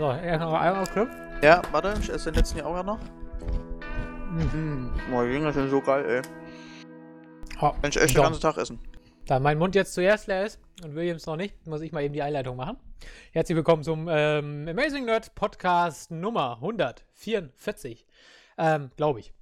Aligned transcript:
So, 0.00 0.10
erst 0.12 0.40
noch 0.40 0.54
einmal 0.54 0.86
Club. 0.86 1.10
Ja, 1.42 1.60
warte, 1.72 1.94
ich 2.00 2.08
esse 2.08 2.32
den 2.32 2.36
letzten 2.36 2.56
ja 2.56 2.64
auch 2.64 2.82
noch. 2.82 2.98
Mhm. 4.30 4.90
Boah, 5.10 5.26
die 5.26 5.32
Dinger 5.32 5.52
sind 5.52 5.68
so 5.68 5.82
geil, 5.82 6.06
ey. 6.08 6.22
Oh, 7.60 7.72
Kann 7.72 7.90
ich 7.90 8.00
echt 8.00 8.16
den 8.16 8.22
ganzen 8.22 8.40
Tag 8.40 8.56
essen. 8.56 8.78
Da 9.26 9.38
mein 9.38 9.58
Mund 9.58 9.74
jetzt 9.74 9.92
zuerst 9.92 10.26
leer 10.26 10.46
ist 10.46 10.58
und 10.82 10.94
Williams 10.94 11.26
noch 11.26 11.36
nicht, 11.36 11.66
muss 11.66 11.82
ich 11.82 11.92
mal 11.92 12.02
eben 12.02 12.14
die 12.14 12.22
Einleitung 12.22 12.56
machen. 12.56 12.78
Herzlich 13.32 13.54
willkommen 13.54 13.82
zum 13.82 14.08
ähm, 14.10 14.66
Amazing 14.70 15.04
Nerd 15.04 15.34
Podcast 15.34 16.10
Nummer 16.10 16.54
144. 16.54 18.06
Ähm, 18.56 18.90
Glaube 18.96 19.20
ich. 19.20 19.34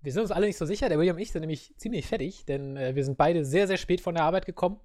Wir 0.00 0.12
sind 0.12 0.22
uns 0.22 0.30
alle 0.30 0.46
nicht 0.46 0.56
so 0.56 0.64
sicher. 0.64 0.88
Der 0.88 0.98
William 0.98 1.16
und 1.16 1.20
ich 1.20 1.30
sind 1.30 1.42
nämlich 1.42 1.74
ziemlich 1.76 2.06
fertig, 2.06 2.46
denn 2.46 2.78
äh, 2.78 2.94
wir 2.94 3.04
sind 3.04 3.18
beide 3.18 3.44
sehr, 3.44 3.66
sehr 3.66 3.76
spät 3.76 4.00
von 4.00 4.14
der 4.14 4.24
Arbeit 4.24 4.46
gekommen. 4.46 4.80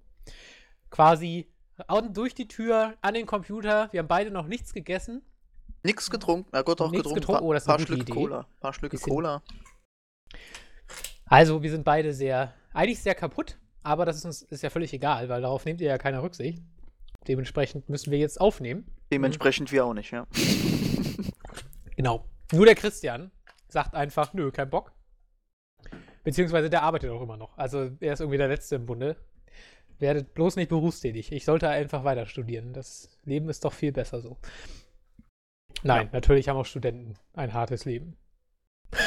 Quasi 0.90 1.48
außen 1.88 2.14
durch 2.14 2.34
die 2.36 2.48
Tür 2.48 2.96
an 3.02 3.14
den 3.14 3.26
Computer. 3.26 3.90
Wir 3.92 4.00
haben 4.00 4.08
beide 4.08 4.32
noch 4.32 4.48
nichts 4.48 4.74
gegessen. 4.74 5.22
Nix 5.84 6.10
getrunken. 6.10 6.50
Na 6.52 6.62
gut, 6.62 6.80
auch 6.82 6.92
Nichts 6.92 7.04
getrunken. 7.04 7.20
getrunken? 7.22 7.40
Paar, 7.40 7.48
Oh, 7.50 7.54
das 7.54 7.64
ist 7.64 7.68
paar 7.68 7.76
eine 7.78 7.86
gute 7.86 7.94
Schlücke 7.96 8.12
Idee. 8.12 8.20
Cola. 8.22 8.48
Paar 8.60 8.73
Schlücke 8.73 8.98
Cola. 8.98 9.42
Also, 11.26 11.64
wir 11.64 11.72
sind 11.72 11.84
beide 11.86 12.14
sehr, 12.14 12.54
eigentlich 12.73 13.02
sehr 13.02 13.16
kaputt, 13.16 13.58
aber 13.84 14.06
das 14.06 14.18
ist 14.18 14.26
uns 14.26 14.42
ist 14.44 14.62
ja 14.64 14.70
völlig 14.70 14.94
egal, 14.94 15.30
weil 15.30 15.42
darauf 15.42 15.66
nehmt 15.66 15.82
ihr 15.82 15.88
ja 15.88 15.98
keine 15.98 16.22
Rücksicht. 16.22 16.62
Dementsprechend 17.28 17.88
müssen 17.90 18.12
wir 18.12 18.20
jetzt 18.20 18.40
aufnehmen. 18.42 18.86
Dementsprechend 19.12 19.72
wir 19.72 19.86
auch 19.86 19.94
nicht, 19.94 20.12
ja. 20.12 20.28
Genau. 21.95 22.26
Nur 22.52 22.66
der 22.66 22.76
Christian 22.76 23.32
sagt 23.68 23.94
einfach, 23.94 24.34
nö, 24.34 24.52
kein 24.52 24.70
Bock. 24.70 24.92
Beziehungsweise 26.23 26.70
der 26.70 26.84
arbeitet 26.84 27.12
auch 27.12 27.22
immer 27.22 27.38
noch. 27.38 27.58
Also 27.58 27.92
er 28.00 28.14
ist 28.14 28.20
irgendwie 28.20 28.38
der 28.38 28.48
Letzte 28.48 28.76
im 28.76 28.86
Bunde. 28.86 29.16
Werdet 30.02 30.34
bloß 30.34 30.56
nicht 30.56 30.70
berufstätig. 30.70 31.32
Ich 31.32 31.46
sollte 31.46 31.70
einfach 31.70 32.04
weiter 32.04 32.26
studieren. 32.26 32.74
Das 32.74 33.08
Leben 33.24 33.50
ist 33.50 33.64
doch 33.64 33.72
viel 33.72 33.92
besser 33.92 34.20
so. 34.20 34.38
Nein, 35.84 36.10
natürlich 36.12 36.50
haben 36.50 36.58
auch 36.58 36.66
Studenten 36.66 37.14
ein 37.34 37.54
hartes 37.54 37.86
Leben. 37.86 38.18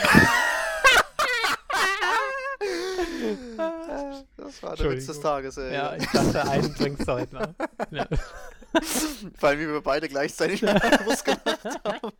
Das 4.36 4.62
war 4.62 4.76
der 4.76 4.90
Witz 4.90 5.06
des. 5.06 5.20
Tages, 5.20 5.56
ey. 5.56 5.72
Ja, 5.74 5.96
ich 5.96 6.06
dachte, 6.06 6.42
einen 6.48 6.72
bringt's 6.74 7.06
heute 7.06 7.34
noch. 7.34 7.48
Ja. 7.90 8.06
Vor 9.38 9.48
allem, 9.48 9.60
wie 9.60 9.66
wir 9.68 9.80
beide 9.80 10.08
gleichzeitig 10.08 10.60
Brust 11.04 11.24
gemacht 11.24 11.64
haben. 11.84 12.12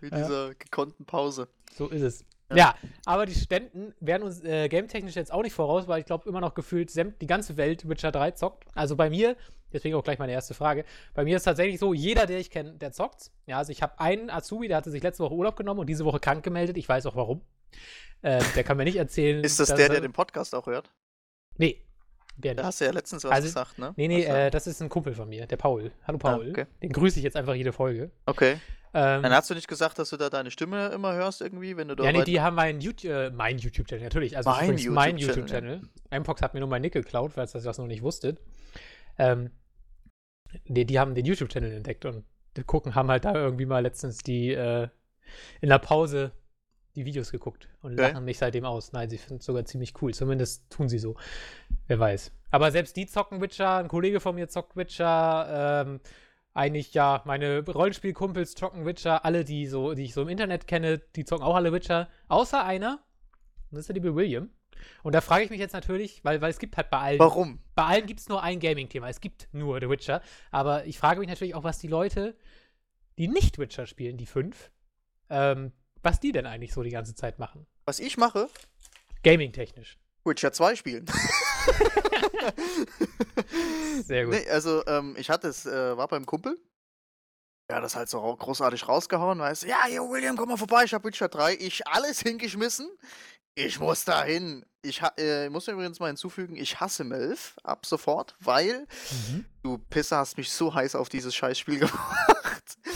Mit 0.00 0.12
Ja. 0.12 0.18
dieser 0.18 0.54
gekonnten 0.54 1.04
Pause. 1.04 1.48
So 1.76 1.88
ist 1.88 2.02
es. 2.02 2.24
Ja. 2.56 2.56
Ja, 2.56 2.74
aber 3.06 3.26
die 3.26 3.34
Studenten 3.34 3.94
werden 4.00 4.22
uns 4.22 4.42
äh, 4.44 4.68
gametechnisch 4.68 5.14
jetzt 5.16 5.32
auch 5.32 5.42
nicht 5.42 5.52
voraus, 5.54 5.88
weil 5.88 6.00
ich 6.00 6.06
glaube 6.06 6.28
immer 6.28 6.40
noch 6.40 6.54
gefühlt 6.54 6.90
die 7.20 7.26
ganze 7.26 7.56
Welt 7.56 7.88
Witcher 7.88 8.12
3 8.12 8.32
zockt. 8.32 8.64
Also 8.74 8.96
bei 8.96 9.10
mir, 9.10 9.36
deswegen 9.72 9.94
auch 9.96 10.04
gleich 10.04 10.18
meine 10.18 10.32
erste 10.32 10.54
Frage, 10.54 10.84
bei 11.14 11.24
mir 11.24 11.36
ist 11.36 11.44
tatsächlich 11.44 11.78
so, 11.80 11.92
jeder, 11.94 12.26
der 12.26 12.38
ich 12.38 12.50
kenne, 12.50 12.72
der 12.74 12.92
zockt. 12.92 13.30
Ja, 13.46 13.58
also 13.58 13.72
ich 13.72 13.82
habe 13.82 13.98
einen 13.98 14.30
Azubi, 14.30 14.68
der 14.68 14.76
hatte 14.76 14.90
sich 14.90 15.02
letzte 15.02 15.24
Woche 15.24 15.34
Urlaub 15.34 15.56
genommen 15.56 15.80
und 15.80 15.86
diese 15.88 16.04
Woche 16.04 16.20
krank 16.20 16.44
gemeldet. 16.44 16.76
Ich 16.76 16.88
weiß 16.88 17.06
auch 17.06 17.16
warum. 17.16 17.40
Äh, 18.22 18.40
der 18.54 18.62
kann 18.64 18.76
mir 18.76 18.84
nicht 18.84 18.96
erzählen. 18.96 19.42
Ist 19.42 19.58
das 19.58 19.68
der, 19.68 19.78
er- 19.78 19.88
der 19.88 20.00
den 20.00 20.12
Podcast 20.12 20.54
auch 20.54 20.66
hört? 20.66 20.90
Nee, 21.56 21.84
der 22.36 22.54
Da 22.54 22.64
hast 22.64 22.80
du 22.80 22.84
ja 22.84 22.92
letztens 22.92 23.24
was 23.24 23.32
Also- 23.32 23.48
gesagt, 23.48 23.78
ne? 23.78 23.92
Nee, 23.96 24.08
nee, 24.08 24.28
war- 24.28 24.36
äh, 24.46 24.50
das 24.50 24.66
ist 24.66 24.80
ein 24.80 24.88
Kumpel 24.88 25.14
von 25.14 25.28
mir, 25.28 25.46
der 25.46 25.56
Paul. 25.56 25.90
Hallo 26.06 26.18
Paul. 26.18 26.46
Ah, 26.46 26.50
okay. 26.50 26.66
Den 26.82 26.92
grüße 26.92 27.18
ich 27.18 27.24
jetzt 27.24 27.36
einfach 27.36 27.54
jede 27.54 27.72
Folge. 27.72 28.10
Okay. 28.26 28.58
Ähm, 28.94 29.22
Dann 29.22 29.32
hast 29.32 29.48
du 29.48 29.54
nicht 29.54 29.68
gesagt, 29.68 29.98
dass 29.98 30.10
du 30.10 30.16
da 30.18 30.28
deine 30.28 30.50
Stimme 30.50 30.88
immer 30.88 31.14
hörst 31.14 31.40
irgendwie, 31.40 31.76
wenn 31.76 31.88
du 31.88 31.94
da 31.96 32.04
Ja, 32.04 32.12
nee, 32.12 32.24
die 32.24 32.40
haben 32.40 32.56
meinen 32.56 32.80
YouTube, 32.80 33.10
äh, 33.10 33.30
mein 33.30 33.58
YouTube-Channel, 33.58 34.04
natürlich. 34.04 34.36
Also 34.36 34.50
Mein 34.50 34.64
übrigens 34.64 34.86
mein 34.90 35.16
YouTube-Channel, 35.16 35.70
YouTube-Channel. 35.76 36.20
Mpox 36.20 36.42
hat 36.42 36.54
mir 36.54 36.60
nur 36.60 36.68
mein 36.68 36.82
Nick 36.82 36.92
geklaut, 36.92 37.32
falls 37.32 37.54
ihr 37.54 37.62
das 37.62 37.78
noch 37.78 37.86
nicht 37.86 38.02
wusstet. 38.02 38.38
Ähm, 39.18 39.50
die, 40.66 40.84
die 40.84 40.98
haben 40.98 41.14
den 41.14 41.24
YouTube-Channel 41.24 41.72
entdeckt 41.72 42.04
und 42.04 42.24
die 42.56 42.64
gucken, 42.64 42.94
haben 42.94 43.08
halt 43.10 43.24
da 43.24 43.34
irgendwie 43.34 43.64
mal 43.66 43.80
letztens 43.80 44.18
die 44.18 44.52
äh, 44.52 44.88
in 45.62 45.70
der 45.70 45.78
Pause 45.78 46.32
die 46.94 47.06
Videos 47.06 47.30
geguckt 47.32 47.68
und 47.80 47.92
Okay. 47.94 48.12
lachen 48.12 48.26
mich 48.26 48.36
seitdem 48.36 48.66
aus. 48.66 48.92
Nein, 48.92 49.08
sie 49.08 49.16
finden 49.16 49.40
es 49.40 49.46
sogar 49.46 49.64
ziemlich 49.64 49.94
cool. 50.02 50.12
Zumindest 50.12 50.68
tun 50.70 50.90
sie 50.90 50.98
so. 50.98 51.16
Wer 51.86 51.98
weiß. 51.98 52.30
Aber 52.50 52.70
selbst 52.70 52.94
die 52.96 53.06
zocken 53.06 53.40
Witcher, 53.40 53.78
ein 53.78 53.88
Kollege 53.88 54.20
von 54.20 54.34
mir 54.34 54.48
zockt 54.48 54.76
Witcher, 54.76 55.84
ähm, 55.86 56.00
eigentlich 56.54 56.92
ja, 56.94 57.22
meine 57.24 57.64
Rollenspielkumpels 57.64 58.54
zocken 58.54 58.84
Witcher, 58.84 59.24
alle, 59.24 59.44
die 59.44 59.66
so, 59.66 59.94
die 59.94 60.04
ich 60.04 60.14
so 60.14 60.22
im 60.22 60.28
Internet 60.28 60.66
kenne, 60.66 60.98
die 61.16 61.24
zocken 61.24 61.44
auch 61.44 61.54
alle 61.54 61.72
Witcher, 61.72 62.08
außer 62.28 62.64
einer. 62.64 63.02
Und 63.70 63.76
das 63.76 63.80
ist 63.80 63.88
der 63.88 63.94
liebe 63.94 64.14
William. 64.14 64.50
Und 65.02 65.14
da 65.14 65.20
frage 65.20 65.44
ich 65.44 65.50
mich 65.50 65.60
jetzt 65.60 65.72
natürlich, 65.72 66.24
weil, 66.24 66.40
weil 66.40 66.50
es 66.50 66.58
gibt 66.58 66.76
halt 66.76 66.90
bei 66.90 66.98
allen, 66.98 67.18
Warum? 67.18 67.60
bei 67.74 67.84
allen 67.84 68.06
gibt 68.06 68.20
es 68.20 68.28
nur 68.28 68.42
ein 68.42 68.60
Gaming-Thema. 68.60 69.08
Es 69.08 69.20
gibt 69.20 69.48
nur 69.52 69.80
The 69.80 69.88
Witcher. 69.88 70.20
Aber 70.50 70.84
ich 70.86 70.98
frage 70.98 71.20
mich 71.20 71.28
natürlich 71.28 71.54
auch, 71.54 71.64
was 71.64 71.78
die 71.78 71.88
Leute, 71.88 72.36
die 73.18 73.28
nicht 73.28 73.58
Witcher 73.58 73.86
spielen, 73.86 74.16
die 74.16 74.26
fünf, 74.26 74.70
ähm, 75.30 75.72
was 76.02 76.20
die 76.20 76.32
denn 76.32 76.46
eigentlich 76.46 76.72
so 76.72 76.82
die 76.82 76.90
ganze 76.90 77.14
Zeit 77.14 77.38
machen. 77.38 77.66
Was 77.84 78.00
ich 78.00 78.16
mache? 78.16 78.48
Gaming-technisch. 79.22 79.98
Witcher 80.24 80.52
2 80.52 80.76
spielen. 80.76 81.06
Sehr 84.06 84.24
gut. 84.26 84.34
Nee, 84.34 84.48
also 84.50 84.84
ähm, 84.86 85.14
ich 85.18 85.30
hatte 85.30 85.48
es, 85.48 85.66
äh, 85.66 85.96
war 85.96 86.08
beim 86.08 86.26
Kumpel. 86.26 86.58
Ja, 87.70 87.80
das 87.80 87.96
halt 87.96 88.08
so 88.08 88.20
großartig 88.20 88.86
rausgehauen, 88.88 89.38
weißt 89.38 89.62
du, 89.62 89.68
ja, 89.68 89.84
hier, 89.86 90.02
William, 90.02 90.36
komm 90.36 90.48
mal 90.50 90.56
vorbei, 90.58 90.84
ich 90.84 90.92
hab 90.92 91.04
Witcher 91.04 91.28
3. 91.28 91.54
Ich 91.54 91.86
alles 91.86 92.20
hingeschmissen. 92.20 92.90
Ich 93.54 93.78
muss 93.80 94.04
da 94.04 94.24
hin. 94.24 94.64
Ich 94.82 95.00
ha 95.02 95.12
äh, 95.16 95.48
muss 95.48 95.66
mir 95.66 95.74
übrigens 95.74 96.00
mal 96.00 96.08
hinzufügen, 96.08 96.56
ich 96.56 96.80
hasse 96.80 97.04
Melf 97.04 97.54
ab 97.62 97.86
sofort, 97.86 98.34
weil 98.40 98.86
Mhm. 99.28 99.44
du 99.62 99.78
Pisser 99.78 100.16
hast 100.18 100.36
mich 100.38 100.50
so 100.50 100.74
heiß 100.74 100.96
auf 100.96 101.08
dieses 101.08 101.34
Scheißspiel 101.34 101.78
gemacht. 101.78 102.31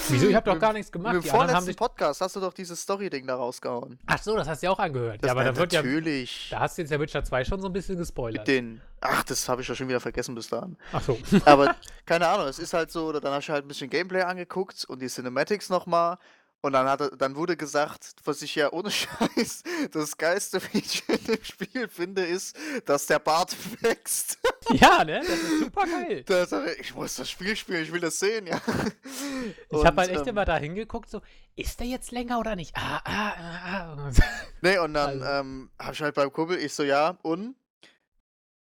Wieso? 0.09 0.29
Ich 0.29 0.35
habe 0.35 0.45
doch 0.47 0.55
Mit- 0.55 0.61
gar 0.63 0.73
nichts 0.73 0.91
gemacht. 0.93 1.15
Im 1.15 1.23
vorletzten 1.23 1.65
sich. 1.65 1.77
Podcast 1.77 2.21
hast 2.21 2.37
du 2.37 2.41
doch 2.41 2.53
dieses 2.53 2.81
Story-Ding 2.83 3.27
da 3.27 3.37
rausgehauen. 3.37 3.99
Ach 4.07 4.23
so, 4.23 4.37
das 4.37 4.49
hast 4.49 4.63
du 4.63 4.67
ja 4.67 4.71
auch 4.73 4.79
angehört. 4.79 5.23
Das 5.23 5.29
ja, 5.29 5.33
aber 5.33 5.45
da 5.45 5.57
wird 5.57 5.73
ja. 5.73 5.83
natürlich. 5.83 6.49
Da 6.51 6.61
hast 6.61 6.79
du 6.79 6.83
jetzt 6.83 6.91
ja 6.91 7.01
Witcher 7.01 7.25
2 7.25 7.45
schon 7.45 7.61
so 7.61 7.69
ein 7.69 7.73
bisschen 7.73 7.95
mit 7.97 8.03
gespoilert. 8.03 8.47
den. 8.47 8.81
Ach, 9.01 9.23
das 9.25 9.49
habe 9.49 9.63
ich 9.63 9.69
ja 9.69 9.75
schon 9.75 9.89
wieder 9.89 10.01
vergessen 10.01 10.35
bis 10.35 10.49
dahin. 10.49 10.77
Ach 10.93 11.03
so. 11.03 11.19
Aber 11.45 11.75
keine 12.05 12.27
Ahnung, 12.29 12.47
es 12.49 12.59
ist 12.59 12.73
halt 12.75 12.91
so, 12.91 13.13
dann 13.13 13.31
habe 13.33 13.41
ich 13.41 13.51
halt 13.51 13.65
ein 13.65 13.69
bisschen 13.69 13.91
Gameplay 13.91 14.23
angeguckt 14.23 14.85
und 14.87 15.01
die 15.01 15.09
Cinematics 15.09 15.69
nochmal. 15.69 16.19
Und 16.63 16.73
dann, 16.73 16.89
hat, 16.89 17.01
dann 17.19 17.37
wurde 17.37 17.57
gesagt, 17.57 18.17
was 18.25 18.43
ich 18.43 18.55
ja 18.57 18.73
ohne 18.73 18.91
Scheiß 19.37 19.63
das 19.93 20.17
geilste 20.17 20.59
Feature 20.59 21.19
in 21.19 21.25
dem 21.37 21.45
Spiel 21.45 21.87
finde, 21.89 22.25
ist, 22.25 22.57
dass 22.87 23.07
der 23.07 23.19
Bart 23.21 23.55
wächst. 23.83 24.39
ja, 24.81 25.05
ne? 25.05 25.21
Das 25.21 25.29
ist 25.29 25.61
super 25.61 25.85
geil. 25.85 26.23
Da 26.25 26.47
sag 26.47 26.67
ich, 26.73 26.81
ich 26.81 26.95
muss 26.95 27.15
das 27.17 27.31
Spiel 27.31 27.55
spielen, 27.57 27.83
ich 27.83 27.93
will 27.93 28.01
das 28.01 28.19
sehen, 28.19 28.47
ja. 28.47 28.61
Ich 29.71 29.85
habe 29.85 30.01
halt 30.01 30.11
echt 30.11 30.23
ähm, 30.23 30.29
immer 30.29 30.45
da 30.45 30.57
hingeguckt, 30.57 31.09
so, 31.11 31.21
ist 31.55 31.79
der 31.81 31.87
jetzt 31.87 32.11
länger 32.11 32.39
oder 32.39 32.57
nicht? 32.57 32.77
Ah, 32.77 33.01
ah, 33.05 33.35
ah, 33.37 33.97
ah. 33.97 34.11
Nee, 34.63 34.79
und 34.79 34.95
dann 34.95 35.23
Also- 35.23 35.41
ähm, 35.41 35.71
habe 35.79 35.93
ich 35.93 36.03
halt 36.03 36.15
beim 36.15 36.33
Kumpel, 36.33 36.59
ich 36.59 36.73
so, 36.75 36.83
ja, 36.83 37.17
und? 37.23 37.55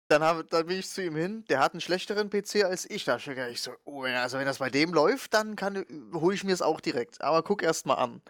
Dann, 0.08 0.22
hab, 0.22 0.48
dann 0.50 0.66
bin 0.66 0.78
ich 0.78 0.88
zu 0.88 1.02
ihm 1.02 1.16
hin, 1.16 1.44
der 1.48 1.58
hat 1.58 1.72
einen 1.72 1.80
schlechteren 1.80 2.30
PC 2.30 2.62
als 2.64 2.88
ich. 2.88 3.04
Da 3.04 3.12
hab 3.14 3.18
ich 3.18 3.24
gedacht, 3.24 3.50
ich 3.50 3.60
so, 3.60 3.72
oh, 3.84 4.04
also 4.04 4.38
wenn 4.38 4.46
das 4.46 4.58
bei 4.58 4.70
dem 4.70 4.94
läuft, 4.94 5.34
dann 5.34 5.56
kann 5.56 5.84
hole 6.14 6.32
ich 6.34 6.44
mir 6.44 6.52
es 6.52 6.62
auch 6.62 6.80
direkt. 6.80 7.22
Aber 7.22 7.42
guck 7.42 7.62
erst 7.64 7.86
mal 7.86 7.94
an. 7.94 8.22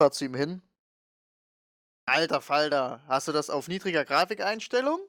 Fahr 0.00 0.12
zu 0.12 0.26
ihm 0.26 0.34
hin. 0.34 0.62
Alter 2.06 2.40
Falter, 2.40 3.02
hast 3.08 3.26
du 3.26 3.32
das 3.32 3.50
auf 3.50 3.66
niedriger 3.66 4.04
Grafikeinstellung? 4.04 5.00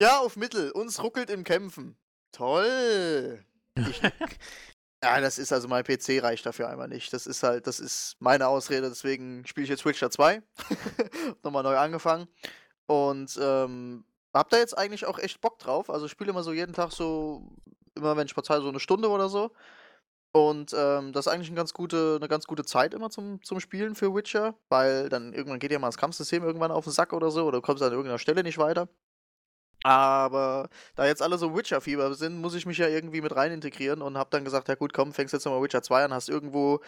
Ja, 0.00 0.20
auf 0.20 0.36
Mittel. 0.36 0.70
Uns 0.70 1.02
ruckelt 1.02 1.28
im 1.28 1.42
Kämpfen. 1.42 1.96
Toll. 2.30 3.44
Ich, 3.74 4.00
ja, 5.02 5.20
das 5.20 5.38
ist 5.38 5.52
also 5.52 5.66
mein 5.66 5.82
PC 5.82 6.22
reicht 6.22 6.46
dafür 6.46 6.68
einmal 6.68 6.88
nicht. 6.88 7.12
Das 7.12 7.26
ist 7.26 7.42
halt, 7.42 7.66
das 7.66 7.80
ist 7.80 8.16
meine 8.20 8.46
Ausrede, 8.46 8.88
deswegen 8.88 9.44
spiele 9.46 9.64
ich 9.64 9.70
jetzt 9.70 9.84
Witcher 9.84 10.10
2. 10.10 10.40
Nochmal 11.42 11.64
neu 11.64 11.76
angefangen. 11.76 12.28
Und 12.86 13.38
ähm, 13.42 14.04
hab 14.32 14.50
da 14.50 14.58
jetzt 14.58 14.78
eigentlich 14.78 15.04
auch 15.04 15.18
echt 15.18 15.40
Bock 15.40 15.58
drauf. 15.58 15.90
Also 15.90 16.06
ich 16.06 16.12
spiele 16.12 16.30
immer 16.30 16.44
so 16.44 16.52
jeden 16.52 16.74
Tag 16.74 16.92
so, 16.92 17.42
immer 17.96 18.16
wenn 18.16 18.26
ich 18.26 18.34
Zeit 18.34 18.62
so 18.62 18.68
eine 18.68 18.80
Stunde 18.80 19.08
oder 19.08 19.28
so. 19.28 19.50
Und 20.30 20.74
ähm, 20.76 21.12
das 21.12 21.26
ist 21.26 21.32
eigentlich 21.32 21.48
eine 21.48 21.56
ganz 21.56 21.72
gute, 21.72 22.16
eine 22.20 22.28
ganz 22.28 22.46
gute 22.46 22.64
Zeit 22.64 22.94
immer 22.94 23.10
zum, 23.10 23.42
zum 23.42 23.58
Spielen 23.60 23.96
für 23.96 24.14
Witcher, 24.14 24.54
weil 24.68 25.08
dann 25.08 25.32
irgendwann 25.32 25.58
geht 25.58 25.72
ja 25.72 25.78
mal 25.78 25.88
das 25.88 25.96
Kampfsystem 25.96 26.44
irgendwann 26.44 26.70
auf 26.70 26.84
den 26.84 26.92
Sack 26.92 27.12
oder 27.12 27.30
so, 27.30 27.46
oder 27.46 27.58
du 27.58 27.62
kommst 27.62 27.82
an 27.82 27.90
irgendeiner 27.90 28.18
Stelle 28.18 28.42
nicht 28.42 28.58
weiter. 28.58 28.88
Aber 29.84 30.68
da 30.96 31.06
jetzt 31.06 31.22
alle 31.22 31.38
so 31.38 31.54
Witcher-Fieber 31.56 32.14
sind, 32.14 32.40
muss 32.40 32.54
ich 32.54 32.66
mich 32.66 32.78
ja 32.78 32.88
irgendwie 32.88 33.20
mit 33.20 33.34
rein 33.36 33.52
integrieren 33.52 34.02
und 34.02 34.18
hab 34.18 34.30
dann 34.30 34.44
gesagt, 34.44 34.68
ja 34.68 34.74
gut, 34.74 34.92
komm, 34.92 35.12
fängst 35.12 35.32
jetzt 35.32 35.44
nochmal 35.44 35.62
Witcher 35.62 35.82
2 35.82 36.04
an, 36.04 36.12
hast 36.12 36.28
irgendwo 36.28 36.80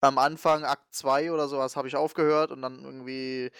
am 0.00 0.18
Anfang 0.18 0.64
Akt 0.64 0.94
2 0.94 1.32
oder 1.32 1.48
sowas 1.48 1.76
habe 1.76 1.88
ich 1.88 1.96
aufgehört 1.96 2.52
und 2.52 2.62
dann 2.62 2.84
irgendwie 2.84 3.50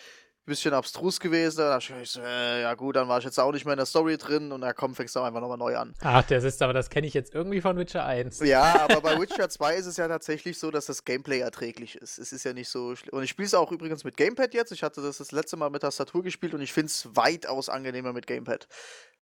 bisschen 0.46 0.72
abstrus 0.72 1.20
gewesen. 1.20 1.58
Da 1.58 1.70
dachte 1.78 1.92
ich 2.00 2.10
so, 2.10 2.20
äh, 2.20 2.62
ja 2.62 2.74
gut, 2.74 2.96
dann 2.96 3.08
war 3.08 3.18
ich 3.18 3.24
jetzt 3.24 3.38
auch 3.38 3.52
nicht 3.52 3.64
mehr 3.64 3.74
in 3.74 3.78
der 3.78 3.86
Story 3.86 4.16
drin 4.16 4.52
und 4.52 4.60
da 4.62 4.72
komm, 4.72 4.94
fängst 4.94 5.14
du 5.16 5.20
einfach 5.20 5.40
nochmal 5.40 5.58
neu 5.58 5.76
an. 5.76 5.94
Ach, 6.00 6.22
das 6.24 6.44
ist 6.44 6.62
aber, 6.62 6.72
das 6.72 6.88
kenne 6.88 7.06
ich 7.06 7.14
jetzt 7.14 7.34
irgendwie 7.34 7.60
von 7.60 7.76
Witcher 7.76 8.06
1. 8.06 8.40
Ja, 8.40 8.80
aber 8.88 9.00
bei 9.00 9.20
Witcher 9.20 9.48
2 9.48 9.74
ist 9.76 9.86
es 9.86 9.96
ja 9.96 10.08
tatsächlich 10.08 10.58
so, 10.58 10.70
dass 10.70 10.86
das 10.86 11.04
Gameplay 11.04 11.40
erträglich 11.40 11.96
ist. 11.96 12.18
Es 12.18 12.32
ist 12.32 12.44
ja 12.44 12.52
nicht 12.52 12.68
so 12.68 12.96
schlimm. 12.96 13.12
Und 13.14 13.22
ich 13.24 13.30
spiele 13.30 13.46
es 13.46 13.54
auch 13.54 13.70
übrigens 13.72 14.04
mit 14.04 14.16
Gamepad 14.16 14.54
jetzt. 14.54 14.72
Ich 14.72 14.82
hatte 14.82 15.02
das 15.02 15.18
das 15.18 15.32
letzte 15.32 15.56
Mal 15.56 15.68
mit 15.70 15.82
Tastatur 15.82 16.22
gespielt 16.22 16.54
und 16.54 16.60
ich 16.62 16.72
finde 16.72 16.86
es 16.86 17.08
weitaus 17.14 17.68
angenehmer 17.68 18.12
mit 18.12 18.26
Gamepad. 18.26 18.68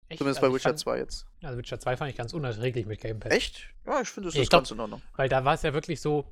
Echt? 0.08 0.18
Zumindest 0.18 0.42
Also 0.42 0.50
bei 0.50 0.54
Witcher 0.56 0.68
fand- 0.70 0.78
2 0.80 0.98
jetzt. 0.98 1.26
Also 1.42 1.56
Witcher 1.56 1.80
2 1.80 1.96
fand 1.96 2.10
ich 2.10 2.16
ganz 2.16 2.34
unerträglich 2.34 2.84
mit 2.86 3.00
Gamepad. 3.00 3.32
Echt? 3.32 3.68
Ja, 3.86 4.00
ich 4.02 4.08
finde, 4.08 4.28
es 4.28 4.34
ist 4.34 4.42
ich 4.42 4.50
glaub- 4.50 4.62
ganz 4.62 4.70
in 4.72 4.80
Ordnung. 4.80 5.00
Weil 5.16 5.28
da 5.28 5.44
war 5.44 5.54
es 5.54 5.62
ja 5.62 5.72
wirklich 5.72 6.00
so, 6.00 6.24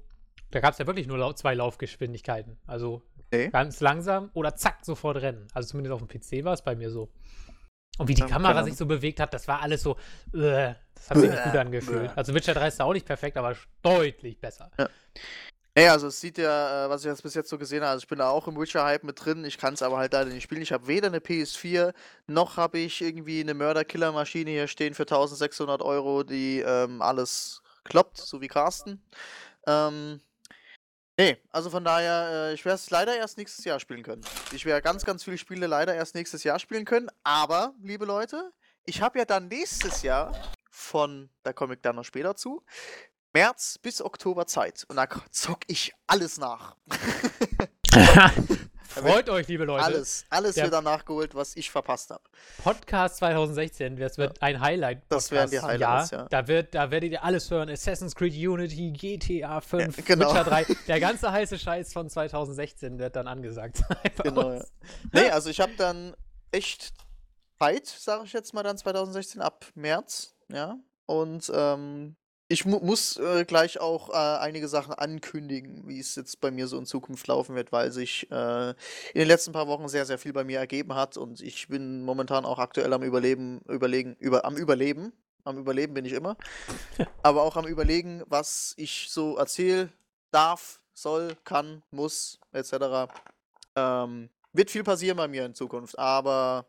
da 0.50 0.61
gab 0.61 0.73
es 0.73 0.79
ja 0.79 0.87
wirklich 0.87 1.06
nur 1.06 1.19
lau 1.19 1.32
zwei 1.32 1.55
Laufgeschwindigkeiten. 1.55 2.58
Also 2.67 3.02
Nee. 3.32 3.49
ganz 3.49 3.81
langsam 3.81 4.31
oder 4.35 4.56
zack, 4.56 4.79
sofort 4.85 5.19
rennen. 5.19 5.47
Also 5.55 5.69
zumindest 5.70 5.93
auf 5.94 6.05
dem 6.05 6.08
PC 6.08 6.44
war 6.44 6.52
es 6.55 6.62
bei 6.62 6.75
mir 6.75 6.91
so. 6.91 7.12
Und 7.99 8.08
wie 8.08 8.14
die 8.14 8.23
Ja, 8.23 8.26
Kamera 8.29 8.64
sich 8.64 8.76
so 8.76 8.87
bewegt 8.87 9.20
hat, 9.20 9.32
das 9.35 9.47
war 9.47 9.61
alles 9.62 9.82
so, 9.82 9.97
äh, 10.35 10.75
das 10.94 11.11
hat 11.11 11.19
sich 11.19 11.31
nicht 11.31 11.44
gut 11.44 11.55
angefühlt. 11.56 12.11
Also 12.17 12.35
Witcher 12.35 12.55
3 12.55 12.69
ist 12.69 12.81
da 12.81 12.85
auch 12.85 12.93
nicht 12.93 13.06
perfekt, 13.06 13.37
aber 13.37 13.55
deutlich 13.82 14.41
besser. 14.41 14.70
Ey, 15.75 15.88
also 15.88 16.08
es 16.08 16.20
sieht 16.20 16.38
ja, 16.38 16.87
äh, 16.87 16.88
was 16.91 17.02
ich 17.02 17.06
jetzt 17.06 17.23
bis 17.23 17.35
jetzt 17.35 17.49
so 17.49 17.56
gesehen 17.58 17.82
habe, 17.82 17.91
also 17.93 18.02
ich 18.02 18.08
bin 18.08 18.19
da 18.19 18.29
auch 18.31 18.49
im 18.49 18.58
Witcher-Hype 18.58 19.05
mit 19.05 19.25
drin, 19.25 19.44
ich 19.44 19.56
kann 19.58 19.75
es 19.75 19.82
aber 19.82 19.99
halt 19.99 20.12
leider 20.12 20.31
nicht 20.31 20.43
spielen. 20.43 20.62
Ich 20.62 20.73
habe 20.73 20.88
weder 20.88 21.06
eine 21.06 21.19
PS4, 21.20 21.93
noch 22.26 22.56
habe 22.56 22.79
ich 22.79 23.00
irgendwie 23.00 23.41
eine 23.41 23.55
Mörder-Killer-Maschine 23.55 24.50
hier 24.50 24.67
stehen 24.67 24.94
für 24.94 25.05
1600 25.05 25.81
Euro, 25.82 26.25
die 26.25 26.61
ähm, 26.67 27.00
alles 27.02 27.62
kloppt, 27.85 28.19
so 28.19 28.41
wie 28.41 28.49
Carsten. 28.49 29.00
Ähm, 29.67 30.20
nee, 31.21 31.37
also 31.51 31.71
von 31.71 31.85
daher, 31.85 32.49
äh, 32.51 32.55
ich 32.55 32.65
werde 32.65 32.77
es 32.77 32.91
leider 32.91 33.17
erst 33.17 33.37
nächstes 33.37 33.65
Jahr 33.65 33.79
spielen 33.79 34.03
können. 34.03 34.23
Ich 34.53 34.65
werde 34.65 34.83
ganz, 34.83 35.05
ganz 35.05 35.25
viele 35.25 35.39
Spiele 35.39 35.67
leider 35.67 35.95
erst 35.95 36.15
nächstes 36.15 36.45
Jahr 36.45 36.59
spielen 36.59 36.85
können, 36.85 37.09
aber, 37.23 37.75
liebe 37.83 38.05
Leute, 38.05 38.53
ich 38.85 39.03
habe 39.03 39.19
ja 39.19 39.25
dann 39.25 39.49
nächstes 39.49 40.03
Jahr 40.03 40.33
von, 40.71 41.29
da 41.43 41.53
komme 41.53 41.75
ich 41.75 41.81
dann 41.83 41.97
noch 41.97 42.05
später 42.05 42.37
zu, 42.37 42.65
März 43.33 43.79
bis 43.79 44.03
Oktober 44.03 44.47
Zeit. 44.47 44.85
Und 44.89 44.97
da 44.97 45.07
zock 45.31 45.61
ich 45.67 45.93
alles 46.07 46.39
nach. 46.39 46.77
Freut 48.91 49.31
euch, 49.31 49.47
liebe 49.49 49.65
Leute. 49.65 49.85
Alles, 49.85 50.25
alles 50.31 50.57
Der- 50.57 50.67
wieder 50.67 50.83
nachgeholt, 50.83 51.35
was 51.35 51.55
ich 51.57 51.71
verpasst 51.71 52.11
habe. 52.11 52.23
Podcast 52.63 53.17
2016, 53.19 53.97
das 53.97 54.19
wird 54.19 54.43
ein 54.43 54.61
Highlight. 54.61 55.03
Das 55.09 55.31
werden 55.31 55.51
die 55.51 55.61
Highlights, 55.61 56.11
ja. 56.11 56.27
Da, 56.29 56.49
wird, 56.49 56.75
da 56.75 56.91
werdet 56.91 57.13
ihr 57.13 57.23
alles 57.25 57.51
hören. 57.51 57.69
Assassin's 57.71 58.15
Creed 58.15 58.35
Unity, 58.35 58.91
GTA 58.91 59.61
5, 59.61 59.97
Ja, 59.97 60.03
genau. 60.05 60.31
Witcher 60.31 60.45
3. 60.45 60.65
Der 60.89 61.01
ganze 61.01 61.31
heiße 61.31 61.59
Scheiß 61.59 61.93
von 61.93 62.11
2016 62.11 62.99
wird 62.99 63.15
dann 63.17 63.29
angesagt 63.29 63.77
sein. 63.89 63.97
Genau, 64.25 64.53
ja. 64.55 64.65
Nee, 65.13 65.31
also 65.31 65.51
ich 65.51 65.61
habe 65.61 65.73
dann 65.77 66.17
echt 66.51 66.93
Zeit, 67.59 67.87
sage 67.87 68.25
ich 68.25 68.33
jetzt 68.33 68.55
mal 68.55 68.63
dann 68.65 68.77
2016 68.77 69.41
ab 69.41 69.67
März, 69.75 70.35
ja. 70.53 70.77
Und 71.07 71.51
ähm, 71.55 72.17
ich 72.50 72.67
mu 72.67 72.81
muss 72.81 73.17
äh, 73.17 73.44
gleich 73.44 73.81
auch 73.81 74.11
äh, 74.11 74.12
einige 74.12 74.67
Sachen 74.67 74.93
ankündigen, 74.93 75.87
wie 75.87 76.00
es 76.00 76.17
jetzt 76.17 76.41
bei 76.41 76.50
mir 76.50 76.67
so 76.67 76.79
in 76.79 76.85
Zukunft 76.85 77.29
laufen 77.29 77.55
wird, 77.55 77.70
weil 77.70 77.93
sich 77.93 78.29
äh, 78.32 78.70
in 78.70 78.75
den 79.14 79.29
letzten 79.29 79.52
paar 79.52 79.69
Wochen 79.69 79.87
sehr, 79.88 80.05
sehr 80.05 80.19
viel 80.19 80.32
bei 80.32 80.43
mir 80.43 80.58
ergeben 80.58 80.97
hat 80.97 81.17
und 81.17 81.41
ich 81.41 81.69
bin 81.69 82.02
momentan 82.02 82.44
auch 82.44 82.58
aktuell 82.58 82.93
am 82.93 83.05
Überleben, 83.05 83.61
überlegen, 83.69 84.17
über, 84.19 84.44
am 84.44 84.56
Überleben. 84.56 85.12
Am 85.44 85.58
Überleben 85.58 85.94
bin 85.94 86.05
ich 86.05 86.12
immer. 86.12 86.37
aber 87.23 87.43
auch 87.43 87.56
am 87.56 87.67
Überlegen, 87.67 88.25
was 88.26 88.75
ich 88.76 89.06
so 89.11 89.37
erzähle, 89.37 89.91
darf, 90.32 90.81
soll, 90.93 91.37
kann, 91.44 91.82
muss, 91.93 92.41
etc. 92.52 93.08
Ähm, 93.76 94.29
wird 94.52 94.73
viel 94.73 94.82
passieren 94.82 95.17
bei 95.17 95.29
mir 95.29 95.47
in 95.47 95.55
Zukunft, 95.55 95.97
aber 95.99 96.67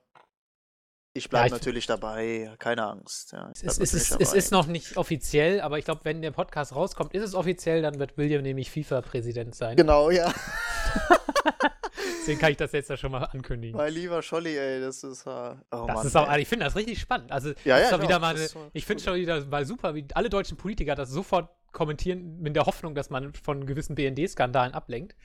ich 1.14 1.30
bleibe 1.30 1.48
ich- 1.48 1.52
natürlich 1.54 1.88
dabei, 1.88 2.52
keine 2.60 2.86
Angst. 2.88 3.32
Ja, 3.34 3.50
Es 3.54 3.62
ist, 3.78 3.94
es, 3.94 4.12
es 4.12 4.34
ist 4.34 4.52
noch 4.52 4.68
nicht 4.68 4.98
offiziell, 4.98 5.62
aber 5.62 5.78
ich 5.80 5.86
glaube, 5.86 6.02
wenn 6.04 6.22
der 6.22 6.32
Podcast 6.32 6.76
rauskommt, 6.76 7.14
ist 7.14 7.24
es 7.24 7.36
offiziell, 7.36 7.82
dann 7.82 8.00
wird 8.00 8.18
William 8.18 8.42
nämlich 8.42 8.72
FIFA-Präsident 8.72 9.56
sein. 9.56 9.76
Genau, 9.76 10.10
ja. 10.10 10.34
Deswegen 12.22 12.40
kann 12.40 12.52
ich 12.52 12.58
das 12.58 12.72
jetzt 12.72 12.90
ja 12.90 12.98
schon 12.98 13.12
mal 13.12 13.24
ankündigen. 13.24 13.76
Mein 13.76 13.92
lieber 13.94 14.22
Scholli, 14.22 14.56
ey, 14.56 14.80
das 14.80 15.04
ist. 15.04 15.26
Äh, 15.26 15.30
oh 15.30 15.56
Das 15.88 15.88
Mann, 15.96 16.08
ist 16.08 16.16
auch, 16.16 16.30
ey. 16.32 16.42
ich 16.42 16.48
finde 16.48 16.66
das 16.66 16.76
richtig 16.76 17.00
spannend. 17.00 17.32
Also, 17.32 17.50
Ja, 17.66 17.80
ja, 17.80 17.96
ich 17.96 18.02
wieder 18.02 18.20
mal 18.20 18.36
eine, 18.36 18.48
ich 18.74 18.86
finde 18.86 19.04
schon 19.04 19.16
wieder 19.16 19.44
mal 19.46 19.66
super, 19.66 19.96
wie 19.96 20.06
alle 20.14 20.30
deutschen 20.30 20.56
Politiker 20.56 20.94
das 20.96 21.10
sofort 21.10 21.50
kommentieren 21.72 22.40
mit 22.40 22.56
der 22.56 22.66
Hoffnung, 22.68 22.94
dass 22.94 23.10
man 23.10 23.34
von 23.34 23.66
gewissen 23.66 23.96
BND-Skandalen 23.96 24.74
ablenkt. 24.74 25.16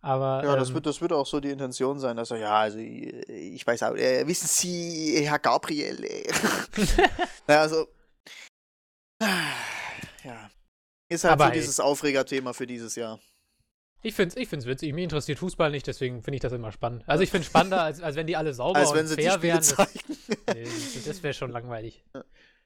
Aber 0.00 0.42
Ja, 0.44 0.56
das 0.56 0.68
ähm, 0.68 0.74
wird, 0.74 0.86
das 0.86 1.00
wird 1.00 1.12
auch 1.12 1.26
so 1.26 1.40
die 1.40 1.50
Intention 1.50 1.98
sein, 1.98 2.16
dass 2.16 2.30
er, 2.30 2.38
ja, 2.38 2.58
also 2.58 2.78
ich 2.78 3.66
weiß 3.66 3.82
auch, 3.84 3.96
äh, 3.96 4.26
wissen 4.26 4.46
Sie, 4.46 5.24
Herr 5.26 5.38
Gabriel, 5.38 6.04
ey. 6.04 6.26
ja, 7.48 7.60
also, 7.62 7.88
ja, 9.20 10.50
ist 11.08 11.24
halt 11.24 11.32
Aber 11.32 11.46
so 11.46 11.52
dieses 11.52 11.80
Aufregerthema 11.80 12.52
für 12.52 12.66
dieses 12.66 12.96
Jahr. 12.96 13.18
ich 14.02 14.14
finde 14.14 14.34
es 14.34 14.36
ich 14.36 14.48
find's 14.48 14.66
witzig. 14.66 14.92
Mir 14.92 15.04
interessiert 15.04 15.38
Fußball 15.38 15.70
nicht, 15.70 15.86
deswegen 15.86 16.22
finde 16.22 16.36
ich 16.36 16.42
das 16.42 16.52
immer 16.52 16.72
spannend. 16.72 17.04
Also 17.06 17.22
ich 17.22 17.30
finde 17.30 17.42
es 17.42 17.46
spannender, 17.46 17.82
als, 17.82 18.00
als 18.00 18.16
wenn 18.16 18.26
die 18.26 18.36
alle 18.36 18.52
sauber 18.52 18.78
Als 18.78 18.92
und 18.92 19.08
fair 19.08 19.40
wären. 19.42 19.58
Das, 19.58 19.76
nee, 20.54 20.66
das 21.06 21.22
wäre 21.22 21.34
schon 21.34 21.50
langweilig. 21.50 22.04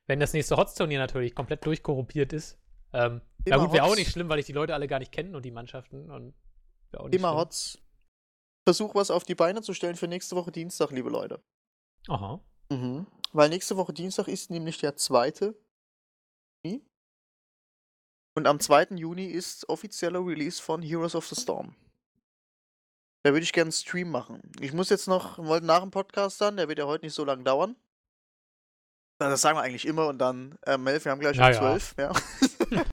Wenn 0.06 0.20
das 0.20 0.32
nächste 0.32 0.56
Hots-Turnier 0.56 0.98
natürlich 0.98 1.34
komplett 1.34 1.64
durchkorrumpiert 1.64 2.32
ist. 2.32 2.58
Ähm, 2.92 3.20
na 3.46 3.58
gut, 3.58 3.72
wäre 3.72 3.84
auch 3.84 3.94
nicht 3.94 4.10
schlimm, 4.10 4.28
weil 4.28 4.40
ich 4.40 4.46
die 4.46 4.52
Leute 4.52 4.74
alle 4.74 4.88
gar 4.88 4.98
nicht 4.98 5.12
kennen 5.12 5.36
und 5.36 5.44
die 5.44 5.52
Mannschaften. 5.52 6.10
Und 6.10 6.34
nicht 6.92 7.12
Thema. 7.12 7.34
Hotz. 7.34 7.78
Versuch 8.66 8.94
was 8.94 9.10
auf 9.10 9.24
die 9.24 9.34
Beine 9.34 9.62
zu 9.62 9.74
stellen 9.74 9.96
für 9.96 10.08
nächste 10.08 10.36
Woche 10.36 10.52
Dienstag, 10.52 10.90
liebe 10.90 11.10
Leute. 11.10 11.42
Aha. 12.08 12.40
Mhm. 12.70 13.06
Weil 13.32 13.48
nächste 13.48 13.76
Woche 13.76 13.92
Dienstag 13.92 14.28
ist 14.28 14.50
nämlich 14.50 14.78
der 14.78 14.96
2. 14.96 15.54
Juni. 16.64 16.84
Und 18.36 18.46
am 18.46 18.60
2. 18.60 18.96
Juni 18.96 19.26
ist 19.26 19.68
offizieller 19.68 20.24
Release 20.24 20.62
von 20.62 20.82
Heroes 20.82 21.14
of 21.14 21.26
the 21.26 21.40
Storm. 21.40 21.74
Da 23.24 23.32
würde 23.32 23.42
ich 23.42 23.52
gerne 23.52 23.66
einen 23.66 23.72
Stream 23.72 24.10
machen. 24.10 24.40
Ich 24.60 24.72
muss 24.72 24.88
jetzt 24.88 25.06
noch, 25.06 25.38
wollte 25.38 25.66
nach 25.66 25.80
dem 25.80 25.90
Podcast 25.90 26.40
dann, 26.40 26.56
der 26.56 26.68
wird 26.68 26.78
ja 26.78 26.86
heute 26.86 27.04
nicht 27.04 27.14
so 27.14 27.24
lange 27.24 27.44
dauern. 27.44 27.76
Das 29.18 29.42
sagen 29.42 29.58
wir 29.58 29.62
eigentlich 29.62 29.86
immer 29.86 30.08
und 30.08 30.18
dann, 30.18 30.58
äh, 30.62 30.78
Melf, 30.78 31.04
wir 31.04 31.12
haben 31.12 31.20
gleich 31.20 31.36
um 31.36 31.42
Naja. 31.42 31.58
12. 31.58 31.94
Ja. 31.98 32.12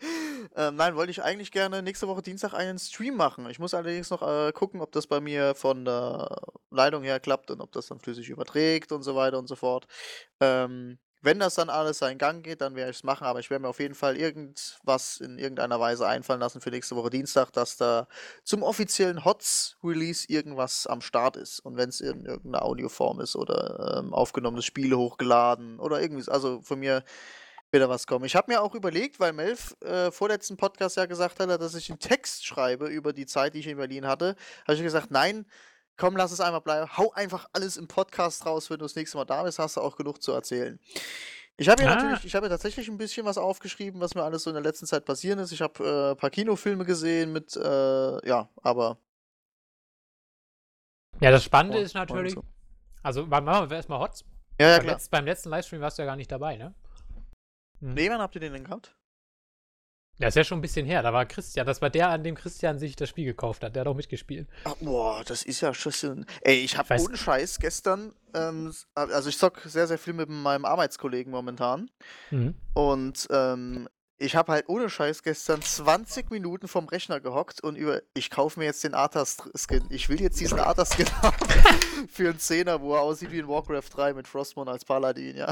ähm, 0.57 0.75
nein, 0.75 0.95
wollte 0.95 1.11
ich 1.11 1.21
eigentlich 1.21 1.51
gerne 1.51 1.83
nächste 1.83 2.07
Woche 2.07 2.23
Dienstag 2.23 2.55
einen 2.55 2.79
Stream 2.79 3.15
machen. 3.15 3.47
Ich 3.49 3.59
muss 3.59 3.75
allerdings 3.75 4.09
noch 4.09 4.23
äh, 4.23 4.51
gucken, 4.51 4.81
ob 4.81 4.91
das 4.91 5.05
bei 5.05 5.19
mir 5.19 5.53
von 5.53 5.85
der 5.85 6.41
Leitung 6.71 7.03
her 7.03 7.19
klappt 7.19 7.51
und 7.51 7.61
ob 7.61 7.71
das 7.71 7.85
dann 7.85 7.99
flüssig 7.99 8.29
überträgt 8.29 8.91
und 8.91 9.03
so 9.03 9.15
weiter 9.15 9.37
und 9.37 9.47
so 9.47 9.55
fort. 9.55 9.85
Ähm, 10.39 10.97
wenn 11.21 11.39
das 11.39 11.55
dann 11.55 11.69
alles 11.69 11.99
seinen 11.99 12.17
Gang 12.17 12.43
geht, 12.43 12.61
dann 12.61 12.75
werde 12.75 12.89
ich 12.89 12.97
es 12.97 13.03
machen, 13.03 13.25
aber 13.25 13.39
ich 13.39 13.51
werde 13.51 13.63
mir 13.63 13.69
auf 13.69 13.79
jeden 13.79 13.93
Fall 13.93 14.17
irgendwas 14.17 15.17
in 15.19 15.37
irgendeiner 15.37 15.79
Weise 15.79 16.07
einfallen 16.07 16.39
lassen 16.39 16.61
für 16.61 16.71
nächste 16.71 16.95
Woche 16.95 17.11
Dienstag, 17.11 17.51
dass 17.51 17.77
da 17.77 18.07
zum 18.43 18.63
offiziellen 18.63 19.25
HOTS-Release 19.25 20.25
irgendwas 20.27 20.87
am 20.87 21.01
Start 21.01 21.37
ist. 21.37 21.59
Und 21.59 21.77
wenn 21.77 21.89
es 21.89 22.01
in 22.01 22.25
irgendeiner 22.25 22.63
Audioform 22.63 23.19
ist 23.19 23.35
oder 23.35 23.99
ähm, 23.99 24.13
aufgenommenes 24.13 24.65
Spiele 24.65 24.97
hochgeladen 24.97 25.79
oder 25.79 26.01
irgendwie, 26.01 26.27
also 26.31 26.61
von 26.61 26.79
mir 26.79 27.03
wird 27.71 27.83
da 27.83 27.89
was 27.89 28.07
kommen. 28.07 28.25
Ich 28.25 28.35
habe 28.35 28.51
mir 28.51 28.61
auch 28.61 28.75
überlegt, 28.75 29.19
weil 29.19 29.33
Melf 29.33 29.75
äh, 29.81 30.11
vorletzten 30.11 30.55
Podcast 30.57 30.97
ja 30.97 31.05
gesagt 31.05 31.39
hat, 31.39 31.49
dass 31.49 31.75
ich 31.75 31.89
einen 31.89 31.99
Text 31.99 32.45
schreibe 32.45 32.87
über 32.87 33.13
die 33.13 33.25
Zeit, 33.25 33.53
die 33.53 33.59
ich 33.59 33.67
in 33.67 33.77
Berlin 33.77 34.07
hatte, 34.07 34.35
habe 34.63 34.75
ich 34.75 34.81
gesagt, 34.81 35.11
nein, 35.11 35.45
komm, 35.97 36.15
lass 36.15 36.31
es 36.31 36.39
einmal 36.39 36.61
bleiben. 36.61 36.95
Hau 36.97 37.11
einfach 37.13 37.49
alles 37.53 37.75
im 37.77 37.87
Podcast 37.87 38.45
raus, 38.45 38.69
wenn 38.69 38.79
du 38.79 38.85
das 38.85 38.95
nächste 38.95 39.17
Mal 39.17 39.25
da 39.25 39.43
bist, 39.43 39.59
hast 39.59 39.77
du 39.77 39.81
auch 39.81 39.95
genug 39.97 40.21
zu 40.21 40.31
erzählen. 40.31 40.79
Ich 41.59 41.67
habe 41.69 41.81
hier 41.81 41.91
Ah. 41.91 41.95
natürlich, 41.95 42.23
ich 42.23 42.35
habe 42.35 42.49
tatsächlich 42.49 42.87
ein 42.87 42.97
bisschen 42.99 43.25
was 43.25 43.37
aufgeschrieben, 43.39 43.99
was 43.99 44.13
mir 44.13 44.23
alles 44.23 44.43
so 44.43 44.51
in 44.51 44.53
der 44.53 44.63
letzten 44.63 44.85
Zeit 44.85 45.05
passiert 45.05 45.39
ist. 45.39 45.51
Ich 45.51 45.61
habe 45.61 45.83
äh, 45.83 46.11
ein 46.11 46.17
paar 46.17 46.29
Kinofilme 46.29 46.85
gesehen 46.85 47.33
mit, 47.33 47.55
äh, 47.55 48.27
ja, 48.27 48.47
aber. 48.61 48.97
Ja, 51.19 51.31
das 51.31 51.43
Spannende 51.43 51.79
Oh, 51.79 51.81
ist 51.81 51.95
natürlich, 51.95 52.33
so. 52.33 52.43
also 53.01 53.25
machen 53.25 53.69
wir 53.69 53.75
erstmal 53.75 53.99
Hots. 53.99 54.23
Ja, 54.59 54.67
ja, 54.69 54.75
beim, 54.77 54.83
klar. 54.83 54.95
letz, 54.95 55.09
beim 55.09 55.25
letzten 55.25 55.49
Livestream 55.49 55.81
warst 55.81 55.97
du 55.97 56.03
ja 56.03 56.05
gar 56.05 56.15
nicht 56.15 56.31
dabei, 56.31 56.57
ne? 56.57 56.75
Nee, 57.79 58.09
wann 58.09 58.19
habt 58.21 58.35
ihr 58.35 58.41
den 58.41 58.53
denn 58.53 58.63
gehabt? 58.63 58.95
Das 60.19 60.29
ist 60.29 60.35
ja 60.35 60.43
schon 60.43 60.57
ein 60.57 60.61
bisschen 60.61 60.85
her. 60.87 61.03
Da 61.03 61.13
war 61.13 61.27
Christian. 61.27 61.67
Das 61.67 61.79
war 61.79 61.91
der, 61.91 62.09
an 62.09 62.23
dem 62.23 62.33
Christian 62.33 62.79
sich 62.79 62.95
das 62.95 63.07
Spiel 63.09 63.25
gekauft 63.25 63.63
hat. 63.63 63.75
Der 63.75 63.81
hat 63.81 63.87
auch 63.87 63.95
mitgespielt. 63.95 64.49
Ach, 64.63 64.75
boah, 64.81 65.23
das 65.23 65.43
ist 65.43 65.61
ja 65.61 65.75
schon. 65.75 66.25
Ey, 66.41 66.55
ich 66.55 66.75
habe 66.75 66.89
Weiß- 66.89 67.05
ohne 67.05 67.17
Scheiß 67.17 67.59
gestern, 67.59 68.13
ähm, 68.33 68.73
also 68.95 69.29
ich 69.29 69.37
zock 69.37 69.59
sehr, 69.65 69.85
sehr 69.85 69.99
viel 69.99 70.13
mit 70.13 70.27
meinem 70.27 70.65
Arbeitskollegen 70.65 71.31
momentan. 71.31 71.91
Mhm. 72.31 72.55
Und 72.73 73.27
ähm, 73.29 73.87
ich 74.19 74.35
habe 74.35 74.51
halt 74.51 74.67
ohne 74.67 74.89
Scheiß 74.89 75.21
gestern 75.21 75.61
20 75.61 76.31
Minuten 76.31 76.67
vom 76.67 76.87
Rechner 76.87 77.19
gehockt 77.19 77.61
und 77.61 77.75
über, 77.75 78.01
ich 78.13 78.29
kaufe 78.29 78.59
mir 78.59 78.65
jetzt 78.65 78.83
den 78.83 78.93
Arthas-Skin. 78.93 79.85
Ich 79.89 80.09
will 80.09 80.19
jetzt 80.19 80.39
diesen 80.39 80.59
Arthas-Skin 80.59 81.07
haben 81.21 81.47
für 82.09 82.29
einen 82.29 82.39
Zehner, 82.39 82.81
wo 82.81 82.95
er 82.95 83.01
aussieht 83.01 83.31
wie 83.31 83.39
in 83.39 83.47
Warcraft 83.47 83.89
3 83.93 84.13
mit 84.13 84.27
Frostmourne 84.27 84.71
als 84.71 84.85
Paladin, 84.85 85.37
ja. 85.37 85.51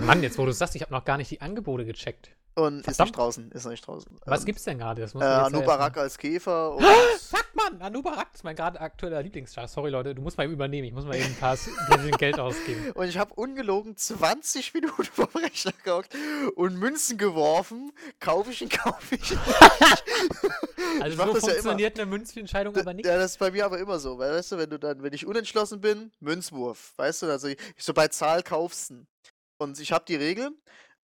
Mann, 0.00 0.22
jetzt 0.22 0.38
wo 0.38 0.46
du 0.46 0.52
sagst, 0.52 0.74
ich 0.74 0.82
habe 0.82 0.92
noch 0.92 1.04
gar 1.04 1.18
nicht 1.18 1.30
die 1.30 1.40
Angebote 1.40 1.84
gecheckt. 1.84 2.30
Und 2.54 2.78
ist 2.80 2.84
Verdammt. 2.84 3.08
nicht 3.08 3.16
draußen, 3.16 3.50
ist 3.52 3.64
noch 3.64 3.70
nicht 3.70 3.86
draußen. 3.86 4.14
Was 4.26 4.40
Ähm, 4.40 4.46
gibt's 4.46 4.64
denn 4.64 4.78
gerade? 4.78 5.02
Äh, 5.02 5.24
Anubarak 5.24 5.96
als 5.96 6.18
Käfer 6.18 6.72
und 6.76 6.84
Fuck, 6.84 7.46
Mann! 7.54 7.80
Anubarak 7.80 8.28
ist 8.34 8.44
mein 8.44 8.54
gerade 8.54 8.78
aktueller 8.78 9.22
Lieblingschar. 9.22 9.68
Sorry, 9.68 9.90
Leute, 9.90 10.14
du 10.14 10.20
musst 10.20 10.36
mal 10.36 10.44
eben 10.44 10.52
übernehmen. 10.52 10.86
Ich 10.86 10.92
muss 10.92 11.06
mal 11.06 11.16
eben 11.16 11.24
ein 11.26 11.36
paar 11.36 11.56
Geld 12.18 12.38
ausgeben. 12.38 12.90
Und 12.92 13.08
ich 13.08 13.16
habe 13.16 13.32
ungelogen 13.34 13.96
20 13.96 14.74
Minuten 14.74 15.04
vom 15.12 15.28
Rechner 15.34 15.72
gehockt 15.82 16.14
und 16.56 16.76
Münzen 16.78 17.16
geworfen. 17.16 17.92
Kaufe 18.20 18.50
ich 18.50 18.60
ihn, 18.60 18.68
kaufe 18.68 19.14
ich 19.14 19.32
ihn. 19.32 19.38
Also 21.00 21.16
so 21.16 21.32
das 21.32 21.42
ja 21.42 21.48
funktioniert 21.48 21.98
eine 21.98 22.06
Münzentscheidung 22.10 22.76
aber 22.76 22.92
nicht. 22.92 23.06
Ja, 23.06 23.16
das 23.16 23.32
ist 23.32 23.38
bei 23.38 23.50
mir 23.50 23.64
aber 23.64 23.78
immer 23.78 23.98
so. 23.98 24.18
Weil, 24.18 24.32
weißt 24.32 24.52
du, 24.52 24.58
wenn 24.58 24.68
du 24.68 24.78
dann, 24.78 25.02
wenn 25.02 25.12
ich 25.14 25.26
unentschlossen 25.26 25.80
bin, 25.80 26.12
Münzwurf. 26.20 26.92
Weißt 26.96 27.22
du, 27.22 27.26
also 27.26 27.48
ich, 27.48 27.56
so 27.78 27.94
bei 27.94 28.08
Zahl 28.08 28.42
kaufsten. 28.42 29.06
Und 29.56 29.80
ich 29.80 29.90
habe 29.92 30.04
die 30.06 30.16
Regel, 30.16 30.50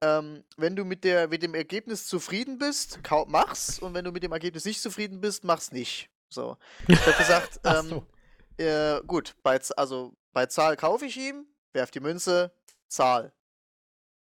ähm, 0.00 0.44
wenn 0.56 0.76
du 0.76 0.84
mit, 0.84 1.04
der, 1.04 1.28
mit 1.28 1.42
dem 1.42 1.54
Ergebnis 1.54 2.06
zufrieden 2.06 2.58
bist, 2.58 3.00
mach's. 3.26 3.78
Und 3.78 3.94
wenn 3.94 4.04
du 4.04 4.12
mit 4.12 4.22
dem 4.22 4.32
Ergebnis 4.32 4.64
nicht 4.64 4.80
zufrieden 4.80 5.20
bist, 5.20 5.44
mach's 5.44 5.72
nicht. 5.72 6.08
So. 6.28 6.56
Ich 6.86 7.00
habe 7.06 7.16
gesagt, 7.16 7.60
ähm, 7.64 7.88
so. 7.88 8.64
äh, 8.64 9.00
gut, 9.06 9.34
bei, 9.42 9.58
also 9.76 10.14
bei 10.32 10.46
Zahl 10.46 10.76
kaufe 10.76 11.06
ich 11.06 11.16
ihm, 11.16 11.46
werf 11.72 11.90
die 11.90 12.00
Münze, 12.00 12.52
Zahl. 12.88 13.32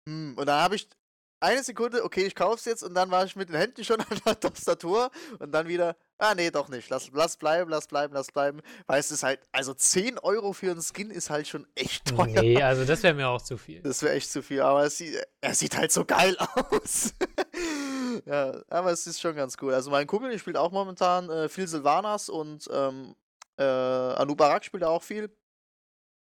Hm, 0.09 0.35
und 0.37 0.47
dann 0.47 0.63
habe 0.63 0.77
ich 0.77 0.89
eine 1.41 1.63
Sekunde, 1.63 2.05
okay, 2.05 2.25
ich 2.27 2.35
kauf's 2.35 2.65
jetzt 2.65 2.83
und 2.83 2.95
dann 2.95 3.11
war 3.11 3.25
ich 3.25 3.37
mit 3.37 3.49
den 3.49 3.57
Händen 3.57 3.85
schon 3.85 4.01
an 4.01 4.21
der 4.25 4.39
Tastatur 4.39 5.11
und 5.39 5.53
dann 5.53 5.69
wieder, 5.69 5.97
ah 6.21 6.35
nee, 6.35 6.51
doch 6.51 6.69
nicht, 6.69 6.89
lass, 6.91 7.11
lass 7.13 7.37
bleiben, 7.37 7.71
lass 7.71 7.87
bleiben, 7.87 8.15
lass 8.15 8.31
bleiben, 8.31 8.61
weil 8.87 9.01
es 9.01 9.11
ist 9.11 9.23
halt, 9.23 9.41
also 9.53 9.75
10 9.75 10.19
Euro 10.19 10.53
für 10.53 10.71
einen 10.71 10.83
Skin 10.83 11.11
ist 11.11 11.31
halt 11.31 11.49
schon 11.49 11.67
echt 11.75 12.07
teuer. 12.07 12.43
Nee, 12.43 12.63
also 12.63 12.85
das 12.85 13.03
wäre 13.03 13.15
mir 13.15 13.29
auch 13.29 13.43
zu 13.43 13.57
viel. 13.57 13.81
Das 13.83 14.03
wäre 14.03 14.15
echt 14.15 14.31
zu 14.31 14.43
viel, 14.43 14.61
aber 14.61 14.85
es 14.85 14.99
sieht, 14.99 15.21
er 15.41 15.55
sieht 15.55 15.77
halt 15.77 15.93
so 15.93 16.05
geil 16.05 16.37
aus. 16.71 17.15
ja, 18.27 18.63
aber 18.69 18.93
es 18.93 19.07
ist 19.07 19.21
schon 19.21 19.35
ganz 19.35 19.57
cool. 19.61 19.75
Also 19.75 19.91
mein 19.91 20.07
Kumpel, 20.07 20.31
der 20.31 20.39
spielt 20.39 20.57
auch 20.57 20.71
momentan 20.71 21.31
äh, 21.31 21.49
viel 21.49 21.67
Sylvanas 21.67 22.29
und 22.29 22.69
ähm, 22.73 23.15
äh, 23.59 23.65
Anubarak 23.65 24.65
spielt 24.65 24.85
auch 24.85 25.03
viel. 25.03 25.35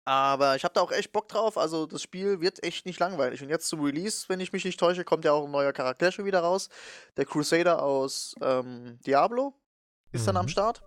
Aber 0.04 0.56
ich 0.56 0.64
habe 0.64 0.74
da 0.74 0.80
auch 0.80 0.90
echt 0.90 1.12
Bock 1.12 1.28
drauf. 1.28 1.56
Also 1.56 1.86
das 1.86 2.02
Spiel 2.02 2.40
wird 2.40 2.64
echt 2.64 2.86
nicht 2.86 2.98
langweilig. 2.98 3.40
Und 3.42 3.50
jetzt 3.50 3.68
zum 3.68 3.80
Release, 3.82 4.24
wenn 4.28 4.40
ich 4.40 4.52
mich 4.52 4.64
nicht 4.64 4.80
täusche, 4.80 5.04
kommt 5.04 5.24
ja 5.24 5.32
auch 5.32 5.44
ein 5.44 5.50
neuer 5.52 5.72
Charakter 5.72 6.10
schon 6.10 6.24
wieder 6.24 6.40
raus. 6.40 6.68
Der 7.16 7.24
Crusader 7.24 7.82
aus 7.82 8.34
ähm, 8.42 8.98
Diablo 9.06 9.54
ist 10.12 10.26
dann 10.26 10.36
am 10.36 10.46
Mhm. 10.46 10.50
Start. 10.50 10.82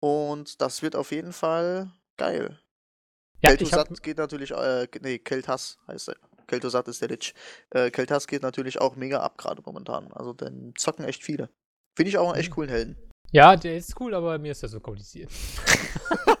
Und 0.00 0.60
das 0.60 0.82
wird 0.82 0.96
auf 0.96 1.12
jeden 1.12 1.32
Fall 1.32 1.90
geil. 2.16 2.58
Ja, 3.42 3.52
ich 3.52 3.72
hab, 3.72 3.88
Kel'Thuzad 3.88 4.02
geht 4.02 4.18
natürlich, 4.18 4.50
äh, 4.52 4.86
nee, 5.02 5.18
Keltas 5.18 5.78
heißt 5.88 6.08
er. 6.10 6.16
Kel'Thuzad 6.48 6.88
ist 6.88 7.00
der 7.00 7.08
Lich. 7.08 7.34
Äh, 7.70 7.90
Keltas 7.90 8.26
geht 8.26 8.42
natürlich 8.42 8.80
auch 8.80 8.96
mega 8.96 9.20
ab 9.20 9.38
gerade 9.38 9.62
momentan. 9.64 10.12
Also 10.12 10.32
den 10.34 10.74
zocken 10.76 11.04
echt 11.04 11.22
viele. 11.22 11.48
Finde 11.96 12.10
ich 12.10 12.18
auch 12.18 12.28
einen 12.30 12.40
echt 12.40 12.50
Mhm. 12.50 12.54
coolen 12.54 12.70
Helden. 12.70 12.96
ja, 13.32 13.56
der 13.56 13.76
ist 13.76 13.98
cool, 14.00 14.14
aber 14.14 14.38
mir 14.38 14.52
ist 14.52 14.62
das 14.62 14.70
so 14.72 14.80
kompliziert. 14.80 15.30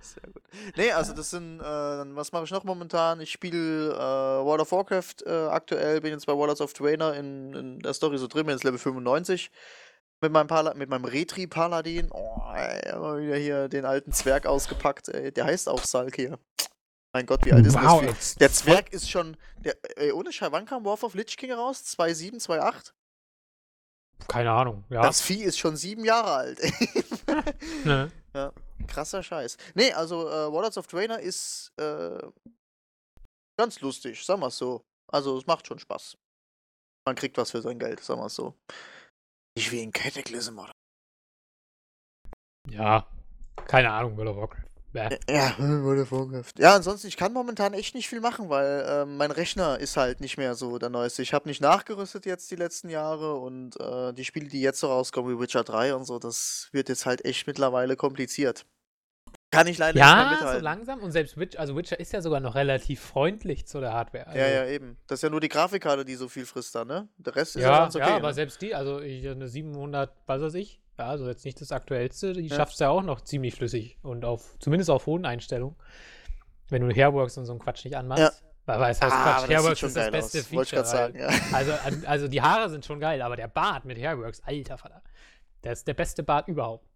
Sehr 0.00 0.22
gut. 0.32 0.42
Nee, 0.76 0.90
also 0.92 1.12
das 1.12 1.30
sind, 1.30 1.60
äh, 1.60 1.62
dann- 1.62 2.16
was 2.16 2.32
mache 2.32 2.44
ich 2.44 2.50
noch 2.50 2.64
momentan? 2.64 3.20
Ich 3.20 3.30
spiele 3.32 3.92
äh, 3.92 4.44
World 4.44 4.62
of 4.62 4.72
Warcraft 4.72 5.22
äh, 5.26 5.30
aktuell, 5.48 6.00
bin 6.00 6.12
jetzt 6.12 6.26
bei 6.26 6.32
Warlords 6.36 6.60
of 6.60 6.72
Draenor 6.72 7.14
in, 7.14 7.52
in 7.54 7.78
der 7.80 7.94
Story 7.94 8.18
so 8.18 8.26
drin, 8.26 8.46
bin 8.46 8.54
jetzt 8.54 8.64
Level 8.64 8.78
95. 8.78 9.50
Mit 10.20 10.32
meinem, 10.32 10.48
Pala 10.48 10.74
mit 10.74 10.88
meinem 10.88 11.04
Retri-Paladin. 11.04 12.08
Oh, 12.10 12.42
ey, 12.52 12.92
immer 12.92 13.18
wieder 13.18 13.36
hier 13.36 13.68
den 13.68 13.84
alten 13.84 14.12
Zwerg 14.12 14.46
ausgepackt. 14.46 15.08
Ey. 15.08 15.32
Der 15.32 15.44
heißt 15.44 15.68
auch 15.68 15.84
Salkir. 15.84 16.38
Mein 17.12 17.24
Gott, 17.24 17.44
wie 17.44 17.52
alt 17.52 17.64
ist 17.64 17.76
das? 17.76 17.84
Wow, 17.84 18.00
Vieh? 18.00 18.06
jetzt 18.06 18.40
Der 18.40 18.52
Zwerg 18.52 18.92
ist 18.92 19.08
schon. 19.10 19.36
Der, 19.58 19.76
ey, 19.96 20.12
ohne 20.12 20.32
Scheiß, 20.32 20.50
wann 20.50 20.66
kam 20.66 20.84
War 20.84 21.02
of 21.02 21.14
Lich 21.14 21.36
King 21.36 21.52
raus? 21.52 21.82
2.7, 21.98 22.44
2.8? 22.44 22.92
Keine 24.26 24.50
Ahnung. 24.50 24.84
Ja. 24.90 25.02
Das 25.02 25.20
Vieh 25.20 25.42
ist 25.42 25.58
schon 25.58 25.76
sieben 25.76 26.04
Jahre 26.04 26.32
alt. 26.32 26.60
ne? 27.84 28.10
Krasser 28.86 29.22
Scheiß. 29.22 29.56
Nee, 29.74 29.92
also 29.92 30.28
äh, 30.28 30.52
Warlords 30.52 30.78
of 30.78 30.86
Draenor 30.86 31.18
ist 31.18 31.72
äh, 31.76 32.18
ganz 33.56 33.80
lustig, 33.80 34.24
sagen 34.24 34.40
wir 34.40 34.48
es 34.48 34.58
so. 34.58 34.84
Also 35.10 35.38
es 35.38 35.46
macht 35.46 35.66
schon 35.66 35.78
Spaß. 35.78 36.16
Man 37.06 37.16
kriegt 37.16 37.36
was 37.38 37.50
für 37.50 37.62
sein 37.62 37.78
Geld, 37.78 38.02
sagen 38.02 38.20
wir 38.20 38.26
es 38.26 38.34
so. 38.34 38.54
Nicht 39.58 39.72
wie 39.72 39.82
in 39.82 39.90
Cataclysm 39.90 40.56
oder. 40.60 40.70
Ja. 42.70 43.08
Keine 43.66 43.90
Ahnung, 43.90 44.16
World 44.16 44.30
of 44.30 44.36
Warcraft. 44.36 44.68
Bäh. 44.92 45.18
Ja, 45.28 45.52
World 45.58 46.02
of 46.02 46.12
Warcraft. 46.12 46.52
Ja, 46.58 46.76
ansonsten, 46.76 47.08
ich 47.08 47.16
kann 47.16 47.32
momentan 47.32 47.74
echt 47.74 47.96
nicht 47.96 48.08
viel 48.08 48.20
machen, 48.20 48.50
weil 48.50 48.86
ähm, 48.88 49.16
mein 49.16 49.32
Rechner 49.32 49.80
ist 49.80 49.96
halt 49.96 50.20
nicht 50.20 50.38
mehr 50.38 50.54
so 50.54 50.78
der 50.78 50.90
neueste. 50.90 51.22
Ich 51.22 51.34
habe 51.34 51.48
nicht 51.48 51.60
nachgerüstet 51.60 52.24
jetzt 52.24 52.52
die 52.52 52.56
letzten 52.56 52.88
Jahre 52.88 53.34
und 53.34 53.80
äh, 53.80 54.12
die 54.12 54.24
Spiele, 54.24 54.46
die 54.46 54.60
jetzt 54.60 54.78
so 54.78 54.86
rauskommen, 54.86 55.36
wie 55.36 55.40
Witcher 55.40 55.64
3 55.64 55.96
und 55.96 56.04
so, 56.04 56.20
das 56.20 56.68
wird 56.70 56.88
jetzt 56.88 57.04
halt 57.04 57.24
echt 57.24 57.48
mittlerweile 57.48 57.96
kompliziert. 57.96 58.64
Kann 59.50 59.66
ich 59.66 59.78
leider 59.78 59.94
nicht 59.94 60.04
mehr 60.04 60.14
Ja, 60.14 60.28
so 60.30 60.34
mithalten. 60.36 60.62
langsam. 60.64 61.00
Und 61.00 61.12
selbst 61.12 61.38
Witcher, 61.38 61.58
also 61.60 61.74
Witcher 61.74 61.98
ist 61.98 62.12
ja 62.12 62.20
sogar 62.20 62.40
noch 62.40 62.54
relativ 62.54 63.00
freundlich 63.00 63.66
zu 63.66 63.80
der 63.80 63.94
Hardware. 63.94 64.26
Also, 64.26 64.38
Ja, 64.38 64.46
ja, 64.46 64.66
eben. 64.66 64.98
Das 65.06 65.18
ist 65.18 65.22
ja 65.22 65.30
nur 65.30 65.40
die 65.40 65.48
Grafikkarte, 65.48 66.04
die 66.04 66.16
so 66.16 66.28
viel 66.28 66.44
frisst 66.44 66.74
da, 66.74 66.84
ne? 66.84 67.08
Der 67.16 67.34
Rest 67.34 67.56
ist 67.56 67.62
ja, 67.62 67.70
Ja, 67.70 67.78
ganz 67.80 67.96
okay. 67.96 68.08
ja, 68.08 68.16
aber 68.16 68.28
ne? 68.28 68.34
selbst 68.34 68.60
die, 68.60 68.74
also 68.74 68.96
eine 68.98 69.48
700, 69.48 70.12
was 70.26 70.42
weiß 70.42 70.54
ich, 70.54 70.80
ja, 70.98 71.06
also 71.06 71.26
jetzt 71.28 71.44
nicht 71.46 71.60
das 71.62 71.72
aktuellste, 71.72 72.34
die 72.34 72.46
Ja. 72.48 72.56
schafft 72.56 72.74
es 72.74 72.78
ja 72.80 72.90
auch 72.90 73.02
noch 73.02 73.22
ziemlich 73.22 73.54
flüssig 73.54 73.98
und 74.02 74.24
auf, 74.26 74.58
zumindest 74.58 74.90
auf 74.90 75.06
hohen 75.06 75.24
Einstellungen. 75.24 75.76
Wenn 76.68 76.86
du 76.86 76.94
Hairworks 76.94 77.38
und 77.38 77.46
so 77.46 77.52
einen 77.52 77.60
Quatsch 77.60 77.84
nicht 77.86 77.96
anmachst. 77.96 78.42
Ja. 78.66 78.78
Weil 78.78 78.90
es 78.90 79.00
heißt 79.00 79.14
Ah, 79.14 79.38
Quatsch, 79.38 79.48
Hairworks 79.48 79.82
ist 79.82 79.96
das 79.96 80.10
beste 80.10 80.40
aus. 80.40 80.46
Feature. 80.46 80.84
sagen, 80.84 81.18
ja. 81.18 81.30
Also, 81.54 81.72
also 82.06 82.28
die 82.28 82.42
Haare 82.42 82.68
sind 82.68 82.84
schon 82.84 83.00
geil, 83.00 83.22
aber 83.22 83.34
der 83.36 83.48
Bart 83.48 83.86
mit 83.86 83.96
Hairworks, 83.96 84.42
alter 84.44 84.76
Vater. 84.76 85.02
Der 85.64 85.72
ist 85.72 85.88
der 85.88 85.94
beste 85.94 86.22
Bart 86.22 86.48
überhaupt. 86.48 86.86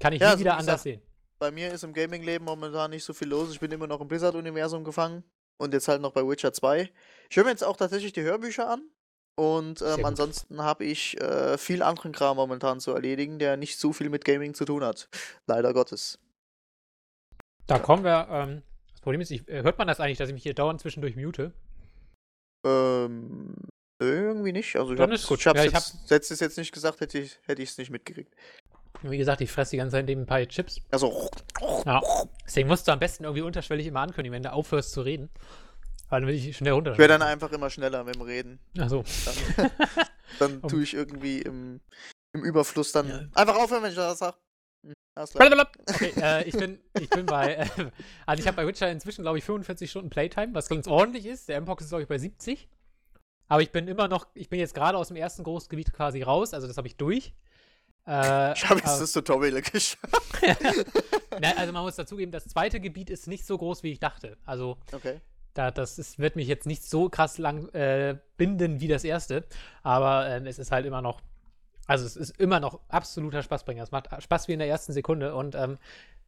Kann 0.00 0.12
ich 0.12 0.20
Ja, 0.20 0.34
nie 0.34 0.40
wieder 0.40 0.54
wie 0.54 0.58
anders 0.58 0.82
sehen. 0.82 1.00
Bei 1.38 1.50
mir 1.50 1.72
ist 1.72 1.84
im 1.84 1.92
Gaming-Leben 1.92 2.44
momentan 2.44 2.90
nicht 2.90 3.04
so 3.04 3.12
viel 3.12 3.28
los. 3.28 3.50
Ich 3.50 3.60
bin 3.60 3.70
immer 3.70 3.86
noch 3.86 4.00
im 4.00 4.08
Blizzard-Universum 4.08 4.84
gefangen. 4.84 5.24
Und 5.58 5.72
jetzt 5.72 5.88
halt 5.88 6.02
noch 6.02 6.12
bei 6.12 6.26
Witcher 6.26 6.52
2. 6.52 6.90
Ich 7.30 7.36
höre 7.36 7.44
mir 7.44 7.50
jetzt 7.50 7.64
auch 7.64 7.76
tatsächlich 7.76 8.12
die 8.12 8.22
Hörbücher 8.22 8.68
an. 8.68 8.90
Und 9.38 9.82
ähm, 9.82 10.04
ansonsten 10.04 10.62
habe 10.62 10.84
ich 10.84 11.20
äh, 11.20 11.58
viel 11.58 11.82
anderen 11.82 12.12
Kram 12.12 12.36
momentan 12.36 12.80
zu 12.80 12.92
erledigen, 12.92 13.38
der 13.38 13.58
nicht 13.58 13.78
so 13.78 13.92
viel 13.92 14.08
mit 14.08 14.24
Gaming 14.24 14.54
zu 14.54 14.64
tun 14.64 14.82
hat. 14.82 15.10
Leider 15.46 15.74
Gottes. 15.74 16.18
Da 17.66 17.78
kommen 17.78 18.04
wir, 18.04 18.28
ähm, 18.30 18.62
das 18.92 19.00
Problem 19.02 19.20
ist, 19.20 19.30
ich, 19.30 19.46
äh, 19.48 19.62
hört 19.62 19.76
man 19.76 19.88
das 19.88 20.00
eigentlich, 20.00 20.16
dass 20.16 20.28
ich 20.28 20.34
mich 20.34 20.42
hier 20.42 20.54
dauernd 20.54 20.80
zwischendurch 20.80 21.16
mute? 21.16 21.52
Ähm, 22.64 23.54
irgendwie 23.98 24.52
nicht. 24.52 24.76
Also 24.76 24.94
ich 24.94 25.00
ich 25.00 25.46
hab's 25.46 25.58
Ja, 25.58 25.64
ich 25.64 26.10
jetzt, 26.10 26.30
es 26.30 26.56
nicht 26.56 26.72
gesagt, 26.72 27.00
hätte 27.00 27.18
ich 27.18 27.38
es 27.46 27.78
nicht 27.78 27.90
mitgekriegt. 27.90 28.34
Wie 29.10 29.18
gesagt, 29.18 29.40
ich 29.40 29.50
fresse 29.50 29.72
die 29.72 29.76
ganze 29.78 29.92
Zeit 29.96 30.06
nebenbei 30.06 30.46
Chips. 30.46 30.80
Also, 30.90 31.28
Ja. 31.84 32.00
Deswegen 32.44 32.68
musst 32.68 32.86
du 32.88 32.92
am 32.92 32.98
besten 32.98 33.24
irgendwie 33.24 33.42
unterschwellig 33.42 33.86
immer 33.86 34.00
ankündigen, 34.00 34.34
wenn 34.34 34.42
du 34.42 34.52
aufhörst 34.52 34.92
zu 34.92 35.02
reden. 35.02 35.30
Weil 36.08 36.20
dann 36.20 36.28
will 36.28 36.36
ich 36.36 36.56
schnell 36.56 36.72
ich 36.72 36.76
runter. 36.76 36.98
werde 36.98 37.14
dann 37.18 37.22
einfach 37.22 37.50
immer 37.52 37.68
schneller 37.70 38.04
mit 38.04 38.14
dem 38.14 38.22
Reden. 38.22 38.60
Achso. 38.78 39.02
Dann, 39.56 39.70
dann 40.38 40.58
Um- 40.60 40.68
tue 40.70 40.82
ich 40.84 40.94
irgendwie 40.94 41.40
im, 41.42 41.80
im 42.32 42.44
Überfluss 42.44 42.92
dann 42.92 43.08
Ja. 43.08 43.20
einfach 43.34 43.56
aufhören, 43.56 43.82
wenn 43.82 43.90
ich 43.90 43.96
das 43.96 44.18
sage. 44.18 44.36
Blablabla. 45.34 45.68
Okay, 45.88 46.12
äh, 46.20 46.44
ich 46.44 46.54
bin, 46.56 46.78
ich 47.00 47.08
bin 47.08 47.24
bei, 47.24 47.54
äh, 47.54 47.66
also 48.26 48.40
ich 48.40 48.46
habe 48.46 48.56
bei 48.56 48.66
Witcher 48.66 48.90
inzwischen, 48.90 49.22
glaube 49.22 49.38
ich, 49.38 49.44
45 49.44 49.90
Stunden 49.90 50.10
Playtime, 50.10 50.52
was 50.54 50.68
ganz 50.68 50.86
ordentlich 50.86 51.24
ist. 51.26 51.48
Der 51.48 51.58
Mpox 51.60 51.84
ist, 51.84 51.88
glaube 51.88 52.02
ich, 52.02 52.08
bei 52.08 52.18
70. 52.18 52.68
Aber 53.48 53.62
ich 53.62 53.72
bin 53.72 53.88
immer 53.88 54.08
noch, 54.08 54.26
ich 54.34 54.48
bin 54.50 54.58
jetzt 54.60 54.74
gerade 54.74 54.98
aus 54.98 55.08
dem 55.08 55.16
ersten 55.16 55.42
Großgebiet 55.42 55.92
quasi 55.94 56.20
raus, 56.22 56.52
also 56.52 56.66
das 56.66 56.76
habe 56.76 56.86
ich 56.88 56.96
durch. 56.96 57.32
Äh, 58.06 58.52
Ich 58.54 58.68
habe 58.68 58.80
jetzt 58.80 59.00
das 59.00 59.12
Tutorial 59.12 59.60
geschafft. 59.62 59.98
Na, 61.40 61.52
also 61.56 61.72
man 61.72 61.82
muss 61.82 61.96
dazugeben, 61.96 62.32
das 62.32 62.46
zweite 62.46 62.80
Gebiet 62.80 63.10
ist 63.10 63.26
nicht 63.26 63.46
so 63.46 63.58
groß, 63.58 63.82
wie 63.82 63.92
ich 63.92 64.00
dachte. 64.00 64.36
Also 64.46 64.78
Okay. 64.92 65.20
da, 65.54 65.70
das 65.70 65.98
ist, 65.98 66.18
wird 66.18 66.36
mich 66.36 66.48
jetzt 66.48 66.66
nicht 66.66 66.84
so 66.84 67.08
krass 67.08 67.38
lang 67.38 67.68
äh, 67.70 68.18
binden 68.36 68.80
wie 68.80 68.88
das 68.88 69.04
erste, 69.04 69.44
aber 69.82 70.28
ähm, 70.28 70.46
es 70.46 70.58
ist 70.58 70.70
halt 70.72 70.86
immer 70.86 71.02
noch, 71.02 71.20
also 71.86 72.04
es 72.06 72.16
ist 72.16 72.38
immer 72.40 72.60
noch 72.60 72.80
absoluter 72.88 73.42
Spaßbringer. 73.42 73.82
Es 73.82 73.90
macht 73.90 74.08
Spaß 74.22 74.48
wie 74.48 74.52
in 74.54 74.58
der 74.60 74.68
ersten 74.68 74.92
Sekunde 74.92 75.34
und 75.34 75.54
ähm, 75.54 75.78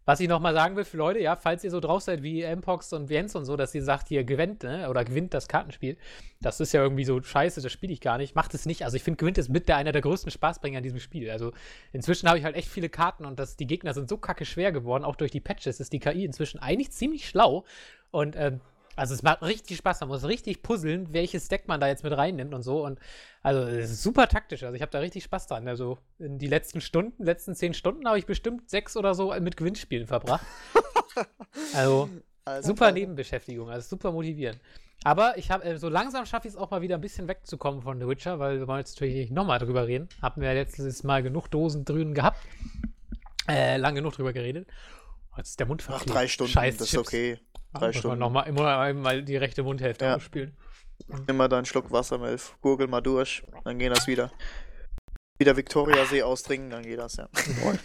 was 0.09 0.21
ich 0.21 0.29
nochmal 0.29 0.55
sagen 0.55 0.75
will 0.75 0.87
für 0.87 0.97
Leute, 0.97 1.21
ja, 1.21 1.37
falls 1.37 1.63
ihr 1.65 1.71
so 1.71 1.81
drauf 1.81 2.01
seid 2.01 2.23
wie 2.23 2.43
Mpox 2.43 2.95
und 2.95 3.11
Viens 3.11 3.37
und 3.37 3.45
so, 3.45 3.59
dass 3.59 3.75
ihr 3.75 3.83
sagt, 3.83 4.11
ihr 4.11 4.25
gewinnt, 4.25 4.63
ne, 4.63 4.89
oder 4.89 5.05
gewinnt 5.05 5.35
das 5.35 5.49
Kartenspiel, 5.49 5.99
das 6.41 6.61
ist 6.61 6.73
ja 6.73 6.83
irgendwie 6.83 7.05
so 7.05 7.23
scheiße, 7.23 7.61
das 7.61 7.71
spiele 7.71 7.93
ich 7.93 8.01
gar 8.01 8.17
nicht, 8.17 8.35
macht 8.35 8.55
es 8.55 8.65
nicht. 8.65 8.87
Also 8.87 8.97
ich 8.97 9.03
finde, 9.03 9.19
gewinnt 9.19 9.37
ist 9.37 9.51
mit 9.51 9.69
der 9.69 9.77
einer 9.77 9.93
der 9.93 10.01
größten 10.01 10.31
Spaßbringer 10.31 10.79
in 10.79 10.83
diesem 10.83 10.99
Spiel. 10.99 11.31
Also 11.31 11.53
inzwischen 11.93 12.27
habe 12.27 12.39
ich 12.39 12.45
halt 12.47 12.57
echt 12.57 12.69
viele 12.69 12.89
Karten 12.89 13.27
und 13.27 13.39
das, 13.39 13.57
die 13.57 13.67
Gegner 13.67 13.93
sind 13.93 14.09
so 14.09 14.17
kacke 14.17 14.47
schwer 14.47 14.73
geworden, 14.73 15.05
auch 15.05 15.15
durch 15.15 15.31
die 15.31 15.41
Patches 15.41 15.79
ist 15.79 15.93
die 15.93 15.99
KI 16.01 16.25
inzwischen 16.25 16.59
eigentlich 16.59 16.91
ziemlich 16.91 17.29
schlau 17.29 17.67
und 18.11 18.35
ähm, 18.35 18.63
also 18.99 19.15
es 19.15 19.23
macht 19.23 19.43
richtig 19.43 19.79
Spaß, 19.79 20.01
man 20.01 20.09
muss 20.09 20.25
richtig 20.25 20.63
puzzeln, 20.63 21.13
welches 21.13 21.49
Deck 21.49 21.69
man 21.69 21.81
da 21.81 21.87
jetzt 21.87 22.05
mit 22.05 22.13
reinnimmt 22.13 22.53
und 22.53 22.63
so. 22.63 22.85
Und 22.85 22.99
also 23.43 23.61
es 23.63 23.91
ist 23.91 24.03
super 24.03 24.29
taktisch. 24.29 24.65
Also 24.65 24.75
ich 24.75 24.83
habe 24.83 24.91
da 24.91 24.99
richtig 24.99 25.25
Spaß 25.25 25.47
dran. 25.47 25.69
Also 25.69 25.99
in 26.19 26.39
die 26.39 26.49
letzten 26.49 26.81
Stunden, 26.81 27.23
letzten 27.23 27.55
zehn 27.55 27.75
Stunden 27.75 28.07
habe 28.07 28.19
ich 28.19 28.27
bestimmt 28.27 28.69
sechs 28.69 28.97
oder 28.97 29.15
so 29.15 29.33
mit 29.41 29.57
Gewinnspielen 29.57 30.07
verbracht. 30.07 30.45
Also 31.75 32.09
Alles 32.45 32.67
super 32.67 32.87
klar. 32.87 32.93
Nebenbeschäftigung, 32.93 33.69
also 33.71 33.89
super 33.89 34.13
motivierend. 34.13 34.61
Aber 35.03 35.37
ich 35.37 35.51
habe, 35.51 35.65
äh, 35.65 35.77
so 35.77 35.89
langsam 35.89 36.27
schaffe 36.27 36.47
ich 36.47 36.55
es 36.55 36.57
auch 36.57 36.71
mal 36.71 36.81
wieder 36.81 36.95
ein 36.95 37.01
bisschen 37.01 37.27
wegzukommen 37.27 37.83
von 37.83 37.99
The 37.99 38.07
Witcher, 38.07 38.39
weil 38.39 38.61
wir 38.61 38.69
wollen 38.69 38.79
jetzt 38.79 38.95
natürlich 38.95 39.17
nicht 39.17 39.33
nochmal 39.33 39.59
drüber 39.59 39.89
reden. 39.89 40.09
Haben 40.23 40.43
wir 40.43 40.55
letztes 40.55 41.03
Mal 41.03 41.25
genug 41.25 41.49
Dosen 41.49 41.85
drüben 41.85 42.15
gehabt. 42.15 42.39
Äh, 43.49 43.79
lang 43.79 43.97
genug 43.97 44.13
drüber 44.13 44.33
geredet. 44.33 44.69
Jetzt 45.39 45.49
ist 45.51 45.61
der 45.61 45.67
Mund 45.67 45.83
Ach, 45.85 45.91
verklebt. 45.93 46.15
drei 46.15 46.29
Stunden, 46.29 46.53
Scheiß 46.53 46.77
das 46.77 46.89
ist 46.89 46.91
Chips. 46.91 47.09
okay. 47.09 47.41
Ah, 47.73 47.79
Drei 47.79 47.87
man 47.87 47.93
Stunden. 47.95 48.19
Noch 48.19 48.31
mal, 48.31 48.43
immer 48.43 48.93
mal 48.95 49.23
die 49.23 49.37
rechte 49.37 49.63
Mundhälfte 49.63 50.05
Ja. 50.05 50.17
ausspielen. 50.17 50.57
Nimm 51.27 51.37
mal 51.37 51.49
da 51.49 51.57
einen 51.59 51.67
Schluck 51.67 51.91
Wasser, 51.93 52.19
Melf. 52.19 52.57
Gurgel 52.61 52.87
mal 52.89 53.01
durch, 53.01 53.43
dann 53.65 53.79
geht 53.79 53.91
das 53.97 54.07
wieder. 54.07 54.31
Wieder 55.39 55.57
Viktoriasee 55.57 56.23
austrinken, 56.25 56.71
dann 56.71 56.83
geht 56.83 56.99
das, 56.99 57.17
ja. 57.17 57.29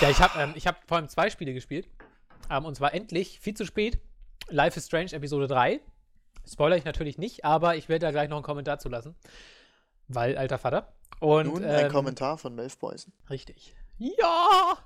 Ja, 0.00 0.10
ich 0.10 0.20
habe 0.20 0.40
ähm, 0.40 0.52
ich 0.56 0.66
hab 0.66 0.86
vor 0.88 0.96
allem 0.96 1.08
zwei 1.08 1.30
Spiele 1.30 1.54
gespielt. 1.54 1.88
Ähm, 2.50 2.64
und 2.64 2.74
zwar 2.74 2.92
endlich, 2.92 3.38
viel 3.40 3.54
zu 3.54 3.64
spät, 3.64 4.00
Life 4.48 4.78
is 4.78 4.86
Strange 4.86 5.12
Episode 5.12 5.46
3. 5.46 5.80
Spoiler 6.46 6.76
ich 6.76 6.84
natürlich 6.84 7.16
nicht, 7.16 7.44
aber 7.44 7.76
ich 7.76 7.88
werde 7.88 8.06
da 8.06 8.10
gleich 8.10 8.28
noch 8.28 8.36
einen 8.36 8.44
Kommentar 8.44 8.78
zulassen. 8.80 9.14
Weil, 10.08 10.36
alter 10.36 10.58
Vater. 10.58 10.92
Und, 11.20 11.46
Nun 11.46 11.64
ein 11.64 11.86
ähm, 11.86 11.92
Kommentar 11.92 12.36
von 12.36 12.54
Melf 12.54 12.76
Boysen. 12.78 13.12
Richtig. 13.30 13.74
Ja! 13.98 14.76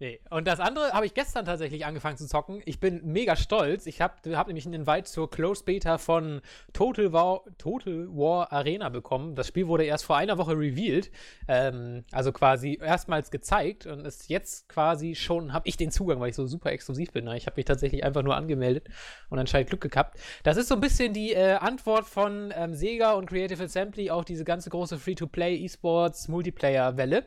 Nee. 0.00 0.20
Und 0.28 0.48
das 0.48 0.58
andere 0.58 0.92
habe 0.92 1.06
ich 1.06 1.14
gestern 1.14 1.44
tatsächlich 1.44 1.86
angefangen 1.86 2.16
zu 2.16 2.26
zocken. 2.26 2.60
Ich 2.64 2.80
bin 2.80 3.00
mega 3.04 3.36
stolz. 3.36 3.86
Ich 3.86 4.00
habe 4.00 4.36
hab 4.36 4.48
nämlich 4.48 4.66
einen 4.66 4.74
Invite 4.74 5.04
zur 5.04 5.30
Close 5.30 5.62
Beta 5.62 5.98
von 5.98 6.40
Total 6.72 7.12
War, 7.12 7.42
Total 7.58 8.08
War 8.08 8.52
Arena 8.52 8.88
bekommen. 8.88 9.36
Das 9.36 9.46
Spiel 9.46 9.68
wurde 9.68 9.84
erst 9.84 10.04
vor 10.04 10.16
einer 10.16 10.36
Woche 10.36 10.52
revealed. 10.52 11.12
Ähm, 11.46 12.04
also 12.10 12.32
quasi 12.32 12.78
erstmals 12.82 13.30
gezeigt 13.30 13.86
und 13.86 14.04
ist 14.04 14.28
jetzt 14.28 14.68
quasi 14.68 15.14
schon, 15.14 15.52
habe 15.52 15.68
ich 15.68 15.76
den 15.76 15.92
Zugang, 15.92 16.18
weil 16.18 16.30
ich 16.30 16.36
so 16.36 16.46
super 16.46 16.72
exklusiv 16.72 17.12
bin. 17.12 17.26
Ne? 17.26 17.36
Ich 17.36 17.46
habe 17.46 17.56
mich 17.56 17.64
tatsächlich 17.64 18.02
einfach 18.02 18.22
nur 18.22 18.36
angemeldet 18.36 18.88
und 19.30 19.38
anscheinend 19.38 19.70
Glück 19.70 19.88
gehabt. 19.88 20.18
Das 20.42 20.56
ist 20.56 20.68
so 20.68 20.74
ein 20.74 20.80
bisschen 20.80 21.12
die 21.12 21.34
äh, 21.34 21.54
Antwort 21.54 22.06
von 22.06 22.52
ähm, 22.56 22.74
Sega 22.74 23.12
und 23.12 23.26
Creative 23.26 23.62
Assembly 23.62 24.10
auf 24.10 24.24
diese 24.24 24.44
ganze 24.44 24.70
große 24.70 24.98
Free-to-Play 24.98 25.56
E-Sports 25.56 26.26
Multiplayer-Welle. 26.26 27.24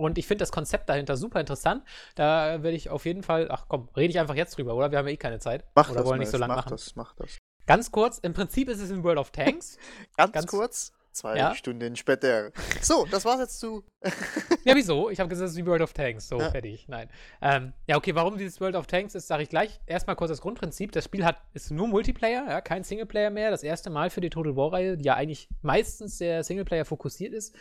Und 0.00 0.16
ich 0.18 0.26
finde 0.26 0.42
das 0.42 0.50
Konzept 0.50 0.88
dahinter 0.88 1.16
super 1.16 1.40
interessant. 1.40 1.84
Da 2.14 2.62
werde 2.62 2.76
ich 2.76 2.88
auf 2.88 3.04
jeden 3.04 3.22
Fall, 3.22 3.48
ach 3.50 3.66
komm, 3.68 3.88
rede 3.96 4.10
ich 4.10 4.18
einfach 4.18 4.34
jetzt 4.34 4.56
drüber, 4.56 4.74
oder? 4.74 4.90
Wir 4.90 4.98
haben 4.98 5.06
ja 5.06 5.12
eh 5.12 5.18
keine 5.18 5.38
Zeit. 5.40 5.64
Mach 5.74 5.90
oder 5.90 6.00
das, 6.00 6.06
wollen 6.08 6.20
nicht 6.20 6.30
so 6.30 6.38
lange 6.38 6.54
mach 6.54 6.64
machen. 6.64 6.70
das, 6.70 6.96
mach 6.96 7.14
das. 7.16 7.36
Ganz 7.66 7.92
kurz, 7.92 8.18
im 8.18 8.32
Prinzip 8.32 8.68
ist 8.70 8.80
es 8.80 8.90
in 8.90 9.04
World 9.04 9.18
of 9.18 9.30
Tanks. 9.30 9.76
Ganz, 10.16 10.32
Ganz- 10.32 10.46
kurz, 10.46 10.92
zwei 11.12 11.36
Ja. 11.36 11.54
Stunden 11.54 11.96
später. 11.96 12.50
So, 12.80 13.06
das 13.10 13.24
war's 13.26 13.40
jetzt 13.40 13.60
zu. 13.60 13.84
ja, 14.64 14.74
wieso? 14.74 15.10
Ich 15.10 15.20
habe 15.20 15.28
gesagt, 15.28 15.46
es 15.48 15.52
ist 15.52 15.58
wie 15.58 15.66
World 15.66 15.82
of 15.82 15.92
Tanks. 15.92 16.28
So, 16.28 16.38
Ja. 16.40 16.50
fertig. 16.50 16.88
Nein. 16.88 17.10
Ähm, 17.42 17.74
ja, 17.86 17.96
okay, 17.98 18.14
warum 18.14 18.38
dieses 18.38 18.58
World 18.60 18.76
of 18.76 18.86
Tanks 18.86 19.14
ist, 19.14 19.28
sage 19.28 19.42
ich 19.42 19.50
gleich. 19.50 19.80
Erstmal 19.86 20.16
kurz 20.16 20.30
das 20.30 20.40
Grundprinzip. 20.40 20.92
Das 20.92 21.04
Spiel 21.04 21.24
hat, 21.26 21.36
ist 21.52 21.70
nur 21.70 21.88
Multiplayer, 21.88 22.46
ja, 22.48 22.60
kein 22.62 22.84
Singleplayer 22.84 23.28
mehr. 23.30 23.50
Das 23.50 23.62
erste 23.62 23.90
Mal 23.90 24.08
für 24.08 24.22
die 24.22 24.30
Total 24.30 24.56
War-Reihe, 24.56 24.96
die 24.96 25.04
ja 25.04 25.14
eigentlich 25.14 25.48
meistens 25.60 26.16
sehr 26.16 26.42
Singleplayer 26.42 26.86
fokussiert 26.86 27.34
ist. 27.34 27.54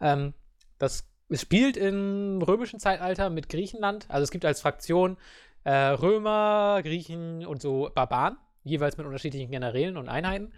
Ähm, 0.00 0.34
das 0.78 1.06
es 1.28 1.40
spielt 1.40 1.76
im 1.76 2.42
römischen 2.42 2.80
Zeitalter 2.80 3.30
mit 3.30 3.48
Griechenland. 3.48 4.06
Also 4.08 4.24
es 4.24 4.30
gibt 4.30 4.44
als 4.44 4.60
Fraktion 4.60 5.16
äh, 5.64 5.72
Römer, 5.72 6.80
Griechen 6.82 7.46
und 7.46 7.62
so 7.62 7.90
Barbaren, 7.94 8.36
jeweils 8.62 8.96
mit 8.96 9.06
unterschiedlichen 9.06 9.50
Generälen 9.50 9.96
und 9.96 10.08
Einheiten. 10.08 10.52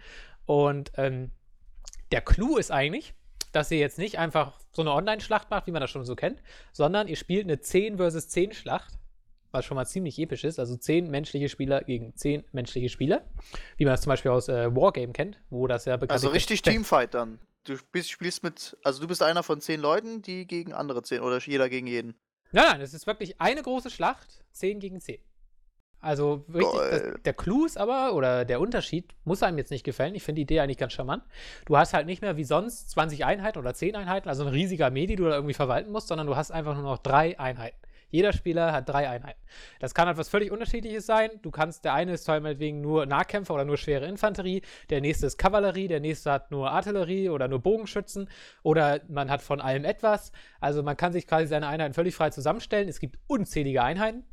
Und 0.45 0.91
ähm, 0.95 1.31
der 2.11 2.21
Clou 2.21 2.57
ist 2.57 2.71
eigentlich, 2.71 3.13
dass 3.51 3.71
ihr 3.71 3.79
jetzt 3.79 3.97
nicht 3.97 4.19
einfach 4.19 4.59
so 4.71 4.81
eine 4.81 4.93
Online-Schlacht 4.93 5.49
macht, 5.49 5.67
wie 5.67 5.71
man 5.71 5.81
das 5.81 5.89
schon 5.89 6.05
so 6.05 6.15
kennt, 6.15 6.41
sondern 6.73 7.07
ihr 7.07 7.15
spielt 7.15 7.45
eine 7.45 7.59
10 7.59 7.97
versus 7.97 8.27
10 8.29 8.53
Schlacht, 8.53 8.99
was 9.51 9.65
schon 9.65 9.75
mal 9.75 9.85
ziemlich 9.85 10.19
episch 10.19 10.43
ist. 10.43 10.59
Also 10.59 10.75
10 10.75 11.09
menschliche 11.09 11.49
Spieler 11.49 11.83
gegen 11.83 12.15
10 12.15 12.43
menschliche 12.51 12.89
Spieler, 12.89 13.23
wie 13.77 13.85
man 13.85 13.93
das 13.93 14.01
zum 14.01 14.11
Beispiel 14.11 14.31
aus 14.31 14.49
äh, 14.49 14.75
Wargame 14.75 15.13
kennt, 15.13 15.39
wo 15.49 15.67
das 15.67 15.85
ja 15.85 15.95
bekannt 15.95 16.11
Also 16.11 16.29
richtig 16.29 16.61
Teamfight 16.61 17.13
dann. 17.13 17.39
Du 17.67 17.77
bist, 17.91 18.09
spielst 18.09 18.43
mit, 18.43 18.77
also 18.83 19.01
du 19.01 19.07
bist 19.07 19.21
einer 19.21 19.43
von 19.43 19.59
zehn 19.59 19.81
Leuten, 19.81 20.21
die 20.21 20.47
gegen 20.47 20.71
andere 20.71 21.03
zehn 21.03 21.19
oder 21.19 21.39
jeder 21.39 21.67
gegen 21.67 21.85
jeden. 21.85 22.15
Nein, 22.53 22.65
nein, 22.71 22.81
es 22.81 22.93
ist 22.93 23.07
wirklich 23.07 23.41
eine 23.41 23.61
große 23.61 23.89
Schlacht, 23.89 24.41
10 24.53 24.79
gegen 24.79 25.01
10. 25.01 25.19
Also 25.99 26.45
richtig, 26.53 26.79
das, 26.79 27.21
der 27.25 27.33
Clou 27.33 27.65
ist 27.65 27.77
aber, 27.77 28.13
oder 28.13 28.45
der 28.45 28.61
Unterschied, 28.61 29.15
muss 29.25 29.43
einem 29.43 29.57
jetzt 29.57 29.71
nicht 29.71 29.83
gefallen. 29.83 30.15
Ich 30.15 30.23
finde 30.23 30.39
die 30.39 30.43
Idee 30.43 30.61
eigentlich 30.61 30.77
ganz 30.77 30.93
charmant. 30.93 31.23
Du 31.65 31.75
hast 31.75 31.93
halt 31.93 32.05
nicht 32.05 32.21
mehr 32.21 32.37
wie 32.37 32.45
sonst 32.45 32.91
20 32.91 33.25
Einheiten 33.25 33.57
oder 33.57 33.73
10 33.73 33.95
Einheiten, 33.95 34.29
also 34.29 34.43
ein 34.43 34.49
riesiger 34.49 34.85
Armee, 34.85 35.07
die 35.07 35.17
du 35.17 35.25
da 35.25 35.31
irgendwie 35.35 35.55
verwalten 35.55 35.91
musst, 35.91 36.07
sondern 36.07 36.27
du 36.27 36.37
hast 36.37 36.51
einfach 36.51 36.75
nur 36.75 36.83
noch 36.83 36.99
drei 36.99 37.37
Einheiten. 37.37 37.77
Jeder 38.09 38.33
Spieler 38.33 38.71
hat 38.71 38.87
drei 38.87 39.09
Einheiten. 39.09 39.39
Das 39.79 39.93
kann 39.93 40.07
halt 40.07 40.17
was 40.17 40.29
völlig 40.29 40.51
Unterschiedliches 40.51 41.05
sein. 41.05 41.29
Du 41.41 41.51
kannst, 41.51 41.83
der 41.85 41.93
eine 41.93 42.13
ist 42.13 42.27
meinetwegen 42.27 42.81
nur 42.81 43.05
Nahkämpfer 43.05 43.53
oder 43.53 43.65
nur 43.65 43.77
schwere 43.77 44.05
Infanterie, 44.05 44.61
der 44.89 45.01
nächste 45.01 45.27
ist 45.27 45.37
Kavallerie, 45.37 45.87
der 45.87 45.99
nächste 45.99 46.31
hat 46.31 46.51
nur 46.51 46.71
Artillerie 46.71 47.29
oder 47.29 47.47
nur 47.47 47.59
Bogenschützen 47.59 48.29
oder 48.63 49.01
man 49.09 49.29
hat 49.29 49.41
von 49.41 49.59
allem 49.59 49.83
etwas. 49.85 50.31
Also 50.59 50.83
man 50.83 50.95
kann 50.95 51.13
sich 51.13 51.27
quasi 51.27 51.47
seine 51.47 51.67
Einheiten 51.67 51.93
völlig 51.93 52.15
frei 52.15 52.29
zusammenstellen. 52.29 52.87
Es 52.87 52.99
gibt 52.99 53.19
unzählige 53.27 53.83
Einheiten. 53.83 54.23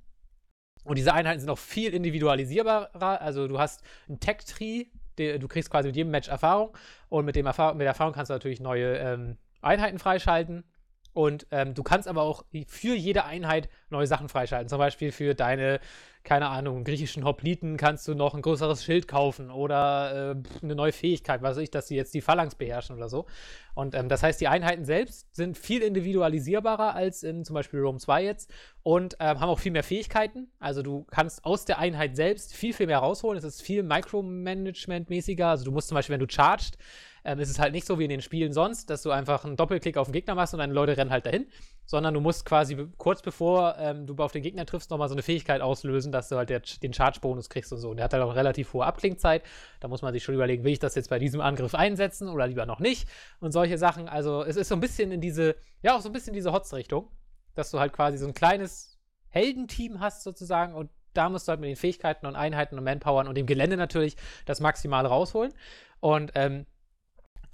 Und 0.85 0.99
diese 0.99 1.15
Einheiten 1.15 1.41
sind 1.41 1.51
auch 1.51 1.59
viel 1.59 1.95
individualisierbarer. 1.95 3.21
Also 3.21 3.49
du 3.49 3.59
hast 3.59 3.83
einen 4.07 4.21
Tech-Tree, 4.21 4.87
du 5.17 5.49
kriegst 5.49 5.71
quasi 5.71 5.89
mit 5.89 5.97
jedem 5.97 6.11
Match 6.11 6.29
Erfahrung 6.29 6.77
und 7.09 7.25
mit, 7.25 7.37
dem 7.37 7.47
Erfahrung, 7.47 7.79
mit 7.79 7.85
der 7.85 7.93
Erfahrung 7.93 8.13
kannst 8.13 8.31
du 8.31 8.35
natürlich 8.35 8.61
neue 8.61 8.99
ähm, 8.99 9.37
Einheiten 9.63 9.99
freischalten. 9.99 10.65
Und 11.14 11.46
ähm, 11.53 11.74
du 11.74 11.85
kannst 11.85 12.09
aber 12.09 12.22
auch 12.22 12.44
für 12.66 12.94
jede 12.94 13.24
Einheit 13.24 13.68
neue 13.88 14.09
Sachen 14.09 14.29
freischalten. 14.29 14.68
Zum 14.68 14.79
Beispiel 14.79 15.12
für 15.12 15.37
deine, 15.37 15.79
keine 16.24 16.48
Ahnung, 16.48 16.83
griechischen 16.83 17.24
Hopliten 17.24 17.77
kannst 17.77 18.09
du 18.09 18.14
noch 18.14 18.35
ein 18.35 18.42
größeres 18.42 18.85
Schild 18.85 19.07
kaufen 19.07 19.53
oder 19.53 20.35
äh, 20.35 20.64
eine 20.64 20.74
neue 20.74 20.90
Fähigkeit, 20.90 21.40
was 21.40 21.57
weiß 21.57 21.62
ich, 21.62 21.70
dass 21.70 21.87
sie 21.87 21.94
jetzt 21.94 22.14
die 22.14 22.20
Phalanx 22.20 22.57
beherrschen 22.57 22.96
oder 22.96 23.09
so. 23.09 23.27
Und 23.74 23.94
ähm, 23.94 24.09
das 24.09 24.24
heißt, 24.24 24.40
die 24.40 24.48
Einheiten 24.48 24.85
selbst 24.85 25.33
sind 25.35 25.57
viel 25.57 25.83
individualisierbarer 25.83 26.94
als 26.94 27.22
in 27.22 27.44
zum 27.44 27.55
Beispiel 27.55 27.79
Rome 27.79 27.98
2 27.98 28.24
jetzt 28.24 28.53
und 28.83 29.16
ähm, 29.20 29.38
haben 29.38 29.50
auch 29.50 29.61
viel 29.61 29.72
mehr 29.72 29.85
Fähigkeiten. 29.85 30.50
Also 30.59 30.83
du 30.83 31.05
kannst 31.11 31.44
aus 31.44 31.64
der 31.64 31.79
Einheit 31.79 32.16
selbst 32.16 32.55
viel, 32.55 32.72
viel 32.72 32.88
mehr 32.88 32.98
rausholen. 32.98 33.38
Es 33.38 33.44
ist 33.44 33.62
viel 33.62 33.85
Micromanagement-mäßiger. 33.85 35.46
Also 35.46 35.64
du 35.64 35.70
musst 35.70 35.88
zum 35.88 35.94
Beispiel, 35.94 36.14
wenn 36.14 36.27
du 36.27 36.33
charged, 36.33 36.77
ähm, 37.25 37.39
ist 37.41 37.51
es 37.51 37.59
halt 37.59 37.73
nicht 37.73 37.87
so 37.87 37.99
wie 37.99 38.05
in 38.05 38.11
den 38.11 38.21
Spielen 38.21 38.53
sonst, 38.53 38.91
dass 38.91 39.03
du 39.03 39.11
einfach 39.11 39.45
einen 39.45 39.57
Doppelklick 39.57 39.97
auf 39.97 40.09
den 40.09 40.13
Gegner 40.13 40.35
machst 40.35 40.53
und 40.53 40.59
deine 40.59 40.75
Leute 40.75 40.97
rennen 40.97 41.11
halt 41.11 41.25
dahin, 41.25 41.47
sondern 41.87 42.13
du 42.13 42.21
musst 42.21 42.45
quasi 42.45 42.77
kurz 42.99 43.23
bevor 43.23 43.77
ähm, 43.79 44.07
du 44.07 44.15
auf 44.17 44.33
den 44.33 44.43
Gegner 44.43 44.67
triffst, 44.67 44.91
nochmal 44.91 45.09
so 45.09 45.15
eine 45.15 45.23
Fähigkeit 45.23 45.63
auslösen, 45.63 46.13
dass 46.13 46.29
du 46.29 46.37
halt 46.37 46.51
der, 46.51 46.61
den 46.83 46.93
Charge-Bonus 46.93 47.49
kriegst 47.49 47.73
und 47.73 47.79
so. 47.79 47.91
Und 47.91 47.97
der 47.97 48.05
hat 48.05 48.13
halt 48.13 48.23
auch 48.23 48.35
relativ 48.35 48.73
hohe 48.75 48.85
Abklingzeit. 48.85 49.43
Da 49.81 49.89
muss 49.89 50.03
man 50.03 50.13
sich 50.13 50.23
schon 50.23 50.35
überlegen, 50.35 50.65
will 50.65 50.73
ich 50.73 50.79
das 50.79 50.95
jetzt 50.95 51.09
bei 51.09 51.19
diesem 51.19 51.41
Angriff 51.41 51.75
einsetzen 51.75 52.29
oder 52.29 52.47
lieber 52.47 52.67
noch 52.67 52.81
nicht 52.81 53.09
und 53.41 53.53
solche 53.53 53.79
Sachen. 53.79 54.09
Also 54.09 54.45
es 54.45 54.57
ist 54.57 54.69
so 54.69 54.75
ein 54.75 54.81
bisschen 54.81 55.11
in 55.11 55.21
diese, 55.21 55.57
ja 55.83 55.97
auch 55.97 56.01
so 56.03 56.11
ein 56.11 56.13
bisschen 56.13 56.29
in 56.29 56.37
diese 56.37 56.53
Hotz-Richtung, 56.53 57.09
dass 57.55 57.71
du 57.71 57.81
halt 57.81 57.93
quasi 57.95 58.19
so 58.19 58.27
ein 58.27 58.35
kleines 58.35 58.99
Heldenteam 59.29 60.01
hast 60.01 60.23
sozusagen 60.23 60.75
und 60.75 60.91
da 61.15 61.29
musst 61.29 61.49
du 61.49 61.51
halt 61.51 61.61
mit 61.61 61.71
den 61.71 61.77
Fähigkeiten 61.77 62.27
und 62.27 62.37
Einheiten 62.37 62.77
und 62.77 62.85
Manpowern 62.85 63.29
und 63.29 63.37
dem 63.37 63.47
Gelände 63.47 63.77
natürlich 63.77 64.17
das 64.47 64.61
Maximale 64.61 65.09
rausholen. 65.09 65.55
Und 66.01 66.33
ähm, 66.35 66.67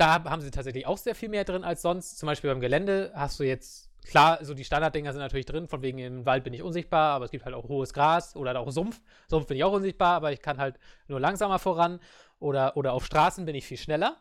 da 0.01 0.25
haben 0.25 0.41
sie 0.41 0.51
tatsächlich 0.51 0.87
auch 0.87 0.97
sehr 0.97 1.15
viel 1.15 1.29
mehr 1.29 1.45
drin 1.45 1.63
als 1.63 1.83
sonst. 1.83 2.19
Zum 2.19 2.27
Beispiel 2.27 2.51
beim 2.51 2.61
Gelände 2.61 3.13
hast 3.15 3.39
du 3.39 3.45
jetzt, 3.45 3.91
klar, 4.07 4.43
so 4.43 4.55
die 4.55 4.65
Standarddinger 4.65 5.13
sind 5.13 5.21
natürlich 5.21 5.45
drin, 5.47 5.69
von 5.69 5.83
wegen 5.83 5.99
im 5.99 6.25
Wald 6.25 6.43
bin 6.43 6.55
ich 6.55 6.63
unsichtbar, 6.63 7.13
aber 7.13 7.27
es 7.27 7.31
gibt 7.31 7.45
halt 7.45 7.55
auch 7.55 7.69
hohes 7.69 7.93
Gras 7.93 8.35
oder 8.35 8.59
auch 8.59 8.71
Sumpf. 8.71 9.01
Sumpf 9.29 9.47
bin 9.47 9.59
ich 9.59 9.65
auch 9.65 9.73
unsichtbar, 9.73 10.15
aber 10.17 10.33
ich 10.33 10.41
kann 10.41 10.59
halt 10.59 10.79
nur 11.07 11.21
langsamer 11.21 11.59
voran. 11.59 12.01
Oder, 12.39 12.79
oder 12.79 12.95
auf 12.95 13.05
Straßen 13.05 13.45
bin 13.45 13.55
ich 13.55 13.67
viel 13.67 13.77
schneller. 13.77 14.17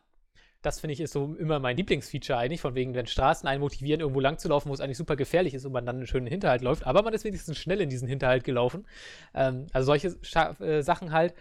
Das 0.62 0.82
finde 0.82 0.92
ich 0.92 1.00
ist 1.00 1.14
so 1.14 1.36
immer 1.36 1.60
mein 1.60 1.78
Lieblingsfeature 1.78 2.38
eigentlich, 2.38 2.60
von 2.60 2.76
wegen, 2.76 2.94
wenn 2.94 3.08
Straßen 3.08 3.48
einen 3.48 3.62
motivieren, 3.62 4.02
irgendwo 4.02 4.20
lang 4.20 4.38
zu 4.38 4.50
laufen, 4.50 4.68
wo 4.68 4.74
es 4.74 4.82
eigentlich 4.82 4.98
super 4.98 5.16
gefährlich 5.16 5.54
ist 5.54 5.66
und 5.66 5.72
man 5.72 5.86
dann 5.86 5.96
einen 5.96 6.08
schönen 6.08 6.28
Hinterhalt 6.28 6.62
läuft, 6.62 6.86
aber 6.86 7.02
man 7.02 7.14
ist 7.14 7.24
wenigstens 7.24 7.58
schnell 7.58 7.80
in 7.80 7.88
diesen 7.88 8.10
Hinterhalt 8.10 8.44
gelaufen. 8.44 8.86
Ähm, 9.34 9.68
also 9.72 9.86
solche 9.86 10.18
Scha 10.22 10.52
äh, 10.60 10.84
Sachen 10.84 11.14
halt. 11.14 11.34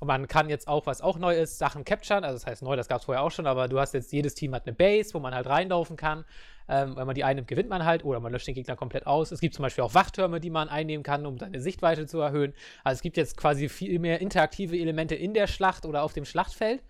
Und 0.00 0.08
man 0.08 0.26
kann 0.26 0.50
jetzt 0.50 0.66
auch, 0.66 0.86
was 0.86 1.00
auch 1.00 1.18
neu 1.18 1.36
ist, 1.36 1.58
Sachen 1.58 1.84
capturen. 1.84 2.24
Also 2.24 2.36
das 2.36 2.46
heißt 2.46 2.62
neu, 2.62 2.76
das 2.76 2.88
gab 2.88 2.98
es 2.98 3.04
vorher 3.04 3.22
auch 3.22 3.30
schon, 3.30 3.46
aber 3.46 3.68
du 3.68 3.78
hast 3.78 3.94
jetzt, 3.94 4.12
jedes 4.12 4.34
Team 4.34 4.54
hat 4.54 4.66
eine 4.66 4.74
Base, 4.74 5.14
wo 5.14 5.20
man 5.20 5.34
halt 5.34 5.46
reinlaufen 5.46 5.96
kann. 5.96 6.24
Ähm, 6.66 6.96
wenn 6.96 7.06
man 7.06 7.14
die 7.14 7.24
einnimmt, 7.24 7.46
gewinnt 7.46 7.68
man 7.68 7.84
halt 7.84 8.04
oder 8.04 8.20
man 8.20 8.32
löscht 8.32 8.46
den 8.46 8.54
Gegner 8.54 8.74
komplett 8.74 9.06
aus. 9.06 9.30
Es 9.30 9.40
gibt 9.40 9.54
zum 9.54 9.62
Beispiel 9.62 9.84
auch 9.84 9.94
Wachtürme, 9.94 10.40
die 10.40 10.50
man 10.50 10.68
einnehmen 10.68 11.04
kann, 11.04 11.26
um 11.26 11.38
seine 11.38 11.60
Sichtweite 11.60 12.06
zu 12.06 12.20
erhöhen. 12.20 12.54
Also 12.82 12.98
es 12.98 13.02
gibt 13.02 13.16
jetzt 13.16 13.36
quasi 13.36 13.68
viel 13.68 13.98
mehr 13.98 14.20
interaktive 14.20 14.76
Elemente 14.76 15.14
in 15.14 15.34
der 15.34 15.46
Schlacht 15.46 15.84
oder 15.84 16.02
auf 16.02 16.14
dem 16.14 16.24
Schlachtfeld. 16.24 16.82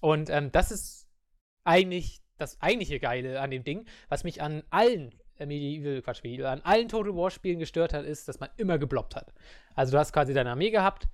Und 0.00 0.30
ähm, 0.30 0.50
das 0.50 0.72
ist 0.72 1.06
eigentlich 1.64 2.22
das 2.38 2.60
eigentliche 2.60 2.98
Geile 2.98 3.40
an 3.40 3.50
dem 3.50 3.64
Ding, 3.64 3.86
was 4.08 4.24
mich 4.24 4.42
an 4.42 4.62
allen 4.70 5.14
äh, 5.38 5.46
Medieval, 5.46 6.02
Quatsch, 6.02 6.22
Medieval, 6.24 6.46
an 6.46 6.60
allen 6.62 6.88
Total 6.88 7.14
War 7.14 7.30
Spielen 7.30 7.58
gestört 7.58 7.92
hat, 7.92 8.04
ist, 8.04 8.28
dass 8.28 8.40
man 8.40 8.48
immer 8.56 8.78
gebloppt 8.78 9.14
hat. 9.14 9.32
Also 9.74 9.92
du 9.92 9.98
hast 9.98 10.12
quasi 10.12 10.34
deine 10.34 10.50
Armee 10.50 10.70
gehabt, 10.70 11.08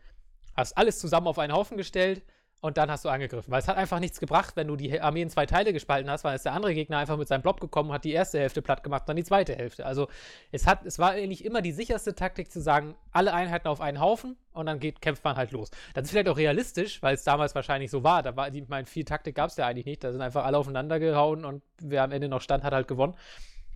hast 0.59 0.77
alles 0.77 0.99
zusammen 0.99 1.27
auf 1.27 1.38
einen 1.38 1.53
Haufen 1.53 1.77
gestellt 1.77 2.23
und 2.61 2.77
dann 2.77 2.90
hast 2.90 3.05
du 3.05 3.09
angegriffen. 3.09 3.53
Weil 3.53 3.61
es 3.61 3.68
hat 3.68 3.77
einfach 3.77 4.01
nichts 4.01 4.18
gebracht, 4.18 4.57
wenn 4.57 4.66
du 4.66 4.75
die 4.75 5.01
Armee 5.01 5.23
in 5.23 5.31
zwei 5.31 5.47
Teile 5.47 5.73
gespalten 5.73 6.11
hast, 6.11 6.25
weil 6.25 6.35
es 6.35 6.42
der 6.42 6.53
andere 6.53 6.75
Gegner 6.75 6.99
einfach 6.99 7.16
mit 7.16 7.29
seinem 7.29 7.42
Blob 7.42 7.61
gekommen 7.61 7.92
hat, 7.92 8.05
die 8.05 8.12
erste 8.12 8.40
Hälfte 8.40 8.62
platt 8.62 8.83
gemacht, 8.83 9.05
dann 9.07 9.16
die 9.16 9.23
zweite 9.25 9.55
Hälfte. 9.55 9.87
Also 9.87 10.09
es 10.51 10.66
hat, 10.66 10.85
es 10.85 10.99
war 10.99 11.11
eigentlich 11.11 11.44
immer 11.44 11.62
die 11.62 11.73
sicherste 11.73 12.14
Taktik 12.14 12.51
zu 12.51 12.61
sagen, 12.61 12.97
alle 13.12 13.33
Einheiten 13.33 13.68
auf 13.68 13.81
einen 13.81 14.01
Haufen 14.01 14.37
und 14.53 14.66
dann 14.66 14.81
geht, 14.81 15.01
kämpft 15.01 15.23
man 15.23 15.37
halt 15.37 15.53
los. 15.53 15.71
Das 15.94 16.05
ist 16.05 16.11
vielleicht 16.11 16.29
auch 16.29 16.37
realistisch, 16.37 17.01
weil 17.03 17.14
es 17.14 17.23
damals 17.23 17.55
wahrscheinlich 17.55 17.90
so 17.90 18.03
war. 18.03 18.23
Da 18.23 18.35
war, 18.35 18.53
ich 18.53 18.68
meine, 18.68 18.87
viel 18.87 19.05
Taktik 19.05 19.37
gab 19.37 19.51
es 19.51 19.57
ja 19.57 19.66
eigentlich 19.66 19.87
nicht. 19.87 20.03
Da 20.03 20.11
sind 20.11 20.21
einfach 20.21 20.44
alle 20.44 20.59
aufeinander 20.59 20.99
gehauen 20.99 21.44
und 21.44 21.62
wer 21.81 22.03
am 22.03 22.11
Ende 22.11 22.29
noch 22.29 22.40
stand, 22.40 22.64
hat 22.64 22.73
halt 22.73 22.88
gewonnen. 22.88 23.14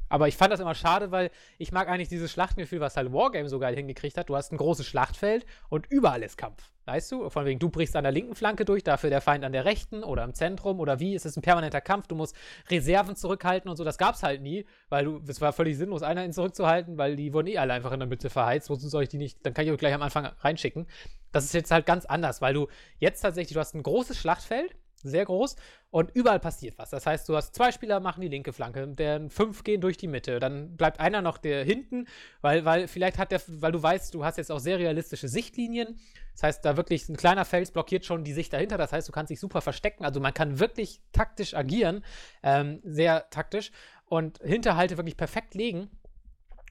Aber 0.09 0.29
ich 0.29 0.37
fand 0.37 0.53
das 0.53 0.61
immer 0.61 0.75
schade, 0.75 1.11
weil 1.11 1.31
ich 1.57 1.73
mag 1.73 1.88
eigentlich 1.88 2.09
dieses 2.09 2.31
Schlachtgefühl, 2.33 2.81
was 2.81 2.97
halt 2.97 3.12
Wargame 3.12 3.49
so 3.49 3.59
geil 3.59 3.75
hingekriegt 3.75 4.18
hat. 4.18 4.29
Du 4.29 4.37
hast 4.37 4.53
ein 4.53 4.59
großes 4.59 4.87
Schlachtfeld 4.87 5.47
und 5.71 5.87
überall 5.87 6.23
ist 6.23 6.37
Kampf. 6.37 6.72
Weißt 6.85 7.12
du? 7.12 7.31
Von 7.31 7.45
wegen, 7.45 7.61
du 7.61 7.68
brichst 7.68 7.95
an 7.95 8.03
der 8.03 8.12
linken 8.12 8.35
Flanke 8.35 8.64
durch, 8.64 8.83
dafür 8.83 9.09
der 9.09 9.21
Feind 9.21 9.45
an 9.45 9.53
der 9.53 9.64
rechten 9.64 10.03
oder 10.03 10.25
im 10.25 10.35
Zentrum 10.35 10.81
oder 10.81 10.99
wie. 10.99 11.14
Es 11.14 11.25
ist 11.25 11.37
ein 11.37 11.42
permanenter 11.42 11.81
Kampf. 11.81 12.09
Du 12.09 12.16
musst 12.16 12.35
Reserven 12.68 13.14
zurückhalten 13.14 13.71
und 13.71 13.77
so. 13.77 13.85
Das 13.85 13.99
gab 13.99 14.16
es 14.16 14.23
halt 14.23 14.42
nie, 14.42 14.66
weil 14.88 15.05
du, 15.05 15.21
es 15.27 15.40
war 15.40 15.53
völlig 15.53 15.77
sinnlos, 15.77 16.03
einer 16.03 16.29
zurückzuhalten, 16.31 16.99
weil 16.99 17.14
die 17.14 17.33
wurden 17.33 17.47
eh 17.47 17.59
alle 17.59 17.73
einfach 17.73 17.92
in 17.92 18.01
der 18.01 18.09
Mitte 18.09 18.31
verheizt. 18.31 18.68
Wozu 18.68 18.88
soll 18.88 19.05
ich 19.05 19.09
die 19.09 19.18
nicht? 19.18 19.45
Dann 19.47 19.55
kann 19.55 19.64
ich 19.64 19.71
euch 19.71 19.79
gleich 19.79 19.95
am 19.95 20.03
Anfang 20.03 20.27
reinschicken. 20.40 20.87
Das 21.31 21.45
ist 21.45 21.55
jetzt 21.55 21.71
halt 21.71 21.87
ganz 21.87 22.05
anders, 22.05 22.42
weil 22.42 22.55
du 22.55 22.68
jetzt 22.99 23.21
tatsächlich, 23.21 23.55
du 23.55 23.61
hast 23.61 23.75
ein 23.75 23.83
großes 23.83 24.18
Schlachtfeld 24.18 24.75
sehr 25.03 25.25
groß 25.25 25.57
und 25.91 26.11
überall 26.15 26.41
passiert 26.41 26.79
was. 26.79 26.91
Das 26.91 27.07
heißt, 27.07 27.29
du 27.29 27.37
hast 27.37 27.55
zwei 27.55 27.73
Spieler 27.73 28.01
machen 28.01 28.21
die 28.21 28.29
linke 28.29 28.53
Flanke, 28.53 28.88
der 28.88 29.29
fünf 29.31 29.65
gehen 29.65 29.81
durch 29.81 29.97
die 29.97 30.09
Mitte, 30.09 30.38
dann 30.41 30.77
bleibt 30.77 31.01
einer 31.01 31.23
noch 31.23 31.38
der 31.38 31.65
hinten, 31.65 32.07
weil, 32.41 32.65
weil 32.65 32.88
vielleicht 32.88 33.19
hat 33.19 33.33
der, 33.33 33.41
weil 33.47 33.73
du 33.73 33.83
weißt, 33.83 34.15
du 34.15 34.25
hast 34.25 34.38
jetzt 34.38 34.51
auch 34.51 34.59
sehr 34.59 34.79
realistische 34.79 35.29
Sichtlinien. 35.29 35.99
Das 36.35 36.45
heißt, 36.45 36.65
da 36.65 36.77
wirklich 36.77 37.09
ein 37.09 37.17
kleiner 37.17 37.45
Fels 37.45 37.71
blockiert 37.71 38.07
schon 38.07 38.25
die 38.25 38.33
Sicht 38.33 38.53
dahinter. 38.53 38.79
Das 38.79 38.93
heißt, 38.93 39.07
du 39.07 39.12
kannst 39.12 39.31
dich 39.31 39.41
super 39.41 39.61
verstecken. 39.61 40.05
Also 40.05 40.21
man 40.21 40.33
kann 40.33 40.59
wirklich 40.59 41.01
taktisch 41.12 41.55
agieren, 41.55 42.05
ähm, 42.43 42.81
sehr 42.85 43.29
taktisch 43.31 43.71
und 44.07 44.38
Hinterhalte 44.43 44.97
wirklich 44.97 45.17
perfekt 45.17 45.55
legen. 45.55 45.91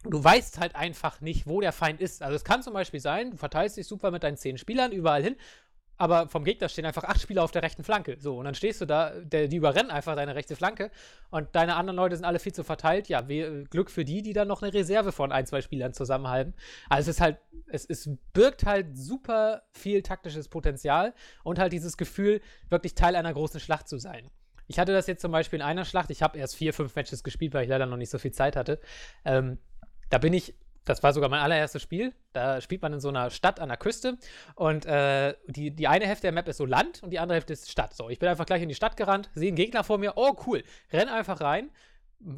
Du 0.03 0.23
weißt 0.23 0.59
halt 0.59 0.75
einfach 0.75 1.21
nicht, 1.21 1.45
wo 1.45 1.61
der 1.61 1.71
Feind 1.71 2.01
ist. 2.01 2.23
Also 2.23 2.35
es 2.35 2.43
kann 2.43 2.63
zum 2.63 2.73
Beispiel 2.73 2.99
sein, 2.99 3.31
du 3.31 3.37
verteilst 3.37 3.77
dich 3.77 3.87
super 3.87 4.09
mit 4.09 4.23
deinen 4.23 4.37
zehn 4.37 4.57
Spielern 4.57 4.91
überall 4.91 5.21
hin 5.21 5.35
aber 6.01 6.27
vom 6.27 6.43
Gegner 6.43 6.67
stehen 6.67 6.87
einfach 6.87 7.03
acht 7.03 7.21
Spieler 7.21 7.43
auf 7.43 7.51
der 7.51 7.61
rechten 7.61 7.83
Flanke. 7.83 8.17
So, 8.19 8.35
und 8.39 8.45
dann 8.45 8.55
stehst 8.55 8.81
du 8.81 8.87
da, 8.87 9.11
der, 9.11 9.47
die 9.47 9.57
überrennen 9.57 9.91
einfach 9.91 10.15
deine 10.15 10.33
rechte 10.33 10.55
Flanke 10.55 10.89
und 11.29 11.55
deine 11.55 11.75
anderen 11.75 11.95
Leute 11.95 12.15
sind 12.15 12.25
alle 12.25 12.39
viel 12.39 12.53
zu 12.53 12.63
verteilt. 12.63 13.07
Ja, 13.07 13.29
we, 13.29 13.65
Glück 13.69 13.91
für 13.91 14.03
die, 14.03 14.23
die 14.23 14.33
dann 14.33 14.47
noch 14.47 14.63
eine 14.63 14.73
Reserve 14.73 15.11
von 15.11 15.31
ein, 15.31 15.45
zwei 15.45 15.61
Spielern 15.61 15.93
zusammenhalten. 15.93 16.55
Also 16.89 17.11
es 17.11 17.17
ist 17.17 17.21
halt, 17.21 17.37
es, 17.67 17.85
es 17.85 18.09
birgt 18.33 18.65
halt 18.65 18.97
super 18.97 19.61
viel 19.73 20.01
taktisches 20.01 20.47
Potenzial 20.47 21.13
und 21.43 21.59
halt 21.59 21.71
dieses 21.71 21.97
Gefühl, 21.97 22.41
wirklich 22.69 22.95
Teil 22.95 23.15
einer 23.15 23.31
großen 23.31 23.59
Schlacht 23.59 23.87
zu 23.87 23.99
sein. 23.99 24.31
Ich 24.65 24.79
hatte 24.79 24.93
das 24.93 25.05
jetzt 25.05 25.21
zum 25.21 25.31
Beispiel 25.31 25.59
in 25.59 25.65
einer 25.65 25.85
Schlacht, 25.85 26.09
ich 26.09 26.23
habe 26.23 26.39
erst 26.39 26.55
vier, 26.55 26.73
fünf 26.73 26.95
Matches 26.95 27.23
gespielt, 27.23 27.53
weil 27.53 27.65
ich 27.65 27.69
leider 27.69 27.85
noch 27.85 27.97
nicht 27.97 28.09
so 28.09 28.17
viel 28.17 28.31
Zeit 28.31 28.55
hatte. 28.55 28.79
Ähm, 29.23 29.59
da 30.09 30.17
bin 30.17 30.33
ich 30.33 30.55
das 30.85 31.03
war 31.03 31.13
sogar 31.13 31.29
mein 31.29 31.41
allererstes 31.41 31.81
Spiel. 31.81 32.13
Da 32.33 32.61
spielt 32.61 32.81
man 32.81 32.93
in 32.93 32.99
so 32.99 33.09
einer 33.09 33.29
Stadt 33.29 33.59
an 33.59 33.69
der 33.69 33.77
Küste 33.77 34.17
und 34.55 34.85
äh, 34.85 35.35
die, 35.47 35.71
die 35.71 35.87
eine 35.87 36.07
Hälfte 36.07 36.23
der 36.23 36.31
Map 36.31 36.47
ist 36.47 36.57
so 36.57 36.65
Land 36.65 37.03
und 37.03 37.11
die 37.11 37.19
andere 37.19 37.35
Hälfte 37.35 37.53
ist 37.53 37.69
Stadt. 37.69 37.93
So, 37.93 38.09
ich 38.09 38.19
bin 38.19 38.29
einfach 38.29 38.45
gleich 38.45 38.61
in 38.61 38.69
die 38.69 38.75
Stadt 38.75 38.97
gerannt, 38.97 39.29
sehe 39.35 39.49
einen 39.49 39.55
Gegner 39.55 39.83
vor 39.83 39.97
mir, 39.97 40.13
oh 40.15 40.35
cool, 40.47 40.63
renn 40.91 41.09
einfach 41.09 41.41
rein, 41.41 41.69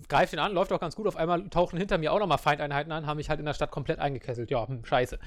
greif 0.10 0.34
ihn 0.34 0.40
an, 0.40 0.54
läuft 0.54 0.72
auch 0.74 0.80
ganz 0.80 0.96
gut. 0.96 1.08
Auf 1.08 1.16
einmal 1.16 1.50
tauchen 1.50 1.78
hinter 1.78 1.98
mir 1.98 2.12
auch 2.12 2.20
nochmal 2.20 2.38
Feindeinheiten 2.38 2.92
an, 2.92 3.08
haben 3.08 3.18
mich 3.18 3.30
halt 3.30 3.40
in 3.40 3.46
der 3.46 3.54
Stadt 3.54 3.72
komplett 3.72 4.00
eingekesselt. 4.00 4.52
Ja, 4.52 4.68
hm, 4.68 4.84
scheiße. 4.84 5.20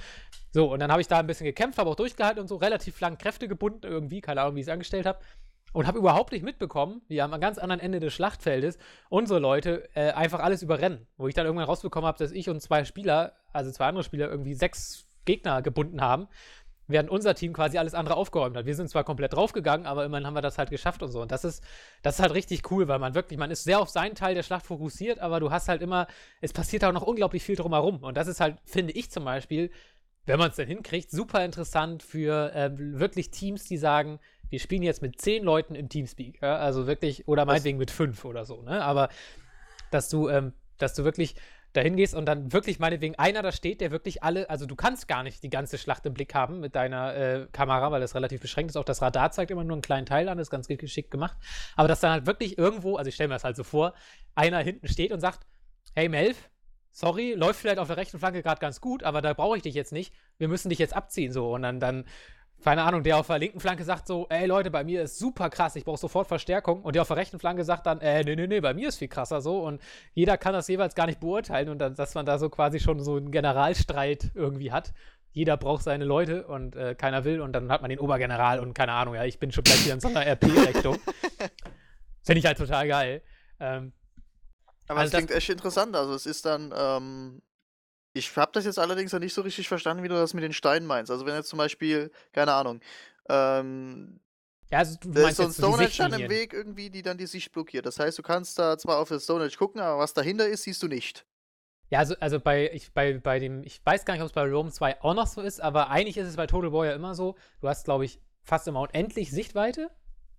So, 0.52 0.72
und 0.72 0.80
dann 0.80 0.90
habe 0.90 1.00
ich 1.00 1.08
da 1.08 1.18
ein 1.18 1.26
bisschen 1.26 1.46
gekämpft, 1.46 1.78
habe 1.78 1.90
auch 1.90 1.96
durchgehalten 1.96 2.40
und 2.40 2.48
so 2.48 2.56
relativ 2.56 3.00
lang 3.00 3.18
Kräfte 3.18 3.48
gebunden, 3.48 3.86
irgendwie, 3.86 4.20
keine 4.20 4.42
Ahnung, 4.42 4.56
wie 4.56 4.60
ich 4.60 4.66
es 4.66 4.72
angestellt 4.72 5.06
habe 5.06 5.20
und 5.76 5.86
habe 5.86 5.98
überhaupt 5.98 6.32
nicht 6.32 6.42
mitbekommen, 6.42 7.02
wie 7.06 7.20
am 7.20 7.38
ganz 7.38 7.58
anderen 7.58 7.82
Ende 7.82 8.00
des 8.00 8.14
Schlachtfeldes 8.14 8.78
unsere 9.10 9.38
Leute 9.40 9.86
äh, 9.94 10.10
einfach 10.12 10.40
alles 10.40 10.62
überrennen. 10.62 11.06
Wo 11.18 11.28
ich 11.28 11.34
dann 11.34 11.44
irgendwann 11.44 11.66
rausbekommen 11.66 12.08
habe, 12.08 12.16
dass 12.16 12.32
ich 12.32 12.48
und 12.48 12.62
zwei 12.62 12.86
Spieler, 12.86 13.34
also 13.52 13.70
zwei 13.70 13.84
andere 13.84 14.02
Spieler, 14.02 14.30
irgendwie 14.30 14.54
sechs 14.54 15.06
Gegner 15.26 15.60
gebunden 15.60 16.00
haben, 16.00 16.28
während 16.86 17.10
unser 17.10 17.34
Team 17.34 17.52
quasi 17.52 17.76
alles 17.76 17.92
andere 17.92 18.16
aufgeräumt 18.16 18.56
hat. 18.56 18.64
Wir 18.64 18.74
sind 18.74 18.88
zwar 18.88 19.04
komplett 19.04 19.34
draufgegangen, 19.34 19.86
aber 19.86 20.06
immerhin 20.06 20.26
haben 20.26 20.32
wir 20.32 20.40
das 20.40 20.56
halt 20.56 20.70
geschafft 20.70 21.02
und 21.02 21.10
so. 21.10 21.20
Und 21.20 21.30
das 21.30 21.44
ist, 21.44 21.62
das 22.00 22.14
ist 22.14 22.22
halt 22.22 22.32
richtig 22.32 22.70
cool, 22.70 22.88
weil 22.88 22.98
man 22.98 23.14
wirklich, 23.14 23.38
man 23.38 23.50
ist 23.50 23.64
sehr 23.64 23.78
auf 23.78 23.90
seinen 23.90 24.14
Teil 24.14 24.34
der 24.34 24.44
Schlacht 24.44 24.64
fokussiert, 24.64 25.18
aber 25.18 25.40
du 25.40 25.50
hast 25.50 25.68
halt 25.68 25.82
immer, 25.82 26.06
es 26.40 26.54
passiert 26.54 26.86
auch 26.86 26.92
noch 26.92 27.02
unglaublich 27.02 27.42
viel 27.42 27.56
drumherum. 27.56 28.02
Und 28.02 28.16
das 28.16 28.28
ist 28.28 28.40
halt, 28.40 28.56
finde 28.64 28.94
ich 28.94 29.10
zum 29.10 29.26
Beispiel, 29.26 29.70
wenn 30.24 30.38
man 30.38 30.50
es 30.50 30.56
dann 30.56 30.66
hinkriegt, 30.68 31.10
super 31.10 31.44
interessant 31.44 32.02
für 32.02 32.54
äh, 32.54 32.70
wirklich 32.74 33.30
Teams, 33.30 33.64
die 33.64 33.76
sagen, 33.76 34.18
wir 34.50 34.60
spielen 34.60 34.82
jetzt 34.82 35.02
mit 35.02 35.20
zehn 35.20 35.44
Leuten 35.44 35.74
im 35.74 35.88
Teamspeak. 35.88 36.40
Ja? 36.42 36.56
Also 36.56 36.86
wirklich, 36.86 37.26
oder 37.28 37.44
meinetwegen 37.44 37.78
mit 37.78 37.90
fünf 37.90 38.24
oder 38.24 38.44
so, 38.44 38.62
ne? 38.62 38.82
Aber 38.82 39.08
dass 39.90 40.08
du, 40.08 40.28
ähm, 40.28 40.52
dass 40.78 40.94
du 40.94 41.04
wirklich 41.04 41.36
dahin 41.76 41.96
gehst 41.96 42.14
und 42.14 42.26
dann 42.26 42.52
wirklich 42.52 42.78
meinetwegen 42.78 43.16
einer 43.16 43.42
da 43.42 43.52
steht, 43.52 43.80
der 43.80 43.90
wirklich 43.90 44.22
alle, 44.22 44.48
also 44.48 44.66
du 44.66 44.74
kannst 44.76 45.08
gar 45.08 45.22
nicht 45.22 45.42
die 45.42 45.50
ganze 45.50 45.78
Schlacht 45.78 46.06
im 46.06 46.14
Blick 46.14 46.34
haben 46.34 46.60
mit 46.60 46.74
deiner 46.74 47.14
äh, 47.14 47.46
Kamera, 47.52 47.90
weil 47.92 48.00
das 48.00 48.14
relativ 48.14 48.40
beschränkt 48.40 48.70
ist. 48.70 48.76
Auch 48.76 48.84
das 48.84 49.02
Radar 49.02 49.30
zeigt 49.30 49.50
immer 49.50 49.64
nur 49.64 49.74
einen 49.74 49.82
kleinen 49.82 50.06
Teil 50.06 50.28
an, 50.28 50.38
das 50.38 50.46
ist 50.46 50.50
ganz 50.50 50.68
geschickt 50.68 51.10
gemacht. 51.10 51.36
Aber 51.76 51.88
dass 51.88 52.00
dann 52.00 52.12
halt 52.12 52.26
wirklich 52.26 52.56
irgendwo, 52.58 52.96
also 52.96 53.08
ich 53.08 53.14
stelle 53.14 53.28
mir 53.28 53.34
das 53.34 53.44
halt 53.44 53.56
so 53.56 53.64
vor, 53.64 53.94
einer 54.34 54.58
hinten 54.58 54.88
steht 54.88 55.12
und 55.12 55.20
sagt, 55.20 55.46
hey 55.94 56.08
Melf, 56.08 56.50
sorry, 56.90 57.34
läuft 57.34 57.60
vielleicht 57.60 57.78
auf 57.78 57.88
der 57.88 57.98
rechten 57.98 58.18
Flanke 58.18 58.42
gerade 58.42 58.60
ganz 58.60 58.80
gut, 58.80 59.02
aber 59.02 59.20
da 59.20 59.34
brauche 59.34 59.56
ich 59.56 59.62
dich 59.62 59.74
jetzt 59.74 59.92
nicht. 59.92 60.14
Wir 60.38 60.48
müssen 60.48 60.70
dich 60.70 60.78
jetzt 60.78 60.96
abziehen 60.96 61.32
so 61.32 61.52
und 61.52 61.62
dann 61.62 61.78
dann 61.78 62.04
keine 62.66 62.82
Ahnung, 62.82 63.04
der 63.04 63.16
auf 63.16 63.28
der 63.28 63.38
linken 63.38 63.60
Flanke 63.60 63.84
sagt 63.84 64.08
so, 64.08 64.26
ey 64.28 64.44
Leute, 64.44 64.72
bei 64.72 64.82
mir 64.82 65.02
ist 65.02 65.20
super 65.20 65.50
krass, 65.50 65.76
ich 65.76 65.84
brauche 65.84 66.00
sofort 66.00 66.26
Verstärkung. 66.26 66.82
Und 66.82 66.96
der 66.96 67.02
auf 67.02 67.08
der 67.08 67.16
rechten 67.16 67.38
Flanke 67.38 67.62
sagt 67.62 67.86
dann, 67.86 68.00
äh, 68.00 68.24
nee, 68.24 68.34
nee, 68.34 68.48
nee, 68.48 68.60
bei 68.60 68.74
mir 68.74 68.88
ist 68.88 68.98
viel 68.98 69.06
krasser 69.06 69.40
so. 69.40 69.60
Und 69.60 69.80
jeder 70.14 70.36
kann 70.36 70.52
das 70.52 70.66
jeweils 70.66 70.96
gar 70.96 71.06
nicht 71.06 71.20
beurteilen 71.20 71.68
und 71.68 71.78
dann, 71.78 71.94
dass 71.94 72.16
man 72.16 72.26
da 72.26 72.40
so 72.40 72.50
quasi 72.50 72.80
schon 72.80 72.98
so 73.04 73.14
einen 73.14 73.30
Generalstreit 73.30 74.32
irgendwie 74.34 74.72
hat. 74.72 74.94
Jeder 75.30 75.56
braucht 75.56 75.84
seine 75.84 76.04
Leute 76.04 76.48
und 76.48 76.74
äh, 76.74 76.96
keiner 76.96 77.24
will 77.24 77.40
und 77.40 77.52
dann 77.52 77.70
hat 77.70 77.82
man 77.82 77.88
den 77.88 78.00
Obergeneral 78.00 78.58
und 78.58 78.74
keine 78.74 78.94
Ahnung, 78.94 79.14
ja, 79.14 79.22
ich 79.22 79.38
bin 79.38 79.52
schon 79.52 79.62
gleich 79.62 79.84
wieder 79.84 79.94
in 79.94 80.00
so 80.00 80.08
einer 80.08 80.26
RP-Richtung. 80.26 80.98
Finde 82.24 82.38
ich 82.40 82.46
halt 82.46 82.58
total 82.58 82.88
geil. 82.88 83.22
Ähm, 83.60 83.92
aber 84.88 85.00
also 85.00 85.16
es 85.16 85.24
klingt 85.24 85.30
echt 85.30 85.50
interessant. 85.50 85.94
Also 85.94 86.14
es 86.14 86.26
ist 86.26 86.44
dann, 86.44 86.74
ähm, 86.76 87.42
ich 88.16 88.34
habe 88.36 88.52
das 88.52 88.64
jetzt 88.64 88.78
allerdings 88.78 89.12
noch 89.12 89.20
nicht 89.20 89.34
so 89.34 89.42
richtig 89.42 89.68
verstanden, 89.68 90.02
wie 90.02 90.08
du 90.08 90.14
das 90.14 90.34
mit 90.34 90.42
den 90.42 90.52
Steinen 90.52 90.86
meinst. 90.86 91.10
Also 91.10 91.26
wenn 91.26 91.34
jetzt 91.34 91.48
zum 91.48 91.58
Beispiel, 91.58 92.10
keine 92.32 92.52
Ahnung, 92.54 92.80
ähm, 93.28 94.20
ja, 94.70 94.78
also 94.78 94.98
du 95.00 95.12
da 95.12 95.28
ist 95.28 95.36
so 95.36 95.44
ein 95.44 95.52
Stonehenge 95.52 95.92
dann 95.98 96.12
im 96.14 96.30
Weg 96.30 96.52
irgendwie, 96.52 96.90
die 96.90 97.02
dann 97.02 97.18
die 97.18 97.26
Sicht 97.26 97.52
blockiert. 97.52 97.86
Das 97.86 98.00
heißt, 98.00 98.18
du 98.18 98.22
kannst 98.22 98.58
da 98.58 98.76
zwar 98.78 98.98
auf 98.98 99.08
das 99.08 99.24
Stonehenge 99.24 99.54
gucken, 99.56 99.80
aber 99.80 100.00
was 100.00 100.12
dahinter 100.14 100.48
ist, 100.48 100.64
siehst 100.64 100.82
du 100.82 100.88
nicht. 100.88 101.24
Ja, 101.90 102.00
also, 102.00 102.16
also 102.18 102.40
bei, 102.40 102.70
ich, 102.72 102.92
bei, 102.92 103.18
bei 103.18 103.38
dem, 103.38 103.62
ich 103.62 103.80
weiß 103.84 104.04
gar 104.04 104.14
nicht, 104.14 104.22
ob 104.22 104.26
es 104.26 104.32
bei 104.32 104.50
Rome 104.50 104.72
2 104.72 105.02
auch 105.02 105.14
noch 105.14 105.28
so 105.28 105.40
ist, 105.40 105.60
aber 105.60 105.90
eigentlich 105.90 106.16
ist 106.16 106.26
es 106.26 106.36
bei 106.36 106.48
Total 106.48 106.72
War 106.72 106.86
ja 106.86 106.94
immer 106.94 107.14
so, 107.14 107.36
du 107.60 107.68
hast, 107.68 107.84
glaube 107.84 108.04
ich, 108.04 108.20
fast 108.42 108.66
immer 108.66 108.80
unendlich 108.80 109.30
Sichtweite, 109.30 109.90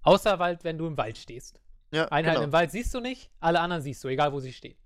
außer 0.01 0.39
Wald, 0.39 0.65
wenn 0.65 0.77
du 0.77 0.87
im 0.87 0.97
Wald 0.97 1.17
stehst. 1.17 1.61
Ja, 1.91 2.07
Einheiten 2.09 2.35
genau. 2.35 2.45
im 2.47 2.51
Wald 2.51 2.71
siehst 2.71 2.93
du 2.93 2.99
nicht, 2.99 3.29
alle 3.39 3.61
anderen 3.61 3.81
siehst 3.81 4.03
du, 4.03 4.09
egal 4.09 4.33
wo 4.33 4.41
sie 4.41 4.51
stehen. 4.51 4.77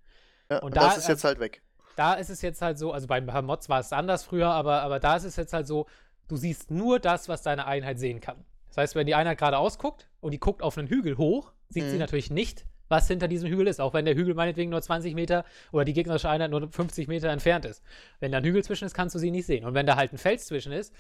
Ja, 0.51 0.57
und, 0.57 0.65
und 0.65 0.75
da, 0.75 0.81
das 0.81 0.97
ist 0.97 1.07
jetzt 1.07 1.23
halt 1.23 1.39
weg 1.39 1.63
da 1.95 2.13
ist 2.13 2.29
es 2.29 2.41
jetzt 2.41 2.61
halt 2.61 2.77
so, 2.77 2.91
also 2.91 3.07
bei 3.07 3.21
Mods 3.21 3.69
war 3.69 3.79
es 3.79 3.93
anders 3.93 4.23
früher, 4.23 4.49
aber, 4.49 4.81
aber 4.81 4.99
da 4.99 5.15
ist 5.15 5.23
es 5.23 5.35
jetzt 5.35 5.53
halt 5.53 5.67
so, 5.67 5.87
du 6.27 6.37
siehst 6.37 6.71
nur 6.71 6.99
das, 6.99 7.29
was 7.29 7.41
deine 7.41 7.65
Einheit 7.65 7.99
sehen 7.99 8.21
kann. 8.21 8.37
Das 8.69 8.77
heißt, 8.77 8.95
wenn 8.95 9.05
die 9.05 9.15
Einheit 9.15 9.37
gerade 9.37 9.57
ausguckt 9.57 10.07
und 10.21 10.31
die 10.31 10.39
guckt 10.39 10.63
auf 10.63 10.77
einen 10.77 10.87
Hügel 10.87 11.17
hoch, 11.17 11.51
sieht 11.69 11.83
mhm. 11.83 11.89
sie 11.89 11.97
natürlich 11.97 12.31
nicht, 12.31 12.65
was 12.87 13.07
hinter 13.07 13.27
diesem 13.27 13.49
Hügel 13.49 13.67
ist, 13.67 13.81
auch 13.81 13.93
wenn 13.93 14.05
der 14.05 14.15
Hügel 14.15 14.33
meinetwegen 14.33 14.71
nur 14.71 14.81
20 14.81 15.13
Meter 15.13 15.45
oder 15.71 15.85
die 15.85 15.93
gegnerische 15.93 16.29
Einheit 16.29 16.51
nur 16.51 16.69
50 16.71 17.07
Meter 17.07 17.29
entfernt 17.29 17.65
ist. 17.65 17.83
Wenn 18.19 18.31
da 18.31 18.37
ein 18.37 18.43
Hügel 18.43 18.63
zwischen 18.63 18.85
ist, 18.85 18.93
kannst 18.93 19.15
du 19.15 19.19
sie 19.19 19.31
nicht 19.31 19.45
sehen. 19.45 19.65
Und 19.65 19.73
wenn 19.73 19.85
da 19.85 19.95
halt 19.95 20.13
ein 20.13 20.17
Fels 20.17 20.45
zwischen 20.45 20.71
ist, 20.71 20.93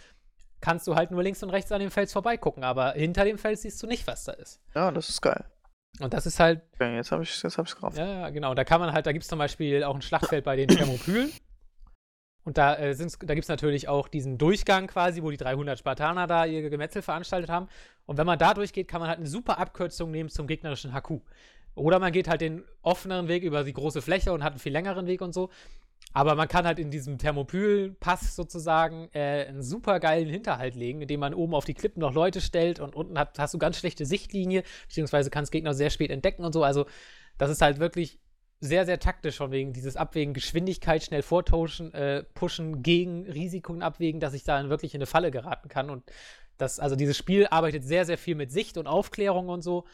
kannst 0.61 0.87
du 0.87 0.95
halt 0.95 1.11
nur 1.11 1.23
links 1.23 1.43
und 1.43 1.49
rechts 1.49 1.71
an 1.71 1.79
dem 1.79 1.91
Fels 1.91 2.13
vorbeigucken, 2.13 2.63
aber 2.63 2.93
hinter 2.93 3.25
dem 3.25 3.37
Fels 3.37 3.63
siehst 3.63 3.81
du 3.83 3.87
nicht, 3.87 4.07
was 4.07 4.23
da 4.25 4.33
ist. 4.33 4.61
Ja, 4.75 4.91
das 4.91 5.09
ist 5.09 5.21
geil. 5.21 5.43
Und 5.99 6.13
das 6.13 6.25
ist 6.25 6.39
halt. 6.39 6.61
Okay, 6.73 6.95
jetzt 6.95 7.11
habe 7.11 7.23
ich 7.23 7.43
es 7.43 7.57
hab 7.57 7.65
drauf. 7.67 7.95
Ja, 7.97 8.29
genau. 8.29 8.53
Da 8.53 8.63
kann 8.63 8.79
man 8.79 8.93
halt, 8.93 9.05
da 9.05 9.11
gibt 9.11 9.23
es 9.23 9.29
zum 9.29 9.39
Beispiel 9.39 9.83
auch 9.83 9.95
ein 9.95 10.01
Schlachtfeld 10.01 10.43
bei 10.45 10.55
den 10.55 10.67
Thermopylen. 10.67 11.31
Und 12.43 12.57
da, 12.57 12.75
äh, 12.75 12.95
da 12.95 13.33
gibt 13.35 13.45
es 13.45 13.49
natürlich 13.49 13.87
auch 13.87 14.07
diesen 14.07 14.37
Durchgang 14.37 14.87
quasi, 14.87 15.21
wo 15.21 15.29
die 15.29 15.37
300 15.37 15.77
Spartaner 15.77 16.25
da 16.25 16.45
ihr 16.45 16.69
Gemetzel 16.69 17.01
veranstaltet 17.01 17.51
haben. 17.51 17.67
Und 18.05 18.17
wenn 18.17 18.25
man 18.25 18.39
da 18.39 18.53
durchgeht, 18.53 18.87
kann 18.87 18.99
man 18.99 19.09
halt 19.09 19.19
eine 19.19 19.27
super 19.27 19.59
Abkürzung 19.59 20.09
nehmen 20.09 20.29
zum 20.29 20.47
gegnerischen 20.47 20.93
Haku. 20.93 21.19
Oder 21.75 21.99
man 21.99 22.11
geht 22.11 22.27
halt 22.27 22.41
den 22.41 22.63
offeneren 22.81 23.27
Weg 23.27 23.43
über 23.43 23.63
die 23.63 23.73
große 23.73 24.01
Fläche 24.01 24.33
und 24.33 24.43
hat 24.43 24.53
einen 24.53 24.59
viel 24.59 24.73
längeren 24.73 25.05
Weg 25.07 25.21
und 25.21 25.33
so. 25.33 25.49
Aber 26.13 26.35
man 26.35 26.47
kann 26.47 26.65
halt 26.65 26.79
in 26.79 26.91
diesem 26.91 27.17
Thermopyl-Pass 27.17 28.35
sozusagen 28.35 29.09
äh, 29.13 29.45
einen 29.47 29.61
super 29.61 29.99
geilen 29.99 30.29
Hinterhalt 30.29 30.75
legen, 30.75 31.01
indem 31.01 31.21
man 31.21 31.33
oben 31.33 31.55
auf 31.55 31.65
die 31.65 31.73
Klippen 31.73 32.01
noch 32.01 32.13
Leute 32.13 32.41
stellt 32.41 32.79
und 32.79 32.95
unten 32.95 33.17
hat, 33.17 33.39
hast 33.39 33.53
du 33.53 33.57
ganz 33.57 33.77
schlechte 33.77 34.05
Sichtlinie, 34.05 34.63
beziehungsweise 34.87 35.29
kannst 35.29 35.51
Gegner 35.51 35.73
sehr 35.73 35.89
spät 35.89 36.11
entdecken 36.11 36.43
und 36.43 36.53
so. 36.53 36.63
Also, 36.63 36.85
das 37.37 37.49
ist 37.49 37.61
halt 37.61 37.79
wirklich 37.79 38.19
sehr, 38.59 38.85
sehr 38.85 38.99
taktisch 38.99 39.37
von 39.37 39.51
wegen 39.51 39.73
dieses 39.73 39.95
Abwägen, 39.95 40.33
Geschwindigkeit 40.35 41.03
schnell 41.03 41.23
vortauschen, 41.23 41.93
äh, 41.93 42.23
pushen 42.35 42.83
gegen 42.83 43.25
Risiken 43.25 43.81
abwägen, 43.81 44.19
dass 44.19 44.35
ich 44.35 44.43
dann 44.43 44.69
wirklich 44.69 44.93
in 44.93 44.99
eine 44.99 45.07
Falle 45.07 45.31
geraten 45.31 45.67
kann. 45.67 45.89
Und 45.89 46.03
das, 46.57 46.79
also 46.79 46.95
dieses 46.95 47.17
Spiel 47.17 47.47
arbeitet 47.47 47.83
sehr, 47.83 48.05
sehr 48.05 48.19
viel 48.19 48.35
mit 48.35 48.51
Sicht 48.51 48.77
und 48.77 48.85
Aufklärung 48.85 49.49
und 49.49 49.63
so. 49.63 49.85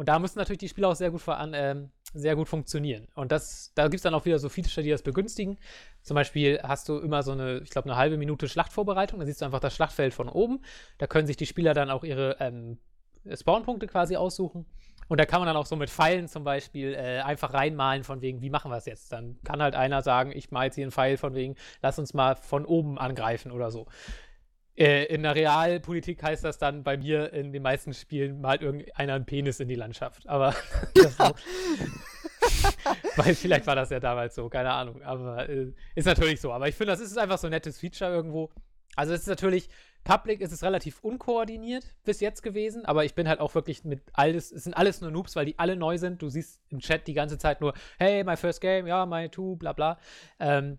Und 0.00 0.08
da 0.08 0.18
müssen 0.18 0.38
natürlich 0.38 0.60
die 0.60 0.68
Spiele 0.70 0.88
auch 0.88 0.94
sehr 0.94 1.10
gut, 1.10 1.20
voran, 1.20 1.52
ähm, 1.54 1.90
sehr 2.14 2.34
gut 2.34 2.48
funktionieren. 2.48 3.06
Und 3.16 3.32
das, 3.32 3.72
da 3.74 3.82
gibt 3.82 3.96
es 3.96 4.02
dann 4.02 4.14
auch 4.14 4.24
wieder 4.24 4.38
so 4.38 4.48
Feature, 4.48 4.82
die 4.82 4.88
das 4.88 5.02
begünstigen. 5.02 5.58
Zum 6.00 6.14
Beispiel 6.14 6.58
hast 6.62 6.88
du 6.88 6.96
immer 7.00 7.22
so 7.22 7.32
eine, 7.32 7.58
ich 7.58 7.68
glaube, 7.68 7.90
eine 7.90 7.98
halbe 7.98 8.16
Minute 8.16 8.48
Schlachtvorbereitung. 8.48 9.20
Da 9.20 9.26
siehst 9.26 9.42
du 9.42 9.44
einfach 9.44 9.60
das 9.60 9.74
Schlachtfeld 9.74 10.14
von 10.14 10.30
oben. 10.30 10.62
Da 10.96 11.06
können 11.06 11.26
sich 11.26 11.36
die 11.36 11.44
Spieler 11.44 11.74
dann 11.74 11.90
auch 11.90 12.02
ihre 12.02 12.38
ähm, 12.40 12.78
Spawnpunkte 13.30 13.88
quasi 13.88 14.16
aussuchen. 14.16 14.64
Und 15.08 15.20
da 15.20 15.26
kann 15.26 15.40
man 15.40 15.48
dann 15.48 15.56
auch 15.58 15.66
so 15.66 15.76
mit 15.76 15.90
Pfeilen 15.90 16.28
zum 16.28 16.44
Beispiel 16.44 16.94
äh, 16.94 17.20
einfach 17.20 17.52
reinmalen, 17.52 18.02
von 18.02 18.22
wegen, 18.22 18.40
wie 18.40 18.48
machen 18.48 18.70
wir 18.70 18.78
es 18.78 18.86
jetzt? 18.86 19.12
Dann 19.12 19.38
kann 19.44 19.60
halt 19.60 19.74
einer 19.74 20.00
sagen, 20.00 20.32
ich 20.34 20.50
mal 20.50 20.64
jetzt 20.64 20.76
hier 20.76 20.84
einen 20.84 20.92
Pfeil 20.92 21.18
von 21.18 21.34
wegen, 21.34 21.56
lass 21.82 21.98
uns 21.98 22.14
mal 22.14 22.36
von 22.36 22.64
oben 22.64 22.96
angreifen 22.96 23.52
oder 23.52 23.70
so. 23.70 23.86
Äh, 24.80 25.04
in 25.04 25.22
der 25.22 25.34
Realpolitik 25.34 26.22
heißt 26.22 26.42
das 26.42 26.56
dann 26.56 26.82
bei 26.82 26.96
mir 26.96 27.34
in 27.34 27.52
den 27.52 27.62
meisten 27.62 27.92
Spielen 27.92 28.40
malt 28.40 28.62
irgendeiner 28.62 29.12
einen 29.12 29.26
Penis 29.26 29.60
in 29.60 29.68
die 29.68 29.74
Landschaft. 29.74 30.26
Aber. 30.26 30.54
Weil 33.16 33.34
vielleicht 33.34 33.66
war 33.66 33.76
das 33.76 33.90
ja 33.90 34.00
damals 34.00 34.34
so, 34.34 34.48
keine 34.48 34.72
Ahnung. 34.72 35.02
Aber 35.02 35.46
äh, 35.50 35.72
ist 35.94 36.06
natürlich 36.06 36.40
so. 36.40 36.50
Aber 36.50 36.66
ich 36.66 36.74
finde, 36.74 36.92
das 36.92 37.00
ist 37.00 37.18
einfach 37.18 37.36
so 37.36 37.48
ein 37.48 37.50
nettes 37.50 37.78
Feature 37.78 38.10
irgendwo. 38.10 38.50
Also 38.96 39.12
es 39.12 39.20
ist 39.20 39.26
natürlich, 39.26 39.68
Public 40.02 40.40
ist 40.40 40.52
es 40.52 40.62
relativ 40.62 41.00
unkoordiniert 41.00 41.84
bis 42.04 42.20
jetzt 42.20 42.42
gewesen, 42.42 42.86
aber 42.86 43.04
ich 43.04 43.14
bin 43.14 43.28
halt 43.28 43.38
auch 43.38 43.54
wirklich 43.54 43.84
mit 43.84 44.02
alles, 44.14 44.50
es 44.50 44.64
sind 44.64 44.74
alles 44.74 45.02
nur 45.02 45.10
Noobs, 45.10 45.36
weil 45.36 45.44
die 45.44 45.58
alle 45.58 45.76
neu 45.76 45.98
sind. 45.98 46.22
Du 46.22 46.30
siehst 46.30 46.60
im 46.70 46.80
Chat 46.80 47.06
die 47.06 47.12
ganze 47.12 47.36
Zeit 47.36 47.60
nur, 47.60 47.74
hey, 47.98 48.24
my 48.24 48.36
first 48.36 48.62
game, 48.62 48.86
ja, 48.86 49.04
my 49.04 49.28
two, 49.28 49.56
bla 49.56 49.74
bla. 49.74 49.98
Ähm, 50.38 50.78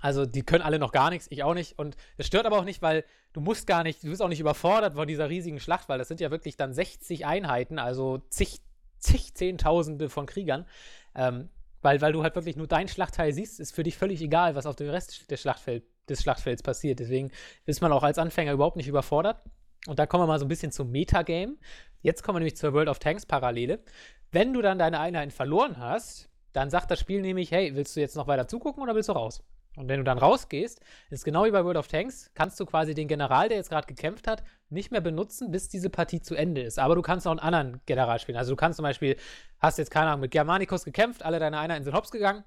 also 0.00 0.24
die 0.24 0.42
können 0.42 0.62
alle 0.62 0.78
noch 0.78 0.92
gar 0.92 1.10
nichts, 1.10 1.26
ich 1.30 1.42
auch 1.42 1.54
nicht. 1.54 1.78
Und 1.78 1.96
es 2.16 2.26
stört 2.26 2.46
aber 2.46 2.58
auch 2.58 2.64
nicht, 2.64 2.82
weil 2.82 3.04
du 3.32 3.40
musst 3.40 3.66
gar 3.66 3.82
nicht, 3.82 4.02
du 4.02 4.08
bist 4.08 4.22
auch 4.22 4.28
nicht 4.28 4.40
überfordert 4.40 4.94
von 4.94 5.08
dieser 5.08 5.28
riesigen 5.28 5.60
Schlacht, 5.60 5.88
weil 5.88 5.98
das 5.98 6.08
sind 6.08 6.20
ja 6.20 6.30
wirklich 6.30 6.56
dann 6.56 6.72
60 6.72 7.26
Einheiten, 7.26 7.78
also 7.78 8.18
zig, 8.30 8.60
zig 8.98 9.34
Zehntausende 9.34 10.08
von 10.08 10.26
Kriegern. 10.26 10.66
Ähm, 11.14 11.48
weil, 11.82 12.00
weil 12.00 12.12
du 12.12 12.22
halt 12.22 12.34
wirklich 12.34 12.56
nur 12.56 12.66
dein 12.66 12.88
Schlachtteil 12.88 13.32
siehst, 13.32 13.58
ist 13.58 13.74
für 13.74 13.82
dich 13.82 13.96
völlig 13.96 14.20
egal, 14.20 14.54
was 14.54 14.66
auf 14.66 14.76
dem 14.76 14.90
Rest 14.90 15.30
des, 15.30 15.40
Schlachtfeld, 15.40 15.84
des 16.08 16.22
Schlachtfelds 16.22 16.62
passiert. 16.62 17.00
Deswegen 17.00 17.30
ist 17.64 17.80
man 17.80 17.90
auch 17.92 18.02
als 18.02 18.18
Anfänger 18.18 18.52
überhaupt 18.52 18.76
nicht 18.76 18.88
überfordert. 18.88 19.42
Und 19.86 19.98
da 19.98 20.06
kommen 20.06 20.24
wir 20.24 20.26
mal 20.26 20.38
so 20.38 20.44
ein 20.44 20.48
bisschen 20.48 20.72
zum 20.72 20.90
Metagame. 20.90 21.56
Jetzt 22.02 22.22
kommen 22.22 22.36
wir 22.36 22.40
nämlich 22.40 22.56
zur 22.56 22.74
World 22.74 22.88
of 22.88 22.98
Tanks 22.98 23.24
Parallele. 23.24 23.82
Wenn 24.30 24.52
du 24.52 24.60
dann 24.60 24.78
deine 24.78 25.00
Einheiten 25.00 25.30
verloren 25.30 25.78
hast, 25.78 26.28
dann 26.52 26.68
sagt 26.70 26.90
das 26.90 27.00
Spiel 27.00 27.22
nämlich, 27.22 27.50
hey, 27.50 27.74
willst 27.74 27.96
du 27.96 28.00
jetzt 28.00 28.16
noch 28.16 28.26
weiter 28.26 28.46
zugucken 28.46 28.82
oder 28.82 28.94
willst 28.94 29.08
du 29.08 29.12
raus? 29.12 29.42
Und 29.76 29.88
wenn 29.88 29.98
du 29.98 30.04
dann 30.04 30.18
rausgehst, 30.18 30.80
ist 31.10 31.24
genau 31.24 31.44
wie 31.44 31.50
bei 31.50 31.64
World 31.64 31.76
of 31.76 31.88
Tanks, 31.88 32.30
kannst 32.34 32.58
du 32.58 32.66
quasi 32.66 32.94
den 32.94 33.08
General, 33.08 33.48
der 33.48 33.56
jetzt 33.56 33.70
gerade 33.70 33.86
gekämpft 33.86 34.26
hat, 34.26 34.42
nicht 34.68 34.90
mehr 34.90 35.00
benutzen, 35.00 35.50
bis 35.50 35.68
diese 35.68 35.90
Partie 35.90 36.20
zu 36.20 36.34
Ende 36.34 36.62
ist. 36.62 36.78
Aber 36.78 36.96
du 36.96 37.02
kannst 37.02 37.26
auch 37.26 37.30
einen 37.30 37.40
anderen 37.40 37.80
General 37.86 38.18
spielen. 38.18 38.38
Also 38.38 38.52
du 38.52 38.56
kannst 38.56 38.76
zum 38.76 38.82
Beispiel, 38.82 39.16
hast 39.60 39.78
jetzt 39.78 39.90
keine 39.90 40.08
Ahnung, 40.08 40.20
mit 40.20 40.32
Germanicus 40.32 40.84
gekämpft, 40.84 41.24
alle 41.24 41.38
deine 41.38 41.58
Einheiten 41.58 41.84
sind 41.84 41.94
hops 41.94 42.10
gegangen 42.10 42.44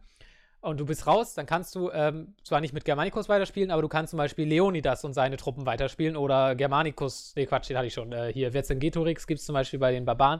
und 0.63 0.79
du 0.79 0.85
bist 0.85 1.05
raus, 1.07 1.33
dann 1.33 1.45
kannst 1.45 1.75
du 1.75 1.91
ähm, 1.91 2.35
zwar 2.43 2.61
nicht 2.61 2.73
mit 2.73 2.85
Germanicus 2.85 3.27
weiterspielen, 3.27 3.69
aber 3.69 3.81
du 3.81 3.89
kannst 3.89 4.11
zum 4.11 4.17
Beispiel 4.17 4.47
Leonidas 4.47 5.03
und 5.03 5.13
seine 5.13 5.35
Truppen 5.35 5.65
weiterspielen 5.65 6.15
oder 6.15 6.55
Germanicus, 6.55 7.33
nee 7.35 7.45
Quatsch, 7.45 7.69
den 7.69 7.77
hatte 7.77 7.87
ich 7.87 7.93
schon, 7.93 8.13
äh, 8.13 8.31
hier 8.31 8.53
Vercingetorix 8.53 9.27
gibt 9.27 9.41
es 9.41 9.45
zum 9.45 9.53
Beispiel 9.53 9.79
bei 9.79 9.91
den 9.91 10.05
Barbaren 10.05 10.39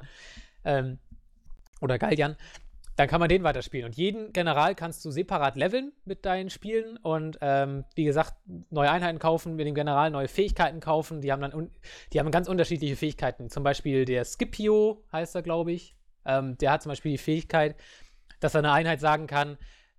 ähm, 0.64 0.98
oder 1.82 2.00
Galliern 2.00 2.38
dann 2.96 3.08
kann 3.08 3.20
man 3.20 3.30
den 3.30 3.44
weiterspielen. 3.44 3.88
Und 3.88 3.96
jeden 3.96 4.34
General 4.34 4.76
kannst 4.76 5.04
du 5.04 5.12
separat 5.12 5.56
leveln 5.56 5.94
mit 6.06 6.26
deinen 6.26 6.50
Spielen 6.50 6.98
und 6.98 7.38
ähm, 7.42 7.86
wie 7.96 8.04
gesagt, 8.04 8.36
neue 8.70 8.92
Einheiten 8.92 9.20
kaufen, 9.20 9.56
mit 9.56 9.66
dem 9.66 9.76
General 9.76 10.12
neue 10.12 10.28
Fähigkeiten 10.28 10.80
kaufen. 10.80 11.22
Die 11.22 11.32
haben 11.32 11.42
dann 11.42 11.72
die 12.12 12.20
haben 12.20 12.32
ganz 12.32 12.48
unterschiedliche 12.48 12.96
Fähigkeiten. 12.96 13.50
Zum 13.50 13.64
Beispiel 13.64 14.06
der 14.06 14.26
Scipio 14.26 15.04
heißt 15.12 15.36
er, 15.36 15.42
glaube 15.42 15.72
ich. 15.72 15.96
Ähm, 16.26 16.58
der 16.60 16.72
hat 16.72 16.84
zum 16.84 16.90
Beispiel 16.90 17.12
die 17.14 17.18
Fähigkeit, 17.18 17.76
dass 18.40 18.54
er 18.54 18.60
eine 18.60 18.72
Einheit 18.72 19.00
sagen 19.00 19.28
kann, 19.28 19.58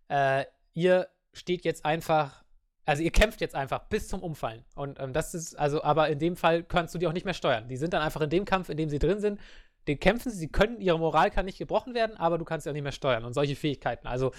äh, 0.09 0.45
ihr 0.75 1.09
steht 1.33 1.65
jetzt 1.65 1.85
einfach, 1.85 2.45
also 2.85 3.03
ihr 3.03 3.11
kämpft 3.11 3.41
jetzt 3.41 3.55
einfach 3.55 3.89
bis 3.89 4.09
zum 4.09 4.23
Umfallen. 4.23 4.65
Und 4.75 5.01
ähm, 5.01 5.13
das 5.13 5.35
ist, 5.35 5.59
also, 5.59 5.83
aber 5.83 6.09
in 6.09 6.19
dem 6.19 6.37
Fall 6.37 6.63
kannst 6.63 6.95
du 6.95 6.99
die 6.99 7.07
auch 7.07 7.13
nicht 7.13 7.25
mehr 7.25 7.35
steuern. 7.35 7.69
Die 7.69 7.77
sind 7.77 7.93
dann 7.93 8.03
einfach 8.03 8.21
in 8.21 8.31
dem 8.31 8.45
Kampf, 8.45 8.69
in 8.69 8.77
dem 8.77 8.89
sie 8.89 8.99
drin 8.99 9.21
sind, 9.21 9.41
den 9.87 10.01
kämpfen 10.01 10.31
sie, 10.31 10.39
sie 10.39 10.49
können, 10.49 10.81
ihre 10.81 10.99
Moral 10.99 11.31
kann 11.31 11.47
nicht 11.47 11.59
gebrochen 11.59 11.95
werden, 11.95 12.17
aber 12.17 12.39
du 12.39 12.45
kannst 12.45 12.67
auch 12.69 12.73
nicht 12.73 12.83
mehr 12.83 12.93
steuern 12.93 13.25
und 13.25 13.35
solche 13.35 13.57
Fähigkeiten. 13.57 14.07
Also, 14.07 14.33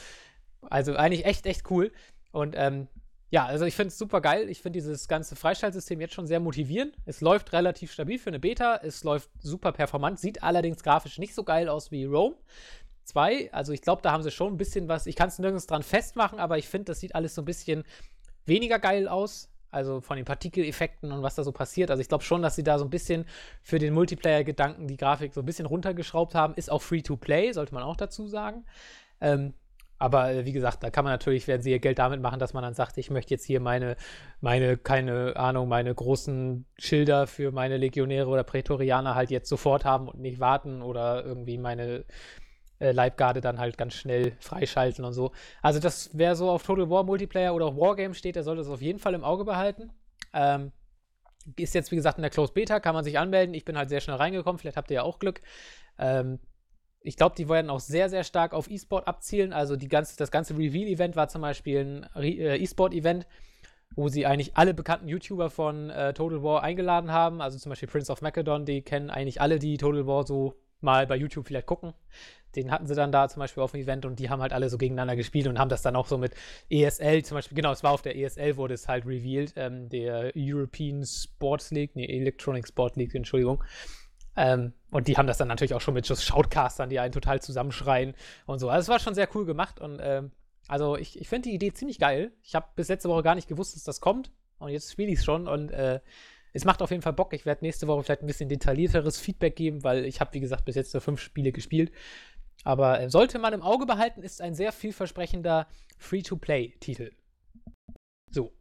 also 0.61 0.95
eigentlich 0.95 1.25
echt, 1.25 1.45
echt 1.45 1.69
cool. 1.69 1.91
Und 2.31 2.55
ähm, 2.57 2.87
ja, 3.31 3.45
also 3.45 3.65
ich 3.65 3.75
finde 3.75 3.89
es 3.89 3.97
super 3.97 4.21
geil. 4.21 4.49
Ich 4.49 4.61
finde 4.61 4.77
dieses 4.77 5.07
ganze 5.07 5.35
Freischaltsystem 5.35 5.99
jetzt 5.99 6.13
schon 6.13 6.27
sehr 6.27 6.39
motivierend. 6.39 6.95
Es 7.05 7.21
läuft 7.21 7.53
relativ 7.53 7.91
stabil 7.91 8.19
für 8.19 8.29
eine 8.29 8.39
Beta. 8.39 8.79
Es 8.81 9.03
läuft 9.03 9.29
super 9.39 9.71
performant, 9.71 10.19
sieht 10.19 10.43
allerdings 10.43 10.83
grafisch 10.83 11.17
nicht 11.17 11.35
so 11.35 11.43
geil 11.43 11.67
aus 11.67 11.91
wie 11.91 12.05
Rome 12.05 12.35
2. 13.05 13.51
Also 13.51 13.73
ich 13.73 13.81
glaube, 13.81 14.01
da 14.01 14.11
haben 14.11 14.23
sie 14.23 14.31
schon 14.31 14.53
ein 14.53 14.57
bisschen 14.57 14.87
was. 14.87 15.07
Ich 15.07 15.15
kann 15.15 15.29
es 15.29 15.39
nirgends 15.39 15.67
dran 15.67 15.83
festmachen, 15.83 16.39
aber 16.39 16.57
ich 16.57 16.67
finde, 16.67 16.85
das 16.85 16.99
sieht 16.99 17.15
alles 17.15 17.35
so 17.35 17.41
ein 17.41 17.45
bisschen 17.45 17.83
weniger 18.45 18.79
geil 18.79 19.07
aus. 19.07 19.49
Also 19.71 20.01
von 20.01 20.15
den 20.15 20.25
Partikeleffekten 20.25 21.11
und 21.11 21.21
was 21.21 21.35
da 21.35 21.43
so 21.43 21.51
passiert. 21.51 21.91
Also 21.91 22.01
ich 22.01 22.07
glaube 22.07 22.23
schon, 22.23 22.41
dass 22.41 22.55
sie 22.55 22.63
da 22.63 22.79
so 22.79 22.85
ein 22.85 22.89
bisschen 22.89 23.25
für 23.61 23.79
den 23.79 23.93
Multiplayer-Gedanken 23.93 24.87
die 24.87 24.97
Grafik 24.97 25.33
so 25.33 25.41
ein 25.41 25.45
bisschen 25.45 25.65
runtergeschraubt 25.65 26.35
haben. 26.35 26.53
Ist 26.55 26.71
auch 26.71 26.81
Free-to-Play, 26.81 27.51
sollte 27.51 27.73
man 27.73 27.83
auch 27.83 27.97
dazu 27.97 28.27
sagen. 28.27 28.65
Ähm, 29.19 29.53
aber 29.97 30.31
äh, 30.31 30.45
wie 30.45 30.51
gesagt, 30.51 30.83
da 30.83 30.89
kann 30.89 31.03
man 31.03 31.13
natürlich, 31.13 31.47
werden 31.47 31.61
sie 31.61 31.71
ihr 31.71 31.79
Geld 31.79 31.99
damit 31.99 32.21
machen, 32.21 32.39
dass 32.39 32.53
man 32.53 32.63
dann 32.63 32.73
sagt, 32.73 32.97
ich 32.97 33.09
möchte 33.09 33.33
jetzt 33.33 33.45
hier 33.45 33.59
meine, 33.59 33.95
meine, 34.41 34.77
keine 34.77 35.35
Ahnung, 35.37 35.67
meine 35.69 35.93
großen 35.93 36.65
Schilder 36.77 37.27
für 37.27 37.51
meine 37.51 37.77
Legionäre 37.77 38.27
oder 38.27 38.43
Prätorianer 38.43 39.15
halt 39.15 39.31
jetzt 39.31 39.49
sofort 39.49 39.85
haben 39.85 40.07
und 40.09 40.19
nicht 40.19 40.39
warten 40.39 40.81
oder 40.81 41.23
irgendwie 41.23 41.57
meine 41.57 42.05
äh, 42.79 42.91
Leibgarde 42.91 43.41
dann 43.41 43.59
halt 43.59 43.77
ganz 43.77 43.93
schnell 43.93 44.33
freischalten 44.39 45.05
und 45.05 45.13
so. 45.13 45.31
Also 45.61 45.79
das, 45.79 46.09
wer 46.13 46.35
so 46.35 46.49
auf 46.49 46.63
Total 46.63 46.89
War 46.89 47.03
Multiplayer 47.03 47.53
oder 47.53 47.65
auf 47.65 47.77
Wargame 47.77 48.13
steht, 48.13 48.35
der 48.35 48.43
sollte 48.43 48.61
das 48.61 48.69
auf 48.69 48.81
jeden 48.81 48.99
Fall 48.99 49.13
im 49.13 49.23
Auge 49.23 49.45
behalten. 49.45 49.91
Ähm, 50.33 50.71
ist 51.57 51.75
jetzt, 51.75 51.91
wie 51.91 51.95
gesagt, 51.95 52.17
in 52.17 52.23
der 52.23 52.31
Closed 52.31 52.53
Beta, 52.53 52.79
kann 52.79 52.95
man 52.95 53.03
sich 53.03 53.19
anmelden. 53.19 53.53
Ich 53.53 53.65
bin 53.65 53.77
halt 53.77 53.89
sehr 53.89 54.01
schnell 54.01 54.17
reingekommen, 54.17 54.59
vielleicht 54.59 54.77
habt 54.77 54.89
ihr 54.91 54.95
ja 54.95 55.03
auch 55.03 55.19
Glück. 55.19 55.41
Ähm, 55.97 56.39
ich 57.01 57.17
glaube, 57.17 57.35
die 57.35 57.47
werden 57.47 57.69
auch 57.69 57.79
sehr, 57.79 58.09
sehr 58.09 58.23
stark 58.23 58.53
auf 58.53 58.69
E-Sport 58.69 59.07
abzielen. 59.07 59.53
Also 59.53 59.77
ganze, 59.77 60.17
das 60.17 60.31
ganze 60.31 60.57
Reveal-Event 60.57 61.15
war 61.15 61.27
zum 61.27 61.41
Beispiel 61.41 62.03
ein 62.15 62.23
äh, 62.23 62.57
E-Sport-Event, 62.57 63.27
wo 63.95 64.07
sie 64.09 64.25
eigentlich 64.25 64.57
alle 64.57 64.73
bekannten 64.73 65.07
YouTuber 65.07 65.51
von 65.51 65.91
äh, 65.91 66.13
Total 66.13 66.41
War 66.41 66.63
eingeladen 66.63 67.11
haben. 67.11 67.41
Also 67.41 67.59
zum 67.59 67.69
Beispiel 67.69 67.87
Prince 67.87 68.11
of 68.11 68.21
Macedon, 68.21 68.65
die 68.65 68.81
kennen 68.81 69.11
eigentlich 69.11 69.39
alle, 69.39 69.59
die 69.59 69.77
Total 69.77 70.07
War 70.07 70.25
so 70.25 70.55
mal 70.81 71.07
bei 71.07 71.15
YouTube 71.15 71.47
vielleicht 71.47 71.67
gucken. 71.67 71.93
Den 72.55 72.71
hatten 72.71 72.87
sie 72.87 72.95
dann 72.95 73.11
da 73.11 73.27
zum 73.27 73.41
Beispiel 73.41 73.61
auf 73.63 73.71
dem 73.71 73.81
Event 73.81 74.05
und 74.05 74.19
die 74.19 74.29
haben 74.29 74.41
halt 74.41 74.53
alle 74.53 74.69
so 74.69 74.77
gegeneinander 74.77 75.15
gespielt 75.15 75.47
und 75.47 75.59
haben 75.59 75.69
das 75.69 75.81
dann 75.81 75.95
auch 75.95 76.07
so 76.07 76.17
mit 76.17 76.33
ESL 76.69 77.23
zum 77.23 77.35
Beispiel, 77.35 77.55
genau, 77.55 77.71
es 77.71 77.83
war 77.83 77.91
auf 77.91 78.01
der 78.01 78.15
ESL, 78.15 78.55
wurde 78.55 78.75
es 78.75 78.87
halt 78.87 79.05
revealed, 79.05 79.53
ähm, 79.57 79.89
der 79.89 80.31
European 80.35 81.03
Sports 81.05 81.71
League, 81.71 81.95
nee, 81.95 82.05
Electronic 82.05 82.65
Sport 82.67 82.95
League, 82.95 83.13
Entschuldigung. 83.13 83.61
Ähm, 84.37 84.73
und 84.91 85.07
die 85.07 85.17
haben 85.17 85.27
das 85.27 85.37
dann 85.37 85.47
natürlich 85.47 85.73
auch 85.73 85.81
schon 85.81 85.93
mit 85.93 86.07
just 86.07 86.23
Shoutcastern, 86.23 86.89
die 86.89 86.99
einen 86.99 87.13
total 87.13 87.41
zusammenschreien 87.41 88.15
und 88.45 88.59
so. 88.59 88.69
Also 88.69 88.85
es 88.85 88.89
war 88.89 88.99
schon 88.99 89.15
sehr 89.15 89.29
cool 89.35 89.45
gemacht 89.45 89.79
und 89.79 89.99
ähm, 90.01 90.31
also 90.67 90.97
ich, 90.97 91.19
ich 91.19 91.29
finde 91.29 91.49
die 91.49 91.55
Idee 91.55 91.73
ziemlich 91.73 91.99
geil. 91.99 92.31
Ich 92.41 92.55
habe 92.55 92.67
bis 92.75 92.87
letzte 92.87 93.09
Woche 93.09 93.23
gar 93.23 93.35
nicht 93.35 93.47
gewusst, 93.47 93.75
dass 93.75 93.83
das 93.83 94.01
kommt 94.01 94.31
und 94.59 94.69
jetzt 94.69 94.91
spiele 94.91 95.11
ich 95.11 95.19
es 95.19 95.25
schon 95.25 95.47
und 95.47 95.71
äh, 95.71 95.99
es 96.55 96.63
macht 96.63 96.81
auf 96.81 96.89
jeden 96.89 97.01
Fall 97.01 97.11
Bock. 97.11 97.33
Ich 97.33 97.45
werde 97.45 97.65
nächste 97.65 97.85
Woche 97.87 98.01
vielleicht 98.03 98.21
ein 98.21 98.27
bisschen 98.27 98.47
detaillierteres 98.47 99.19
Feedback 99.19 99.57
geben, 99.57 99.83
weil 99.83 100.05
ich 100.05 100.21
habe, 100.21 100.33
wie 100.33 100.39
gesagt, 100.39 100.63
bis 100.63 100.75
jetzt 100.75 100.93
nur 100.93 101.01
fünf 101.01 101.19
Spiele 101.19 101.51
gespielt. 101.51 101.91
Aber 102.63 103.01
äh, 103.01 103.09
sollte 103.09 103.39
man 103.39 103.51
im 103.51 103.61
Auge 103.61 103.85
behalten, 103.85 104.23
ist 104.23 104.41
ein 104.41 104.55
sehr 104.55 104.71
vielversprechender 104.71 105.67
Free-to-Play-Titel. 105.97 107.11
So. 108.31 108.53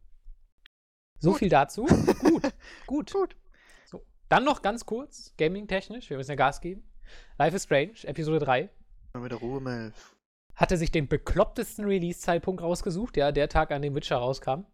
So 1.19 1.31
gut. 1.31 1.39
viel 1.39 1.47
dazu. 1.47 1.85
gut, 2.19 2.43
gut. 2.85 3.13
Gut. 3.13 3.35
So. 3.85 4.05
Dann 4.27 4.43
noch 4.43 4.61
ganz 4.61 4.85
kurz, 4.85 5.33
gaming-technisch, 5.37 6.09
wir 6.09 6.17
müssen 6.17 6.31
ja 6.31 6.35
Gas 6.35 6.59
geben. 6.59 6.83
Life 7.37 7.55
is 7.55 7.63
Strange, 7.63 8.03
Episode 8.03 8.39
3. 8.39 8.69
Mal 9.13 9.23
wieder 9.23 9.37
Ruhe, 9.37 9.61
Mel. 9.61 9.93
Hatte 10.53 10.75
sich 10.75 10.91
den 10.91 11.07
beklopptesten 11.07 11.85
Release-Zeitpunkt 11.85 12.61
rausgesucht, 12.61 13.15
ja, 13.15 13.31
der 13.31 13.47
Tag, 13.47 13.71
an 13.71 13.81
dem 13.81 13.95
Witcher 13.95 14.17
rauskam. 14.17 14.65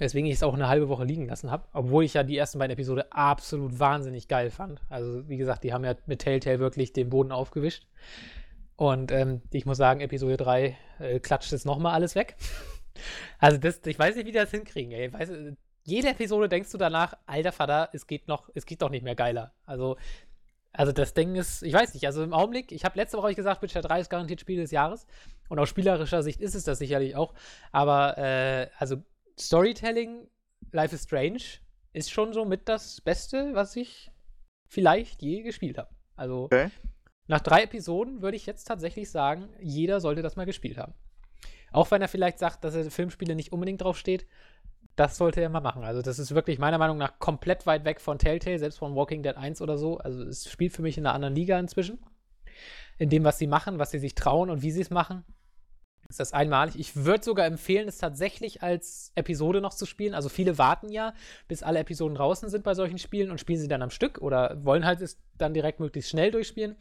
Weswegen 0.00 0.30
ich 0.30 0.36
es 0.36 0.42
auch 0.42 0.54
eine 0.54 0.68
halbe 0.68 0.88
Woche 0.88 1.04
liegen 1.04 1.28
lassen 1.28 1.50
habe. 1.50 1.68
Obwohl 1.74 2.04
ich 2.04 2.14
ja 2.14 2.22
die 2.22 2.38
ersten 2.38 2.58
beiden 2.58 2.72
Episoden 2.72 3.04
absolut 3.10 3.78
wahnsinnig 3.78 4.28
geil 4.28 4.50
fand. 4.50 4.80
Also, 4.88 5.28
wie 5.28 5.36
gesagt, 5.36 5.62
die 5.62 5.74
haben 5.74 5.84
ja 5.84 5.94
mit 6.06 6.20
Telltale 6.20 6.58
wirklich 6.58 6.94
den 6.94 7.10
Boden 7.10 7.32
aufgewischt. 7.32 7.86
Und 8.76 9.12
ähm, 9.12 9.42
ich 9.52 9.66
muss 9.66 9.76
sagen, 9.76 10.00
Episode 10.00 10.38
3 10.38 10.76
äh, 11.00 11.20
klatscht 11.20 11.52
jetzt 11.52 11.66
nochmal 11.66 11.92
alles 11.92 12.14
weg. 12.14 12.36
also, 13.38 13.58
das, 13.58 13.82
ich 13.84 13.98
weiß 13.98 14.16
nicht, 14.16 14.26
wie 14.26 14.32
die 14.32 14.38
das 14.38 14.50
hinkriegen. 14.50 14.90
Ey. 14.90 15.12
Weiß, 15.12 15.30
jede 15.84 16.08
Episode 16.08 16.48
denkst 16.48 16.72
du 16.72 16.78
danach, 16.78 17.14
alter 17.26 17.52
Vater, 17.52 17.90
es 17.92 18.06
geht 18.06 18.26
noch, 18.26 18.48
es 18.54 18.64
geht 18.64 18.80
doch 18.80 18.90
nicht 18.90 19.04
mehr 19.04 19.14
geiler. 19.14 19.52
Also, 19.66 19.98
Also 20.72 20.92
das 20.92 21.14
Ding 21.14 21.34
ist, 21.34 21.62
ich 21.62 21.74
weiß 21.74 21.94
nicht, 21.94 22.06
also 22.06 22.22
im 22.22 22.32
Augenblick, 22.32 22.72
ich 22.72 22.84
habe 22.84 22.96
letzte 22.96 23.18
Woche 23.18 23.34
gesagt, 23.34 23.60
Witcher 23.60 23.82
3 23.82 24.00
ist 24.00 24.08
garantiert 24.08 24.40
Spiel 24.40 24.60
des 24.60 24.70
Jahres. 24.70 25.06
Und 25.50 25.58
aus 25.58 25.68
spielerischer 25.68 26.22
Sicht 26.22 26.40
ist 26.40 26.54
es 26.54 26.64
das 26.64 26.78
sicherlich 26.78 27.16
auch. 27.16 27.34
Aber 27.72 28.16
äh, 28.16 28.68
also 28.78 29.02
Storytelling, 29.40 30.28
Life 30.72 30.94
is 30.94 31.04
Strange 31.04 31.42
ist 31.92 32.10
schon 32.10 32.32
so 32.32 32.44
mit 32.44 32.68
das 32.68 33.00
Beste, 33.00 33.54
was 33.54 33.74
ich 33.76 34.10
vielleicht 34.68 35.22
je 35.22 35.42
gespielt 35.42 35.78
habe. 35.78 35.90
Also 36.14 36.44
okay. 36.44 36.70
nach 37.26 37.40
drei 37.40 37.64
Episoden 37.64 38.22
würde 38.22 38.36
ich 38.36 38.46
jetzt 38.46 38.64
tatsächlich 38.64 39.10
sagen, 39.10 39.48
jeder 39.60 40.00
sollte 40.00 40.22
das 40.22 40.36
mal 40.36 40.46
gespielt 40.46 40.78
haben. 40.78 40.94
Auch 41.72 41.90
wenn 41.90 42.02
er 42.02 42.08
vielleicht 42.08 42.38
sagt, 42.38 42.64
dass 42.64 42.74
er 42.74 42.90
Filmspiele 42.90 43.34
nicht 43.34 43.52
unbedingt 43.52 43.82
drauf 43.82 43.96
steht, 43.96 44.26
das 44.96 45.16
sollte 45.16 45.40
er 45.40 45.48
mal 45.48 45.60
machen. 45.60 45.84
Also, 45.84 46.02
das 46.02 46.18
ist 46.18 46.34
wirklich 46.34 46.58
meiner 46.58 46.78
Meinung 46.78 46.98
nach 46.98 47.18
komplett 47.18 47.66
weit 47.66 47.84
weg 47.84 48.00
von 48.00 48.18
Telltale, 48.18 48.58
selbst 48.58 48.78
von 48.78 48.94
Walking 48.94 49.22
Dead 49.22 49.36
1 49.36 49.62
oder 49.62 49.78
so. 49.78 49.98
Also, 49.98 50.22
es 50.24 50.50
spielt 50.50 50.72
für 50.72 50.82
mich 50.82 50.98
in 50.98 51.06
einer 51.06 51.14
anderen 51.14 51.34
Liga 51.34 51.58
inzwischen. 51.58 51.98
In 52.98 53.08
dem, 53.08 53.24
was 53.24 53.38
sie 53.38 53.46
machen, 53.46 53.78
was 53.78 53.92
sie 53.92 53.98
sich 53.98 54.14
trauen 54.14 54.50
und 54.50 54.62
wie 54.62 54.72
sie 54.72 54.82
es 54.82 54.90
machen. 54.90 55.24
Ist 56.10 56.18
das 56.18 56.32
einmalig. 56.32 56.76
Ich 56.76 56.96
würde 56.96 57.24
sogar 57.24 57.46
empfehlen, 57.46 57.86
es 57.86 57.98
tatsächlich 57.98 58.62
als 58.62 59.12
Episode 59.14 59.60
noch 59.60 59.72
zu 59.72 59.86
spielen. 59.86 60.12
Also, 60.12 60.28
viele 60.28 60.58
warten 60.58 60.90
ja, 60.90 61.14
bis 61.46 61.62
alle 61.62 61.78
Episoden 61.78 62.16
draußen 62.16 62.50
sind 62.50 62.64
bei 62.64 62.74
solchen 62.74 62.98
Spielen 62.98 63.30
und 63.30 63.38
spielen 63.38 63.60
sie 63.60 63.68
dann 63.68 63.80
am 63.80 63.90
Stück 63.90 64.18
oder 64.18 64.58
wollen 64.64 64.84
halt 64.84 65.00
es 65.00 65.22
dann 65.38 65.54
direkt 65.54 65.78
möglichst 65.78 66.10
schnell 66.10 66.32
durchspielen. 66.32 66.76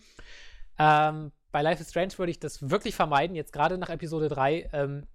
Ähm, 0.80 1.32
bei 1.52 1.62
Life 1.62 1.82
is 1.82 1.92
Strange 1.92 2.18
würde 2.18 2.32
ich 2.32 2.40
das 2.40 2.72
wirklich 2.72 2.96
vermeiden, 2.96 3.36
jetzt 3.36 3.54
gerade 3.54 3.78
nach 3.78 3.90
Episode 3.90 4.30
3. 4.30 4.70
Ähm, 4.74 5.08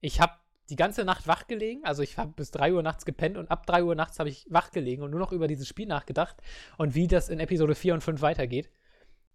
ich 0.00 0.20
habe 0.20 0.32
die 0.68 0.76
ganze 0.76 1.04
Nacht 1.04 1.28
wach 1.28 1.46
gelegen. 1.46 1.84
Also 1.84 2.02
ich 2.02 2.18
habe 2.18 2.32
bis 2.34 2.50
3 2.50 2.72
Uhr 2.72 2.82
nachts 2.82 3.04
gepennt 3.04 3.36
und 3.36 3.50
ab 3.50 3.66
3 3.66 3.84
Uhr 3.84 3.94
nachts 3.94 4.18
habe 4.18 4.28
ich 4.28 4.46
wach 4.50 4.72
gelegen 4.72 5.02
und 5.02 5.12
nur 5.12 5.20
noch 5.20 5.32
über 5.32 5.46
dieses 5.46 5.68
Spiel 5.68 5.86
nachgedacht 5.86 6.36
und 6.78 6.94
wie 6.94 7.06
das 7.06 7.28
in 7.28 7.38
Episode 7.38 7.74
4 7.74 7.94
und 7.94 8.00
5 8.00 8.20
weitergeht. 8.22 8.70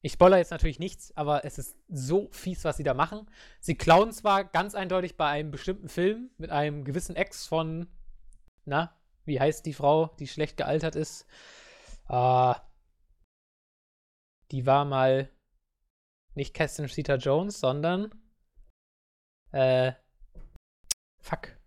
Ich 0.03 0.13
spoilere 0.13 0.39
jetzt 0.39 0.51
natürlich 0.51 0.79
nichts, 0.79 1.15
aber 1.15 1.45
es 1.45 1.59
ist 1.59 1.77
so 1.87 2.27
fies, 2.31 2.63
was 2.63 2.77
sie 2.77 2.83
da 2.83 2.93
machen. 2.93 3.29
Sie 3.59 3.75
klauen 3.75 4.11
zwar 4.11 4.43
ganz 4.43 4.73
eindeutig 4.73 5.15
bei 5.15 5.27
einem 5.27 5.51
bestimmten 5.51 5.89
Film 5.89 6.31
mit 6.37 6.49
einem 6.49 6.83
gewissen 6.83 7.15
Ex 7.15 7.45
von, 7.45 7.87
na, 8.65 8.97
wie 9.25 9.39
heißt 9.39 9.65
die 9.65 9.73
Frau, 9.73 10.07
die 10.19 10.27
schlecht 10.27 10.57
gealtert 10.57 10.95
ist? 10.95 11.27
Ah, 12.07 12.61
die 14.51 14.65
war 14.65 14.85
mal 14.85 15.29
nicht 16.33 16.53
Kerstin 16.53 16.87
Cedar 16.87 17.17
Jones, 17.17 17.59
sondern 17.59 18.11
äh, 19.51 19.93
Fuck. 21.21 21.60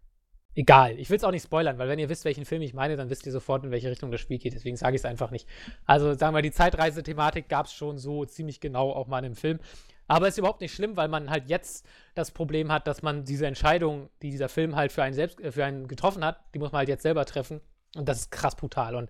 Egal. 0.54 0.98
Ich 0.98 1.10
will 1.10 1.16
es 1.16 1.24
auch 1.24 1.30
nicht 1.30 1.44
spoilern, 1.44 1.78
weil 1.78 1.88
wenn 1.88 1.98
ihr 1.98 2.08
wisst, 2.08 2.24
welchen 2.24 2.44
Film 2.44 2.62
ich 2.62 2.74
meine, 2.74 2.96
dann 2.96 3.10
wisst 3.10 3.26
ihr 3.26 3.32
sofort, 3.32 3.64
in 3.64 3.70
welche 3.70 3.90
Richtung 3.90 4.10
das 4.10 4.20
Spiel 4.20 4.38
geht. 4.38 4.54
Deswegen 4.54 4.76
sage 4.76 4.94
ich 4.94 5.00
es 5.00 5.04
einfach 5.04 5.30
nicht. 5.30 5.48
Also 5.84 6.14
sagen 6.14 6.34
wir, 6.34 6.42
die 6.42 6.52
Zeitreise-Thematik 6.52 7.48
gab 7.48 7.66
es 7.66 7.72
schon 7.72 7.98
so 7.98 8.24
ziemlich 8.24 8.60
genau 8.60 8.90
auch 8.90 9.08
mal 9.08 9.24
im 9.24 9.34
Film. 9.34 9.58
Aber 10.06 10.28
ist 10.28 10.38
überhaupt 10.38 10.60
nicht 10.60 10.74
schlimm, 10.74 10.96
weil 10.96 11.08
man 11.08 11.30
halt 11.30 11.48
jetzt 11.48 11.86
das 12.14 12.30
Problem 12.30 12.70
hat, 12.70 12.86
dass 12.86 13.02
man 13.02 13.24
diese 13.24 13.46
Entscheidung, 13.46 14.10
die 14.22 14.30
dieser 14.30 14.48
Film 14.48 14.76
halt 14.76 14.92
für 14.92 15.02
einen 15.02 15.14
selbst, 15.14 15.40
äh, 15.40 15.50
für 15.50 15.64
einen 15.64 15.88
getroffen 15.88 16.24
hat, 16.24 16.38
die 16.54 16.58
muss 16.58 16.72
man 16.72 16.80
halt 16.80 16.88
jetzt 16.88 17.02
selber 17.02 17.24
treffen. 17.24 17.60
Und 17.96 18.08
das 18.08 18.18
ist 18.18 18.30
krass 18.30 18.54
brutal. 18.54 18.96
Und 18.96 19.08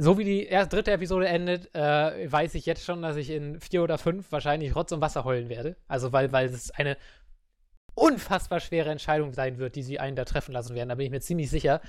so 0.00 0.16
wie 0.16 0.24
die 0.24 0.46
erste, 0.46 0.76
dritte 0.76 0.92
Episode 0.92 1.26
endet, 1.26 1.74
äh, 1.74 2.30
weiß 2.30 2.54
ich 2.54 2.66
jetzt 2.66 2.84
schon, 2.84 3.02
dass 3.02 3.16
ich 3.16 3.30
in 3.30 3.60
vier 3.60 3.82
oder 3.82 3.98
fünf 3.98 4.30
wahrscheinlich 4.30 4.74
Rotz 4.76 4.92
und 4.92 5.00
Wasser 5.00 5.24
heulen 5.24 5.48
werde. 5.48 5.76
Also 5.88 6.12
weil, 6.12 6.30
weil 6.30 6.46
es 6.46 6.70
eine 6.70 6.96
unfassbar 7.98 8.60
schwere 8.60 8.90
Entscheidung 8.90 9.32
sein 9.32 9.58
wird, 9.58 9.74
die 9.76 9.82
sie 9.82 9.98
einen 10.00 10.16
da 10.16 10.24
treffen 10.24 10.52
lassen 10.52 10.74
werden. 10.74 10.88
Da 10.88 10.94
bin 10.94 11.06
ich 11.06 11.12
mir 11.12 11.20
ziemlich 11.20 11.50
sicher. 11.50 11.80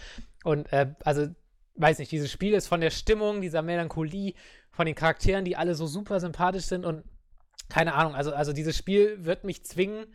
Und 0.43 0.71
äh, 0.73 0.93
also, 1.03 1.27
weiß 1.75 1.99
nicht, 1.99 2.11
dieses 2.11 2.31
Spiel 2.31 2.53
ist 2.53 2.67
von 2.67 2.81
der 2.81 2.89
Stimmung, 2.89 3.41
dieser 3.41 3.61
Melancholie, 3.61 4.33
von 4.71 4.85
den 4.85 4.95
Charakteren, 4.95 5.45
die 5.45 5.55
alle 5.55 5.75
so 5.75 5.87
super 5.87 6.19
sympathisch 6.19 6.65
sind 6.65 6.85
und 6.85 7.03
keine 7.69 7.93
Ahnung, 7.93 8.15
also, 8.15 8.33
also 8.33 8.51
dieses 8.51 8.75
Spiel 8.75 9.23
wird 9.23 9.43
mich 9.43 9.63
zwingen, 9.63 10.07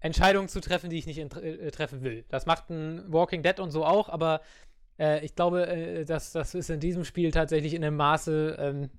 Entscheidungen 0.00 0.48
zu 0.48 0.60
treffen, 0.60 0.90
die 0.90 0.98
ich 0.98 1.06
nicht 1.06 1.18
äh, 1.18 1.70
treffen 1.70 2.02
will. 2.02 2.24
Das 2.28 2.46
macht 2.46 2.70
ein 2.70 3.12
Walking 3.12 3.42
Dead 3.42 3.60
und 3.60 3.70
so 3.70 3.84
auch, 3.84 4.08
aber 4.08 4.40
äh, 4.98 5.24
ich 5.24 5.34
glaube, 5.34 5.66
äh, 5.66 6.04
dass 6.04 6.32
das 6.32 6.54
ist 6.54 6.70
in 6.70 6.80
diesem 6.80 7.04
Spiel 7.04 7.30
tatsächlich 7.30 7.74
in 7.74 7.84
einem 7.84 7.96
Maße, 7.96 8.56
ähm, 8.58 8.90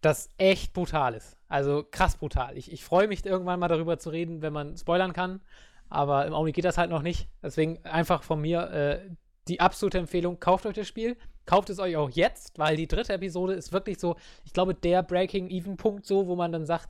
das 0.00 0.30
echt 0.38 0.72
brutal 0.72 1.14
ist. 1.14 1.36
Also 1.48 1.84
krass 1.90 2.16
brutal. 2.16 2.56
Ich, 2.56 2.72
ich 2.72 2.84
freue 2.84 3.08
mich 3.08 3.24
irgendwann 3.24 3.60
mal 3.60 3.68
darüber 3.68 3.98
zu 3.98 4.10
reden, 4.10 4.42
wenn 4.42 4.52
man 4.52 4.76
spoilern 4.76 5.12
kann. 5.12 5.40
Aber 5.88 6.26
im 6.26 6.32
Augenblick 6.32 6.56
geht 6.56 6.64
das 6.64 6.78
halt 6.78 6.90
noch 6.90 7.02
nicht. 7.02 7.28
Deswegen 7.42 7.84
einfach 7.84 8.22
von 8.22 8.40
mir 8.40 8.70
äh, 8.70 9.10
die 9.48 9.60
absolute 9.60 9.98
Empfehlung: 9.98 10.40
kauft 10.40 10.66
euch 10.66 10.74
das 10.74 10.88
Spiel. 10.88 11.16
Kauft 11.44 11.70
es 11.70 11.78
euch 11.78 11.96
auch 11.96 12.10
jetzt, 12.10 12.58
weil 12.58 12.76
die 12.76 12.88
dritte 12.88 13.12
Episode 13.12 13.54
ist 13.54 13.72
wirklich 13.72 14.00
so, 14.00 14.16
ich 14.44 14.52
glaube, 14.52 14.74
der 14.74 15.04
Breaking-Even-Punkt, 15.04 16.04
so, 16.04 16.26
wo 16.26 16.34
man 16.34 16.50
dann 16.50 16.66
sagt, 16.66 16.88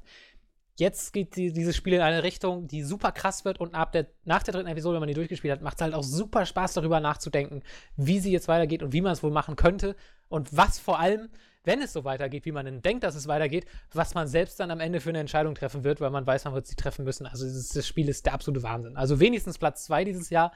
jetzt 0.78 1.12
geht 1.12 1.36
die, 1.36 1.52
dieses 1.52 1.76
Spiel 1.76 1.94
in 1.94 2.00
eine 2.00 2.22
Richtung, 2.22 2.66
die 2.66 2.82
super 2.82 3.12
krass 3.12 3.44
wird 3.44 3.60
und 3.60 3.74
ab 3.74 3.92
der, 3.92 4.06
nach 4.24 4.42
der 4.42 4.54
dritten 4.54 4.68
Episode, 4.68 4.94
wenn 4.94 5.00
man 5.00 5.08
die 5.08 5.14
durchgespielt 5.14 5.52
hat, 5.52 5.62
macht 5.62 5.76
es 5.76 5.82
halt 5.82 5.94
auch 5.94 6.02
super 6.02 6.46
Spaß, 6.46 6.74
darüber 6.74 7.00
nachzudenken, 7.00 7.62
wie 7.96 8.18
sie 8.18 8.32
jetzt 8.32 8.48
weitergeht 8.48 8.82
und 8.82 8.92
wie 8.92 9.00
man 9.00 9.12
es 9.12 9.22
wohl 9.22 9.30
machen 9.30 9.56
könnte 9.56 9.96
und 10.28 10.56
was 10.56 10.78
vor 10.78 10.98
allem 10.98 11.28
wenn 11.66 11.82
es 11.82 11.92
so 11.92 12.04
weitergeht, 12.04 12.44
wie 12.46 12.52
man 12.52 12.64
denn 12.64 12.80
denkt, 12.80 13.04
dass 13.04 13.14
es 13.14 13.26
weitergeht, 13.26 13.66
was 13.92 14.14
man 14.14 14.28
selbst 14.28 14.58
dann 14.60 14.70
am 14.70 14.80
Ende 14.80 15.00
für 15.00 15.10
eine 15.10 15.18
Entscheidung 15.18 15.54
treffen 15.54 15.84
wird, 15.84 16.00
weil 16.00 16.10
man 16.10 16.26
weiß, 16.26 16.44
man 16.44 16.54
wird 16.54 16.66
sie 16.66 16.76
treffen 16.76 17.04
müssen. 17.04 17.26
Also 17.26 17.44
das, 17.44 17.68
das 17.68 17.86
Spiel 17.86 18.08
ist 18.08 18.24
der 18.24 18.34
absolute 18.34 18.62
Wahnsinn. 18.62 18.96
Also 18.96 19.20
wenigstens 19.20 19.58
Platz 19.58 19.84
2 19.84 20.04
dieses 20.04 20.30
Jahr. 20.30 20.52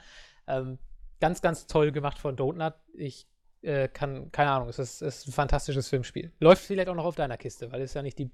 Ähm, 0.47 0.79
ganz, 1.19 1.41
ganz 1.41 1.67
toll 1.67 1.91
gemacht 1.91 2.17
von 2.17 2.35
Donut. 2.35 2.73
Ich 2.93 3.27
äh, 3.61 3.87
kann, 3.87 4.31
keine 4.31 4.51
Ahnung, 4.51 4.69
es 4.69 4.79
ist, 4.79 5.01
ist, 5.01 5.27
ein 5.27 5.31
fantastisches 5.31 5.87
Filmspiel. 5.87 6.31
Läuft 6.39 6.65
vielleicht 6.65 6.89
auch 6.89 6.95
noch 6.95 7.05
auf 7.05 7.15
deiner 7.15 7.37
Kiste, 7.37 7.71
weil 7.71 7.81
es 7.81 7.93
ja 7.93 8.01
nicht 8.01 8.17
die 8.17 8.31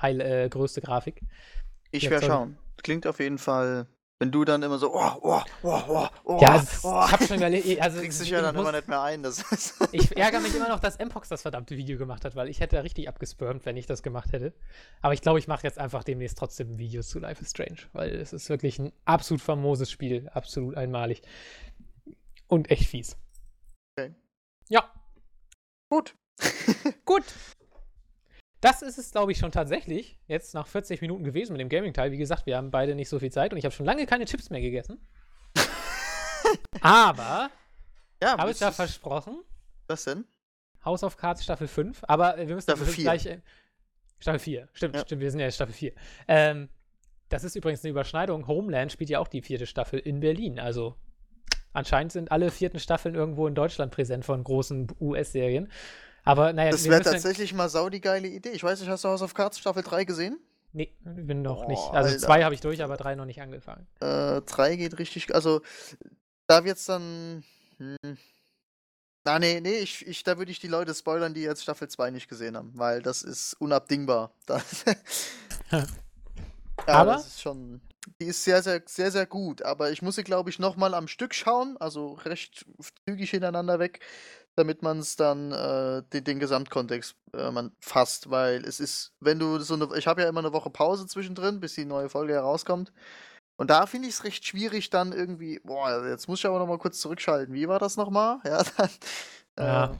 heil, 0.00 0.20
äh, 0.20 0.48
größte 0.48 0.80
Grafik. 0.80 1.22
Ich 1.90 2.10
werde 2.10 2.26
schauen. 2.26 2.58
Klingt 2.82 3.06
auf 3.06 3.20
jeden 3.20 3.38
Fall 3.38 3.86
wenn 4.18 4.32
du 4.32 4.44
dann 4.44 4.62
immer 4.62 4.78
so, 4.78 4.94
oh, 4.94 5.10
oh, 5.20 5.42
oh, 5.62 5.82
oh, 5.88 6.08
oh, 6.24 6.38
ja, 6.40 6.64
oh. 6.82 7.02
ich 7.04 7.12
hab 7.12 7.22
schon 7.22 7.36
überlegt, 7.36 7.80
also 7.82 8.00
kriegst 8.00 8.20
dich 8.22 8.30
ja 8.30 8.40
dann 8.40 8.54
muss, 8.54 8.62
immer 8.62 8.72
nicht 8.72 8.88
mehr 8.88 9.02
ein. 9.02 9.22
Das 9.22 9.44
ich 9.92 10.16
ärgere 10.16 10.40
mich 10.40 10.54
immer 10.54 10.68
noch, 10.68 10.80
dass 10.80 10.98
Mpox 10.98 11.28
das 11.28 11.42
verdammte 11.42 11.76
Video 11.76 11.98
gemacht 11.98 12.24
hat, 12.24 12.34
weil 12.34 12.48
ich 12.48 12.60
hätte 12.60 12.82
richtig 12.82 13.08
abgespurmt, 13.08 13.66
wenn 13.66 13.76
ich 13.76 13.86
das 13.86 14.02
gemacht 14.02 14.32
hätte. 14.32 14.54
Aber 15.02 15.12
ich 15.12 15.20
glaube, 15.20 15.38
ich 15.38 15.48
mache 15.48 15.64
jetzt 15.64 15.78
einfach 15.78 16.02
demnächst 16.02 16.38
trotzdem 16.38 16.72
ein 16.72 16.78
Video 16.78 17.02
zu 17.02 17.18
Life 17.18 17.42
is 17.42 17.50
Strange, 17.50 17.80
weil 17.92 18.10
es 18.14 18.32
ist 18.32 18.48
wirklich 18.48 18.78
ein 18.78 18.92
absolut 19.04 19.42
famoses 19.42 19.90
Spiel, 19.90 20.30
absolut 20.30 20.76
einmalig 20.76 21.20
und 22.46 22.70
echt 22.70 22.88
fies. 22.88 23.18
Okay. 23.98 24.14
Ja. 24.68 24.90
Gut. 25.90 26.14
Gut. 27.04 27.24
Das 28.66 28.82
ist 28.82 28.98
es, 28.98 29.12
glaube 29.12 29.30
ich, 29.30 29.38
schon 29.38 29.52
tatsächlich. 29.52 30.18
Jetzt 30.26 30.52
nach 30.52 30.66
40 30.66 31.00
Minuten 31.00 31.22
gewesen 31.22 31.52
mit 31.52 31.60
dem 31.60 31.68
Gaming-Teil. 31.68 32.10
Wie 32.10 32.16
gesagt, 32.16 32.46
wir 32.46 32.56
haben 32.56 32.72
beide 32.72 32.96
nicht 32.96 33.08
so 33.08 33.20
viel 33.20 33.30
Zeit 33.30 33.52
und 33.52 33.58
ich 33.58 33.64
habe 33.64 33.72
schon 33.72 33.86
lange 33.86 34.06
keine 34.06 34.24
Chips 34.24 34.50
mehr 34.50 34.60
gegessen. 34.60 34.98
Aber 36.80 37.48
ja, 38.20 38.36
habe 38.36 38.50
ich 38.50 38.58
da 38.58 38.72
versprochen. 38.72 39.40
Was 39.86 40.02
denn? 40.02 40.24
House 40.84 41.04
of 41.04 41.16
Cards 41.16 41.44
Staffel 41.44 41.68
5. 41.68 42.02
Aber 42.08 42.36
wir 42.38 42.44
müssen 42.46 42.62
Staffel 42.62 42.86
4. 42.86 43.04
gleich. 43.04 43.26
Äh, 43.26 43.40
Staffel 44.18 44.40
4, 44.40 44.68
stimmt, 44.72 44.96
ja. 44.96 45.02
stimmt, 45.02 45.22
wir 45.22 45.30
sind 45.30 45.38
ja 45.38 45.46
in 45.46 45.52
Staffel 45.52 45.74
4. 45.74 45.92
Ähm, 46.26 46.68
das 47.28 47.44
ist 47.44 47.54
übrigens 47.54 47.84
eine 47.84 47.92
Überschneidung. 47.92 48.48
Homeland 48.48 48.90
spielt 48.90 49.10
ja 49.10 49.20
auch 49.20 49.28
die 49.28 49.42
vierte 49.42 49.66
Staffel 49.66 50.00
in 50.00 50.18
Berlin. 50.18 50.58
Also 50.58 50.96
anscheinend 51.72 52.10
sind 52.10 52.32
alle 52.32 52.50
vierten 52.50 52.80
Staffeln 52.80 53.14
irgendwo 53.14 53.46
in 53.46 53.54
Deutschland 53.54 53.92
präsent 53.92 54.24
von 54.24 54.42
großen 54.42 54.88
US-Serien. 55.00 55.70
Aber 56.26 56.52
naja, 56.52 56.72
das 56.72 56.84
wäre 56.84 57.02
tatsächlich 57.02 57.54
mal 57.54 57.68
sau 57.68 57.88
die 57.88 58.00
geile 58.00 58.26
Idee. 58.26 58.50
Ich 58.50 58.64
weiß 58.64 58.80
nicht, 58.80 58.90
hast 58.90 59.04
du 59.04 59.08
House 59.08 59.22
of 59.22 59.32
Cards 59.32 59.60
Staffel 59.60 59.84
3 59.84 60.04
gesehen? 60.04 60.40
Nee, 60.72 60.92
bin 61.04 61.40
noch 61.40 61.62
oh, 61.62 61.68
nicht. 61.68 61.80
Also 61.92 62.10
Alter. 62.10 62.18
zwei 62.18 62.42
habe 62.42 62.54
ich 62.54 62.60
durch, 62.60 62.82
aber 62.82 62.96
drei 62.96 63.14
noch 63.14 63.24
nicht 63.24 63.40
angefangen. 63.40 63.86
Äh, 64.00 64.42
drei 64.42 64.74
geht 64.74 64.98
richtig. 64.98 65.32
Also, 65.34 65.62
da 66.48 66.64
wird's 66.64 66.84
dann. 66.84 67.44
Hm. 67.78 68.18
Na, 69.24 69.38
nee, 69.38 69.60
nee, 69.60 69.78
ich, 69.78 70.04
ich, 70.06 70.24
da 70.24 70.36
würde 70.36 70.50
ich 70.50 70.58
die 70.58 70.68
Leute 70.68 70.94
spoilern, 70.94 71.32
die 71.32 71.42
jetzt 71.42 71.62
Staffel 71.62 71.88
2 71.88 72.10
nicht 72.10 72.28
gesehen 72.28 72.56
haben, 72.56 72.72
weil 72.74 73.02
das 73.02 73.22
ist 73.22 73.54
unabdingbar. 73.54 74.32
ja, 75.70 75.86
aber 76.86 77.12
das 77.12 77.28
ist 77.28 77.40
schon. 77.40 77.80
Die 78.20 78.26
ist 78.26 78.42
sehr, 78.44 78.62
sehr, 78.62 78.82
sehr, 78.86 79.10
sehr 79.10 79.26
gut, 79.26 79.62
aber 79.62 79.90
ich 79.92 80.02
muss 80.02 80.16
sie, 80.16 80.24
glaube 80.24 80.50
ich, 80.50 80.58
nochmal 80.58 80.94
am 80.94 81.08
Stück 81.08 81.34
schauen, 81.34 81.76
also 81.78 82.12
recht 82.24 82.66
zügig 83.04 83.30
hintereinander 83.30 83.78
weg, 83.78 84.00
damit 84.56 84.82
man 84.82 84.98
es 84.98 85.16
dann 85.16 85.52
äh, 85.52 86.02
den, 86.12 86.24
den 86.24 86.40
Gesamtkontext 86.40 87.14
äh, 87.34 87.50
man 87.50 87.72
fasst, 87.80 88.30
weil 88.30 88.64
es 88.64 88.80
ist, 88.80 89.12
wenn 89.20 89.38
du 89.38 89.58
so 89.60 89.74
eine, 89.74 89.88
ich 89.96 90.06
habe 90.06 90.22
ja 90.22 90.28
immer 90.28 90.40
eine 90.40 90.52
Woche 90.52 90.70
Pause 90.70 91.06
zwischendrin, 91.06 91.60
bis 91.60 91.74
die 91.74 91.84
neue 91.84 92.08
Folge 92.08 92.32
herauskommt. 92.32 92.92
Und 93.56 93.70
da 93.70 93.86
finde 93.86 94.08
ich 94.08 94.14
es 94.14 94.24
recht 94.24 94.44
schwierig, 94.44 94.90
dann 94.90 95.12
irgendwie, 95.12 95.60
boah, 95.64 96.06
jetzt 96.06 96.28
muss 96.28 96.40
ich 96.40 96.46
aber 96.46 96.58
nochmal 96.58 96.78
kurz 96.78 97.00
zurückschalten. 97.00 97.54
Wie 97.54 97.68
war 97.68 97.78
das 97.78 97.96
nochmal? 97.96 98.38
Ja, 98.44 98.62
dann. 98.76 98.90
Ja. 99.58 99.84
Äh, 99.84 99.96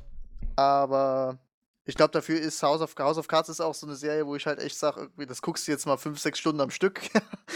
aber 0.57 1.39
Ich 1.89 1.95
glaube, 1.95 2.11
dafür 2.11 2.41
ist 2.41 2.61
House 2.64 2.80
of, 2.80 2.97
House 2.99 3.16
of 3.16 3.28
Cards 3.28 3.49
ist 3.49 3.61
auch 3.61 3.74
so 3.74 3.87
eine 3.87 3.95
Serie, 3.95 4.26
wo 4.26 4.34
ich 4.34 4.45
halt 4.45 4.59
echt 4.59 4.76
sage, 4.76 5.09
das 5.28 5.41
guckst 5.41 5.66
du 5.66 5.70
jetzt 5.72 5.87
mal 5.87 5.97
fünf, 5.97 6.18
sechs 6.18 6.41
Stunden 6.41 6.61
am 6.61 6.70
Stück. 6.70 7.01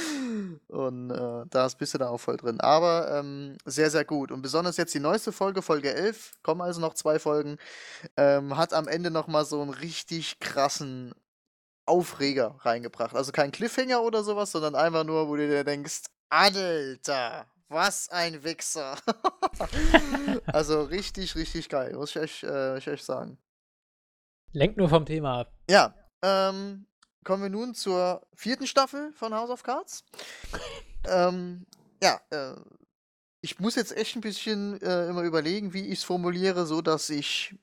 und 0.69 1.11
äh, 1.11 1.45
da 1.51 1.69
bist 1.77 1.95
du 1.95 1.99
da 1.99 2.11
auch 2.11 2.21
voll 2.21 2.37
drin. 2.37 2.61
Aber 2.61 3.11
ähm, 3.19 3.59
sehr, 3.65 3.91
sehr 3.91 4.05
gut. 4.05 4.31
Und 4.31 4.41
besonders 4.41 4.77
jetzt 4.77 4.95
die 4.95 5.01
neueste 5.01 5.33
Folge, 5.33 5.63
Folge 5.63 5.93
11, 5.93 6.35
kommen 6.45 6.61
also 6.61 6.81
noch 6.81 6.95
zwei 6.95 7.19
Folgen, 7.19 7.59
ähm, 8.17 8.57
hat 8.57 8.73
am 8.73 8.87
Ende 8.87 9.11
nochmal 9.11 9.45
so 9.45 9.61
einen 9.61 9.71
richtig 9.71 10.39
krassen 10.39 11.13
Aufreger 11.85 12.55
reingebracht. 12.61 13.17
Also 13.17 13.33
kein 13.33 13.51
Cliffhanger 13.51 14.01
oder 14.01 14.23
sowas, 14.23 14.53
sondern 14.53 14.77
einfach 14.77 15.03
nur, 15.03 15.27
wo 15.29 15.35
du 15.35 15.49
dir 15.49 15.65
denkst, 15.65 16.03
Alter, 16.29 17.47
was 17.69 18.09
ein 18.11 18.45
Wichser. 18.45 18.97
also 20.47 20.83
richtig, 20.83 21.35
richtig 21.35 21.69
geil, 21.69 21.95
muss 21.95 22.11
ich 22.11 22.23
echt, 22.23 22.45
äh, 22.45 22.79
ich 22.79 22.87
echt 22.87 23.05
sagen. 23.05 23.37
Lenkt 24.53 24.77
nur 24.77 24.89
vom 24.89 25.05
Thema 25.07 25.41
ab. 25.41 25.53
Ja, 25.69 25.95
ähm, 26.23 26.87
kommen 27.25 27.43
wir 27.43 27.51
nun 27.51 27.75
zur 27.75 28.27
vierten 28.35 28.67
Staffel 28.67 29.13
von 29.13 29.35
House 29.35 29.51
of 29.51 29.63
Cards. 29.63 30.05
ähm, 31.09 31.67
ja, 32.03 32.21
äh, 32.31 32.57
ich 33.43 33.59
muss 33.59 33.77
jetzt 33.77 33.97
echt 33.97 34.17
ein 34.17 34.21
bisschen 34.21 34.81
äh, 34.83 35.09
immer 35.09 35.23
überlegen, 35.23 35.73
wie 35.73 35.87
ich 35.87 36.01
es 36.01 36.05
formuliere, 36.05 36.67
so 36.67 36.83
dass 36.83 37.11
ich, 37.11 37.55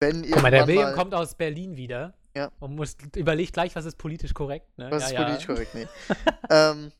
wenn 0.00 0.28
Guck 0.28 0.42
mal, 0.42 0.50
der 0.50 0.66
William 0.66 0.90
mal, 0.90 0.94
kommt 0.94 1.14
aus 1.14 1.34
Berlin 1.34 1.76
wieder. 1.76 2.14
Ja. 2.36 2.52
Und 2.60 2.76
muss 2.76 2.96
überlegt 3.16 3.52
gleich, 3.52 3.74
was 3.74 3.84
ist 3.84 3.96
politisch 3.96 4.34
korrekt. 4.34 4.76
Ne? 4.78 4.90
Was 4.90 5.02
ja, 5.02 5.06
ist 5.06 5.12
ja. 5.12 5.24
politisch 5.24 5.46
korrekt? 5.46 5.74
Nee. 5.74 5.88
ähm, 6.50 6.92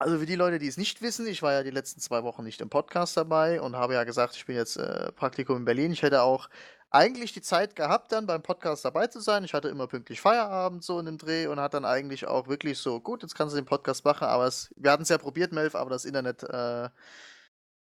also 0.00 0.18
für 0.18 0.26
die 0.26 0.36
Leute, 0.36 0.58
die 0.58 0.68
es 0.68 0.76
nicht 0.76 1.02
wissen, 1.02 1.26
ich 1.26 1.42
war 1.42 1.52
ja 1.52 1.62
die 1.64 1.70
letzten 1.70 2.00
zwei 2.00 2.22
Wochen 2.22 2.44
nicht 2.44 2.60
im 2.60 2.70
Podcast 2.70 3.16
dabei 3.16 3.60
und 3.60 3.74
habe 3.74 3.94
ja 3.94 4.04
gesagt, 4.04 4.36
ich 4.36 4.46
bin 4.46 4.54
jetzt 4.54 4.76
äh, 4.76 5.10
Praktikum 5.12 5.56
in 5.56 5.64
Berlin. 5.64 5.92
Ich 5.92 6.02
hätte 6.02 6.22
auch 6.22 6.48
eigentlich 6.90 7.32
die 7.32 7.42
Zeit 7.42 7.76
gehabt, 7.76 8.12
dann 8.12 8.26
beim 8.26 8.42
Podcast 8.42 8.84
dabei 8.84 9.06
zu 9.08 9.20
sein. 9.20 9.44
Ich 9.44 9.52
hatte 9.54 9.68
immer 9.68 9.86
pünktlich 9.86 10.20
Feierabend 10.20 10.82
so 10.82 10.98
in 10.98 11.06
dem 11.06 11.18
Dreh 11.18 11.46
und 11.46 11.60
hat 11.60 11.74
dann 11.74 11.84
eigentlich 11.84 12.26
auch 12.26 12.48
wirklich 12.48 12.78
so, 12.78 13.00
gut, 13.00 13.22
jetzt 13.22 13.34
kannst 13.34 13.54
du 13.54 13.60
den 13.60 13.66
Podcast 13.66 14.04
machen, 14.04 14.24
aber 14.26 14.46
es, 14.46 14.72
wir 14.76 14.90
hatten 14.90 15.02
es 15.02 15.08
ja 15.10 15.18
probiert, 15.18 15.52
Melf, 15.52 15.74
aber 15.74 15.90
das 15.90 16.04
Internet 16.04 16.42
äh, 16.44 16.88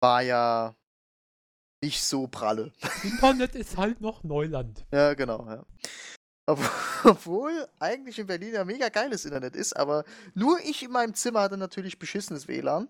war 0.01 0.21
ja 0.21 0.75
nicht 1.83 2.03
so 2.03 2.27
pralle. 2.27 2.73
Internet 3.03 3.55
ist 3.55 3.77
halt 3.77 4.01
noch 4.01 4.23
Neuland. 4.23 4.85
Ja, 4.91 5.13
genau, 5.13 5.45
ja. 5.47 5.65
Ob- 6.47 6.59
Obwohl 7.03 7.67
eigentlich 7.79 8.17
in 8.17 8.25
Berlin 8.25 8.53
ja 8.55 8.65
mega 8.65 8.89
geiles 8.89 9.25
Internet 9.25 9.55
ist, 9.55 9.75
aber 9.77 10.03
nur 10.33 10.59
ich 10.61 10.81
in 10.81 10.91
meinem 10.91 11.13
Zimmer 11.13 11.41
hatte 11.41 11.57
natürlich 11.57 11.99
beschissenes 11.99 12.47
WLAN. 12.47 12.89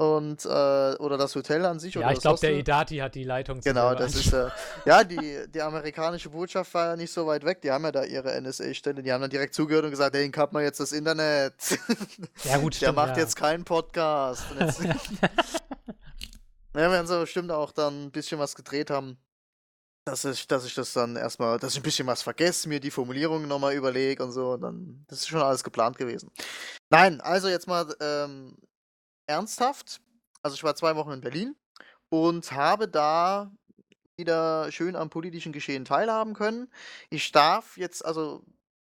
Und, 0.00 0.46
äh, 0.46 0.48
oder 0.48 1.18
das 1.18 1.34
Hotel 1.34 1.62
an 1.66 1.78
sich 1.78 1.94
oder 1.94 2.06
Ja, 2.06 2.12
ich 2.14 2.20
glaube, 2.20 2.40
der. 2.40 2.52
Edati 2.54 2.96
hat 2.96 3.14
die 3.14 3.22
Leitung 3.22 3.60
Genau, 3.60 3.94
das 3.94 4.14
ist, 4.14 4.32
äh, 4.32 4.48
ja, 4.86 5.04
die, 5.04 5.44
die 5.52 5.60
amerikanische 5.60 6.30
Botschaft 6.30 6.72
war 6.72 6.86
ja 6.86 6.96
nicht 6.96 7.12
so 7.12 7.26
weit 7.26 7.44
weg. 7.44 7.60
Die 7.60 7.70
haben 7.70 7.84
ja 7.84 7.92
da 7.92 8.04
ihre 8.04 8.40
NSA-Stelle. 8.40 9.02
Die 9.02 9.12
haben 9.12 9.20
dann 9.20 9.28
direkt 9.28 9.52
zugehört 9.52 9.84
und 9.84 9.90
gesagt, 9.90 10.16
hey, 10.16 10.30
kapp 10.30 10.54
mal 10.54 10.62
jetzt 10.62 10.80
das 10.80 10.92
Internet. 10.92 11.52
Ja, 12.44 12.56
gut, 12.56 12.72
Der 12.80 12.86
stimmt. 12.86 12.96
macht 12.96 13.18
ja. 13.18 13.24
jetzt 13.24 13.36
keinen 13.36 13.64
Podcast. 13.64 14.50
Und 14.50 14.60
jetzt, 14.60 14.80
ja, 14.82 14.98
werden 16.72 17.06
sie 17.06 17.20
bestimmt 17.20 17.50
auch 17.50 17.70
dann 17.70 18.06
ein 18.06 18.10
bisschen 18.10 18.38
was 18.38 18.54
gedreht 18.54 18.88
haben. 18.88 19.18
Dass 20.06 20.24
ich, 20.24 20.48
dass 20.48 20.64
ich 20.64 20.74
das 20.74 20.94
dann 20.94 21.16
erstmal, 21.16 21.58
dass 21.58 21.74
ich 21.74 21.80
ein 21.80 21.82
bisschen 21.82 22.06
was 22.06 22.22
vergesse, 22.22 22.70
mir 22.70 22.80
die 22.80 22.90
Formulierungen 22.90 23.46
nochmal 23.46 23.74
überlege 23.74 24.24
und 24.24 24.32
so. 24.32 24.52
Und 24.52 24.62
dann, 24.62 25.04
das 25.08 25.18
ist 25.18 25.28
schon 25.28 25.42
alles 25.42 25.62
geplant 25.62 25.98
gewesen. 25.98 26.30
Nein, 26.88 27.20
also 27.20 27.48
jetzt 27.48 27.68
mal 27.68 27.84
ähm, 28.00 28.56
ernsthaft. 29.30 30.00
Also 30.42 30.54
ich 30.54 30.64
war 30.64 30.74
zwei 30.74 30.96
Wochen 30.96 31.12
in 31.12 31.20
Berlin 31.20 31.56
und 32.10 32.52
habe 32.52 32.88
da 32.88 33.50
wieder 34.18 34.70
schön 34.70 34.96
am 34.96 35.08
politischen 35.08 35.52
Geschehen 35.52 35.84
teilhaben 35.84 36.34
können. 36.34 36.70
Ich 37.08 37.32
darf 37.32 37.78
jetzt, 37.78 38.04
also 38.04 38.44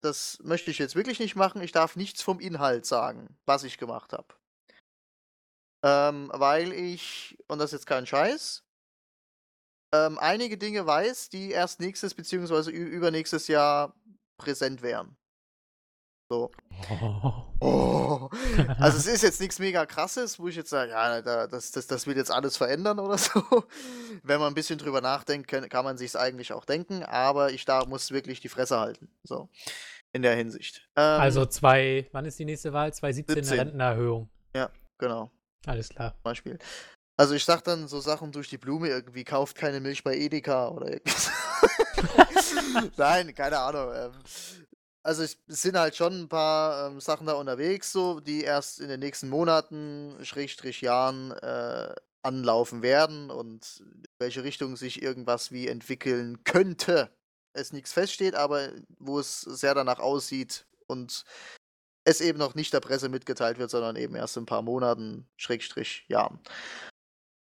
das 0.03 0.39
möchte 0.43 0.71
ich 0.71 0.79
jetzt 0.79 0.97
wirklich 0.97 1.19
nicht 1.19 1.37
machen, 1.37 1.63
ich 1.63 1.73
darf 1.73 1.97
nichts 1.97 2.23
vom 2.23 2.41
Inhalt 2.41 2.85
sagen, 2.85 3.39
was 3.47 3.65
ich 3.65 3.79
gemacht 3.79 4.13
habe. 4.13 4.35
Ähm, 5.83 6.31
weil 6.35 6.73
ich, 6.73 7.39
und 7.49 7.59
das 7.59 7.73
ist 7.73 7.81
jetzt 7.81 7.87
kein 7.87 8.07
Scheiß, 8.07 8.65
ähm, 9.95 10.19
einige 10.19 10.59
Dinge 10.59 10.85
weiß, 10.87 11.29
die 11.31 11.53
erst 11.53 11.81
nächstes 11.81 12.15
bzw. 12.15 12.71
übernächstes 12.71 13.49
Jahr 13.49 13.95
präsent 14.39 14.83
wären. 14.83 15.17
So. 16.35 16.51
Oh. 16.91 17.33
Oh. 17.61 18.29
Also 18.79 18.99
es 18.99 19.07
ist 19.07 19.23
jetzt 19.23 19.41
nichts 19.41 19.59
mega 19.59 19.87
krasses, 19.87 20.39
wo 20.39 20.49
ich 20.49 20.57
jetzt 20.57 20.69
sage, 20.69 20.91
ja, 20.91 21.23
da, 21.23 21.47
das, 21.47 21.71
das, 21.71 21.87
das 21.87 22.07
wird 22.07 22.19
jetzt 22.19 22.31
alles 22.31 22.59
verändern 22.59 22.99
oder 22.99 23.17
so. 23.17 23.43
Wenn 24.23 24.39
man 24.39 24.49
ein 24.49 24.55
bisschen 24.55 24.77
drüber 24.77 25.01
nachdenkt, 25.01 25.49
kann, 25.49 25.67
kann 25.71 25.85
man 25.85 25.97
sich 25.97 26.15
eigentlich 26.15 26.53
auch 26.53 26.67
denken, 26.67 27.03
aber 27.05 27.53
ich 27.53 27.65
da 27.65 27.87
muss 27.87 28.11
wirklich 28.11 28.41
die 28.41 28.51
Fresse 28.51 28.79
halten. 28.79 29.09
So. 29.23 29.49
In 30.13 30.21
der 30.21 30.37
Hinsicht. 30.37 30.87
Ähm, 30.95 31.21
Also 31.23 31.47
zwei, 31.47 32.07
wann 32.13 32.27
ist 32.27 32.39
die 32.39 32.45
nächste 32.45 32.75
Wahl? 32.75 32.93
2017 32.93 33.37
eine 33.37 33.45
17. 33.47 33.59
Rentenerhöhung. 33.61 34.29
genau, 34.99 35.31
Alles 35.65 35.89
klar. 35.89 36.15
Beispiel. 36.23 36.59
Also 37.17 37.35
ich 37.35 37.47
sag 37.47 37.65
dann 37.65 37.89
so 37.89 38.01
Sachen 38.01 38.31
durch 38.31 38.51
die 38.51 38.59
Blume 38.59 38.89
irgendwie, 38.89 39.25
kauft 39.25 39.57
keine 39.57 39.81
Milch 39.81 40.05
bei 40.05 40.15
Edeka 40.17 40.69
oder 40.69 40.91
irgendwas. 40.91 41.31
Nein, 42.99 43.35
keine 43.35 43.59
Ahnung. 43.59 43.91
Ähm, 43.95 44.13
also 45.05 45.23
es 45.23 45.39
sind 45.47 45.77
halt 45.79 45.95
schon 45.95 46.23
ein 46.23 46.29
paar 46.29 46.89
ähm, 46.89 47.01
Sachen 47.01 47.27
da 47.27 47.35
unterwegs, 47.35 47.93
so, 47.93 48.21
die 48.21 48.43
erst 48.43 48.81
in 48.81 48.89
den 48.89 49.01
nächsten 49.01 49.29
Monaten, 49.29 50.17
Schrägstrich 50.23 50.81
Jahren, 50.81 51.31
äh, 51.33 51.95
anlaufen 52.23 52.83
werden 52.83 53.31
und 53.31 53.83
in 53.85 54.03
welche 54.19 54.43
Richtung 54.45 54.77
sich 54.77 55.03
irgendwas 55.03 55.53
wie 55.53 55.69
entwickeln 55.69 56.43
könnte. 56.45 57.11
Es 57.53 57.73
nichts 57.73 57.93
feststeht, 57.93 58.35
aber 58.35 58.71
wo 58.99 59.21
es 59.21 59.43
sehr 59.43 59.75
danach 59.75 60.01
aussieht 60.01 60.67
und 60.87 61.25
es 62.05 62.21
eben 62.21 62.39
noch 62.39 62.55
nicht 62.55 62.73
der 62.73 62.81
Presse 62.81 63.11
mitgeteilt 63.11 63.59
wird, 63.59 63.71
sondern 63.71 63.97
eben 63.97 64.15
erst 64.15 64.37
in 64.37 64.45
ein 64.45 64.47
paar 64.47 64.63
Monaten, 64.63 65.29
Schrägstrich 65.37 66.05
Jahren. 66.09 66.41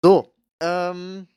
So, 0.02 0.34
ähm, 0.60 1.28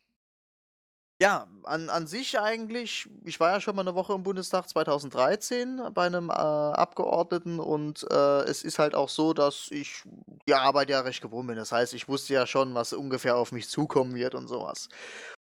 ja, 1.19 1.47
an, 1.63 1.89
an 1.89 2.05
sich 2.05 2.39
eigentlich, 2.39 3.09
ich 3.25 3.39
war 3.39 3.51
ja 3.51 3.61
schon 3.61 3.75
mal 3.75 3.81
eine 3.81 3.95
Woche 3.95 4.13
im 4.13 4.23
Bundestag 4.23 4.69
2013 4.69 5.81
bei 5.93 6.05
einem 6.05 6.29
äh, 6.29 6.33
Abgeordneten 6.33 7.59
und 7.59 8.05
äh, 8.11 8.41
es 8.43 8.63
ist 8.63 8.77
halt 8.77 8.93
auch 8.93 9.09
so, 9.09 9.33
dass 9.33 9.67
ich 9.71 10.03
die 10.47 10.53
Arbeit 10.53 10.89
ja 10.91 11.01
recht 11.01 11.21
gewohnt 11.21 11.47
bin. 11.47 11.55
Das 11.57 11.71
heißt, 11.71 11.95
ich 11.95 12.07
wusste 12.07 12.33
ja 12.33 12.45
schon, 12.45 12.75
was 12.75 12.93
ungefähr 12.93 13.35
auf 13.35 13.51
mich 13.51 13.67
zukommen 13.67 14.13
wird 14.15 14.35
und 14.35 14.47
sowas. 14.47 14.89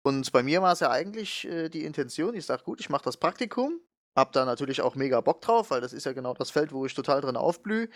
Und 0.03 0.31
bei 0.31 0.43
mir 0.43 0.61
war 0.61 0.73
es 0.73 0.81
ja 0.81 0.91
eigentlich 0.91 1.45
äh, 1.45 1.69
die 1.69 1.83
Intention, 1.83 2.35
ich 2.35 2.45
sag 2.45 2.63
gut, 2.63 2.79
ich 2.79 2.89
mache 2.89 3.05
das 3.05 3.17
Praktikum, 3.17 3.79
hab 4.15 4.33
da 4.33 4.45
natürlich 4.45 4.81
auch 4.81 4.93
mega 4.93 5.19
Bock 5.19 5.41
drauf, 5.41 5.71
weil 5.71 5.81
das 5.81 5.93
ist 5.93 6.05
ja 6.05 6.13
genau 6.13 6.35
das 6.35 6.51
Feld, 6.51 6.73
wo 6.73 6.85
ich 6.85 6.93
total 6.93 7.21
drin 7.21 7.37
aufblühe. 7.37 7.89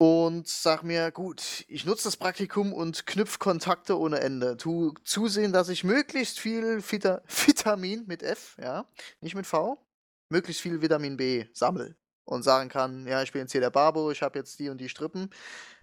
Und 0.00 0.46
sag 0.46 0.84
mir, 0.84 1.10
gut, 1.10 1.64
ich 1.66 1.84
nutze 1.84 2.04
das 2.04 2.16
Praktikum 2.16 2.72
und 2.72 3.04
knüpf 3.06 3.40
Kontakte 3.40 3.98
ohne 3.98 4.20
Ende. 4.20 4.56
Tu 4.56 4.94
zusehen, 5.02 5.52
dass 5.52 5.68
ich 5.68 5.82
möglichst 5.82 6.38
viel 6.38 6.80
Vita 6.88 7.20
Vitamin 7.26 8.04
mit 8.06 8.22
F, 8.22 8.56
ja, 8.62 8.86
nicht 9.20 9.34
mit 9.34 9.44
V, 9.46 9.84
möglichst 10.30 10.62
viel 10.62 10.80
Vitamin 10.80 11.16
B 11.16 11.46
sammel. 11.52 11.96
Und 12.24 12.42
sagen 12.42 12.68
kann, 12.68 13.06
ja, 13.06 13.22
ich 13.22 13.32
bin 13.32 13.40
jetzt 13.40 13.52
hier 13.52 13.62
der 13.62 13.70
Barbo, 13.70 14.10
ich 14.10 14.20
habe 14.22 14.38
jetzt 14.38 14.58
die 14.58 14.68
und 14.68 14.76
die 14.78 14.90
Strippen. 14.90 15.30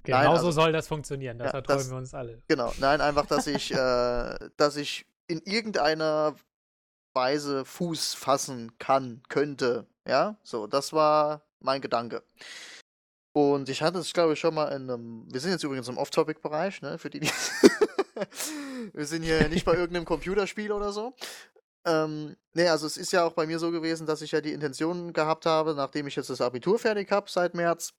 Genau 0.03 0.18
Nein, 0.18 0.26
so 0.28 0.32
also- 0.34 0.51
soll 0.51 0.72
das 0.72 0.88
funktionieren. 0.88 1.39
Das 1.39 1.47
Ja, 1.51 1.55
erträumen 1.57 1.80
das- 1.80 1.89
wir 1.89 1.97
uns 1.97 2.13
alle. 2.13 2.43
Genau, 2.47 2.72
nein, 2.78 3.01
einfach, 3.01 3.26
dass 3.26 3.47
ich, 3.47 3.72
äh, 3.74 4.38
dass 4.55 4.76
ich 4.78 5.07
in 5.28 5.41
irgendeiner 5.41 6.36
Weise 7.16 7.66
Fuß 7.66 8.13
fassen 8.13 8.78
kann, 8.78 9.24
könnte. 9.28 9.88
Ja, 10.07 10.38
so, 10.43 10.68
das 10.68 10.93
war 10.93 11.41
mein 11.59 11.82
Gedanke. 11.82 12.22
Und 13.36 13.67
ich 13.67 13.81
hatte 13.81 13.99
es, 13.99 14.13
glaube 14.13 14.31
ich, 14.31 14.39
schon 14.39 14.53
mal 14.53 14.69
in 14.69 14.89
einem. 14.89 15.25
Wir 15.29 15.41
sind 15.41 15.51
jetzt 15.51 15.63
übrigens 15.63 15.89
im 15.89 15.97
Off-Topic-Bereich, 15.97 16.81
ne? 16.81 16.97
Für 16.97 17.09
die, 17.09 17.19
die. 17.19 17.29
wir 18.93 19.05
sind 19.05 19.23
hier 19.23 19.49
nicht 19.49 19.65
bei 19.65 19.73
irgendeinem 19.75 20.05
Computerspiel 20.05 20.71
oder 20.71 20.93
so. 20.93 21.13
Ähm, 21.86 22.38
nee, 22.53 22.69
also 22.69 22.88
es 22.88 22.95
ist 22.95 23.11
ja 23.11 23.25
auch 23.25 23.33
bei 23.33 23.45
mir 23.45 23.59
so 23.59 23.71
gewesen, 23.71 24.07
dass 24.07 24.21
ich 24.21 24.31
ja 24.31 24.39
die 24.39 24.53
Intention 24.53 25.11
gehabt 25.11 25.45
habe, 25.45 25.75
nachdem 25.75 26.07
ich 26.07 26.15
jetzt 26.15 26.29
das 26.29 26.39
Abitur 26.39 26.79
fertig 26.79 27.11
habe 27.11 27.29
seit 27.29 27.55
März, 27.55 27.93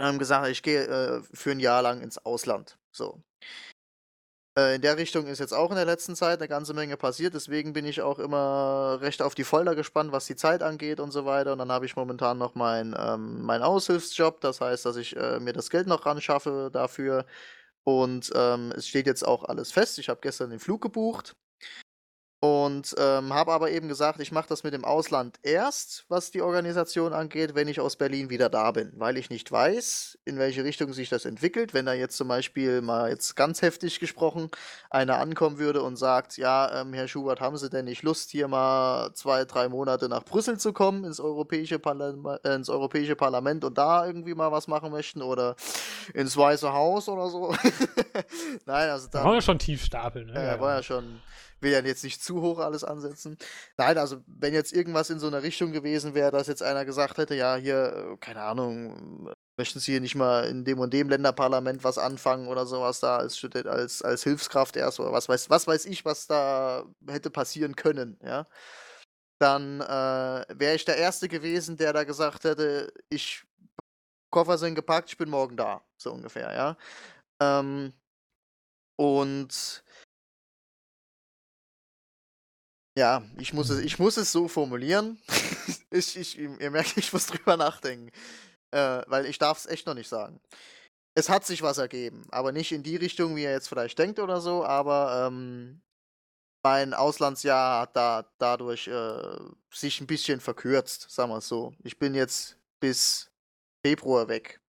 ähm, 0.00 0.18
gesagt, 0.18 0.48
ich 0.48 0.64
gehe 0.64 0.84
äh, 0.84 1.22
für 1.32 1.52
ein 1.52 1.60
Jahr 1.60 1.82
lang 1.82 2.00
ins 2.00 2.18
Ausland. 2.18 2.76
So. 2.90 3.22
Äh, 4.58 4.76
in 4.76 4.82
der 4.82 4.96
Richtung 4.96 5.26
ist 5.26 5.38
jetzt 5.38 5.52
auch 5.52 5.70
in 5.70 5.76
der 5.76 5.84
letzten 5.84 6.16
Zeit 6.16 6.38
eine 6.40 6.48
ganze 6.48 6.74
Menge 6.74 6.96
passiert, 6.96 7.34
deswegen 7.34 7.72
bin 7.72 7.84
ich 7.84 8.02
auch 8.02 8.18
immer 8.18 8.98
recht 9.00 9.22
auf 9.22 9.34
die 9.34 9.44
Folter 9.44 9.74
gespannt, 9.74 10.12
was 10.12 10.26
die 10.26 10.36
Zeit 10.36 10.62
angeht 10.62 11.00
und 11.00 11.12
so 11.12 11.24
weiter. 11.24 11.52
Und 11.52 11.58
dann 11.58 11.72
habe 11.72 11.86
ich 11.86 11.96
momentan 11.96 12.38
noch 12.38 12.54
meinen 12.54 12.94
ähm, 12.98 13.42
mein 13.42 13.62
Aushilfsjob, 13.62 14.40
das 14.40 14.60
heißt, 14.60 14.84
dass 14.86 14.96
ich 14.96 15.16
äh, 15.16 15.40
mir 15.40 15.52
das 15.52 15.70
Geld 15.70 15.86
noch 15.86 16.06
ran 16.06 16.20
schaffe 16.20 16.70
dafür. 16.72 17.26
Und 17.84 18.30
ähm, 18.34 18.72
es 18.76 18.88
steht 18.88 19.06
jetzt 19.06 19.26
auch 19.26 19.44
alles 19.44 19.72
fest. 19.72 19.98
Ich 19.98 20.08
habe 20.08 20.20
gestern 20.22 20.50
den 20.50 20.60
Flug 20.60 20.82
gebucht. 20.82 21.36
Und 22.42 22.94
ähm, 22.96 23.34
habe 23.34 23.52
aber 23.52 23.70
eben 23.70 23.88
gesagt, 23.88 24.18
ich 24.18 24.32
mache 24.32 24.48
das 24.48 24.64
mit 24.64 24.72
dem 24.72 24.86
Ausland 24.86 25.38
erst, 25.42 26.06
was 26.08 26.30
die 26.30 26.40
Organisation 26.40 27.12
angeht, 27.12 27.54
wenn 27.54 27.68
ich 27.68 27.80
aus 27.80 27.96
Berlin 27.96 28.30
wieder 28.30 28.48
da 28.48 28.70
bin, 28.70 28.92
weil 28.96 29.18
ich 29.18 29.28
nicht 29.28 29.52
weiß, 29.52 30.18
in 30.24 30.38
welche 30.38 30.64
Richtung 30.64 30.94
sich 30.94 31.10
das 31.10 31.26
entwickelt. 31.26 31.74
Wenn 31.74 31.84
da 31.84 31.92
jetzt 31.92 32.16
zum 32.16 32.28
Beispiel 32.28 32.80
mal 32.80 33.10
jetzt 33.10 33.36
ganz 33.36 33.60
heftig 33.60 34.00
gesprochen 34.00 34.48
einer 34.88 35.18
ankommen 35.18 35.58
würde 35.58 35.82
und 35.82 35.96
sagt, 35.96 36.38
ja, 36.38 36.80
ähm, 36.80 36.94
Herr 36.94 37.08
Schubert, 37.08 37.42
haben 37.42 37.58
Sie 37.58 37.68
denn 37.68 37.84
nicht 37.84 38.02
Lust, 38.04 38.30
hier 38.30 38.48
mal 38.48 39.12
zwei, 39.12 39.44
drei 39.44 39.68
Monate 39.68 40.08
nach 40.08 40.24
Brüssel 40.24 40.58
zu 40.58 40.72
kommen, 40.72 41.04
ins 41.04 41.20
europäische, 41.20 41.78
Parlam 41.78 42.26
äh, 42.42 42.54
ins 42.54 42.70
europäische 42.70 43.16
Parlament 43.16 43.64
und 43.64 43.76
da 43.76 44.06
irgendwie 44.06 44.34
mal 44.34 44.50
was 44.50 44.66
machen 44.66 44.92
möchten 44.92 45.20
oder 45.20 45.56
ins 46.14 46.38
Weiße 46.38 46.72
Haus 46.72 47.06
oder 47.10 47.28
so. 47.28 47.54
Nein, 48.64 48.88
also 48.88 49.08
da. 49.12 49.24
War 49.24 49.34
ja 49.34 49.42
schon 49.42 49.58
tief 49.58 49.84
stapeln, 49.84 50.28
ne? 50.28 50.42
Ja, 50.42 50.58
war 50.58 50.76
ja 50.76 50.82
schon 50.82 51.20
will 51.60 51.72
ja 51.72 51.80
jetzt 51.80 52.04
nicht 52.04 52.22
zu 52.22 52.40
hoch 52.42 52.58
alles 52.58 52.84
ansetzen. 52.84 53.36
Nein, 53.76 53.98
also 53.98 54.22
wenn 54.26 54.54
jetzt 54.54 54.72
irgendwas 54.72 55.10
in 55.10 55.18
so 55.18 55.26
einer 55.26 55.42
Richtung 55.42 55.72
gewesen 55.72 56.14
wäre, 56.14 56.30
dass 56.30 56.46
jetzt 56.46 56.62
einer 56.62 56.84
gesagt 56.84 57.18
hätte, 57.18 57.34
ja, 57.34 57.56
hier, 57.56 58.12
äh, 58.14 58.16
keine 58.18 58.42
Ahnung, 58.42 59.32
möchten 59.56 59.78
Sie 59.80 59.92
hier 59.92 60.00
nicht 60.00 60.14
mal 60.14 60.44
in 60.46 60.64
dem 60.64 60.78
und 60.78 60.92
dem 60.94 61.08
Länderparlament 61.08 61.84
was 61.84 61.98
anfangen 61.98 62.48
oder 62.48 62.66
sowas 62.66 63.00
da 63.00 63.18
als, 63.18 63.44
als, 63.66 64.02
als 64.02 64.22
Hilfskraft 64.22 64.76
erst 64.76 65.00
oder 65.00 65.12
was 65.12 65.28
weiß, 65.28 65.50
was 65.50 65.66
weiß 65.66 65.86
ich, 65.86 66.04
was 66.04 66.26
da 66.26 66.84
hätte 67.08 67.30
passieren 67.30 67.76
können, 67.76 68.18
ja. 68.22 68.46
Dann 69.38 69.80
äh, 69.80 70.44
wäre 70.54 70.74
ich 70.74 70.84
der 70.84 70.98
Erste 70.98 71.26
gewesen, 71.28 71.76
der 71.78 71.92
da 71.94 72.04
gesagt 72.04 72.44
hätte, 72.44 72.92
ich 73.08 73.44
Koffer 74.30 74.58
sind 74.58 74.74
gepackt, 74.76 75.10
ich 75.10 75.16
bin 75.16 75.28
morgen 75.30 75.56
da, 75.56 75.82
so 75.96 76.12
ungefähr, 76.12 76.54
ja. 76.54 76.76
Ähm, 77.40 77.92
und 78.96 79.82
ja, 82.96 83.22
ich 83.38 83.52
muss 83.52 83.70
es, 83.70 83.78
mhm. 83.78 83.86
ich 83.86 83.98
muss 83.98 84.16
es 84.16 84.32
so 84.32 84.48
formulieren. 84.48 85.20
ich, 85.90 86.16
ich, 86.16 86.38
ihr 86.38 86.70
merkt, 86.70 86.96
ich 86.96 87.12
muss 87.12 87.26
drüber 87.26 87.56
nachdenken. 87.56 88.10
Äh, 88.72 89.02
weil 89.06 89.26
ich 89.26 89.38
darf 89.38 89.58
es 89.58 89.66
echt 89.66 89.86
noch 89.86 89.94
nicht 89.94 90.08
sagen. 90.08 90.40
Es 91.14 91.28
hat 91.28 91.44
sich 91.44 91.62
was 91.62 91.78
ergeben, 91.78 92.24
aber 92.30 92.52
nicht 92.52 92.72
in 92.72 92.82
die 92.82 92.96
Richtung, 92.96 93.34
wie 93.34 93.42
ihr 93.42 93.50
jetzt 93.50 93.68
vielleicht 93.68 93.98
denkt 93.98 94.20
oder 94.20 94.40
so, 94.40 94.64
aber 94.64 95.26
ähm, 95.26 95.82
mein 96.62 96.94
Auslandsjahr 96.94 97.82
hat 97.82 97.96
da 97.96 98.30
dadurch 98.38 98.86
äh, 98.86 99.38
sich 99.72 100.00
ein 100.00 100.06
bisschen 100.06 100.40
verkürzt, 100.40 101.10
sagen 101.10 101.30
wir 101.30 101.38
es 101.38 101.48
so. 101.48 101.74
Ich 101.82 101.98
bin 101.98 102.14
jetzt 102.14 102.58
bis 102.80 103.30
Februar 103.84 104.28
weg. 104.28 104.60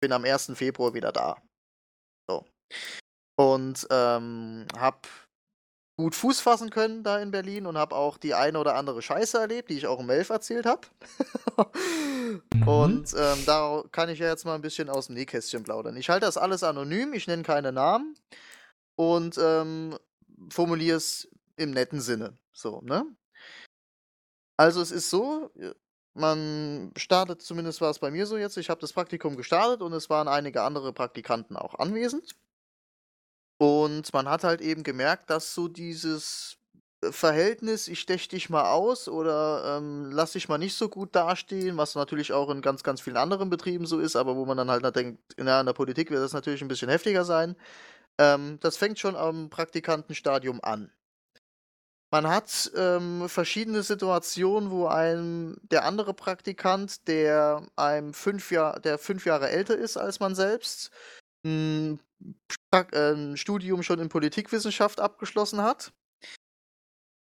Bin 0.00 0.12
am 0.12 0.24
1. 0.24 0.52
Februar 0.54 0.92
wieder 0.92 1.12
da. 1.12 1.40
So. 2.28 2.44
Und 3.36 3.86
ähm, 3.90 4.66
hab 4.76 5.06
gut 6.00 6.14
Fuß 6.14 6.40
fassen 6.40 6.70
können 6.70 7.02
da 7.02 7.18
in 7.20 7.30
Berlin 7.30 7.66
und 7.66 7.76
habe 7.76 7.94
auch 7.94 8.16
die 8.16 8.34
eine 8.34 8.58
oder 8.58 8.74
andere 8.74 9.02
Scheiße 9.02 9.38
erlebt, 9.38 9.70
die 9.70 9.76
ich 9.76 9.86
auch 9.86 10.00
im 10.00 10.06
Melf 10.06 10.30
erzählt 10.30 10.66
habe. 10.66 10.88
mhm. 12.54 12.68
Und 12.68 13.14
ähm, 13.16 13.38
da 13.46 13.84
kann 13.92 14.08
ich 14.08 14.18
ja 14.18 14.28
jetzt 14.28 14.44
mal 14.44 14.54
ein 14.54 14.62
bisschen 14.62 14.88
aus 14.88 15.06
dem 15.06 15.14
Nähkästchen 15.14 15.62
plaudern. 15.62 15.96
Ich 15.96 16.08
halte 16.08 16.26
das 16.26 16.38
alles 16.38 16.62
anonym, 16.62 17.12
ich 17.12 17.26
nenne 17.26 17.42
keine 17.42 17.70
Namen 17.70 18.16
und 18.96 19.38
ähm, 19.38 19.98
formuliere 20.50 20.96
es 20.96 21.28
im 21.56 21.70
netten 21.70 22.00
Sinne. 22.00 22.38
So, 22.52 22.80
ne? 22.80 23.04
Also 24.56 24.80
es 24.80 24.90
ist 24.90 25.10
so, 25.10 25.50
man 26.14 26.92
startet, 26.96 27.42
zumindest 27.42 27.80
war 27.80 27.90
es 27.90 27.98
bei 27.98 28.10
mir 28.10 28.26
so 28.26 28.36
jetzt, 28.36 28.56
ich 28.56 28.70
habe 28.70 28.80
das 28.80 28.92
Praktikum 28.92 29.36
gestartet 29.36 29.82
und 29.82 29.92
es 29.92 30.10
waren 30.10 30.28
einige 30.28 30.62
andere 30.62 30.92
Praktikanten 30.92 31.56
auch 31.56 31.74
anwesend. 31.78 32.34
Und 33.60 34.14
man 34.14 34.26
hat 34.26 34.42
halt 34.42 34.62
eben 34.62 34.82
gemerkt, 34.84 35.28
dass 35.28 35.54
so 35.54 35.68
dieses 35.68 36.56
äh, 37.02 37.12
Verhältnis, 37.12 37.88
ich 37.88 38.00
stech 38.00 38.26
dich 38.28 38.48
mal 38.48 38.70
aus 38.70 39.06
oder 39.06 39.76
ähm, 39.76 40.10
lass 40.10 40.32
dich 40.32 40.48
mal 40.48 40.56
nicht 40.56 40.74
so 40.74 40.88
gut 40.88 41.14
dastehen, 41.14 41.76
was 41.76 41.94
natürlich 41.94 42.32
auch 42.32 42.48
in 42.48 42.62
ganz, 42.62 42.82
ganz 42.82 43.02
vielen 43.02 43.18
anderen 43.18 43.50
Betrieben 43.50 43.84
so 43.86 44.00
ist, 44.00 44.16
aber 44.16 44.34
wo 44.36 44.46
man 44.46 44.56
dann 44.56 44.70
halt 44.70 44.96
denkt, 44.96 45.20
na, 45.36 45.60
in 45.60 45.66
der 45.66 45.74
Politik 45.74 46.10
wird 46.10 46.22
das 46.22 46.32
natürlich 46.32 46.62
ein 46.62 46.68
bisschen 46.68 46.88
heftiger 46.88 47.24
sein. 47.26 47.54
Ähm, 48.18 48.58
das 48.60 48.78
fängt 48.78 48.98
schon 48.98 49.16
am 49.16 49.50
Praktikantenstadium 49.50 50.60
an. 50.62 50.90
Man 52.12 52.26
hat 52.28 52.72
ähm, 52.74 53.28
verschiedene 53.28 53.82
Situationen, 53.82 54.70
wo 54.70 54.86
einem 54.86 55.58
der 55.62 55.84
andere 55.84 56.12
Praktikant, 56.14 57.06
der 57.08 57.62
einem 57.76 58.14
fünf 58.14 58.50
Jahr, 58.50 58.80
der 58.80 58.98
fünf 58.98 59.26
Jahre 59.26 59.50
älter 59.50 59.76
ist 59.76 59.96
als 59.96 60.18
man 60.18 60.34
selbst, 60.34 60.90
ein 61.44 62.00
ein 62.70 63.36
Studium 63.36 63.82
schon 63.82 63.98
in 63.98 64.08
Politikwissenschaft 64.08 65.00
abgeschlossen 65.00 65.62
hat, 65.62 65.92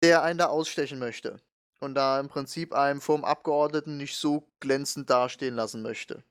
der 0.03 0.23
einen 0.23 0.39
da 0.39 0.47
ausstechen 0.47 0.99
möchte 0.99 1.41
und 1.81 1.95
da 1.95 2.21
im 2.21 2.29
Prinzip 2.29 2.75
einem 2.75 3.01
vom 3.01 3.25
Abgeordneten 3.25 3.97
nicht 3.97 4.17
so 4.17 4.49
glänzend 4.61 5.09
dastehen 5.11 5.55
lassen 5.55 5.83
möchte. 5.83 6.25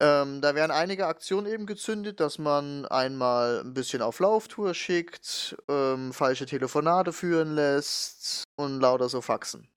Ähm, 0.00 0.40
da 0.40 0.56
werden 0.56 0.72
einige 0.72 1.06
Aktionen 1.06 1.46
eben 1.46 1.64
gezündet, 1.64 2.18
dass 2.18 2.38
man 2.38 2.86
einmal 2.86 3.60
ein 3.60 3.72
bisschen 3.72 4.02
auf 4.02 4.18
Lauftour 4.18 4.74
schickt, 4.74 5.56
ähm, 5.68 6.12
falsche 6.12 6.46
Telefonate 6.46 7.12
führen 7.12 7.54
lässt 7.54 8.44
und 8.56 8.80
lauter 8.80 9.08
so 9.08 9.20
Faxen. 9.20 9.68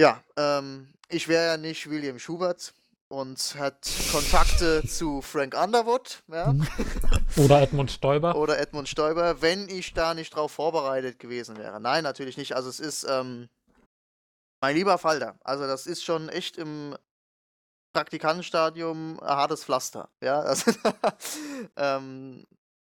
Ja, 0.00 0.24
ähm, 0.36 0.92
ich 1.08 1.28
wäre 1.28 1.46
ja 1.46 1.56
nicht 1.56 1.88
William 1.88 2.18
Schubert, 2.18 2.74
und 3.12 3.56
hat 3.58 3.90
Kontakte 4.10 4.82
zu 4.88 5.20
Frank 5.20 5.54
Underwood. 5.54 6.22
Ja. 6.28 6.50
Mhm. 6.50 6.66
Oder 7.36 7.60
Edmund 7.60 7.90
Stoiber. 7.90 8.34
Oder 8.36 8.58
Edmund 8.58 8.88
Stoiber, 8.88 9.42
wenn 9.42 9.68
ich 9.68 9.92
da 9.92 10.14
nicht 10.14 10.34
drauf 10.34 10.52
vorbereitet 10.52 11.18
gewesen 11.18 11.58
wäre. 11.58 11.78
Nein, 11.78 12.04
natürlich 12.04 12.38
nicht. 12.38 12.56
Also 12.56 12.70
es 12.70 12.80
ist 12.80 13.04
ähm, 13.04 13.50
mein 14.62 14.76
lieber 14.76 14.96
Falter. 14.96 15.36
Also 15.44 15.66
das 15.66 15.86
ist 15.86 16.02
schon 16.02 16.30
echt 16.30 16.56
im 16.56 16.96
Praktikantenstadium 17.92 19.20
ein 19.20 19.28
hartes 19.28 19.64
Pflaster. 19.64 20.08
Ja, 20.22 20.40
also, 20.40 20.72
ähm, 21.76 22.46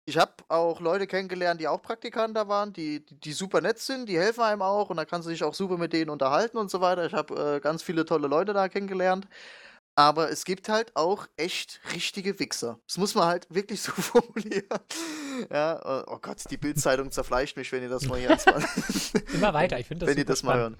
ich 0.05 0.19
habe 0.19 0.33
auch 0.49 0.81
Leute 0.81 1.07
kennengelernt, 1.07 1.59
die 1.59 1.67
auch 1.67 1.81
Praktikanten 1.81 2.35
da 2.35 2.47
waren, 2.47 2.73
die, 2.73 3.03
die, 3.03 3.19
die, 3.19 3.33
super 3.33 3.59
nett 3.61 3.79
sind, 3.79 4.07
die 4.07 4.19
helfen 4.19 4.41
einem 4.41 4.61
auch 4.61 4.91
und 4.91 4.97
da 4.97 5.05
kannst 5.05 5.27
du 5.27 5.31
dich 5.31 5.43
auch 5.43 5.55
super 5.55 5.77
mit 5.77 5.93
denen 5.93 6.11
unterhalten 6.11 6.57
und 6.57 6.69
so 6.69 6.79
weiter. 6.79 7.07
Ich 7.07 7.13
habe 7.13 7.55
äh, 7.55 7.59
ganz 7.59 7.81
viele 7.81 8.05
tolle 8.05 8.27
Leute 8.27 8.53
da 8.53 8.69
kennengelernt. 8.69 9.27
Aber 10.01 10.31
es 10.31 10.45
gibt 10.45 10.67
halt 10.67 10.95
auch 10.95 11.27
echt 11.37 11.79
richtige 11.93 12.39
Wichser. 12.39 12.79
Das 12.87 12.97
muss 12.97 13.13
man 13.13 13.25
halt 13.25 13.45
wirklich 13.53 13.83
so 13.83 13.91
formulieren. 14.01 14.79
Ja, 15.51 15.99
äh, 15.99 16.03
oh 16.07 16.17
Gott, 16.19 16.39
die 16.49 16.57
Bildzeitung 16.57 17.11
zerfleischt 17.11 17.55
mich, 17.55 17.71
wenn 17.71 17.83
ihr 17.83 17.89
das 17.89 18.07
mal 18.07 18.17
hier 18.17 18.29
mal 18.29 18.65
Immer 19.33 19.53
weiter, 19.53 19.79
ich 19.79 19.85
finde 19.85 20.05
das 20.05 20.09
Wenn 20.11 20.17
ihr 20.17 20.25
das 20.25 20.41
mal 20.41 20.57
hören. 20.57 20.77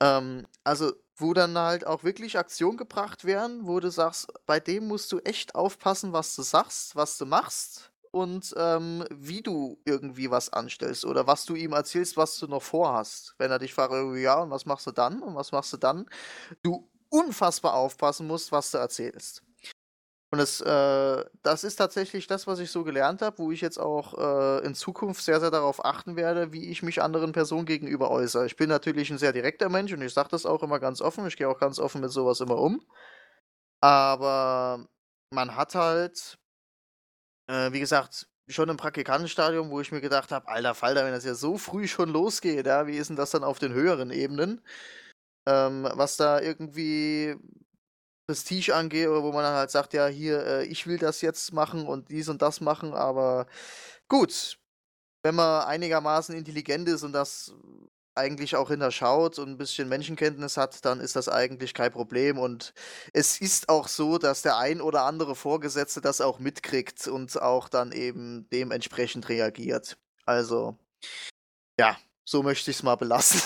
Ähm, 0.00 0.46
also, 0.64 0.92
wo 1.16 1.32
dann 1.32 1.56
halt 1.56 1.86
auch 1.86 2.04
wirklich 2.04 2.38
Aktionen 2.38 2.76
gebracht 2.76 3.24
werden, 3.24 3.66
wo 3.66 3.80
du 3.80 3.90
sagst, 3.90 4.30
bei 4.44 4.60
dem 4.60 4.86
musst 4.86 5.10
du 5.12 5.20
echt 5.20 5.54
aufpassen, 5.54 6.12
was 6.12 6.36
du 6.36 6.42
sagst, 6.42 6.94
was 6.94 7.16
du 7.16 7.24
machst 7.24 7.90
und 8.10 8.54
ähm, 8.58 9.02
wie 9.10 9.40
du 9.40 9.80
irgendwie 9.86 10.30
was 10.30 10.52
anstellst 10.52 11.06
oder 11.06 11.26
was 11.26 11.46
du 11.46 11.54
ihm 11.54 11.72
erzählst, 11.72 12.18
was 12.18 12.38
du 12.38 12.48
noch 12.48 12.62
vorhast. 12.62 13.34
Wenn 13.38 13.50
er 13.50 13.58
dich 13.58 13.72
fragt, 13.72 13.94
ja, 14.18 14.42
und 14.42 14.50
was 14.50 14.66
machst 14.66 14.86
du 14.86 14.90
dann 14.90 15.22
und 15.22 15.34
was 15.36 15.52
machst 15.52 15.72
du 15.72 15.78
dann? 15.78 16.04
Du 16.62 16.86
unfassbar 17.10 17.74
aufpassen 17.74 18.26
musst, 18.26 18.52
was 18.52 18.70
du 18.70 18.78
erzählst. 18.78 19.42
Und 20.30 20.38
das, 20.38 20.60
äh, 20.60 21.24
das 21.42 21.64
ist 21.64 21.76
tatsächlich 21.76 22.26
das, 22.26 22.46
was 22.46 22.58
ich 22.58 22.70
so 22.70 22.84
gelernt 22.84 23.22
habe, 23.22 23.38
wo 23.38 23.50
ich 23.50 23.62
jetzt 23.62 23.78
auch 23.78 24.12
äh, 24.18 24.66
in 24.66 24.74
Zukunft 24.74 25.22
sehr, 25.22 25.40
sehr 25.40 25.50
darauf 25.50 25.82
achten 25.84 26.16
werde, 26.16 26.52
wie 26.52 26.70
ich 26.70 26.82
mich 26.82 27.00
anderen 27.00 27.32
Personen 27.32 27.64
gegenüber 27.64 28.10
äußere. 28.10 28.44
Ich 28.44 28.56
bin 28.56 28.68
natürlich 28.68 29.10
ein 29.10 29.16
sehr 29.18 29.32
direkter 29.32 29.70
Mensch 29.70 29.92
und 29.92 30.02
ich 30.02 30.12
sage 30.12 30.28
das 30.30 30.44
auch 30.44 30.62
immer 30.62 30.80
ganz 30.80 31.00
offen. 31.00 31.26
Ich 31.26 31.36
gehe 31.38 31.48
auch 31.48 31.58
ganz 31.58 31.78
offen 31.78 32.02
mit 32.02 32.10
sowas 32.10 32.40
immer 32.40 32.58
um. 32.58 32.82
Aber 33.80 34.86
man 35.30 35.56
hat 35.56 35.74
halt, 35.74 36.38
äh, 37.48 37.72
wie 37.72 37.80
gesagt, 37.80 38.28
schon 38.48 38.68
im 38.68 38.76
Praktikantenstadium, 38.76 39.70
wo 39.70 39.80
ich 39.80 39.92
mir 39.92 40.00
gedacht 40.00 40.32
habe, 40.32 40.48
alter 40.48 40.74
Falter, 40.74 41.04
wenn 41.04 41.12
das 41.12 41.24
ja 41.24 41.34
so 41.34 41.58
früh 41.58 41.86
schon 41.86 42.10
losgeht, 42.10 42.66
ja, 42.66 42.86
wie 42.86 42.96
ist 42.96 43.08
denn 43.08 43.16
das 43.16 43.30
dann 43.30 43.44
auf 43.44 43.58
den 43.58 43.72
höheren 43.72 44.10
Ebenen? 44.10 44.62
Ähm, 45.48 45.88
was 45.94 46.16
da 46.18 46.40
irgendwie 46.40 47.36
Prestige 48.28 48.74
angeht, 48.74 49.08
oder 49.08 49.22
wo 49.22 49.32
man 49.32 49.42
dann 49.44 49.54
halt 49.54 49.70
sagt, 49.70 49.94
ja, 49.94 50.06
hier, 50.06 50.44
äh, 50.46 50.64
ich 50.66 50.86
will 50.86 50.98
das 50.98 51.22
jetzt 51.22 51.52
machen 51.52 51.86
und 51.86 52.10
dies 52.10 52.28
und 52.28 52.42
das 52.42 52.60
machen, 52.60 52.92
aber 52.94 53.46
gut, 54.08 54.58
wenn 55.24 55.34
man 55.34 55.64
einigermaßen 55.66 56.34
intelligent 56.36 56.88
ist 56.88 57.02
und 57.04 57.12
das 57.12 57.54
eigentlich 58.18 58.56
auch 58.56 58.68
hinterschaut 58.68 59.38
und 59.38 59.50
ein 59.50 59.58
bisschen 59.58 59.88
Menschenkenntnis 59.88 60.56
hat, 60.56 60.84
dann 60.84 61.00
ist 61.00 61.16
das 61.16 61.28
eigentlich 61.28 61.72
kein 61.74 61.92
Problem. 61.92 62.38
Und 62.38 62.74
es 63.12 63.40
ist 63.40 63.68
auch 63.68 63.88
so, 63.88 64.18
dass 64.18 64.42
der 64.42 64.58
ein 64.58 64.80
oder 64.80 65.04
andere 65.04 65.34
Vorgesetzte 65.36 66.00
das 66.00 66.20
auch 66.20 66.38
mitkriegt 66.40 67.06
und 67.08 67.40
auch 67.40 67.68
dann 67.68 67.92
eben 67.92 68.48
dementsprechend 68.50 69.28
reagiert. 69.28 69.98
Also, 70.26 70.76
ja, 71.78 71.96
so 72.28 72.42
möchte 72.42 72.70
ich 72.70 72.76
es 72.76 72.82
mal 72.82 72.96
belassen. 72.96 73.40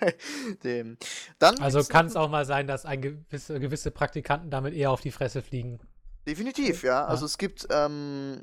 dem. 0.62 0.96
Dann 1.40 1.58
also 1.58 1.82
kann 1.82 2.06
es 2.06 2.14
auch 2.14 2.28
mal 2.28 2.44
sein, 2.44 2.68
dass 2.68 2.84
ein 2.84 3.02
gewisse, 3.02 3.58
gewisse 3.58 3.90
Praktikanten 3.90 4.48
damit 4.48 4.74
eher 4.74 4.92
auf 4.92 5.00
die 5.00 5.10
Fresse 5.10 5.42
fliegen. 5.42 5.80
Definitiv, 6.28 6.84
ja. 6.84 7.00
ja. 7.00 7.06
Also 7.06 7.26
es 7.26 7.36
gibt, 7.36 7.66
ähm, 7.70 8.40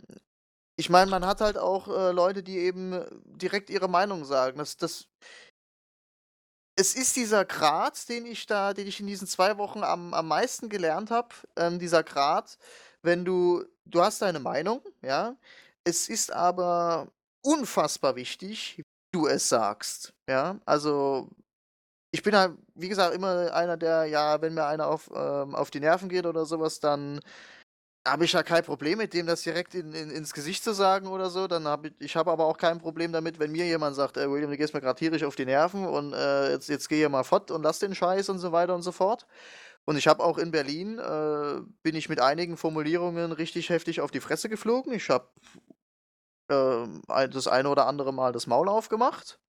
ich 0.76 0.90
meine, 0.90 1.10
man 1.10 1.26
hat 1.26 1.40
halt 1.40 1.58
auch 1.58 1.88
äh, 1.88 2.12
Leute, 2.12 2.44
die 2.44 2.58
eben 2.58 3.06
direkt 3.24 3.70
ihre 3.70 3.88
Meinung 3.88 4.26
sagen. 4.26 4.58
Das, 4.58 4.76
das, 4.76 5.08
es 6.76 6.94
ist 6.94 7.16
dieser 7.16 7.46
Grad, 7.46 8.10
den 8.10 8.26
ich 8.26 8.48
da, 8.48 8.74
den 8.74 8.86
ich 8.86 9.00
in 9.00 9.08
diesen 9.08 9.28
zwei 9.30 9.58
Wochen 9.58 9.84
am, 9.84 10.14
am 10.14 10.28
meisten 10.28 10.68
gelernt 10.68 11.10
habe. 11.10 11.30
Ähm, 11.56 11.80
dieser 11.80 12.04
Grad, 12.04 12.58
wenn 13.02 13.24
du, 13.24 13.64
du 13.86 14.02
hast 14.02 14.22
deine 14.22 14.42
Meinung, 14.42 14.82
ja. 15.02 15.38
Es 15.86 16.10
ist 16.10 16.34
aber 16.34 17.08
unfassbar 17.42 18.18
wichtig, 18.18 18.84
du 19.20 19.28
es 19.28 19.50
sagst, 19.50 20.14
ja. 20.30 20.60
Also 20.66 21.30
ich 22.12 22.24
bin 22.24 22.36
halt, 22.36 22.54
wie 22.76 22.90
gesagt, 22.90 23.16
immer 23.16 23.54
einer, 23.54 23.78
der, 23.78 24.06
ja, 24.06 24.42
wenn 24.42 24.54
mir 24.56 24.66
einer 24.66 24.88
auf, 24.88 25.10
ähm, 25.14 25.56
auf 25.56 25.72
die 25.72 25.80
Nerven 25.80 26.10
geht 26.10 26.26
oder 26.26 26.46
sowas, 26.46 26.80
dann 26.80 27.22
habe 28.08 28.26
ich 28.26 28.34
ja 28.34 28.44
kein 28.44 28.64
Problem 28.64 28.98
mit 28.98 29.14
dem, 29.14 29.28
das 29.28 29.44
direkt 29.44 29.76
in, 29.76 29.94
in, 29.94 30.10
ins 30.10 30.34
Gesicht 30.34 30.64
zu 30.64 30.74
sagen 30.74 31.08
oder 31.08 31.30
so. 31.30 31.48
Dann 31.48 31.68
habe 31.68 31.90
ich, 31.90 31.94
ich 32.00 32.16
habe 32.16 32.32
aber 32.32 32.46
auch 32.46 32.58
kein 32.58 32.80
Problem 32.80 33.12
damit, 33.12 33.40
wenn 33.40 33.52
mir 33.52 33.66
jemand 33.66 33.96
sagt, 33.96 34.18
äh, 34.18 34.30
William, 34.32 34.50
du 34.50 34.58
gehst 34.58 34.74
mir 34.74 34.82
gerade 34.82 34.98
tierisch 35.00 35.24
auf 35.24 35.36
die 35.36 35.46
Nerven 35.46 35.86
und 35.86 36.14
äh, 36.14 36.52
jetzt, 36.52 36.70
jetzt 36.70 36.90
geh 36.90 36.98
hier 36.98 37.10
mal 37.10 37.24
fort 37.24 37.52
und 37.52 37.64
lass 37.64 37.80
den 37.80 37.96
Scheiß 37.96 38.30
und 38.30 38.40
so 38.40 38.52
weiter 38.52 38.76
und 38.76 38.84
so 38.84 38.92
fort. 38.92 39.28
Und 39.86 39.98
ich 39.98 40.08
habe 40.08 40.24
auch 40.24 40.38
in 40.38 40.52
Berlin, 40.52 41.00
äh, 41.00 41.62
bin 41.84 41.96
ich 41.96 42.10
mit 42.10 42.22
einigen 42.22 42.58
Formulierungen 42.58 43.32
richtig 43.32 43.70
heftig 43.70 44.02
auf 44.02 44.12
die 44.12 44.22
Fresse 44.22 44.50
geflogen. 44.50 44.94
Ich 44.94 45.10
habe 45.10 45.30
äh, 46.50 47.30
das 47.30 47.48
eine 47.48 47.70
oder 47.70 47.88
andere 47.88 48.14
Mal 48.14 48.32
das 48.32 48.48
Maul 48.48 48.70
aufgemacht. 48.70 49.40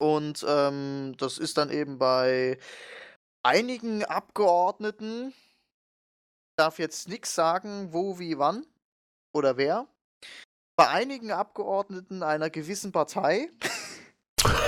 Und 0.00 0.44
ähm, 0.48 1.14
das 1.18 1.38
ist 1.38 1.58
dann 1.58 1.70
eben 1.70 1.98
bei 1.98 2.58
einigen 3.42 4.04
Abgeordneten, 4.04 5.34
darf 6.56 6.78
jetzt 6.78 7.08
nichts 7.08 7.34
sagen, 7.34 7.92
wo, 7.92 8.18
wie, 8.18 8.38
wann 8.38 8.66
oder 9.32 9.56
wer. 9.56 9.86
Bei 10.76 10.88
einigen 10.88 11.32
Abgeordneten 11.32 12.22
einer 12.22 12.50
gewissen 12.50 12.92
Partei 12.92 13.50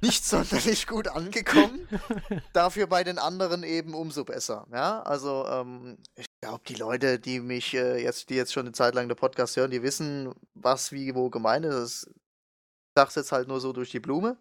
nicht 0.00 0.24
sonderlich 0.24 0.86
gut 0.86 1.08
angekommen. 1.08 1.88
Dafür 2.52 2.86
bei 2.86 3.02
den 3.02 3.18
anderen 3.18 3.64
eben 3.64 3.94
umso 3.94 4.24
besser. 4.24 4.66
Ja, 4.70 5.02
also 5.02 5.46
ähm, 5.48 5.98
ich 6.42 6.48
glaube, 6.48 6.64
die 6.66 6.74
Leute, 6.74 7.20
die 7.20 7.38
mich 7.38 7.72
äh, 7.72 8.02
jetzt, 8.02 8.28
die 8.28 8.34
jetzt 8.34 8.52
schon 8.52 8.66
eine 8.66 8.72
Zeit 8.72 8.96
lang 8.96 9.06
den 9.06 9.16
Podcast 9.16 9.56
hören, 9.56 9.70
die 9.70 9.84
wissen, 9.84 10.34
was 10.54 10.90
wie 10.90 11.14
wo 11.14 11.30
gemeint 11.30 11.64
ist. 11.64 12.08
Ich 12.08 12.94
sag's 12.96 13.14
jetzt 13.14 13.30
halt 13.30 13.46
nur 13.46 13.60
so 13.60 13.72
durch 13.72 13.92
die 13.92 14.00
Blume. 14.00 14.36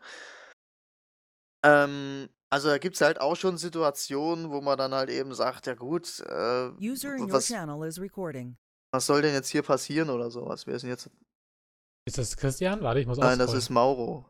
Ähm, 1.63 2.27
also 2.49 2.69
da 2.69 2.79
gibt 2.79 2.95
es 2.95 3.01
halt 3.01 3.21
auch 3.21 3.35
schon 3.35 3.59
Situationen, 3.59 4.49
wo 4.49 4.61
man 4.61 4.79
dann 4.79 4.95
halt 4.95 5.11
eben 5.11 5.35
sagt, 5.35 5.67
ja 5.67 5.75
gut, 5.75 6.21
äh, 6.21 6.71
was, 6.71 7.51
was 8.91 9.05
soll 9.05 9.21
denn 9.21 9.35
jetzt 9.35 9.49
hier 9.49 9.61
passieren 9.61 10.09
oder 10.09 10.31
sowas? 10.31 10.65
Wer 10.65 10.77
ist 10.77 10.81
denn 10.81 10.89
jetzt? 10.89 11.07
Ist 12.07 12.17
das 12.17 12.35
Christian? 12.35 12.81
Warte, 12.81 12.99
ich 12.99 13.05
muss 13.05 13.19
Nein, 13.19 13.37
das 13.37 13.53
ist 13.53 13.69
Mauro. 13.69 14.25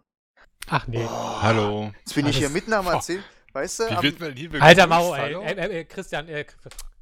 Ach 0.67 0.85
nee. 0.87 1.05
Oh, 1.05 1.41
Hallo. 1.41 1.93
Jetzt 1.99 2.15
bin 2.15 2.25
ich 2.25 2.37
hier 2.37 2.49
mitten 2.49 2.73
am 2.73 2.85
Erzählen. 2.87 3.23
Weißt 3.53 3.79
du? 3.79 3.83
Wie 3.85 4.03
wird 4.03 4.19
man 4.19 4.35
hier 4.35 4.61
Alter 4.61 4.87
Mauro, 4.87 5.15
ey, 5.15 5.35
ey, 5.35 5.71
ey, 5.71 5.85
Christian, 5.85 6.27
äh, 6.27 6.45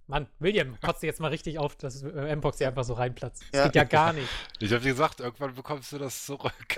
Mann, 0.10 0.28
William, 0.40 0.76
kotzt 0.82 1.04
jetzt 1.04 1.20
mal 1.20 1.28
richtig 1.28 1.60
auf, 1.60 1.76
dass 1.76 2.02
äh, 2.02 2.08
M-Box 2.08 2.58
hier 2.58 2.68
einfach 2.68 2.84
so 2.84 2.94
reinplatzt. 2.94 3.44
Das 3.52 3.60
ja. 3.60 3.66
geht 3.66 3.76
ja 3.76 3.84
gar 3.84 4.14
nicht. 4.14 4.28
Ich 4.60 4.74
hab 4.74 4.82
dir 4.82 4.90
gesagt, 4.90 5.20
irgendwann 5.20 5.54
bekommst 5.54 5.92
du 5.92 6.00
das 6.00 6.26
zurück. 6.26 6.52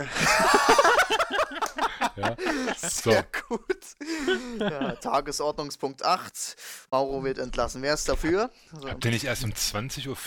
ja. 2.17 2.35
Sehr 2.75 3.25
so. 3.31 3.55
gut. 3.55 3.85
Ja, 4.59 4.95
Tagesordnungspunkt 4.95 6.03
8. 6.03 6.57
Mauro 6.91 7.23
wird 7.23 7.37
entlassen. 7.39 7.81
Wer 7.81 7.93
ist 7.93 8.09
dafür? 8.09 8.51
Also, 8.75 8.89
Habt 8.89 9.05
ihr 9.05 9.11
nicht 9.11 9.23
erst 9.23 9.45
um 9.45 9.51
20.50 9.51 10.07
Uhr 10.09 10.17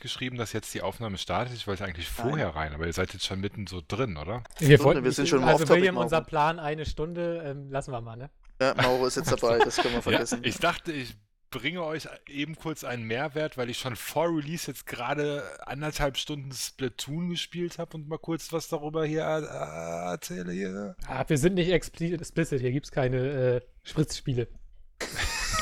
geschrieben, 0.00 0.36
dass 0.38 0.52
jetzt 0.52 0.72
die 0.74 0.82
Aufnahme 0.82 1.18
startet? 1.18 1.56
Ich 1.56 1.66
wollte 1.66 1.84
eigentlich 1.84 2.08
vorher 2.08 2.46
Nein. 2.46 2.56
rein, 2.56 2.72
aber 2.74 2.86
ihr 2.86 2.92
seid 2.92 3.12
jetzt 3.12 3.26
schon 3.26 3.40
mitten 3.40 3.66
so 3.66 3.82
drin, 3.86 4.16
oder? 4.16 4.44
Wir, 4.58 4.78
wollten, 4.84 5.02
wir 5.02 5.10
sind 5.10 5.28
schon 5.28 5.42
Also 5.42 5.68
William, 5.68 5.96
unser 5.96 6.20
Plan 6.20 6.60
eine 6.60 6.86
Stunde, 6.86 7.42
ähm, 7.44 7.70
lassen 7.70 7.90
wir 7.90 8.00
mal, 8.00 8.16
ne? 8.16 8.30
Ja, 8.60 8.74
Mauro 8.74 9.06
ist 9.06 9.16
jetzt 9.16 9.32
dabei, 9.32 9.58
das 9.58 9.76
können 9.76 9.94
wir 9.94 10.02
vergessen. 10.02 10.40
Ja, 10.42 10.48
ich 10.48 10.58
dachte, 10.58 10.92
ich 10.92 11.16
bringe 11.54 11.84
euch 11.84 12.08
eben 12.28 12.56
kurz 12.56 12.82
einen 12.82 13.04
Mehrwert, 13.04 13.56
weil 13.56 13.70
ich 13.70 13.78
schon 13.78 13.94
vor 13.94 14.26
Release 14.26 14.68
jetzt 14.68 14.86
gerade 14.86 15.44
anderthalb 15.66 16.16
Stunden 16.16 16.50
Splatoon 16.52 17.30
gespielt 17.30 17.78
habe 17.78 17.96
und 17.96 18.08
mal 18.08 18.18
kurz 18.18 18.52
was 18.52 18.68
darüber 18.68 19.04
hier 19.06 19.22
äh, 19.22 20.10
erzähle. 20.10 20.52
Hier. 20.52 20.96
Ah, 21.06 21.24
wir 21.26 21.38
sind 21.38 21.54
nicht 21.54 21.70
explicit, 21.70 22.60
hier 22.60 22.72
gibt 22.72 22.86
es 22.86 22.92
keine 22.92 23.18
äh, 23.18 23.60
Spritzspiele. 23.84 24.48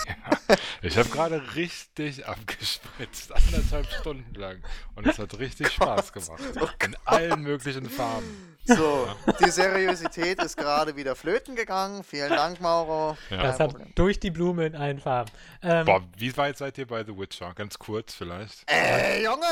ja, 0.09 0.38
ich 0.82 0.96
habe 0.96 1.09
gerade 1.09 1.55
richtig 1.55 2.26
abgespritzt, 2.26 3.32
anderthalb 3.32 3.86
Stunden 3.90 4.34
lang. 4.34 4.62
Und 4.94 5.07
es 5.07 5.18
hat 5.18 5.38
richtig 5.38 5.66
oh 5.80 5.84
Spaß 5.84 6.12
gemacht. 6.12 6.42
Oh 6.61 6.68
in 6.84 6.96
allen 7.05 7.42
möglichen 7.42 7.88
Farben. 7.88 8.57
So, 8.64 9.09
die 9.44 9.50
Seriosität 9.50 10.42
ist 10.42 10.57
gerade 10.57 10.94
wieder 10.96 11.16
flöten 11.16 11.57
gegangen. 11.57 12.05
Vielen 12.05 12.30
Dank, 12.30 12.61
Mauro. 12.61 13.16
Ja. 13.30 13.42
Das 13.42 13.59
hat 13.59 13.74
durch 13.96 14.20
die 14.20 14.30
Blume 14.30 14.66
in 14.66 14.76
allen 14.76 15.00
Farben. 15.00 15.30
Ähm, 15.62 15.84
Boah, 15.84 16.03
wie 16.16 16.36
weit 16.36 16.59
seid 16.59 16.78
ihr 16.78 16.86
bei 16.86 17.05
The 17.05 17.16
Witcher? 17.16 17.53
Ganz 17.55 17.78
kurz 17.78 18.14
vielleicht. 18.14 18.70
Äh, 18.70 19.22
Junge! 19.24 19.46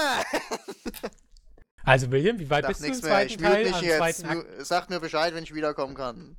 Also 1.82 2.10
William, 2.10 2.38
wie 2.38 2.50
weit 2.50 2.66
bist 2.66 2.82
du 2.82 2.86
im 2.88 2.94
zweiten 2.94 3.30
ich 3.30 3.36
Teil? 3.38 3.64
Mich 3.64 3.80
jetzt. 3.80 4.24
Sag 4.58 4.90
mir 4.90 5.00
Bescheid, 5.00 5.34
wenn 5.34 5.44
ich 5.44 5.54
wiederkommen 5.54 5.94
kann. 5.94 6.36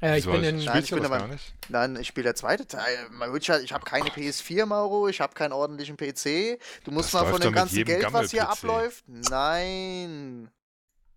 Äh, 0.00 0.18
ich 0.18 0.26
bin 0.26 0.44
in. 0.44 0.64
Nein, 0.64 0.82
ich 0.82 0.90
bin 0.90 1.04
aber, 1.04 1.18
gar 1.18 1.28
nicht? 1.28 1.54
Nein, 1.68 1.96
ich 1.96 2.06
spiele 2.06 2.24
der 2.24 2.34
zweite 2.34 2.66
Teil. 2.66 2.96
Witcher, 3.32 3.60
ich 3.60 3.72
habe 3.72 3.84
keine 3.84 4.10
PS4, 4.10 4.66
Mauro. 4.66 5.08
Ich 5.08 5.20
habe 5.20 5.34
keinen 5.34 5.52
ordentlichen 5.52 5.96
PC. 5.96 6.58
Du 6.84 6.90
musst 6.90 7.12
das 7.12 7.22
mal 7.22 7.30
von 7.30 7.40
dem 7.40 7.52
ganzen 7.52 7.84
Geld, 7.84 8.12
was 8.12 8.30
hier 8.30 8.48
abläuft. 8.48 9.04
Nein. 9.08 10.50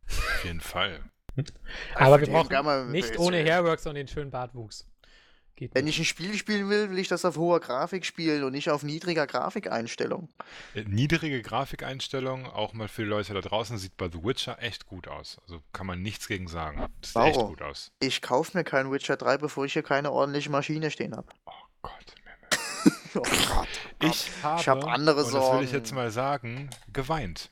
Auf 0.08 0.46
jeden 0.46 0.62
Fall. 0.62 1.04
Aber 1.96 2.20
wir 2.20 2.28
brauchen 2.28 2.92
nicht 2.92 3.18
ohne 3.18 3.38
Hairworks 3.44 3.86
und 3.88 3.96
den 3.96 4.08
schönen 4.08 4.32
Bartwuchs. 4.32 4.91
Geht 5.62 5.76
Wenn 5.76 5.86
nicht. 5.86 6.00
ich 6.00 6.02
ein 6.02 6.06
Spiel 6.06 6.34
spielen 6.34 6.70
will, 6.70 6.90
will 6.90 6.98
ich 6.98 7.08
das 7.08 7.24
auf 7.24 7.38
hoher 7.38 7.60
Grafik 7.60 8.04
spielen 8.04 8.44
und 8.44 8.54
nicht 8.54 8.72
auf 8.72 8.82
niedriger 8.82 9.28
Grafikeinstellung. 9.28 10.28
Äh, 10.74 10.86
niedrige 10.88 11.44
Grafikeinstellung, 11.44 12.48
auch 12.48 12.74
mal 12.74 12.88
für 12.88 13.04
die 13.04 13.10
Leute 13.10 13.36
da 13.36 13.42
draußen, 13.42 13.78
sieht 13.78 13.96
bei 13.96 14.10
The 14.12 14.24
Witcher 14.24 14.58
echt 14.60 14.88
gut 14.88 15.08
aus. 15.08 15.38
Also 15.44 15.62
kann 15.72 15.86
man 15.86 16.02
nichts 16.02 16.28
gegen 16.28 16.48
sagen. 16.48 16.88
Das 17.02 17.10
sieht 17.10 17.16
Warum? 17.16 17.30
echt 17.30 17.40
gut 17.42 17.62
aus. 17.62 17.92
Ich 18.00 18.24
kaufe 18.24 18.58
mir 18.58 18.64
keinen 18.64 18.92
Witcher 18.92 19.18
3, 19.18 19.38
bevor 19.38 19.66
ich 19.66 19.74
hier 19.74 19.84
keine 19.84 20.12
ordentliche 20.12 20.50
Maschine 20.50 20.90
stehen 20.90 21.16
habe. 21.16 21.28
Oh 21.84 21.88
Gott. 21.88 22.16
oh 23.16 23.22
Gott. 23.22 23.68
Ich 24.02 24.30
habe, 24.44 24.62
ich 24.62 24.68
habe 24.68 24.88
andere 24.88 25.24
Sorgen. 25.24 25.46
das 25.46 25.58
will 25.58 25.66
ich 25.66 25.72
jetzt 25.72 25.94
mal 25.94 26.10
sagen, 26.12 26.70
geweint 26.94 27.52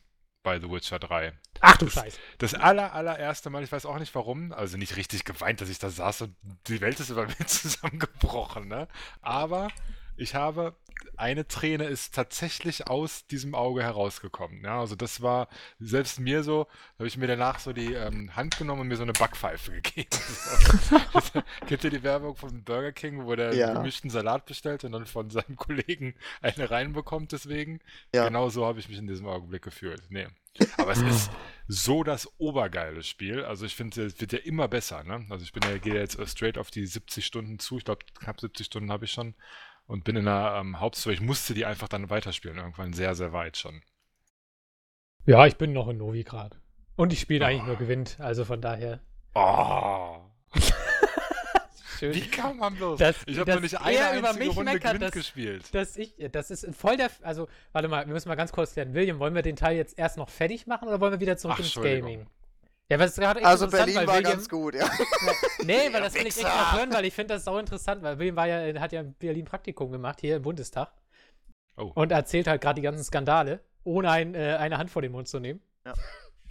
bei 0.49 0.59
The 0.59 0.71
Witcher 0.71 0.97
3. 0.97 1.33
Ach 1.61 1.77
du 1.77 1.87
Scheiße. 1.87 2.17
Das 2.39 2.55
aller, 2.55 2.93
allererste 2.95 3.51
Mal, 3.51 3.63
ich 3.63 3.71
weiß 3.71 3.85
auch 3.85 3.99
nicht 3.99 4.15
warum, 4.15 4.51
also 4.51 4.77
nicht 4.77 4.95
richtig 4.95 5.23
geweint, 5.23 5.61
dass 5.61 5.69
ich 5.69 5.77
da 5.77 5.91
saß 5.91 6.23
und 6.23 6.35
die 6.65 6.81
Welt 6.81 6.99
ist 6.99 7.11
über 7.11 7.27
mir 7.27 7.37
zusammengebrochen, 7.45 8.67
ne? 8.67 8.87
Aber 9.21 9.67
ich 10.17 10.33
habe, 10.33 10.75
eine 11.17 11.47
Träne 11.47 11.85
ist 11.85 12.15
tatsächlich 12.15 12.87
aus 12.87 13.27
diesem 13.27 13.53
Auge 13.53 13.83
herausgekommen. 13.83 14.63
Ja, 14.63 14.79
also 14.79 14.95
das 14.95 15.21
war 15.21 15.49
selbst 15.79 16.19
mir 16.19 16.43
so, 16.43 16.63
da 16.63 16.99
habe 16.99 17.07
ich 17.07 17.17
mir 17.17 17.27
danach 17.27 17.59
so 17.59 17.73
die 17.73 17.93
ähm, 17.93 18.35
Hand 18.35 18.57
genommen 18.57 18.81
und 18.81 18.87
mir 18.87 18.95
so 18.95 19.03
eine 19.03 19.13
Backpfeife 19.13 19.71
gegeben. 19.81 20.09
So. 20.89 21.41
Kennt 21.67 21.83
ihr 21.83 21.89
die 21.89 22.03
Werbung 22.03 22.35
von 22.35 22.63
Burger 22.63 22.91
King, 22.91 23.25
wo 23.25 23.35
der 23.35 23.53
ja. 23.53 23.73
gemischten 23.73 24.09
Salat 24.09 24.45
bestellt 24.45 24.83
und 24.83 24.93
dann 24.93 25.05
von 25.05 25.29
seinem 25.29 25.55
Kollegen 25.57 26.15
eine 26.41 26.71
reinbekommt 26.71 27.31
deswegen? 27.31 27.79
Ja. 28.13 28.25
Genau 28.25 28.49
so 28.49 28.65
habe 28.65 28.79
ich 28.79 28.87
mich 28.89 28.97
in 28.97 29.07
diesem 29.07 29.27
Augenblick 29.27 29.61
gefühlt. 29.61 30.01
Nee. 30.09 30.27
Aber 30.77 30.91
es 30.91 31.01
ist 31.01 31.31
so 31.67 32.03
das 32.03 32.29
obergeile 32.37 33.03
Spiel. 33.03 33.43
Also 33.43 33.65
ich 33.65 33.75
finde, 33.75 34.03
es 34.03 34.19
wird 34.19 34.33
ja 34.33 34.39
immer 34.39 34.67
besser. 34.67 35.03
Ne? 35.03 35.25
Also 35.29 35.43
ich 35.43 35.53
bin 35.53 35.63
ja, 35.63 35.77
gehe 35.77 35.93
jetzt 35.93 36.19
straight 36.27 36.57
auf 36.57 36.71
die 36.71 36.85
70 36.85 37.25
Stunden 37.25 37.59
zu. 37.59 37.77
Ich 37.77 37.85
glaube, 37.85 38.03
knapp 38.19 38.41
70 38.41 38.65
Stunden 38.65 38.91
habe 38.91 39.05
ich 39.05 39.11
schon 39.11 39.35
und 39.89 40.03
bin 40.03 40.15
in 40.15 40.25
der 40.25 40.57
ähm, 40.61 40.79
Hauptstory. 40.79 41.15
Ich 41.15 41.21
musste 41.21 41.53
die 41.53 41.65
einfach 41.65 41.87
dann 41.87 42.09
weiterspielen, 42.09 42.57
irgendwann 42.57 42.93
sehr, 42.93 43.15
sehr 43.15 43.33
weit 43.33 43.57
schon. 43.57 43.81
Ja, 45.25 45.45
ich 45.47 45.57
bin 45.57 45.73
noch 45.73 45.89
in 45.89 45.97
Novigrad. 45.97 46.57
Und 46.95 47.11
ich 47.11 47.19
spiele 47.19 47.43
oh. 47.43 47.47
eigentlich 47.47 47.65
nur 47.65 47.75
gewinnt, 47.75 48.17
also 48.19 48.45
von 48.45 48.61
daher. 48.61 48.99
Oh. 49.33 50.17
Schön. 51.97 52.13
Wie 52.13 52.21
kann 52.21 52.57
man 52.57 52.75
bloß? 52.75 52.99
Das, 52.99 53.15
ich 53.25 53.39
habe 53.39 53.55
noch 53.55 53.61
nicht 53.61 53.81
eine 53.81 54.27
einzige 54.29 54.49
Runde 54.49 54.73
meckert, 54.73 55.01
dass, 55.01 55.11
gespielt. 55.11 55.73
Dass 55.73 55.97
ich, 55.97 56.13
das 56.31 56.51
ist 56.51 56.67
voll 56.75 56.95
der, 56.95 57.09
also, 57.23 57.47
warte 57.71 57.87
mal, 57.87 58.05
wir 58.05 58.13
müssen 58.13 58.29
mal 58.29 58.35
ganz 58.35 58.51
kurz 58.51 58.73
klären. 58.73 58.93
William, 58.93 59.19
wollen 59.19 59.33
wir 59.33 59.41
den 59.41 59.55
Teil 59.55 59.75
jetzt 59.75 59.97
erst 59.97 60.17
noch 60.17 60.29
fertig 60.29 60.67
machen 60.67 60.87
oder 60.87 61.01
wollen 61.01 61.13
wir 61.13 61.19
wieder 61.19 61.37
zurück 61.37 61.57
Ach, 61.57 61.63
ins 61.63 61.73
Gaming? 61.73 62.27
Ja, 62.89 62.97
was 62.97 63.15
gerade 63.15 63.45
Also 63.45 63.67
Berlin 63.67 63.95
war 63.95 64.15
William, 64.15 64.33
ganz 64.33 64.49
gut, 64.49 64.73
ja. 64.73 64.89
nee, 65.63 65.93
weil 65.93 66.01
das 66.01 66.15
will 66.15 66.25
ich 66.25 66.37
echt 66.37 66.43
mal 66.43 66.77
hören, 66.77 66.91
weil 66.91 67.05
ich 67.05 67.13
finde 67.13 67.35
das 67.35 67.43
sau 67.43 67.59
interessant, 67.59 68.01
weil 68.01 68.17
William 68.17 68.35
war 68.35 68.47
ja, 68.47 68.81
hat 68.81 68.91
ja 68.91 69.01
in 69.01 69.13
Berlin 69.13 69.45
Praktikum 69.45 69.91
gemacht, 69.91 70.21
hier 70.21 70.37
im 70.37 70.41
Bundestag. 70.41 70.91
Oh. 71.77 71.91
Und 71.93 72.11
erzählt 72.11 72.47
halt 72.47 72.61
gerade 72.61 72.75
die 72.75 72.81
ganzen 72.81 73.03
Skandale, 73.03 73.59
ohne 73.83 74.09
ein, 74.09 74.33
äh, 74.33 74.57
eine 74.59 74.77
Hand 74.79 74.89
vor 74.89 75.01
den 75.03 75.11
Mund 75.11 75.27
zu 75.27 75.39
nehmen. 75.39 75.61
Ja. 75.85 75.93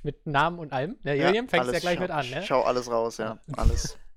mit 0.02 0.26
Namen 0.26 0.58
und 0.58 0.72
allem. 0.72 0.96
Der 1.02 1.16
ja, 1.16 1.28
William 1.28 1.48
fängt 1.48 1.66
ja 1.66 1.78
gleich 1.80 1.96
schau, 1.96 2.02
mit 2.02 2.10
an, 2.10 2.30
ne? 2.30 2.42
Schau 2.44 2.62
alles 2.62 2.90
raus, 2.90 3.18
ja. 3.18 3.38
Alles. 3.56 3.98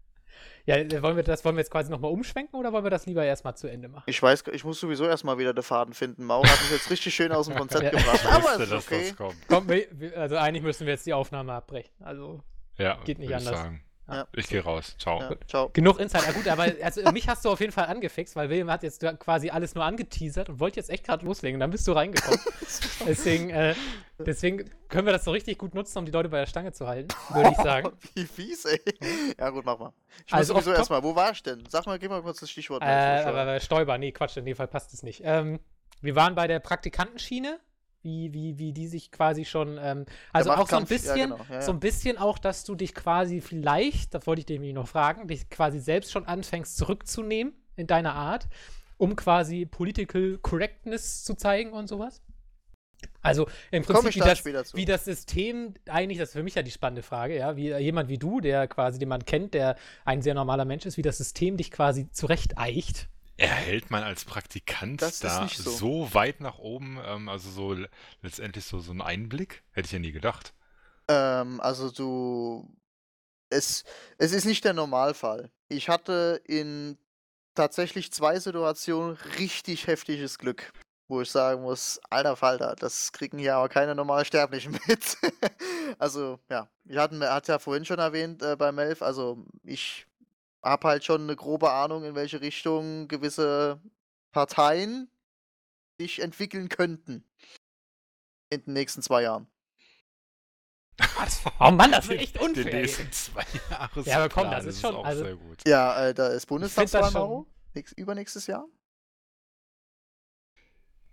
Ja, 0.72 0.78
äh, 0.78 1.01
wollen 1.01 1.15
wir 1.15 1.24
das 1.24 1.43
wollen 1.43 1.55
wir 1.55 1.61
jetzt 1.61 1.72
quasi 1.72 1.91
nochmal 1.91 2.11
umschwenken 2.11 2.57
oder 2.57 2.72
wollen 2.72 2.84
wir 2.86 2.89
das 2.89 3.05
lieber 3.05 3.24
erstmal 3.26 3.55
zu 3.55 3.67
Ende 3.67 3.89
machen? 3.89 4.03
Ich 4.07 4.22
weiß, 4.22 4.45
ich 4.53 4.63
muss 4.63 4.80
sowieso 4.80 5.05
erstmal 5.05 5.38
wieder 5.38 5.53
den 5.53 5.63
Faden 5.63 5.93
finden. 5.93 6.24
Mau 6.26 6.43
hat 6.43 6.61
mich 6.61 6.72
jetzt 6.72 6.89
richtig 6.89 7.13
schön 7.13 7.32
aus 7.32 7.47
dem 7.47 7.55
Konzept 7.55 7.84
Ja. 7.84 7.89
gebracht. 7.91 8.26
Aber 8.26 8.63
ist 8.63 8.72
dass 8.72 8.88
okay. 8.88 9.13
kommt. 9.47 9.72
Also 10.15 10.38
eigentlich 10.38 10.63
müssen 10.63 10.86
wir 10.88 10.93
jetzt 10.93 11.05
die 11.05 11.13
Aufnahme 11.13 11.53
abbrechen. 11.53 11.91
Also 11.99 12.41
Ja, 12.78 12.97
Geht 13.03 13.19
nicht 13.19 13.34
anders. 13.36 13.57
sagen. 13.59 13.84
Ja. 14.12 14.28
Ich 14.34 14.47
gehe 14.47 14.64
raus. 14.64 14.95
Ciao. 14.97 15.20
Ja, 15.20 15.36
ciao. 15.47 15.70
genug 15.70 15.99
Insider. 15.99 16.34
Gut, 16.34 16.47
aber 16.47 16.68
also, 16.82 17.01
mich 17.12 17.28
hast 17.28 17.45
du 17.45 17.49
auf 17.49 17.59
jeden 17.59 17.72
Fall 17.72 17.86
angefixt, 17.86 18.36
weil 18.36 18.49
William 18.49 18.70
hat 18.70 18.84
jetzt 18.84 19.03
quasi 19.20 19.49
alles 19.49 19.76
nur 19.76 19.86
angeteasert 19.86 20.49
und 20.49 20.59
wollte 20.59 20.80
jetzt 20.80 20.89
echt 20.89 21.05
gerade 21.05 21.26
loslegen. 21.26 21.59
Dann 21.59 21.72
bist 21.72 21.88
du 21.88 21.93
reingekommen. 21.93 22.39
deswegen, 23.07 23.49
äh, 23.49 23.76
deswegen 24.20 24.70
können 24.89 25.05
wir 25.05 25.14
das 25.14 25.24
so 25.24 25.32
richtig 25.32 25.57
gut 25.57 25.74
nutzen, 25.74 25.97
um 25.99 26.05
die 26.05 26.12
Leute 26.12 26.30
bei 26.30 26.39
der 26.39 26.47
Stange 26.47 26.72
zu 26.74 26.88
halten, 26.88 27.09
würde 27.34 27.51
ich 27.51 27.57
sagen. 27.57 27.91
Wie 28.16 28.26
fies, 28.26 28.66
ey. 28.66 28.82
Ja, 29.39 29.49
gut, 29.49 29.66
mach 29.66 29.80
mal. 29.80 29.93
Ich 30.26 30.34
Also 30.34 30.53
muss 30.53 30.66
sowieso 30.66 30.78
erstmal. 30.78 31.03
Wo 31.03 31.16
war 31.16 31.32
ich 31.32 31.43
denn? 31.43 31.64
Sag 31.70 31.86
mal, 31.86 31.97
gib 31.97 32.12
mal 32.12 32.22
kurz 32.22 32.39
das 32.39 32.49
Stichwort. 32.51 32.82
Äh, 32.84 33.24
aber 33.26 33.41
aber 33.41 33.59
Stoiber, 33.59 33.97
nee, 33.97 34.12
Quatsch, 34.12 34.38
in 34.38 34.45
dem 34.45 34.55
Fall 34.55 34.68
passt 34.68 34.93
es 34.93 35.03
nicht. 35.03 35.22
Ähm, 35.24 35.59
wir 36.01 36.16
waren 36.16 36.36
bei 36.36 36.47
der 36.47 36.59
Praktikantenschiene, 36.59 37.59
wie, 38.03 38.33
wie, 38.33 38.57
wie 38.57 38.73
die 38.73 38.87
sich 38.87 39.11
quasi 39.11 39.45
schon, 39.45 39.77
ähm, 39.81 40.05
also 40.33 40.51
auch 40.51 40.67
so 40.67 40.75
ein 40.75 40.83
Machtkampf, 40.83 40.91
ja, 40.91 40.97
bisschen, 40.97 41.29
genau, 41.29 41.45
ja, 41.49 41.55
ja. 41.55 41.61
so 41.61 41.71
ein 41.71 41.79
bisschen 41.79 42.17
auch, 42.17 42.37
dass 42.37 42.63
du 42.63 42.75
dich 42.75 42.95
quasi 42.95 43.41
vielleicht, 43.41 44.13
da 44.13 44.25
wollte 44.25 44.39
ich 44.41 44.45
dich 44.45 44.59
nämlich 44.59 44.73
noch 44.73 44.87
fragen, 44.87 45.27
dich 45.27 45.49
quasi 45.49 45.79
selbst 45.79 46.11
schon 46.11 46.25
anfängst 46.25 46.77
zurückzunehmen 46.77 47.53
in 47.75 47.87
deiner 47.87 48.13
Art, 48.13 48.47
um 48.97 49.15
quasi 49.15 49.65
Political 49.65 50.39
Correctness 50.41 51.23
zu 51.23 51.35
zeigen 51.35 51.73
und 51.73 51.87
sowas. 51.87 52.21
Also 53.21 53.47
im 53.71 53.83
Prinzip, 53.83 54.15
wie 54.15 54.19
da 54.19 54.25
das, 54.53 54.75
wie 54.75 54.85
das 54.85 55.05
System 55.05 55.73
eigentlich, 55.89 56.17
das 56.17 56.29
ist 56.29 56.33
für 56.33 56.43
mich 56.43 56.55
ja 56.55 56.63
die 56.63 56.71
spannende 56.71 57.03
Frage, 57.03 57.37
ja, 57.37 57.55
wie 57.55 57.73
jemand 57.75 58.09
wie 58.09 58.17
du, 58.17 58.41
der 58.41 58.67
quasi, 58.67 58.99
den 58.99 59.09
man 59.09 59.25
kennt, 59.25 59.53
der 59.53 59.75
ein 60.05 60.21
sehr 60.21 60.33
normaler 60.33 60.65
Mensch 60.65 60.85
ist, 60.85 60.97
wie 60.97 61.01
das 61.03 61.17
System 61.17 61.57
dich 61.57 61.71
quasi 61.71 62.09
zurechteicht. 62.11 63.09
Erhält 63.41 63.89
man 63.89 64.03
als 64.03 64.23
Praktikant 64.25 65.01
Das 65.01 65.19
da 65.19 65.43
nicht 65.43 65.57
so. 65.57 65.71
so. 65.71 66.13
weit 66.13 66.41
nach 66.41 66.59
oben, 66.59 66.99
ähm, 67.03 67.27
also 67.27 67.49
so 67.49 67.73
le- 67.73 67.89
letztendlich 68.21 68.65
so, 68.65 68.79
so 68.79 68.91
einen 68.91 69.01
Einblick? 69.01 69.63
Hätte 69.71 69.87
ich 69.87 69.91
ja 69.91 69.99
nie 69.99 70.11
gedacht. 70.11 70.53
Ähm, 71.07 71.59
also 71.61 71.89
du. 71.91 72.71
Es, 73.49 73.83
es 74.17 74.31
ist 74.31 74.45
nicht 74.45 74.63
der 74.63 74.73
Normalfall. 74.73 75.51
Ich 75.67 75.89
hatte 75.89 76.41
in 76.45 76.97
tatsächlich 77.55 78.11
zwei 78.13 78.39
Situationen 78.39 79.17
richtig 79.39 79.87
heftiges 79.87 80.37
Glück, 80.37 80.71
wo 81.09 81.19
ich 81.21 81.29
sagen 81.29 81.63
muss, 81.63 81.99
alter 82.09 82.37
Falter, 82.37 82.75
das 82.77 83.11
kriegen 83.11 83.37
hier 83.39 83.55
aber 83.55 83.67
keine 83.67 83.93
normalen 83.95 84.23
Sterblichen 84.23 84.71
mit. 84.87 85.17
also, 85.99 86.39
ja, 86.49 86.69
ich 86.85 86.95
hatte, 86.97 87.19
hat 87.33 87.47
ja 87.49 87.59
vorhin 87.59 87.83
schon 87.85 87.99
erwähnt 87.99 88.41
äh, 88.41 88.55
bei 88.55 88.71
Melf, 88.71 89.01
also 89.01 89.43
ich 89.63 90.05
habe 90.64 90.88
halt 90.88 91.03
schon 91.03 91.22
eine 91.24 91.36
grobe 91.36 91.72
Ahnung, 91.72 92.03
in 92.03 92.16
welche 92.16 92.41
Richtung 92.41 93.07
gewisse 93.07 93.82
Parteien 94.32 95.09
sich 95.99 96.20
entwickeln 96.22 96.70
könnten 96.70 97.24
in 98.49 98.64
den 98.66 98.74
nächsten 98.74 99.01
zwei 99.01 99.24
Jahren. 99.24 99.47
Oh 101.59 101.72
Mann, 101.72 101.91
das 101.91 102.05
ist 102.05 102.12
Den- 102.12 102.20
echt 102.20 102.36
Die 102.36 102.39
unfair. 102.39 102.74
nächsten 102.74 103.12
zwei 103.12 103.45
Jahre. 103.70 104.01
Ja, 104.01 104.18
aber 104.18 104.30
komm, 104.30 104.51
das 104.51 104.66
ist 104.66 104.82
schon- 104.82 104.95
auch 104.95 105.05
also- 105.05 105.24
sehr 105.24 105.36
gut. 105.36 105.62
Ja, 105.68 106.07
äh, 106.07 106.14
da 106.14 106.28
ist 106.28 106.45
Bundestagswahl. 106.47 107.45
Nix, 107.74 107.91
übernächstes 107.93 108.47
Jahr. 108.47 108.66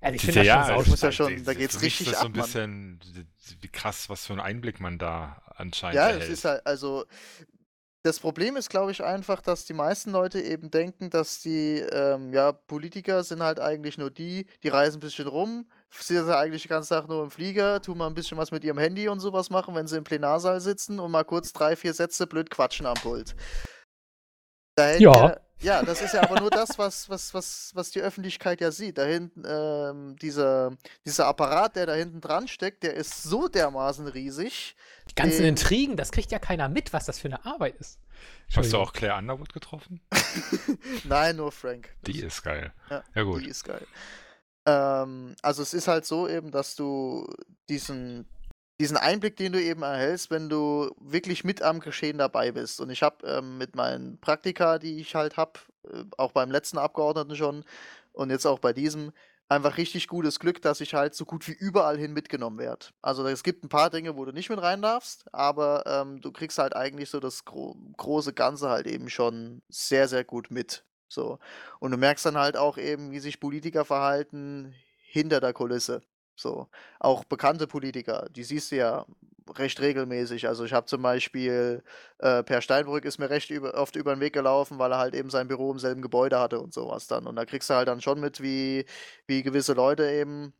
Also 0.00 0.14
ich 0.14 0.20
finde 0.22 0.40
du, 0.40 0.46
das 0.46 0.66
schon 0.66 0.76
ja, 0.76 0.76
muss 0.76 1.00
ja 1.00 1.08
das- 1.08 1.14
schon- 1.14 1.44
da 1.44 1.52
für 1.52 1.58
geht's 1.58 1.74
mich 1.74 1.82
richtig 1.84 2.06
ist 2.08 2.12
das 2.14 2.20
so 2.20 2.26
ab, 2.26 2.32
ein 2.32 2.36
Mann. 2.38 2.98
bisschen, 2.98 3.28
wie 3.60 3.68
krass, 3.68 4.08
was 4.08 4.26
für 4.26 4.32
einen 4.34 4.40
Einblick 4.40 4.78
man 4.80 4.98
da 4.98 5.42
anscheinend 5.56 5.96
Ja, 5.96 6.06
erhält. 6.08 6.22
es 6.24 6.28
ist 6.30 6.44
halt, 6.44 6.64
also 6.66 7.04
das 8.02 8.20
Problem 8.20 8.56
ist, 8.56 8.70
glaube 8.70 8.92
ich, 8.92 9.02
einfach, 9.02 9.40
dass 9.40 9.64
die 9.64 9.74
meisten 9.74 10.12
Leute 10.12 10.40
eben 10.40 10.70
denken, 10.70 11.10
dass 11.10 11.40
die, 11.40 11.78
ähm, 11.92 12.32
ja, 12.32 12.52
Politiker 12.52 13.24
sind 13.24 13.42
halt 13.42 13.58
eigentlich 13.58 13.98
nur 13.98 14.10
die, 14.10 14.46
die 14.62 14.68
reisen 14.68 14.98
ein 14.98 15.00
bisschen 15.00 15.26
rum, 15.26 15.66
sitzen 15.90 16.30
eigentlich 16.30 16.62
den 16.62 16.70
ganzen 16.70 16.94
Tag 16.94 17.08
nur 17.08 17.24
im 17.24 17.30
Flieger, 17.30 17.82
tun 17.82 17.98
mal 17.98 18.06
ein 18.06 18.14
bisschen 18.14 18.38
was 18.38 18.50
mit 18.52 18.62
ihrem 18.62 18.78
Handy 18.78 19.08
und 19.08 19.20
sowas 19.20 19.50
machen, 19.50 19.74
wenn 19.74 19.88
sie 19.88 19.96
im 19.96 20.04
Plenarsaal 20.04 20.60
sitzen 20.60 21.00
und 21.00 21.10
mal 21.10 21.24
kurz 21.24 21.52
drei, 21.52 21.74
vier 21.76 21.92
Sätze 21.92 22.26
blöd 22.26 22.50
quatschen 22.50 22.86
am 22.86 22.94
Pult. 22.94 23.34
Da 24.78 24.86
hält 24.86 25.00
Ja. 25.00 25.36
ja. 25.60 25.82
Das 25.82 26.00
ist 26.00 26.14
ja 26.14 26.22
aber 26.22 26.40
nur 26.40 26.50
das, 26.50 26.78
was, 26.78 27.08
was, 27.10 27.34
was, 27.34 27.72
was 27.74 27.90
die 27.90 28.00
Öffentlichkeit 28.00 28.60
ja 28.60 28.70
sieht. 28.70 28.96
Da 28.98 29.04
hinten, 29.04 29.42
ähm, 29.46 30.16
dieser, 30.16 30.72
dieser 31.04 31.26
Apparat, 31.26 31.76
der 31.76 31.86
da 31.86 31.94
hinten 31.94 32.20
dran 32.20 32.46
steckt, 32.48 32.82
der 32.82 32.94
ist 32.94 33.22
so 33.24 33.48
dermaßen 33.48 34.06
riesig. 34.06 34.76
Die 35.10 35.14
ganzen 35.14 35.38
den- 35.38 35.48
Intrigen, 35.50 35.96
das 35.96 36.12
kriegt 36.12 36.30
ja 36.32 36.38
keiner 36.38 36.68
mit, 36.68 36.92
was 36.92 37.06
das 37.06 37.18
für 37.18 37.28
eine 37.28 37.44
Arbeit 37.44 37.76
ist. 37.76 37.98
Hast 38.56 38.72
du 38.72 38.78
auch 38.78 38.92
Claire 38.92 39.16
Underwood 39.18 39.52
getroffen? 39.52 40.00
Nein, 41.04 41.36
nur 41.36 41.52
Frank. 41.52 41.94
Die 42.06 42.20
ist 42.20 42.42
geil. 42.42 42.72
Ja, 42.90 43.04
Ja, 43.14 43.22
gut. 43.22 43.42
Die 43.44 43.48
ist 43.48 43.64
geil. 43.64 43.86
Ähm, 44.66 45.34
also 45.42 45.62
es 45.62 45.72
ist 45.74 45.88
halt 45.88 46.04
so 46.04 46.28
eben, 46.28 46.50
dass 46.50 46.74
du 46.74 47.26
diesen, 47.68 48.26
diesen 48.80 48.96
Einblick, 48.96 49.36
den 49.36 49.52
du 49.52 49.62
eben 49.62 49.82
erhältst, 49.82 50.30
wenn 50.30 50.48
du 50.48 50.94
wirklich 51.00 51.44
mit 51.44 51.62
am 51.62 51.80
Geschehen 51.80 52.18
dabei 52.18 52.52
bist. 52.52 52.80
Und 52.80 52.90
ich 52.90 53.02
habe 53.02 53.26
ähm, 53.26 53.58
mit 53.58 53.74
meinen 53.74 54.18
Praktika, 54.20 54.78
die 54.78 55.00
ich 55.00 55.14
halt 55.14 55.36
habe, 55.36 55.60
äh, 55.84 56.04
auch 56.16 56.32
beim 56.32 56.50
letzten 56.50 56.78
Abgeordneten 56.78 57.36
schon 57.36 57.64
und 58.12 58.30
jetzt 58.30 58.46
auch 58.46 58.58
bei 58.58 58.72
diesem, 58.72 59.12
einfach 59.48 59.76
richtig 59.78 60.08
gutes 60.08 60.38
Glück, 60.38 60.60
dass 60.62 60.80
ich 60.80 60.94
halt 60.94 61.14
so 61.14 61.24
gut 61.24 61.46
wie 61.48 61.52
überall 61.52 61.96
hin 61.96 62.12
mitgenommen 62.12 62.58
werde. 62.58 62.86
Also 63.02 63.26
es 63.26 63.42
gibt 63.42 63.64
ein 63.64 63.68
paar 63.68 63.90
Dinge, 63.90 64.16
wo 64.16 64.24
du 64.24 64.32
nicht 64.32 64.50
mit 64.50 64.60
rein 64.60 64.82
darfst, 64.82 65.24
aber 65.32 65.84
ähm, 65.86 66.20
du 66.20 66.32
kriegst 66.32 66.58
halt 66.58 66.76
eigentlich 66.76 67.10
so 67.10 67.20
das 67.20 67.44
gro 67.44 67.76
große 67.96 68.32
Ganze 68.34 68.68
halt 68.68 68.86
eben 68.86 69.08
schon 69.08 69.62
sehr, 69.68 70.08
sehr 70.08 70.24
gut 70.24 70.50
mit. 70.50 70.84
So. 71.08 71.38
Und 71.80 71.92
du 71.92 71.96
merkst 71.96 72.26
dann 72.26 72.36
halt 72.36 72.56
auch 72.56 72.76
eben, 72.76 73.10
wie 73.10 73.20
sich 73.20 73.40
Politiker 73.40 73.84
verhalten 73.84 74.74
hinter 74.98 75.40
der 75.40 75.54
Kulisse. 75.54 76.02
So. 76.38 76.68
Auch 77.00 77.24
bekannte 77.24 77.66
Politiker, 77.66 78.28
die 78.30 78.44
siehst 78.44 78.70
du 78.70 78.76
ja 78.76 79.06
recht 79.56 79.80
regelmäßig. 79.80 80.46
Also 80.46 80.64
ich 80.64 80.72
habe 80.72 80.86
zum 80.86 81.02
Beispiel, 81.02 81.82
äh, 82.18 82.42
Per 82.42 82.60
Steinbrück 82.60 83.04
ist 83.04 83.18
mir 83.18 83.30
recht 83.30 83.50
über, 83.50 83.74
oft 83.74 83.96
über 83.96 84.14
den 84.14 84.20
Weg 84.20 84.34
gelaufen, 84.34 84.78
weil 84.78 84.92
er 84.92 84.98
halt 84.98 85.14
eben 85.14 85.30
sein 85.30 85.48
Büro 85.48 85.72
im 85.72 85.78
selben 85.78 86.02
Gebäude 86.02 86.38
hatte 86.38 86.60
und 86.60 86.72
sowas 86.74 87.06
dann. 87.06 87.26
Und 87.26 87.36
da 87.36 87.44
kriegst 87.44 87.70
du 87.70 87.74
halt 87.74 87.88
dann 87.88 88.00
schon 88.00 88.20
mit, 88.20 88.42
wie, 88.42 88.84
wie 89.26 89.42
gewisse 89.42 89.72
Leute 89.72 90.10
eben 90.10 90.52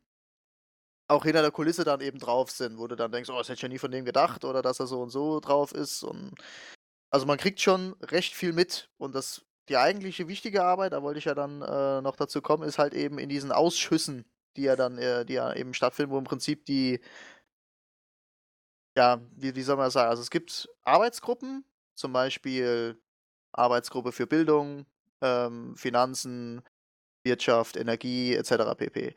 auch 1.07 1.23
hinter 1.23 1.41
der 1.41 1.51
Kulisse 1.51 1.83
dann 1.83 2.01
eben 2.01 2.19
drauf 2.19 2.51
sind, 2.51 2.77
wo 2.77 2.87
du 2.87 2.95
dann 2.95 3.11
denkst, 3.11 3.29
oh, 3.29 3.37
das 3.37 3.47
hätte 3.49 3.55
ich 3.57 3.61
ja 3.63 3.69
nie 3.69 3.79
von 3.79 3.91
dem 3.91 4.05
gedacht 4.05 4.45
oder 4.45 4.61
dass 4.61 4.79
er 4.79 4.87
so 4.87 5.01
und 5.01 5.09
so 5.09 5.39
drauf 5.39 5.71
ist. 5.71 6.03
Und 6.03 6.35
also 7.09 7.25
man 7.25 7.37
kriegt 7.37 7.61
schon 7.61 7.93
recht 8.01 8.35
viel 8.35 8.53
mit 8.53 8.89
und 8.97 9.15
das 9.15 9.45
die 9.69 9.77
eigentliche 9.77 10.27
wichtige 10.27 10.63
Arbeit, 10.63 10.93
da 10.93 11.03
wollte 11.03 11.19
ich 11.19 11.25
ja 11.25 11.35
dann 11.35 11.61
äh, 11.61 12.01
noch 12.01 12.15
dazu 12.15 12.41
kommen, 12.41 12.63
ist 12.63 12.79
halt 12.79 12.93
eben 12.93 13.19
in 13.19 13.29
diesen 13.29 13.51
Ausschüssen, 13.51 14.25
die 14.57 14.63
ja 14.63 14.75
dann, 14.75 14.97
äh, 14.97 15.25
die 15.25 15.33
ja 15.33 15.53
eben 15.53 15.73
stattfinden, 15.73 16.11
wo 16.11 16.17
im 16.17 16.23
Prinzip 16.25 16.65
die, 16.65 16.99
ja, 18.97 19.21
wie, 19.35 19.55
wie 19.55 19.61
soll 19.61 19.77
man 19.77 19.85
das 19.85 19.93
sagen? 19.93 20.09
Also 20.09 20.21
es 20.21 20.29
gibt 20.29 20.69
Arbeitsgruppen, 20.83 21.65
zum 21.95 22.13
Beispiel 22.13 22.99
Arbeitsgruppe 23.53 24.11
für 24.11 24.27
Bildung, 24.27 24.85
ähm, 25.21 25.75
Finanzen, 25.77 26.61
Wirtschaft, 27.23 27.77
Energie 27.77 28.35
etc. 28.35 28.75
pp. 28.77 29.15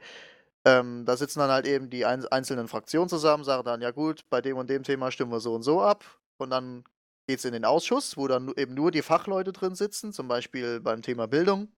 Ähm, 0.65 1.05
da 1.07 1.17
sitzen 1.17 1.41
dann 1.41 1.51
halt 1.51 1.67
eben 1.67 1.91
die 1.91 2.07
ein 2.07 2.27
einzelnen 2.27 2.69
Fraktionen 2.69 3.09
zusammen, 3.09 3.45
sagen 3.45 3.65
dann, 3.65 3.83
ja 3.83 3.91
gut, 3.91 4.23
bei 4.31 4.41
dem 4.41 4.57
und 4.59 4.71
dem 4.71 4.85
Thema 4.85 5.11
stimmen 5.11 5.33
wir 5.33 5.41
so 5.41 5.55
und 5.55 5.63
so 5.63 5.83
ab. 5.83 6.05
Und 6.39 6.51
dann 6.51 6.85
geht 7.27 7.39
es 7.41 7.45
in 7.45 7.53
den 7.53 7.65
Ausschuss, 7.65 8.17
wo 8.17 8.29
dann 8.29 8.53
eben 8.57 8.75
nur 8.75 8.91
die 8.93 9.03
Fachleute 9.03 9.53
drin 9.53 9.75
sitzen, 9.75 10.13
zum 10.13 10.29
Beispiel 10.29 10.81
beim 10.81 11.03
Thema 11.03 11.27
Bildung. 11.29 11.73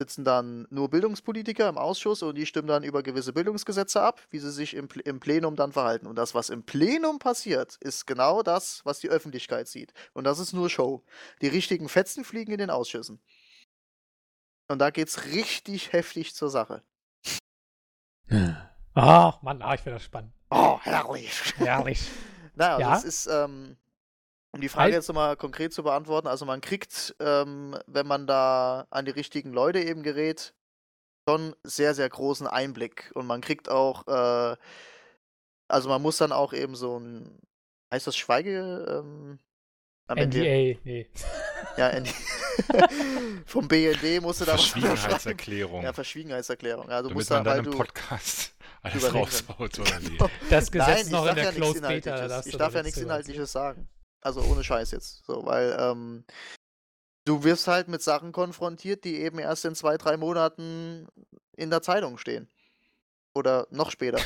Sitzen 0.00 0.24
dann 0.24 0.66
nur 0.70 0.88
Bildungspolitiker 0.88 1.68
im 1.68 1.76
Ausschuss 1.76 2.22
und 2.22 2.34
die 2.36 2.46
stimmen 2.46 2.68
dann 2.68 2.84
über 2.84 3.02
gewisse 3.02 3.34
Bildungsgesetze 3.34 4.00
ab, 4.00 4.22
wie 4.30 4.38
sie 4.38 4.50
sich 4.50 4.72
im, 4.72 4.88
im 5.04 5.20
Plenum 5.20 5.56
dann 5.56 5.72
verhalten. 5.72 6.06
Und 6.06 6.16
das, 6.16 6.34
was 6.34 6.48
im 6.48 6.62
Plenum 6.62 7.18
passiert, 7.18 7.76
ist 7.80 8.06
genau 8.06 8.42
das, 8.42 8.80
was 8.86 9.00
die 9.00 9.10
Öffentlichkeit 9.10 9.68
sieht. 9.68 9.92
Und 10.14 10.24
das 10.24 10.38
ist 10.38 10.54
nur 10.54 10.70
Show. 10.70 11.04
Die 11.42 11.48
richtigen 11.48 11.90
Fetzen 11.90 12.24
fliegen 12.24 12.50
in 12.50 12.56
den 12.58 12.70
Ausschüssen. 12.70 13.20
Und 14.68 14.78
da 14.78 14.88
geht's 14.88 15.26
richtig 15.26 15.92
heftig 15.92 16.34
zur 16.34 16.48
Sache. 16.48 16.82
Ach, 18.94 19.42
Mann, 19.42 19.60
ah, 19.60 19.74
ich 19.74 19.82
finde 19.82 19.96
das 19.96 20.04
spannend. 20.04 20.32
Oh, 20.48 20.78
herrlich. 20.80 21.54
Herrlich. 21.58 22.00
Naja, 22.54 22.76
also 22.76 22.88
Ja? 22.88 22.96
es 22.96 23.04
ist, 23.04 23.26
ähm, 23.26 23.76
um 24.52 24.60
die 24.60 24.68
Frage 24.68 24.84
Halt. 24.84 24.94
jetzt 24.94 25.08
nochmal 25.08 25.36
konkret 25.36 25.72
zu 25.72 25.82
beantworten, 25.82 26.26
also 26.26 26.44
man 26.44 26.60
kriegt, 26.60 27.14
ähm, 27.20 27.76
wenn 27.86 28.06
man 28.06 28.26
da 28.26 28.86
an 28.90 29.04
die 29.04 29.12
richtigen 29.12 29.52
Leute 29.52 29.80
eben 29.80 30.02
gerät, 30.02 30.54
schon 31.28 31.54
sehr, 31.62 31.94
sehr 31.94 32.08
großen 32.08 32.46
Einblick. 32.46 33.12
Und 33.14 33.26
man 33.26 33.40
kriegt 33.40 33.68
auch, 33.68 34.06
äh, 34.08 34.56
also 35.68 35.88
man 35.88 36.02
muss 36.02 36.16
dann 36.16 36.32
auch 36.32 36.52
eben 36.52 36.74
so 36.74 36.98
ein, 36.98 37.38
heißt 37.92 38.06
das 38.06 38.16
Schweige, 38.16 38.86
ähm, 38.88 39.38
am 40.08 40.18
Ende- 40.18 40.38
NDA, 40.38 40.80
nee. 40.82 41.10
Ja, 41.76 41.88
ND 41.98 42.08
vom 43.46 43.68
BND 43.68 44.20
musst 44.20 44.40
du 44.40 44.44
da. 44.44 44.52
Verschwiegenheitserklärung. 44.52 45.82
Ja, 45.84 45.92
Verschwiegenheitserklärung. 45.92 46.86
Du 46.86 46.90
damit 46.90 47.12
musst 47.14 47.30
man 47.30 47.44
da, 47.44 47.54
dann 47.54 47.58
weil 47.60 47.64
im 47.66 47.70
du, 47.70 47.78
Podcast 47.78 48.54
alles 48.82 49.14
raushaut, 49.14 49.78
oder 49.78 50.02
wie? 50.02 50.18
Das 50.50 50.70
Gesetz 50.72 50.88
Nein, 50.88 51.06
ich 51.06 51.12
noch 51.12 51.20
in 51.20 51.26
darf 51.26 51.34
der 51.36 51.44
ja 51.44 51.50
nichts 51.52 51.80
Closed 51.80 51.82
Beta. 51.88 52.42
Ich 52.44 52.56
darf 52.56 52.74
ja 52.74 52.82
nichts 52.82 52.98
Inhaltliches 52.98 53.52
sagen. 53.52 53.88
Also 54.20 54.42
ohne 54.42 54.62
Scheiß 54.62 54.90
jetzt. 54.90 55.24
So, 55.24 55.44
weil 55.46 55.76
ähm, 55.78 56.24
Du 57.30 57.44
wirst 57.44 57.68
halt 57.68 57.88
mit 57.88 58.02
Sachen 58.02 58.32
konfrontiert, 58.32 59.04
die 59.04 59.20
eben 59.20 59.38
erst 59.38 59.64
in 59.64 59.74
zwei, 59.74 59.96
drei 59.96 60.16
Monaten 60.16 61.06
in 61.54 61.70
der 61.70 61.82
Zeitung 61.82 62.18
stehen. 62.18 62.48
Oder 63.34 63.66
noch 63.70 63.90
später. 63.90 64.18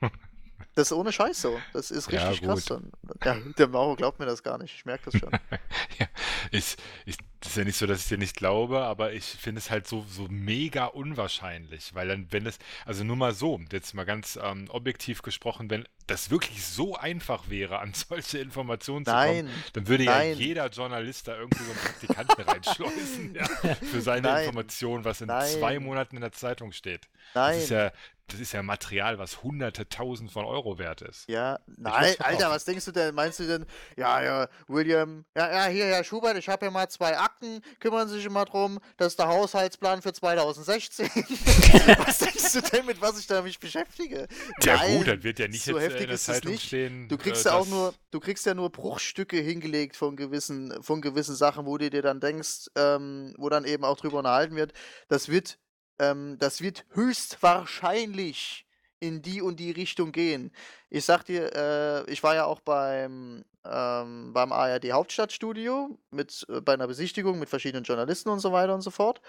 Das 0.74 0.88
ist 0.88 0.92
ohne 0.92 1.12
Scheiß 1.12 1.40
so. 1.42 1.58
Das 1.72 1.90
ist 1.90 2.10
Ja, 2.10 2.28
richtig 2.28 2.46
krass. 2.46 2.66
gut. 2.66 2.80
Dann. 3.20 3.44
Ja, 3.46 3.52
der 3.58 3.68
Mauro 3.68 3.96
glaubt 3.96 4.18
mir 4.18 4.26
das 4.26 4.42
gar 4.42 4.58
nicht. 4.58 4.74
Ich 4.74 4.84
merke 4.84 5.10
das 5.10 5.20
schon. 5.20 5.30
ja, 5.98 6.06
ich, 6.50 6.76
ich, 7.06 7.16
das 7.40 7.52
ist 7.52 7.56
ja 7.56 7.64
nicht 7.64 7.76
so, 7.76 7.86
dass 7.86 8.02
ich 8.02 8.08
dir 8.08 8.18
nicht 8.18 8.36
glaube, 8.36 8.80
aber 8.82 9.12
ich 9.12 9.24
finde 9.24 9.58
es 9.58 9.70
halt 9.70 9.86
so, 9.86 10.04
so 10.08 10.26
mega 10.28 10.86
unwahrscheinlich, 10.86 11.94
weil 11.94 12.08
dann, 12.08 12.26
wenn 12.30 12.46
es, 12.46 12.58
also 12.84 13.04
nur 13.04 13.16
mal 13.16 13.32
so, 13.34 13.60
jetzt 13.72 13.94
mal 13.94 14.04
ganz 14.04 14.38
ähm, 14.42 14.66
objektiv 14.70 15.22
gesprochen, 15.22 15.70
wenn 15.70 15.86
das 16.06 16.30
wirklich 16.30 16.64
so 16.64 16.96
einfach 16.96 17.48
wäre, 17.48 17.78
an 17.78 17.92
solche 17.94 18.38
Informationen 18.38 19.04
zu 19.04 19.12
kommen, 19.12 19.46
Nein, 19.46 19.50
dann 19.72 19.88
würde 19.88 20.04
ja 20.04 20.18
nein. 20.18 20.36
jeder 20.38 20.66
Journalist 20.68 21.28
da 21.28 21.36
irgendwie 21.38 21.62
so 21.62 21.70
einen 21.70 21.80
Praktikanten 21.80 22.42
reinschleusen, 22.42 23.34
ja, 23.34 23.46
für 23.74 24.00
seine 24.00 24.28
Nein. 24.28 24.44
Information, 24.44 25.04
was 25.04 25.20
in 25.20 25.28
Nein. 25.28 25.48
zwei 25.58 25.78
Monaten 25.78 26.16
in 26.16 26.22
der 26.22 26.32
Zeitung 26.32 26.72
steht. 26.72 27.08
Das 27.32 27.34
nein. 27.34 27.58
ist 27.58 27.70
ja, 27.70 27.92
das 28.32 28.40
ist 28.40 28.52
ja 28.52 28.62
Material, 28.62 29.18
was 29.18 29.42
hunderte, 29.42 29.88
tausend 29.88 30.30
von 30.30 30.44
Euro 30.44 30.78
wert 30.78 31.02
ist. 31.02 31.28
Ja, 31.28 31.58
nein. 31.66 32.14
Alter, 32.18 32.50
was 32.50 32.64
denkst 32.64 32.84
du 32.84 32.92
denn? 32.92 33.14
Meinst 33.14 33.40
du 33.40 33.46
denn, 33.46 33.66
ja, 33.96 34.22
ja, 34.22 34.48
William, 34.68 35.24
ja, 35.36 35.50
ja, 35.52 35.66
hier, 35.66 35.86
Herr 35.86 36.04
Schubert, 36.04 36.36
ich 36.36 36.48
habe 36.48 36.66
hier 36.66 36.70
mal 36.70 36.88
zwei 36.88 37.18
Akten, 37.18 37.60
kümmern 37.80 38.08
Sie 38.08 38.14
sich 38.14 38.30
mal 38.30 38.44
drum, 38.44 38.78
das 38.96 39.14
ist 39.14 39.18
der 39.18 39.28
Haushaltsplan 39.28 40.02
für 40.02 40.12
2016. 40.12 41.06
was 41.98 42.18
denkst 42.18 42.52
du 42.52 42.60
denn, 42.62 42.86
mit 42.86 43.00
was 43.00 43.18
ich 43.18 43.26
da 43.26 43.42
mich 43.42 43.58
beschäftige? 43.58 44.28
Ja 44.62 44.76
Nein, 44.76 44.98
gut, 44.98 45.08
dann 45.08 45.22
wird 45.22 45.38
ja 45.38 45.48
nicht 45.48 45.64
so 45.64 45.72
jetzt 45.72 45.80
äh, 45.80 45.84
heftig 45.84 46.00
in 46.02 46.06
der 46.06 46.14
ist 46.14 46.24
Zeitung 46.24 46.52
nicht. 46.52 46.66
stehen. 46.66 47.08
Du 47.08 47.18
kriegst 47.18 47.46
äh, 47.46 47.50
ja 47.50 47.56
auch 47.56 47.66
nur, 47.66 47.94
du 48.10 48.20
kriegst 48.20 48.46
ja 48.46 48.54
nur 48.54 48.70
Bruchstücke 48.70 49.38
hingelegt 49.38 49.96
von 49.96 50.16
gewissen, 50.16 50.82
von 50.82 51.00
gewissen 51.00 51.34
Sachen, 51.34 51.66
wo 51.66 51.78
du 51.78 51.90
dir 51.90 52.02
dann 52.02 52.20
denkst, 52.20 52.68
ähm, 52.76 53.34
wo 53.38 53.48
dann 53.48 53.64
eben 53.64 53.84
auch 53.84 53.96
drüber 53.96 54.18
unterhalten 54.18 54.56
wird. 54.56 54.72
Das 55.08 55.28
wird, 55.28 55.58
ähm, 56.00 56.38
das 56.38 56.60
wird 56.60 56.86
höchstwahrscheinlich 56.90 58.66
in 59.00 59.22
die 59.22 59.42
und 59.42 59.60
die 59.60 59.70
Richtung 59.70 60.12
gehen. 60.12 60.52
Ich 60.88 61.04
sag 61.04 61.24
dir, 61.24 61.54
äh, 61.54 62.10
ich 62.10 62.22
war 62.22 62.34
ja 62.34 62.44
auch 62.44 62.60
beim, 62.60 63.44
ähm, 63.64 64.32
beim 64.32 64.52
ARD 64.52 64.92
Hauptstadtstudio 64.92 65.98
mit 66.10 66.46
äh, 66.48 66.60
bei 66.60 66.74
einer 66.74 66.86
Besichtigung 66.86 67.38
mit 67.38 67.48
verschiedenen 67.48 67.84
Journalisten 67.84 68.28
und 68.30 68.40
so 68.40 68.52
weiter 68.52 68.74
und 68.74 68.82
so 68.82 68.90
fort. 68.90 69.20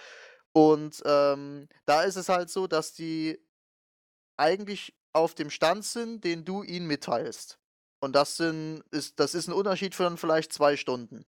Und 0.54 1.02
ähm, 1.06 1.70
da 1.86 2.04
ist 2.04 2.18
es 2.18 2.30
halt 2.30 2.50
so, 2.50 2.68
dass 2.68 2.94
die 2.94 3.40
eigentlich 4.38 4.94
auf 5.14 5.36
dem 5.36 5.50
Stand 5.50 5.86
sind, 5.86 6.24
den 6.24 6.46
du 6.46 6.64
ihnen 6.64 6.88
mitteilst. 6.88 7.60
Und 8.02 8.16
das 8.16 8.38
sind, 8.38 8.84
ist, 8.92 9.20
das 9.20 9.36
ist 9.36 9.48
ein 9.48 9.54
Unterschied 9.54 9.96
von 9.96 10.18
vielleicht 10.18 10.52
zwei 10.52 10.76
Stunden. 10.76 11.26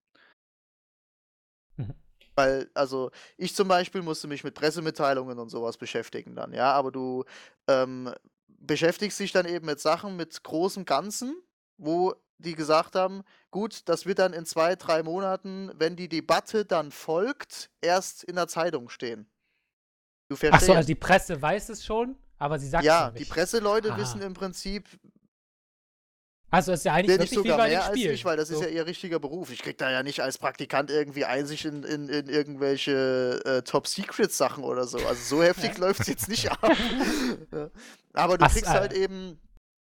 Mhm. 1.76 1.94
Weil, 2.34 2.70
also, 2.74 3.10
ich 3.36 3.54
zum 3.54 3.68
Beispiel 3.68 4.02
musste 4.02 4.26
mich 4.28 4.42
mit 4.44 4.54
Pressemitteilungen 4.54 5.38
und 5.38 5.48
sowas 5.50 5.76
beschäftigen 5.76 6.34
dann, 6.34 6.52
ja, 6.52 6.72
aber 6.72 6.90
du 6.90 7.24
ähm, 7.68 8.12
beschäftigst 8.48 9.18
dich 9.20 9.32
dann 9.32 9.46
eben 9.46 9.66
mit 9.66 9.80
Sachen 9.80 10.16
mit 10.16 10.42
großem 10.42 10.84
Ganzen, 10.84 11.34
wo 11.76 12.14
die 12.38 12.54
gesagt 12.54 12.94
haben, 12.96 13.22
gut, 13.50 13.88
das 13.88 14.06
wird 14.06 14.18
dann 14.18 14.32
in 14.32 14.46
zwei, 14.46 14.74
drei 14.76 15.02
Monaten, 15.02 15.70
wenn 15.76 15.94
die 15.94 16.08
Debatte 16.08 16.64
dann 16.64 16.90
folgt, 16.90 17.70
erst 17.80 18.24
in 18.24 18.34
der 18.36 18.48
Zeitung 18.48 18.88
stehen. 18.88 19.28
Du 20.28 20.34
Achso, 20.34 20.48
verstehst? 20.48 20.70
also 20.76 20.86
die 20.86 20.94
Presse 20.94 21.40
weiß 21.42 21.68
es 21.68 21.84
schon, 21.84 22.16
aber 22.38 22.58
sie 22.58 22.68
sagt 22.68 22.84
ja, 22.84 23.08
es 23.08 23.14
die 23.14 23.20
nicht. 23.20 23.30
Presseleute 23.32 23.92
Ah. 23.92 23.96
wissen 23.98 24.22
im 24.22 24.34
Prinzip 24.34 24.88
Also 26.52 26.72
es 26.72 26.80
ist 26.80 26.84
ja 26.84 26.92
eigentlich 26.92 27.18
wirklich 27.18 27.30
sogar 27.30 27.56
bei 27.56 27.70
den 27.70 27.78
mehr 27.78 27.86
als 27.86 27.96
ich, 27.96 28.24
weil 28.26 28.36
das 28.36 28.50
ist 28.50 28.58
So. 28.58 28.64
ja 28.64 28.68
ihr 28.68 28.84
richtiger 28.84 29.18
Beruf. 29.18 29.50
Ich 29.50 29.62
krieg 29.62 29.78
da 29.78 29.90
ja 29.90 30.02
nicht 30.02 30.20
als 30.20 30.36
Praktikant 30.36 30.90
irgendwie 30.90 31.24
Einsicht 31.24 31.64
in, 31.64 31.82
in, 31.82 32.10
in 32.10 32.28
irgendwelche 32.28 33.40
äh, 33.46 33.62
Top-Secret-Sachen 33.62 34.62
oder 34.62 34.84
so. 34.84 34.98
Also 34.98 35.36
so 35.38 35.42
heftig 35.42 35.78
läuft 35.78 36.00
es 36.00 36.08
jetzt 36.08 36.28
nicht 36.28 36.52
ab. 36.52 36.58
Ja. 37.52 37.70
Aber 38.12 38.36
du 38.36 38.44
Ach, 38.44 38.52
kriegst 38.52 38.68
äh, 38.68 38.72
halt 38.74 38.92
eben, 38.92 39.40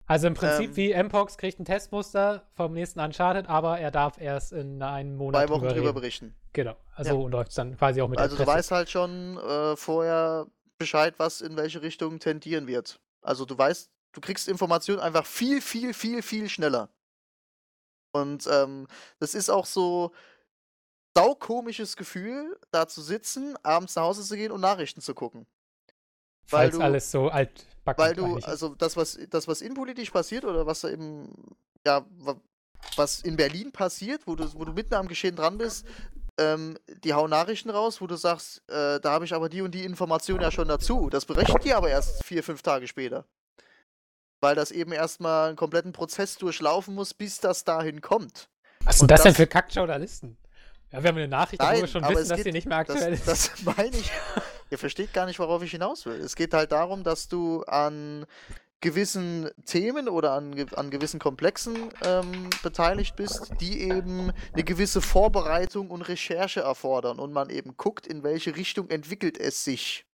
Also 0.06 0.28
im 0.28 0.34
Prinzip 0.34 0.70
ähm, 0.70 0.76
wie 0.76 0.94
Mpox 1.02 1.36
kriegt 1.36 1.58
ein 1.58 1.64
Testmuster 1.64 2.48
vom 2.54 2.72
nächsten 2.72 3.00
Uncharted, 3.00 3.48
aber 3.48 3.80
er 3.80 3.90
darf 3.90 4.20
erst 4.20 4.52
in 4.52 4.82
einem 4.82 5.16
Monat 5.16 5.42
zwei 5.48 5.52
Wochen 5.52 5.68
drüber 5.68 5.92
berichten. 5.92 6.34
Genau. 6.52 6.76
Also 6.94 7.26
läuft 7.26 7.50
es 7.50 7.56
dann 7.56 7.76
quasi 7.76 8.00
auch 8.02 8.08
mit 8.08 8.20
Also 8.20 8.36
du 8.36 8.46
weißt 8.46 8.70
halt 8.70 8.88
schon 8.90 9.36
äh, 9.38 9.74
vorher 9.76 10.46
Bescheid, 10.78 11.14
was 11.18 11.40
in 11.40 11.56
welche 11.56 11.82
Richtung 11.82 12.20
tendieren 12.20 12.68
wird. 12.68 13.00
Also 13.20 13.44
du 13.44 13.58
weißt, 13.58 13.90
du 14.12 14.20
kriegst 14.20 14.48
Informationen 14.48 15.00
einfach 15.00 15.26
viel, 15.26 15.60
viel, 15.60 15.94
viel, 15.94 16.22
viel 16.22 16.48
schneller. 16.48 16.88
Und 18.14 18.46
ähm, 18.50 18.86
das 19.20 19.34
ist 19.34 19.48
auch 19.50 19.66
so 19.66 20.12
saukomisches 21.16 21.96
Gefühl, 21.96 22.58
da 22.70 22.86
zu 22.88 23.02
sitzen, 23.02 23.56
abends 23.62 23.94
nach 23.96 24.04
Hause 24.04 24.22
zu 24.22 24.36
gehen 24.36 24.52
und 24.52 24.60
Nachrichten 24.60 25.00
zu 25.00 25.14
gucken. 25.14 25.46
weil 26.50 26.70
Falls 26.70 26.74
du- 26.74 26.82
alles 26.82 27.10
so 27.10 27.28
altbacken 27.28 28.02
Weil 28.02 28.14
du, 28.14 28.36
also 28.36 28.74
das, 28.74 28.96
was, 28.96 29.18
das, 29.30 29.48
was 29.48 29.60
innenpolitisch 29.60 30.10
passiert 30.10 30.44
oder 30.44 30.66
was 30.66 30.80
da 30.80 30.88
eben, 30.90 31.54
ja, 31.86 32.04
wa- 32.18 32.40
was 32.96 33.20
in 33.20 33.36
Berlin 33.36 33.72
passiert, 33.72 34.26
wo 34.26 34.34
du, 34.34 34.52
wo 34.54 34.64
du 34.64 34.72
mitten 34.72 34.94
am 34.94 35.08
Geschehen 35.08 35.36
dran 35.36 35.58
bist, 35.58 35.86
ähm, 36.38 36.78
die 37.04 37.12
hauen 37.14 37.30
Nachrichten 37.30 37.70
raus, 37.70 38.00
wo 38.00 38.06
du 38.06 38.16
sagst, 38.16 38.62
äh, 38.68 38.98
da 39.00 39.10
habe 39.12 39.24
ich 39.26 39.34
aber 39.34 39.48
die 39.48 39.60
und 39.62 39.72
die 39.72 39.84
Information 39.84 40.40
ja 40.40 40.50
schon 40.50 40.68
dazu. 40.68 41.08
Das 41.10 41.26
berechnet 41.26 41.64
die 41.64 41.74
aber 41.74 41.90
erst 41.90 42.24
vier, 42.24 42.42
fünf 42.42 42.62
Tage 42.62 42.86
später. 42.88 43.26
Weil 44.43 44.55
das 44.57 44.72
eben 44.72 44.93
erstmal 44.93 45.49
einen 45.49 45.57
kompletten 45.57 45.93
Prozess 45.93 46.36
durchlaufen 46.36 46.95
muss, 46.95 47.14
bis 47.14 47.38
das 47.40 47.64
dahin 47.64 48.01
kommt. 48.01 48.49
Was 48.84 48.97
sind 48.99 49.05
und 49.05 49.11
das 49.12 49.22
denn 49.22 49.30
das- 49.30 49.36
für 49.36 49.47
Kackjournalisten? 49.47 50.36
Ja, 50.90 51.03
wir 51.03 51.09
haben 51.09 51.16
eine 51.16 51.28
Nachricht, 51.28 51.62
wo 51.62 51.66
wir 51.66 51.72
Nein, 51.78 51.88
schon 51.88 52.03
wissen, 52.09 52.28
dass 52.28 52.36
geht- 52.36 52.45
sie 52.45 52.53
nicht 52.53 52.66
mehr 52.66 52.76
aktuell 52.78 53.12
ist. 53.14 53.26
Das, 53.26 53.51
das 53.53 53.62
meine 53.76 53.97
ich. 53.97 54.11
Ihr 54.70 54.78
versteht 54.78 55.12
gar 55.14 55.24
nicht, 55.26 55.38
worauf 55.38 55.62
ich 55.62 55.70
hinaus 55.70 56.05
will. 56.07 56.20
Es 56.20 56.34
geht 56.36 56.53
halt 56.55 56.72
darum, 56.72 57.03
dass 57.05 57.28
du 57.28 57.62
an 57.62 58.26
gewissen 58.80 59.49
Themen 59.64 60.09
oder 60.09 60.32
an, 60.32 60.55
an 60.74 60.90
gewissen 60.90 61.20
Komplexen 61.20 61.90
ähm, 62.05 62.51
beteiligt 62.64 63.14
bist, 63.14 63.53
die 63.61 63.80
eben 63.82 64.32
eine 64.53 64.64
gewisse 64.64 65.01
Vorbereitung 65.01 65.88
und 65.90 66.03
Recherche 66.03 66.62
erfordern 66.62 67.20
und 67.20 67.32
man 67.32 67.49
eben 67.49 67.76
guckt, 67.76 68.09
in 68.09 68.24
welche 68.24 68.57
Richtung 68.57 68.90
entwickelt 68.90 69.38
es 69.38 69.62
sich. 69.62 70.05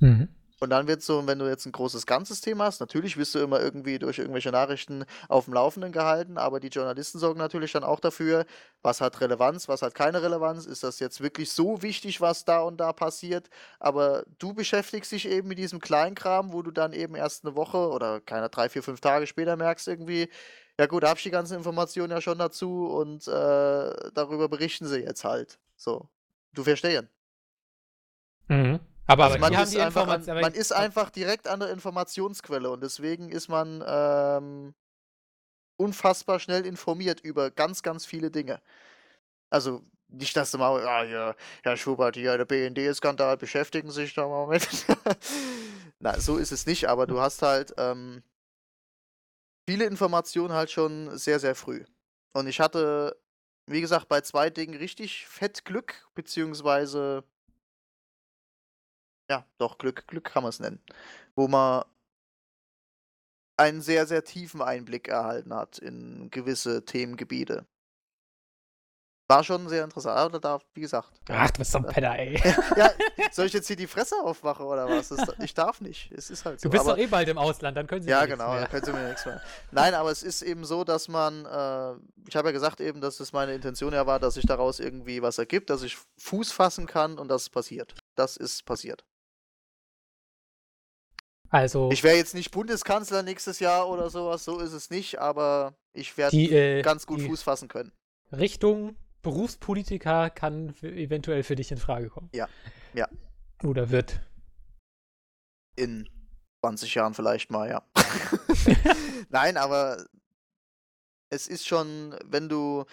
Mhm. 0.00 0.28
Und 0.60 0.70
dann 0.70 0.88
wird 0.88 1.02
so, 1.02 1.26
wenn 1.26 1.38
du 1.38 1.46
jetzt 1.46 1.66
ein 1.66 1.72
großes 1.72 2.04
ganzes 2.06 2.40
Thema 2.40 2.64
hast, 2.64 2.80
natürlich 2.80 3.16
wirst 3.16 3.34
du 3.34 3.38
immer 3.38 3.60
irgendwie 3.60 3.98
durch 3.98 4.18
irgendwelche 4.18 4.50
Nachrichten 4.50 5.04
auf 5.28 5.44
dem 5.44 5.54
Laufenden 5.54 5.92
gehalten, 5.92 6.36
aber 6.36 6.58
die 6.58 6.68
Journalisten 6.68 7.18
sorgen 7.18 7.38
natürlich 7.38 7.72
dann 7.72 7.84
auch 7.84 8.00
dafür, 8.00 8.44
was 8.82 9.00
hat 9.00 9.20
Relevanz, 9.20 9.68
was 9.68 9.82
hat 9.82 9.94
keine 9.94 10.22
Relevanz, 10.22 10.66
ist 10.66 10.82
das 10.82 10.98
jetzt 10.98 11.20
wirklich 11.20 11.52
so 11.52 11.82
wichtig, 11.82 12.20
was 12.20 12.44
da 12.44 12.60
und 12.60 12.78
da 12.78 12.92
passiert, 12.92 13.48
aber 13.78 14.24
du 14.38 14.52
beschäftigst 14.52 15.12
dich 15.12 15.28
eben 15.28 15.48
mit 15.48 15.58
diesem 15.58 15.80
Kleinkram, 15.80 16.52
wo 16.52 16.62
du 16.62 16.72
dann 16.72 16.92
eben 16.92 17.14
erst 17.14 17.44
eine 17.44 17.54
Woche 17.54 17.78
oder 17.78 18.20
keine 18.20 18.48
drei, 18.48 18.68
vier, 18.68 18.82
fünf 18.82 19.00
Tage 19.00 19.28
später 19.28 19.56
merkst 19.56 19.86
irgendwie, 19.86 20.28
ja 20.78 20.86
gut, 20.86 21.02
da 21.02 21.08
habe 21.08 21.18
ich 21.18 21.24
die 21.24 21.30
ganzen 21.30 21.56
Informationen 21.56 22.12
ja 22.12 22.20
schon 22.20 22.38
dazu 22.38 22.86
und 22.86 23.26
äh, 23.26 24.10
darüber 24.14 24.48
berichten 24.48 24.86
sie 24.86 25.00
jetzt 25.00 25.24
halt. 25.24 25.58
So. 25.76 26.08
Du 26.52 26.64
verstehen. 26.64 27.08
Mhm. 28.48 28.80
Aber, 29.08 29.24
Also 29.24 29.38
man 29.38 29.54
ist, 29.54 29.76
einfach 29.76 30.06
an, 30.06 30.24
man 30.26 30.52
ist 30.52 30.70
einfach 30.70 31.08
direkt 31.08 31.48
an 31.48 31.60
der 31.60 31.70
Informationsquelle 31.70 32.70
und 32.70 32.82
deswegen 32.82 33.30
ist 33.30 33.48
man 33.48 33.82
ähm, 33.86 34.74
unfassbar 35.78 36.38
schnell 36.38 36.66
informiert 36.66 37.20
über 37.20 37.50
ganz, 37.50 37.82
ganz 37.82 38.04
viele 38.04 38.30
Dinge. 38.30 38.60
Also 39.48 39.82
nicht, 40.08 40.36
dass 40.36 40.50
du 40.50 40.58
mal, 40.58 40.82
ja, 40.82 41.04
ja, 41.04 41.34
Herr 41.62 41.76
Schubert, 41.78 42.16
hier, 42.16 42.36
der 42.36 42.44
BND-Skandal, 42.44 43.38
beschäftigen 43.38 43.90
sich 43.90 44.12
da 44.12 44.28
mal 44.28 44.46
mit. 44.46 44.68
Na, 46.00 46.20
so 46.20 46.36
ist 46.36 46.52
es 46.52 46.66
nicht, 46.66 46.86
aber 46.86 47.06
du 47.06 47.18
hast 47.18 47.40
halt 47.40 47.72
ähm, 47.78 48.22
viele 49.66 49.86
Informationen 49.86 50.52
halt 50.52 50.70
schon 50.70 51.16
sehr, 51.16 51.40
sehr 51.40 51.54
früh. 51.54 51.84
Und 52.34 52.46
ich 52.46 52.60
hatte, 52.60 53.18
wie 53.66 53.80
gesagt, 53.80 54.08
bei 54.08 54.20
zwei 54.20 54.50
Dingen 54.50 54.76
richtig 54.76 55.26
fett 55.26 55.64
Glück, 55.64 56.06
beziehungsweise 56.14 57.24
ja, 59.30 59.44
doch, 59.58 59.78
Glück, 59.78 60.06
Glück 60.06 60.24
kann 60.24 60.42
man 60.42 60.50
es 60.50 60.60
nennen. 60.60 60.80
Wo 61.34 61.48
man 61.48 61.84
einen 63.56 63.82
sehr, 63.82 64.06
sehr 64.06 64.24
tiefen 64.24 64.62
Einblick 64.62 65.08
erhalten 65.08 65.52
hat 65.54 65.78
in 65.78 66.30
gewisse 66.30 66.84
Themengebiete. 66.84 67.66
War 69.30 69.44
schon 69.44 69.68
sehr 69.68 69.84
interessant, 69.84 70.16
aber 70.16 70.40
da, 70.40 70.58
wie 70.72 70.80
gesagt. 70.80 71.10
Ach, 71.28 71.50
du 71.50 71.58
bist 71.58 71.72
so 71.72 71.78
ein 71.78 71.84
Penner, 71.84 72.18
ey. 72.18 72.40
ja, 72.76 72.90
soll 73.30 73.44
ich 73.44 73.52
jetzt 73.52 73.66
hier 73.66 73.76
die 73.76 73.86
Fresse 73.86 74.16
aufmachen 74.22 74.64
oder 74.64 74.88
was? 74.88 75.08
Das, 75.08 75.20
ich 75.40 75.52
darf 75.52 75.82
nicht. 75.82 76.10
Es 76.12 76.30
ist 76.30 76.46
halt 76.46 76.58
so. 76.58 76.68
Du 76.68 76.72
bist 76.72 76.86
aber, 76.86 76.92
doch 76.92 76.98
eh 76.98 77.08
bald 77.08 77.28
im 77.28 77.36
Ausland, 77.36 77.76
dann 77.76 77.86
können 77.86 78.00
sie 78.00 78.08
ja, 78.08 78.22
nichts 78.22 78.32
genau, 78.38 78.54
da 78.54 78.60
mehr. 78.60 78.68
können 78.68 78.84
Sie 78.86 78.92
mir 78.92 79.06
nichts 79.06 79.26
mehr. 79.26 79.42
Nein, 79.70 79.92
aber 79.92 80.10
es 80.10 80.22
ist 80.22 80.40
eben 80.40 80.64
so, 80.64 80.82
dass 80.82 81.08
man, 81.08 81.44
äh, 81.44 81.92
ich 82.26 82.36
habe 82.36 82.48
ja 82.48 82.52
gesagt 82.52 82.80
eben, 82.80 83.02
dass 83.02 83.20
es 83.20 83.34
meine 83.34 83.52
Intention 83.52 83.92
ja 83.92 84.06
war, 84.06 84.18
dass 84.18 84.34
sich 84.34 84.46
daraus 84.46 84.80
irgendwie 84.80 85.20
was 85.20 85.36
ergibt, 85.36 85.68
dass 85.68 85.82
ich 85.82 85.98
Fuß 86.16 86.50
fassen 86.50 86.86
kann 86.86 87.18
und 87.18 87.28
das 87.28 87.50
passiert. 87.50 87.94
Das 88.14 88.38
ist 88.38 88.64
passiert. 88.64 89.04
Also, 91.50 91.90
Ich 91.90 92.02
wäre 92.02 92.16
jetzt 92.16 92.34
nicht 92.34 92.50
Bundeskanzler 92.50 93.22
nächstes 93.22 93.58
Jahr 93.58 93.88
oder 93.88 94.10
sowas, 94.10 94.44
so 94.44 94.58
ist 94.58 94.72
es 94.72 94.90
nicht, 94.90 95.18
aber 95.18 95.74
ich 95.92 96.16
werde 96.18 96.36
äh, 96.36 96.82
ganz 96.82 97.06
gut 97.06 97.22
Fuß 97.22 97.42
fassen 97.42 97.68
können. 97.68 97.92
Richtung 98.32 98.96
Berufspolitiker 99.22 100.30
kann 100.30 100.74
eventuell 100.82 101.42
für 101.42 101.56
dich 101.56 101.72
in 101.72 101.78
Frage 101.78 102.08
kommen. 102.08 102.28
Ja, 102.34 102.48
ja. 102.94 103.08
Oder 103.64 103.90
wird. 103.90 104.20
In 105.76 106.08
20 106.60 106.94
Jahren 106.94 107.14
vielleicht 107.14 107.50
mal, 107.50 107.68
ja. 107.68 107.82
Nein, 109.30 109.56
aber 109.56 110.04
es 111.30 111.46
ist 111.46 111.66
schon, 111.66 112.16
wenn 112.24 112.48
du. 112.48 112.84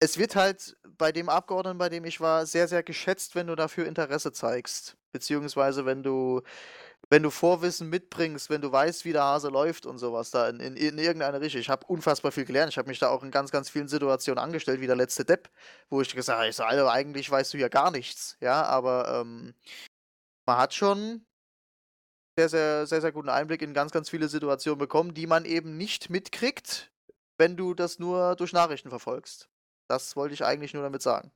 Es 0.00 0.18
wird 0.18 0.34
halt 0.34 0.76
bei 0.98 1.12
dem 1.12 1.28
Abgeordneten, 1.28 1.78
bei 1.78 1.88
dem 1.88 2.04
ich 2.04 2.20
war, 2.20 2.44
sehr, 2.44 2.66
sehr 2.66 2.82
geschätzt, 2.82 3.36
wenn 3.36 3.46
du 3.46 3.54
dafür 3.54 3.86
Interesse 3.86 4.32
zeigst. 4.32 4.96
Beziehungsweise 5.12 5.86
wenn 5.86 6.02
du 6.02 6.42
wenn 7.10 7.22
du 7.22 7.30
Vorwissen 7.30 7.90
mitbringst, 7.90 8.48
wenn 8.50 8.62
du 8.62 8.72
weißt, 8.72 9.04
wie 9.04 9.12
der 9.12 9.24
Hase 9.24 9.48
läuft 9.48 9.86
und 9.86 9.98
sowas 9.98 10.30
da 10.30 10.48
in, 10.48 10.60
in, 10.60 10.76
in 10.76 10.98
irgendeine 10.98 11.40
Richtung. 11.40 11.60
Ich 11.60 11.68
habe 11.68 11.86
unfassbar 11.86 12.32
viel 12.32 12.44
gelernt. 12.44 12.70
Ich 12.72 12.78
habe 12.78 12.88
mich 12.88 12.98
da 12.98 13.08
auch 13.08 13.22
in 13.22 13.30
ganz, 13.30 13.50
ganz 13.50 13.68
vielen 13.68 13.88
Situationen 13.88 14.42
angestellt, 14.42 14.80
wie 14.80 14.86
der 14.86 14.96
letzte 14.96 15.24
Depp, 15.24 15.50
wo 15.90 16.00
ich 16.00 16.14
gesagt 16.14 16.38
habe, 16.38 16.48
ich 16.48 16.56
so, 16.56 16.64
Alter, 16.64 16.90
eigentlich 16.90 17.30
weißt 17.30 17.52
du 17.52 17.58
ja 17.58 17.68
gar 17.68 17.90
nichts. 17.90 18.36
Ja, 18.40 18.62
aber 18.64 19.20
ähm, 19.20 19.54
man 20.46 20.58
hat 20.58 20.74
schon 20.74 21.26
sehr, 22.38 22.48
sehr, 22.48 22.86
sehr, 22.86 23.00
sehr 23.00 23.12
guten 23.12 23.28
Einblick 23.28 23.62
in 23.62 23.74
ganz, 23.74 23.92
ganz 23.92 24.08
viele 24.08 24.28
Situationen 24.28 24.78
bekommen, 24.78 25.14
die 25.14 25.26
man 25.26 25.44
eben 25.44 25.76
nicht 25.76 26.08
mitkriegt, 26.08 26.90
wenn 27.36 27.56
du 27.56 27.74
das 27.74 27.98
nur 27.98 28.36
durch 28.36 28.52
Nachrichten 28.52 28.88
verfolgst. 28.88 29.50
Das 29.88 30.16
wollte 30.16 30.34
ich 30.34 30.44
eigentlich 30.44 30.72
nur 30.72 30.82
damit 30.82 31.02
sagen. 31.02 31.30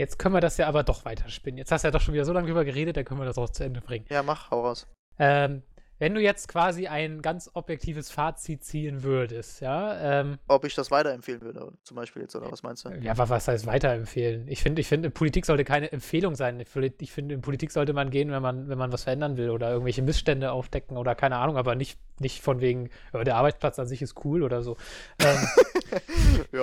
Jetzt 0.00 0.18
können 0.18 0.34
wir 0.34 0.40
das 0.40 0.56
ja 0.56 0.66
aber 0.66 0.82
doch 0.82 1.04
weiterspinnen. 1.04 1.58
Jetzt 1.58 1.72
hast 1.72 1.84
du 1.84 1.88
ja 1.88 1.92
doch 1.92 2.00
schon 2.00 2.14
wieder 2.14 2.24
so 2.24 2.32
lange 2.32 2.46
drüber 2.46 2.64
geredet, 2.64 2.96
dann 2.96 3.04
können 3.04 3.20
wir 3.20 3.26
das 3.26 3.36
auch 3.36 3.50
zu 3.50 3.64
Ende 3.64 3.82
bringen. 3.82 4.06
Ja, 4.08 4.22
mach, 4.22 4.50
hau 4.50 4.62
raus. 4.62 4.86
Ähm, 5.18 5.62
wenn 5.98 6.14
du 6.14 6.22
jetzt 6.22 6.48
quasi 6.48 6.86
ein 6.86 7.20
ganz 7.20 7.50
objektives 7.52 8.10
Fazit 8.10 8.64
ziehen 8.64 9.02
würdest, 9.02 9.60
ja. 9.60 10.20
Ähm, 10.20 10.38
Ob 10.48 10.64
ich 10.64 10.74
das 10.74 10.90
weiterempfehlen 10.90 11.42
würde, 11.42 11.74
zum 11.84 11.98
Beispiel 11.98 12.22
jetzt, 12.22 12.34
oder 12.34 12.50
was 12.50 12.62
meinst 12.62 12.86
du? 12.86 12.88
Ja, 13.02 13.18
was 13.18 13.46
heißt 13.46 13.66
weiterempfehlen? 13.66 14.48
Ich 14.48 14.62
finde, 14.62 14.80
ich 14.80 14.88
finde, 14.88 15.10
Politik 15.10 15.44
sollte 15.44 15.64
keine 15.64 15.92
Empfehlung 15.92 16.34
sein. 16.34 16.58
Ich 16.60 17.12
finde, 17.12 17.34
in 17.34 17.42
Politik 17.42 17.70
sollte 17.70 17.92
man 17.92 18.08
gehen, 18.08 18.30
wenn 18.30 18.40
man, 18.40 18.70
wenn 18.70 18.78
man 18.78 18.90
was 18.92 19.04
verändern 19.04 19.36
will 19.36 19.50
oder 19.50 19.70
irgendwelche 19.70 20.00
Missstände 20.00 20.52
aufdecken 20.52 20.96
oder 20.96 21.14
keine 21.14 21.36
Ahnung, 21.36 21.58
aber 21.58 21.74
nicht, 21.74 21.98
nicht 22.18 22.40
von 22.40 22.62
wegen, 22.62 22.88
der 23.12 23.36
Arbeitsplatz 23.36 23.78
an 23.78 23.86
sich 23.86 24.00
ist 24.00 24.24
cool 24.24 24.42
oder 24.42 24.62
so. 24.62 24.78
Ähm, 25.18 25.36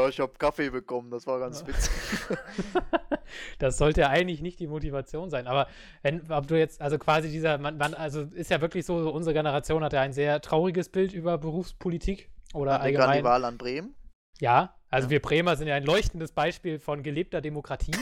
ich 0.09 0.19
habe 0.19 0.33
Kaffee 0.37 0.69
bekommen, 0.69 1.11
das 1.11 1.27
war 1.27 1.39
ganz 1.39 1.65
witzig. 1.65 1.91
das 3.59 3.77
sollte 3.77 4.09
eigentlich 4.09 4.41
nicht 4.41 4.59
die 4.59 4.67
Motivation 4.67 5.29
sein. 5.29 5.47
Aber 5.47 5.67
wenn, 6.01 6.29
ob 6.31 6.47
du 6.47 6.57
jetzt, 6.57 6.81
also 6.81 6.97
quasi 6.97 7.29
dieser, 7.29 7.57
man, 7.57 7.77
man 7.77 7.93
also 7.93 8.21
ist 8.21 8.49
ja 8.51 8.61
wirklich 8.61 8.85
so, 8.85 9.09
unsere 9.11 9.33
Generation 9.33 9.83
hat 9.83 9.93
ja 9.93 10.01
ein 10.01 10.13
sehr 10.13 10.41
trauriges 10.41 10.89
Bild 10.89 11.13
über 11.13 11.37
Berufspolitik 11.37 12.29
oder 12.53 12.73
Hatten 12.73 12.83
allgemein. 12.83 13.19
die 13.19 13.23
Wahl 13.23 13.45
an 13.45 13.57
Bremen? 13.57 13.95
Ja, 14.39 14.75
also 14.89 15.07
Ja. 15.07 15.11
wir 15.11 15.21
Bremer 15.21 15.55
sind 15.55 15.67
ja 15.67 15.75
ein 15.75 15.85
leuchtendes 15.85 16.31
Beispiel 16.31 16.79
von 16.79 17.03
gelebter 17.03 17.41
Demokratie. 17.41 17.91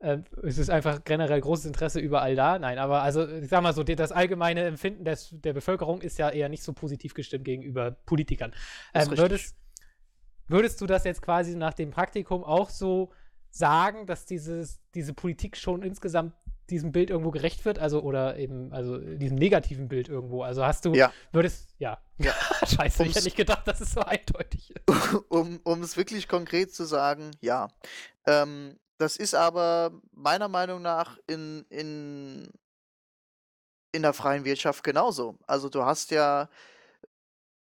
Ähm, 0.00 0.24
es 0.42 0.58
ist 0.58 0.70
einfach 0.70 1.04
generell 1.04 1.40
großes 1.40 1.66
Interesse 1.66 2.00
überall 2.00 2.34
da. 2.34 2.58
Nein, 2.58 2.78
aber 2.78 3.02
also 3.02 3.28
ich 3.28 3.48
sag 3.48 3.62
mal 3.62 3.74
so, 3.74 3.82
die, 3.82 3.96
das 3.96 4.12
allgemeine 4.12 4.64
Empfinden 4.64 5.04
des, 5.04 5.28
der 5.32 5.52
Bevölkerung 5.52 6.00
ist 6.00 6.18
ja 6.18 6.30
eher 6.30 6.48
nicht 6.48 6.62
so 6.62 6.72
positiv 6.72 7.14
gestimmt 7.14 7.44
gegenüber 7.44 7.90
Politikern. 7.90 8.52
Ähm, 8.94 9.16
würdest, 9.16 9.56
würdest 10.52 10.80
du 10.80 10.86
das 10.86 11.04
jetzt 11.04 11.22
quasi 11.22 11.56
nach 11.56 11.74
dem 11.74 11.90
Praktikum 11.90 12.44
auch 12.44 12.70
so 12.70 13.10
sagen, 13.50 14.06
dass 14.06 14.24
dieses, 14.26 14.80
diese 14.94 15.12
Politik 15.14 15.56
schon 15.56 15.82
insgesamt 15.82 16.34
diesem 16.70 16.92
Bild 16.92 17.10
irgendwo 17.10 17.30
gerecht 17.32 17.64
wird? 17.64 17.78
Also, 17.78 18.00
oder 18.02 18.36
eben, 18.38 18.72
also 18.72 18.96
diesem 18.98 19.36
negativen 19.36 19.88
Bild 19.88 20.08
irgendwo. 20.08 20.42
Also 20.42 20.64
hast 20.64 20.84
du, 20.84 20.94
Ja. 20.94 21.12
würdest, 21.32 21.74
ja. 21.78 21.98
Ja. 22.18 22.32
Scheiße, 22.66 23.02
ich 23.02 23.08
Um's- 23.08 23.16
hätte 23.16 23.24
nicht 23.24 23.36
gedacht, 23.36 23.66
dass 23.66 23.80
es 23.80 23.92
so 23.92 24.00
eindeutig 24.00 24.70
ist. 24.70 24.84
um, 25.28 25.60
um 25.64 25.82
es 25.82 25.96
wirklich 25.96 26.28
konkret 26.28 26.72
zu 26.74 26.84
sagen, 26.84 27.32
ja. 27.40 27.68
Ähm, 28.26 28.78
das 28.98 29.16
ist 29.16 29.34
aber 29.34 29.90
meiner 30.12 30.48
Meinung 30.48 30.80
nach 30.80 31.18
in, 31.26 31.66
in, 31.68 32.48
in 33.92 34.02
der 34.02 34.12
freien 34.12 34.44
Wirtschaft 34.44 34.84
genauso. 34.84 35.38
Also 35.46 35.68
du 35.68 35.84
hast 35.84 36.10
ja 36.12 36.48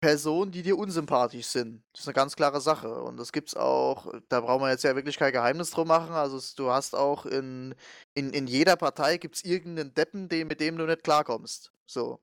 Personen, 0.01 0.51
die 0.51 0.63
dir 0.63 0.77
unsympathisch 0.77 1.45
sind. 1.45 1.83
Das 1.93 2.01
ist 2.01 2.07
eine 2.07 2.15
ganz 2.15 2.35
klare 2.35 2.59
Sache. 2.59 3.01
Und 3.03 3.17
das 3.17 3.31
gibt's 3.31 3.55
auch, 3.55 4.11
da 4.29 4.41
braucht 4.41 4.61
man 4.61 4.71
jetzt 4.71 4.83
ja 4.83 4.95
wirklich 4.95 5.17
kein 5.17 5.31
Geheimnis 5.31 5.69
drum 5.69 5.87
machen. 5.87 6.13
Also 6.13 6.39
du 6.57 6.71
hast 6.71 6.95
auch 6.95 7.27
in, 7.27 7.75
in, 8.15 8.31
in 8.31 8.47
jeder 8.47 8.75
Partei 8.75 9.17
gibt's 9.17 9.43
irgendeinen 9.43 9.93
Deppen, 9.93 10.27
den, 10.27 10.47
mit 10.47 10.59
dem 10.59 10.77
du 10.77 10.85
nicht 10.87 11.03
klarkommst. 11.03 11.71
So. 11.85 12.19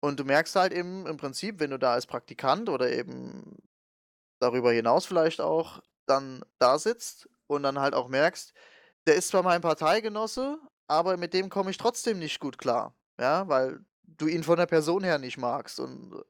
Und 0.00 0.20
du 0.20 0.24
merkst 0.24 0.54
halt 0.54 0.72
eben 0.72 1.06
im 1.06 1.16
Prinzip, 1.16 1.58
wenn 1.58 1.70
du 1.70 1.78
da 1.78 1.94
als 1.94 2.06
Praktikant 2.06 2.68
oder 2.68 2.90
eben 2.90 3.56
darüber 4.40 4.72
hinaus 4.72 5.04
vielleicht 5.04 5.40
auch 5.40 5.82
dann 6.06 6.42
da 6.58 6.78
sitzt 6.78 7.28
und 7.48 7.64
dann 7.64 7.80
halt 7.80 7.94
auch 7.94 8.08
merkst, 8.08 8.54
der 9.06 9.16
ist 9.16 9.28
zwar 9.28 9.42
mein 9.42 9.60
Parteigenosse, 9.60 10.58
aber 10.86 11.16
mit 11.16 11.34
dem 11.34 11.50
komme 11.50 11.70
ich 11.70 11.76
trotzdem 11.76 12.20
nicht 12.20 12.40
gut 12.40 12.56
klar. 12.56 12.94
Ja, 13.18 13.48
weil 13.48 13.80
du 14.04 14.28
ihn 14.28 14.44
von 14.44 14.56
der 14.56 14.66
Person 14.66 15.02
her 15.02 15.18
nicht 15.18 15.38
magst. 15.38 15.80
Und 15.80 16.24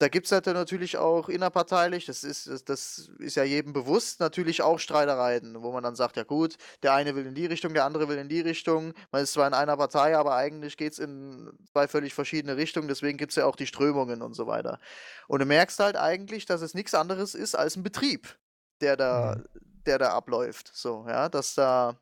da 0.00 0.08
gibt 0.08 0.26
es 0.26 0.32
halt 0.32 0.46
dann 0.46 0.54
natürlich 0.54 0.96
auch 0.96 1.28
innerparteilich, 1.28 2.06
das 2.06 2.22
ist, 2.22 2.46
das, 2.46 2.64
das 2.64 3.10
ist 3.18 3.34
ja 3.34 3.42
jedem 3.42 3.72
bewusst, 3.72 4.20
natürlich 4.20 4.62
auch 4.62 4.78
Streitereien, 4.78 5.60
wo 5.62 5.72
man 5.72 5.82
dann 5.82 5.96
sagt, 5.96 6.16
ja 6.16 6.22
gut, 6.22 6.56
der 6.84 6.94
eine 6.94 7.16
will 7.16 7.26
in 7.26 7.34
die 7.34 7.46
Richtung, 7.46 7.74
der 7.74 7.84
andere 7.84 8.08
will 8.08 8.18
in 8.18 8.28
die 8.28 8.40
Richtung. 8.40 8.94
Man 9.10 9.22
ist 9.22 9.32
zwar 9.32 9.48
in 9.48 9.54
einer 9.54 9.76
Partei, 9.76 10.16
aber 10.16 10.36
eigentlich 10.36 10.76
geht 10.76 10.92
es 10.92 11.00
in 11.00 11.50
zwei 11.72 11.88
völlig 11.88 12.14
verschiedene 12.14 12.56
Richtungen, 12.56 12.86
deswegen 12.86 13.18
gibt 13.18 13.32
es 13.32 13.36
ja 13.36 13.46
auch 13.46 13.56
die 13.56 13.66
Strömungen 13.66 14.22
und 14.22 14.34
so 14.34 14.46
weiter. 14.46 14.78
Und 15.26 15.40
du 15.40 15.46
merkst 15.46 15.80
halt 15.80 15.96
eigentlich, 15.96 16.46
dass 16.46 16.62
es 16.62 16.74
nichts 16.74 16.94
anderes 16.94 17.34
ist 17.34 17.56
als 17.56 17.74
ein 17.74 17.82
Betrieb, 17.82 18.38
der 18.80 18.96
da, 18.96 19.36
Mhm. 19.36 19.44
der 19.86 19.98
da 19.98 20.10
abläuft. 20.12 20.70
So, 20.74 21.06
ja, 21.08 21.28
dass 21.28 21.54
da, 21.56 21.96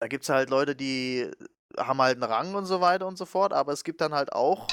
da 0.00 0.08
gibt 0.08 0.24
es 0.24 0.30
halt 0.30 0.50
Leute, 0.50 0.74
die 0.74 1.30
haben 1.78 2.00
halt 2.02 2.20
einen 2.20 2.30
Rang 2.30 2.54
und 2.56 2.66
so 2.66 2.80
weiter 2.80 3.06
und 3.06 3.16
so 3.16 3.26
fort, 3.26 3.52
aber 3.52 3.72
es 3.72 3.84
gibt 3.84 4.00
dann 4.00 4.14
halt 4.14 4.32
auch 4.32 4.66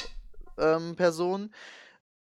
ähm, 0.58 0.96
Personen, 0.96 1.52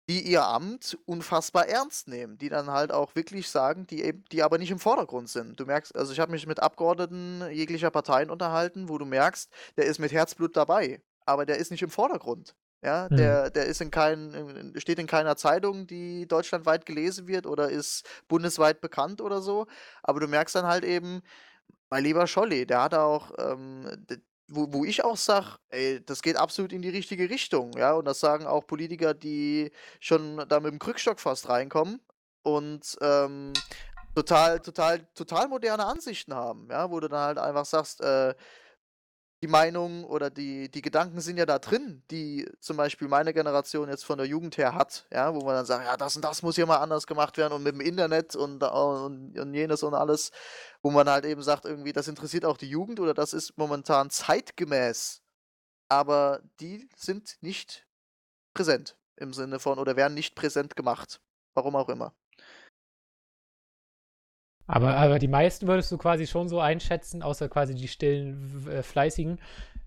die 0.09 0.21
ihr 0.21 0.43
Amt 0.45 0.97
unfassbar 1.05 1.67
ernst 1.67 2.07
nehmen, 2.07 2.37
die 2.37 2.49
dann 2.49 2.69
halt 2.69 2.91
auch 2.91 3.15
wirklich 3.15 3.49
sagen, 3.49 3.87
die 3.87 4.03
eben, 4.03 4.25
die 4.31 4.43
aber 4.43 4.57
nicht 4.57 4.71
im 4.71 4.79
Vordergrund 4.79 5.29
sind. 5.29 5.59
Du 5.59 5.65
merkst, 5.65 5.95
also 5.95 6.11
ich 6.11 6.19
habe 6.19 6.31
mich 6.31 6.45
mit 6.45 6.59
Abgeordneten 6.61 7.43
jeglicher 7.51 7.89
Parteien 7.91 8.29
unterhalten, 8.29 8.89
wo 8.89 8.97
du 8.97 9.05
merkst, 9.05 9.49
der 9.77 9.85
ist 9.85 9.99
mit 9.99 10.11
Herzblut 10.11 10.57
dabei, 10.57 11.01
aber 11.25 11.45
der 11.45 11.57
ist 11.57 11.71
nicht 11.71 11.83
im 11.83 11.89
Vordergrund. 11.89 12.55
Ja, 12.83 13.07
Mhm. 13.09 13.15
der, 13.15 13.49
der 13.49 13.65
ist 13.67 13.79
in 13.79 13.91
kein, 13.91 14.33
in- 14.33 14.79
steht 14.81 14.99
in 14.99 15.07
keiner 15.07 15.37
Zeitung, 15.37 15.87
die 15.87 16.27
deutschlandweit 16.27 16.85
gelesen 16.85 17.27
wird 17.27 17.45
oder 17.47 17.69
ist 17.69 18.05
bundesweit 18.27 18.81
bekannt 18.81 19.21
oder 19.21 19.41
so. 19.41 19.67
Aber 20.01 20.19
du 20.19 20.27
merkst 20.27 20.53
dann 20.55 20.65
halt 20.67 20.83
eben, 20.83 21.21
mein 21.89 22.03
lieber 22.03 22.27
Scholli, 22.27 22.65
der 22.65 22.83
hat 22.83 22.93
auch, 22.93 23.31
ähm, 23.37 24.05
wo, 24.47 24.71
wo 24.73 24.85
ich 24.85 25.03
auch 25.03 25.17
sage, 25.17 25.57
ey, 25.69 26.03
das 26.05 26.21
geht 26.21 26.37
absolut 26.37 26.73
in 26.73 26.81
die 26.81 26.89
richtige 26.89 27.29
Richtung, 27.29 27.71
ja. 27.77 27.93
Und 27.93 28.05
das 28.05 28.19
sagen 28.19 28.45
auch 28.45 28.67
Politiker, 28.67 29.13
die 29.13 29.71
schon 29.99 30.43
da 30.47 30.59
mit 30.59 30.71
dem 30.71 30.79
Krückstock 30.79 31.19
fast 31.19 31.49
reinkommen 31.49 32.01
und 32.43 32.97
ähm, 33.01 33.53
total, 34.15 34.59
total, 34.59 35.07
total 35.15 35.47
moderne 35.47 35.85
Ansichten 35.85 36.33
haben, 36.33 36.67
ja, 36.69 36.89
wo 36.91 36.99
du 36.99 37.07
dann 37.07 37.19
halt 37.19 37.37
einfach 37.37 37.65
sagst, 37.65 38.01
äh, 38.01 38.33
die 39.43 39.47
Meinung 39.49 40.05
oder 40.05 40.29
die, 40.29 40.71
die 40.71 40.81
Gedanken 40.81 41.19
sind 41.19 41.35
ja 41.35 41.45
da 41.45 41.59
drin, 41.59 42.01
die 42.09 42.49
zum 42.61 42.77
Beispiel 42.77 43.09
meine 43.09 43.33
Generation 43.33 43.89
jetzt 43.89 44.05
von 44.05 44.17
der 44.17 44.25
Jugend 44.25 44.57
her 44.57 44.73
hat, 44.73 45.05
ja, 45.11 45.35
wo 45.35 45.39
man 45.41 45.53
dann 45.53 45.65
sagt, 45.65 45.85
ja, 45.85 45.97
das 45.97 46.15
und 46.15 46.21
das 46.23 46.43
muss 46.43 46.55
hier 46.55 46.65
mal 46.65 46.77
anders 46.77 47.07
gemacht 47.07 47.37
werden 47.37 47.51
und 47.51 47.61
mit 47.61 47.73
dem 47.73 47.81
Internet 47.81 48.37
und, 48.37 48.59
da- 48.59 48.69
und, 48.69 49.37
und 49.37 49.53
jenes 49.53 49.83
und 49.83 49.95
alles, 49.95 50.31
wo 50.81 50.91
man 50.91 51.09
halt 51.09 51.25
eben 51.25 51.43
sagt, 51.43 51.65
irgendwie, 51.65 51.91
das 51.91 52.07
interessiert 52.07 52.45
auch 52.45 52.55
die 52.55 52.69
Jugend 52.69 53.01
oder 53.01 53.13
das 53.13 53.33
ist 53.33 53.57
momentan 53.57 54.09
zeitgemäß, 54.09 55.21
aber 55.89 56.39
die 56.61 56.87
sind 56.95 57.35
nicht 57.41 57.85
präsent 58.53 58.95
im 59.17 59.33
Sinne 59.33 59.59
von 59.59 59.77
oder 59.77 59.97
werden 59.97 60.13
nicht 60.13 60.35
präsent 60.35 60.77
gemacht. 60.77 61.19
Warum 61.53 61.75
auch 61.75 61.89
immer. 61.89 62.13
Aber, 64.67 64.95
aber 64.95 65.19
die 65.19 65.27
meisten 65.27 65.67
würdest 65.67 65.91
du 65.91 65.97
quasi 65.97 66.25
schon 66.27 66.47
so 66.47 66.59
einschätzen, 66.59 67.21
außer 67.21 67.49
quasi 67.49 67.75
die 67.75 67.87
stillen, 67.87 68.67
äh, 68.69 68.83
fleißigen, 68.83 69.39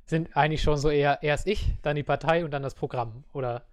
sind 0.05 0.37
eigentlich 0.37 0.63
schon 0.63 0.77
so 0.77 0.91
eher 0.91 1.23
erst 1.23 1.47
ich, 1.47 1.73
dann 1.83 1.97
die 1.97 2.03
Partei 2.03 2.45
und 2.45 2.51
dann 2.53 2.63
das 2.63 2.75
Programm. 2.75 3.25
Oder 3.33 3.65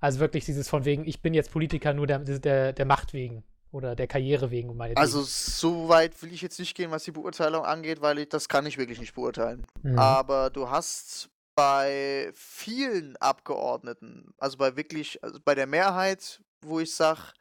also 0.00 0.20
wirklich 0.20 0.44
dieses 0.44 0.68
von 0.68 0.84
wegen, 0.84 1.06
ich 1.06 1.20
bin 1.20 1.34
jetzt 1.34 1.50
Politiker 1.50 1.92
nur 1.92 2.06
der, 2.06 2.20
der, 2.20 2.72
der 2.72 2.86
Macht 2.86 3.12
wegen 3.12 3.42
oder 3.72 3.96
der 3.96 4.06
Karriere 4.06 4.50
wegen. 4.50 4.76
Meine 4.76 4.96
Also 4.96 5.22
so 5.22 5.88
weit 5.88 6.22
will 6.22 6.32
ich 6.32 6.40
jetzt 6.40 6.58
nicht 6.58 6.76
gehen, 6.76 6.90
was 6.90 7.04
die 7.04 7.10
Beurteilung 7.10 7.64
angeht, 7.64 8.00
weil 8.00 8.18
ich, 8.20 8.28
das 8.28 8.48
kann 8.48 8.66
ich 8.66 8.78
wirklich 8.78 9.00
nicht 9.00 9.14
beurteilen. 9.14 9.66
Mhm. 9.82 9.98
Aber 9.98 10.50
du 10.50 10.70
hast 10.70 11.28
bei 11.54 12.30
vielen 12.34 13.16
Abgeordneten, 13.16 14.32
also 14.38 14.56
bei 14.56 14.76
wirklich, 14.76 15.22
also 15.22 15.38
bei 15.44 15.54
der 15.54 15.66
Mehrheit, 15.66 16.40
wo 16.62 16.80
ich 16.80 16.94
sage, 16.94 17.32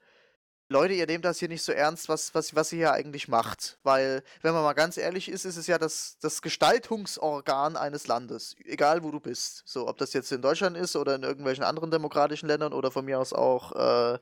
Leute, 0.70 0.94
ihr 0.94 1.06
nehmt 1.06 1.26
das 1.26 1.40
hier 1.40 1.50
nicht 1.50 1.62
so 1.62 1.72
ernst, 1.72 2.10
was, 2.10 2.34
was, 2.34 2.56
was 2.56 2.72
ihr 2.72 2.78
hier 2.78 2.94
eigentlich 2.94 3.28
macht. 3.28 3.78
Weil, 3.84 4.24
wenn 4.42 4.54
man 4.54 4.64
mal 4.64 4.74
ganz 4.74 4.98
ehrlich 4.98 5.30
ist, 5.30 5.46
ist 5.46 5.58
es 5.58 5.68
ja 5.68 5.78
das, 5.78 6.18
das 6.20 6.42
Gestaltungsorgan 6.42 7.78
eines 7.78 8.08
Landes. 8.08 8.56
Egal, 8.64 9.04
wo 9.04 9.12
du 9.12 9.20
bist. 9.20 9.64
So, 9.66 9.88
ob 9.88 9.98
das 9.98 10.14
jetzt 10.14 10.32
in 10.32 10.42
Deutschland 10.42 10.78
ist 10.78 10.96
oder 10.96 11.16
in 11.16 11.24
irgendwelchen 11.24 11.64
anderen 11.64 11.92
demokratischen 11.92 12.48
Ländern 12.48 12.74
oder 12.74 12.92
von 12.92 13.06
mir 13.06 13.20
aus 13.20 13.34
auch 13.34 13.74
äh, 13.74 14.20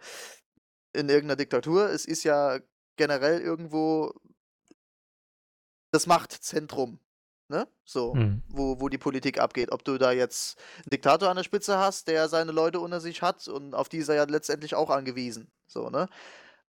in 0.94 1.10
irgendeiner 1.10 1.38
Diktatur. 1.38 1.90
Es 1.90 2.06
ist 2.06 2.24
ja 2.24 2.60
generell 2.98 3.40
irgendwo 3.40 4.14
das 5.92 6.08
Machtzentrum, 6.08 7.00
ne? 7.52 7.68
So, 7.86 8.16
Mhm. 8.16 8.42
wo, 8.48 8.80
wo 8.80 8.90
die 8.90 8.98
Politik 8.98 9.40
abgeht. 9.40 9.72
Ob 9.72 9.84
du 9.86 10.00
da 10.00 10.12
jetzt 10.12 10.58
einen 10.78 10.90
Diktator 10.92 11.30
an 11.30 11.38
der 11.38 11.44
Spitze 11.44 11.78
hast, 11.78 12.08
der 12.08 12.28
seine 12.28 12.52
Leute 12.52 12.80
unter 12.80 13.00
sich 13.00 13.22
hat 13.22 13.48
und 13.48 13.76
auf 13.76 13.90
die 13.90 13.98
ist 13.98 14.10
er 14.10 14.16
ja 14.16 14.24
letztendlich 14.24 14.74
auch 14.74 14.90
angewiesen. 14.90 15.52
So, 15.68 15.90
ne? 15.90 16.08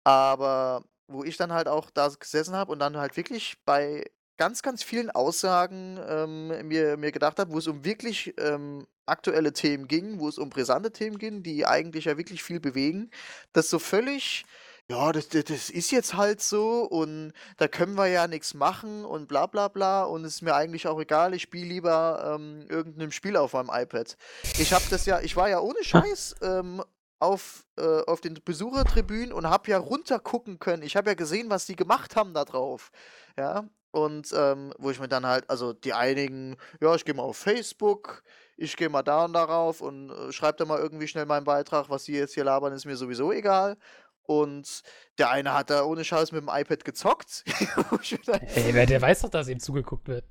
Aber 0.04 0.84
wo 1.06 1.24
ich 1.24 1.36
dann 1.36 1.52
halt 1.52 1.68
auch 1.68 1.90
da 1.90 2.08
gesessen 2.08 2.54
habe 2.56 2.72
und 2.72 2.78
dann 2.78 2.96
halt 2.96 3.16
wirklich 3.16 3.56
bei 3.64 4.04
ganz, 4.36 4.62
ganz 4.62 4.82
vielen 4.82 5.10
Aussagen 5.10 6.00
ähm, 6.08 6.66
mir, 6.66 6.96
mir 6.96 7.12
gedacht 7.12 7.38
habe, 7.38 7.52
wo 7.52 7.58
es 7.58 7.66
um 7.68 7.84
wirklich 7.84 8.34
ähm, 8.38 8.86
aktuelle 9.06 9.52
Themen 9.52 9.88
ging, 9.88 10.18
wo 10.20 10.28
es 10.28 10.38
um 10.38 10.50
brisante 10.50 10.90
Themen 10.90 11.18
ging, 11.18 11.42
die 11.42 11.66
eigentlich 11.66 12.06
ja 12.06 12.16
wirklich 12.16 12.42
viel 12.42 12.60
bewegen, 12.60 13.10
das 13.52 13.68
so 13.68 13.78
völlig, 13.78 14.44
ja, 14.92 15.10
das, 15.10 15.30
das, 15.30 15.44
das 15.44 15.70
ist 15.70 15.90
jetzt 15.90 16.14
halt 16.18 16.42
so 16.42 16.82
und 16.82 17.32
da 17.56 17.66
können 17.66 17.94
wir 17.94 18.08
ja 18.08 18.26
nichts 18.26 18.52
machen 18.52 19.06
und 19.06 19.26
bla 19.26 19.46
bla 19.46 19.68
bla 19.68 20.04
und 20.04 20.26
es 20.26 20.34
ist 20.34 20.42
mir 20.42 20.54
eigentlich 20.54 20.86
auch 20.86 21.00
egal, 21.00 21.32
ich 21.32 21.42
spiele 21.42 21.66
lieber 21.66 22.36
ähm, 22.36 22.66
irgendeinem 22.68 23.10
Spiel 23.10 23.38
auf 23.38 23.54
meinem 23.54 23.70
iPad. 23.72 24.18
Ich 24.58 24.74
habe 24.74 24.84
das 24.90 25.06
ja, 25.06 25.20
ich 25.20 25.34
war 25.34 25.48
ja 25.48 25.60
ohne 25.60 25.82
Scheiß 25.82 26.36
ähm, 26.42 26.84
auf, 27.20 27.64
äh, 27.78 28.02
auf 28.06 28.20
den 28.20 28.38
Besuchertribünen 28.44 29.32
und 29.32 29.48
habe 29.48 29.70
ja 29.70 29.78
runtergucken 29.78 30.58
können. 30.58 30.82
Ich 30.82 30.94
habe 30.94 31.08
ja 31.08 31.14
gesehen, 31.14 31.48
was 31.48 31.64
die 31.64 31.76
gemacht 31.76 32.14
haben 32.14 32.34
da 32.34 32.44
drauf. 32.44 32.90
Ja, 33.38 33.64
und 33.92 34.30
ähm, 34.34 34.74
wo 34.78 34.90
ich 34.90 35.00
mir 35.00 35.08
dann 35.08 35.24
halt, 35.26 35.48
also 35.48 35.72
die 35.72 35.94
einigen, 35.94 36.56
ja, 36.80 36.94
ich 36.94 37.04
gehe 37.04 37.14
mal 37.14 37.22
auf 37.22 37.36
Facebook, 37.38 38.22
ich 38.56 38.76
gehe 38.76 38.88
mal 38.88 39.02
da 39.02 39.24
und 39.24 39.32
darauf 39.32 39.80
und 39.80 40.10
äh, 40.10 40.32
schreibe 40.32 40.58
da 40.58 40.64
mal 40.64 40.78
irgendwie 40.78 41.08
schnell 41.08 41.26
meinen 41.26 41.44
Beitrag, 41.44 41.90
was 41.90 42.04
die 42.04 42.12
jetzt 42.12 42.34
hier 42.34 42.44
labern, 42.44 42.72
ist 42.72 42.86
mir 42.86 42.96
sowieso 42.96 43.32
egal. 43.32 43.76
Und 44.24 44.82
der 45.18 45.30
eine 45.30 45.52
hat 45.52 45.70
da 45.70 45.84
ohne 45.84 46.04
Scheiß 46.04 46.32
mit 46.32 46.42
dem 46.42 46.48
iPad 46.48 46.84
gezockt. 46.84 47.44
Ey, 47.46 48.72
wer, 48.72 48.86
der 48.86 49.02
weiß 49.02 49.22
doch, 49.22 49.30
dass 49.30 49.48
ihm 49.48 49.58
zugeguckt 49.58 50.06
wird. 50.08 50.24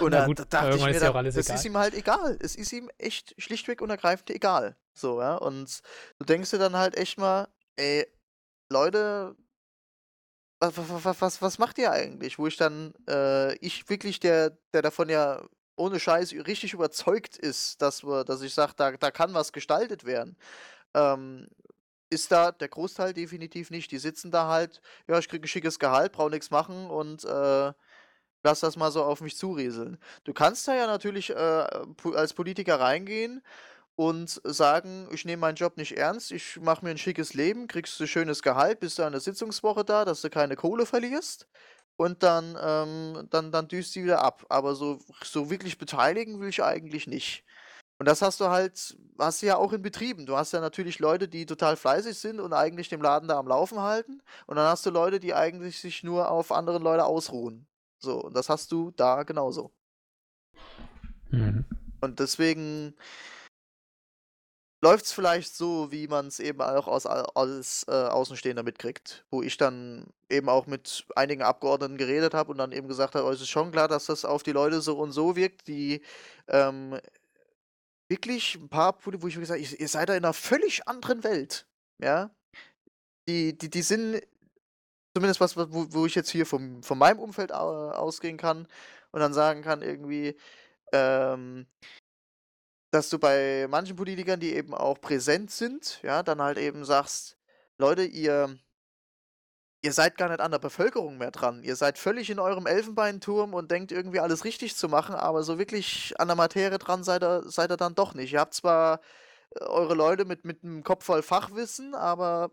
und 0.00 0.12
Na 0.12 0.26
gut, 0.26 0.38
da 0.38 0.44
dachte 0.44 0.68
ich 0.68 0.82
irgendwann 0.82 1.24
mir, 1.24 1.28
ist 1.28 1.36
ja 1.36 1.40
das 1.40 1.46
egal. 1.46 1.56
ist 1.56 1.64
ihm 1.64 1.76
halt 1.76 1.94
egal. 1.94 2.38
Es 2.40 2.56
ist 2.56 2.72
ihm 2.72 2.90
echt 2.98 3.34
schlichtweg 3.40 3.82
und 3.82 3.90
ergreifend 3.90 4.30
egal. 4.30 4.76
So, 4.94 5.20
ja. 5.20 5.36
Und 5.36 5.80
du 6.18 6.24
denkst 6.24 6.50
dir 6.50 6.58
dann 6.58 6.76
halt 6.76 6.96
echt 6.96 7.18
mal, 7.18 7.48
ey, 7.76 8.06
Leute, 8.70 9.36
was, 10.60 10.72
was, 11.04 11.20
was, 11.20 11.42
was 11.42 11.58
macht 11.58 11.78
ihr 11.78 11.90
eigentlich? 11.90 12.38
Wo 12.38 12.46
ich 12.46 12.56
dann, 12.56 12.94
äh, 13.08 13.54
ich 13.56 13.88
wirklich, 13.90 14.20
der, 14.20 14.56
der 14.72 14.82
davon 14.82 15.08
ja 15.08 15.42
ohne 15.76 16.00
Scheiß 16.00 16.32
richtig 16.46 16.72
überzeugt 16.72 17.36
ist, 17.36 17.82
dass 17.82 18.04
wir, 18.04 18.24
dass 18.24 18.42
ich 18.42 18.54
sage, 18.54 18.72
da, 18.76 18.92
da 18.92 19.10
kann 19.10 19.34
was 19.34 19.52
gestaltet 19.52 20.04
werden. 20.04 20.36
Ähm, 20.94 21.48
ist 22.14 22.32
da 22.32 22.52
der 22.52 22.68
Großteil 22.68 23.12
definitiv 23.12 23.70
nicht. 23.70 23.90
Die 23.90 23.98
sitzen 23.98 24.30
da 24.30 24.48
halt, 24.48 24.80
ja, 25.08 25.18
ich 25.18 25.28
kriege 25.28 25.44
ein 25.44 25.48
schickes 25.48 25.78
Gehalt, 25.78 26.12
brauche 26.12 26.30
nichts 26.30 26.50
machen 26.50 26.90
und 26.90 27.24
äh, 27.24 27.72
lass 28.42 28.60
das 28.60 28.76
mal 28.76 28.90
so 28.92 29.04
auf 29.04 29.20
mich 29.20 29.36
zurieseln. 29.36 29.98
Du 30.24 30.32
kannst 30.32 30.66
da 30.68 30.74
ja 30.74 30.86
natürlich 30.86 31.30
äh, 31.30 31.66
als 32.14 32.34
Politiker 32.34 32.80
reingehen 32.80 33.42
und 33.96 34.40
sagen, 34.44 35.08
ich 35.12 35.24
nehme 35.24 35.40
meinen 35.40 35.56
Job 35.56 35.76
nicht 35.76 35.96
ernst, 35.96 36.32
ich 36.32 36.60
mache 36.60 36.84
mir 36.84 36.90
ein 36.92 36.98
schickes 36.98 37.34
Leben, 37.34 37.68
kriegst 37.68 37.98
du 38.00 38.06
schönes 38.06 38.42
Gehalt, 38.42 38.80
bist 38.80 38.98
du 38.98 39.04
an 39.04 39.12
der 39.12 39.20
Sitzungswoche 39.20 39.84
da, 39.84 40.04
dass 40.04 40.20
du 40.22 40.30
keine 40.30 40.56
Kohle 40.56 40.86
verlierst 40.86 41.46
und 41.96 42.22
dann, 42.22 42.56
ähm, 42.60 43.28
dann, 43.30 43.52
dann 43.52 43.68
düst 43.68 43.94
die 43.94 44.04
wieder 44.04 44.22
ab. 44.22 44.44
Aber 44.48 44.74
so, 44.74 45.00
so 45.22 45.50
wirklich 45.50 45.78
beteiligen 45.78 46.40
will 46.40 46.48
ich 46.48 46.62
eigentlich 46.62 47.06
nicht. 47.06 47.44
Und 47.98 48.06
das 48.06 48.22
hast 48.22 48.40
du 48.40 48.46
halt, 48.46 48.96
hast 49.18 49.42
du 49.42 49.46
ja 49.46 49.56
auch 49.56 49.72
in 49.72 49.82
Betrieben. 49.82 50.26
Du 50.26 50.36
hast 50.36 50.52
ja 50.52 50.60
natürlich 50.60 50.98
Leute, 50.98 51.28
die 51.28 51.46
total 51.46 51.76
fleißig 51.76 52.18
sind 52.18 52.40
und 52.40 52.52
eigentlich 52.52 52.88
den 52.88 53.00
Laden 53.00 53.28
da 53.28 53.38
am 53.38 53.46
Laufen 53.46 53.80
halten. 53.80 54.22
Und 54.46 54.56
dann 54.56 54.66
hast 54.66 54.84
du 54.84 54.90
Leute, 54.90 55.20
die 55.20 55.34
eigentlich 55.34 55.80
sich 55.80 56.02
nur 56.02 56.30
auf 56.30 56.50
andere 56.50 56.78
Leute 56.78 57.04
ausruhen. 57.04 57.66
So, 57.98 58.20
und 58.20 58.36
das 58.36 58.48
hast 58.48 58.72
du 58.72 58.90
da 58.90 59.22
genauso. 59.22 59.72
Mhm. 61.30 61.64
Und 62.00 62.18
deswegen 62.20 62.94
läuft 64.82 65.06
es 65.06 65.12
vielleicht 65.12 65.56
so, 65.56 65.90
wie 65.90 66.08
man 66.08 66.26
es 66.26 66.40
eben 66.40 66.60
auch 66.60 66.86
aus, 66.88 67.06
als 67.06 67.86
äh, 67.88 67.92
Außenstehender 67.92 68.62
mitkriegt. 68.64 69.24
Wo 69.30 69.40
ich 69.40 69.56
dann 69.56 70.08
eben 70.28 70.48
auch 70.48 70.66
mit 70.66 71.06
einigen 71.16 71.42
Abgeordneten 71.42 71.96
geredet 71.96 72.34
habe 72.34 72.50
und 72.50 72.58
dann 72.58 72.72
eben 72.72 72.88
gesagt 72.88 73.14
habe, 73.14 73.26
oh, 73.26 73.30
es 73.30 73.40
ist 73.40 73.48
schon 73.48 73.72
klar, 73.72 73.88
dass 73.88 74.06
das 74.06 74.24
auf 74.24 74.42
die 74.42 74.52
Leute 74.52 74.80
so 74.80 74.98
und 74.98 75.12
so 75.12 75.36
wirkt, 75.36 75.68
die 75.68 76.02
ähm, 76.48 76.98
wirklich 78.14 78.54
ein 78.54 78.68
paar 78.68 78.92
Punkte, 78.92 79.22
wo 79.22 79.26
ich 79.26 79.34
mir 79.34 79.40
gesagt 79.40 79.60
habe, 79.60 79.76
ihr 79.76 79.88
seid 79.88 80.08
da 80.08 80.14
in 80.14 80.24
einer 80.24 80.32
völlig 80.32 80.86
anderen 80.86 81.24
Welt. 81.24 81.66
Ja. 82.00 82.30
Die, 83.28 83.56
die, 83.56 83.70
die 83.70 83.82
sind 83.82 84.22
zumindest 85.16 85.40
was, 85.40 85.56
wo, 85.56 85.66
wo 85.92 86.06
ich 86.06 86.14
jetzt 86.14 86.30
hier 86.30 86.46
vom, 86.46 86.82
von 86.82 86.98
meinem 86.98 87.18
Umfeld 87.18 87.52
au- 87.52 87.90
ausgehen 87.90 88.36
kann 88.36 88.68
und 89.12 89.20
dann 89.20 89.32
sagen 89.32 89.62
kann, 89.62 89.82
irgendwie, 89.82 90.36
ähm, 90.92 91.66
dass 92.92 93.10
du 93.10 93.18
bei 93.18 93.66
manchen 93.68 93.96
Politikern, 93.96 94.38
die 94.38 94.54
eben 94.54 94.74
auch 94.74 95.00
präsent 95.00 95.50
sind, 95.50 96.00
ja, 96.02 96.22
dann 96.22 96.40
halt 96.40 96.58
eben 96.58 96.84
sagst, 96.84 97.36
Leute, 97.78 98.04
ihr, 98.04 98.56
ihr 99.84 99.92
seid 99.92 100.16
gar 100.16 100.30
nicht 100.30 100.40
an 100.40 100.50
der 100.50 100.58
Bevölkerung 100.58 101.18
mehr 101.18 101.30
dran. 101.30 101.62
Ihr 101.62 101.76
seid 101.76 101.98
völlig 101.98 102.30
in 102.30 102.38
eurem 102.38 102.66
Elfenbeinturm 102.66 103.52
und 103.52 103.70
denkt 103.70 103.92
irgendwie 103.92 104.20
alles 104.20 104.44
richtig 104.44 104.76
zu 104.76 104.88
machen, 104.88 105.14
aber 105.14 105.42
so 105.42 105.58
wirklich 105.58 106.14
an 106.18 106.28
der 106.28 106.36
Materie 106.36 106.78
dran 106.78 107.04
seid 107.04 107.22
ihr, 107.22 107.42
seid 107.44 107.70
ihr 107.70 107.76
dann 107.76 107.94
doch 107.94 108.14
nicht. 108.14 108.32
Ihr 108.32 108.40
habt 108.40 108.54
zwar 108.54 109.00
äh, 109.56 109.64
eure 109.64 109.94
Leute 109.94 110.24
mit, 110.24 110.44
mit 110.46 110.64
einem 110.64 110.82
Kopf 110.84 111.04
voll 111.04 111.22
Fachwissen, 111.22 111.94
aber 111.94 112.50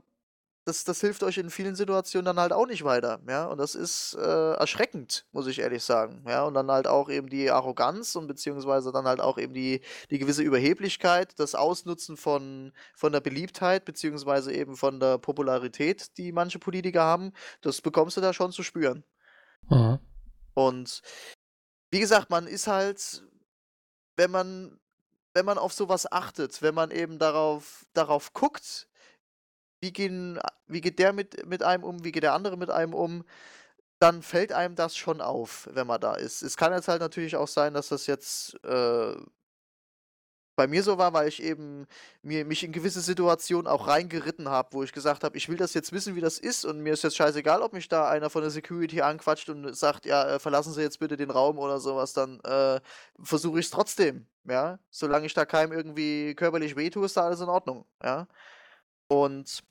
das, 0.71 0.85
das 0.85 1.01
hilft 1.01 1.21
euch 1.23 1.37
in 1.37 1.49
vielen 1.49 1.75
Situationen 1.75 2.25
dann 2.25 2.39
halt 2.39 2.53
auch 2.53 2.65
nicht 2.65 2.85
weiter, 2.85 3.19
ja. 3.27 3.45
Und 3.45 3.57
das 3.57 3.75
ist 3.75 4.13
äh, 4.13 4.53
erschreckend, 4.53 5.25
muss 5.33 5.47
ich 5.47 5.59
ehrlich 5.59 5.83
sagen. 5.83 6.23
Ja, 6.25 6.45
und 6.45 6.53
dann 6.53 6.71
halt 6.71 6.87
auch 6.87 7.09
eben 7.09 7.27
die 7.27 7.51
Arroganz 7.51 8.15
und 8.15 8.27
beziehungsweise 8.27 8.93
dann 8.93 9.05
halt 9.05 9.19
auch 9.19 9.37
eben 9.37 9.53
die, 9.53 9.81
die 10.11 10.17
gewisse 10.17 10.43
Überheblichkeit, 10.43 11.37
das 11.37 11.55
Ausnutzen 11.55 12.15
von, 12.15 12.71
von 12.95 13.11
der 13.11 13.19
Beliebtheit, 13.19 13.83
beziehungsweise 13.83 14.53
eben 14.53 14.77
von 14.77 15.01
der 15.01 15.17
Popularität, 15.17 16.17
die 16.17 16.31
manche 16.31 16.57
Politiker 16.57 17.01
haben, 17.01 17.33
das 17.59 17.81
bekommst 17.81 18.15
du 18.15 18.21
da 18.21 18.31
schon 18.31 18.53
zu 18.53 18.63
spüren. 18.63 19.03
Mhm. 19.69 19.99
Und 20.53 21.01
wie 21.89 21.99
gesagt, 21.99 22.29
man 22.29 22.47
ist 22.47 22.67
halt, 22.67 23.25
wenn 24.15 24.31
man, 24.31 24.79
wenn 25.33 25.43
man 25.43 25.57
auf 25.57 25.73
sowas 25.73 26.09
achtet, 26.09 26.61
wenn 26.61 26.75
man 26.75 26.91
eben 26.91 27.19
darauf, 27.19 27.85
darauf 27.93 28.31
guckt, 28.31 28.87
wie, 29.81 29.91
gehen, 29.93 30.39
wie 30.67 30.81
geht 30.81 30.99
der 30.99 31.13
mit, 31.13 31.45
mit 31.47 31.63
einem 31.63 31.83
um, 31.83 32.03
wie 32.03 32.11
geht 32.11 32.23
der 32.23 32.33
andere 32.33 32.57
mit 32.57 32.69
einem 32.69 32.93
um, 32.93 33.23
dann 33.99 34.23
fällt 34.23 34.51
einem 34.53 34.75
das 34.75 34.97
schon 34.97 35.21
auf, 35.21 35.69
wenn 35.73 35.87
man 35.87 36.01
da 36.01 36.15
ist. 36.15 36.41
Es 36.41 36.57
kann 36.57 36.73
jetzt 36.73 36.87
halt 36.87 37.01
natürlich 37.01 37.35
auch 37.35 37.47
sein, 37.47 37.73
dass 37.73 37.89
das 37.89 38.07
jetzt 38.07 38.55
äh, 38.65 39.15
bei 40.55 40.67
mir 40.67 40.83
so 40.83 40.97
war, 40.97 41.13
weil 41.13 41.27
ich 41.27 41.41
eben 41.41 41.87
mir, 42.21 42.45
mich 42.45 42.63
in 42.63 42.71
gewisse 42.71 43.01
Situationen 43.01 43.67
auch 43.67 43.87
reingeritten 43.87 44.49
habe, 44.49 44.69
wo 44.73 44.83
ich 44.83 44.91
gesagt 44.91 45.23
habe, 45.23 45.37
ich 45.37 45.49
will 45.49 45.57
das 45.57 45.73
jetzt 45.73 45.91
wissen, 45.91 46.15
wie 46.15 46.21
das 46.21 46.37
ist 46.39 46.65
und 46.65 46.81
mir 46.81 46.93
ist 46.93 47.03
jetzt 47.03 47.15
scheißegal, 47.15 47.61
ob 47.61 47.73
mich 47.73 47.87
da 47.89 48.09
einer 48.09 48.29
von 48.29 48.41
der 48.41 48.51
Security 48.51 49.01
anquatscht 49.01 49.49
und 49.49 49.75
sagt, 49.75 50.05
ja, 50.05 50.35
äh, 50.35 50.39
verlassen 50.39 50.73
Sie 50.73 50.81
jetzt 50.81 50.99
bitte 50.99 51.17
den 51.17 51.31
Raum 51.31 51.57
oder 51.57 51.79
sowas, 51.79 52.13
dann 52.13 52.39
äh, 52.41 52.79
versuche 53.23 53.59
ich 53.59 53.65
es 53.65 53.71
trotzdem, 53.71 54.27
ja. 54.45 54.79
Solange 54.89 55.25
ich 55.25 55.33
da 55.33 55.45
keinem 55.45 55.71
irgendwie 55.73 56.35
körperlich 56.35 56.75
wehtue, 56.75 57.05
ist 57.05 57.17
da 57.17 57.25
alles 57.25 57.41
in 57.41 57.49
Ordnung, 57.49 57.85
ja. 58.03 58.27
Und 59.07 59.63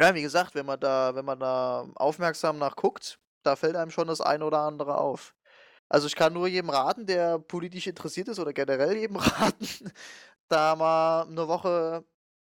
ja, 0.00 0.14
wie 0.14 0.22
gesagt, 0.22 0.54
wenn 0.54 0.66
man 0.66 0.80
da, 0.80 1.14
wenn 1.14 1.24
man 1.24 1.40
da 1.40 1.88
aufmerksam 1.96 2.58
nachguckt, 2.58 3.18
da 3.42 3.56
fällt 3.56 3.76
einem 3.76 3.90
schon 3.90 4.08
das 4.08 4.20
eine 4.20 4.44
oder 4.44 4.60
andere 4.60 4.98
auf. 4.98 5.34
Also 5.88 6.06
ich 6.06 6.16
kann 6.16 6.32
nur 6.34 6.48
jedem 6.48 6.70
raten, 6.70 7.06
der 7.06 7.38
politisch 7.38 7.86
interessiert 7.86 8.28
ist 8.28 8.38
oder 8.38 8.52
generell 8.52 8.96
jedem 8.96 9.16
raten, 9.18 9.92
da 10.48 10.76
mal 10.76 11.22
eine 11.22 11.48
Woche 11.48 12.04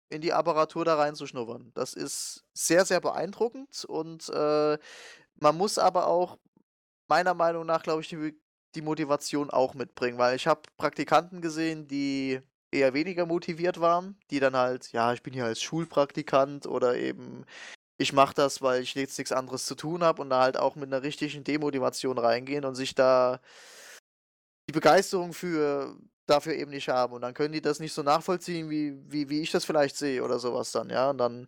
in 0.10 0.22
die 0.22 0.34
Apparatur 0.34 0.86
da 0.86 0.96
reinzuschnuppern. 0.96 1.72
Das 1.74 1.94
ist 1.94 2.46
sehr, 2.54 2.86
sehr 2.86 3.02
beeindruckend 3.02 3.86
und 3.86 4.30
äh, 4.30 4.78
man 5.36 5.58
muss 5.58 5.78
aber 5.78 6.08
auch 6.08 6.38
meiner 7.08 7.34
Meinung 7.34 7.66
nach, 7.66 7.84
glaube 7.84 8.02
ich, 8.02 8.10
die, 8.10 8.40
die 8.76 8.82
Motivation 8.82 9.50
auch 9.50 9.74
mitbringen, 9.74 10.18
weil 10.18 10.36
ich 10.36 10.48
habe 10.48 10.62
Praktikanten 10.78 11.42
gesehen, 11.42 11.88
die 11.88 12.42
eher 12.72 12.94
weniger 12.94 13.26
motiviert 13.26 13.80
waren, 13.82 14.18
die 14.30 14.40
dann 14.40 14.56
halt, 14.56 14.92
ja, 14.92 15.14
ich 15.14 15.24
bin 15.24 15.34
hier 15.34 15.46
als 15.46 15.62
Schulpraktikant 15.62 16.66
oder 16.66 16.96
eben 16.96 17.46
ich 18.02 18.14
mache 18.14 18.34
das, 18.34 18.62
weil 18.62 18.82
ich 18.82 18.96
jetzt 18.96 19.18
nichts 19.18 19.32
anderes 19.32 19.66
zu 19.66 19.76
tun 19.76 20.04
habe 20.04 20.22
und 20.22 20.30
da 20.32 20.42
halt 20.42 20.58
auch 20.58 20.76
mit 20.76 20.92
einer 20.92 21.04
richtigen 21.04 21.44
Demotivation 21.44 22.18
reingehen 22.18 22.66
und 22.66 22.76
sich 22.76 22.96
da 22.96 23.40
die 24.68 24.74
Begeisterung 24.74 25.34
für 25.34 25.96
dafür 26.26 26.56
eben 26.56 26.72
nicht 26.72 26.90
haben. 26.90 27.14
Und 27.14 27.22
dann 27.22 27.34
können 27.34 27.54
die 27.54 27.62
das 27.62 27.80
nicht 27.80 27.94
so 27.94 28.04
nachvollziehen, 28.04 28.70
wie, 28.70 28.96
wie, 29.12 29.30
wie 29.30 29.42
ich 29.42 29.52
das 29.52 29.66
vielleicht 29.66 29.96
sehe 29.98 30.24
oder 30.24 30.40
sowas 30.40 30.72
dann, 30.72 30.90
ja. 30.90 31.10
Und 31.12 31.20
dann 31.20 31.48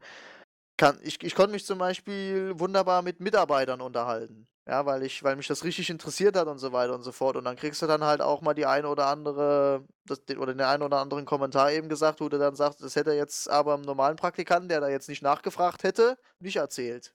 kann 0.78 1.00
ich, 1.04 1.24
ich 1.24 1.36
konnte 1.36 1.54
mich 1.54 1.66
zum 1.66 1.80
Beispiel 1.80 2.54
wunderbar 2.60 3.02
mit 3.02 3.20
Mitarbeitern 3.20 3.82
unterhalten. 3.82 4.48
Ja, 4.66 4.86
weil 4.86 5.04
ich, 5.04 5.24
weil 5.24 5.36
mich 5.36 5.48
das 5.48 5.66
richtig 5.66 5.90
interessiert 5.90 6.38
hat 6.38 6.48
und 6.48 6.58
so 6.58 6.72
weiter 6.72 6.94
und 6.96 7.04
so 7.04 7.12
fort. 7.12 7.36
Und 7.36 7.44
dann 7.44 7.58
kriegst 7.58 7.82
du 7.82 7.88
dann 7.88 8.02
halt 8.04 8.22
auch 8.22 8.42
mal 8.42 8.54
die 8.54 8.66
eine 8.66 8.88
oder 8.88 9.08
andere, 9.08 9.86
das, 10.06 10.24
den, 10.24 10.38
oder 10.38 10.54
den 10.54 10.62
einen 10.62 10.84
oder 10.84 11.00
anderen 11.00 11.26
Kommentar 11.26 11.72
eben 11.74 11.90
gesagt, 11.90 12.22
wo 12.22 12.30
du 12.30 12.38
dann 12.40 12.56
sagst, 12.56 12.82
das 12.82 12.96
hätte 12.96 13.10
er 13.12 13.18
jetzt 13.18 13.50
aber 13.50 13.74
einem 13.74 13.84
normalen 13.84 14.16
Praktikanten, 14.16 14.70
der 14.70 14.80
da 14.80 14.88
jetzt 14.88 15.10
nicht 15.10 15.22
nachgefragt 15.22 15.84
hätte, 15.84 16.18
nicht 16.40 16.56
erzählt. 16.56 17.14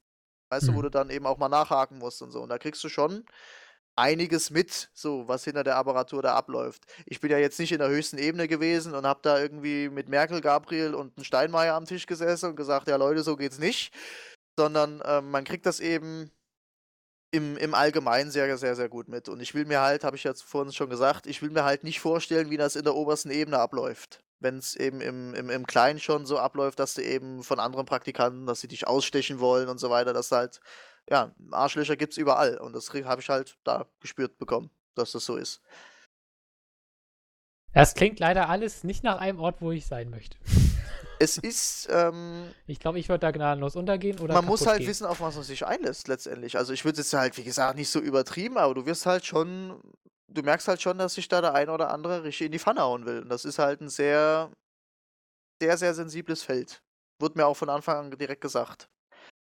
Weißt 0.51 0.69
du, 0.69 0.75
wo 0.75 0.79
Mhm. 0.79 0.83
du 0.83 0.91
dann 0.91 1.11
eben 1.11 1.27
auch 1.27 1.39
mal 1.39 1.49
nachhaken 1.49 1.99
musst 1.99 2.21
und 2.23 2.33
so. 2.33 2.43
Und 2.43 2.51
da 2.51 2.59
kriegst 2.59 2.85
du 2.85 2.91
schon 2.91 3.25
einiges 3.97 4.51
mit, 4.51 4.91
so 4.95 5.27
was 5.29 5.45
hinter 5.45 5.65
der 5.65 5.77
Apparatur 5.77 6.23
da 6.23 6.35
abläuft. 6.37 6.85
Ich 7.07 7.21
bin 7.21 7.31
ja 7.31 7.39
jetzt 7.39 7.59
nicht 7.59 7.73
in 7.73 7.79
der 7.81 7.89
höchsten 7.89 8.19
Ebene 8.19 8.47
gewesen 8.49 8.95
und 8.95 9.07
habe 9.07 9.21
da 9.23 9.41
irgendwie 9.41 9.89
mit 9.89 10.09
Merkel, 10.09 10.41
Gabriel 10.43 10.95
und 10.95 11.17
einem 11.17 11.25
Steinmeier 11.25 11.75
am 11.75 11.87
Tisch 11.87 12.07
gesessen 12.07 12.51
und 12.51 12.57
gesagt, 12.57 12.89
ja 12.89 12.97
Leute, 12.97 13.23
so 13.23 13.37
geht's 13.37 13.59
nicht. 13.59 13.93
Sondern 14.59 15.03
ähm, 15.07 15.31
man 15.31 15.45
kriegt 15.45 15.67
das 15.67 15.81
eben 15.81 16.31
im, 17.31 17.57
im 17.57 17.75
Allgemeinen 17.75 18.31
sehr, 18.31 18.57
sehr, 18.57 18.75
sehr 18.75 18.89
gut 18.89 19.09
mit. 19.09 19.29
Und 19.29 19.41
ich 19.41 19.55
will 19.55 19.65
mir 19.65 19.81
halt, 19.81 20.05
habe 20.05 20.17
ich 20.17 20.25
jetzt 20.25 20.43
vorhin 20.43 20.73
schon 20.73 20.89
gesagt, 20.89 21.27
ich 21.27 21.43
will 21.43 21.51
mir 21.51 21.65
halt 21.65 21.85
nicht 21.85 22.01
vorstellen, 22.01 22.51
wie 22.51 22.57
das 22.57 22.77
in 22.77 22.85
der 22.85 22.95
obersten 22.95 23.31
Ebene 23.31 23.59
abläuft. 23.59 24.23
Wenn 24.41 24.59
es 24.59 24.77
eben 24.77 25.01
im, 25.01 25.35
im, 25.35 25.51
im 25.51 25.67
Kleinen 25.67 25.99
schon 25.99 26.25
so 26.25 26.39
abläuft, 26.39 26.79
dass 26.79 26.95
du 26.95 27.03
eben 27.03 27.43
von 27.43 27.59
anderen 27.59 27.87
Praktikanten, 27.87 28.47
dass 28.47 28.61
sie 28.61 28.69
dich 28.69 28.87
ausstechen 28.87 29.41
wollen 29.41 29.69
und 29.69 29.79
so 29.79 29.91
weiter, 29.91 30.13
dass 30.13 30.31
halt, 30.31 30.61
ja, 31.11 31.35
Arschlöcher 31.51 31.97
gibt 31.97 32.13
es 32.13 32.19
überall. 32.19 32.57
Und 32.59 32.73
das 32.73 32.93
habe 32.93 33.21
ich 33.21 33.29
halt 33.29 33.59
da 33.65 33.87
gespürt 34.01 34.39
bekommen, 34.39 34.71
dass 34.95 35.13
das 35.13 35.25
so 35.25 35.37
ist. 35.37 35.61
Das 37.75 37.95
klingt 37.95 38.19
leider 38.19 38.49
alles 38.49 38.85
nicht 38.85 39.05
nach 39.05 39.19
einem 39.19 39.41
Ort, 39.41 39.61
wo 39.61 39.71
ich 39.73 39.87
sein 39.87 40.09
möchte. 40.09 40.39
Es 41.21 41.37
ist, 41.39 41.89
ähm, 41.91 42.55
Ich 42.67 42.79
glaube, 42.79 42.99
ich 42.99 43.09
würde 43.09 43.21
da 43.21 43.31
gnadenlos 43.31 43.77
untergehen 43.77 44.19
oder 44.21 44.35
man 44.35 44.45
muss 44.45 44.67
halt 44.67 44.79
gehen. 44.79 44.89
wissen, 44.89 45.07
auf 45.07 45.21
was 45.21 45.35
man 45.35 45.45
sich 45.45 45.67
einlässt 45.67 46.09
letztendlich. 46.09 46.57
Also 46.57 46.73
ich 46.73 46.85
würde 46.85 47.01
es 47.01 47.13
halt, 47.13 47.37
wie 47.37 47.45
gesagt, 47.45 47.77
nicht 47.77 47.91
so 47.91 48.01
übertrieben, 48.01 48.57
aber 48.57 48.75
du 48.75 48.87
wirst 48.87 49.07
halt 49.07 49.27
schon, 49.27 49.81
du 50.29 50.43
merkst 50.43 50.69
halt 50.69 50.81
schon, 50.81 50.99
dass 50.99 51.15
sich 51.15 51.29
da 51.29 51.41
der 51.41 51.55
eine 51.55 51.73
oder 51.73 51.91
andere 51.91 52.25
richtig 52.25 52.47
in 52.47 52.53
die 52.53 52.59
Pfanne 52.59 52.83
hauen 52.83 53.05
will. 53.07 53.23
Und 53.23 53.29
das 53.29 53.45
ist 53.45 53.59
halt 53.59 53.81
ein 53.81 53.89
sehr, 53.89 54.51
sehr, 55.61 55.77
sehr 55.77 55.95
sensibles 55.95 56.43
Feld. 56.43 56.83
Wurde 57.21 57.37
mir 57.39 57.47
auch 57.47 57.57
von 57.57 57.69
Anfang 57.69 57.97
an 57.97 58.11
direkt 58.19 58.41
gesagt. 58.41 58.89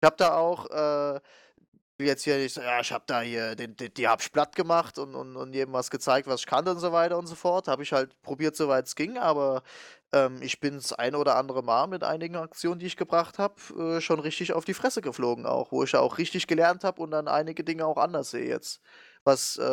Ich 0.01 0.05
habe 0.05 0.15
da 0.17 0.37
auch, 0.37 0.69
äh, 0.69 1.19
will 1.97 2.07
jetzt 2.07 2.23
hier 2.23 2.37
nicht 2.37 2.53
so, 2.53 2.61
ja, 2.61 2.79
ich 2.79 2.91
habe 2.91 3.03
da 3.07 3.21
hier, 3.21 3.55
den, 3.55 3.75
den, 3.75 3.93
die 3.93 4.07
hab 4.07 4.21
ich 4.21 4.31
platt 4.31 4.55
gemacht 4.55 4.99
und, 4.99 5.15
und, 5.15 5.35
und 5.35 5.53
jedem 5.53 5.73
was 5.73 5.89
gezeigt, 5.89 6.27
was 6.27 6.41
ich 6.41 6.45
kannte 6.45 6.71
und 6.71 6.79
so 6.79 6.91
weiter 6.91 7.17
und 7.17 7.27
so 7.27 7.35
fort. 7.35 7.67
Habe 7.67 7.83
ich 7.83 7.91
halt 7.91 8.21
probiert, 8.21 8.55
soweit 8.55 8.85
es 8.85 8.95
ging, 8.95 9.17
aber 9.17 9.63
ähm, 10.13 10.41
ich 10.41 10.59
bin 10.59 10.75
das 10.75 10.93
ein 10.93 11.15
oder 11.15 11.35
andere 11.37 11.63
Mal 11.63 11.87
mit 11.87 12.03
einigen 12.03 12.35
Aktionen, 12.37 12.79
die 12.79 12.85
ich 12.87 12.97
gebracht 12.97 13.39
habe, 13.39 13.55
äh, 13.97 14.01
schon 14.01 14.19
richtig 14.19 14.53
auf 14.53 14.65
die 14.65 14.73
Fresse 14.73 15.01
geflogen 15.01 15.45
auch, 15.45 15.71
wo 15.71 15.83
ich 15.83 15.91
ja 15.93 15.99
auch 16.01 16.17
richtig 16.17 16.47
gelernt 16.47 16.83
habe 16.83 17.01
und 17.01 17.11
dann 17.11 17.27
einige 17.27 17.63
Dinge 17.63 17.85
auch 17.85 17.97
anders 17.97 18.31
sehe 18.31 18.47
jetzt, 18.47 18.81
was 19.23 19.57
äh, 19.57 19.63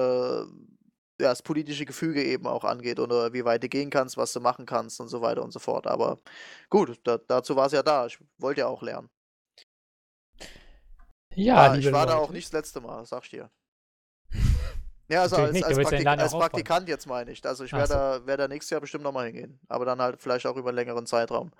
ja, 1.21 1.29
das 1.31 1.43
politische 1.43 1.85
Gefüge 1.87 2.25
eben 2.25 2.47
auch 2.47 2.65
angeht 2.65 2.99
oder 3.01 3.33
wie 3.33 3.45
weit 3.45 3.63
du 3.63 3.69
gehen 3.69 3.91
kannst, 3.91 4.17
was 4.17 4.33
du 4.33 4.41
machen 4.41 4.67
kannst 4.67 5.01
und 5.01 5.09
so 5.09 5.21
weiter 5.23 5.43
und 5.43 5.53
so 5.53 5.61
fort. 5.61 5.87
Aber 5.87 6.19
gut, 6.71 7.01
da, 7.05 7.19
dazu 7.19 7.55
war 7.57 7.67
es 7.67 7.73
ja 7.73 7.83
da. 7.83 8.07
Ich 8.07 8.19
wollte 8.39 8.61
ja 8.63 8.67
auch 8.69 8.83
lernen. 8.83 9.11
Ja, 11.37 11.67
Ah, 11.67 11.67
liebe 11.67 11.91
ich 11.91 11.93
war 11.93 12.07
Leute. 12.07 12.07
da 12.07 12.17
auch 12.17 12.31
nicht 12.33 12.47
das 12.49 12.53
letzte 12.53 12.81
Mal, 12.81 13.05
sag 13.07 13.25
ich 13.25 13.31
dir. 13.31 13.51
Ja, 15.09 15.23
also 15.23 15.37
als, 15.37 15.53
nicht, 15.53 15.65
als, 15.65 15.77
Praktik 15.77 16.07
als. 16.07 16.33
Praktikant 16.33 16.89
jetzt 16.89 17.07
meine 17.07 17.31
ich. 17.31 17.45
Also 17.45 17.65
ich 17.65 17.73
werde 17.73 17.89
so. 17.89 17.95
da, 17.95 18.27
werd 18.27 18.41
da 18.41 18.49
nächstes 18.49 18.71
Jahr 18.71 18.81
bestimmt 18.81 19.05
nochmal 19.05 19.27
hingehen. 19.27 19.61
Aber 19.69 19.85
dann 19.85 20.01
halt 20.01 20.21
vielleicht 20.21 20.47
auch 20.47 20.57
über 20.57 20.71
einen 20.71 20.77
längeren 20.77 21.07
Zeitraum. 21.07 21.53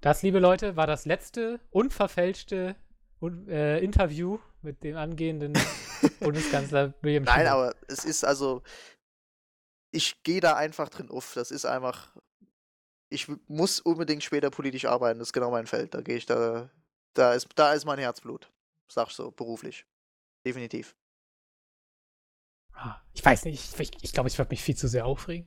Das, 0.00 0.22
liebe 0.22 0.38
Leute, 0.38 0.76
war 0.76 0.86
das 0.86 1.04
letzte 1.04 1.60
unverfälschte 1.70 2.76
Un- 3.20 3.48
äh, 3.48 3.78
Interview 3.80 4.38
mit 4.62 4.82
dem 4.84 4.96
angehenden 4.96 5.54
Bundeskanzler 6.20 6.94
William 7.00 7.24
Nein, 7.24 7.46
Schumann. 7.46 7.52
aber 7.52 7.74
es 7.88 8.04
ist 8.04 8.24
also, 8.24 8.62
ich 9.90 10.22
gehe 10.22 10.40
da 10.40 10.56
einfach 10.56 10.88
drin 10.88 11.10
auf. 11.10 11.34
Das 11.34 11.50
ist 11.50 11.64
einfach, 11.64 12.14
ich 13.08 13.26
muss 13.48 13.80
unbedingt 13.80 14.22
später 14.22 14.50
politisch 14.50 14.84
arbeiten. 14.84 15.18
Das 15.18 15.28
ist 15.28 15.32
genau 15.32 15.50
mein 15.50 15.66
Feld. 15.66 15.94
Da 15.94 16.00
gehe 16.02 16.16
ich 16.16 16.26
da, 16.26 16.70
da 17.14 17.32
ist, 17.34 17.48
da 17.54 17.72
ist 17.72 17.84
mein 17.84 17.98
Herzblut. 17.98 18.50
Sag 18.88 19.08
ich 19.08 19.14
so, 19.14 19.30
beruflich. 19.30 19.86
Definitiv. 20.46 20.94
Ich 23.14 23.24
weiß 23.24 23.44
nicht, 23.46 23.80
ich, 23.80 23.90
ich 24.02 24.12
glaube, 24.12 24.28
ich 24.28 24.38
würde 24.38 24.50
mich 24.50 24.62
viel 24.62 24.76
zu 24.76 24.88
sehr 24.88 25.06
aufregen. 25.06 25.46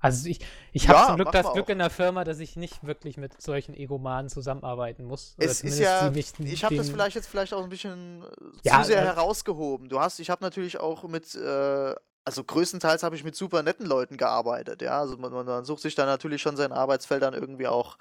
Also 0.00 0.28
ich, 0.28 0.40
ich 0.72 0.88
habe 0.88 0.98
Ja, 0.98 1.06
zum 1.06 1.16
Glück 1.16 1.32
das 1.32 1.52
Glück 1.52 1.66
auch. 1.66 1.70
in 1.70 1.78
der 1.78 1.90
Firma, 1.90 2.24
dass 2.24 2.38
ich 2.38 2.56
nicht 2.56 2.86
wirklich 2.86 3.16
mit 3.16 3.40
solchen 3.42 3.74
Egomanen 3.74 4.28
zusammenarbeiten 4.28 5.04
muss. 5.04 5.34
Es 5.38 5.60
ist 5.62 5.78
ja, 5.78 6.10
nicht 6.10 6.38
ich 6.38 6.64
habe 6.64 6.76
das 6.76 6.88
vielleicht 6.88 7.16
jetzt 7.16 7.28
vielleicht 7.28 7.52
auch 7.52 7.64
ein 7.64 7.68
bisschen 7.68 8.22
äh, 8.22 8.26
Ja, 8.62 8.82
zu 8.82 8.88
sehr 8.88 9.02
äh, 9.02 9.06
herausgehoben. 9.06 9.88
Du 9.88 9.98
hast, 9.98 10.20
ich 10.20 10.30
habe 10.30 10.44
natürlich 10.44 10.78
auch 10.78 11.02
mit, 11.04 11.34
äh, 11.34 11.94
also 12.24 12.44
größtenteils 12.44 13.02
habe 13.02 13.16
ich 13.16 13.24
mit 13.24 13.34
super 13.34 13.62
netten 13.62 13.86
Leuten 13.86 14.16
gearbeitet, 14.16 14.82
ja. 14.82 15.00
Also 15.00 15.16
man, 15.16 15.32
man, 15.32 15.64
sucht 15.64 15.82
sich 15.82 15.96
dann 15.96 16.06
natürlich 16.06 16.42
schon 16.42 16.56
sein 16.56 16.72
Arbeitsfeld 16.72 17.22
dann 17.22 17.34
irgendwie 17.34 17.66
auch 17.66 17.98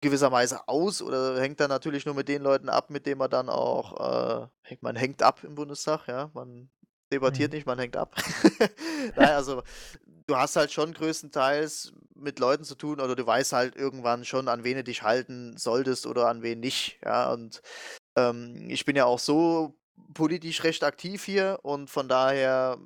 gewisserweise 0.00 0.68
aus 0.68 1.02
oder 1.02 1.40
hängt 1.40 1.58
dann 1.58 1.70
natürlich 1.70 2.06
nur 2.06 2.14
mit 2.14 2.28
den 2.28 2.42
Leuten 2.42 2.68
ab, 2.68 2.90
mit 2.90 3.06
denen 3.06 3.18
man 3.18 3.30
dann 3.30 3.48
auch, 3.48 4.46
äh, 4.62 4.76
man 4.80 4.94
hängt 4.94 5.22
ab 5.22 5.42
im 5.42 5.56
Bundestag, 5.56 6.06
ja. 6.06 6.30
Man 6.34 6.68
debattiert 7.12 7.52
Mhm. 7.52 7.56
nicht, 7.56 7.66
man 7.66 7.78
hängt 7.78 7.96
ab. 7.96 8.14
Nein, 9.16 9.32
also 9.32 9.62
du 10.26 10.36
hast 10.36 10.56
halt 10.56 10.72
schon 10.72 10.92
größtenteils 10.92 11.92
mit 12.14 12.38
Leuten 12.38 12.64
zu 12.64 12.74
tun 12.74 13.00
oder 13.00 13.14
du 13.14 13.26
weißt 13.26 13.52
halt 13.52 13.76
irgendwann 13.76 14.24
schon, 14.24 14.48
an 14.48 14.64
wen 14.64 14.76
du 14.76 14.84
dich 14.84 15.02
halten 15.02 15.56
solltest 15.56 16.06
oder 16.06 16.28
an 16.28 16.42
wen 16.42 16.60
nicht. 16.60 16.98
Ja, 17.04 17.32
und 17.32 17.62
ähm, 18.16 18.66
ich 18.68 18.84
bin 18.84 18.96
ja 18.96 19.04
auch 19.04 19.18
so 19.18 19.78
politisch 20.14 20.64
recht 20.64 20.84
aktiv 20.84 21.24
hier 21.24 21.60
und 21.62 21.90
von 21.90 22.08
daher 22.08 22.78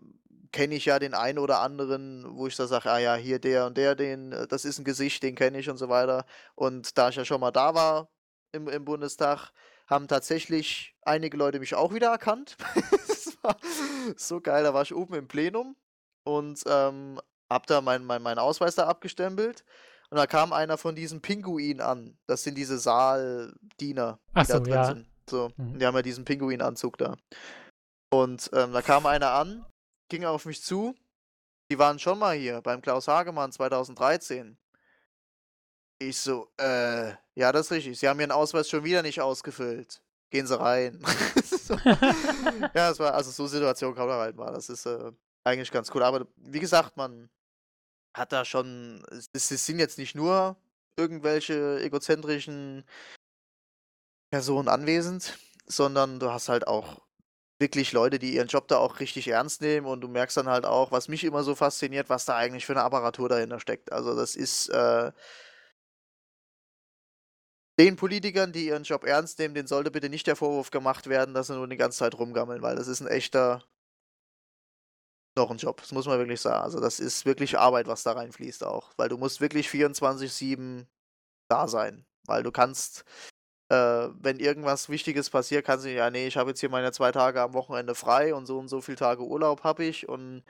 kenne 0.52 0.74
ich 0.74 0.84
ja 0.84 0.98
den 0.98 1.14
einen 1.14 1.38
oder 1.38 1.60
anderen, 1.60 2.26
wo 2.36 2.47
ich 2.47 2.56
da 2.56 2.66
sage, 2.66 2.90
ah 2.90 2.98
ja, 2.98 3.14
hier 3.14 3.38
der 3.38 3.66
und 3.66 3.76
der, 3.76 3.94
den, 3.94 4.32
das 4.48 4.64
ist 4.64 4.78
ein 4.78 4.84
Gesicht, 4.84 5.22
den 5.22 5.36
kenne 5.36 5.59
ich 5.60 5.70
und 5.70 5.76
so 5.76 5.88
weiter. 5.88 6.26
Und 6.56 6.98
da 6.98 7.09
ich 7.09 7.16
ja 7.16 7.24
schon 7.24 7.40
mal 7.40 7.52
da 7.52 7.74
war 7.74 8.10
im, 8.52 8.68
im 8.68 8.84
Bundestag, 8.84 9.52
haben 9.86 10.09
tatsächlich 10.09 10.97
einige 11.02 11.36
Leute 11.36 11.60
mich 11.60 11.74
auch 11.74 11.94
wieder 11.94 12.09
erkannt. 12.09 12.56
war 13.42 13.56
so 14.16 14.40
geil, 14.40 14.64
da 14.64 14.74
war 14.74 14.82
ich 14.82 14.94
oben 14.94 15.14
im 15.14 15.28
Plenum 15.28 15.76
und 16.24 16.62
ähm, 16.66 17.20
hab 17.50 17.66
da 17.66 17.80
meinen 17.80 18.04
mein, 18.04 18.22
mein 18.22 18.38
Ausweis 18.38 18.74
da 18.74 18.86
abgestempelt. 18.86 19.64
Und 20.10 20.16
da 20.16 20.26
kam 20.26 20.52
einer 20.52 20.76
von 20.76 20.96
diesen 20.96 21.20
Pinguinen 21.20 21.80
an. 21.80 22.18
Das 22.26 22.42
sind 22.42 22.56
diese 22.56 22.78
Saaldiener, 22.78 24.18
die 24.36 24.46
da 24.46 24.58
drin 24.58 24.72
ja. 24.72 24.84
sind. 24.84 25.06
So, 25.28 25.52
Mhm. 25.56 25.78
die 25.78 25.86
haben 25.86 25.94
ja 25.94 26.02
diesen 26.02 26.24
Pinguinanzug 26.24 26.98
da. 26.98 27.16
Und 28.12 28.50
ähm, 28.52 28.72
da 28.72 28.82
kam 28.82 29.06
einer 29.06 29.30
an, 29.30 29.64
ging 30.08 30.24
auf 30.24 30.46
mich 30.46 30.62
zu. 30.62 30.96
Die 31.70 31.78
waren 31.78 32.00
schon 32.00 32.18
mal 32.18 32.34
hier 32.36 32.60
beim 32.62 32.82
Klaus 32.82 33.06
Hagemann 33.06 33.52
2013. 33.52 34.58
Ich 36.00 36.18
so, 36.18 36.50
äh, 36.56 37.10
ja, 37.36 37.52
das 37.52 37.66
ist 37.66 37.72
richtig. 37.72 38.00
Sie 38.00 38.08
haben 38.08 38.18
Ihren 38.18 38.32
Ausweis 38.32 38.68
schon 38.68 38.82
wieder 38.82 39.02
nicht 39.02 39.20
ausgefüllt. 39.20 40.02
Gehen 40.30 40.48
Sie 40.48 40.58
rein. 40.58 41.00
so. 41.70 41.76
Ja, 42.74 42.90
es 42.90 42.98
war, 42.98 43.14
also 43.14 43.30
so 43.30 43.47
Situation 43.47 43.94
kam 43.94 44.09
da 44.09 44.18
halt 44.18 44.36
mal. 44.36 44.52
Das 44.52 44.68
ist 44.68 44.86
äh, 44.86 45.12
eigentlich 45.44 45.70
ganz 45.70 45.90
cool. 45.94 46.02
Aber 46.02 46.26
wie 46.36 46.60
gesagt, 46.60 46.97
man 46.97 47.30
hat 48.14 48.32
da 48.32 48.44
schon, 48.44 49.05
es, 49.10 49.30
es 49.32 49.66
sind 49.66 49.78
jetzt 49.78 49.98
nicht 49.98 50.14
nur 50.14 50.56
irgendwelche 50.97 51.80
egozentrischen 51.80 52.84
Personen 54.30 54.68
anwesend, 54.68 55.38
sondern 55.66 56.20
du 56.20 56.30
hast 56.30 56.48
halt 56.48 56.66
auch 56.66 57.01
wirklich 57.59 57.92
Leute, 57.92 58.18
die 58.18 58.34
ihren 58.34 58.48
Job 58.48 58.68
da 58.68 58.78
auch 58.78 59.01
richtig 59.01 59.28
ernst 59.28 59.60
nehmen 59.60 59.86
und 59.86 60.01
du 60.01 60.09
merkst 60.09 60.36
dann 60.36 60.48
halt 60.48 60.64
auch, 60.64 60.92
was 60.92 61.09
mich 61.09 61.24
immer 61.24 61.42
so 61.42 61.55
fasziniert, 61.55 62.09
was 62.09 62.24
da 62.24 62.36
eigentlich 62.36 62.64
für 62.64 62.72
eine 62.72 62.82
Apparatur 62.82 63.28
dahinter 63.28 63.60
steckt. 63.60 63.92
Also 63.92 64.16
das 64.16 64.34
ist 64.34 64.70
äh, 64.70 65.12
den 67.81 67.97
Politikern, 67.97 68.52
die 68.52 68.66
ihren 68.66 68.85
Job 68.85 69.05
ernst 69.05 69.39
nehmen, 69.39 69.55
denen 69.55 69.66
sollte 69.69 69.90
bitte 69.90 70.11
nicht 70.11 70.27
der 70.27 70.36
Vorwurf 70.36 70.70
gemacht 70.70 71.09
werden, 71.09 71.35
dass 71.35 71.47
sie 71.48 71.55
nur 71.57 71.66
die 71.66 71.78
ganze 71.78 71.98
Zeit 72.01 72.19
rumgammeln, 72.19 72.61
weil 72.62 72.77
das 72.77 72.89
ist 72.89 73.01
ein 73.01 73.07
echter 73.09 73.65
noch 75.36 75.51
ein 75.51 75.57
Job, 75.59 75.81
das 75.81 75.93
muss 75.93 76.07
man 76.07 76.19
wirklich 76.19 76.40
sagen. 76.40 76.62
Also 76.62 76.81
das 76.81 77.01
ist 77.01 77.24
wirklich 77.24 77.59
Arbeit, 77.59 77.86
was 77.86 78.02
da 78.02 78.12
reinfließt 78.12 78.65
auch, 78.65 78.90
weil 78.97 79.09
du 79.09 79.16
musst 79.16 79.40
wirklich 79.40 79.69
24/7 79.70 80.86
da 81.48 81.69
sein, 81.69 82.05
weil 82.27 82.43
du 82.43 82.52
kannst 82.52 83.05
äh, 83.70 84.09
wenn 84.20 84.39
irgendwas 84.40 84.89
Wichtiges 84.90 85.31
passiert, 85.31 85.66
kannst 85.66 85.86
du 85.86 85.93
ja, 85.93 86.11
nee, 86.11 86.27
ich 86.28 86.36
habe 86.39 86.51
jetzt 86.51 86.61
hier 86.61 86.70
meine 86.70 86.93
zwei 86.93 87.12
Tage 87.12 87.40
am 87.43 87.55
Wochenende 87.55 87.94
frei 87.97 88.35
und 88.35 88.47
so 88.47 88.59
und 88.59 88.69
so 88.69 88.81
viele 88.82 88.98
Tage 88.98 89.24
Urlaub 89.24 89.65
habe 89.65 89.85
ich 89.85 90.09
und 90.09 90.44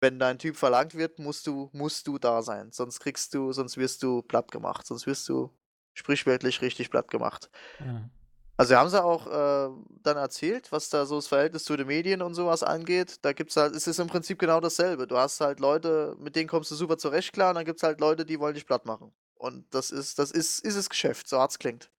wenn 0.00 0.18
dein 0.20 0.38
Typ 0.38 0.56
verlangt 0.56 0.94
wird, 0.96 1.18
musst 1.20 1.46
du, 1.46 1.70
musst 1.72 2.06
du 2.08 2.18
da 2.18 2.42
sein. 2.42 2.72
Sonst 2.72 3.00
kriegst 3.00 3.34
du, 3.34 3.52
sonst 3.52 3.76
wirst 3.78 4.02
du 4.02 4.22
platt 4.22 4.52
gemacht. 4.52 4.86
Sonst 4.86 5.06
wirst 5.06 5.28
du 5.28 5.50
sprichwörtlich 5.94 6.62
richtig 6.62 6.90
platt 6.90 7.10
gemacht. 7.10 7.50
Ja. 7.80 8.08
Also 8.56 8.76
haben 8.76 8.90
sie 8.90 9.02
auch 9.02 9.26
äh, 9.26 9.70
dann 10.02 10.18
erzählt, 10.18 10.70
was 10.70 10.90
da 10.90 11.06
so 11.06 11.16
das 11.16 11.28
Verhältnis 11.28 11.64
zu 11.64 11.78
den 11.78 11.86
Medien 11.86 12.20
und 12.20 12.34
sowas 12.34 12.62
angeht. 12.62 13.16
Da 13.22 13.32
gibt's 13.32 13.56
halt, 13.56 13.74
es 13.74 13.86
ist 13.86 13.98
im 13.98 14.06
Prinzip 14.06 14.38
genau 14.38 14.60
dasselbe. 14.60 15.06
Du 15.06 15.16
hast 15.16 15.40
halt 15.40 15.60
Leute, 15.60 16.14
mit 16.18 16.36
denen 16.36 16.46
kommst 16.46 16.70
du 16.70 16.74
super 16.74 16.98
zurecht 16.98 17.32
klar, 17.32 17.48
und 17.48 17.54
dann 17.54 17.64
gibt's 17.64 17.82
halt 17.82 18.00
Leute, 18.00 18.26
die 18.26 18.38
wollen 18.38 18.52
dich 18.52 18.66
platt 18.66 18.84
machen. 18.84 19.14
Und 19.36 19.64
das 19.74 19.90
ist, 19.90 20.18
das 20.18 20.30
ist, 20.30 20.58
ist 20.62 20.76
das 20.76 20.90
Geschäft, 20.90 21.26
so 21.26 21.38
hart's 21.38 21.58
klingt. 21.58 21.90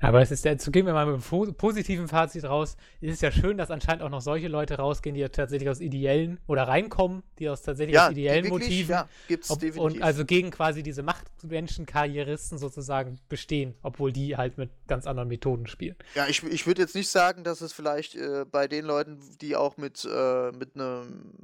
Aber 0.00 0.22
es 0.22 0.30
ist 0.30 0.44
ja, 0.44 0.56
zu 0.56 0.70
gehen 0.70 0.86
wir 0.86 0.94
mal 0.94 1.06
mit 1.06 1.22
einem 1.32 1.54
positiven 1.54 2.08
Fazit 2.08 2.44
raus. 2.44 2.76
Es 3.00 3.12
ist 3.12 3.22
ja 3.22 3.30
schön, 3.30 3.58
dass 3.58 3.70
anscheinend 3.70 4.02
auch 4.02 4.08
noch 4.08 4.22
solche 4.22 4.48
Leute 4.48 4.76
rausgehen, 4.76 5.14
die 5.14 5.20
ja 5.20 5.28
tatsächlich 5.28 5.68
aus 5.68 5.80
ideellen 5.80 6.40
oder 6.46 6.62
reinkommen, 6.64 7.22
die 7.38 7.48
aus 7.50 7.62
tatsächlich 7.62 7.94
Ja, 7.94 8.06
aus 8.06 8.12
ideellen 8.12 8.44
wirklich, 8.44 8.68
Motiven 8.68 8.92
ja, 8.92 9.08
gibt's 9.28 9.50
ob, 9.50 9.60
definitiv. 9.60 9.96
und 9.98 10.02
also 10.02 10.24
gegen 10.24 10.50
quasi 10.50 10.82
diese 10.82 11.02
Machtmenschen-Karrieristen 11.02 12.58
sozusagen 12.58 13.18
bestehen, 13.28 13.74
obwohl 13.82 14.12
die 14.12 14.36
halt 14.36 14.56
mit 14.58 14.70
ganz 14.86 15.06
anderen 15.06 15.28
Methoden 15.28 15.66
spielen. 15.66 15.96
Ja, 16.14 16.26
ich, 16.28 16.42
ich 16.44 16.66
würde 16.66 16.80
jetzt 16.82 16.94
nicht 16.94 17.08
sagen, 17.10 17.44
dass 17.44 17.60
es 17.60 17.72
vielleicht 17.72 18.16
äh, 18.16 18.46
bei 18.50 18.68
den 18.68 18.86
Leuten, 18.86 19.20
die 19.40 19.54
auch 19.54 19.76
mit, 19.76 20.08
äh, 20.10 20.50
mit 20.52 20.76
einem, 20.76 21.34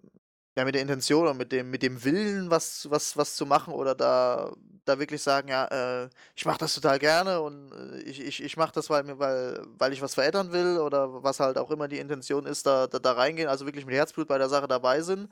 ja, 0.56 0.64
mit 0.64 0.74
der 0.74 0.82
Intention 0.82 1.22
oder 1.22 1.34
mit 1.34 1.52
dem, 1.52 1.70
mit 1.70 1.82
dem 1.82 2.02
Willen, 2.02 2.50
was, 2.50 2.90
was, 2.90 3.16
was 3.16 3.36
zu 3.36 3.44
machen 3.44 3.74
oder 3.74 3.94
da, 3.94 4.52
da 4.86 4.98
wirklich 4.98 5.22
sagen, 5.22 5.48
ja, 5.48 5.66
äh, 5.66 6.08
ich 6.34 6.46
mache 6.46 6.58
das 6.58 6.74
total 6.74 6.98
gerne 6.98 7.42
und 7.42 7.72
äh, 7.72 7.98
ich, 8.00 8.20
ich, 8.20 8.42
ich 8.42 8.56
mache 8.56 8.72
das, 8.72 8.88
weil, 8.88 9.04
mir, 9.04 9.18
weil, 9.18 9.62
weil 9.78 9.92
ich 9.92 10.00
was 10.00 10.14
verändern 10.14 10.52
will 10.52 10.78
oder 10.78 11.22
was 11.22 11.40
halt 11.40 11.58
auch 11.58 11.70
immer 11.70 11.88
die 11.88 11.98
Intention 11.98 12.46
ist, 12.46 12.66
da, 12.66 12.86
da, 12.86 12.98
da 12.98 13.12
reingehen, 13.12 13.48
also 13.48 13.66
wirklich 13.66 13.84
mit 13.84 13.94
Herzblut 13.94 14.28
bei 14.28 14.38
der 14.38 14.48
Sache 14.48 14.66
dabei 14.66 15.02
sind. 15.02 15.28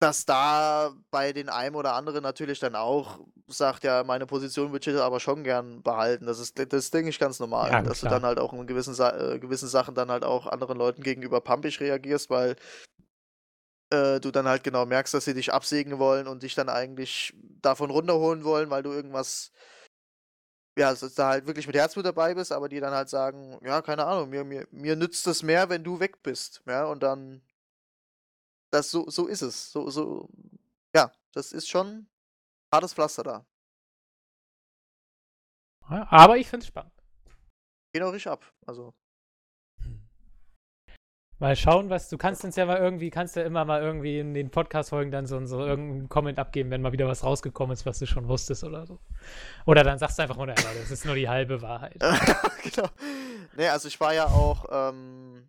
Dass 0.00 0.24
da 0.24 0.92
bei 1.10 1.32
den 1.32 1.48
einen 1.48 1.74
oder 1.74 1.94
anderen 1.94 2.22
natürlich 2.22 2.60
dann 2.60 2.76
auch 2.76 3.18
sagt, 3.48 3.82
ja, 3.82 4.04
meine 4.04 4.26
Position 4.26 4.70
würde 4.70 4.92
ich 4.92 4.96
aber 4.96 5.18
schon 5.18 5.42
gern 5.42 5.82
behalten. 5.82 6.26
Das 6.26 6.38
ist, 6.38 6.56
das 6.72 6.90
denke 6.92 7.10
ich 7.10 7.18
ganz 7.18 7.40
normal, 7.40 7.70
Ja, 7.72 7.82
dass 7.82 8.00
klar. 8.00 8.12
du 8.12 8.16
dann 8.16 8.26
halt 8.26 8.38
auch 8.38 8.52
in 8.52 8.64
gewissen, 8.68 8.94
äh, 9.00 9.40
gewissen 9.40 9.68
Sachen 9.68 9.96
dann 9.96 10.10
halt 10.10 10.22
auch 10.22 10.46
anderen 10.46 10.78
Leuten 10.78 11.02
gegenüber 11.02 11.40
pampig 11.40 11.80
reagierst, 11.80 12.30
weil 12.30 12.54
äh, 13.90 14.20
du 14.20 14.30
dann 14.30 14.46
halt 14.48 14.64
genau 14.64 14.86
merkst, 14.86 15.14
dass 15.14 15.24
sie 15.24 15.34
dich 15.34 15.52
absägen 15.52 15.98
wollen 15.98 16.28
und 16.28 16.42
dich 16.42 16.54
dann 16.54 16.68
eigentlich 16.68 17.34
davon 17.62 17.90
runterholen 17.90 18.44
wollen, 18.44 18.70
weil 18.70 18.82
du 18.82 18.92
irgendwas, 18.92 19.52
ja, 20.78 20.94
dass 20.94 21.14
da 21.14 21.28
halt 21.28 21.46
wirklich 21.46 21.66
mit 21.66 21.76
Herzblut 21.76 22.06
dabei 22.06 22.34
bist, 22.34 22.52
aber 22.52 22.68
die 22.68 22.80
dann 22.80 22.94
halt 22.94 23.08
sagen, 23.08 23.58
ja, 23.64 23.82
keine 23.82 24.06
Ahnung, 24.06 24.30
mir, 24.30 24.44
mir, 24.44 24.66
mir 24.70 24.96
nützt 24.96 25.26
es 25.26 25.42
mehr, 25.42 25.68
wenn 25.68 25.84
du 25.84 26.00
weg 26.00 26.22
bist, 26.22 26.62
ja, 26.66 26.84
und 26.84 27.02
dann, 27.02 27.42
das, 28.70 28.90
so, 28.90 29.08
so 29.08 29.26
ist 29.26 29.42
es, 29.42 29.72
so, 29.72 29.88
so, 29.90 30.28
ja, 30.94 31.10
das 31.32 31.52
ist 31.52 31.68
schon 31.68 32.08
hartes 32.72 32.94
Pflaster 32.94 33.22
da. 33.22 33.46
Aber 35.80 36.36
ich 36.36 36.48
finde 36.48 36.64
es 36.64 36.68
spannend. 36.68 36.92
Geht 37.92 38.02
auch 38.02 38.12
richtig 38.12 38.30
ab, 38.30 38.44
also, 38.66 38.94
Mal 41.40 41.54
schauen, 41.54 41.88
was 41.88 42.08
du 42.08 42.18
kannst 42.18 42.44
uns 42.44 42.56
ja 42.56 42.66
mal 42.66 42.78
irgendwie, 42.78 43.10
kannst 43.10 43.36
ja 43.36 43.44
immer 43.44 43.64
mal 43.64 43.80
irgendwie 43.80 44.18
in 44.18 44.34
den 44.34 44.50
Podcast-Folgen 44.50 45.12
dann 45.12 45.26
so, 45.26 45.44
so 45.46 45.60
irgendeinen 45.60 46.08
Comment 46.08 46.38
abgeben, 46.38 46.70
wenn 46.70 46.82
mal 46.82 46.92
wieder 46.92 47.06
was 47.06 47.22
rausgekommen 47.22 47.72
ist, 47.72 47.86
was 47.86 48.00
du 48.00 48.06
schon 48.06 48.26
wusstest 48.26 48.64
oder 48.64 48.86
so. 48.86 48.98
Oder 49.64 49.84
dann 49.84 49.98
sagst 49.98 50.18
du 50.18 50.22
einfach, 50.22 50.36
oder, 50.36 50.54
das 50.54 50.90
ist 50.90 51.04
nur 51.04 51.14
die 51.14 51.28
halbe 51.28 51.62
Wahrheit. 51.62 52.00
genau. 52.64 52.88
Nee, 53.56 53.68
also 53.68 53.86
ich 53.86 54.00
war 54.00 54.12
ja 54.14 54.26
auch, 54.26 54.66
ähm, 54.70 55.48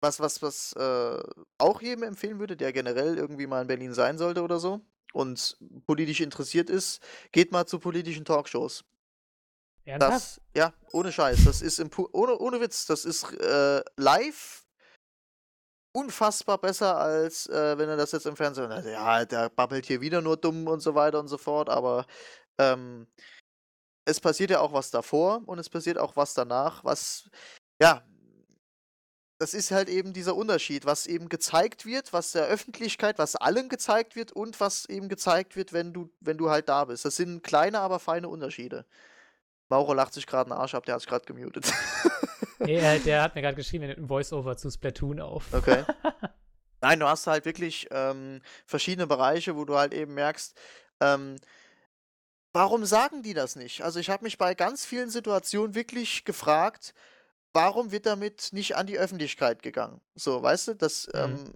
was, 0.00 0.20
was, 0.20 0.42
was 0.42 0.72
äh, 0.74 1.22
auch 1.56 1.80
jedem 1.80 2.04
empfehlen 2.04 2.38
würde, 2.38 2.56
der 2.56 2.72
generell 2.74 3.16
irgendwie 3.16 3.46
mal 3.46 3.62
in 3.62 3.68
Berlin 3.68 3.94
sein 3.94 4.18
sollte 4.18 4.42
oder 4.42 4.58
so 4.58 4.80
und 5.12 5.56
politisch 5.86 6.20
interessiert 6.20 6.70
ist, 6.70 7.02
geht 7.32 7.52
mal 7.52 7.66
zu 7.66 7.78
politischen 7.78 8.24
Talkshows. 8.24 8.84
Ernsthaft? 9.88 10.14
Das, 10.14 10.40
ja, 10.54 10.72
ohne 10.92 11.12
Scheiß, 11.12 11.44
das 11.44 11.62
ist 11.62 11.78
im 11.78 11.90
ohne, 12.12 12.38
ohne 12.38 12.60
Witz, 12.60 12.86
das 12.86 13.04
ist 13.04 13.32
äh, 13.32 13.82
live 13.96 14.64
unfassbar 15.92 16.58
besser, 16.58 16.96
als 16.96 17.46
äh, 17.48 17.78
wenn 17.78 17.88
er 17.88 17.96
das 17.96 18.12
jetzt 18.12 18.26
im 18.26 18.36
Fernsehen 18.36 18.68
hört. 18.68 18.84
Ja, 18.84 19.24
der 19.24 19.48
babbelt 19.48 19.86
hier 19.86 20.00
wieder 20.00 20.20
nur 20.20 20.36
dumm 20.36 20.66
und 20.68 20.80
so 20.80 20.94
weiter 20.94 21.18
und 21.18 21.28
so 21.28 21.38
fort, 21.38 21.68
aber 21.68 22.06
ähm, 22.58 23.06
es 24.04 24.20
passiert 24.20 24.50
ja 24.50 24.60
auch 24.60 24.72
was 24.72 24.90
davor 24.90 25.42
und 25.46 25.58
es 25.58 25.68
passiert 25.68 25.98
auch 25.98 26.16
was 26.16 26.34
danach, 26.34 26.84
was, 26.84 27.28
ja, 27.80 28.06
das 29.40 29.54
ist 29.54 29.70
halt 29.70 29.88
eben 29.88 30.12
dieser 30.12 30.34
Unterschied, 30.34 30.84
was 30.84 31.06
eben 31.06 31.28
gezeigt 31.28 31.86
wird, 31.86 32.12
was 32.12 32.32
der 32.32 32.46
Öffentlichkeit, 32.46 33.18
was 33.18 33.36
allen 33.36 33.68
gezeigt 33.68 34.16
wird 34.16 34.32
und 34.32 34.58
was 34.60 34.84
eben 34.86 35.08
gezeigt 35.08 35.54
wird, 35.56 35.72
wenn 35.72 35.92
du, 35.92 36.10
wenn 36.20 36.38
du 36.38 36.50
halt 36.50 36.68
da 36.68 36.84
bist. 36.84 37.04
Das 37.04 37.16
sind 37.16 37.44
kleine, 37.44 37.78
aber 37.80 38.00
feine 38.00 38.28
Unterschiede. 38.28 38.84
Mauro 39.68 39.92
lacht 39.94 40.14
sich 40.14 40.26
gerade 40.26 40.50
einen 40.50 40.60
Arsch 40.60 40.74
ab, 40.74 40.84
der 40.86 40.94
hat 40.94 41.00
sich 41.02 41.08
gerade 41.08 41.24
gemutet. 41.24 41.72
Nee, 42.60 42.78
äh, 42.78 42.98
der 42.98 43.22
hat 43.22 43.34
mir 43.36 43.40
gerade 43.42 43.54
geschrieben, 43.54 43.84
er 43.84 43.88
nimmt 43.90 44.00
ein 44.00 44.08
Voice-Over 44.08 44.56
zu 44.56 44.68
Splatoon 44.68 45.20
auf. 45.20 45.44
Okay. 45.52 45.84
Nein, 46.80 46.98
du 47.00 47.06
hast 47.06 47.26
halt 47.28 47.44
wirklich 47.44 47.86
ähm, 47.92 48.40
verschiedene 48.66 49.06
Bereiche, 49.06 49.56
wo 49.56 49.64
du 49.64 49.76
halt 49.78 49.94
eben 49.94 50.14
merkst, 50.14 50.58
ähm, 51.00 51.36
warum 52.52 52.84
sagen 52.84 53.22
die 53.22 53.32
das 53.32 53.56
nicht? 53.56 53.82
Also 53.82 54.00
ich 54.00 54.10
habe 54.10 54.24
mich 54.24 54.38
bei 54.38 54.54
ganz 54.54 54.84
vielen 54.84 55.08
Situationen 55.08 55.74
wirklich 55.74 56.24
gefragt, 56.24 56.94
warum 57.52 57.92
wird 57.92 58.06
damit 58.06 58.48
nicht 58.52 58.76
an 58.76 58.86
die 58.86 58.98
Öffentlichkeit 58.98 59.62
gegangen? 59.62 60.00
So, 60.14 60.42
weißt 60.42 60.68
du, 60.68 60.74
das 60.74 61.06
Mhm. 61.06 61.20
ähm, 61.20 61.54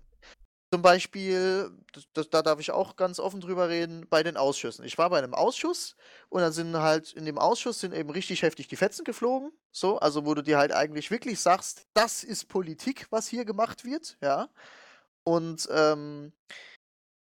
zum 0.73 0.81
Beispiel, 0.81 1.71
das, 1.93 2.05
das, 2.15 2.31
da 2.31 2.41
darf 2.41 2.59
ich 2.59 2.71
auch 2.71 2.97
ganz 2.97 3.19
offen 3.21 3.43
drüber 3.43 3.69
reden, 3.69 4.07
bei 4.09 4.23
den 4.23 4.39
Ausschüssen. 4.39 4.87
Ich 4.87 4.97
war 4.97 5.11
bei 5.11 5.19
einem 5.19 5.35
Ausschuss 5.35 5.97
und 6.31 6.41
dann 6.41 6.53
sind 6.53 6.75
halt 6.79 7.13
in 7.13 7.27
dem 7.27 7.37
Ausschuss 7.37 7.81
sind 7.81 7.93
eben 7.93 8.09
richtig 8.09 8.41
heftig 8.41 8.69
die 8.69 8.77
Fetzen 8.77 9.05
geflogen. 9.05 9.53
So, 9.71 9.99
also 9.99 10.25
wo 10.25 10.33
du 10.33 10.41
dir 10.43 10.57
halt 10.57 10.73
eigentlich 10.73 11.11
wirklich 11.11 11.41
sagst, 11.41 11.87
das 11.93 12.25
ist 12.25 12.49
Politik, 12.49 13.07
was 13.11 13.29
hier 13.29 13.45
gemacht 13.45 13.85
wird, 13.85 14.17
ja. 14.23 14.49
Und 15.25 15.69
ähm, 15.71 16.33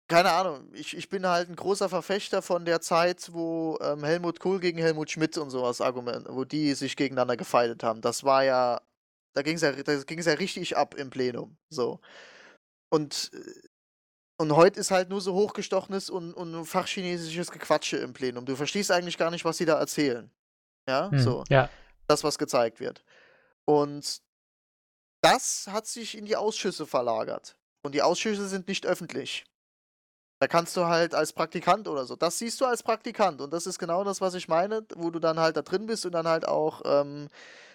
keine 0.09 0.31
Ahnung, 0.31 0.69
ich, 0.73 0.97
ich 0.97 1.07
bin 1.07 1.25
halt 1.25 1.47
ein 1.49 1.55
großer 1.55 1.87
Verfechter 1.87 2.41
von 2.41 2.65
der 2.65 2.81
Zeit, 2.81 3.29
wo 3.31 3.77
ähm, 3.81 4.03
Helmut 4.03 4.41
Kohl 4.41 4.59
gegen 4.59 4.79
Helmut 4.79 5.09
Schmidt 5.09 5.37
und 5.37 5.51
sowas 5.51 5.79
Argument, 5.79 6.27
wo 6.29 6.43
die 6.43 6.73
sich 6.73 6.97
gegeneinander 6.97 7.37
gefeitet 7.37 7.81
haben. 7.83 8.01
Das 8.01 8.25
war 8.25 8.43
ja, 8.43 8.81
da 9.35 9.41
ging 9.41 9.55
es 9.55 9.61
ja, 9.61 9.71
ja 9.71 10.33
richtig 10.33 10.75
ab 10.75 10.95
im 10.95 11.09
Plenum. 11.09 11.57
So. 11.69 12.01
Und, 12.89 13.31
äh, 13.33 13.67
und 14.39 14.55
heute 14.55 14.79
ist 14.79 14.91
halt 14.91 15.09
nur 15.09 15.21
so 15.21 15.33
hochgestochenes 15.33 16.09
und, 16.09 16.33
und 16.33 16.65
fachchinesisches 16.65 17.51
Gequatsche 17.51 17.97
im 17.97 18.13
Plenum. 18.13 18.45
Du 18.45 18.55
verstehst 18.55 18.91
eigentlich 18.91 19.17
gar 19.17 19.31
nicht, 19.31 19.45
was 19.45 19.57
sie 19.57 19.65
da 19.65 19.79
erzählen. 19.79 20.31
Ja, 20.87 21.11
Hm, 21.11 21.19
so 21.19 21.43
Ja, 21.49 21.69
das, 22.07 22.23
was 22.23 22.37
gezeigt 22.37 22.79
wird. 22.79 23.03
Und 23.65 24.21
das 25.21 25.67
hat 25.67 25.87
sich 25.87 26.17
in 26.17 26.25
die 26.25 26.35
Ausschüsse 26.35 26.85
verlagert. 26.85 27.57
Und 27.83 27.95
die 27.95 28.01
Ausschüsse 28.01 28.47
sind 28.47 28.67
nicht 28.67 28.85
öffentlich. 28.85 29.45
Da 30.39 30.47
kannst 30.47 30.77
du 30.77 30.85
halt 30.85 31.15
als 31.15 31.33
Praktikant 31.33 31.87
oder 31.87 32.05
so, 32.05 32.15
das 32.15 32.37
siehst 32.37 32.61
du 32.61 32.65
als 32.65 32.83
Praktikant. 32.83 33.41
Und 33.41 33.51
das 33.51 33.65
ist 33.65 33.79
genau 33.79 34.03
das, 34.03 34.21
was 34.21 34.35
ich 34.35 34.47
meine, 34.47 34.85
wo 34.95 35.09
du 35.09 35.19
dann 35.19 35.39
halt 35.39 35.57
da 35.57 35.63
drin 35.63 35.87
bist 35.87 36.05
und 36.05 36.11
dann 36.11 36.27
halt 36.27 36.47
auch 36.47 36.81
ähm, 36.85 37.27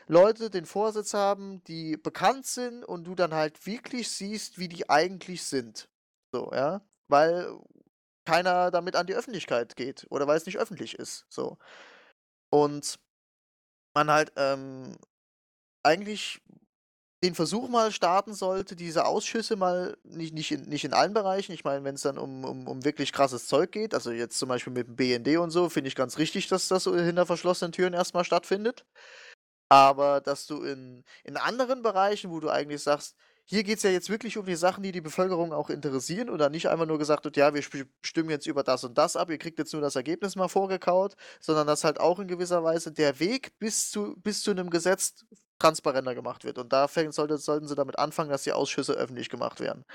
Leute 0.07 0.51
den 0.51 0.67
Vorsitz 0.67 1.15
haben, 1.15 1.63
die 1.65 1.97
bekannt 1.97 2.47
sind 2.47 2.85
und 2.85 3.05
du 3.05 3.15
dann 3.15 3.35
halt 3.35 3.67
wirklich 3.67 4.11
siehst, 4.11 4.59
wie 4.59 4.69
die 4.69 4.89
eigentlich 4.91 5.43
sind. 5.45 5.89
So, 6.33 6.51
ja. 6.53 6.83
Weil 7.09 7.59
keiner 8.25 8.71
damit 8.71 8.97
an 8.97 9.07
die 9.07 9.15
Öffentlichkeit 9.15 9.77
geht 9.77 10.07
oder 10.11 10.27
weil 10.27 10.37
es 10.37 10.47
nicht 10.47 10.59
öffentlich 10.59 10.95
ist. 10.95 11.27
So. 11.29 11.59
Und 12.51 12.99
man 13.95 14.11
halt 14.11 14.33
ähm, 14.37 14.97
eigentlich 15.83 16.41
den 17.23 17.35
Versuch 17.37 17.69
mal 17.69 17.93
starten 17.93 18.35
sollte, 18.35 18.75
diese 18.75 19.07
Ausschüsse 19.07 19.55
mal 19.55 19.97
nicht, 20.03 20.35
nicht, 20.35 20.51
in, 20.51 20.63
nicht 20.63 20.85
in 20.85 20.93
allen 20.93 21.15
Bereichen. 21.15 21.53
Ich 21.53 21.63
meine, 21.63 21.85
wenn 21.85 21.95
es 21.95 22.03
dann 22.03 22.19
um, 22.19 22.45
um, 22.45 22.67
um 22.67 22.85
wirklich 22.85 23.13
krasses 23.13 23.47
Zeug 23.47 23.71
geht, 23.71 23.95
also 23.95 24.11
jetzt 24.11 24.39
zum 24.39 24.49
Beispiel 24.49 24.73
mit 24.73 24.89
dem 24.89 24.97
BND 24.97 25.39
und 25.39 25.51
so, 25.51 25.69
finde 25.69 25.89
ich 25.89 25.95
ganz 25.95 26.19
richtig, 26.19 26.49
dass 26.49 26.67
das 26.67 26.85
hinter 26.85 27.25
verschlossenen 27.25 27.71
Türen 27.71 27.93
erstmal 27.95 28.25
stattfindet. 28.25 28.85
Aber 29.73 30.21
dass 30.21 30.47
du 30.47 30.63
in, 30.65 31.03
in 31.25 31.39
anderen 31.39 31.81
Bereichen, 31.81 32.31
wo 32.31 32.41
du 32.41 32.51
eigentlich 32.51 32.83
sagst, 32.83 33.17
hier 33.47 33.65
geht 33.65 33.79
es 33.79 33.83
ja 33.83 33.89
jetzt 33.89 34.11
wirklich 34.11 34.37
um 34.37 34.45
die 34.45 34.55
Sachen, 34.55 34.83
die 34.83 34.93
die 34.93 35.01
Bevölkerung 35.01 35.55
auch 35.55 35.71
interessieren 35.71 36.29
oder 36.29 36.51
nicht 36.51 36.69
einfach 36.69 36.85
nur 36.85 36.99
gesagt 36.99 37.25
wird, 37.25 37.39
ja, 37.39 37.55
wir 37.55 37.63
stimmen 37.63 38.29
jetzt 38.29 38.47
über 38.47 38.65
das 38.65 38.85
und 38.85 38.99
das 38.99 39.17
ab, 39.17 39.31
ihr 39.31 39.39
kriegt 39.39 39.59
jetzt 39.59 39.73
nur 39.73 39.81
das 39.81 39.97
Ergebnis 39.97 40.37
mal 40.37 40.49
vorgekaut, 40.49 41.17
sondern 41.41 41.67
dass 41.67 41.85
halt 41.85 42.01
auch 42.01 42.19
in 42.19 42.29
gewisser 42.29 42.63
Weise 42.63 42.93
der 42.93 43.19
Weg 43.19 43.59
bis 43.59 43.91
zu, 43.91 44.15
bis 44.19 44.43
zu 44.43 44.51
einem 44.51 44.69
Gesetz 44.69 45.25
transparenter 45.59 46.15
gemacht 46.15 46.45
wird. 46.45 46.59
Und 46.59 46.71
da 46.71 46.87
sollte, 46.87 47.39
sollten 47.39 47.67
sie 47.67 47.75
damit 47.75 47.99
anfangen, 47.99 48.29
dass 48.29 48.43
die 48.43 48.53
Ausschüsse 48.53 48.93
öffentlich 48.93 49.31
gemacht 49.31 49.59
werden. 49.59 49.87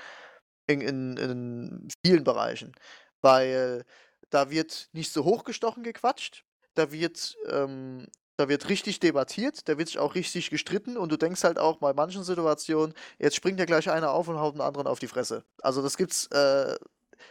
In, 0.66 0.80
in, 0.80 1.16
in 1.18 1.88
vielen 2.04 2.24
Bereichen. 2.24 2.72
Weil 3.20 3.84
da 4.30 4.50
wird 4.50 4.88
nicht 4.92 5.12
so 5.12 5.24
hochgestochen 5.24 5.84
gequatscht, 5.84 6.44
da 6.74 6.90
wird, 6.90 7.36
ähm, 7.48 8.08
da 8.38 8.48
wird 8.48 8.68
richtig 8.68 9.00
debattiert, 9.00 9.68
da 9.68 9.78
wird 9.78 9.88
sich 9.88 9.98
auch 9.98 10.14
richtig 10.14 10.50
gestritten 10.50 10.96
und 10.96 11.10
du 11.10 11.16
denkst 11.18 11.42
halt 11.42 11.58
auch 11.58 11.78
bei 11.78 11.92
manchen 11.92 12.22
Situationen, 12.22 12.94
jetzt 13.18 13.34
springt 13.36 13.58
ja 13.58 13.66
gleich 13.66 13.90
einer 13.90 14.12
auf 14.12 14.28
und 14.28 14.38
haut 14.38 14.54
einen 14.54 14.60
anderen 14.62 14.86
auf 14.86 15.00
die 15.00 15.08
Fresse. 15.08 15.44
Also 15.60 15.82
das 15.82 15.96
gibt's, 15.96 16.28
äh, 16.28 16.76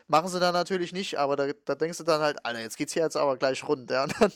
machen 0.07 0.27
sie 0.27 0.39
dann 0.41 0.53
natürlich 0.53 0.91
nicht, 0.91 1.17
aber 1.17 1.38
da, 1.38 1.47
da 1.65 1.75
denkst 1.75 1.97
du 1.99 2.03
dann 2.03 2.21
halt, 2.21 2.45
Alter, 2.45 2.59
jetzt 2.59 2.77
geht's 2.77 2.91
hier 2.93 3.03
jetzt 3.03 3.15
aber 3.15 3.38
gleich 3.38 3.65
rund. 3.67 3.89
Ja? 3.89 4.05
Dann, 4.19 4.34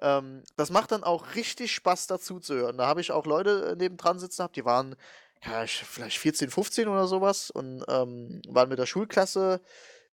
ähm, 0.00 0.42
das 0.56 0.70
macht 0.70 0.92
dann 0.92 1.04
auch 1.04 1.34
richtig 1.36 1.72
Spaß 1.74 2.06
dazu 2.06 2.38
zu 2.38 2.54
hören. 2.54 2.76
Da 2.76 2.86
habe 2.86 3.00
ich 3.00 3.12
auch 3.12 3.24
Leute 3.26 3.70
äh, 3.72 3.76
nebendran 3.76 4.18
sitzen 4.18 4.38
gehabt, 4.38 4.56
die 4.56 4.64
waren 4.66 4.96
ja, 5.44 5.64
ich- 5.64 5.84
vielleicht 5.84 6.18
14, 6.18 6.50
15 6.50 6.86
oder 6.88 7.06
sowas 7.06 7.50
und 7.50 7.82
ähm, 7.88 8.42
waren 8.48 8.68
mit 8.68 8.78
der 8.78 8.86
Schulklasse 8.86 9.60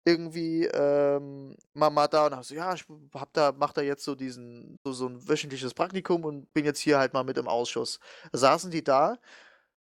irgendwie 0.07 0.65
ähm, 0.65 1.55
mal 1.73 2.07
da 2.07 2.27
und 2.27 2.35
hab 2.35 2.45
so, 2.45 2.55
ja, 2.55 2.73
ich 2.73 2.85
hab 3.13 3.33
da, 3.33 3.53
mach 3.55 3.73
da 3.73 3.81
jetzt 3.81 4.05
so 4.05 4.15
diesen, 4.15 4.79
so, 4.85 4.93
so 4.93 5.07
ein 5.07 5.27
wöchentliches 5.27 5.73
Praktikum 5.73 6.23
und 6.23 6.53
bin 6.53 6.63
jetzt 6.63 6.79
hier 6.79 6.97
halt 6.97 7.13
mal 7.13 7.25
mit 7.25 7.37
im 7.37 7.47
Ausschuss. 7.47 7.99
Da 8.31 8.37
saßen 8.37 8.71
die 8.71 8.83
da 8.83 9.17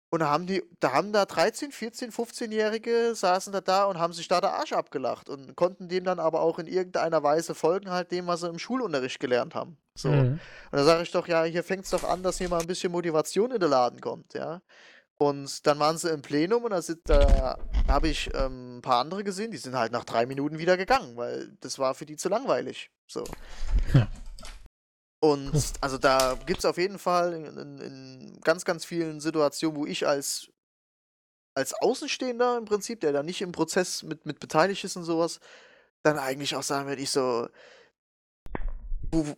und 0.09 0.19
da 0.19 0.29
haben 0.29 0.47
die, 0.47 0.63
da 0.79 0.93
haben 0.93 1.11
da 1.11 1.25
13, 1.25 1.71
14, 1.71 2.11
15-Jährige 2.11 3.15
saßen 3.15 3.51
da 3.51 3.59
da 3.59 3.85
und 3.85 3.99
haben 3.99 4.13
sich 4.13 4.29
da 4.29 4.39
der 4.39 4.53
Arsch 4.53 4.71
abgelacht 4.71 5.27
und 5.27 5.57
konnten 5.57 5.89
dem 5.89 6.05
dann 6.05 6.19
aber 6.19 6.39
auch 6.41 6.57
in 6.57 6.67
irgendeiner 6.67 7.21
Weise 7.21 7.53
folgen, 7.53 7.89
halt 7.89 8.11
dem, 8.11 8.27
was 8.27 8.41
sie 8.41 8.47
im 8.47 8.59
Schulunterricht 8.59 9.19
gelernt 9.19 9.55
haben. 9.55 9.75
So. 9.95 10.09
Mhm. 10.09 10.39
Und 10.71 10.77
da 10.77 10.83
sage 10.85 11.03
ich 11.03 11.11
doch, 11.11 11.27
ja, 11.27 11.43
hier 11.43 11.63
fängt 11.63 11.83
es 11.83 11.89
doch 11.89 12.03
an, 12.03 12.23
dass 12.23 12.37
hier 12.37 12.47
mal 12.47 12.61
ein 12.61 12.67
bisschen 12.67 12.91
Motivation 12.93 13.51
in 13.51 13.59
den 13.59 13.69
Laden 13.69 13.99
kommt, 13.99 14.33
ja. 14.35 14.61
Und 15.17 15.65
dann 15.67 15.79
waren 15.79 15.97
sie 15.97 16.09
im 16.09 16.21
Plenum 16.21 16.63
und 16.63 16.71
da, 16.71 16.81
da 17.05 17.57
habe 17.87 18.09
ich 18.09 18.29
ähm, 18.33 18.77
ein 18.77 18.81
paar 18.81 18.99
andere 18.99 19.23
gesehen, 19.23 19.51
die 19.51 19.57
sind 19.57 19.75
halt 19.75 19.91
nach 19.91 20.03
drei 20.03 20.25
Minuten 20.25 20.57
wieder 20.57 20.75
gegangen, 20.75 21.15
weil 21.15 21.55
das 21.61 21.79
war 21.79 21.93
für 21.95 22.05
die 22.05 22.17
zu 22.17 22.29
langweilig. 22.29 22.89
So. 23.07 23.23
Ja. 23.93 24.07
Und 25.23 25.53
also 25.79 25.97
da 25.97 26.37
gibt 26.45 26.59
es 26.59 26.65
auf 26.65 26.77
jeden 26.77 26.99
Fall 26.99 27.33
in, 27.33 27.45
in, 27.57 27.77
in 27.79 28.41
ganz, 28.41 28.65
ganz 28.65 28.83
vielen 28.83 29.21
Situationen, 29.21 29.77
wo 29.77 29.85
ich 29.85 30.05
als, 30.05 30.49
als 31.55 31.73
Außenstehender 31.73 32.57
im 32.57 32.65
Prinzip, 32.65 32.99
der 32.99 33.13
da 33.13 33.23
nicht 33.23 33.41
im 33.41 33.53
Prozess 33.53 34.03
mit, 34.03 34.25
mit 34.25 34.41
beteiligt 34.41 34.83
ist 34.83 34.97
und 34.97 35.05
sowas, 35.05 35.39
dann 36.03 36.19
eigentlich 36.19 36.57
auch 36.57 36.63
sagen 36.63 36.89
würde, 36.89 37.01
ich 37.01 37.11
so, 37.11 37.47
wo, 39.11 39.37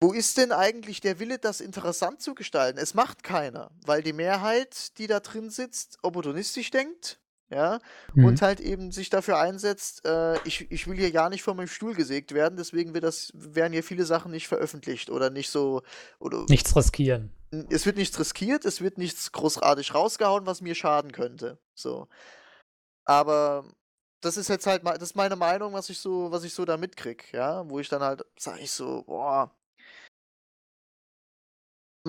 wo 0.00 0.12
ist 0.12 0.36
denn 0.38 0.52
eigentlich 0.52 1.00
der 1.00 1.18
Wille, 1.18 1.38
das 1.38 1.60
interessant 1.60 2.20
zu 2.22 2.34
gestalten? 2.34 2.78
Es 2.78 2.94
macht 2.94 3.22
keiner, 3.22 3.70
weil 3.84 4.02
die 4.02 4.12
Mehrheit, 4.12 4.96
die 4.98 5.06
da 5.06 5.20
drin 5.20 5.50
sitzt, 5.50 5.98
opportunistisch 6.02 6.70
denkt, 6.70 7.18
ja, 7.50 7.78
Mhm. 8.14 8.24
und 8.26 8.42
halt 8.42 8.60
eben 8.60 8.92
sich 8.92 9.08
dafür 9.10 9.38
einsetzt, 9.38 10.04
äh, 10.04 10.36
ich, 10.44 10.70
ich 10.70 10.86
will 10.86 10.96
hier 10.98 11.10
gar 11.12 11.30
nicht 11.30 11.42
von 11.42 11.56
meinem 11.56 11.66
Stuhl 11.68 11.94
gesägt 11.94 12.32
werden, 12.34 12.56
deswegen 12.58 12.92
wird 12.94 13.04
das, 13.04 13.30
werden 13.34 13.72
hier 13.72 13.82
viele 13.82 14.04
Sachen 14.04 14.30
nicht 14.30 14.48
veröffentlicht 14.48 15.08
oder 15.10 15.30
nicht 15.30 15.50
so, 15.50 15.82
oder 16.20 16.44
Nichts 16.48 16.76
riskieren. 16.76 17.32
es 17.70 17.86
wird 17.86 17.96
nichts 17.96 18.18
riskiert, 18.20 18.66
es 18.66 18.80
wird 18.82 18.98
nichts 18.98 19.32
großartig 19.32 19.94
rausgehauen, 19.94 20.44
was 20.46 20.60
mir 20.60 20.74
schaden 20.74 21.10
könnte. 21.10 21.58
So. 21.74 22.06
Aber 23.04 23.64
das 24.20 24.36
ist 24.36 24.48
jetzt 24.48 24.66
halt, 24.66 24.84
das 24.84 25.02
ist 25.02 25.16
meine 25.16 25.36
Meinung, 25.36 25.72
was 25.72 25.88
ich 25.90 25.98
so, 25.98 26.30
was 26.30 26.44
ich 26.44 26.52
so 26.52 26.64
da 26.64 26.76
mitkrieg, 26.76 27.32
ja, 27.32 27.68
wo 27.68 27.78
ich 27.80 27.88
dann 27.88 28.02
halt 28.02 28.24
sage 28.38 28.60
ich 28.60 28.70
so, 28.72 29.04
boah, 29.04 29.50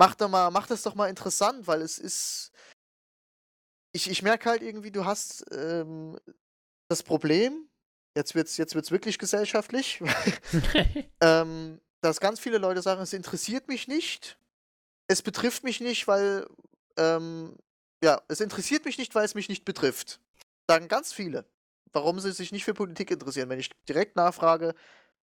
mach 0.00 0.14
doch 0.14 0.30
mal, 0.30 0.50
mach 0.50 0.66
das 0.66 0.82
doch 0.82 0.94
mal 0.94 1.10
interessant, 1.10 1.66
weil 1.66 1.82
es 1.82 1.98
ist, 1.98 2.52
ich, 3.92 4.10
ich 4.10 4.22
merke 4.22 4.48
halt 4.48 4.62
irgendwie, 4.62 4.90
du 4.90 5.04
hast 5.04 5.44
ähm, 5.52 6.18
das 6.88 7.02
Problem, 7.02 7.68
jetzt 8.16 8.34
wird's, 8.34 8.56
jetzt 8.56 8.74
wird's 8.74 8.90
wirklich 8.90 9.18
gesellschaftlich, 9.18 10.02
ähm, 11.20 11.82
dass 12.00 12.18
ganz 12.18 12.40
viele 12.40 12.56
Leute 12.56 12.80
sagen, 12.80 13.02
es 13.02 13.12
interessiert 13.12 13.68
mich 13.68 13.88
nicht, 13.88 14.38
es 15.06 15.20
betrifft 15.20 15.64
mich 15.64 15.80
nicht, 15.80 16.08
weil, 16.08 16.46
ähm, 16.96 17.54
ja, 18.02 18.22
es 18.28 18.40
interessiert 18.40 18.86
mich 18.86 18.96
nicht, 18.96 19.14
weil 19.14 19.26
es 19.26 19.34
mich 19.34 19.50
nicht 19.50 19.66
betrifft. 19.66 20.18
Sagen 20.66 20.88
ganz 20.88 21.12
viele, 21.12 21.44
warum 21.92 22.20
sie 22.20 22.32
sich 22.32 22.52
nicht 22.52 22.64
für 22.64 22.72
Politik 22.72 23.10
interessieren. 23.10 23.50
Wenn 23.50 23.60
ich 23.60 23.68
direkt 23.86 24.16
nachfrage, 24.16 24.74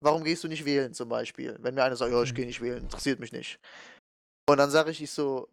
warum 0.01 0.25
gehst 0.25 0.43
du 0.43 0.49
nicht 0.49 0.65
wählen 0.65 0.93
zum 0.93 1.07
Beispiel? 1.07 1.55
Wenn 1.61 1.75
mir 1.75 1.85
einer 1.85 1.95
sagt, 1.95 2.11
ja, 2.11 2.21
ich 2.21 2.31
Mhm. 2.31 2.35
gehe 2.35 2.45
nicht 2.47 2.59
wählen, 2.59 2.83
interessiert 2.83 3.21
mich 3.21 3.31
nicht. 3.31 3.59
Und 4.49 4.57
dann 4.57 4.71
sage 4.71 4.91
ich, 4.91 5.01
ich 5.01 5.11
so, 5.11 5.49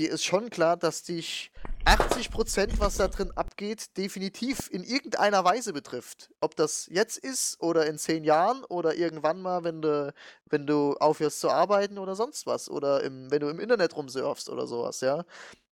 dir 0.00 0.10
ist 0.10 0.24
schon 0.24 0.50
klar, 0.50 0.76
dass 0.76 1.04
dich 1.04 1.52
80%, 1.84 2.78
was 2.78 2.96
da 2.96 3.08
drin 3.08 3.30
abgeht, 3.36 3.96
definitiv 3.96 4.68
in 4.70 4.82
irgendeiner 4.82 5.44
Weise 5.44 5.72
betrifft. 5.72 6.30
Ob 6.40 6.56
das 6.56 6.86
jetzt 6.90 7.18
ist 7.18 7.60
oder 7.60 7.86
in 7.86 7.96
zehn 7.96 8.24
Jahren 8.24 8.64
oder 8.64 8.94
irgendwann 8.94 9.40
mal, 9.40 9.62
wenn 9.62 9.82
du, 9.82 10.12
wenn 10.46 10.66
du 10.66 10.94
aufhörst 10.94 11.40
zu 11.40 11.50
arbeiten 11.50 11.98
oder 11.98 12.16
sonst 12.16 12.46
was. 12.46 12.68
Oder 12.68 13.02
im, 13.04 13.30
wenn 13.30 13.40
du 13.40 13.48
im 13.48 13.60
Internet 13.60 13.94
rumsurfst 13.96 14.48
oder 14.48 14.66
sowas, 14.66 15.00
ja. 15.00 15.24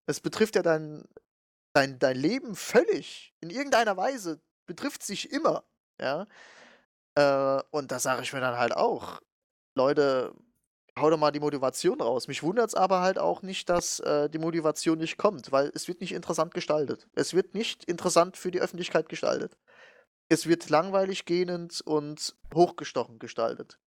Es 0.05 0.21
betrifft 0.21 0.55
ja 0.55 0.61
dein, 0.61 1.03
dein, 1.73 1.99
dein 1.99 2.15
Leben 2.15 2.55
völlig. 2.55 3.33
In 3.41 3.49
irgendeiner 3.49 3.97
Weise 3.97 4.39
betrifft 4.67 5.03
sich 5.03 5.31
immer, 5.31 5.65
ja. 5.99 6.27
Äh, 7.15 7.61
und 7.71 7.91
da 7.91 7.99
sage 7.99 8.21
ich 8.21 8.31
mir 8.33 8.39
dann 8.41 8.57
halt 8.57 8.73
auch, 8.75 9.19
Leute, 9.75 10.33
hau 10.97 11.09
doch 11.09 11.17
mal 11.17 11.31
die 11.31 11.39
Motivation 11.39 12.01
raus. 12.01 12.27
Mich 12.27 12.43
wundert 12.43 12.69
es 12.69 12.75
aber 12.75 13.01
halt 13.01 13.17
auch 13.17 13.41
nicht, 13.41 13.69
dass 13.69 13.99
äh, 13.99 14.29
die 14.29 14.37
Motivation 14.37 14.97
nicht 14.97 15.17
kommt, 15.17 15.51
weil 15.51 15.71
es 15.73 15.87
wird 15.87 16.01
nicht 16.01 16.13
interessant 16.13 16.53
gestaltet. 16.53 17.07
Es 17.15 17.33
wird 17.33 17.55
nicht 17.55 17.83
interessant 17.85 18.37
für 18.37 18.51
die 18.51 18.61
Öffentlichkeit 18.61 19.09
gestaltet. 19.09 19.57
Es 20.29 20.47
wird 20.47 20.69
langweilig 20.69 21.25
gähnend 21.25 21.81
und 21.81 22.35
hochgestochen 22.53 23.19
gestaltet. 23.19 23.79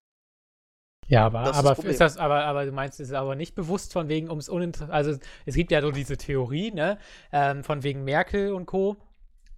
Ja, 1.08 1.26
aber, 1.26 1.44
Das 1.44 1.56
aber 1.56 1.84
ist 1.84 2.00
das, 2.00 2.16
aber, 2.16 2.44
aber 2.44 2.66
du 2.66 2.72
meinst, 2.72 2.98
es 2.98 3.08
ist 3.08 3.14
aber 3.14 3.36
nicht 3.36 3.54
bewusst 3.54 3.92
von 3.92 4.08
wegen 4.08 4.28
ums 4.28 4.48
Uninteresse. 4.48 4.92
Also 4.92 5.18
es 5.44 5.54
gibt 5.54 5.70
ja 5.70 5.80
so 5.80 5.92
diese 5.92 6.16
Theorie, 6.16 6.72
ne? 6.72 6.98
Ähm, 7.30 7.62
von 7.62 7.84
wegen 7.84 8.02
Merkel 8.02 8.52
und 8.52 8.66
Co. 8.66 8.96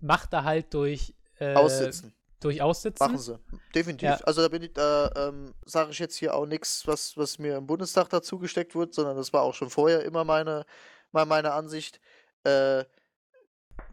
macht 0.00 0.32
da 0.34 0.44
halt 0.44 0.74
durch, 0.74 1.14
äh, 1.38 1.54
Aussitzen. 1.54 2.12
Durch 2.40 2.62
Aussitzen. 2.62 3.04
Machen 3.04 3.18
sie. 3.18 3.38
Definitiv. 3.74 4.08
Ja. 4.08 4.16
Also 4.24 4.42
da 4.42 4.48
bin 4.48 4.62
ich, 4.62 4.72
da 4.72 5.10
ähm, 5.16 5.54
sage 5.64 5.90
ich 5.90 5.98
jetzt 5.98 6.16
hier 6.16 6.34
auch 6.34 6.46
nichts, 6.46 6.86
was, 6.86 7.16
was 7.16 7.38
mir 7.38 7.56
im 7.56 7.66
Bundestag 7.66 8.08
dazu 8.08 8.38
gesteckt 8.38 8.74
wird, 8.74 8.94
sondern 8.94 9.16
das 9.16 9.32
war 9.32 9.42
auch 9.42 9.54
schon 9.54 9.70
vorher 9.70 10.04
immer 10.04 10.24
meine, 10.24 10.64
mal 11.12 11.26
meine 11.26 11.52
Ansicht. 11.52 12.00
Äh, 12.44 12.84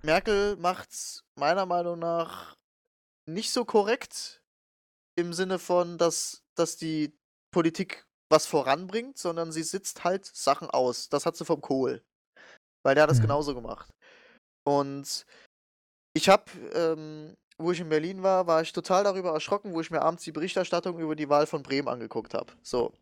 Merkel 0.01 0.55
macht's 0.57 1.23
meiner 1.35 1.65
Meinung 1.65 1.99
nach 1.99 2.55
nicht 3.27 3.51
so 3.51 3.65
korrekt 3.65 4.41
im 5.15 5.33
Sinne 5.33 5.59
von, 5.59 5.97
dass, 5.97 6.43
dass 6.55 6.77
die 6.77 7.17
Politik 7.51 8.05
was 8.29 8.45
voranbringt, 8.45 9.17
sondern 9.17 9.51
sie 9.51 9.63
sitzt 9.63 10.03
halt 10.03 10.25
Sachen 10.25 10.69
aus. 10.69 11.09
Das 11.09 11.25
hat 11.25 11.35
sie 11.35 11.45
vom 11.45 11.61
Kohl. 11.61 12.03
Weil 12.83 12.95
der 12.95 13.03
hat 13.03 13.09
das 13.09 13.17
Mhm. 13.17 13.23
genauso 13.23 13.55
gemacht. 13.55 13.89
Und 14.63 15.25
ich 16.13 16.29
habe, 16.29 16.51
ähm, 16.73 17.35
wo 17.57 17.71
ich 17.71 17.79
in 17.79 17.89
Berlin 17.89 18.23
war, 18.23 18.47
war 18.47 18.61
ich 18.61 18.73
total 18.73 19.03
darüber 19.03 19.31
erschrocken, 19.31 19.73
wo 19.73 19.81
ich 19.81 19.91
mir 19.91 20.01
abends 20.01 20.23
die 20.23 20.31
Berichterstattung 20.31 20.99
über 20.99 21.15
die 21.15 21.29
Wahl 21.29 21.47
von 21.47 21.63
Bremen 21.63 21.87
angeguckt 21.87 22.33
habe. 22.33 22.51
So. 22.61 22.93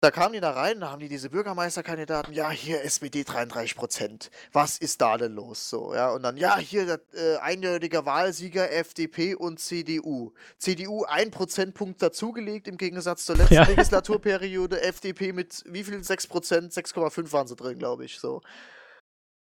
Da 0.00 0.10
kamen 0.10 0.32
die 0.32 0.40
da 0.40 0.50
rein, 0.50 0.80
da 0.80 0.90
haben 0.90 0.98
die 0.98 1.08
diese 1.08 1.30
Bürgermeisterkandidaten, 1.30 2.34
ja, 2.34 2.50
hier 2.50 2.82
SPD 2.82 3.22
33 3.22 3.76
Prozent. 3.76 4.32
Was 4.50 4.78
ist 4.78 5.00
da 5.00 5.16
denn 5.16 5.32
los? 5.32 5.70
So, 5.70 5.94
ja, 5.94 6.10
und 6.10 6.24
dann, 6.24 6.36
ja, 6.36 6.58
hier 6.58 6.86
der 6.86 7.00
äh, 7.14 7.36
eindeutiger 7.36 8.04
Wahlsieger 8.04 8.72
FDP 8.72 9.36
und 9.36 9.60
CDU. 9.60 10.32
CDU 10.58 11.04
ein 11.04 11.30
Prozentpunkt 11.30 12.02
dazugelegt 12.02 12.66
im 12.66 12.78
Gegensatz 12.78 13.26
zur 13.26 13.36
letzten 13.36 13.54
Ja. 13.54 13.62
Legislaturperiode. 13.68 14.82
FDP 14.82 15.32
mit 15.32 15.62
wie 15.66 15.84
viel? 15.84 16.02
6 16.02 16.26
Prozent? 16.26 16.72
6,5 16.72 17.30
waren 17.30 17.46
sie 17.46 17.54
drin, 17.54 17.78
glaube 17.78 18.04
ich, 18.04 18.18
so. 18.18 18.40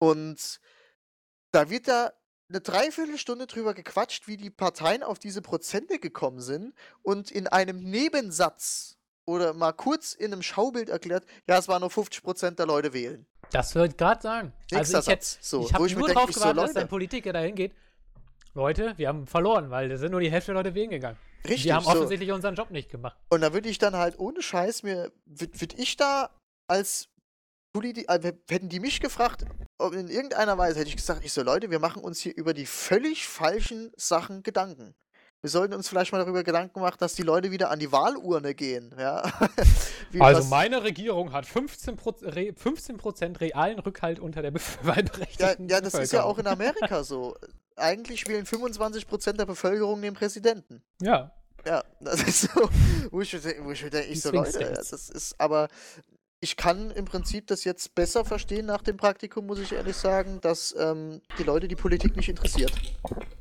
Und 0.00 0.60
da 1.52 1.70
wird 1.70 1.88
da 1.88 2.12
eine 2.52 2.60
Dreiviertelstunde 2.60 3.46
drüber 3.46 3.74
gequatscht, 3.74 4.28
wie 4.28 4.36
die 4.36 4.50
Parteien 4.50 5.02
auf 5.02 5.18
diese 5.18 5.42
Prozente 5.42 5.98
gekommen 5.98 6.40
sind 6.40 6.74
und 7.02 7.30
in 7.30 7.48
einem 7.48 7.82
Nebensatz 7.82 8.98
oder 9.24 9.54
mal 9.54 9.72
kurz 9.72 10.14
in 10.14 10.32
einem 10.32 10.42
Schaubild 10.42 10.88
erklärt, 10.88 11.24
ja, 11.48 11.58
es 11.58 11.68
waren 11.68 11.80
nur 11.80 11.90
50% 11.90 12.56
der 12.56 12.66
Leute 12.66 12.92
wählen. 12.92 13.26
Das 13.50 13.74
würde 13.74 13.90
ich 13.90 13.96
gerade 13.96 14.20
sagen. 14.20 14.52
Nächster 14.70 14.98
also 14.98 15.10
ich, 15.10 15.16
hätte-. 15.16 15.26
So, 15.40 15.64
ich 15.64 15.72
habe 15.72 15.90
nur 15.92 16.08
drauf 16.08 16.30
ich 16.30 16.36
so, 16.36 16.40
gewartet, 16.40 16.76
dass 16.76 16.76
ein 16.76 16.88
Politiker 16.88 17.32
dahin 17.32 17.54
geht. 17.54 17.72
Leute, 18.54 18.92
wir 18.96 19.08
haben 19.08 19.26
verloren, 19.26 19.70
weil 19.70 19.88
da 19.88 19.96
sind 19.96 20.10
nur 20.10 20.20
die 20.20 20.30
Hälfte 20.30 20.52
der 20.52 20.62
Leute 20.62 20.74
wählen 20.74 20.90
gegangen. 20.90 21.16
Richtig, 21.44 21.64
wir 21.64 21.74
haben 21.74 21.84
so. 21.84 21.90
offensichtlich 21.90 22.32
unseren 22.32 22.54
Job 22.54 22.70
nicht 22.70 22.90
gemacht. 22.90 23.16
Und 23.30 23.40
da 23.40 23.52
würde 23.52 23.68
ich 23.68 23.78
dann 23.78 23.96
halt 23.96 24.18
ohne 24.18 24.42
Scheiß 24.42 24.82
mir, 24.82 25.10
würde 25.24 25.76
ich 25.76 25.96
da 25.96 26.30
als 26.68 27.08
Politi 27.72 28.04
äh, 28.06 28.32
hätten 28.48 28.68
die 28.68 28.80
mich 28.80 29.00
gefragt, 29.00 29.44
ob 29.78 29.94
in 29.94 30.08
irgendeiner 30.08 30.58
Weise 30.58 30.80
hätte 30.80 30.88
ich 30.88 30.96
gesagt, 30.96 31.24
ich 31.24 31.32
so, 31.32 31.42
Leute, 31.42 31.70
wir 31.70 31.78
machen 31.78 32.02
uns 32.02 32.20
hier 32.20 32.36
über 32.36 32.54
die 32.54 32.66
völlig 32.66 33.26
falschen 33.26 33.92
Sachen 33.96 34.42
Gedanken. 34.42 34.94
Wir 35.40 35.50
sollten 35.50 35.74
uns 35.74 35.88
vielleicht 35.88 36.12
mal 36.12 36.18
darüber 36.18 36.44
Gedanken 36.44 36.80
machen, 36.80 36.98
dass 37.00 37.14
die 37.14 37.22
Leute 37.22 37.50
wieder 37.50 37.70
an 37.70 37.80
die 37.80 37.90
Wahlurne 37.90 38.54
gehen, 38.54 38.94
ja. 38.96 39.22
Also 40.20 40.46
meine 40.48 40.82
Regierung 40.82 41.32
hat 41.32 41.46
15%, 41.46 42.34
re 42.34 42.52
15 42.54 43.36
realen 43.36 43.78
Rückhalt 43.78 44.20
unter 44.20 44.42
der 44.42 44.50
Bef 44.50 44.78
Ja, 44.82 44.88
wahlberechtigten 44.88 45.68
ja, 45.68 45.80
das 45.80 45.94
ist 45.94 46.12
ja 46.12 46.24
auch 46.24 46.38
in 46.38 46.46
Amerika 46.46 47.02
so. 47.02 47.34
Eigentlich 47.76 48.28
wählen 48.28 48.44
25% 48.44 49.32
der 49.32 49.46
Bevölkerung 49.46 50.02
den 50.02 50.12
Präsidenten. 50.12 50.82
Ja, 51.00 51.32
Ja, 51.64 51.82
das 52.00 52.22
ist 52.22 52.42
so, 52.42 52.68
wo 53.10 53.20
ich, 53.20 53.32
mir 53.32 53.64
wo 53.64 53.70
ich 53.70 53.80
denke, 53.80 54.02
ich 54.02 54.14
Die 54.14 54.18
so, 54.20 54.30
Leute, 54.30 54.72
das 54.74 54.92
ist, 54.92 55.40
aber 55.40 55.68
ich 56.42 56.56
kann 56.56 56.90
im 56.90 57.04
Prinzip 57.04 57.46
das 57.46 57.62
jetzt 57.62 57.94
besser 57.94 58.24
verstehen 58.24 58.66
nach 58.66 58.82
dem 58.82 58.96
Praktikum, 58.96 59.46
muss 59.46 59.60
ich 59.60 59.72
ehrlich 59.72 59.96
sagen, 59.96 60.40
dass 60.40 60.74
ähm, 60.76 61.22
die 61.38 61.44
Leute 61.44 61.68
die 61.68 61.76
Politik 61.76 62.16
nicht 62.16 62.28
interessiert. 62.28 62.72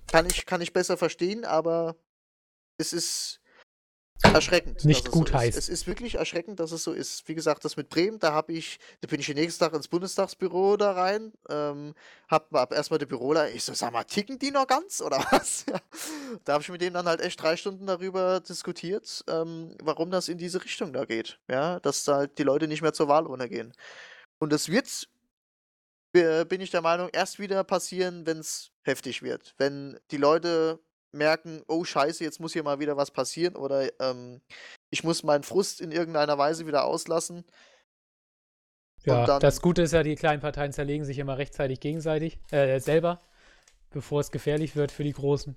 Kann 0.05 0.27
ich, 0.27 0.45
kann 0.45 0.61
ich 0.61 0.71
besser 0.71 0.97
verstehen, 0.97 1.43
aber 1.43 1.95
es 2.77 2.93
ist 2.93 3.40
erschreckend. 4.23 4.85
Nicht 4.85 5.07
dass 5.07 5.13
es 5.13 5.19
gut 5.19 5.29
so. 5.29 5.37
Es 5.37 5.69
ist 5.69 5.87
wirklich 5.87 6.15
erschreckend, 6.15 6.59
dass 6.59 6.71
es 6.71 6.83
so 6.83 6.93
ist. 6.93 7.27
Wie 7.27 7.35
gesagt, 7.35 7.65
das 7.65 7.77
mit 7.77 7.89
Bremen, 7.89 8.19
da 8.19 8.33
habe 8.33 8.53
ich, 8.53 8.79
da 9.01 9.07
bin 9.07 9.19
ich 9.19 9.27
den 9.27 9.35
nächsten 9.35 9.63
Tag 9.63 9.73
ins 9.73 9.87
Bundestagsbüro 9.87 10.77
da 10.77 10.91
rein, 10.91 11.33
ähm, 11.49 11.93
hab, 12.27 12.51
hab 12.51 12.73
erstmal 12.73 12.99
der 12.99 13.05
Büroler, 13.05 13.49
ich 13.49 13.63
so, 13.63 13.73
sag 13.73 13.93
mal, 13.93 14.03
ticken 14.03 14.39
die 14.39 14.51
noch 14.51 14.67
ganz 14.67 15.01
oder 15.01 15.17
was? 15.31 15.65
Ja. 15.69 15.79
da 16.45 16.53
habe 16.53 16.63
ich 16.63 16.69
mit 16.69 16.81
dem 16.81 16.93
dann 16.93 17.07
halt 17.07 17.21
echt 17.21 17.41
drei 17.41 17.57
Stunden 17.57 17.87
darüber 17.87 18.39
diskutiert, 18.39 19.23
ähm, 19.27 19.75
warum 19.83 20.11
das 20.11 20.29
in 20.29 20.37
diese 20.37 20.63
Richtung 20.63 20.93
da 20.93 21.05
geht. 21.05 21.39
Ja, 21.49 21.79
dass 21.79 22.03
da 22.03 22.17
halt 22.17 22.37
die 22.37 22.43
Leute 22.43 22.67
nicht 22.67 22.81
mehr 22.81 22.93
zur 22.93 23.07
Wahl 23.07 23.21
gehen. 23.47 23.73
Und 24.39 24.51
das 24.51 24.69
wird, 24.69 25.07
äh, 26.13 26.45
bin 26.45 26.61
ich 26.61 26.71
der 26.71 26.81
Meinung, 26.81 27.09
erst 27.13 27.39
wieder 27.39 27.63
passieren, 27.63 28.25
wenn 28.25 28.39
es 28.39 28.71
heftig 28.83 29.21
wird. 29.21 29.53
Wenn 29.57 29.99
die 30.11 30.17
Leute 30.17 30.79
merken, 31.11 31.63
oh 31.67 31.83
scheiße, 31.83 32.23
jetzt 32.23 32.39
muss 32.39 32.53
hier 32.53 32.63
mal 32.63 32.79
wieder 32.79 32.97
was 32.97 33.11
passieren 33.11 33.55
oder 33.55 33.89
ähm, 33.99 34.41
ich 34.89 35.03
muss 35.03 35.23
meinen 35.23 35.43
Frust 35.43 35.81
in 35.81 35.91
irgendeiner 35.91 36.37
Weise 36.37 36.67
wieder 36.67 36.85
auslassen. 36.85 37.45
Ja, 39.03 39.25
dann, 39.25 39.39
das 39.39 39.61
Gute 39.61 39.81
ist 39.81 39.93
ja, 39.93 40.03
die 40.03 40.15
kleinen 40.15 40.41
Parteien 40.41 40.73
zerlegen 40.73 41.05
sich 41.05 41.17
immer 41.17 41.37
rechtzeitig 41.37 41.79
gegenseitig, 41.79 42.39
äh, 42.51 42.79
selber, 42.79 43.19
bevor 43.89 44.21
es 44.21 44.31
gefährlich 44.31 44.75
wird 44.75 44.91
für 44.91 45.03
die 45.03 45.13
Großen. 45.13 45.55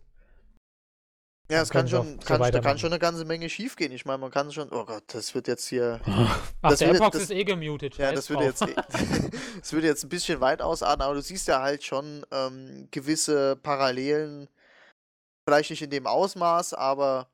Ja, 1.51 1.61
es 1.61 1.69
kann 1.69 1.87
schon, 1.87 2.19
kann, 2.21 2.41
da 2.41 2.61
kann 2.61 2.79
schon 2.79 2.91
eine 2.91 2.99
ganze 2.99 3.27
Menge 3.27 3.51
schief 3.51 3.77
gehen. 3.77 3.93
Ich 3.93 4.07
meine, 4.07 4.17
man 4.17 4.31
kann 4.31 4.51
schon, 4.51 4.71
oh 4.73 4.87
Gott, 4.87 5.03
das 5.09 5.35
wird 5.35 5.47
jetzt 5.47 5.69
hier. 5.69 6.01
Ach, 6.07 6.41
das 6.63 6.79
der 6.79 6.95
Xbox 6.95 7.19
ist 7.19 7.31
eh 7.31 7.45
gemutet. 7.45 7.99
Ja, 7.99 8.13
das 8.13 8.31
würde 8.31 8.45
jetzt, 8.45 8.63
eh, 8.63 8.75
das 9.61 9.73
würde 9.75 9.87
jetzt 9.87 10.05
ein 10.05 10.09
bisschen 10.09 10.41
weit 10.41 10.63
ausarten, 10.63 11.03
aber 11.03 11.15
du 11.15 11.21
siehst 11.21 11.47
ja 11.49 11.61
halt 11.61 11.85
schon 11.85 12.25
ähm, 12.31 12.89
gewisse 12.91 13.57
Parallelen, 13.57 14.49
vielleicht 15.47 15.71
nicht 15.71 15.83
in 15.83 15.91
dem 15.91 16.07
Ausmaß, 16.07 16.75
aber 16.75 17.29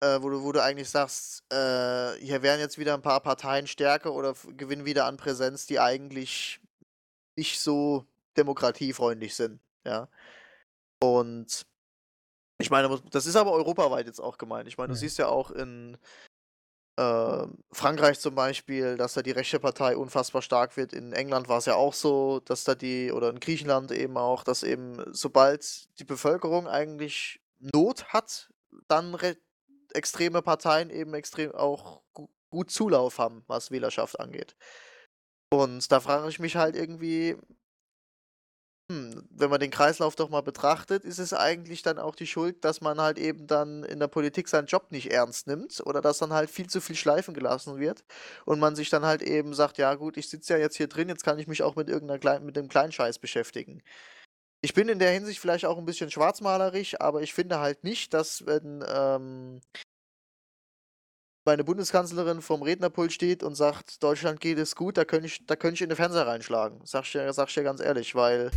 äh, 0.00 0.20
wo, 0.20 0.30
du, 0.30 0.42
wo 0.42 0.52
du 0.52 0.62
eigentlich 0.62 0.90
sagst, 0.90 1.44
äh, 1.52 2.14
hier 2.18 2.42
werden 2.42 2.60
jetzt 2.60 2.78
wieder 2.78 2.94
ein 2.94 3.02
paar 3.02 3.20
Parteien 3.20 3.66
stärker 3.66 4.12
oder 4.12 4.34
gewinnen 4.56 4.84
wieder 4.84 5.06
an 5.06 5.16
Präsenz, 5.16 5.66
die 5.66 5.80
eigentlich 5.80 6.60
nicht 7.36 7.60
so 7.60 8.06
demokratiefreundlich 8.36 9.34
sind. 9.34 9.60
Ja. 9.84 10.08
Und 11.02 11.66
ich 12.58 12.70
meine, 12.70 13.00
das 13.10 13.26
ist 13.26 13.36
aber 13.36 13.52
europaweit 13.52 14.06
jetzt 14.06 14.20
auch 14.20 14.38
gemeint. 14.38 14.68
Ich 14.68 14.78
meine, 14.78 14.88
du 14.88 14.94
mhm. 14.94 15.00
siehst 15.00 15.18
ja 15.18 15.28
auch 15.28 15.50
in 15.50 15.98
äh, 16.96 17.46
Frankreich 17.72 18.20
zum 18.20 18.34
Beispiel, 18.34 18.96
dass 18.96 19.14
da 19.14 19.22
die 19.22 19.30
rechte 19.30 19.58
Partei 19.58 19.96
unfassbar 19.96 20.42
stark 20.42 20.76
wird. 20.76 20.92
In 20.92 21.12
England 21.12 21.48
war 21.48 21.58
es 21.58 21.66
ja 21.66 21.74
auch 21.74 21.94
so, 21.94 22.40
dass 22.40 22.64
da 22.64 22.74
die, 22.74 23.12
oder 23.12 23.30
in 23.30 23.40
Griechenland 23.40 23.90
eben 23.92 24.16
auch, 24.16 24.44
dass 24.44 24.62
eben 24.62 25.02
sobald 25.12 25.88
die 25.98 26.04
Bevölkerung 26.04 26.68
eigentlich 26.68 27.40
Not 27.58 28.06
hat, 28.12 28.50
dann 28.88 29.16
extreme 29.94 30.42
Parteien 30.42 30.90
eben 30.90 31.14
extrem 31.14 31.52
auch 31.52 32.02
gu 32.12 32.28
gut 32.50 32.70
Zulauf 32.70 33.18
haben, 33.18 33.44
was 33.46 33.70
Wählerschaft 33.70 34.20
angeht. 34.20 34.56
Und 35.50 35.90
da 35.90 36.00
frage 36.00 36.28
ich 36.28 36.38
mich 36.38 36.56
halt 36.56 36.76
irgendwie, 36.76 37.38
hm, 38.90 39.26
wenn 39.30 39.50
man 39.50 39.60
den 39.60 39.70
Kreislauf 39.70 40.16
doch 40.16 40.28
mal 40.28 40.42
betrachtet, 40.42 41.04
ist 41.04 41.18
es 41.18 41.32
eigentlich 41.32 41.82
dann 41.82 41.98
auch 41.98 42.14
die 42.14 42.26
Schuld, 42.26 42.64
dass 42.64 42.80
man 42.80 43.00
halt 43.00 43.18
eben 43.18 43.46
dann 43.46 43.84
in 43.84 44.00
der 44.00 44.08
Politik 44.08 44.48
seinen 44.48 44.66
Job 44.66 44.90
nicht 44.90 45.12
ernst 45.12 45.46
nimmt 45.46 45.80
oder 45.86 46.00
dass 46.00 46.18
dann 46.18 46.32
halt 46.32 46.50
viel 46.50 46.68
zu 46.68 46.80
viel 46.80 46.96
schleifen 46.96 47.32
gelassen 47.32 47.78
wird 47.78 48.04
und 48.44 48.58
man 48.60 48.74
sich 48.76 48.90
dann 48.90 49.04
halt 49.04 49.22
eben 49.22 49.54
sagt, 49.54 49.78
ja 49.78 49.94
gut, 49.94 50.16
ich 50.16 50.28
sitze 50.28 50.54
ja 50.54 50.58
jetzt 50.58 50.76
hier 50.76 50.88
drin, 50.88 51.08
jetzt 51.08 51.24
kann 51.24 51.38
ich 51.38 51.46
mich 51.46 51.62
auch 51.62 51.76
mit 51.76 51.88
irgendeiner 51.88 52.18
kleinen, 52.18 52.44
mit 52.44 52.56
dem 52.56 52.68
Kleinscheiß 52.68 53.18
beschäftigen. 53.18 53.82
Ich 54.62 54.74
bin 54.74 54.88
in 54.88 54.98
der 54.98 55.10
Hinsicht 55.10 55.40
vielleicht 55.40 55.64
auch 55.66 55.78
ein 55.78 55.84
bisschen 55.86 56.10
schwarzmalerisch, 56.10 57.00
aber 57.00 57.22
ich 57.22 57.34
finde 57.34 57.60
halt 57.60 57.84
nicht, 57.84 58.14
dass 58.14 58.46
wenn 58.46 58.84
ähm, 58.88 59.60
meine 61.44 61.64
Bundeskanzlerin 61.64 62.40
vom 62.40 62.62
Rednerpult 62.62 63.12
steht 63.12 63.42
und 63.42 63.54
sagt, 63.54 64.02
Deutschland 64.02 64.40
geht 64.40 64.58
es 64.58 64.76
gut, 64.76 64.96
da 64.96 65.04
könnte 65.04 65.26
ich, 65.26 65.44
da 65.46 65.56
könnte 65.56 65.74
ich 65.74 65.82
in 65.82 65.88
den 65.88 65.96
Fernseher 65.96 66.26
reinschlagen. 66.26 66.80
Sag 66.84 67.04
ich 67.04 67.12
dir, 67.12 67.32
sag 67.32 67.48
ich 67.48 67.54
dir 67.54 67.64
ganz 67.64 67.80
ehrlich, 67.80 68.14
weil 68.14 68.50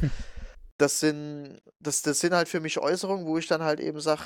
das 0.78 0.99
sind, 0.99 1.62
das, 1.80 2.02
das 2.02 2.20
sind 2.20 2.34
halt 2.34 2.48
für 2.48 2.60
mich 2.60 2.78
Äußerungen, 2.80 3.26
wo 3.26 3.38
ich 3.38 3.48
dann 3.48 3.64
halt 3.64 3.80
eben 3.80 3.99
sage, 3.99 4.24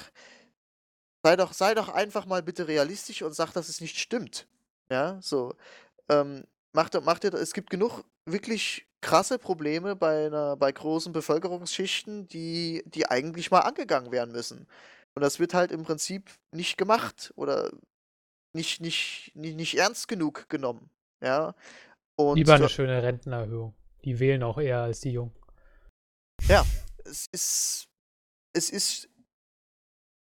sei 1.24 1.36
doch, 1.36 1.54
sei 1.54 1.74
doch 1.74 1.90
einfach 1.90 2.26
mal 2.26 2.44
bitte 2.44 2.68
realistisch 2.68 3.22
und 3.22 3.34
sag, 3.34 3.52
dass 3.54 3.70
es 3.70 3.82
nicht 3.82 3.98
stimmt. 3.98 4.48
Ja, 4.92 5.20
so. 5.22 5.54
Ähm, 6.10 6.46
macht, 6.74 7.02
macht 7.04 7.24
ihr, 7.24 7.34
es 7.34 7.54
gibt 7.54 7.70
genug 7.70 8.04
wirklich 8.26 8.88
krasse 9.02 9.40
Probleme 9.40 9.96
bei 9.96 10.26
einer, 10.26 10.58
bei 10.58 10.72
großen 10.72 11.14
Bevölkerungsschichten, 11.14 12.28
die, 12.28 12.84
die 12.86 13.08
eigentlich 13.08 13.52
mal 13.52 13.62
angegangen 13.62 14.12
werden 14.12 14.32
müssen. 14.32 14.68
Und 15.16 15.22
das 15.22 15.40
wird 15.40 15.54
halt 15.54 15.72
im 15.72 15.84
Prinzip 15.84 16.30
nicht 16.52 16.78
gemacht 16.78 17.32
oder 17.36 17.72
nicht, 18.54 18.82
nicht, 18.82 19.32
nicht, 19.36 19.56
nicht 19.56 19.78
ernst 19.78 20.08
genug 20.08 20.50
genommen. 20.50 20.90
Ja. 21.22 21.56
Und 22.16 22.38
Lieber 22.38 22.56
eine 22.56 22.70
schöne 22.70 23.02
Rentenerhöhung. 23.02 23.76
Die 24.04 24.20
wählen 24.20 24.44
auch 24.44 24.58
eher 24.58 24.82
als 24.82 25.02
die 25.02 25.12
Jungen. 25.12 25.34
Ja, 26.48 26.66
es 27.06 27.28
ist, 27.32 27.88
es 28.54 28.70
ist 28.70 29.10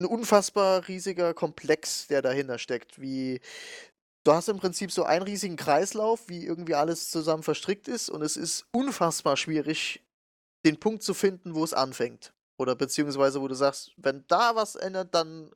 ein 0.00 0.06
unfassbar 0.06 0.86
riesiger 0.88 1.32
Komplex, 1.34 2.06
der 2.06 2.22
dahinter 2.22 2.58
steckt. 2.58 3.00
Wie 3.00 3.40
du 4.24 4.32
hast 4.32 4.48
im 4.48 4.58
Prinzip 4.58 4.92
so 4.92 5.04
einen 5.04 5.22
riesigen 5.22 5.56
Kreislauf, 5.56 6.28
wie 6.28 6.44
irgendwie 6.44 6.74
alles 6.74 7.10
zusammen 7.10 7.42
verstrickt 7.42 7.88
ist, 7.88 8.10
und 8.10 8.22
es 8.22 8.36
ist 8.36 8.66
unfassbar 8.72 9.36
schwierig, 9.36 10.02
den 10.64 10.78
Punkt 10.78 11.02
zu 11.02 11.14
finden, 11.14 11.54
wo 11.54 11.64
es 11.64 11.74
anfängt. 11.74 12.32
Oder 12.58 12.76
beziehungsweise, 12.76 13.40
wo 13.40 13.48
du 13.48 13.54
sagst, 13.54 13.92
wenn 13.96 14.24
da 14.28 14.54
was 14.54 14.76
ändert, 14.76 15.14
dann 15.14 15.50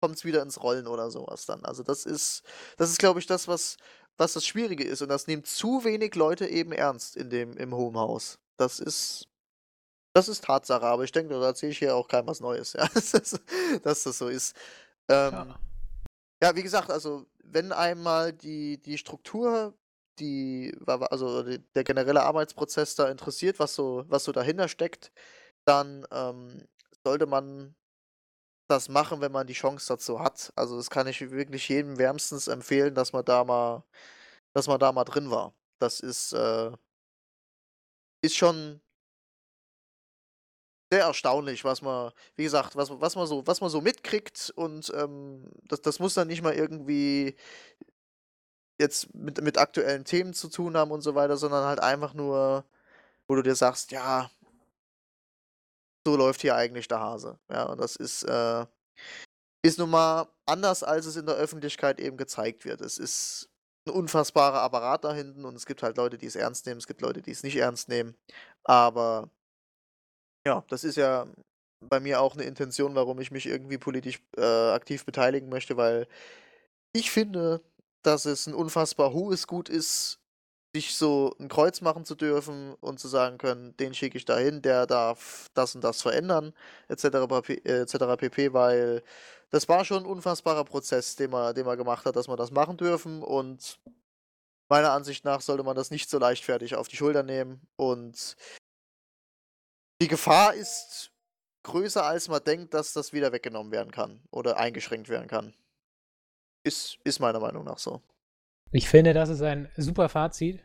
kommt 0.00 0.16
es 0.16 0.24
wieder 0.24 0.42
ins 0.42 0.62
Rollen 0.62 0.86
oder 0.86 1.10
sowas 1.10 1.46
dann. 1.46 1.64
Also 1.64 1.82
das 1.82 2.06
ist, 2.06 2.42
das 2.76 2.90
ist, 2.90 2.98
glaube 2.98 3.20
ich, 3.20 3.26
das, 3.26 3.48
was, 3.48 3.76
was 4.16 4.32
das 4.32 4.46
Schwierige 4.46 4.84
ist. 4.84 5.02
Und 5.02 5.08
das 5.08 5.26
nehmen 5.26 5.44
zu 5.44 5.84
wenig 5.84 6.14
Leute 6.14 6.46
eben 6.46 6.72
ernst 6.72 7.16
in 7.16 7.30
dem, 7.30 7.56
im 7.56 7.74
Homehaus. 7.74 8.38
Das 8.56 8.80
ist, 8.80 9.28
das 10.12 10.28
ist 10.28 10.44
Tatsache, 10.44 10.84
aber 10.86 11.04
ich 11.04 11.12
denke, 11.12 11.34
da 11.34 11.46
erzähle 11.46 11.72
ich 11.72 11.78
hier 11.78 11.94
auch 11.94 12.08
kein 12.08 12.26
was 12.26 12.40
Neues, 12.40 12.72
ja. 12.78 12.88
dass, 12.88 13.40
dass 13.82 14.02
das 14.02 14.18
so 14.18 14.28
ist. 14.28 14.56
Ähm, 15.08 15.32
ja. 15.32 15.60
ja. 16.42 16.56
wie 16.56 16.62
gesagt, 16.62 16.90
also 16.90 17.26
wenn 17.42 17.72
einmal 17.72 18.32
die, 18.32 18.80
die 18.80 18.98
Struktur, 18.98 19.74
die, 20.18 20.76
also 20.86 21.42
der 21.42 21.84
generelle 21.84 22.22
Arbeitsprozess 22.24 22.96
da 22.96 23.08
interessiert, 23.08 23.58
was 23.58 23.74
so, 23.74 24.04
was 24.08 24.24
so 24.24 24.32
dahinter 24.32 24.68
steckt, 24.68 25.12
dann 25.64 26.06
ähm, 26.10 26.66
sollte 27.04 27.26
man 27.26 27.74
das 28.68 28.88
machen, 28.88 29.20
wenn 29.20 29.32
man 29.32 29.46
die 29.46 29.54
Chance 29.54 29.88
dazu 29.88 30.20
hat. 30.20 30.52
Also 30.56 30.76
das 30.76 30.90
kann 30.90 31.06
ich 31.06 31.20
wirklich 31.30 31.68
jedem 31.68 31.98
wärmstens 31.98 32.48
empfehlen, 32.48 32.94
dass 32.94 33.12
man 33.12 33.24
da 33.24 33.44
mal, 33.44 33.84
dass 34.54 34.68
man 34.68 34.80
da 34.80 34.92
mal 34.92 35.04
drin 35.04 35.30
war. 35.30 35.54
Das 35.80 36.00
ist, 36.00 36.32
äh, 36.34 36.72
ist 38.22 38.36
schon 38.36 38.80
sehr 40.90 41.02
erstaunlich, 41.02 41.64
was 41.64 41.82
man, 41.82 42.12
wie 42.36 42.44
gesagt, 42.44 42.76
was, 42.76 42.90
was 42.90 43.16
man 43.16 43.26
so, 43.26 43.46
was 43.46 43.60
man 43.60 43.70
so 43.70 43.80
mitkriegt 43.80 44.52
und 44.56 44.92
ähm, 44.96 45.44
das, 45.64 45.82
das 45.82 45.98
muss 45.98 46.14
dann 46.14 46.28
nicht 46.28 46.42
mal 46.42 46.54
irgendwie 46.54 47.36
jetzt 48.80 49.14
mit, 49.14 49.42
mit 49.42 49.58
aktuellen 49.58 50.04
Themen 50.04 50.34
zu 50.34 50.48
tun 50.48 50.76
haben 50.76 50.90
und 50.92 51.02
so 51.02 51.14
weiter, 51.14 51.36
sondern 51.36 51.64
halt 51.64 51.80
einfach 51.80 52.14
nur, 52.14 52.64
wo 53.28 53.34
du 53.36 53.42
dir 53.42 53.54
sagst, 53.54 53.92
ja, 53.92 54.30
so 56.06 56.16
läuft 56.16 56.42
hier 56.42 56.56
eigentlich 56.56 56.88
der 56.88 57.00
Hase. 57.00 57.38
Ja, 57.50 57.64
und 57.64 57.78
das 57.78 57.96
ist, 57.96 58.22
äh, 58.24 58.66
ist 59.64 59.78
nun 59.78 59.90
mal 59.90 60.28
anders, 60.46 60.82
als 60.82 61.06
es 61.06 61.16
in 61.16 61.26
der 61.26 61.36
Öffentlichkeit 61.36 62.00
eben 62.00 62.16
gezeigt 62.16 62.64
wird. 62.64 62.80
Es 62.80 62.98
ist 62.98 63.48
ein 63.86 63.94
unfassbarer 63.94 64.62
Apparat 64.62 65.04
da 65.04 65.12
hinten 65.12 65.44
und 65.44 65.54
es 65.56 65.66
gibt 65.66 65.82
halt 65.82 65.96
Leute, 65.96 66.18
die 66.18 66.26
es 66.26 66.36
ernst 66.36 66.66
nehmen, 66.66 66.78
es 66.78 66.86
gibt 66.86 67.00
Leute, 67.00 67.22
die 67.22 67.30
es 67.30 67.42
nicht 67.42 67.56
ernst 67.56 67.88
nehmen. 67.88 68.14
Aber 68.64 69.30
ja, 70.46 70.64
das 70.68 70.84
ist 70.84 70.96
ja 70.96 71.26
bei 71.80 72.00
mir 72.00 72.20
auch 72.20 72.34
eine 72.34 72.44
Intention, 72.44 72.94
warum 72.94 73.20
ich 73.20 73.30
mich 73.30 73.46
irgendwie 73.46 73.78
politisch 73.78 74.20
äh, 74.36 74.70
aktiv 74.70 75.04
beteiligen 75.04 75.48
möchte, 75.48 75.76
weil 75.76 76.06
ich 76.92 77.10
finde, 77.10 77.62
dass 78.02 78.24
es 78.24 78.46
ein 78.46 78.54
unfassbar 78.54 79.12
hohes 79.12 79.46
Gut 79.46 79.68
ist, 79.68 80.20
sich 80.74 80.94
so 80.94 81.34
ein 81.40 81.48
Kreuz 81.48 81.80
machen 81.80 82.04
zu 82.04 82.14
dürfen 82.14 82.74
und 82.80 83.00
zu 83.00 83.08
sagen 83.08 83.38
können, 83.38 83.76
den 83.78 83.94
schicke 83.94 84.18
ich 84.18 84.24
dahin, 84.24 84.62
der 84.62 84.86
darf 84.86 85.48
das 85.54 85.74
und 85.74 85.82
das 85.82 86.02
verändern, 86.02 86.52
etc. 86.88 87.04
etc. 87.64 87.94
pp, 88.18 88.52
weil 88.52 89.02
das 89.50 89.68
war 89.68 89.84
schon 89.84 90.04
ein 90.04 90.06
unfassbarer 90.06 90.64
Prozess, 90.64 91.16
den 91.16 91.30
man, 91.30 91.54
den 91.54 91.64
man 91.66 91.78
gemacht 91.78 92.04
hat, 92.04 92.16
dass 92.16 92.28
man 92.28 92.36
das 92.36 92.50
machen 92.50 92.76
dürfen 92.76 93.22
und 93.22 93.80
meiner 94.68 94.92
Ansicht 94.92 95.24
nach 95.24 95.40
sollte 95.40 95.62
man 95.62 95.76
das 95.76 95.90
nicht 95.90 96.10
so 96.10 96.18
leichtfertig 96.18 96.74
auf 96.76 96.88
die 96.88 96.96
Schulter 96.96 97.22
nehmen 97.22 97.60
und 97.76 98.36
die 100.00 100.08
Gefahr 100.08 100.54
ist 100.54 101.10
größer, 101.64 102.04
als 102.04 102.28
man 102.28 102.44
denkt, 102.44 102.74
dass 102.74 102.92
das 102.92 103.12
wieder 103.12 103.32
weggenommen 103.32 103.72
werden 103.72 103.90
kann 103.90 104.22
oder 104.30 104.58
eingeschränkt 104.58 105.08
werden 105.08 105.28
kann. 105.28 105.54
Ist, 106.62 106.98
ist 107.04 107.20
meiner 107.20 107.40
Meinung 107.40 107.64
nach 107.64 107.78
so. 107.78 108.02
Ich 108.70 108.88
finde, 108.88 109.14
das 109.14 109.28
ist 109.28 109.42
ein 109.42 109.68
super 109.76 110.08
Fazit. 110.08 110.60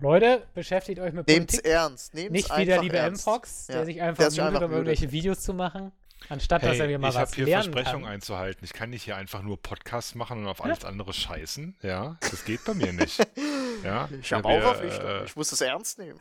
Leute, 0.00 0.42
beschäftigt 0.54 0.98
euch 0.98 1.12
mit 1.12 1.28
Nehmt's 1.28 1.54
Politik. 1.56 1.70
ernst. 1.72 2.14
Nehmt's 2.14 2.32
Nicht 2.32 2.56
wie 2.56 2.64
der 2.64 2.80
liebe 2.82 2.98
M-Fox, 2.98 3.66
der 3.66 3.84
sich 3.84 4.00
einfach 4.02 4.28
der 4.28 4.44
mutet, 4.44 4.62
um 4.64 4.72
irgendwelche 4.72 5.12
Videos 5.12 5.40
zu 5.40 5.54
machen. 5.54 5.92
Anstatt 6.28 6.62
hey, 6.62 6.70
dass 6.70 6.78
er 6.78 6.86
mir 6.86 6.98
mal 6.98 7.08
ich 7.10 7.14
was 7.14 7.32
Ich 7.32 7.38
habe 7.40 7.44
hier 7.50 7.54
Versprechungen 7.62 8.06
einzuhalten. 8.06 8.64
Ich 8.64 8.72
kann 8.72 8.90
nicht 8.90 9.02
hier 9.02 9.16
einfach 9.16 9.42
nur 9.42 9.60
Podcasts 9.60 10.14
machen 10.14 10.40
und 10.42 10.48
auf 10.48 10.64
alles 10.64 10.84
andere 10.84 11.12
scheißen. 11.12 11.76
Ja, 11.82 12.16
das 12.20 12.44
geht 12.44 12.64
bei 12.64 12.74
mir 12.74 12.92
nicht. 12.92 13.20
Ja, 13.84 14.08
Ich 14.20 14.32
habe 14.32 14.46
auch 14.46 14.60
Verpflichtung. 14.60 15.08
äh, 15.08 15.24
ich 15.24 15.34
muss 15.34 15.50
das 15.50 15.60
ernst 15.60 15.98
nehmen. 15.98 16.16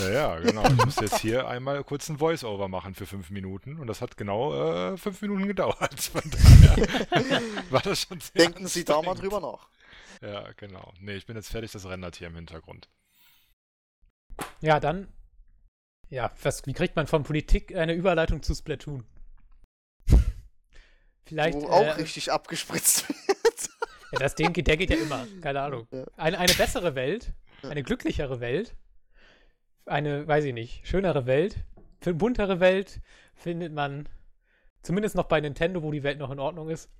Ja, 0.00 0.10
ja, 0.10 0.38
genau. 0.40 0.64
Ich 0.66 0.84
muss 0.84 0.96
jetzt 0.96 1.20
hier 1.20 1.46
einmal 1.46 1.84
kurz 1.84 2.08
ein 2.08 2.18
Voice-Over 2.18 2.66
machen 2.66 2.96
für 2.96 3.06
fünf 3.06 3.30
Minuten 3.30 3.78
und 3.78 3.86
das 3.86 4.00
hat 4.00 4.16
genau 4.16 4.52
äh, 4.92 4.96
fünf 4.96 5.22
Minuten 5.22 5.46
gedauert. 5.46 5.94
Von 6.00 6.22
daher 6.28 7.40
war 7.70 7.82
das 7.82 8.00
schon 8.00 8.18
sehr 8.18 8.46
Denken 8.46 8.66
Sie 8.66 8.84
da 8.84 9.00
mal 9.00 9.14
drüber 9.14 9.38
nach. 9.40 9.68
Ja, 10.24 10.50
genau. 10.56 10.92
Nee, 11.00 11.14
ich 11.16 11.26
bin 11.26 11.36
jetzt 11.36 11.50
fertig, 11.50 11.72
das 11.72 11.86
rendert 11.86 12.16
hier 12.16 12.28
im 12.28 12.34
Hintergrund. 12.36 12.88
Ja, 14.60 14.80
dann. 14.80 15.08
Ja, 16.08 16.32
was, 16.42 16.66
wie 16.66 16.72
kriegt 16.72 16.96
man 16.96 17.06
von 17.06 17.24
Politik 17.24 17.74
eine 17.76 17.92
Überleitung 17.92 18.42
zu 18.42 18.54
Splatoon? 18.54 19.04
Vielleicht. 21.26 21.58
Wo 21.58 21.68
auch 21.68 21.82
äh, 21.84 21.90
richtig 21.92 22.32
abgespritzt 22.32 23.08
wird. 23.08 23.68
Ja, 24.12 24.18
das 24.18 24.34
Ding, 24.34 24.52
geht- 24.52 24.66
der 24.66 24.76
geht 24.76 24.90
ja 24.90 24.96
immer. 24.96 25.26
Keine 25.42 25.60
Ahnung. 25.60 25.86
Eine, 26.16 26.38
eine 26.38 26.54
bessere 26.54 26.94
Welt, 26.94 27.32
eine 27.62 27.82
glücklichere 27.82 28.40
Welt, 28.40 28.74
eine, 29.86 30.26
weiß 30.26 30.44
ich 30.44 30.54
nicht, 30.54 30.86
schönere 30.86 31.26
Welt, 31.26 31.56
eine 32.04 32.14
buntere 32.14 32.60
Welt 32.60 33.00
findet 33.34 33.72
man 33.72 34.08
zumindest 34.82 35.16
noch 35.16 35.24
bei 35.24 35.40
Nintendo, 35.40 35.82
wo 35.82 35.90
die 35.90 36.02
Welt 36.02 36.18
noch 36.18 36.30
in 36.30 36.38
Ordnung 36.38 36.68
ist. 36.70 36.90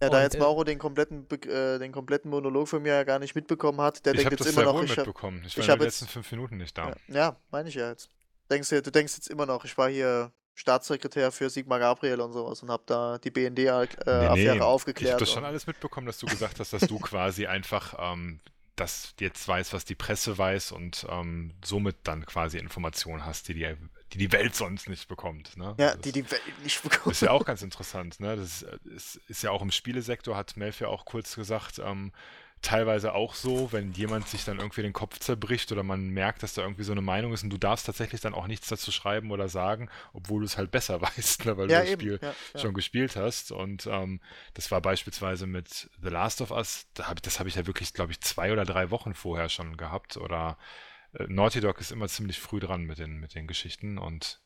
Ja, 0.00 0.10
da 0.10 0.16
Und, 0.18 0.22
jetzt 0.24 0.34
äh, 0.34 0.38
Mauro 0.38 0.64
den 0.64 0.78
kompletten, 0.78 1.26
äh, 1.30 1.78
den 1.78 1.92
kompletten 1.92 2.30
Monolog 2.30 2.68
von 2.68 2.82
mir 2.82 2.94
ja 2.94 3.04
gar 3.04 3.18
nicht 3.18 3.34
mitbekommen 3.34 3.80
hat, 3.80 4.04
der 4.04 4.14
ich 4.14 4.20
denkt 4.22 4.32
habe 4.40 4.44
jetzt 4.44 4.52
immer 4.58 4.64
noch, 4.72 4.82
ich 4.82 4.90
hab, 4.90 4.96
mitbekommen. 4.98 5.42
Ich 5.46 5.56
war 5.56 5.62
ich 5.62 5.68
in 5.68 5.72
hab 5.72 5.78
den 5.78 5.84
jetzt- 5.86 6.00
letzten 6.00 6.12
fünf 6.12 6.30
Minuten 6.32 6.56
nicht 6.56 6.76
da. 6.76 6.88
ja, 6.88 6.94
ja 7.14 7.36
meine 7.50 7.68
ich 7.68 7.76
ja 7.76 7.90
jetzt. 7.90 8.08
Denkst 8.50 8.68
du, 8.68 8.82
du 8.82 8.90
denkst 8.90 9.14
jetzt 9.14 9.28
immer 9.28 9.46
noch, 9.46 9.64
ich 9.64 9.78
war 9.78 9.88
hier 9.88 10.32
Staatssekretär 10.56 11.32
für 11.32 11.48
Sigmar 11.50 11.78
Gabriel 11.78 12.20
und 12.20 12.32
sowas 12.32 12.62
und 12.62 12.70
habe 12.70 12.82
da 12.86 13.18
die 13.18 13.30
BND-Affäre 13.30 14.34
Nee, 14.34 14.52
nee, 14.52 14.58
äh, 14.58 14.60
aufgeklärt. 14.60 15.08
Ich 15.08 15.12
habe 15.12 15.20
das 15.24 15.32
schon 15.32 15.44
alles 15.44 15.66
mitbekommen, 15.66 16.06
dass 16.06 16.18
du 16.18 16.26
gesagt 16.26 16.60
hast, 16.60 16.72
dass 16.72 16.82
du 16.86 16.98
quasi 17.00 17.46
einfach 17.46 17.94
ähm, 17.98 18.40
das 18.76 19.14
jetzt 19.20 19.46
weißt, 19.48 19.72
was 19.72 19.84
die 19.84 19.94
Presse 19.94 20.36
weiß 20.36 20.72
und 20.72 21.06
ähm, 21.08 21.52
somit 21.64 21.96
dann 22.04 22.26
quasi 22.26 22.58
Informationen 22.58 23.24
hast, 23.24 23.48
die 23.48 23.54
die, 23.54 23.74
die, 24.14 24.18
die 24.18 24.32
Welt 24.32 24.54
sonst 24.54 24.88
nicht 24.88 25.08
bekommt. 25.08 25.56
Ne? 25.56 25.74
ja, 25.78 25.92
Das 25.92 26.00
die 26.00 26.12
die 26.12 26.30
Welt 26.30 26.62
nicht 26.62 26.82
bekommen. 26.82 27.12
ist 27.12 27.22
ja 27.22 27.30
auch 27.30 27.44
ganz 27.44 27.62
interessant. 27.62 28.20
Ne? 28.20 28.36
Das 28.36 28.62
ist, 28.62 28.62
ist, 28.84 29.20
ist 29.28 29.42
ja 29.42 29.50
auch 29.50 29.62
im 29.62 29.70
Spielesektor, 29.70 30.36
hat 30.36 30.56
Melf 30.56 30.80
ja 30.80 30.88
auch 30.88 31.04
kurz 31.04 31.34
gesagt, 31.34 31.78
ähm, 31.78 32.12
teilweise 32.64 33.14
auch 33.14 33.34
so, 33.34 33.70
wenn 33.72 33.92
jemand 33.92 34.26
sich 34.28 34.44
dann 34.44 34.58
irgendwie 34.58 34.82
den 34.82 34.92
Kopf 34.92 35.18
zerbricht 35.18 35.70
oder 35.70 35.82
man 35.82 36.08
merkt, 36.08 36.42
dass 36.42 36.54
da 36.54 36.62
irgendwie 36.62 36.82
so 36.82 36.92
eine 36.92 37.02
Meinung 37.02 37.32
ist 37.32 37.44
und 37.44 37.50
du 37.50 37.58
darfst 37.58 37.86
tatsächlich 37.86 38.20
dann 38.20 38.34
auch 38.34 38.46
nichts 38.46 38.68
dazu 38.68 38.90
schreiben 38.90 39.30
oder 39.30 39.48
sagen, 39.48 39.90
obwohl 40.12 40.40
du 40.40 40.46
es 40.46 40.56
halt 40.56 40.70
besser 40.70 41.00
weißt, 41.02 41.44
ne? 41.44 41.56
weil 41.56 41.70
ja, 41.70 41.80
du 41.80 41.84
das 41.84 41.92
eben. 41.92 42.00
Spiel 42.00 42.18
ja, 42.22 42.34
ja. 42.54 42.60
schon 42.60 42.74
gespielt 42.74 43.16
hast. 43.16 43.52
Und 43.52 43.86
ähm, 43.86 44.20
das 44.54 44.70
war 44.70 44.80
beispielsweise 44.80 45.46
mit 45.46 45.90
The 46.02 46.08
Last 46.08 46.40
of 46.40 46.50
Us, 46.50 46.86
da 46.94 47.08
hab, 47.08 47.22
das 47.22 47.38
habe 47.38 47.48
ich 47.48 47.54
ja 47.54 47.66
wirklich, 47.66 47.92
glaube 47.92 48.12
ich, 48.12 48.20
zwei 48.20 48.52
oder 48.52 48.64
drei 48.64 48.90
Wochen 48.90 49.14
vorher 49.14 49.48
schon 49.48 49.76
gehabt. 49.76 50.16
Oder 50.16 50.56
Naughty 51.28 51.60
Dog 51.60 51.80
ist 51.80 51.92
immer 51.92 52.08
ziemlich 52.08 52.40
früh 52.40 52.60
dran 52.60 52.82
mit 52.84 52.98
den, 52.98 53.18
mit 53.20 53.34
den 53.34 53.46
Geschichten. 53.46 53.98
Und 53.98 54.40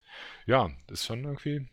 ja, 0.47 0.71
das 0.87 1.01
ist 1.01 1.07
schon 1.07 1.25
irgendwie 1.25 1.57
ein 1.61 1.71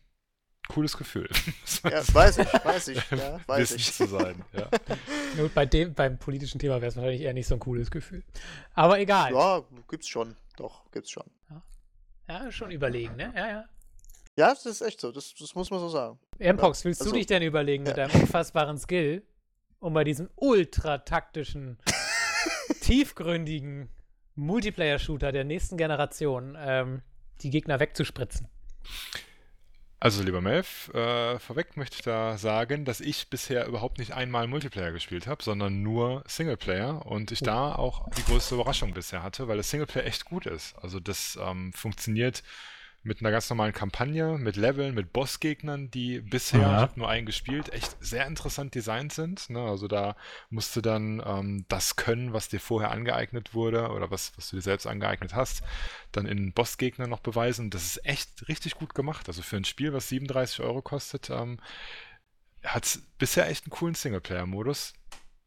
cooles 0.70 0.98
Gefühl. 0.98 1.30
Ja, 1.84 2.02
weiß 2.14 2.38
ich, 2.40 2.48
weiß 2.66 2.88
ich, 2.90 3.12
ja, 3.12 3.40
weiß 3.48 3.72
ich. 3.74 3.94
zu 3.94 4.08
sein. 4.08 4.44
Ja. 4.54 4.70
Nur 5.38 5.50
bei 5.50 5.66
dem, 5.66 5.94
beim 5.94 6.18
politischen 6.18 6.60
Thema 6.60 6.76
wäre 6.76 6.88
es 6.88 6.96
wahrscheinlich 6.96 7.22
eher 7.22 7.34
nicht 7.34 7.48
so 7.48 7.56
ein 7.56 7.60
cooles 7.60 7.92
Gefühl. 7.92 8.24
Aber 8.74 9.00
egal. 9.00 9.32
Ja, 9.34 9.58
Ja, 9.60 9.64
gibt's 9.90 10.08
schon. 10.08 10.36
Doch, 10.58 10.90
gibt's 10.92 11.12
schon. 11.12 11.30
schon 12.50 12.72
überlegen, 12.72 13.16
ne? 13.18 13.32
Ja, 13.36 13.48
ja. 13.48 13.66
Ja, 14.38 14.50
das 14.50 14.66
ist 14.66 14.82
echt 14.82 15.00
so. 15.00 15.12
Das, 15.12 15.34
das 15.36 15.54
muss 15.56 15.70
man 15.70 15.80
so 15.80 15.90
sagen. 15.90 16.20
Mpox, 16.40 16.84
willst 16.86 17.02
also- 17.02 17.12
du 17.12 17.18
dich 17.18 17.28
denn 17.28 17.42
überlegen 17.44 17.84
mit 17.84 17.96
Ja. 17.98 18.08
deinem 18.08 18.22
unfassbaren 18.22 18.78
Skill, 18.78 19.24
um 19.80 19.94
bei 19.94 20.04
diesem 20.04 20.30
ultra 20.36 20.98
taktischen, 21.00 21.78
tiefgründigen 22.82 23.90
Multiplayer-Shooter 24.36 25.32
der 25.32 25.44
nächsten 25.44 25.78
Generation 25.78 26.57
ähm, 26.60 27.02
die 27.41 27.49
Gegner 27.49 27.80
wegzuspritzen? 27.80 28.48
Also, 29.99 30.22
lieber 30.22 30.41
Melf, 30.41 30.94
äh, 30.94 31.40
vorweg 31.40 31.78
möchte 31.78 31.95
ich 31.95 32.03
da 32.03 32.38
sagen, 32.38 32.86
dass 32.86 33.02
ich 33.02 33.30
bisher 33.30 33.66
überhaupt 33.66 33.98
nicht 33.98 34.12
einmal 34.14 34.45
Multiplayer 34.45 34.91
gespielt 34.91 35.26
habe, 35.26 35.41
sondern 35.41 35.82
nur 35.82 36.24
Singleplayer 36.28 37.06
und 37.06 37.32
ich 37.32 37.40
da 37.40 37.74
auch 37.74 38.07
die 38.12 38.24
größte 38.24 38.56
Überraschung 38.56 38.94
bisher 38.94 39.24
hatte, 39.24 39.48
weil 39.48 39.57
das 39.57 39.70
Singleplayer 39.70 40.06
echt 40.06 40.26
gut 40.26 40.45
ist. 40.45 40.76
Also, 40.76 40.99
das 40.99 41.40
ähm, 41.41 41.74
funktioniert 41.74 42.44
mit 43.06 43.22
einer 43.22 43.30
ganz 43.32 43.49
normalen 43.49 43.72
Kampagne, 43.72 44.38
mit 44.40 44.56
Leveln, 44.56 44.95
mit 44.95 45.14
Bossgegnern, 45.14 45.91
die 45.91 46.19
bisher, 46.22 46.60
Ja. 46.61 46.68
ich 46.68 46.82
habe 46.82 46.99
nur 46.99 47.07
einen 47.07 47.27
gespielt, 47.27 47.72
echt 47.72 47.95
sehr 48.03 48.26
interessant 48.26 48.73
designt 48.73 49.14
sind. 49.14 49.49
Ne? 49.49 49.60
Also 49.61 49.88
da 49.88 50.15
musst 50.49 50.76
du 50.76 50.82
dann 50.82 51.22
ähm, 51.23 51.65
das 51.69 51.95
können, 51.95 52.34
was 52.34 52.49
dir 52.49 52.60
vorher 52.60 52.90
angeeignet 52.91 53.53
wurde 53.53 53.90
oder 53.90 54.10
was, 54.10 54.34
was 54.38 54.49
du 54.49 54.56
dir 54.56 54.64
selbst 54.64 54.88
angeeignet 54.88 55.36
hast, 55.36 55.61
dann 56.11 56.26
in 56.26 56.52
Bossgegnern 56.52 57.10
noch 57.10 57.19
beweisen. 57.19 57.69
Das 57.69 57.84
ist 57.84 58.06
echt 58.06 58.48
richtig 58.48 58.73
gut 58.76 58.95
gemacht. 58.95 59.27
Also 59.27 59.44
für 59.44 59.57
ein 59.57 59.65
Spiel, 59.65 59.94
was 59.94 60.10
37 60.10 60.61
Euro 60.61 60.82
kostet, 60.82 61.30
ähm, 61.30 61.60
hat 62.64 62.86
es 62.86 63.03
bisher 63.19 63.48
echt 63.48 63.65
einen 63.65 63.72
coolen 63.72 63.94
Singleplayer-Modus. 63.94 64.94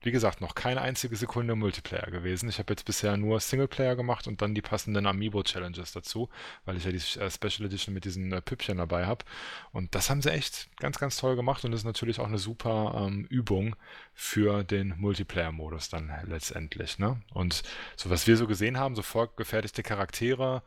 Wie 0.00 0.12
gesagt, 0.12 0.40
noch 0.40 0.54
keine 0.54 0.80
einzige 0.80 1.16
Sekunde 1.16 1.56
Multiplayer 1.56 2.08
gewesen. 2.12 2.48
Ich 2.48 2.60
habe 2.60 2.72
jetzt 2.72 2.84
bisher 2.84 3.16
nur 3.16 3.40
Singleplayer 3.40 3.96
gemacht 3.96 4.28
und 4.28 4.40
dann 4.40 4.54
die 4.54 4.62
passenden 4.62 5.06
Amiibo-Challenges 5.06 5.90
dazu, 5.90 6.28
weil 6.64 6.76
ich 6.76 6.84
ja 6.84 6.92
die 6.92 7.18
äh, 7.18 7.28
Special 7.28 7.66
Edition 7.66 7.94
mit 7.94 8.04
diesen 8.04 8.32
äh, 8.32 8.40
Püppchen 8.40 8.78
dabei 8.78 9.06
habe. 9.06 9.24
Und 9.72 9.96
das 9.96 10.08
haben 10.08 10.22
sie 10.22 10.30
echt 10.30 10.68
ganz, 10.76 11.00
ganz 11.00 11.16
toll 11.16 11.34
gemacht 11.34 11.64
und 11.64 11.72
ist 11.72 11.82
natürlich 11.82 12.20
auch 12.20 12.28
eine 12.28 12.38
super 12.38 13.06
ähm, 13.08 13.24
Übung 13.24 13.74
für 14.14 14.62
den 14.62 14.94
Multiplayer-Modus 14.98 15.88
dann 15.88 16.12
letztendlich. 16.28 17.00
Ne? 17.00 17.20
Und 17.34 17.64
so 17.96 18.08
was 18.08 18.28
wir 18.28 18.36
so 18.36 18.46
gesehen 18.46 18.78
haben, 18.78 18.94
so 18.94 19.02
vorgefertigte 19.02 19.82
Charaktere 19.82 20.62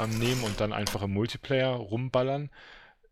ähm, 0.00 0.16
nehmen 0.16 0.44
und 0.44 0.60
dann 0.60 0.72
einfach 0.72 1.02
im 1.02 1.12
Multiplayer 1.12 1.74
rumballern, 1.74 2.50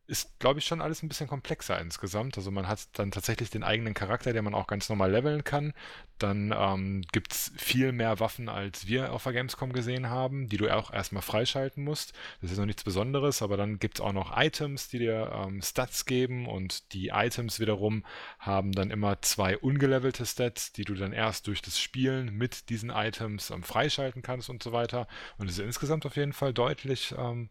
ist, 0.07 0.39
glaube 0.39 0.59
ich, 0.59 0.67
schon 0.67 0.83
alles 0.83 1.03
ein 1.03 1.09
bisschen 1.09 1.29
komplexer 1.29 1.81
insgesamt. 1.81 2.37
Also 2.37 2.51
man 2.51 2.69
hat 2.69 2.81
dann 2.93 3.11
tatsächlich 3.11 3.49
den 3.49 3.63
eigenen 3.63 3.95
Charakter, 3.95 4.33
den 4.33 4.45
man 4.45 4.55
auch 4.55 4.67
ganz 4.67 4.89
normal 4.89 5.11
leveln 5.11 5.45
kann. 5.45 5.73
Dann 6.19 6.55
ähm, 6.57 7.03
gibt 7.13 7.33
es 7.33 7.53
viel 7.57 7.93
mehr 7.93 8.21
Waffen, 8.21 8.49
als 8.49 8.87
wir 8.87 9.13
auf 9.13 9.25
der 9.25 9.33
Gamescom 9.33 9.73
gesehen 9.73 10.11
haben, 10.11 10.49
die 10.49 10.59
du 10.59 10.69
auch 10.75 10.93
erstmal 10.93 11.23
freischalten 11.23 11.83
musst. 11.83 12.13
Das 12.43 12.51
ist 12.51 12.59
noch 12.59 12.67
nichts 12.67 12.85
Besonderes, 12.85 13.41
aber 13.41 13.57
dann 13.57 13.79
gibt 13.79 13.99
es 13.99 14.01
auch 14.01 14.13
noch 14.13 14.37
Items, 14.37 14.89
die 14.89 14.99
dir 14.99 15.33
ähm, 15.33 15.63
Stats 15.63 16.05
geben 16.05 16.47
und 16.47 16.93
die 16.93 17.09
Items 17.09 17.59
wiederum 17.59 18.05
haben 18.39 18.73
dann 18.73 18.91
immer 18.91 19.23
zwei 19.23 19.57
ungelevelte 19.57 20.27
Stats, 20.27 20.73
die 20.73 20.85
du 20.85 20.95
dann 20.95 21.13
erst 21.13 21.47
durch 21.47 21.63
das 21.63 21.81
Spielen 21.81 22.37
mit 22.37 22.69
diesen 22.69 22.91
Items 22.91 23.51
ähm, 23.51 23.63
freischalten 23.63 24.21
kannst 24.21 24.51
und 24.51 24.63
so 24.63 24.73
weiter. 24.73 25.09
Und 25.39 25.49
es 25.49 25.59
ist 25.59 25.65
insgesamt 25.65 26.05
auf 26.05 26.17
jeden 26.17 26.35
Fall 26.35 26.53
deutlich 26.53 27.15
ähm, 27.17 27.49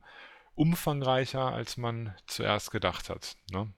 umfangreicher, 0.56 1.52
als 1.54 1.78
man 1.78 2.14
zuerst 2.28 2.72
gedacht 2.72 3.10
hat. 3.10 3.36
Ne? 3.52 3.72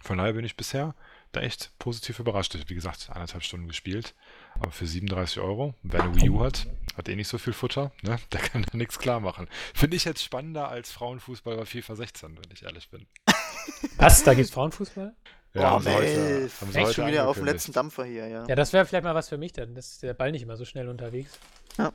Von 0.00 0.18
daher 0.18 0.34
bin 0.34 0.44
ich 0.44 0.56
bisher 0.56 0.94
da 1.32 1.40
echt 1.40 1.72
positiv 1.78 2.18
überrascht. 2.18 2.54
Ich 2.54 2.60
habe, 2.60 2.70
wie 2.70 2.74
gesagt, 2.74 3.10
eineinhalb 3.10 3.42
Stunden 3.42 3.68
gespielt, 3.68 4.14
aber 4.54 4.70
für 4.70 4.86
37 4.86 5.40
Euro, 5.40 5.74
wer 5.82 6.02
eine 6.04 6.14
Wii 6.14 6.30
U 6.30 6.44
hat, 6.44 6.66
hat 6.96 7.08
eh 7.08 7.16
nicht 7.16 7.28
so 7.28 7.38
viel 7.38 7.52
Futter, 7.52 7.92
ne? 8.02 8.18
der 8.32 8.40
kann 8.40 8.62
da 8.62 8.76
nichts 8.76 8.98
klar 8.98 9.20
machen. 9.20 9.48
Finde 9.74 9.96
ich 9.96 10.04
jetzt 10.04 10.22
spannender 10.22 10.68
als 10.68 10.92
Frauenfußball 10.92 11.56
bei 11.56 11.66
FIFA 11.66 11.96
16, 11.96 12.36
wenn 12.36 12.50
ich 12.52 12.62
ehrlich 12.62 12.88
bin. 12.90 13.06
Was? 13.96 14.22
Da 14.22 14.34
gibt's 14.34 14.52
Frauenfußball? 14.52 15.14
oh, 15.54 15.60
haben 15.60 15.82
sie 15.82 15.94
heute- 15.94 16.06
Melf. 16.06 16.60
haben 16.60 16.72
sie 16.72 16.78
Echt 16.78 16.94
schon 16.94 17.06
wieder 17.08 17.28
auf 17.28 17.36
dem 17.36 17.46
letzten 17.46 17.72
Dampfer 17.72 18.04
hier, 18.04 18.28
ja. 18.28 18.46
Ja, 18.46 18.54
das 18.54 18.72
wäre 18.72 18.86
vielleicht 18.86 19.04
mal 19.04 19.14
was 19.14 19.28
für 19.28 19.38
mich 19.38 19.52
dann. 19.52 19.74
Das 19.74 19.88
ist 19.92 20.02
der 20.02 20.14
Ball 20.14 20.30
nicht 20.32 20.42
immer 20.42 20.56
so 20.56 20.64
schnell 20.64 20.88
unterwegs. 20.88 21.38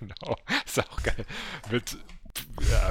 Genau, 0.00 0.36
ist 0.64 0.80
auch 0.80 1.02
geil. 1.02 1.24
Mit, 1.70 1.96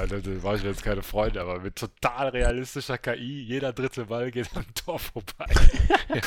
ja, 0.00 0.06
da, 0.06 0.30
mache 0.42 0.56
ich 0.56 0.62
jetzt 0.62 0.82
keine 0.82 1.02
Freunde, 1.02 1.40
aber 1.40 1.60
mit 1.60 1.76
total 1.76 2.28
realistischer 2.28 2.98
KI, 2.98 3.42
jeder 3.42 3.72
dritte 3.72 4.06
Ball 4.06 4.30
geht 4.30 4.48
am 4.56 4.64
Tor 4.74 4.98
vorbei. 4.98 5.46
ja, 6.08 6.22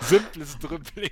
simples 0.00 0.58
Dribbling, 0.58 1.10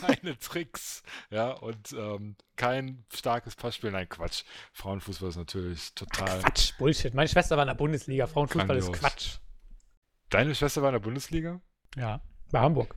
keine 0.00 0.38
Tricks, 0.38 1.02
ja, 1.30 1.50
und 1.50 1.92
ähm, 1.92 2.36
kein 2.56 3.04
starkes 3.14 3.56
Passspiel. 3.56 3.90
Nein, 3.90 4.08
Quatsch. 4.08 4.44
Frauenfußball 4.72 5.30
ist 5.30 5.36
natürlich 5.36 5.94
total. 5.94 6.40
Quatsch, 6.40 6.72
Bullshit. 6.78 7.14
Meine 7.14 7.28
Schwester 7.28 7.56
war 7.56 7.64
in 7.64 7.68
der 7.68 7.74
Bundesliga. 7.74 8.26
Frauenfußball 8.26 8.76
ist. 8.76 8.92
Quatsch. 8.92 9.38
Deine 10.30 10.54
Schwester 10.54 10.82
war 10.82 10.90
in 10.90 10.94
der 10.94 11.00
Bundesliga? 11.00 11.60
Ja, 11.96 12.20
bei 12.50 12.60
Hamburg. 12.60 12.94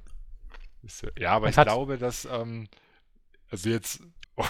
Ja- 1.17 1.31
aber 1.33 1.49
ich 1.49 1.57
hat- 1.57 1.67
glaube, 1.67 1.97
dass, 1.97 2.25
ähm, 2.25 2.67
also 3.49 3.69
jetzt, 3.69 4.01
oh, 4.35 4.45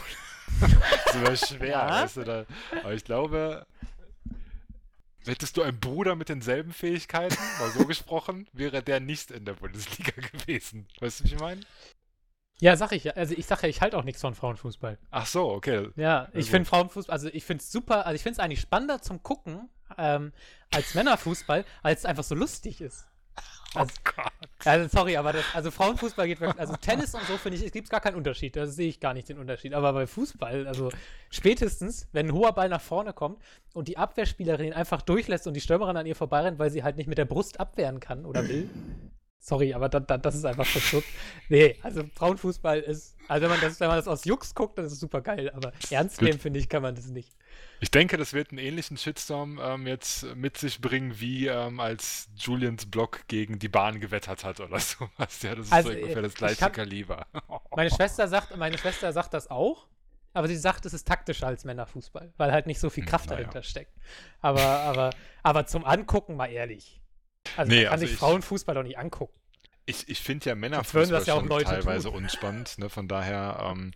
das 1.05 1.15
immer 1.15 1.35
schwer, 1.35 1.69
Ja? 1.69 1.89
weißt 2.03 2.17
du, 2.17 2.23
da, 2.23 2.45
aber 2.83 2.93
ich 2.93 3.03
glaube, 3.03 3.65
hättest 5.25 5.57
du 5.57 5.61
einen 5.61 5.79
Bruder 5.79 6.15
mit 6.15 6.29
denselben 6.29 6.73
Fähigkeiten, 6.73 7.37
mal 7.59 7.69
so 7.71 7.85
gesprochen, 7.85 8.47
wäre 8.53 8.81
der 8.83 8.99
nicht 8.99 9.31
in 9.31 9.45
der 9.45 9.53
Bundesliga 9.53 10.11
gewesen. 10.31 10.87
Weißt 10.99 11.19
du, 11.19 11.23
wie 11.25 11.33
ich 11.33 11.39
meine? 11.39 11.61
Ja, 12.59 12.75
sag 12.75 12.91
ich 12.91 13.03
ja. 13.05 13.13
Also 13.13 13.33
ich 13.35 13.47
sage 13.47 13.63
ja, 13.63 13.69
ich 13.69 13.81
halte 13.81 13.97
auch 13.97 14.03
nichts 14.03 14.21
von 14.21 14.35
Frauenfußball. 14.35 14.99
Ach 15.09 15.25
so, 15.25 15.49
okay. 15.51 15.89
Ja, 15.95 16.27
ich 16.31 16.35
Also- 16.37 16.49
finde 16.51 16.69
Frauenfußball, 16.69 17.13
also 17.13 17.27
ich 17.29 17.43
finde 17.43 17.63
es 17.63 17.71
super, 17.71 18.05
also 18.05 18.15
ich 18.15 18.21
finde 18.23 18.33
es 18.33 18.39
eigentlich 18.39 18.61
spannender 18.61 19.01
zum 19.01 19.23
Gucken 19.23 19.67
ähm, 19.97 20.31
als 20.71 20.93
Männerfußball, 20.93 21.65
als 21.81 22.01
es 22.01 22.05
einfach 22.05 22.23
so 22.23 22.35
lustig 22.35 22.81
ist. 22.81 23.07
Also, 23.73 23.93
oh 23.97 24.11
Gott. 24.15 24.49
also 24.65 24.89
sorry, 24.89 25.15
aber 25.15 25.31
das, 25.31 25.45
also 25.53 25.71
Frauenfußball 25.71 26.27
geht 26.27 26.41
wirklich, 26.41 26.59
also 26.59 26.75
Tennis 26.75 27.15
und 27.15 27.23
so 27.25 27.37
finde 27.37 27.57
ich, 27.57 27.65
es 27.65 27.71
gibt 27.71 27.89
gar 27.89 28.01
keinen 28.01 28.15
Unterschied, 28.15 28.55
da 28.57 28.67
sehe 28.67 28.89
ich 28.89 28.99
gar 28.99 29.13
nicht 29.13 29.29
den 29.29 29.37
Unterschied. 29.37 29.73
Aber 29.73 29.93
bei 29.93 30.07
Fußball, 30.07 30.67
also 30.67 30.89
spätestens, 31.29 32.09
wenn 32.11 32.27
ein 32.27 32.33
hoher 32.33 32.51
Ball 32.51 32.67
nach 32.67 32.81
vorne 32.81 33.13
kommt 33.13 33.41
und 33.73 33.87
die 33.87 33.97
Abwehrspielerin 33.97 34.67
ihn 34.67 34.73
einfach 34.73 35.01
durchlässt 35.01 35.47
und 35.47 35.53
die 35.53 35.61
Stürmerin 35.61 35.95
an 35.95 36.05
ihr 36.05 36.15
vorbeirennt, 36.15 36.59
weil 36.59 36.69
sie 36.69 36.83
halt 36.83 36.97
nicht 36.97 37.07
mit 37.07 37.17
der 37.17 37.25
Brust 37.25 37.61
abwehren 37.61 38.01
kann 38.01 38.25
oder 38.25 38.47
will. 38.47 38.69
Sorry, 39.39 39.73
aber 39.73 39.89
da, 39.89 39.99
da, 39.99 40.17
das 40.17 40.35
ist 40.35 40.45
einfach 40.45 40.65
verrückt. 40.65 41.07
Nee, 41.49 41.77
also 41.81 42.03
Frauenfußball 42.13 42.79
ist, 42.79 43.15
also 43.31 43.43
wenn 43.43 43.49
man 43.51 43.61
das, 43.61 43.79
wenn 43.79 43.87
man 43.87 43.97
das 43.97 44.07
aus 44.07 44.25
Jux 44.25 44.53
guckt, 44.53 44.77
dann 44.77 44.85
ist 44.85 44.91
es 44.93 44.99
super 44.99 45.21
geil, 45.21 45.49
aber 45.51 45.71
ernst 45.89 46.21
nehmen, 46.21 46.37
finde 46.39 46.59
ich, 46.59 46.67
kann 46.69 46.81
man 46.81 46.95
das 46.95 47.05
nicht. 47.07 47.35
Ich 47.79 47.89
denke, 47.89 48.17
das 48.17 48.33
wird 48.33 48.49
einen 48.49 48.57
ähnlichen 48.59 48.97
Shitstorm 48.97 49.59
ähm, 49.63 49.87
jetzt 49.87 50.23
mit 50.35 50.57
sich 50.57 50.81
bringen, 50.81 51.19
wie 51.19 51.47
ähm, 51.47 51.79
als 51.79 52.29
Julians 52.35 52.85
Blog 52.85 53.21
gegen 53.27 53.57
die 53.59 53.69
Bahn 53.69 53.99
gewettert 53.99 54.43
hat 54.43 54.59
oder 54.59 54.79
sowas. 54.79 55.41
Ja, 55.41 55.55
das 55.55 55.67
ist 55.67 55.73
Also, 55.73 55.89
so 55.91 55.95
ungefähr 55.97 56.21
das 56.21 56.33
ich 56.33 56.37
gleiche 56.37 56.65
hab- 56.65 56.73
Kaliber. 56.73 57.25
Meine 57.75 57.89
Schwester 57.89 58.27
sagt, 58.27 58.55
meine 58.57 58.77
Schwester 58.77 59.11
sagt 59.13 59.33
das 59.33 59.49
auch, 59.49 59.87
aber 60.33 60.47
sie 60.47 60.55
sagt, 60.57 60.85
es 60.85 60.93
ist 60.93 61.07
taktischer 61.07 61.47
als 61.47 61.65
Männerfußball, 61.65 62.33
weil 62.37 62.51
halt 62.51 62.67
nicht 62.67 62.79
so 62.79 62.89
viel 62.89 63.03
Hm, 63.03 63.09
Kraft 63.09 63.25
naja. 63.29 63.39
dahinter 63.39 63.63
steckt. 63.63 63.93
Aber, 64.41 64.61
aber, 64.61 65.09
aber 65.43 65.65
zum 65.65 65.83
Angucken 65.85 66.35
mal 66.35 66.47
ehrlich. 66.51 67.01
Also 67.57 67.69
Nee, 67.71 67.77
man 67.77 67.83
kann 67.85 67.91
also 67.93 68.05
sich 68.05 68.13
ich- 68.13 68.19
Frauenfußball 68.19 68.75
doch 68.75 68.83
nicht 68.83 68.97
angucken. 68.97 69.33
Ich, 69.85 70.07
ich 70.09 70.19
finde 70.19 70.49
ja 70.49 70.55
Männerfußball 70.55 71.23
ja 71.23 71.41
teilweise 71.63 72.09
tun. 72.09 72.17
unspannend, 72.23 72.77
ne? 72.77 72.89
von 72.89 73.07
daher 73.07 73.71
ähm, 73.71 73.91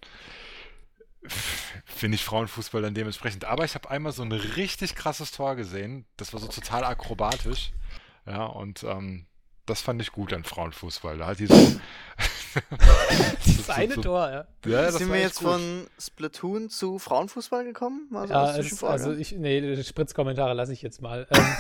finde 1.85 2.15
ich 2.15 2.23
Frauenfußball 2.23 2.81
dann 2.81 2.93
dementsprechend. 2.93 3.45
Aber 3.45 3.65
ich 3.65 3.75
habe 3.75 3.89
einmal 3.89 4.11
so 4.11 4.23
ein 4.23 4.31
richtig 4.31 4.95
krasses 4.95 5.31
Tor 5.31 5.55
gesehen, 5.55 6.05
das 6.17 6.33
war 6.33 6.39
so 6.39 6.47
total 6.47 6.83
akrobatisch, 6.83 7.71
ja, 8.25 8.45
und 8.45 8.83
ähm, 8.83 9.25
das 9.65 9.81
fand 9.81 10.01
ich 10.01 10.11
gut 10.11 10.33
an 10.33 10.43
Frauenfußball. 10.43 11.17
Da 11.17 11.27
hat 11.27 11.39
die 11.39 11.47
so, 11.47 11.55
Das 13.57 13.69
eine 13.69 13.95
Tor, 13.95 14.29
ja. 14.29 14.45
Ja, 14.65 14.83
das 14.83 14.95
Sind 14.95 15.11
wir 15.11 15.19
jetzt 15.19 15.39
gut. 15.39 15.49
von 15.49 15.87
Splatoon 15.99 16.69
zu 16.69 16.99
Frauenfußball 16.99 17.63
gekommen? 17.63 18.09
Also 18.13 18.33
ja 18.33 18.53
Zwischenfrage? 18.53 18.93
also 18.93 19.13
ich, 19.13 19.33
nee, 19.33 19.61
die 19.61 19.83
Spritzkommentare 19.83 20.53
lasse 20.53 20.73
ich 20.73 20.81
jetzt 20.81 21.01
mal. 21.01 21.27
Ähm, 21.31 21.45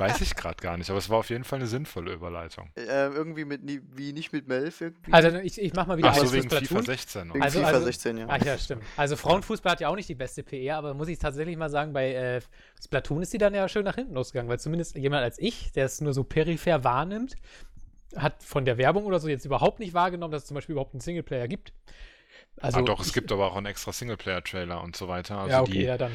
Weiß 0.00 0.20
ich 0.22 0.34
gerade 0.34 0.56
gar 0.62 0.76
nicht, 0.76 0.90
aber 0.90 0.98
es 0.98 1.08
war 1.10 1.18
auf 1.18 1.30
jeden 1.30 1.44
Fall 1.44 1.58
eine 1.58 1.68
sinnvolle 1.68 2.12
Überleitung. 2.12 2.70
äh, 2.76 3.06
irgendwie 3.08 3.44
mit, 3.44 3.60
wie 3.64 4.12
nicht 4.12 4.32
mit 4.32 4.48
Melf 4.48 4.80
irgendwie. 4.80 5.12
also 5.12 5.36
ich, 5.38 5.60
ich 5.60 5.72
mach 5.74 5.86
mal 5.86 5.98
wieder 5.98 6.08
Ach 6.10 6.14
so, 6.16 6.32
wegen 6.32 6.48
FIFA 6.50 6.64
Splatoon. 6.64 6.84
16 6.86 7.28
noch. 7.28 7.34
Wegen 7.34 7.44
also- 7.44 7.58
FIFA 7.60 7.70
also- 7.70 7.84
16, 7.86 8.18
ja. 8.18 8.26
Ach 8.28 8.44
ja, 8.44 8.58
stimmt. 8.58 8.82
Also 8.96 9.16
Frauenfußball 9.16 9.72
hat 9.72 9.80
ja 9.80 9.88
auch 9.88 9.96
nicht 9.96 10.08
die 10.08 10.14
beste 10.14 10.42
PR, 10.42 10.76
aber 10.78 10.94
muss 10.94 11.08
ich 11.08 11.18
tatsächlich 11.18 11.56
mal 11.56 11.70
sagen, 11.70 11.92
bei 11.92 12.12
äh, 12.14 12.40
Splatoon 12.82 13.22
ist 13.22 13.32
die 13.32 13.38
dann 13.38 13.54
ja 13.54 13.68
schön 13.68 13.84
nach 13.84 13.94
hinten 13.96 14.14
losgegangen, 14.14 14.48
weil 14.50 14.58
zumindest 14.60 14.96
jemand 14.96 15.22
als 15.22 15.38
ich, 15.38 15.72
der 15.72 15.84
es 15.86 16.00
nur 16.00 16.14
so 16.14 16.24
peripher 16.24 16.82
wahrnimmt, 16.84 17.34
hat 18.16 18.42
von 18.42 18.64
der 18.64 18.76
Werbung 18.78 19.04
oder 19.04 19.20
so 19.20 19.28
jetzt 19.28 19.44
überhaupt 19.44 19.78
nicht 19.78 19.94
wahrgenommen, 19.94 20.32
dass 20.32 20.42
es 20.42 20.48
zum 20.48 20.56
Beispiel 20.56 20.72
überhaupt 20.72 20.94
einen 20.94 21.00
Singleplayer 21.00 21.46
gibt. 21.48 21.72
Also, 22.60 22.78
ah, 22.78 22.82
doch, 22.82 23.00
es 23.00 23.08
ich- 23.08 23.12
gibt 23.12 23.30
aber 23.32 23.46
auch 23.46 23.56
einen 23.56 23.66
extra 23.66 23.92
Singleplayer-Trailer 23.92 24.82
und 24.82 24.96
so 24.96 25.08
weiter. 25.08 25.38
Also 25.38 25.50
ja, 25.50 25.60
okay, 25.62 25.72
die, 25.72 25.82
ja, 25.82 25.96
dann. 25.96 26.12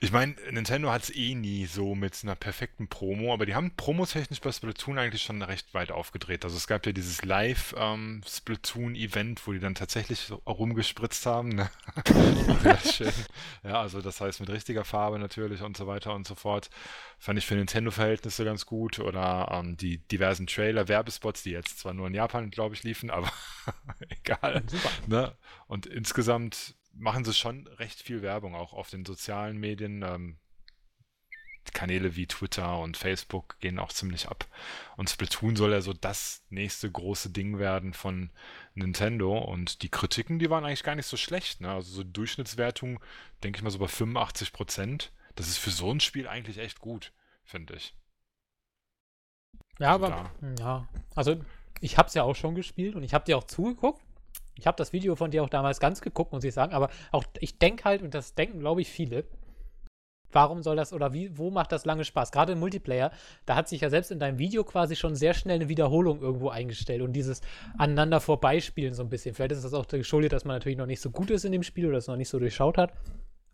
Ich 0.00 0.12
meine, 0.12 0.34
Nintendo 0.50 0.90
hat 0.90 1.04
es 1.04 1.14
eh 1.14 1.34
nie 1.34 1.66
so 1.66 1.94
mit 1.94 2.18
einer 2.22 2.34
perfekten 2.36 2.88
Promo, 2.88 3.32
aber 3.32 3.46
die 3.46 3.54
haben 3.54 3.74
promotechnisch 3.76 4.40
bei 4.40 4.50
Splatoon 4.52 4.98
eigentlich 4.98 5.22
schon 5.22 5.40
recht 5.42 5.72
weit 5.74 5.90
aufgedreht. 5.90 6.44
Also 6.44 6.56
es 6.56 6.66
gab 6.66 6.84
ja 6.86 6.92
dieses 6.92 7.24
Live-Splatoon-Event, 7.24 9.46
wo 9.46 9.52
die 9.52 9.60
dann 9.60 9.74
tatsächlich 9.74 10.20
so 10.20 10.36
rumgespritzt 10.46 11.26
haben. 11.26 11.50
Ne? 11.50 11.70
Ja, 13.64 13.80
also 13.80 14.00
das 14.00 14.20
heißt 14.20 14.40
mit 14.40 14.50
richtiger 14.50 14.84
Farbe 14.84 15.18
natürlich 15.18 15.62
und 15.62 15.76
so 15.76 15.86
weiter 15.86 16.14
und 16.14 16.26
so 16.26 16.34
fort. 16.34 16.70
Fand 17.18 17.38
ich 17.38 17.46
für 17.46 17.54
Nintendo-Verhältnisse 17.54 18.44
ganz 18.44 18.66
gut. 18.66 18.98
Oder 18.98 19.48
ähm, 19.52 19.76
die 19.76 19.98
diversen 19.98 20.46
Trailer, 20.46 20.88
Werbespots, 20.88 21.42
die 21.42 21.50
jetzt 21.50 21.80
zwar 21.80 21.94
nur 21.94 22.06
in 22.06 22.14
Japan, 22.14 22.50
glaube 22.50 22.74
ich, 22.74 22.82
liefen, 22.82 23.10
aber 23.10 23.30
egal. 24.08 24.62
Super. 24.66 24.90
Ne? 25.06 25.36
Und 25.66 25.86
insgesamt 25.86 26.74
machen 26.98 27.24
sie 27.24 27.34
schon 27.34 27.66
recht 27.66 28.02
viel 28.02 28.22
Werbung, 28.22 28.54
auch 28.54 28.72
auf 28.72 28.90
den 28.90 29.04
sozialen 29.04 29.58
Medien. 29.58 30.02
Ähm, 30.02 30.38
Kanäle 31.72 32.16
wie 32.16 32.26
Twitter 32.26 32.78
und 32.78 32.96
Facebook 32.96 33.58
gehen 33.60 33.78
auch 33.78 33.92
ziemlich 33.92 34.28
ab. 34.28 34.46
Und 34.96 35.10
Splatoon 35.10 35.56
soll 35.56 35.72
ja 35.72 35.80
so 35.80 35.92
das 35.92 36.44
nächste 36.50 36.90
große 36.90 37.30
Ding 37.30 37.58
werden 37.58 37.94
von 37.94 38.30
Nintendo. 38.74 39.38
Und 39.38 39.82
die 39.82 39.88
Kritiken, 39.88 40.38
die 40.38 40.50
waren 40.50 40.64
eigentlich 40.64 40.82
gar 40.82 40.94
nicht 40.94 41.06
so 41.06 41.16
schlecht. 41.16 41.60
Ne? 41.60 41.70
Also 41.70 41.90
so 41.90 42.04
Durchschnittswertung, 42.04 43.00
denke 43.42 43.58
ich 43.58 43.62
mal 43.62 43.70
so 43.70 43.78
bei 43.78 43.88
85 43.88 44.52
Prozent. 44.52 45.12
Das 45.34 45.48
ist 45.48 45.58
für 45.58 45.70
so 45.70 45.90
ein 45.92 46.00
Spiel 46.00 46.26
eigentlich 46.26 46.58
echt 46.58 46.80
gut, 46.80 47.12
finde 47.44 47.74
ich. 47.76 47.94
Ja, 49.78 49.92
Also 49.92 50.06
aber, 50.06 50.32
ja, 50.58 50.88
also 51.14 51.40
ich 51.80 51.96
habe 51.96 52.08
es 52.08 52.14
ja 52.14 52.24
auch 52.24 52.34
schon 52.34 52.56
gespielt 52.56 52.96
und 52.96 53.04
ich 53.04 53.14
habe 53.14 53.24
dir 53.24 53.38
auch 53.38 53.44
zugeguckt. 53.44 54.02
Ich 54.58 54.66
habe 54.66 54.76
das 54.76 54.92
Video 54.92 55.16
von 55.16 55.30
dir 55.30 55.42
auch 55.42 55.48
damals 55.48 55.80
ganz 55.80 56.00
geguckt, 56.00 56.32
muss 56.32 56.44
ich 56.44 56.54
sagen, 56.54 56.72
aber 56.72 56.90
auch 57.12 57.24
ich 57.38 57.58
denke 57.58 57.84
halt, 57.84 58.02
und 58.02 58.14
das 58.14 58.34
denken, 58.34 58.60
glaube 58.60 58.80
ich, 58.80 58.88
viele, 58.88 59.24
warum 60.32 60.62
soll 60.62 60.76
das 60.76 60.92
oder 60.92 61.12
wie, 61.12 61.36
wo 61.38 61.50
macht 61.50 61.72
das 61.72 61.84
lange 61.84 62.04
Spaß? 62.04 62.32
Gerade 62.32 62.52
im 62.52 62.58
Multiplayer, 62.58 63.10
da 63.46 63.54
hat 63.54 63.68
sich 63.68 63.80
ja 63.80 63.90
selbst 63.90 64.10
in 64.10 64.18
deinem 64.18 64.38
Video 64.38 64.64
quasi 64.64 64.96
schon 64.96 65.14
sehr 65.14 65.34
schnell 65.34 65.56
eine 65.56 65.68
Wiederholung 65.68 66.20
irgendwo 66.20 66.50
eingestellt 66.50 67.02
und 67.02 67.12
dieses 67.12 67.40
aneinander 67.78 68.20
vorbeispielen 68.20 68.94
so 68.94 69.02
ein 69.02 69.08
bisschen. 69.08 69.34
Vielleicht 69.34 69.52
ist 69.52 69.64
das 69.64 69.74
auch 69.74 69.86
geschuldet, 69.86 70.32
dass 70.32 70.44
man 70.44 70.56
natürlich 70.56 70.78
noch 70.78 70.86
nicht 70.86 71.00
so 71.00 71.10
gut 71.10 71.30
ist 71.30 71.44
in 71.44 71.52
dem 71.52 71.62
Spiel 71.62 71.86
oder 71.86 71.98
es 71.98 72.06
noch 72.06 72.16
nicht 72.16 72.28
so 72.28 72.38
durchschaut 72.38 72.78
hat. 72.78 72.92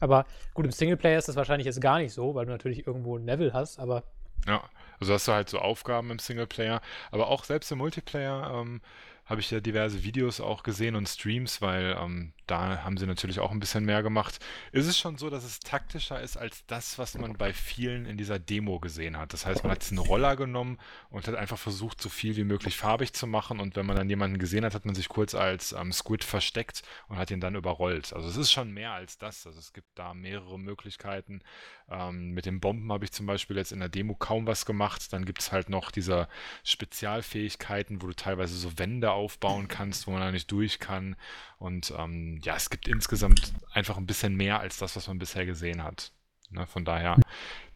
Aber 0.00 0.26
gut, 0.54 0.64
im 0.64 0.72
Singleplayer 0.72 1.18
ist 1.18 1.28
das 1.28 1.36
wahrscheinlich 1.36 1.66
jetzt 1.66 1.80
gar 1.80 1.98
nicht 1.98 2.12
so, 2.12 2.34
weil 2.34 2.46
du 2.46 2.52
natürlich 2.52 2.86
irgendwo 2.86 3.16
ein 3.16 3.24
Level 3.24 3.52
hast, 3.52 3.78
aber 3.78 4.02
Ja, 4.46 4.62
also 5.00 5.14
hast 5.14 5.28
du 5.28 5.32
halt 5.32 5.48
so 5.48 5.58
Aufgaben 5.58 6.10
im 6.10 6.18
Singleplayer, 6.18 6.80
aber 7.10 7.28
auch 7.28 7.44
selbst 7.44 7.70
im 7.72 7.78
Multiplayer 7.78 8.50
ähm, 8.52 8.80
habe 9.26 9.40
ich 9.40 9.50
ja 9.50 9.60
diverse 9.60 10.04
Videos 10.04 10.40
auch 10.40 10.62
gesehen 10.62 10.96
und 10.96 11.08
Streams, 11.08 11.62
weil 11.62 11.96
ähm, 11.98 12.32
da 12.46 12.82
haben 12.84 12.98
sie 12.98 13.06
natürlich 13.06 13.40
auch 13.40 13.50
ein 13.50 13.60
bisschen 13.60 13.84
mehr 13.84 14.02
gemacht. 14.02 14.38
Ist 14.72 14.86
es 14.86 14.98
schon 14.98 15.16
so, 15.16 15.30
dass 15.30 15.44
es 15.44 15.60
taktischer 15.60 16.20
ist 16.20 16.36
als 16.36 16.66
das, 16.66 16.98
was 16.98 17.16
man 17.16 17.32
bei 17.34 17.52
vielen 17.52 18.04
in 18.04 18.18
dieser 18.18 18.38
Demo 18.38 18.80
gesehen 18.80 19.16
hat? 19.16 19.32
Das 19.32 19.46
heißt, 19.46 19.62
man 19.62 19.72
hat 19.72 19.86
einen 19.88 19.98
Roller 19.98 20.36
genommen 20.36 20.78
und 21.08 21.26
hat 21.26 21.34
einfach 21.36 21.58
versucht, 21.58 22.02
so 22.02 22.10
viel 22.10 22.36
wie 22.36 22.44
möglich 22.44 22.76
farbig 22.76 23.14
zu 23.14 23.26
machen 23.26 23.60
und 23.60 23.76
wenn 23.76 23.86
man 23.86 23.96
dann 23.96 24.10
jemanden 24.10 24.38
gesehen 24.38 24.64
hat, 24.64 24.74
hat 24.74 24.84
man 24.84 24.94
sich 24.94 25.08
kurz 25.08 25.34
als 25.34 25.72
ähm, 25.72 25.92
Squid 25.92 26.22
versteckt 26.22 26.82
und 27.08 27.16
hat 27.16 27.30
ihn 27.30 27.40
dann 27.40 27.54
überrollt. 27.54 28.12
Also 28.12 28.28
es 28.28 28.36
ist 28.36 28.52
schon 28.52 28.72
mehr 28.72 28.92
als 28.92 29.16
das. 29.16 29.46
Also 29.46 29.58
es 29.58 29.72
gibt 29.72 29.88
da 29.98 30.12
mehrere 30.12 30.58
Möglichkeiten. 30.58 31.40
Ähm, 31.88 32.32
mit 32.32 32.44
den 32.44 32.60
Bomben 32.60 32.92
habe 32.92 33.04
ich 33.04 33.12
zum 33.12 33.26
Beispiel 33.26 33.56
jetzt 33.56 33.72
in 33.72 33.80
der 33.80 33.88
Demo 33.88 34.14
kaum 34.14 34.46
was 34.46 34.66
gemacht. 34.66 35.12
Dann 35.12 35.24
gibt 35.24 35.40
es 35.40 35.52
halt 35.52 35.70
noch 35.70 35.90
diese 35.90 36.28
Spezialfähigkeiten, 36.62 38.02
wo 38.02 38.06
du 38.06 38.14
teilweise 38.14 38.56
so 38.56 38.78
Wände 38.78 39.13
aufbauen 39.14 39.68
kannst, 39.68 40.06
wo 40.06 40.12
man 40.12 40.20
da 40.20 40.30
nicht 40.30 40.50
durch 40.50 40.78
kann. 40.78 41.16
Und 41.58 41.92
ähm, 41.96 42.40
ja, 42.42 42.56
es 42.56 42.70
gibt 42.70 42.88
insgesamt 42.88 43.52
einfach 43.72 43.96
ein 43.96 44.06
bisschen 44.06 44.34
mehr 44.34 44.60
als 44.60 44.78
das, 44.78 44.96
was 44.96 45.08
man 45.08 45.18
bisher 45.18 45.46
gesehen 45.46 45.82
hat. 45.82 46.12
Ne, 46.50 46.66
von 46.66 46.84
daher 46.84 47.16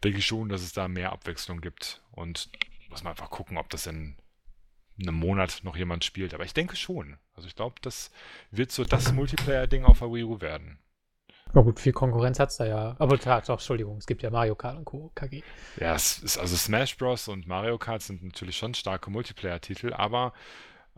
denke 0.03 0.19
ich 0.19 0.25
schon, 0.25 0.49
dass 0.49 0.61
es 0.61 0.73
da 0.73 0.87
mehr 0.87 1.11
Abwechslung 1.11 1.61
gibt. 1.61 2.01
Und 2.11 2.49
muss 2.89 3.03
man 3.03 3.11
einfach 3.11 3.29
gucken, 3.29 3.57
ob 3.57 3.69
das 3.69 3.87
in 3.87 4.15
einem 5.01 5.15
Monat 5.15 5.61
noch 5.63 5.75
jemand 5.75 6.03
spielt. 6.03 6.33
Aber 6.33 6.43
ich 6.43 6.53
denke 6.53 6.75
schon. 6.75 7.17
Also 7.33 7.47
ich 7.47 7.55
glaube, 7.55 7.75
das 7.81 8.11
wird 8.51 8.71
so 8.71 8.83
das 8.83 9.13
Multiplayer-Ding 9.13 9.85
auf 9.85 9.99
der 9.99 10.11
Wii 10.11 10.23
U 10.23 10.41
werden. 10.41 10.79
Na 11.53 11.61
gut, 11.61 11.79
viel 11.79 11.93
Konkurrenz 11.93 12.39
hat 12.39 12.49
es 12.49 12.57
da 12.57 12.65
ja. 12.65 12.95
Aber 12.99 13.17
klar, 13.17 13.41
doch, 13.41 13.55
Entschuldigung, 13.55 13.97
es 13.97 14.05
gibt 14.05 14.21
ja 14.21 14.29
Mario 14.29 14.55
Kart 14.55 14.77
und 14.77 14.85
Co. 14.85 15.11
KG. 15.15 15.41
Ja, 15.77 15.95
es 15.95 16.19
ist, 16.19 16.37
also 16.37 16.55
Smash 16.55 16.95
Bros. 16.97 17.27
und 17.27 17.47
Mario 17.47 17.79
Kart 17.79 18.03
sind 18.03 18.23
natürlich 18.23 18.57
schon 18.57 18.75
starke 18.75 19.09
Multiplayer-Titel, 19.09 19.93
aber 19.93 20.33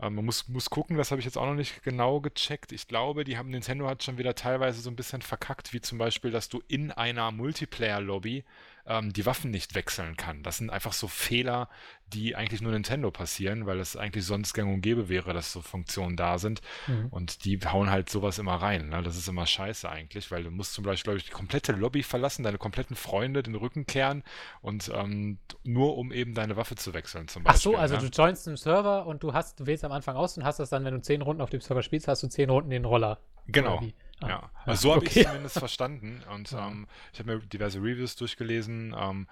äh, 0.02 0.10
man 0.10 0.24
muss, 0.24 0.48
muss 0.48 0.68
gucken, 0.68 0.96
das 0.96 1.10
habe 1.10 1.20
ich 1.20 1.24
jetzt 1.24 1.38
auch 1.38 1.46
noch 1.46 1.54
nicht 1.54 1.82
genau 1.82 2.20
gecheckt. 2.20 2.72
Ich 2.72 2.88
glaube, 2.88 3.24
die 3.24 3.38
haben 3.38 3.50
Nintendo 3.50 3.88
hat 3.88 4.02
schon 4.02 4.18
wieder 4.18 4.34
teilweise 4.34 4.80
so 4.80 4.90
ein 4.90 4.96
bisschen 4.96 5.22
verkackt, 5.22 5.72
wie 5.72 5.80
zum 5.80 5.98
Beispiel, 5.98 6.30
dass 6.30 6.48
du 6.48 6.60
in 6.68 6.90
einer 6.90 7.30
Multiplayer-Lobby 7.30 8.44
ähm, 8.86 9.12
die 9.12 9.26
Waffen 9.26 9.50
nicht 9.50 9.74
wechseln 9.74 10.16
kann. 10.16 10.42
Das 10.42 10.58
sind 10.58 10.70
einfach 10.70 10.92
so 10.92 11.08
Fehler, 11.08 11.68
die 12.06 12.36
eigentlich 12.36 12.60
nur 12.60 12.72
Nintendo 12.72 13.10
passieren, 13.10 13.66
weil 13.66 13.80
es 13.80 13.96
eigentlich 13.96 14.24
sonst 14.24 14.52
gang 14.52 14.72
und 14.72 14.80
gäbe 14.80 15.08
wäre, 15.08 15.32
dass 15.32 15.52
so 15.52 15.62
Funktionen 15.62 16.16
da 16.16 16.38
sind. 16.38 16.60
Mhm. 16.86 17.06
Und 17.08 17.44
die 17.44 17.58
hauen 17.60 17.90
halt 17.90 18.10
sowas 18.10 18.38
immer 18.38 18.56
rein. 18.56 18.88
Ne? 18.88 19.02
Das 19.02 19.16
ist 19.16 19.28
immer 19.28 19.46
scheiße 19.46 19.88
eigentlich, 19.88 20.30
weil 20.30 20.44
du 20.44 20.50
musst 20.50 20.74
zum 20.74 20.84
Beispiel, 20.84 21.04
glaube 21.04 21.18
ich, 21.18 21.24
die 21.24 21.30
komplette 21.30 21.72
Lobby 21.72 22.02
verlassen, 22.02 22.42
deine 22.42 22.58
kompletten 22.58 22.96
Freunde 22.96 23.42
den 23.42 23.54
Rücken 23.54 23.86
kehren 23.86 24.22
und 24.60 24.90
ähm, 24.94 25.38
nur 25.62 25.96
um 25.96 26.12
eben 26.12 26.34
deine 26.34 26.56
Waffe 26.56 26.74
zu 26.74 26.92
wechseln 26.92 27.28
zum 27.28 27.42
Ach 27.46 27.52
Beispiel. 27.52 27.72
so, 27.72 27.78
also 27.78 27.96
ne? 27.96 28.02
du 28.02 28.08
joinst 28.08 28.46
einen 28.46 28.56
Server 28.56 29.06
und 29.06 29.22
du 29.22 29.32
hast, 29.32 29.60
du 29.60 29.66
wählst 29.66 29.84
am 29.84 29.92
Anfang 29.92 30.16
aus 30.16 30.36
und 30.36 30.44
hast 30.44 30.58
das 30.58 30.70
dann, 30.70 30.84
wenn 30.84 30.94
du 30.94 31.00
zehn 31.00 31.22
Runden 31.22 31.40
auf 31.40 31.50
dem 31.50 31.60
Server 31.60 31.82
spielst, 31.82 32.08
hast 32.08 32.22
du 32.22 32.28
zehn 32.28 32.50
Runden 32.50 32.70
den 32.70 32.84
Roller. 32.84 33.18
Genau. 33.46 33.82
Ah, 34.22 34.28
Ja, 34.28 34.50
also 34.66 34.82
so 34.88 34.94
habe 34.94 35.06
okay. 35.06 35.20
ich 35.20 35.26
zumindest 35.26 35.58
verstanden. 35.58 36.22
Und 36.32 36.50
Ja. 36.50 36.68
ähm, 36.68 36.86
ich 37.12 37.18
habe 37.18 37.36
mir 37.36 37.40
diverse 37.46 37.78
Reviews 37.78 38.16
durchgelesen. 38.16 38.94
Ähm, 38.98 39.26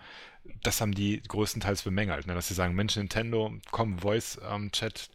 das 0.62 0.80
haben 0.80 0.92
die 0.94 1.22
größtenteils 1.22 1.82
bemängelt, 1.82 2.26
ne? 2.26 2.34
dass 2.34 2.48
sie 2.48 2.54
sagen, 2.54 2.74
Mensch, 2.74 2.96
Nintendo, 2.96 3.52
komm, 3.70 3.98
Voice-Chat, 3.98 5.10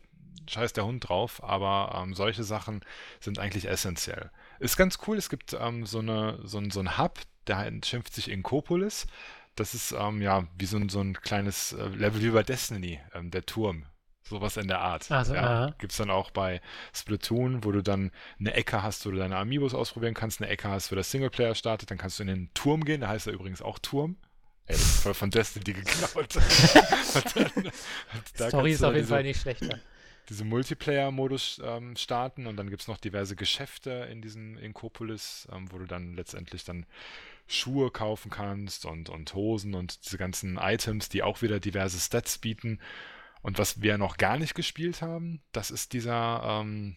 scheiß 0.47 0.73
der 0.73 0.85
Hund 0.85 1.07
drauf, 1.09 1.43
aber 1.43 1.99
ähm, 2.01 2.13
solche 2.13 2.43
Sachen 2.43 2.81
sind 3.19 3.39
eigentlich 3.39 3.67
essentiell. 3.67 4.29
Ist 4.59 4.77
ganz 4.77 4.99
cool, 5.07 5.17
es 5.17 5.29
gibt 5.29 5.53
ähm, 5.59 5.85
so, 5.85 5.99
eine, 5.99 6.39
so, 6.43 6.59
ein, 6.59 6.71
so 6.71 6.79
ein 6.79 6.97
Hub, 6.97 7.19
der 7.47 7.71
schimpft 7.83 8.13
sich 8.13 8.29
Inkopolis. 8.29 9.07
Das 9.55 9.73
ist 9.73 9.93
ähm, 9.97 10.21
ja 10.21 10.47
wie 10.57 10.65
so 10.65 10.77
ein, 10.77 10.89
so 10.89 10.99
ein 11.01 11.13
kleines 11.13 11.73
äh, 11.73 11.87
Level 11.87 12.21
wie 12.21 12.29
bei 12.29 12.43
Destiny, 12.43 12.99
ähm, 13.13 13.31
der 13.31 13.45
Turm. 13.45 13.85
Sowas 14.27 14.57
in 14.57 14.67
der 14.67 14.79
Art. 14.79 15.11
Also, 15.11 15.35
ja. 15.35 15.69
Gibt 15.77 15.91
es 15.91 15.97
dann 15.99 16.09
auch 16.09 16.31
bei 16.31 16.59
Splatoon, 16.93 17.63
wo 17.63 17.71
du 17.71 17.83
dann 17.83 18.11
eine 18.39 18.53
Ecke 18.55 18.81
hast, 18.81 19.05
wo 19.05 19.11
du 19.11 19.17
deine 19.17 19.37
Amiibos 19.37 19.75
ausprobieren 19.75 20.15
kannst, 20.15 20.41
eine 20.41 20.49
Ecke 20.49 20.67
hast, 20.67 20.91
wo 20.91 20.95
der 20.95 21.03
Singleplayer 21.03 21.53
startet, 21.53 21.91
dann 21.91 21.97
kannst 21.99 22.17
du 22.17 22.23
in 22.23 22.27
den 22.27 22.49
Turm 22.55 22.83
gehen, 22.85 23.01
da 23.01 23.09
heißt 23.09 23.27
er 23.27 23.33
übrigens 23.33 23.61
auch 23.61 23.77
Turm. 23.77 24.17
Ey, 24.65 24.73
das 24.75 24.81
ist 24.81 25.03
voll 25.03 25.13
von 25.13 25.29
Destiny 25.29 25.73
geklaut. 25.73 26.35
dann, 27.35 27.71
da 28.37 28.49
Story 28.49 28.71
ist 28.71 28.83
auf 28.83 28.93
jeden 28.93 29.03
diese- 29.03 29.13
Fall 29.13 29.23
nicht 29.23 29.41
schlechter. 29.41 29.79
diese 30.29 30.43
Multiplayer-Modus 30.43 31.61
ähm, 31.63 31.95
starten 31.95 32.47
und 32.47 32.57
dann 32.57 32.71
gibt 32.71 32.81
es 32.81 32.87
noch 32.87 32.97
diverse 32.97 33.35
Geschäfte 33.35 34.07
in 34.11 34.23
diesem 34.23 34.57
Inkopolis, 34.57 35.47
ähm, 35.51 35.71
wo 35.71 35.77
du 35.77 35.85
dann 35.85 36.15
letztendlich 36.15 36.63
dann 36.63 36.87
Schuhe 37.45 37.91
kaufen 37.91 38.31
kannst 38.31 38.85
und, 38.87 39.09
und 39.09 39.35
Hosen 39.35 39.75
und 39.75 40.03
diese 40.03 40.17
ganzen 40.17 40.57
Items, 40.59 41.09
die 41.09 41.21
auch 41.21 41.43
wieder 41.43 41.59
diverse 41.59 41.99
Stats 41.99 42.39
bieten. 42.39 42.79
Und 43.45 43.59
was 43.59 43.79
wir 43.79 43.99
noch 43.99 44.17
gar 44.17 44.37
nicht 44.39 44.55
gespielt 44.55 45.03
haben, 45.03 45.39
das 45.51 45.69
ist 45.69 45.93
dieser 45.93 46.41
ähm, 46.63 46.95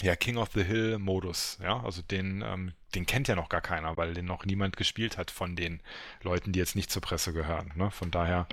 ja, 0.00 0.14
King 0.14 0.36
of 0.36 0.50
the 0.54 0.62
Hill 0.62 1.00
Modus. 1.00 1.58
Ja, 1.60 1.82
also 1.82 2.02
den, 2.02 2.40
ähm, 2.46 2.72
den 2.94 3.04
kennt 3.04 3.26
ja 3.26 3.34
noch 3.34 3.48
gar 3.48 3.60
keiner, 3.60 3.96
weil 3.96 4.14
den 4.14 4.26
noch 4.26 4.44
niemand 4.44 4.76
gespielt 4.76 5.18
hat 5.18 5.32
von 5.32 5.56
den 5.56 5.82
Leuten, 6.22 6.52
die 6.52 6.60
jetzt 6.60 6.76
nicht 6.76 6.88
zur 6.88 7.02
Presse 7.02 7.32
gehören. 7.32 7.72
Ne? 7.74 7.90
Von 7.90 8.12
daher 8.12 8.46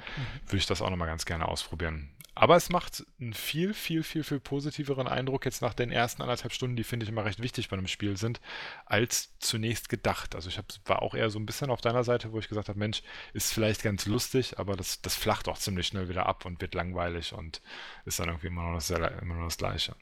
würde 0.48 0.58
ich 0.58 0.66
das 0.66 0.82
auch 0.82 0.90
nochmal 0.90 1.08
ganz 1.08 1.26
gerne 1.26 1.48
ausprobieren. 1.48 2.10
Aber 2.34 2.56
es 2.56 2.70
macht 2.70 3.06
einen 3.20 3.34
viel, 3.34 3.74
viel, 3.74 4.04
viel, 4.04 4.24
viel 4.24 4.40
positiveren 4.40 5.08
Eindruck 5.08 5.44
jetzt 5.46 5.62
nach 5.62 5.74
den 5.74 5.92
ersten 5.92 6.22
anderthalb 6.22 6.54
Stunden, 6.54 6.78
die 6.78 6.86
finde 6.86 7.04
ich 7.04 7.10
immer 7.10 7.26
recht 7.26 7.42
wichtig 7.42 7.68
bei 7.68 7.76
einem 7.78 7.88
Spiel 7.88 8.16
sind, 8.16 8.40
als 8.86 9.38
zunächst 9.40 9.90
gedacht. 9.90 10.34
Also 10.34 10.48
ich 10.48 10.58
hab, 10.58 10.66
war 10.86 11.02
auch 11.02 11.14
eher 11.14 11.30
so 11.30 11.40
ein 11.40 11.46
bisschen 11.46 11.70
auf 11.70 11.82
deiner 11.82 12.06
Seite, 12.06 12.32
wo 12.32 12.40
ich 12.40 12.48
gesagt 12.48 12.70
habe, 12.70 12.80
Mensch, 12.80 13.04
ist 13.34 13.54
vielleicht 13.54 13.84
ganz 13.84 14.06
lustig, 14.06 14.58
aber 14.60 14.78
das, 14.78 15.02
das 15.02 15.16
flacht 15.16 15.50
auch 15.50 15.58
ziemlich 15.58 15.88
schnell 15.88 16.08
wieder 16.08 16.26
ab 16.26 16.46
und 16.46 16.62
wird 16.62 16.74
langweilig 16.74 17.34
und 17.34 17.62
ist 18.06 18.20
dann 18.20 18.30
irgendwie 18.30 18.48
immer 18.48 18.64
noch 18.64 18.76
das, 18.76 18.90
immer 18.90 19.36
noch 19.36 19.46
das 19.46 19.58
Gleiche. 19.58 19.96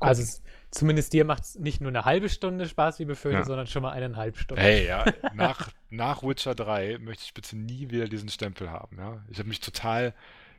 Also 0.00 0.22
es, 0.22 0.42
zumindest 0.70 1.12
dir 1.12 1.24
macht 1.24 1.44
es 1.44 1.54
nicht 1.56 1.80
nur 1.80 1.90
eine 1.90 2.04
halbe 2.04 2.28
Stunde 2.28 2.66
Spaß, 2.68 2.98
wie 2.98 3.04
befürchtet, 3.04 3.42
Ja. 3.42 3.46
sondern 3.46 3.66
schon 3.68 3.82
mal 3.82 3.92
eineinhalb 3.92 4.38
Stunden. 4.38 4.60
Hey, 4.60 4.86
ja, 4.86 5.04
nach, 5.34 5.70
nach 5.88 6.22
Witcher 6.22 6.54
3 6.54 6.98
möchte 6.98 7.22
ich 7.24 7.34
bitte 7.34 7.56
nie 7.56 7.90
wieder 7.90 8.08
diesen 8.08 8.28
Stempel 8.28 8.70
haben, 8.70 8.98
ja. 8.98 9.22
Ich 9.28 9.38
habe 9.38 9.48
mich 9.48 9.60
total 9.60 10.14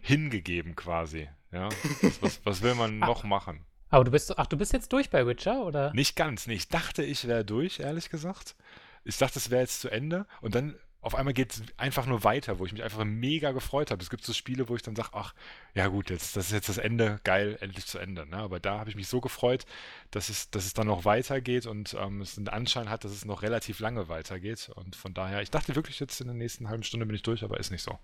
hingegeben 0.05 0.75
quasi, 0.75 1.27
ja. 1.51 1.69
Was, 2.01 2.21
was, 2.21 2.41
was 2.45 2.61
will 2.61 2.75
man 2.75 3.01
Ah. 3.03 3.07
noch 3.07 3.23
machen? 3.23 3.65
Aber 3.89 4.03
du 4.03 4.11
bist, 4.11 4.37
ach, 4.37 4.47
du 4.47 4.57
bist 4.57 4.73
jetzt 4.73 4.91
durch 4.93 5.09
bei 5.09 5.25
Witcher, 5.25 5.63
oder? 5.63 5.93
Nicht 5.93 6.15
ganz, 6.15 6.47
nee. 6.47 6.55
Ich 6.55 6.67
dachte, 6.69 7.03
ich 7.03 7.27
wäre 7.27 7.45
durch, 7.45 7.79
ehrlich 7.79 8.09
gesagt. 8.09 8.55
Ich 9.03 9.17
dachte, 9.17 9.39
es 9.39 9.49
wäre 9.51 9.61
jetzt 9.61 9.81
zu 9.81 9.89
Ende 9.89 10.25
und 10.41 10.55
dann 10.55 10.75
auf 11.01 11.13
einmal 11.13 11.35
geht 11.35 11.53
es 11.53 11.61
einfach 11.77 12.07
nur 12.07 12.23
weiter, 12.23 12.57
wo 12.57 12.65
ich 12.65 12.73
mich 12.73 12.81
einfach 12.81 13.03
mega 13.05 13.51
gefreut 13.51 13.91
habe. 13.91 14.01
Es 14.01 14.09
gibt 14.09 14.23
so 14.23 14.33
Spiele, 14.33 14.67
wo 14.69 14.75
ich 14.75 14.81
dann 14.81 14.95
sage, 14.95 15.09
ach, 15.13 15.35
ja 15.75 15.85
gut, 15.87 16.09
jetzt, 16.09 16.35
das 16.35 16.47
ist 16.47 16.51
jetzt 16.51 16.67
das 16.69 16.79
Ende, 16.79 17.19
geil, 17.23 17.59
endlich 17.61 17.85
zu 17.85 17.99
Ende. 17.99 18.25
Ne? 18.25 18.37
Aber 18.37 18.59
da 18.59 18.79
habe 18.79 18.89
ich 18.89 18.95
mich 18.95 19.07
so 19.07 19.21
gefreut, 19.21 19.67
dass 20.09 20.29
es, 20.29 20.49
dass 20.49 20.65
es 20.65 20.73
dann 20.73 20.87
noch 20.87 21.05
weitergeht 21.05 21.67
und 21.67 21.95
ähm, 21.99 22.21
es 22.21 22.37
einen 22.39 22.47
Anschein 22.47 22.89
hat, 22.89 23.03
dass 23.03 23.11
es 23.11 23.23
noch 23.23 23.43
relativ 23.43 23.79
lange 23.79 24.09
weitergeht. 24.09 24.71
Und 24.73 24.95
von 24.95 25.13
daher, 25.13 25.43
ich 25.43 25.51
dachte 25.51 25.75
wirklich, 25.75 25.99
jetzt 25.99 26.19
in 26.21 26.27
der 26.27 26.35
nächsten 26.35 26.69
halben 26.69 26.81
Stunde 26.83 27.05
bin 27.05 27.15
ich 27.15 27.21
durch, 27.23 27.43
aber 27.43 27.59
ist 27.59 27.69
nicht 27.69 27.83
so. 27.83 27.99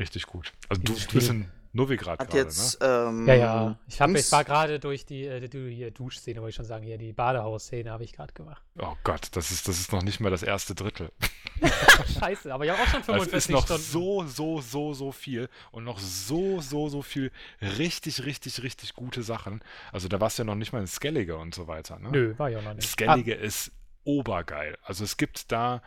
Richtig 0.00 0.26
gut. 0.26 0.52
Also 0.68 0.82
du, 0.82 0.94
bist 1.12 1.28
in 1.28 1.50
Novigrad 1.72 2.18
Hat 2.18 2.30
gerade, 2.30 2.42
jetzt, 2.42 2.80
ne? 2.80 2.86
ähm, 3.08 3.28
Ja, 3.28 3.34
ja. 3.34 3.78
Ich, 3.86 4.00
hab, 4.00 4.10
ich 4.10 4.32
war 4.32 4.44
gerade 4.44 4.80
durch 4.80 5.06
die, 5.06 5.26
äh, 5.26 5.46
die 5.46 5.72
hier 5.72 5.90
Duschszene, 5.92 6.40
wollte 6.40 6.50
ich 6.50 6.56
schon 6.56 6.64
sagen, 6.64 6.84
hier 6.84 6.98
die 6.98 7.12
Badehausszene 7.12 7.90
habe 7.90 8.02
ich 8.02 8.12
gerade 8.12 8.32
gemacht. 8.32 8.62
Oh 8.78 8.96
Gott, 9.04 9.28
das 9.32 9.52
ist, 9.52 9.68
das 9.68 9.78
ist 9.78 9.92
noch 9.92 10.02
nicht 10.02 10.18
mal 10.18 10.30
das 10.30 10.42
erste 10.42 10.74
Drittel. 10.74 11.12
Scheiße, 12.18 12.52
aber 12.52 12.64
ich 12.64 12.70
habe 12.72 12.82
auch 12.82 12.86
schon 12.86 13.00
Es 13.00 13.06
45 13.06 13.34
ist 13.36 13.50
noch 13.50 13.64
Stunden. 13.64 13.82
so, 13.82 14.26
so, 14.26 14.60
so, 14.60 14.94
so 14.94 15.12
viel 15.12 15.48
und 15.70 15.84
noch 15.84 16.00
so, 16.00 16.60
so, 16.60 16.88
so 16.88 17.02
viel 17.02 17.30
richtig, 17.60 18.24
richtig, 18.24 18.62
richtig 18.62 18.94
gute 18.94 19.22
Sachen. 19.22 19.62
Also 19.92 20.08
da 20.08 20.20
warst 20.20 20.38
du 20.38 20.42
ja 20.42 20.46
noch 20.46 20.56
nicht 20.56 20.72
mal 20.72 20.80
in 20.80 20.88
Skellige 20.88 21.36
und 21.36 21.54
so 21.54 21.68
weiter. 21.68 21.98
Ne? 21.98 22.10
Nö, 22.10 22.34
war 22.38 22.48
auch 22.48 22.62
noch 22.62 22.74
nicht. 22.74 22.88
Skellige 22.88 23.34
ist 23.34 23.70
obergeil. 24.02 24.76
Also 24.82 25.04
es 25.04 25.18
gibt 25.18 25.52
da 25.52 25.82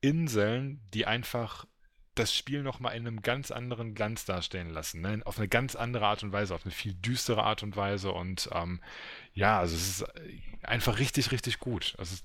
Inseln, 0.00 0.80
die 0.92 1.06
einfach 1.06 1.64
das 2.14 2.34
Spiel 2.34 2.62
nochmal 2.62 2.96
in 2.96 3.06
einem 3.06 3.22
ganz 3.22 3.50
anderen 3.50 3.94
Glanz 3.94 4.24
dastehen 4.24 4.70
lassen. 4.70 5.00
Ne? 5.00 5.20
Auf 5.24 5.38
eine 5.38 5.48
ganz 5.48 5.74
andere 5.74 6.06
Art 6.06 6.22
und 6.22 6.32
Weise, 6.32 6.54
auf 6.54 6.64
eine 6.64 6.72
viel 6.72 6.94
düstere 6.94 7.42
Art 7.42 7.62
und 7.62 7.76
Weise. 7.76 8.12
Und 8.12 8.48
ähm, 8.52 8.80
ja, 9.32 9.58
also 9.58 9.74
es 9.74 9.88
ist 9.88 10.02
äh, 10.02 10.38
einfach 10.62 10.98
richtig, 10.98 11.32
richtig 11.32 11.58
gut. 11.58 11.94
Also 11.98 12.16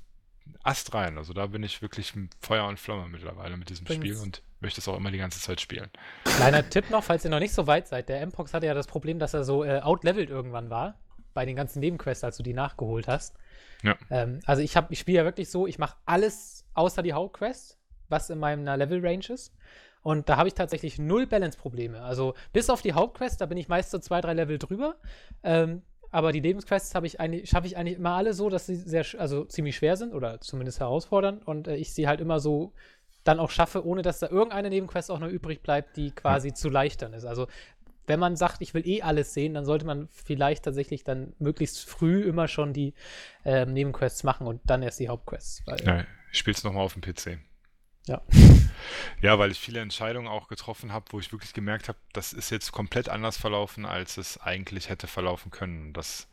Ast 0.63 0.93
rein. 0.93 1.17
Also 1.17 1.33
da 1.33 1.47
bin 1.47 1.63
ich 1.63 1.81
wirklich 1.81 2.13
Feuer 2.39 2.65
und 2.67 2.79
Flamme 2.79 3.07
mittlerweile 3.07 3.55
mit 3.57 3.69
diesem 3.69 3.85
Spiel 3.85 4.17
und 4.17 4.41
möchte 4.59 4.81
es 4.81 4.87
auch 4.87 4.97
immer 4.97 5.11
die 5.11 5.17
ganze 5.17 5.39
Zeit 5.39 5.61
spielen. 5.61 5.89
Kleiner 6.23 6.67
Tipp 6.69 6.89
noch, 6.89 7.03
falls 7.03 7.23
ihr 7.23 7.31
noch 7.31 7.39
nicht 7.39 7.53
so 7.53 7.67
weit 7.67 7.87
seid. 7.87 8.09
Der 8.09 8.25
Mpox 8.25 8.53
hatte 8.53 8.65
ja 8.65 8.73
das 8.73 8.87
Problem, 8.87 9.19
dass 9.19 9.33
er 9.33 9.43
so 9.43 9.63
äh, 9.63 9.79
outlevelt 9.81 10.29
irgendwann 10.29 10.69
war. 10.69 10.99
Bei 11.35 11.45
den 11.45 11.55
ganzen 11.55 11.79
Nebenquests, 11.79 12.23
als 12.23 12.37
du 12.37 12.43
die 12.43 12.53
nachgeholt 12.53 13.07
hast. 13.07 13.35
Ja. 13.83 13.95
Ähm, 14.09 14.39
also 14.45 14.61
ich, 14.61 14.75
hab- 14.75 14.91
ich 14.91 14.99
spiele 14.99 15.19
ja 15.19 15.23
wirklich 15.23 15.49
so, 15.49 15.67
ich 15.67 15.77
mache 15.77 15.95
alles 16.05 16.65
außer 16.73 17.03
die 17.03 17.13
Hauptquest, 17.13 17.77
was 18.09 18.29
in 18.29 18.39
meiner 18.39 18.77
Level-Range 18.77 19.25
ist. 19.29 19.53
Und 20.01 20.29
da 20.29 20.37
habe 20.37 20.47
ich 20.47 20.53
tatsächlich 20.53 20.97
null 20.97 21.27
Balance-Probleme. 21.27 22.01
Also 22.01 22.33
bis 22.53 22.69
auf 22.69 22.81
die 22.81 22.93
Hauptquest, 22.93 23.41
da 23.41 23.45
bin 23.45 23.57
ich 23.57 23.67
meist 23.67 23.91
so 23.91 23.99
zwei, 23.99 24.21
drei 24.21 24.33
Level 24.33 24.57
drüber. 24.57 24.95
Ähm, 25.43 25.81
aber 26.11 26.31
die 26.31 26.39
Lebensquests 26.39 26.95
habe 26.95 27.05
ich 27.05 27.19
eigentlich, 27.19 27.49
schaffe 27.49 27.67
ich 27.67 27.77
eigentlich 27.77 27.97
immer 27.97 28.15
alle 28.15 28.33
so, 28.33 28.49
dass 28.49 28.65
sie 28.65 28.75
sehr, 28.75 29.05
also 29.17 29.45
ziemlich 29.45 29.75
schwer 29.75 29.95
sind 29.95 30.13
oder 30.13 30.41
zumindest 30.41 30.79
herausfordernd. 30.79 31.45
Und 31.45 31.67
äh, 31.67 31.75
ich 31.75 31.93
sie 31.93 32.07
halt 32.07 32.21
immer 32.21 32.39
so 32.39 32.73
dann 33.23 33.39
auch 33.39 33.51
schaffe, 33.51 33.85
ohne 33.85 34.01
dass 34.01 34.19
da 34.19 34.29
irgendeine 34.29 34.69
Nebenquest 34.69 35.11
auch 35.11 35.19
noch 35.19 35.27
übrig 35.27 35.61
bleibt, 35.61 35.97
die 35.97 36.11
quasi 36.11 36.53
zu 36.53 36.69
leicht 36.69 37.01
dann 37.01 37.13
ist. 37.13 37.25
Also 37.25 37.47
wenn 38.07 38.19
man 38.19 38.35
sagt, 38.35 38.61
ich 38.61 38.73
will 38.73 38.87
eh 38.87 39.03
alles 39.03 39.33
sehen, 39.35 39.53
dann 39.53 39.65
sollte 39.65 39.85
man 39.85 40.07
vielleicht 40.11 40.63
tatsächlich 40.63 41.03
dann 41.03 41.33
möglichst 41.37 41.87
früh 41.87 42.23
immer 42.23 42.47
schon 42.47 42.73
die 42.73 42.95
ähm, 43.45 43.73
Nebenquests 43.73 44.23
machen 44.23 44.47
und 44.47 44.61
dann 44.65 44.81
erst 44.81 44.99
die 44.99 45.09
Hauptquests. 45.09 45.61
Weil, 45.67 45.85
Ja, 45.85 46.05
ich 46.31 46.39
spiele 46.39 46.55
es 46.55 46.63
nochmal 46.63 46.83
auf 46.83 46.93
dem 46.93 47.01
PC. 47.03 47.37
Ja. 48.09 48.21
Ja, 49.21 49.37
weil 49.37 49.51
ich 49.51 49.59
viele 49.59 49.81
Entscheidungen 49.81 50.27
auch 50.27 50.47
getroffen 50.47 50.93
habe, 50.93 51.05
wo 51.09 51.19
ich 51.19 51.31
wirklich 51.33 51.53
gemerkt 51.53 51.89
habe, 51.89 51.97
das 52.13 52.31
ist 52.31 52.49
jetzt 52.49 52.71
komplett 52.71 53.09
anders 53.09 53.37
verlaufen, 53.37 53.85
als 53.85 54.17
es 54.17 54.39
eigentlich 54.39 54.89
hätte 54.89 55.07
verlaufen 55.07 55.51
können. 55.51 55.91
Das 55.91 56.29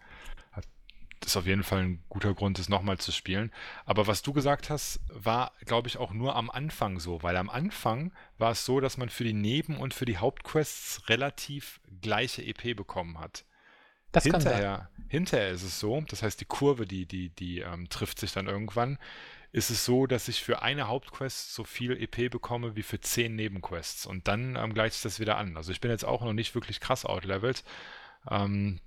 ist 1.24 1.36
auf 1.36 1.46
jeden 1.46 1.64
Fall 1.64 1.80
ein 1.80 2.04
guter 2.08 2.34
Grund, 2.34 2.58
es 2.58 2.68
nochmal 2.68 2.98
zu 2.98 3.10
spielen. 3.10 3.52
Aber 3.84 4.06
was 4.06 4.22
du 4.22 4.32
gesagt 4.32 4.70
hast, 4.70 5.00
war, 5.08 5.52
glaube 5.64 5.88
ich, 5.88 5.98
auch 5.98 6.12
nur 6.12 6.36
am 6.36 6.50
Anfang 6.50 7.00
so, 7.00 7.22
weil 7.22 7.36
am 7.36 7.50
Anfang 7.50 8.12
war 8.38 8.52
es 8.52 8.64
so, 8.64 8.80
dass 8.80 8.96
man 8.96 9.08
für 9.08 9.24
die 9.24 9.32
Neben- 9.32 9.78
und 9.78 9.92
für 9.92 10.04
die 10.04 10.18
Hauptquests 10.18 11.08
relativ 11.08 11.80
gleiche 12.00 12.42
EP 12.44 12.76
bekommen 12.76 13.18
hat. 13.18 13.44
das 14.12 14.24
kann 14.24 14.40
sein. 14.40 14.52
hinterher, 14.52 14.90
hinterher 15.08 15.50
ist 15.50 15.64
es 15.64 15.80
so, 15.80 16.00
das 16.08 16.22
heißt, 16.22 16.40
die 16.40 16.46
Kurve, 16.46 16.86
die, 16.86 17.06
die, 17.06 17.30
die 17.30 17.60
ähm, 17.60 17.88
trifft 17.88 18.20
sich 18.20 18.32
dann 18.32 18.46
irgendwann, 18.46 18.98
ist 19.56 19.70
es 19.70 19.86
so, 19.86 20.06
dass 20.06 20.28
ich 20.28 20.42
für 20.44 20.60
eine 20.60 20.86
Hauptquest 20.86 21.54
so 21.54 21.64
viel 21.64 21.92
EP 21.92 22.30
bekomme 22.30 22.76
wie 22.76 22.82
für 22.82 23.00
zehn 23.00 23.34
Nebenquests. 23.36 24.04
Und 24.04 24.28
dann 24.28 24.54
ähm, 24.54 24.74
gleicht 24.74 24.94
sich 24.96 25.02
das 25.02 25.18
wieder 25.18 25.38
an. 25.38 25.56
Also 25.56 25.72
ich 25.72 25.80
bin 25.80 25.90
jetzt 25.90 26.04
auch 26.04 26.22
noch 26.22 26.34
nicht 26.34 26.54
wirklich 26.54 26.78
krass 26.78 27.06
outlevelt. 27.06 27.64
Ähm, 28.30 28.80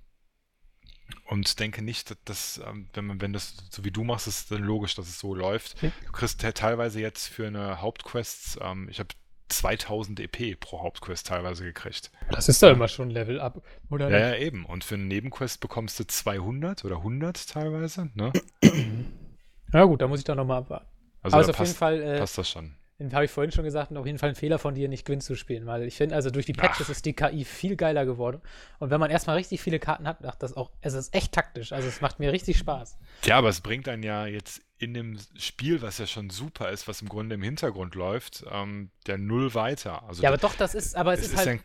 und 1.24 1.58
denke 1.58 1.82
nicht, 1.82 2.16
dass, 2.26 2.60
ähm, 2.64 2.88
wenn 2.94 3.04
man, 3.04 3.20
wenn 3.20 3.32
das 3.32 3.56
so 3.70 3.84
wie 3.84 3.90
du 3.90 4.04
machst, 4.04 4.28
ist 4.28 4.38
es 4.42 4.46
dann 4.46 4.62
logisch, 4.62 4.94
dass 4.94 5.08
es 5.08 5.18
so 5.18 5.34
läuft. 5.34 5.82
Du 5.82 6.12
kriegst 6.12 6.40
te- 6.40 6.54
teilweise 6.54 7.00
jetzt 7.00 7.26
für 7.26 7.48
eine 7.48 7.80
Hauptquest, 7.80 8.58
ähm, 8.62 8.88
ich 8.88 9.00
habe 9.00 9.08
2000 9.48 10.20
EP 10.20 10.54
pro 10.60 10.82
Hauptquest 10.84 11.26
teilweise 11.26 11.64
gekriegt. 11.64 12.12
Das 12.30 12.48
ist 12.48 12.62
doch 12.62 12.70
immer 12.70 12.86
schon 12.86 13.10
Level 13.10 13.40
Up, 13.40 13.60
oder? 13.90 14.08
Ja, 14.08 14.18
ja, 14.30 14.36
eben. 14.36 14.64
Und 14.64 14.84
für 14.84 14.94
eine 14.94 15.02
Nebenquest 15.02 15.58
bekommst 15.58 15.98
du 15.98 16.06
200 16.06 16.84
oder 16.84 16.98
100 16.98 17.48
teilweise, 17.48 18.08
ne? 18.14 18.32
Ja, 19.72 19.84
gut, 19.84 20.00
da 20.02 20.08
muss 20.08 20.20
ich 20.20 20.24
dann 20.24 20.36
nochmal 20.36 20.58
abwarten. 20.58 20.86
Also 21.22 21.38
ist 21.38 21.50
auf 21.50 21.58
jeden 21.58 21.68
passt, 21.68 21.76
Fall, 21.76 22.02
äh, 22.02 22.18
passt 22.18 22.38
das 22.38 22.48
schon. 22.48 22.74
habe 23.12 23.24
ich 23.24 23.30
vorhin 23.30 23.52
schon 23.52 23.64
gesagt, 23.64 23.90
und 23.90 23.96
auf 23.98 24.06
jeden 24.06 24.18
Fall 24.18 24.30
ein 24.30 24.34
Fehler 24.34 24.58
von 24.58 24.74
dir, 24.74 24.88
nicht 24.88 25.04
Gwyn 25.04 25.20
zu 25.20 25.34
spielen, 25.34 25.66
weil 25.66 25.82
ich 25.84 25.96
finde, 25.96 26.14
also 26.14 26.30
durch 26.30 26.46
die 26.46 26.52
Patches 26.54 26.86
Ach. 26.86 26.90
ist 26.90 27.04
die 27.04 27.12
KI 27.12 27.44
viel 27.44 27.76
geiler 27.76 28.06
geworden. 28.06 28.40
Und 28.78 28.90
wenn 28.90 29.00
man 29.00 29.10
erstmal 29.10 29.36
richtig 29.36 29.60
viele 29.60 29.78
Karten 29.78 30.08
hat, 30.08 30.22
macht 30.22 30.42
das 30.42 30.56
auch, 30.56 30.70
es 30.80 30.94
ist 30.94 31.14
echt 31.14 31.32
taktisch, 31.32 31.72
also 31.72 31.88
es 31.88 32.00
macht 32.00 32.18
mir 32.18 32.32
richtig 32.32 32.58
Spaß. 32.58 32.98
Ja, 33.24 33.36
aber 33.36 33.48
es 33.48 33.60
bringt 33.60 33.88
einen 33.88 34.02
ja 34.02 34.26
jetzt 34.26 34.62
in 34.78 34.94
dem 34.94 35.18
Spiel, 35.36 35.82
was 35.82 35.98
ja 35.98 36.06
schon 36.06 36.30
super 36.30 36.70
ist, 36.70 36.88
was 36.88 37.02
im 37.02 37.08
Grunde 37.08 37.34
im 37.34 37.42
Hintergrund 37.42 37.94
läuft, 37.94 38.44
ähm, 38.50 38.90
der 39.06 39.18
Null 39.18 39.54
weiter. 39.54 40.02
Also 40.08 40.22
Ja, 40.22 40.30
aber 40.30 40.38
doch, 40.38 40.54
das 40.54 40.74
ist, 40.74 40.96
aber 40.96 41.12
es, 41.12 41.20
es 41.20 41.26
ist 41.26 41.32
ist 41.32 41.38
halt, 41.38 41.48
ein, 41.48 41.64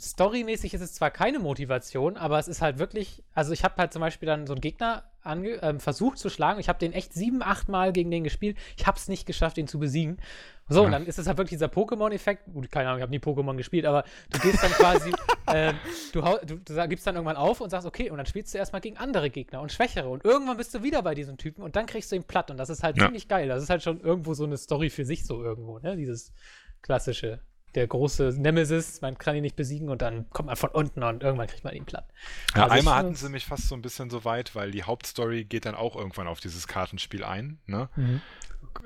storymäßig 0.00 0.74
ist 0.74 0.80
es 0.80 0.94
zwar 0.94 1.10
keine 1.10 1.38
Motivation, 1.38 2.16
aber 2.16 2.38
es 2.38 2.48
ist 2.48 2.62
halt 2.62 2.78
wirklich, 2.78 3.22
also 3.34 3.52
ich 3.52 3.64
habe 3.64 3.74
halt 3.76 3.92
zum 3.92 4.00
Beispiel 4.00 4.26
dann 4.26 4.46
so 4.46 4.54
einen 4.54 4.60
Gegner 4.60 5.04
ähm, 5.24 5.80
versucht 5.80 6.18
zu 6.18 6.30
schlagen. 6.30 6.58
Ich 6.60 6.68
habe 6.68 6.78
den 6.78 6.92
echt 6.92 7.12
sieben, 7.12 7.42
acht 7.42 7.68
Mal 7.68 7.92
gegen 7.92 8.10
den 8.10 8.24
gespielt. 8.24 8.56
Ich 8.76 8.86
habe 8.86 8.96
es 8.96 9.08
nicht 9.08 9.26
geschafft, 9.26 9.58
ihn 9.58 9.68
zu 9.68 9.78
besiegen. 9.78 10.18
So, 10.68 10.80
ja. 10.80 10.86
und 10.86 10.92
dann 10.92 11.06
ist 11.06 11.18
es 11.18 11.26
halt 11.26 11.36
wirklich 11.36 11.58
dieser 11.58 11.66
Pokémon-Effekt. 11.66 12.44
Gut, 12.52 12.70
keine 12.70 12.88
Ahnung, 12.88 13.00
ich 13.00 13.02
habe 13.02 13.10
nie 13.10 13.18
Pokémon 13.18 13.56
gespielt, 13.56 13.84
aber 13.84 14.04
du 14.30 14.38
gehst 14.38 14.62
dann 14.62 14.70
quasi, 14.70 15.12
äh, 15.46 15.74
du, 16.12 16.22
du, 16.46 16.56
du, 16.56 16.88
gibst 16.88 17.06
dann 17.06 17.16
irgendwann 17.16 17.36
auf 17.36 17.60
und 17.60 17.68
sagst, 17.70 17.86
okay, 17.86 18.08
und 18.10 18.16
dann 18.16 18.26
spielst 18.26 18.54
du 18.54 18.58
erstmal 18.58 18.80
gegen 18.80 18.96
andere 18.96 19.28
Gegner 19.28 19.60
und 19.60 19.70
schwächere. 19.70 20.08
Und 20.08 20.24
irgendwann 20.24 20.56
bist 20.56 20.74
du 20.74 20.82
wieder 20.82 21.02
bei 21.02 21.14
diesem 21.14 21.36
Typen 21.36 21.62
und 21.62 21.76
dann 21.76 21.86
kriegst 21.86 22.10
du 22.12 22.16
ihn 22.16 22.24
platt. 22.24 22.50
Und 22.50 22.56
das 22.56 22.70
ist 22.70 22.82
halt 22.82 22.96
ja. 22.96 23.04
ziemlich 23.04 23.28
geil. 23.28 23.48
Das 23.48 23.62
ist 23.62 23.68
halt 23.68 23.82
schon 23.82 24.00
irgendwo 24.00 24.32
so 24.32 24.44
eine 24.44 24.56
Story 24.56 24.88
für 24.88 25.04
sich, 25.04 25.26
so 25.26 25.42
irgendwo, 25.42 25.78
ne? 25.80 25.96
Dieses 25.96 26.32
klassische 26.82 27.40
der 27.74 27.86
große 27.86 28.34
Nemesis, 28.36 29.00
man 29.00 29.16
kann 29.18 29.36
ihn 29.36 29.42
nicht 29.42 29.56
besiegen 29.56 29.88
und 29.88 30.02
dann 30.02 30.28
kommt 30.30 30.46
man 30.46 30.56
von 30.56 30.70
unten 30.70 31.02
und 31.02 31.22
irgendwann 31.22 31.46
kriegt 31.46 31.64
man 31.64 31.74
ihn 31.74 31.84
platt. 31.84 32.08
Ja, 32.54 32.64
also 32.64 32.74
einmal 32.74 32.96
hatten 32.96 33.14
sie 33.14 33.28
mich 33.28 33.46
fast 33.46 33.68
so 33.68 33.74
ein 33.74 33.82
bisschen 33.82 34.10
so 34.10 34.24
weit, 34.24 34.54
weil 34.54 34.70
die 34.70 34.82
Hauptstory 34.82 35.44
geht 35.44 35.66
dann 35.66 35.74
auch 35.74 35.96
irgendwann 35.96 36.26
auf 36.26 36.40
dieses 36.40 36.66
Kartenspiel 36.66 37.24
ein, 37.24 37.58
ne? 37.66 37.88
Mhm. 37.96 38.20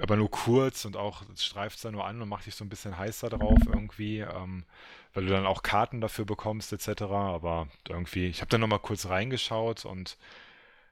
Aber 0.00 0.16
nur 0.16 0.30
kurz 0.30 0.84
und 0.84 0.96
auch 0.96 1.22
streift 1.36 1.76
es 1.76 1.82
da 1.82 1.90
nur 1.90 2.06
an 2.06 2.20
und 2.22 2.28
macht 2.28 2.46
dich 2.46 2.54
so 2.54 2.64
ein 2.64 2.68
bisschen 2.68 2.96
heißer 2.96 3.28
drauf 3.28 3.58
irgendwie, 3.66 4.20
ähm, 4.20 4.64
weil 5.12 5.26
du 5.26 5.30
dann 5.30 5.46
auch 5.46 5.62
Karten 5.62 6.00
dafür 6.00 6.24
bekommst 6.24 6.72
etc. 6.72 7.02
Aber 7.02 7.68
irgendwie, 7.88 8.26
ich 8.26 8.40
habe 8.40 8.48
dann 8.48 8.60
nochmal 8.60 8.78
kurz 8.78 9.06
reingeschaut 9.06 9.84
und 9.84 10.16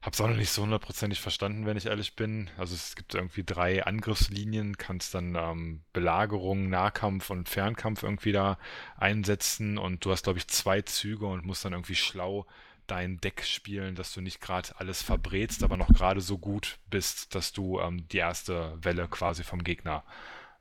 habe 0.02 0.14
es 0.14 0.20
auch 0.20 0.28
noch 0.28 0.36
nicht 0.36 0.50
so 0.50 0.62
hundertprozentig 0.62 1.20
verstanden, 1.20 1.64
wenn 1.64 1.76
ich 1.76 1.86
ehrlich 1.86 2.16
bin. 2.16 2.50
Also 2.58 2.74
es 2.74 2.96
gibt 2.96 3.14
irgendwie 3.14 3.44
drei 3.44 3.84
Angriffslinien, 3.84 4.76
kannst 4.76 5.14
dann 5.14 5.36
ähm, 5.36 5.84
Belagerung, 5.92 6.68
Nahkampf 6.68 7.30
und 7.30 7.48
Fernkampf 7.48 8.02
irgendwie 8.02 8.32
da 8.32 8.58
einsetzen 8.96 9.78
und 9.78 10.04
du 10.04 10.10
hast, 10.10 10.24
glaube 10.24 10.40
ich, 10.40 10.48
zwei 10.48 10.82
Züge 10.82 11.26
und 11.26 11.46
musst 11.46 11.64
dann 11.64 11.72
irgendwie 11.72 11.94
schlau 11.94 12.46
dein 12.88 13.20
Deck 13.20 13.44
spielen, 13.44 13.94
dass 13.94 14.12
du 14.12 14.20
nicht 14.20 14.40
gerade 14.40 14.70
alles 14.76 15.02
verbrätst, 15.02 15.62
aber 15.62 15.76
noch 15.76 15.88
gerade 15.88 16.20
so 16.20 16.36
gut 16.36 16.78
bist, 16.90 17.36
dass 17.36 17.52
du 17.52 17.78
ähm, 17.78 18.08
die 18.08 18.18
erste 18.18 18.76
Welle 18.82 19.06
quasi 19.06 19.44
vom 19.44 19.62
Gegner 19.62 20.04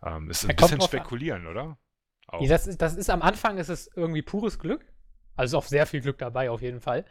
ähm, 0.03 0.29
ist 0.29 0.47
ein 0.47 0.55
bisschen 0.55 0.81
spekulieren, 0.81 1.47
an. 1.47 1.51
oder? 1.51 1.77
Auch. 2.27 2.47
Das, 2.47 2.67
ist, 2.67 2.79
das 2.79 2.95
ist 2.95 3.09
am 3.09 3.23
Anfang 3.23 3.57
ist 3.57 3.69
es 3.69 3.89
irgendwie 3.95 4.21
pures 4.21 4.59
Glück. 4.59 4.85
Also 5.35 5.57
ist 5.57 5.63
auch 5.65 5.67
sehr 5.67 5.87
viel 5.87 6.01
Glück 6.01 6.19
dabei 6.19 6.51
auf 6.51 6.61
jeden 6.61 6.79
Fall. 6.79 7.05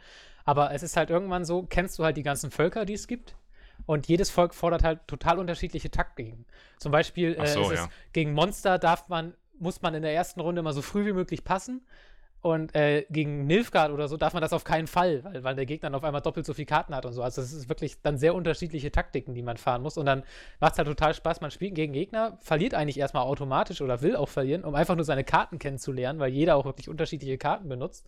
Aber 0.45 0.73
es 0.73 0.83
ist 0.83 0.97
halt 0.97 1.09
irgendwann 1.09 1.45
so, 1.45 1.63
kennst 1.63 1.99
du 1.99 2.03
halt 2.03 2.17
die 2.17 2.23
ganzen 2.23 2.51
Völker, 2.51 2.85
die 2.85 2.93
es 2.93 3.07
gibt. 3.07 3.35
Und 3.85 4.07
jedes 4.07 4.29
Volk 4.29 4.53
fordert 4.53 4.83
halt 4.83 5.07
total 5.07 5.39
unterschiedliche 5.39 5.89
Taktiken. 5.89 6.45
Zum 6.77 6.91
Beispiel 6.91 7.35
äh, 7.35 7.47
so, 7.47 7.71
ja. 7.71 7.89
gegen 8.13 8.33
Monster 8.33 8.77
darf 8.77 9.07
man, 9.09 9.33
muss 9.59 9.81
man 9.81 9.93
in 9.93 10.03
der 10.03 10.13
ersten 10.13 10.39
Runde 10.39 10.61
mal 10.61 10.73
so 10.73 10.81
früh 10.81 11.05
wie 11.05 11.13
möglich 11.13 11.43
passen. 11.43 11.81
Und 12.41 12.75
äh, 12.75 13.05
gegen 13.11 13.45
Nilfgaard 13.45 13.91
oder 13.91 14.07
so 14.07 14.17
darf 14.17 14.33
man 14.33 14.41
das 14.41 14.51
auf 14.51 14.63
keinen 14.63 14.87
Fall, 14.87 15.23
weil, 15.23 15.43
weil 15.43 15.55
der 15.55 15.67
Gegner 15.67 15.91
dann 15.91 15.95
auf 15.95 16.03
einmal 16.03 16.23
doppelt 16.23 16.43
so 16.43 16.55
viele 16.55 16.65
Karten 16.65 16.95
hat 16.95 17.05
und 17.05 17.13
so. 17.13 17.21
Also 17.21 17.39
es 17.39 17.53
ist 17.53 17.69
wirklich 17.69 18.01
dann 18.01 18.17
sehr 18.17 18.33
unterschiedliche 18.33 18.91
Taktiken, 18.91 19.35
die 19.35 19.43
man 19.43 19.57
fahren 19.57 19.83
muss. 19.83 19.95
Und 19.95 20.07
dann 20.07 20.23
macht 20.59 20.71
es 20.73 20.79
halt 20.79 20.87
total 20.87 21.13
Spaß. 21.13 21.41
Man 21.41 21.51
spielt 21.51 21.75
gegen 21.75 21.93
Gegner, 21.93 22.39
verliert 22.41 22.73
eigentlich 22.73 22.97
erstmal 22.97 23.23
automatisch 23.23 23.79
oder 23.81 24.01
will 24.01 24.15
auch 24.15 24.29
verlieren, 24.29 24.63
um 24.63 24.73
einfach 24.73 24.95
nur 24.95 25.05
seine 25.05 25.23
Karten 25.23 25.59
kennenzulernen, 25.59 26.19
weil 26.19 26.31
jeder 26.31 26.55
auch 26.55 26.65
wirklich 26.65 26.89
unterschiedliche 26.89 27.37
Karten 27.37 27.69
benutzt. 27.69 28.07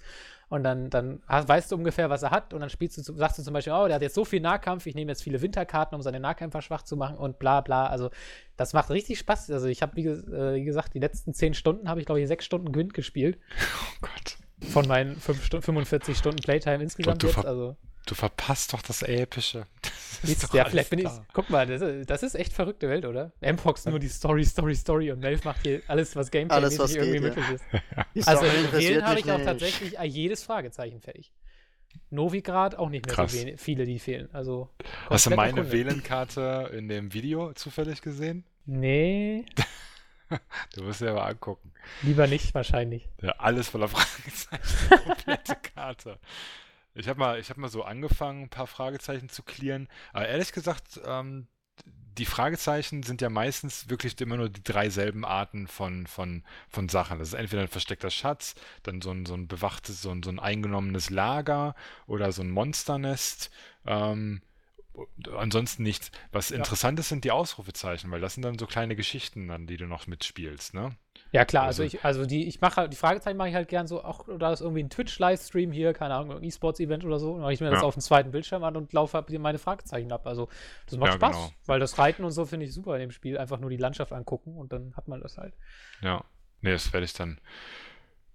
Und 0.53 0.63
dann, 0.63 0.91
dann 0.91 1.19
weißt 1.25 1.71
du 1.71 1.75
ungefähr, 1.75 2.11
was 2.11 2.21
er 2.21 2.29
hat. 2.29 2.53
Und 2.53 2.59
dann 2.59 2.69
spielst 2.69 2.95
du, 2.99 3.01
sagst 3.01 3.39
du 3.39 3.41
zum 3.41 3.55
Beispiel, 3.55 3.73
oh, 3.73 3.87
der 3.87 3.95
hat 3.95 4.03
jetzt 4.03 4.13
so 4.13 4.23
viel 4.23 4.39
Nahkampf, 4.39 4.85
ich 4.85 4.93
nehme 4.93 5.11
jetzt 5.11 5.23
viele 5.23 5.41
Winterkarten, 5.41 5.95
um 5.95 6.03
seine 6.03 6.19
Nahkämpfer 6.19 6.61
schwach 6.61 6.83
zu 6.83 6.95
machen 6.95 7.17
und 7.17 7.39
bla 7.39 7.61
bla. 7.61 7.87
Also 7.87 8.11
das 8.55 8.73
macht 8.73 8.91
richtig 8.91 9.17
Spaß. 9.17 9.49
Also 9.49 9.65
ich 9.65 9.81
habe, 9.81 9.95
wie, 9.95 10.05
äh, 10.05 10.53
wie, 10.53 10.63
gesagt, 10.63 10.93
die 10.93 10.99
letzten 10.99 11.33
zehn 11.33 11.55
Stunden 11.55 11.89
habe 11.89 12.01
ich, 12.01 12.05
glaube 12.05 12.21
ich, 12.21 12.27
sechs 12.27 12.45
Stunden 12.45 12.71
Gwent 12.71 12.93
gespielt. 12.93 13.39
Oh 13.81 14.07
Gott. 14.07 14.37
Von 14.69 14.87
meinen 14.87 15.19
Stu 15.19 15.59
45 15.59 16.15
Stunden 16.15 16.43
Playtime 16.43 16.83
insgesamt 16.83 17.23
jetzt. 17.23 17.43
Also. 17.43 17.75
Du 18.05 18.15
verpasst 18.15 18.73
doch 18.73 18.81
das 18.81 19.01
Epische. 19.01 19.67
Das 20.25 20.53
ja, 20.53 20.63
vielleicht 20.63 20.89
bin 20.89 20.99
ich. 20.99 21.09
Guck 21.33 21.49
mal, 21.49 21.67
das, 21.67 21.81
das, 22.07 22.23
ist 22.23 22.35
echt 22.35 22.53
verrückte 22.53 22.87
Welt, 22.87 23.03
oder? 23.03 23.33
Mpox 23.41 23.87
nur 23.87 23.99
die 23.99 24.07
Story, 24.07 24.45
Story, 24.45 24.73
Story 24.73 25.11
und 25.11 25.19
Melf 25.19 25.43
macht 25.43 25.63
hier 25.63 25.81
alles, 25.87 26.15
was 26.15 26.31
Gameplay 26.31 26.55
alles, 26.55 26.79
was 26.79 26.95
irgendwie 26.95 27.19
geht, 27.19 27.35
möglich 27.35 27.45
ja. 27.49 28.05
ist. 28.13 28.27
also 28.29 28.45
in 28.45 28.71
Wählen 28.71 29.05
habe 29.05 29.19
ich 29.19 29.29
auch 29.29 29.41
tatsächlich 29.41 29.97
jedes 30.05 30.41
Fragezeichen 30.43 31.01
fertig. 31.01 31.33
Novigrad 32.09 32.75
auch 32.75 32.87
nicht 32.87 33.05
mehr 33.05 33.15
Krass. 33.15 33.33
so 33.33 33.47
viele, 33.57 33.85
die 33.85 33.99
fehlen. 33.99 34.29
Also 34.33 34.69
Hast 35.09 35.25
du 35.25 35.31
meine 35.31 35.73
Wählenkarte 35.73 36.71
in 36.73 36.87
dem 36.87 37.13
Video 37.13 37.51
zufällig 37.51 38.01
gesehen? 38.01 38.45
Nee. 38.65 39.45
du 40.75 40.83
musst 40.83 41.01
dir 41.01 41.11
aber 41.11 41.25
angucken. 41.25 41.73
Lieber 42.01 42.27
nicht, 42.27 42.53
wahrscheinlich. 42.53 43.09
Ja, 43.21 43.31
alles 43.39 43.67
voller 43.67 43.89
Fragezeichen. 43.89 45.03
Komplette 45.05 45.57
Karte. 45.75 46.19
Ich 46.95 47.07
habe 47.07 47.19
mal, 47.19 47.41
hab 47.41 47.57
mal 47.57 47.69
so 47.69 47.83
angefangen, 47.83 48.43
ein 48.43 48.49
paar 48.49 48.67
Fragezeichen 48.67 49.29
zu 49.29 49.43
klären. 49.43 49.87
Aber 50.11 50.27
ehrlich 50.27 50.51
gesagt, 50.51 51.01
ähm, 51.05 51.47
die 52.17 52.25
Fragezeichen 52.25 53.01
sind 53.01 53.21
ja 53.21 53.29
meistens 53.29 53.89
wirklich 53.89 54.19
immer 54.21 54.37
nur 54.37 54.49
die 54.49 54.63
drei 54.63 54.89
selben 54.89 55.25
Arten 55.25 55.67
von, 55.67 56.05
von, 56.05 56.43
von 56.69 56.87
Sachen. 56.89 57.17
Das 57.17 57.29
ist 57.29 57.33
entweder 57.33 57.63
ein 57.63 57.67
versteckter 57.67 58.11
Schatz, 58.11 58.53
dann 58.83 59.01
so 59.01 59.11
ein, 59.11 59.25
so 59.25 59.33
ein 59.33 59.47
bewachtes, 59.47 60.01
so 60.01 60.11
ein, 60.11 60.21
so 60.21 60.29
ein 60.29 60.39
eingenommenes 60.39 61.09
Lager 61.09 61.75
oder 62.05 62.31
so 62.31 62.43
ein 62.43 62.51
Monsternest. 62.51 63.49
Ähm, 63.85 64.41
ansonsten 65.35 65.81
nichts. 65.81 66.11
Was 66.31 66.49
ja. 66.49 66.57
interessant 66.57 66.99
ist, 66.99 67.09
sind 67.09 67.23
die 67.23 67.31
Ausrufezeichen, 67.31 68.11
weil 68.11 68.21
das 68.21 68.35
sind 68.35 68.43
dann 68.43 68.59
so 68.59 68.67
kleine 68.67 68.95
Geschichten, 68.95 69.49
an 69.49 69.65
die 69.65 69.77
du 69.77 69.87
noch 69.87 70.05
mitspielst, 70.05 70.75
ne? 70.75 70.95
Ja, 71.33 71.45
klar, 71.45 71.63
also, 71.63 71.81
also 71.81 71.97
ich, 71.97 72.05
also 72.05 72.25
die, 72.27 72.47
ich 72.47 72.61
mache 72.61 72.75
halt, 72.75 72.93
die 72.93 72.95
Fragezeichen 72.95 73.37
mache 73.37 73.49
ich 73.49 73.55
halt 73.55 73.67
gern 73.67 73.87
so, 73.87 74.03
auch 74.03 74.25
da 74.37 74.53
ist 74.53 74.61
irgendwie 74.61 74.83
ein 74.83 74.91
Twitch-Livestream 74.91 75.71
hier, 75.71 75.91
keine 75.93 76.13
Ahnung, 76.13 76.37
ein 76.37 76.43
E-Sports-Event 76.43 77.03
oder 77.03 77.17
so, 77.17 77.33
dann 77.33 77.41
mache 77.41 77.53
ich 77.53 77.59
mir 77.59 77.65
ja. 77.67 77.73
das 77.73 77.81
auf 77.81 77.95
dem 77.95 78.01
zweiten 78.01 78.29
Bildschirm 78.29 78.63
an 78.63 78.77
und 78.77 78.93
laufe 78.93 79.17
halt 79.17 79.31
meine 79.39 79.57
Fragezeichen 79.57 80.11
ab. 80.11 80.27
Also 80.27 80.47
das 80.85 80.99
macht 80.99 81.13
ja, 81.13 81.15
Spaß, 81.15 81.35
genau. 81.35 81.51
weil 81.65 81.79
das 81.79 81.97
Reiten 81.97 82.23
und 82.23 82.29
so 82.29 82.45
finde 82.45 82.67
ich 82.67 82.73
super 82.73 82.93
in 82.93 83.01
dem 83.01 83.11
Spiel. 83.11 83.39
Einfach 83.39 83.59
nur 83.59 83.71
die 83.71 83.77
Landschaft 83.77 84.13
angucken 84.13 84.55
und 84.55 84.71
dann 84.71 84.95
hat 84.95 85.07
man 85.07 85.21
das 85.21 85.39
halt. 85.39 85.55
Ja, 86.01 86.23
nee, 86.61 86.71
das 86.71 86.93
werde 86.93 87.05
ich 87.05 87.13
dann 87.13 87.41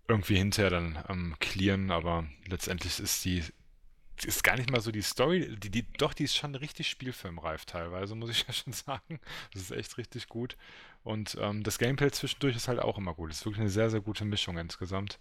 irgendwie 0.09 0.37
hinterher 0.37 0.71
dann 0.71 0.99
ähm, 1.09 1.37
clearen, 1.39 1.93
aber 1.93 2.25
letztendlich 2.49 2.99
ist 2.99 3.25
die 3.25 3.45
ist 4.25 4.43
gar 4.43 4.57
nicht 4.57 4.71
mal 4.71 4.81
so 4.81 4.91
die 4.91 5.03
Story, 5.03 5.55
die, 5.57 5.71
die, 5.71 5.87
doch, 5.93 6.13
die 6.13 6.25
ist 6.25 6.37
schon 6.37 6.55
richtig 6.55 6.89
spielfilmreif 6.89 7.65
teilweise, 7.65 8.15
muss 8.15 8.31
ich 8.31 8.45
ja 8.49 8.53
schon 8.53 8.73
sagen. 8.73 9.21
Das 9.53 9.63
ist 9.63 9.71
echt 9.71 9.99
richtig 9.99 10.29
gut. 10.29 10.57
Und 11.03 11.37
ähm, 11.41 11.63
das 11.63 11.79
Gameplay 11.79 12.11
zwischendurch 12.11 12.57
ist 12.57 12.69
halt 12.69 12.81
auch 12.81 12.99
immer 12.99 13.15
gut. 13.15 13.31
Es 13.31 13.39
ist 13.39 13.47
wirklich 13.47 13.61
eine 13.61 13.71
sehr, 13.71 13.91
sehr 13.91 14.01
gute 14.01 14.25
Mischung 14.25 14.59
insgesamt. 14.59 15.19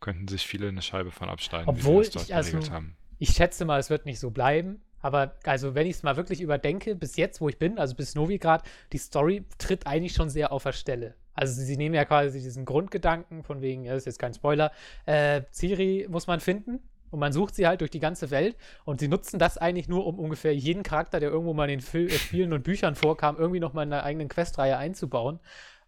Könnten 0.00 0.28
sich 0.28 0.46
viele 0.46 0.68
eine 0.68 0.82
Scheibe 0.82 1.10
von 1.10 1.28
abschneiden, 1.28 1.68
Obwohl 1.68 2.04
wie 2.04 2.18
ich, 2.18 2.34
also, 2.34 2.70
haben. 2.70 2.96
Ich 3.18 3.30
schätze 3.30 3.64
mal, 3.64 3.80
es 3.80 3.90
wird 3.90 4.06
nicht 4.06 4.20
so 4.20 4.30
bleiben. 4.30 4.82
Aber 5.00 5.36
also, 5.44 5.74
wenn 5.74 5.86
ich 5.86 5.96
es 5.96 6.02
mal 6.02 6.16
wirklich 6.16 6.40
überdenke, 6.40 6.94
bis 6.94 7.16
jetzt, 7.16 7.40
wo 7.40 7.48
ich 7.48 7.58
bin, 7.58 7.78
also 7.78 7.94
bis 7.94 8.14
Novigrad, 8.14 8.62
die 8.92 8.98
Story 8.98 9.44
tritt 9.58 9.86
eigentlich 9.86 10.12
schon 10.12 10.30
sehr 10.30 10.52
auf 10.52 10.64
der 10.64 10.72
Stelle. 10.72 11.14
Also 11.36 11.62
sie 11.62 11.76
nehmen 11.76 11.94
ja 11.94 12.04
quasi 12.04 12.40
diesen 12.40 12.64
Grundgedanken 12.64 13.42
von 13.42 13.60
wegen, 13.60 13.84
das 13.84 13.98
ist 13.98 14.06
jetzt 14.06 14.18
kein 14.18 14.32
Spoiler, 14.32 14.72
äh, 15.04 15.42
Ciri 15.52 16.06
muss 16.08 16.26
man 16.26 16.40
finden, 16.40 16.80
und 17.10 17.20
man 17.20 17.32
sucht 17.32 17.54
sie 17.54 17.66
halt 17.66 17.80
durch 17.80 17.90
die 17.90 18.00
ganze 18.00 18.30
Welt 18.30 18.56
und 18.84 19.00
sie 19.00 19.08
nutzen 19.08 19.38
das 19.38 19.58
eigentlich 19.58 19.88
nur, 19.88 20.06
um 20.06 20.18
ungefähr 20.18 20.54
jeden 20.54 20.82
Charakter, 20.82 21.20
der 21.20 21.30
irgendwo 21.30 21.54
mal 21.54 21.64
in 21.64 21.78
den 21.78 21.80
Fil 21.80 22.08
äh, 22.08 22.18
Spielen 22.18 22.52
und 22.52 22.62
Büchern 22.62 22.94
vorkam, 22.94 23.36
irgendwie 23.36 23.60
nochmal 23.60 23.86
in 23.86 23.92
einer 23.92 24.04
eigenen 24.04 24.28
Questreihe 24.28 24.76
einzubauen. 24.76 25.40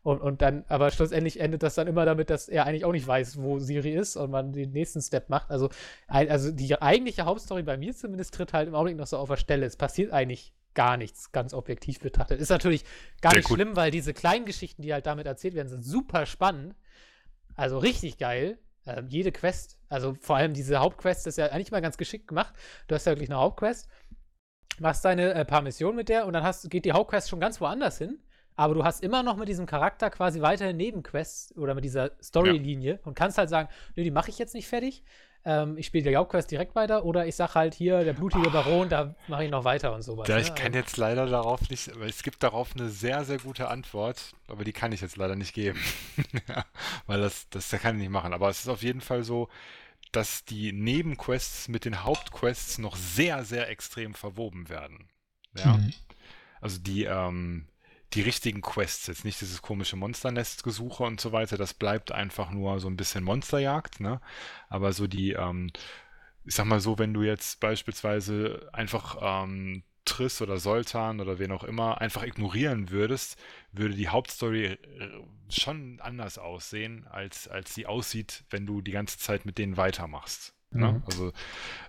Und, 0.02 0.20
und 0.20 0.40
dann, 0.42 0.64
aber 0.68 0.90
schlussendlich 0.90 1.40
endet 1.40 1.62
das 1.62 1.74
dann 1.74 1.86
immer 1.86 2.04
damit, 2.04 2.30
dass 2.30 2.48
er 2.48 2.66
eigentlich 2.66 2.84
auch 2.84 2.92
nicht 2.92 3.06
weiß, 3.06 3.42
wo 3.42 3.58
Siri 3.58 3.92
ist 3.92 4.16
und 4.16 4.30
man 4.30 4.52
den 4.52 4.72
nächsten 4.72 5.02
Step 5.02 5.28
macht. 5.28 5.50
Also, 5.50 5.68
also 6.06 6.52
die 6.52 6.80
eigentliche 6.80 7.24
Hauptstory 7.24 7.62
bei 7.62 7.76
mir 7.76 7.94
zumindest 7.94 8.32
tritt 8.32 8.52
halt 8.52 8.68
im 8.68 8.74
Augenblick 8.74 8.96
noch 8.96 9.06
so 9.06 9.18
auf 9.18 9.28
der 9.28 9.36
Stelle. 9.36 9.66
Es 9.66 9.76
passiert 9.76 10.12
eigentlich 10.12 10.54
gar 10.74 10.96
nichts, 10.96 11.32
ganz 11.32 11.52
objektiv 11.52 11.98
betrachtet. 11.98 12.40
Ist 12.40 12.50
natürlich 12.50 12.84
gar 13.20 13.32
Sehr 13.32 13.40
nicht 13.40 13.48
gut. 13.48 13.56
schlimm, 13.56 13.74
weil 13.74 13.90
diese 13.90 14.14
kleinen 14.14 14.46
Geschichten, 14.46 14.82
die 14.82 14.92
halt 14.92 15.06
damit 15.06 15.26
erzählt 15.26 15.54
werden, 15.54 15.68
sind 15.68 15.84
super 15.84 16.24
spannend. 16.24 16.76
Also 17.56 17.78
richtig 17.78 18.16
geil. 18.16 18.58
Ähm, 18.88 19.08
jede 19.08 19.32
Quest, 19.32 19.78
also 19.88 20.14
vor 20.14 20.36
allem 20.36 20.54
diese 20.54 20.78
Hauptquest 20.78 21.26
ist 21.26 21.36
ja 21.36 21.46
eigentlich 21.46 21.70
mal 21.70 21.82
ganz 21.82 21.98
geschickt 21.98 22.28
gemacht. 22.28 22.54
Du 22.86 22.94
hast 22.94 23.04
ja 23.04 23.12
wirklich 23.12 23.28
eine 23.28 23.38
Hauptquest, 23.38 23.88
machst 24.78 25.04
deine 25.04 25.34
äh, 25.34 25.44
paar 25.44 25.60
Missionen 25.60 25.96
mit 25.96 26.08
der 26.08 26.26
und 26.26 26.32
dann 26.32 26.42
hast, 26.42 26.68
geht 26.70 26.86
die 26.86 26.92
Hauptquest 26.92 27.28
schon 27.28 27.40
ganz 27.40 27.60
woanders 27.60 27.98
hin. 27.98 28.18
Aber 28.56 28.74
du 28.74 28.84
hast 28.84 29.04
immer 29.04 29.22
noch 29.22 29.36
mit 29.36 29.48
diesem 29.48 29.66
Charakter 29.66 30.10
quasi 30.10 30.40
weiterhin 30.40 30.76
Nebenquests 30.76 31.56
oder 31.56 31.74
mit 31.74 31.84
dieser 31.84 32.12
Storylinie 32.20 32.94
ja. 32.94 32.98
und 33.04 33.14
kannst 33.14 33.38
halt 33.38 33.50
sagen, 33.50 33.68
nö, 33.94 34.02
die 34.02 34.10
mache 34.10 34.30
ich 34.30 34.38
jetzt 34.38 34.54
nicht 34.54 34.66
fertig, 34.66 35.04
ähm, 35.44 35.78
ich 35.78 35.86
spiele 35.86 36.10
die 36.10 36.16
Hauptquest 36.16 36.50
direkt 36.50 36.74
weiter 36.74 37.04
oder 37.04 37.26
ich 37.26 37.36
sage 37.36 37.54
halt 37.54 37.74
hier, 37.74 38.04
der 38.04 38.12
blutige 38.12 38.50
Baron, 38.50 38.88
da 38.88 39.14
mache 39.28 39.44
ich 39.44 39.50
noch 39.50 39.64
weiter 39.64 39.94
und 39.94 40.02
sowas. 40.02 40.28
Ja, 40.28 40.36
ne? 40.36 40.42
ich 40.42 40.54
kann 40.54 40.66
also 40.66 40.78
jetzt 40.78 40.96
leider 40.96 41.26
darauf 41.26 41.68
nicht, 41.70 41.98
weil 41.98 42.08
es 42.08 42.22
gibt 42.22 42.42
darauf 42.42 42.74
eine 42.74 42.88
sehr, 42.88 43.24
sehr 43.24 43.38
gute 43.38 43.68
Antwort, 43.68 44.32
aber 44.48 44.64
die 44.64 44.72
kann 44.72 44.92
ich 44.92 45.00
jetzt 45.00 45.16
leider 45.16 45.36
nicht 45.36 45.54
geben. 45.54 45.80
ja, 46.48 46.64
weil 47.06 47.20
das, 47.20 47.48
das 47.50 47.70
kann 47.70 47.96
ich 47.96 48.02
nicht 48.02 48.10
machen. 48.10 48.32
Aber 48.32 48.48
es 48.48 48.60
ist 48.60 48.68
auf 48.68 48.82
jeden 48.82 49.00
Fall 49.00 49.22
so, 49.24 49.48
dass 50.12 50.44
die 50.44 50.72
Nebenquests 50.72 51.68
mit 51.68 51.84
den 51.84 52.02
Hauptquests 52.04 52.78
noch 52.78 52.96
sehr, 52.96 53.44
sehr 53.44 53.68
extrem 53.68 54.14
verwoben 54.14 54.68
werden. 54.68 55.08
Ja. 55.56 55.76
Mhm. 55.76 55.92
Also 56.60 56.78
die, 56.80 57.04
ähm, 57.04 57.68
die 58.14 58.22
richtigen 58.22 58.62
Quests, 58.62 59.06
jetzt 59.06 59.24
nicht 59.24 59.40
dieses 59.40 59.60
komische 59.60 59.96
Monsternest-Gesuche 59.96 61.02
und 61.02 61.20
so 61.20 61.32
weiter, 61.32 61.56
das 61.56 61.74
bleibt 61.74 62.10
einfach 62.12 62.50
nur 62.50 62.80
so 62.80 62.88
ein 62.88 62.96
bisschen 62.96 63.22
Monsterjagd, 63.22 64.00
ne? 64.00 64.20
Aber 64.68 64.92
so 64.92 65.06
die, 65.06 65.32
ähm, 65.32 65.70
ich 66.44 66.54
sag 66.54 66.66
mal 66.66 66.80
so, 66.80 66.98
wenn 66.98 67.12
du 67.12 67.22
jetzt 67.22 67.60
beispielsweise 67.60 68.68
einfach 68.72 69.18
ähm, 69.20 69.82
Triss 70.06 70.40
oder 70.40 70.58
Soltan 70.58 71.20
oder 71.20 71.38
wen 71.38 71.52
auch 71.52 71.64
immer 71.64 72.00
einfach 72.00 72.22
ignorieren 72.22 72.90
würdest, 72.90 73.38
würde 73.72 73.94
die 73.94 74.08
Hauptstory 74.08 74.64
äh, 74.64 74.78
schon 75.50 76.00
anders 76.00 76.38
aussehen, 76.38 77.06
als, 77.08 77.46
als 77.46 77.74
sie 77.74 77.86
aussieht, 77.86 78.44
wenn 78.48 78.64
du 78.64 78.80
die 78.80 78.92
ganze 78.92 79.18
Zeit 79.18 79.44
mit 79.44 79.58
denen 79.58 79.76
weitermachst. 79.76 80.54
Ne? 80.70 80.92
Mhm. 80.92 81.02
Also, 81.06 81.32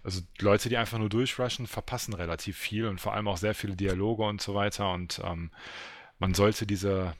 also 0.03 0.21
Leute, 0.39 0.69
die 0.69 0.77
einfach 0.77 0.99
nur 0.99 1.09
durchrushen, 1.09 1.67
verpassen 1.67 2.13
relativ 2.13 2.57
viel 2.57 2.85
und 2.87 2.99
vor 2.99 3.13
allem 3.13 3.27
auch 3.27 3.37
sehr 3.37 3.55
viele 3.55 3.75
Dialoge 3.75 4.23
und 4.23 4.41
so 4.41 4.53
weiter. 4.53 4.91
Und 4.91 5.21
ähm, 5.23 5.51
man 6.19 6.33
sollte 6.33 6.65
diese 6.67 7.15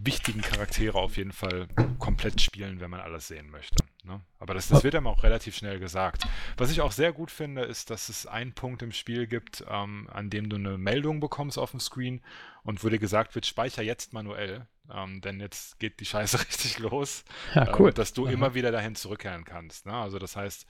wichtigen 0.00 0.42
Charaktere 0.42 0.96
auf 0.96 1.16
jeden 1.16 1.32
Fall 1.32 1.66
komplett 1.98 2.40
spielen, 2.40 2.78
wenn 2.78 2.90
man 2.90 3.00
alles 3.00 3.26
sehen 3.26 3.50
möchte. 3.50 3.84
Ne? 4.04 4.20
Aber 4.38 4.54
das, 4.54 4.68
das 4.68 4.84
wird 4.84 4.94
einem 4.94 5.08
auch 5.08 5.24
relativ 5.24 5.56
schnell 5.56 5.80
gesagt. 5.80 6.22
Was 6.56 6.70
ich 6.70 6.80
auch 6.82 6.92
sehr 6.92 7.12
gut 7.12 7.32
finde, 7.32 7.62
ist, 7.62 7.90
dass 7.90 8.08
es 8.08 8.24
einen 8.24 8.52
Punkt 8.52 8.82
im 8.82 8.92
Spiel 8.92 9.26
gibt, 9.26 9.64
ähm, 9.68 10.08
an 10.12 10.30
dem 10.30 10.48
du 10.48 10.56
eine 10.56 10.78
Meldung 10.78 11.18
bekommst 11.18 11.58
auf 11.58 11.72
dem 11.72 11.80
Screen 11.80 12.22
und 12.62 12.84
wo 12.84 12.88
dir 12.88 13.00
gesagt 13.00 13.34
wird, 13.34 13.44
speicher 13.44 13.82
jetzt 13.82 14.12
manuell, 14.12 14.68
ähm, 14.88 15.20
denn 15.20 15.40
jetzt 15.40 15.80
geht 15.80 15.98
die 15.98 16.06
Scheiße 16.06 16.38
richtig 16.48 16.78
los, 16.78 17.24
Ja, 17.54 17.76
cool. 17.78 17.88
ähm, 17.88 17.94
dass 17.94 18.12
du 18.12 18.26
Aha. 18.26 18.32
immer 18.32 18.54
wieder 18.54 18.70
dahin 18.70 18.94
zurückkehren 18.94 19.44
kannst. 19.44 19.84
Ne? 19.86 19.94
Also 19.94 20.20
das 20.20 20.36
heißt, 20.36 20.64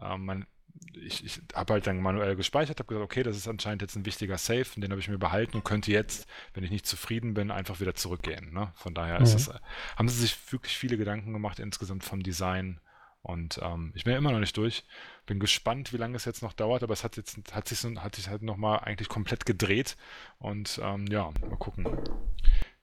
ähm, 0.00 0.24
man, 0.24 0.46
ich, 0.94 1.24
ich 1.24 1.40
habe 1.54 1.74
halt 1.74 1.86
dann 1.86 2.00
manuell 2.00 2.36
gespeichert, 2.36 2.78
habe 2.78 2.88
gesagt, 2.88 3.04
okay, 3.04 3.22
das 3.22 3.36
ist 3.36 3.48
anscheinend 3.48 3.82
jetzt 3.82 3.96
ein 3.96 4.04
wichtiger 4.06 4.38
Save, 4.38 4.66
und 4.76 4.82
den 4.82 4.90
habe 4.90 5.00
ich 5.00 5.08
mir 5.08 5.18
behalten 5.18 5.56
und 5.56 5.64
könnte 5.64 5.90
jetzt, 5.92 6.26
wenn 6.54 6.64
ich 6.64 6.70
nicht 6.70 6.86
zufrieden 6.86 7.34
bin, 7.34 7.50
einfach 7.50 7.80
wieder 7.80 7.94
zurückgehen. 7.94 8.52
Ne? 8.52 8.72
Von 8.76 8.94
daher 8.94 9.20
ist 9.20 9.30
Mhm. 9.30 9.36
es, 9.36 9.50
haben 9.96 10.08
sie 10.08 10.20
sich 10.20 10.36
wirklich 10.52 10.76
viele 10.76 10.96
Gedanken 10.96 11.32
gemacht 11.32 11.58
insgesamt 11.58 12.04
vom 12.04 12.22
Design. 12.22 12.80
Und 13.22 13.60
ähm, 13.62 13.92
ich 13.94 14.04
bin 14.04 14.14
immer 14.14 14.32
noch 14.32 14.38
nicht 14.40 14.56
durch. 14.56 14.84
Bin 15.26 15.40
gespannt, 15.40 15.92
wie 15.92 15.98
lange 15.98 16.16
es 16.16 16.24
jetzt 16.24 16.42
noch 16.42 16.54
dauert, 16.54 16.82
aber 16.82 16.94
es 16.94 17.04
hat 17.04 17.16
jetzt 17.18 17.38
hat 17.54 17.68
sich, 17.68 17.84
hat 17.84 18.16
sich 18.16 18.28
halt 18.28 18.42
nochmal 18.42 18.80
eigentlich 18.80 19.08
komplett 19.08 19.44
gedreht. 19.44 19.96
Und 20.38 20.80
ähm, 20.82 21.06
ja, 21.06 21.30
mal 21.48 21.56
gucken, 21.58 21.86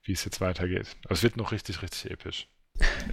wie 0.04 0.12
es 0.12 0.26
jetzt 0.26 0.40
weitergeht. 0.42 0.96
Aber 1.06 1.14
es 1.14 1.24
wird 1.24 1.38
noch 1.38 1.52
richtig, 1.52 1.82
richtig 1.82 2.12
episch. 2.12 2.48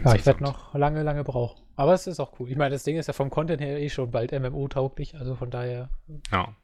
Ja, 0.05 0.15
ich 0.15 0.27
werde 0.27 0.43
noch 0.43 0.75
lange, 0.75 1.03
lange 1.03 1.25
brauchen. 1.25 1.63
Aber 1.77 1.95
es 1.95 2.07
ist 2.07 2.21
auch 2.21 2.39
cool. 2.39 2.51
Ich 2.51 2.57
meine, 2.57 2.75
das 2.75 2.85
Ding 2.85 2.97
ist 2.97 3.07
ja 3.07 3.13
vom 3.13 3.31
Content 3.31 3.61
her 3.61 3.81
eh 3.81 3.89
schon 3.89 4.11
bald 4.11 4.33
MMO-tauglich, 4.33 5.17
also 5.17 5.35
von 5.35 5.51
daher. 5.51 5.91
Ja. 6.31 6.55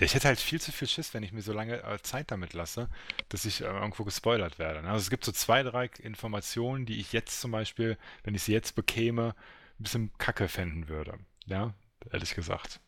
Ja, 0.00 0.04
Ich 0.06 0.14
hätte 0.14 0.28
halt 0.28 0.38
viel 0.40 0.60
zu 0.60 0.72
viel 0.72 0.88
Schiss, 0.88 1.12
wenn 1.14 1.22
ich 1.22 1.32
mir 1.32 1.42
so 1.42 1.52
lange 1.52 1.82
äh, 1.82 1.98
Zeit 2.02 2.30
damit 2.30 2.54
lasse, 2.54 2.88
dass 3.28 3.44
ich 3.44 3.60
äh, 3.60 3.64
irgendwo 3.64 4.04
gespoilert 4.04 4.58
werde. 4.58 4.82
ne? 4.82 4.88
Also 4.88 5.02
es 5.02 5.10
gibt 5.10 5.24
so 5.24 5.32
zwei, 5.32 5.62
drei 5.62 5.90
Informationen, 6.02 6.86
die 6.86 7.00
ich 7.00 7.12
jetzt 7.12 7.40
zum 7.40 7.50
Beispiel, 7.50 7.98
wenn 8.24 8.34
ich 8.34 8.42
sie 8.42 8.52
jetzt 8.52 8.74
bekäme, 8.74 9.34
ein 9.78 9.82
bisschen 9.82 10.10
kacke 10.18 10.48
fänden 10.48 10.88
würde. 10.88 11.18
Ja, 11.46 11.74
ehrlich 12.10 12.34
gesagt. 12.34 12.80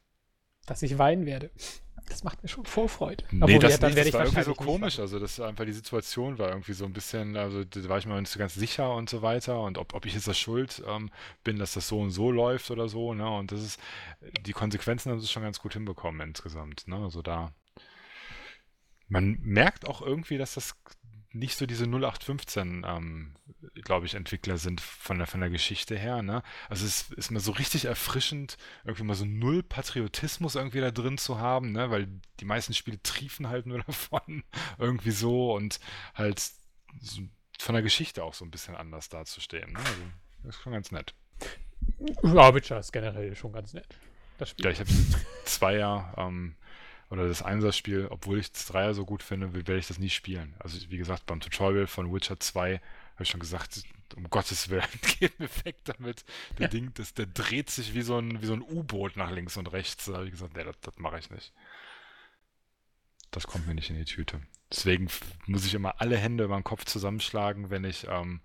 Dass 0.66 0.82
ich 0.82 0.98
weinen 0.98 1.26
werde. 1.26 1.50
Das 2.08 2.24
macht 2.24 2.42
mir 2.42 2.48
schon 2.48 2.66
Vorfreude. 2.66 3.24
Nee, 3.30 3.44
Obwohl, 3.44 3.58
das 3.60 3.80
ja, 3.80 3.88
nicht, 3.88 3.98
das 3.98 4.12
war 4.12 4.24
irgendwie 4.24 4.42
so 4.42 4.54
komisch. 4.54 4.98
Also 4.98 5.18
das 5.18 5.40
einfach 5.40 5.64
die 5.64 5.72
Situation 5.72 6.38
war 6.38 6.48
irgendwie 6.48 6.72
so 6.72 6.84
ein 6.84 6.92
bisschen, 6.92 7.36
also 7.36 7.64
da 7.64 7.88
war 7.88 7.98
ich 7.98 8.06
mir 8.06 8.20
nicht 8.20 8.30
so 8.30 8.38
ganz 8.38 8.54
sicher 8.54 8.94
und 8.94 9.08
so 9.08 9.22
weiter. 9.22 9.60
Und 9.60 9.78
ob, 9.78 9.94
ob 9.94 10.04
ich 10.04 10.14
jetzt 10.14 10.28
das 10.28 10.38
schuld 10.38 10.82
ähm, 10.86 11.10
bin, 11.44 11.58
dass 11.58 11.74
das 11.74 11.88
so 11.88 12.00
und 12.00 12.10
so 12.10 12.30
läuft 12.30 12.70
oder 12.70 12.88
so, 12.88 13.14
ne? 13.14 13.28
Und 13.30 13.52
das 13.52 13.62
ist, 13.62 13.80
die 14.44 14.52
Konsequenzen 14.52 15.10
haben 15.10 15.20
sie 15.20 15.28
schon 15.28 15.42
ganz 15.42 15.60
gut 15.60 15.74
hinbekommen 15.74 16.28
insgesamt, 16.28 16.86
ne? 16.88 16.96
Also 16.96 17.22
da. 17.22 17.52
Man 19.08 19.38
merkt 19.42 19.86
auch 19.86 20.02
irgendwie, 20.02 20.38
dass 20.38 20.54
das 20.54 20.74
nicht 21.32 21.56
so 21.56 21.66
diese 21.66 21.84
0815, 21.84 22.84
ähm, 22.86 23.34
glaube 23.84 24.06
ich, 24.06 24.14
Entwickler 24.14 24.58
sind 24.58 24.80
von 24.80 25.18
der, 25.18 25.26
von 25.26 25.40
der 25.40 25.50
Geschichte 25.50 25.96
her, 25.96 26.22
ne? 26.22 26.42
Also 26.68 26.86
es 26.86 27.10
ist 27.10 27.30
mal 27.30 27.40
so 27.40 27.52
richtig 27.52 27.86
erfrischend, 27.86 28.56
irgendwie 28.84 29.04
mal 29.04 29.14
so 29.14 29.24
null 29.24 29.62
Patriotismus 29.62 30.54
irgendwie 30.54 30.80
da 30.80 30.90
drin 30.90 31.18
zu 31.18 31.38
haben, 31.38 31.72
ne? 31.72 31.90
Weil 31.90 32.08
die 32.40 32.44
meisten 32.44 32.74
Spiele 32.74 33.02
triefen 33.02 33.48
halt 33.48 33.66
nur 33.66 33.78
davon, 33.86 34.44
irgendwie 34.78 35.10
so 35.10 35.54
und 35.54 35.80
halt 36.14 36.42
so 37.00 37.22
von 37.58 37.74
der 37.74 37.82
Geschichte 37.82 38.24
auch 38.24 38.34
so 38.34 38.44
ein 38.44 38.50
bisschen 38.50 38.74
anders 38.76 39.08
dazustehen, 39.08 39.72
ne? 39.72 39.78
Also, 39.78 40.02
das 40.42 40.56
ist 40.56 40.62
schon 40.62 40.72
ganz 40.72 40.90
nett. 40.90 41.14
Ja, 42.22 42.54
Witcher 42.54 42.78
ist 42.78 42.92
generell 42.92 43.34
schon 43.36 43.52
ganz 43.52 43.72
nett. 43.72 43.86
Das 44.38 44.50
Spiel. 44.50 44.64
Ja, 44.64 44.72
ich 44.72 44.80
habe 44.80 44.90
Zweier 45.44 46.14
ähm, 46.16 46.56
oder 47.12 47.28
das 47.28 47.42
Einser-Spiel, 47.42 48.06
obwohl 48.08 48.38
ich 48.38 48.50
das 48.52 48.64
Dreier 48.64 48.94
so 48.94 49.04
gut 49.04 49.22
finde, 49.22 49.52
werde 49.52 49.76
ich 49.76 49.86
das 49.86 49.98
nie 49.98 50.08
spielen. 50.08 50.54
Also 50.58 50.78
wie 50.88 50.96
gesagt, 50.96 51.26
beim 51.26 51.40
Tutorial 51.40 51.86
von 51.86 52.10
Witcher 52.10 52.40
2 52.40 52.76
habe 52.76 53.22
ich 53.22 53.28
schon 53.28 53.38
gesagt, 53.38 53.82
um 54.16 54.30
Gottes 54.30 54.70
Willen, 54.70 54.82
geht 55.20 55.38
mir 55.38 55.50
weg 55.64 55.76
damit. 55.84 56.24
Der 56.56 56.62
Ja. 56.62 56.68
Ding, 56.68 56.90
das, 56.94 57.12
der 57.12 57.26
dreht 57.26 57.68
sich 57.68 57.92
wie 57.92 58.00
so 58.00 58.16
ein, 58.16 58.40
wie 58.40 58.46
so 58.46 58.54
ein 58.54 58.62
U-Boot 58.62 59.18
nach 59.18 59.30
links 59.30 59.58
und 59.58 59.70
rechts. 59.72 60.06
Da 60.06 60.14
habe 60.14 60.24
ich 60.24 60.30
gesagt, 60.30 60.56
nee, 60.56 60.64
das, 60.64 60.80
das 60.80 60.96
mache 60.96 61.18
ich 61.18 61.30
nicht. 61.30 61.52
Das 63.30 63.46
kommt 63.46 63.66
mir 63.66 63.74
nicht 63.74 63.90
in 63.90 63.96
die 63.96 64.06
Tüte. 64.06 64.40
Deswegen 64.70 65.08
muss 65.44 65.66
ich 65.66 65.74
immer 65.74 66.00
alle 66.00 66.16
Hände 66.16 66.44
über 66.44 66.56
den 66.56 66.64
Kopf 66.64 66.86
zusammenschlagen, 66.86 67.68
wenn 67.68 67.84
ich 67.84 68.06
ähm, 68.08 68.40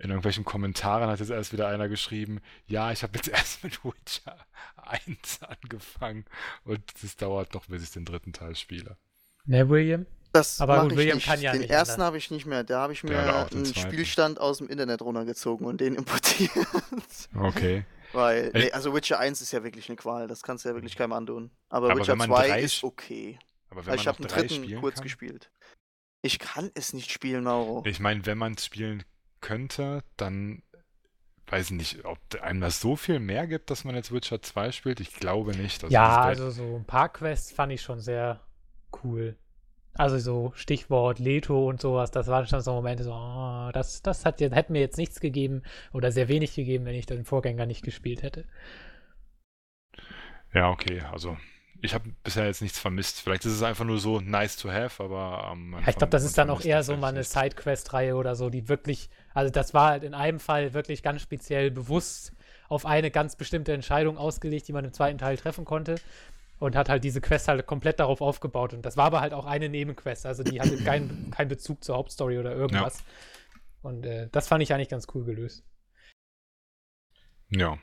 in 0.00 0.10
irgendwelchen 0.10 0.44
Kommentaren 0.44 1.08
hat 1.10 1.20
jetzt 1.20 1.30
erst 1.30 1.52
wieder 1.52 1.68
einer 1.68 1.88
geschrieben, 1.88 2.40
ja, 2.66 2.90
ich 2.90 3.02
habe 3.02 3.16
jetzt 3.16 3.28
erst 3.28 3.62
mit 3.62 3.84
Witcher 3.84 4.36
1 4.76 5.40
angefangen 5.42 6.24
und 6.64 6.82
es 7.02 7.16
dauert 7.16 7.54
noch, 7.54 7.66
bis 7.66 7.82
ich 7.82 7.90
den 7.90 8.04
dritten 8.04 8.32
Teil 8.32 8.56
spiele. 8.56 8.96
Ne, 9.44 9.68
William? 9.68 10.06
Das 10.32 10.60
Aber 10.60 10.82
gut, 10.82 10.92
ich 10.92 10.98
William 10.98 11.16
nicht. 11.16 11.26
kann 11.26 11.40
ja 11.40 11.52
Den 11.52 11.62
nicht 11.62 11.70
ersten 11.70 11.94
anders. 11.94 12.06
habe 12.06 12.18
ich 12.18 12.30
nicht 12.30 12.46
mehr. 12.46 12.62
Da 12.64 12.82
habe 12.82 12.92
ich 12.92 13.02
mir 13.02 13.12
Ja, 13.12 13.44
den 13.46 13.58
einen 13.58 13.64
zweiten. 13.66 13.88
Spielstand 13.92 14.40
aus 14.40 14.58
dem 14.58 14.68
Internet 14.68 15.02
runtergezogen 15.02 15.66
und 15.66 15.80
den 15.80 15.94
importiert. 15.96 16.50
Okay. 17.34 17.84
Weil, 18.12 18.50
nee, 18.54 18.70
also 18.72 18.92
Witcher 18.94 19.18
1 19.18 19.40
ist 19.40 19.52
ja 19.52 19.62
wirklich 19.62 19.88
eine 19.88 19.96
Qual. 19.96 20.26
Das 20.28 20.42
kannst 20.42 20.64
du 20.64 20.68
ja 20.68 20.74
wirklich 20.74 20.96
keinem 20.96 21.12
antun. 21.12 21.50
Aber, 21.68 21.90
Aber 21.90 22.00
Witcher 22.00 22.12
wenn 22.12 22.18
man 22.18 22.28
2 22.28 22.48
drei 22.48 22.60
ist 22.62 22.82
okay. 22.84 23.38
Aber 23.70 23.84
wenn 23.86 23.92
Also 23.92 24.02
ich 24.02 24.08
habe 24.08 24.18
den 24.18 24.28
dritten 24.28 24.80
kurz 24.80 24.96
kann, 24.96 25.02
gespielt. 25.04 25.50
Ich 26.22 26.38
kann 26.38 26.70
es 26.74 26.92
nicht 26.92 27.10
spielen, 27.12 27.44
Mauro. 27.44 27.82
ich 27.86 27.98
meine, 28.00 28.24
wenn 28.26 28.38
man 28.38 28.54
es 28.54 28.64
spielen 28.66 29.04
könnte, 29.40 30.02
dann 30.16 30.62
weiß 31.46 31.66
ich 31.66 31.76
nicht, 31.76 32.04
ob 32.04 32.18
einem 32.42 32.60
das 32.60 32.80
so 32.80 32.96
viel 32.96 33.18
mehr 33.18 33.46
gibt, 33.46 33.70
dass 33.70 33.84
man 33.84 33.94
jetzt 33.94 34.12
Witcher 34.12 34.40
2 34.40 34.72
spielt. 34.72 35.00
Ich 35.00 35.14
glaube 35.14 35.56
nicht. 35.56 35.82
Also 35.82 35.92
ja, 35.92 36.20
also 36.20 36.50
so 36.50 36.76
ein 36.76 36.84
paar 36.84 37.08
Quests 37.08 37.52
fand 37.52 37.72
ich 37.72 37.82
schon 37.82 38.00
sehr 38.00 38.40
cool. 39.02 39.36
Also 39.94 40.18
so 40.18 40.52
Stichwort 40.54 41.18
Leto 41.18 41.68
und 41.68 41.80
sowas, 41.80 42.12
das 42.12 42.28
waren 42.28 42.46
schon 42.46 42.60
so 42.60 42.72
Momente 42.72 43.02
so, 43.02 43.12
oh, 43.12 43.70
das, 43.72 44.02
das 44.02 44.24
hat, 44.24 44.40
hätte 44.40 44.72
mir 44.72 44.80
jetzt 44.80 44.98
nichts 44.98 45.18
gegeben 45.18 45.62
oder 45.92 46.12
sehr 46.12 46.28
wenig 46.28 46.54
gegeben, 46.54 46.84
wenn 46.84 46.94
ich 46.94 47.06
den 47.06 47.24
Vorgänger 47.24 47.66
nicht 47.66 47.82
gespielt 47.82 48.22
hätte. 48.22 48.44
Ja, 50.54 50.70
okay, 50.70 51.00
also 51.00 51.36
ich 51.82 51.94
habe 51.94 52.10
bisher 52.22 52.46
jetzt 52.46 52.62
nichts 52.62 52.78
vermisst. 52.78 53.20
Vielleicht 53.20 53.44
ist 53.44 53.52
es 53.52 53.62
einfach 53.62 53.84
nur 53.84 53.98
so 53.98 54.20
nice 54.20 54.56
to 54.56 54.70
have, 54.70 55.02
aber 55.02 55.50
ähm, 55.52 55.76
Ja, 55.80 55.88
ich 55.88 55.96
glaube, 55.96 56.10
das 56.10 56.24
ist 56.24 56.36
dann 56.38 56.50
auch 56.50 56.62
eher 56.62 56.82
so 56.82 56.96
mal 56.96 57.08
eine. 57.08 57.24
Sidequest-Reihe 57.24 58.16
oder 58.16 58.34
so, 58.34 58.50
die 58.50 58.68
wirklich, 58.68 59.08
also 59.34 59.50
das 59.50 59.74
war 59.74 59.90
halt 59.90 60.04
in 60.04 60.14
einem 60.14 60.40
Fall 60.40 60.74
wirklich 60.74 61.02
ganz 61.02 61.22
speziell 61.22 61.70
bewusst 61.70 62.32
auf 62.68 62.86
eine 62.86 63.10
ganz 63.10 63.36
bestimmte 63.36 63.72
Entscheidung 63.72 64.16
ausgelegt, 64.16 64.68
die 64.68 64.72
man 64.72 64.84
im 64.84 64.92
zweiten 64.92 65.18
Teil 65.18 65.36
treffen 65.36 65.64
konnte 65.64 65.96
und 66.58 66.76
hat 66.76 66.88
halt 66.88 67.02
diese 67.04 67.20
Quest 67.20 67.48
halt 67.48 67.66
komplett 67.66 67.98
darauf 67.98 68.20
aufgebaut 68.20 68.74
und 68.74 68.84
das 68.86 68.96
war 68.96 69.06
aber 69.06 69.20
halt 69.20 69.32
auch 69.32 69.46
eine 69.46 69.68
Nebenquest, 69.68 70.26
also 70.26 70.42
die 70.42 70.60
hatte 70.60 70.76
keinen 70.84 71.30
keinen 71.36 71.48
Bezug 71.48 71.82
zur 71.82 71.96
Hauptstory 71.96 72.38
oder 72.38 72.54
irgendwas. 72.54 73.02
Und 73.82 74.04
äh, 74.04 74.28
das 74.30 74.46
fand 74.46 74.62
ich 74.62 74.74
eigentlich 74.74 74.90
ganz 74.90 75.06
cool 75.14 75.24
gelöst. 75.24 75.64
Ja, 77.48 77.78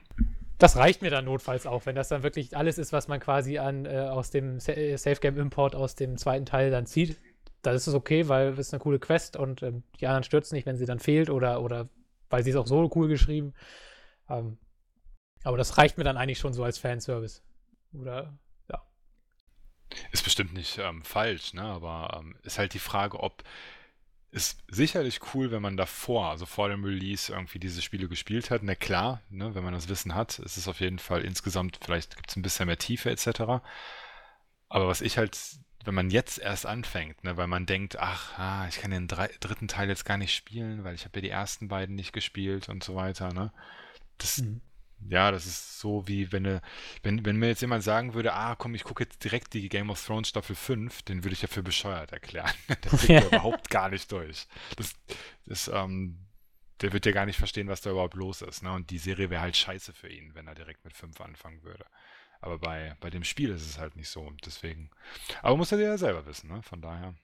Das 0.57 0.75
reicht 0.75 1.01
mir 1.01 1.11
dann 1.11 1.25
notfalls 1.25 1.67
auch, 1.67 1.85
wenn 1.85 1.95
das 1.95 2.09
dann 2.09 2.23
wirklich 2.23 2.57
alles 2.57 2.77
ist, 2.77 2.91
was 2.91 3.07
man 3.07 3.19
quasi 3.19 3.59
an 3.59 3.85
äh, 3.85 4.07
aus 4.09 4.31
dem 4.31 4.57
äh, 4.57 4.97
Safe 4.97 5.19
Game 5.19 5.37
Import 5.37 5.75
aus 5.75 5.95
dem 5.95 6.17
zweiten 6.17 6.45
Teil 6.45 6.71
dann 6.71 6.85
zieht. 6.85 7.17
Da 7.61 7.71
ist 7.71 7.87
es 7.87 7.93
okay, 7.93 8.27
weil 8.27 8.49
es 8.49 8.59
ist 8.59 8.73
eine 8.73 8.81
coole 8.81 8.99
Quest 8.99 9.37
und 9.37 9.61
ähm, 9.61 9.83
die 9.99 10.07
anderen 10.07 10.23
stürzen 10.23 10.55
nicht, 10.55 10.65
wenn 10.65 10.77
sie 10.77 10.85
dann 10.85 10.99
fehlt 10.99 11.29
oder, 11.29 11.61
oder 11.61 11.89
weil 12.29 12.43
sie 12.43 12.49
ist 12.51 12.55
auch 12.55 12.67
so 12.67 12.89
cool 12.95 13.07
geschrieben. 13.07 13.53
Ähm, 14.29 14.57
aber 15.43 15.57
das 15.57 15.77
reicht 15.77 15.97
mir 15.97 16.03
dann 16.03 16.17
eigentlich 16.17 16.39
schon 16.39 16.53
so 16.53 16.63
als 16.63 16.77
Fanservice. 16.77 17.41
Oder 17.93 18.37
ist 20.11 20.23
bestimmt 20.23 20.53
nicht 20.53 20.77
ähm, 20.77 21.03
falsch, 21.03 21.53
ne? 21.53 21.63
aber 21.63 22.19
ähm, 22.19 22.35
ist 22.43 22.57
halt 22.57 22.73
die 22.73 22.79
Frage, 22.79 23.19
ob 23.19 23.43
ist 24.31 24.59
sicherlich 24.67 25.19
cool, 25.33 25.51
wenn 25.51 25.61
man 25.61 25.77
davor, 25.77 26.29
also 26.31 26.45
vor 26.45 26.69
dem 26.69 26.83
Release, 26.83 27.31
irgendwie 27.31 27.59
diese 27.59 27.81
Spiele 27.81 28.07
gespielt 28.09 28.51
hat. 28.51 28.63
Na 28.63 28.75
klar, 28.75 29.21
ne, 29.29 29.55
wenn 29.55 29.63
man 29.63 29.73
das 29.73 29.89
Wissen 29.89 30.15
hat, 30.15 30.39
ist 30.39 30.57
es 30.57 30.67
auf 30.67 30.79
jeden 30.81 30.99
Fall 30.99 31.23
insgesamt, 31.23 31.79
vielleicht 31.83 32.15
gibt 32.17 32.29
es 32.29 32.35
ein 32.35 32.41
bisschen 32.41 32.67
mehr 32.67 32.77
Tiefe 32.77 33.09
etc. 33.09 33.63
Aber 34.69 34.87
was 34.87 35.01
ich 35.01 35.17
halt, 35.17 35.37
wenn 35.85 35.95
man 35.95 36.09
jetzt 36.09 36.39
erst 36.39 36.65
anfängt, 36.65 37.23
ne, 37.23 37.37
weil 37.37 37.47
man 37.47 37.65
denkt, 37.65 37.97
ach, 37.99 38.37
ah, 38.37 38.67
ich 38.67 38.77
kann 38.79 38.91
den 38.91 39.07
drei, 39.07 39.29
dritten 39.39 39.67
Teil 39.67 39.89
jetzt 39.89 40.05
gar 40.05 40.17
nicht 40.17 40.35
spielen, 40.35 40.83
weil 40.83 40.95
ich 40.95 41.05
habe 41.05 41.17
ja 41.19 41.21
die 41.21 41.29
ersten 41.29 41.67
beiden 41.69 41.95
nicht 41.95 42.13
gespielt 42.13 42.69
und 42.69 42.83
so 42.83 42.95
weiter, 42.95 43.33
ne? 43.33 43.51
Das 44.17 44.39
Mhm. 44.39 44.61
Ja, 45.09 45.31
das 45.31 45.45
ist 45.45 45.79
so 45.79 46.07
wie 46.07 46.31
wenn, 46.31 46.43
ne, 46.43 46.61
wenn, 47.03 47.23
wenn 47.25 47.37
mir 47.37 47.47
jetzt 47.47 47.61
jemand 47.61 47.83
sagen 47.83 48.13
würde, 48.13 48.33
ah 48.33 48.55
komm, 48.55 48.75
ich 48.75 48.83
gucke 48.83 49.03
jetzt 49.03 49.23
direkt 49.23 49.53
die 49.53 49.69
Game 49.69 49.89
of 49.89 50.03
Thrones 50.03 50.29
Staffel 50.29 50.55
5, 50.55 51.03
den 51.03 51.23
würde 51.23 51.33
ich 51.33 51.41
ja 51.41 51.47
für 51.47 51.63
bescheuert 51.63 52.11
erklären. 52.11 52.51
Das 52.81 53.05
blickt 53.05 53.23
ja 53.23 53.27
überhaupt 53.27 53.69
gar 53.69 53.89
nicht 53.89 54.11
durch. 54.11 54.47
Das, 54.75 54.95
das, 55.45 55.67
ähm, 55.67 56.27
der 56.81 56.93
wird 56.93 57.05
ja 57.05 57.11
gar 57.11 57.25
nicht 57.25 57.37
verstehen, 57.37 57.67
was 57.67 57.81
da 57.81 57.91
überhaupt 57.91 58.15
los 58.15 58.41
ist. 58.41 58.63
Ne? 58.63 58.71
Und 58.71 58.89
die 58.89 58.97
Serie 58.97 59.29
wäre 59.29 59.41
halt 59.41 59.55
scheiße 59.55 59.93
für 59.93 60.09
ihn, 60.09 60.35
wenn 60.35 60.47
er 60.47 60.55
direkt 60.55 60.83
mit 60.83 60.95
5 60.95 61.19
anfangen 61.21 61.63
würde. 61.63 61.85
Aber 62.39 62.59
bei, 62.59 62.95
bei 62.99 63.09
dem 63.09 63.23
Spiel 63.23 63.49
ist 63.49 63.65
es 63.65 63.79
halt 63.79 63.95
nicht 63.95 64.09
so. 64.09 64.21
Und 64.21 64.45
deswegen. 64.45 64.91
Aber 65.41 65.57
muss 65.57 65.71
er 65.71 65.79
ja 65.79 65.97
selber 65.97 66.25
wissen, 66.25 66.49
ne? 66.49 66.61
Von 66.61 66.81
daher. 66.81 67.15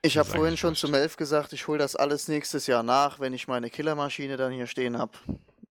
Ich 0.00 0.18
habe 0.18 0.28
vorhin 0.28 0.56
schon 0.56 0.74
zu 0.74 0.88
Melf 0.88 1.16
gesagt, 1.16 1.52
ich 1.52 1.68
hole 1.68 1.78
das 1.78 1.94
alles 1.94 2.26
nächstes 2.26 2.66
Jahr 2.66 2.82
nach, 2.82 3.20
wenn 3.20 3.32
ich 3.34 3.46
meine 3.46 3.70
Killermaschine 3.70 4.36
dann 4.36 4.52
hier 4.52 4.66
stehen 4.66 4.98
habe. 4.98 5.12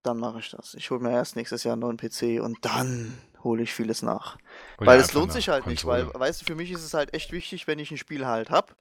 Dann 0.03 0.18
mache 0.18 0.40
ich 0.40 0.49
das. 0.49 0.73
Ich 0.73 0.90
hole 0.90 0.99
mir 0.99 1.11
erst 1.11 1.36
nächstes 1.36 1.64
Jahr 1.64 1.73
einen 1.73 1.82
neuen 1.82 1.98
PC 1.98 2.44
und 2.44 2.65
dann 2.65 3.18
hole 3.44 3.64
ich 3.64 3.73
vieles 3.73 4.02
nach. 4.02 4.38
Hol 4.80 4.88
weil 4.88 4.99
es 4.99 5.14
lohnt 5.14 5.32
sich 5.32 5.49
halt 5.49 5.64
Konsole. 5.64 6.03
nicht, 6.03 6.14
weil, 6.14 6.19
weißt 6.19 6.41
du, 6.41 6.45
für 6.45 6.56
mich 6.56 6.72
ist 6.72 6.84
es 6.84 6.94
halt 6.94 7.14
echt 7.14 7.32
wichtig, 7.32 7.68
wenn 7.68 7.80
ich 7.80 7.91
ein 7.91 7.98
Spiel 7.98 8.26
halt 8.26 8.49
habe, 8.49 8.73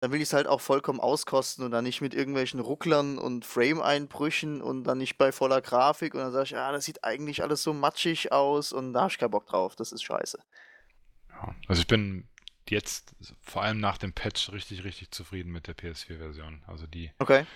dann 0.00 0.12
will 0.12 0.20
ich 0.20 0.28
es 0.28 0.32
halt 0.32 0.46
auch 0.46 0.60
vollkommen 0.60 1.00
auskosten 1.00 1.64
und 1.64 1.70
dann 1.70 1.84
nicht 1.84 2.00
mit 2.00 2.14
irgendwelchen 2.14 2.60
Rucklern 2.60 3.18
und 3.18 3.44
Frame-Einbrüchen 3.44 4.60
und 4.60 4.84
dann 4.84 4.98
nicht 4.98 5.16
bei 5.16 5.32
voller 5.32 5.60
Grafik 5.60 6.14
und 6.14 6.20
dann 6.20 6.32
sage 6.32 6.44
ich, 6.44 6.50
ja, 6.50 6.70
das 6.70 6.84
sieht 6.84 7.02
eigentlich 7.04 7.42
alles 7.42 7.62
so 7.62 7.72
matschig 7.72 8.32
aus 8.32 8.72
und 8.72 8.92
da 8.92 9.02
habe 9.02 9.10
ich 9.10 9.18
keinen 9.18 9.30
Bock 9.30 9.46
drauf. 9.46 9.74
Das 9.74 9.92
ist 9.92 10.02
scheiße. 10.02 10.38
Ja, 11.30 11.54
also 11.68 11.80
ich 11.80 11.86
bin 11.86 12.28
jetzt 12.68 13.14
vor 13.40 13.62
allem 13.62 13.80
nach 13.80 13.98
dem 13.98 14.12
Patch 14.12 14.52
richtig, 14.52 14.84
richtig 14.84 15.12
zufrieden 15.12 15.50
mit 15.52 15.66
der 15.66 15.76
PS4-Version. 15.76 16.62
Also 16.66 16.86
die. 16.86 17.10
Okay. 17.18 17.46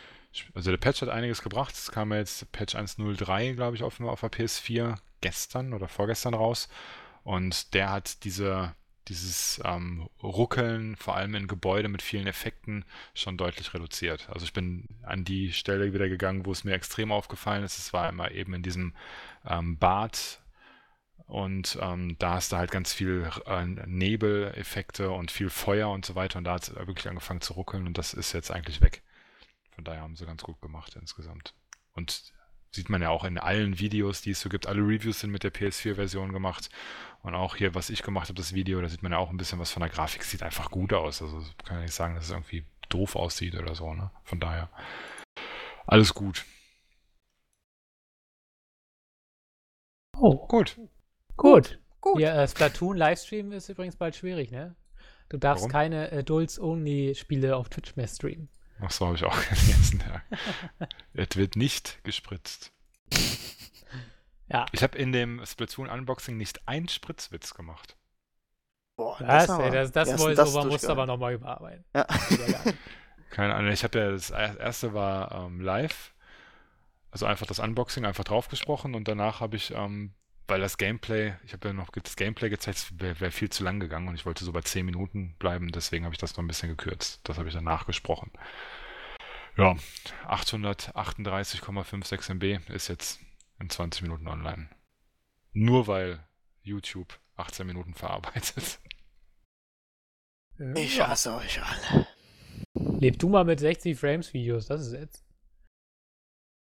Also 0.54 0.70
der 0.70 0.78
Patch 0.78 1.02
hat 1.02 1.08
einiges 1.08 1.42
gebracht. 1.42 1.74
Es 1.74 1.90
kam 1.90 2.12
jetzt 2.12 2.50
Patch 2.52 2.76
1.03, 2.76 3.54
glaube 3.54 3.76
ich, 3.76 3.82
auf, 3.82 4.00
auf 4.00 4.20
der 4.20 4.30
PS4 4.30 4.96
gestern 5.20 5.72
oder 5.72 5.88
vorgestern 5.88 6.34
raus. 6.34 6.68
Und 7.24 7.74
der 7.74 7.90
hat 7.90 8.24
diese, 8.24 8.74
dieses 9.08 9.60
ähm, 9.64 10.08
Ruckeln, 10.22 10.96
vor 10.96 11.16
allem 11.16 11.34
in 11.34 11.48
Gebäude 11.48 11.88
mit 11.88 12.02
vielen 12.02 12.26
Effekten, 12.26 12.84
schon 13.14 13.36
deutlich 13.36 13.74
reduziert. 13.74 14.28
Also 14.30 14.44
ich 14.44 14.52
bin 14.52 14.88
an 15.02 15.24
die 15.24 15.52
Stelle 15.52 15.92
wieder 15.92 16.08
gegangen, 16.08 16.46
wo 16.46 16.52
es 16.52 16.64
mir 16.64 16.74
extrem 16.74 17.12
aufgefallen 17.12 17.64
ist. 17.64 17.78
Es 17.78 17.92
war 17.92 18.08
immer 18.08 18.30
eben 18.30 18.54
in 18.54 18.62
diesem 18.62 18.94
ähm, 19.44 19.78
Bad 19.78 20.40
und 21.30 21.78
ähm, 21.80 22.16
da 22.18 22.34
hast 22.34 22.50
du 22.50 22.56
halt 22.56 22.72
ganz 22.72 22.92
viel 22.92 23.30
äh, 23.46 23.64
Nebeleffekte 23.64 25.12
und 25.12 25.30
viel 25.30 25.48
Feuer 25.48 25.88
und 25.88 26.04
so 26.04 26.16
weiter. 26.16 26.38
Und 26.38 26.44
da 26.44 26.54
hat 26.54 26.64
es 26.64 26.74
wirklich 26.74 27.08
angefangen 27.08 27.40
zu 27.40 27.52
ruckeln 27.52 27.86
und 27.86 27.98
das 27.98 28.14
ist 28.14 28.32
jetzt 28.32 28.50
eigentlich 28.50 28.80
weg. 28.80 29.02
Von 29.80 29.84
daher 29.86 30.02
haben 30.02 30.14
sie 30.14 30.26
ganz 30.26 30.42
gut 30.42 30.60
gemacht 30.60 30.94
insgesamt. 31.00 31.54
Und 31.94 32.34
sieht 32.70 32.90
man 32.90 33.00
ja 33.00 33.08
auch 33.08 33.24
in 33.24 33.38
allen 33.38 33.78
Videos, 33.78 34.20
die 34.20 34.32
es 34.32 34.40
so 34.42 34.50
gibt. 34.50 34.66
Alle 34.66 34.82
Reviews 34.82 35.20
sind 35.20 35.30
mit 35.30 35.42
der 35.42 35.54
PS4-Version 35.54 36.34
gemacht. 36.34 36.68
Und 37.22 37.34
auch 37.34 37.56
hier, 37.56 37.74
was 37.74 37.88
ich 37.88 38.02
gemacht 38.02 38.28
habe, 38.28 38.36
das 38.36 38.52
Video, 38.52 38.82
da 38.82 38.90
sieht 38.90 39.02
man 39.02 39.12
ja 39.12 39.16
auch 39.16 39.30
ein 39.30 39.38
bisschen 39.38 39.58
was 39.58 39.70
von 39.70 39.80
der 39.80 39.88
Grafik. 39.88 40.22
Sieht 40.22 40.42
einfach 40.42 40.70
gut 40.70 40.92
aus. 40.92 41.22
Also 41.22 41.42
kann 41.64 41.78
ich 41.78 41.84
nicht 41.84 41.94
sagen, 41.94 42.14
dass 42.14 42.24
es 42.24 42.30
irgendwie 42.30 42.66
doof 42.90 43.16
aussieht 43.16 43.54
oder 43.54 43.74
so. 43.74 43.94
Ne? 43.94 44.10
Von 44.24 44.38
daher 44.38 44.68
alles 45.86 46.12
gut. 46.12 46.44
Oh. 50.18 50.46
Gut. 50.46 50.78
Gut. 51.38 51.80
Gut. 52.02 52.20
Ja, 52.20 52.34
äh, 52.34 52.46
Splatoon 52.46 52.98
Livestream 52.98 53.50
ist 53.52 53.70
übrigens 53.70 53.96
bald 53.96 54.14
schwierig, 54.14 54.50
ne? 54.50 54.76
Du 55.30 55.38
darfst 55.38 55.62
Warum? 55.62 55.72
keine 55.72 56.12
Adults-Only-Spiele 56.12 57.56
auf 57.56 57.70
Twitch 57.70 57.96
mehr 57.96 58.08
streamen. 58.08 58.50
Ach 58.80 58.90
so, 58.90 59.06
habe 59.06 59.16
ich 59.16 59.24
auch 59.24 59.38
gelesen, 59.48 60.02
ja. 60.06 60.88
es 61.14 61.36
wird 61.36 61.56
nicht 61.56 62.02
gespritzt. 62.04 62.72
Ja. 64.48 64.66
Ich 64.72 64.82
habe 64.82 64.98
in 64.98 65.12
dem 65.12 65.44
Splatoon-Unboxing 65.44 66.36
nicht 66.36 66.66
einen 66.66 66.88
Spritzwitz 66.88 67.54
gemacht. 67.54 67.96
Boah, 68.96 69.16
das, 69.18 69.46
das, 69.46 69.58
ey, 69.60 69.70
das, 69.70 69.92
das 69.92 70.20
Voice-Over 70.20 70.66
musst 70.66 70.84
du 70.84 70.90
aber 70.90 71.06
nochmal 71.06 71.34
überarbeiten. 71.34 71.84
Ja. 71.94 72.06
Keine 73.30 73.54
Ahnung, 73.54 73.70
ich 73.70 73.84
habe 73.84 73.98
ja, 73.98 74.10
das 74.10 74.30
erste 74.30 74.92
war 74.92 75.32
ähm, 75.32 75.60
live, 75.60 76.12
also 77.12 77.26
einfach 77.26 77.46
das 77.46 77.60
Unboxing, 77.60 78.04
einfach 78.04 78.24
draufgesprochen 78.24 78.94
und 78.94 79.06
danach 79.06 79.40
habe 79.40 79.56
ich 79.56 79.70
ähm, 79.70 80.12
weil 80.48 80.60
das 80.60 80.78
Gameplay, 80.78 81.34
ich 81.44 81.52
habe 81.52 81.68
ja 81.68 81.74
noch 81.74 81.90
das 81.90 82.16
Gameplay 82.16 82.50
gezeigt, 82.50 82.92
wäre 82.98 83.20
wär 83.20 83.32
viel 83.32 83.50
zu 83.50 83.64
lang 83.64 83.80
gegangen 83.80 84.08
und 84.08 84.14
ich 84.14 84.26
wollte 84.26 84.44
so 84.44 84.52
bei 84.52 84.60
10 84.62 84.84
Minuten 84.84 85.34
bleiben, 85.38 85.72
deswegen 85.72 86.04
habe 86.04 86.14
ich 86.14 86.20
das 86.20 86.36
noch 86.36 86.44
ein 86.44 86.48
bisschen 86.48 86.68
gekürzt. 86.68 87.20
Das 87.24 87.38
habe 87.38 87.48
ich 87.48 87.54
dann 87.54 87.64
nachgesprochen. 87.64 88.30
Ja, 89.56 89.74
838,56 90.28 92.30
MB 92.30 92.60
ist 92.70 92.88
jetzt 92.88 93.20
in 93.58 93.70
20 93.70 94.02
Minuten 94.02 94.28
online. 94.28 94.68
Nur 95.52 95.86
weil 95.86 96.22
YouTube 96.62 97.18
18 97.36 97.66
Minuten 97.66 97.94
verarbeitet. 97.94 98.80
Ich 100.74 101.00
hasse 101.00 101.34
euch 101.34 101.60
alle. 101.62 102.06
Leb 102.74 103.18
du 103.18 103.28
mal 103.28 103.44
mit 103.44 103.60
60 103.60 103.98
Frames 103.98 104.34
Videos, 104.34 104.66
das 104.66 104.86
ist 104.86 104.92
jetzt. 104.92 105.24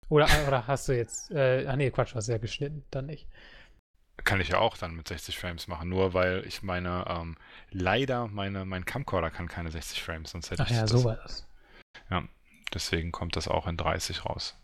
Oder, 0.08 0.26
oder 0.46 0.66
hast 0.66 0.88
du 0.88 0.96
jetzt. 0.96 1.30
Äh, 1.30 1.66
ach 1.68 1.76
nee, 1.76 1.90
Quatsch, 1.90 2.14
hast 2.14 2.28
du 2.28 2.32
ja 2.32 2.38
geschnitten, 2.38 2.84
dann 2.90 3.06
nicht. 3.06 3.28
Kann 4.24 4.40
ich 4.40 4.48
ja 4.48 4.58
auch 4.58 4.76
dann 4.76 4.94
mit 4.94 5.08
60 5.08 5.38
Frames 5.38 5.66
machen, 5.66 5.88
nur 5.88 6.14
weil 6.14 6.44
ich 6.46 6.62
meine, 6.62 7.04
ähm, 7.08 7.36
leider 7.70 8.28
meine, 8.28 8.64
mein 8.64 8.84
Camcorder 8.84 9.30
kann 9.30 9.48
keine 9.48 9.70
60 9.70 10.02
Frames, 10.02 10.30
sonst 10.30 10.50
hätte 10.50 10.62
Ach 10.62 10.70
ich 10.70 10.76
ja, 10.76 10.82
das. 10.82 10.90
so 10.90 11.04
war 11.04 11.16
das. 11.16 11.48
Ja, 12.10 12.22
deswegen 12.72 13.10
kommt 13.12 13.36
das 13.36 13.48
auch 13.48 13.66
in 13.66 13.76
30 13.76 14.24
raus. 14.24 14.56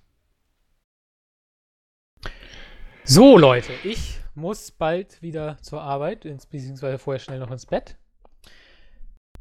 So, 3.04 3.38
Leute, 3.38 3.72
ich 3.84 4.20
muss 4.34 4.70
bald 4.70 5.22
wieder 5.22 5.56
zur 5.62 5.82
Arbeit, 5.82 6.20
beziehungsweise 6.22 6.98
vorher 6.98 7.20
schnell 7.20 7.38
noch 7.38 7.50
ins 7.50 7.66
Bett. 7.66 7.96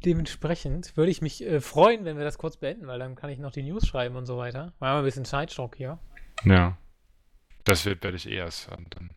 Dementsprechend 0.04 0.96
würde 0.96 1.10
ich 1.10 1.22
mich 1.22 1.44
äh, 1.44 1.60
freuen, 1.60 2.04
wenn 2.04 2.16
wir 2.16 2.24
das 2.24 2.38
kurz 2.38 2.56
beenden, 2.56 2.86
weil 2.86 2.98
dann 2.98 3.14
kann 3.16 3.30
ich 3.30 3.38
noch 3.38 3.50
die 3.50 3.62
News 3.62 3.86
schreiben 3.86 4.16
und 4.16 4.26
so 4.26 4.38
weiter. 4.38 4.72
Wir 4.78 4.88
haben 4.88 4.98
ein 4.98 5.04
bisschen 5.04 5.24
Zeitstock 5.24 5.76
hier. 5.76 5.98
Ja. 6.44 6.78
Das 7.64 7.84
werde 7.84 8.10
ich 8.14 8.28
eh 8.28 8.36
erst 8.36 8.70
dann 8.70 9.10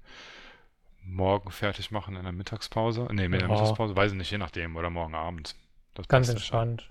morgen 1.03 1.51
fertig 1.51 1.91
machen 1.91 2.15
in 2.15 2.23
der 2.23 2.31
Mittagspause. 2.31 3.07
Ne, 3.11 3.25
in 3.25 3.31
der 3.31 3.47
Mittagspause, 3.47 3.95
weiß 3.95 4.11
ich 4.11 4.17
nicht, 4.17 4.31
je 4.31 4.37
nachdem, 4.37 4.75
oder 4.75 4.89
morgen 4.89 5.15
Abend. 5.15 5.55
Das 5.93 6.07
Ganz 6.07 6.29
entspannt. 6.29 6.89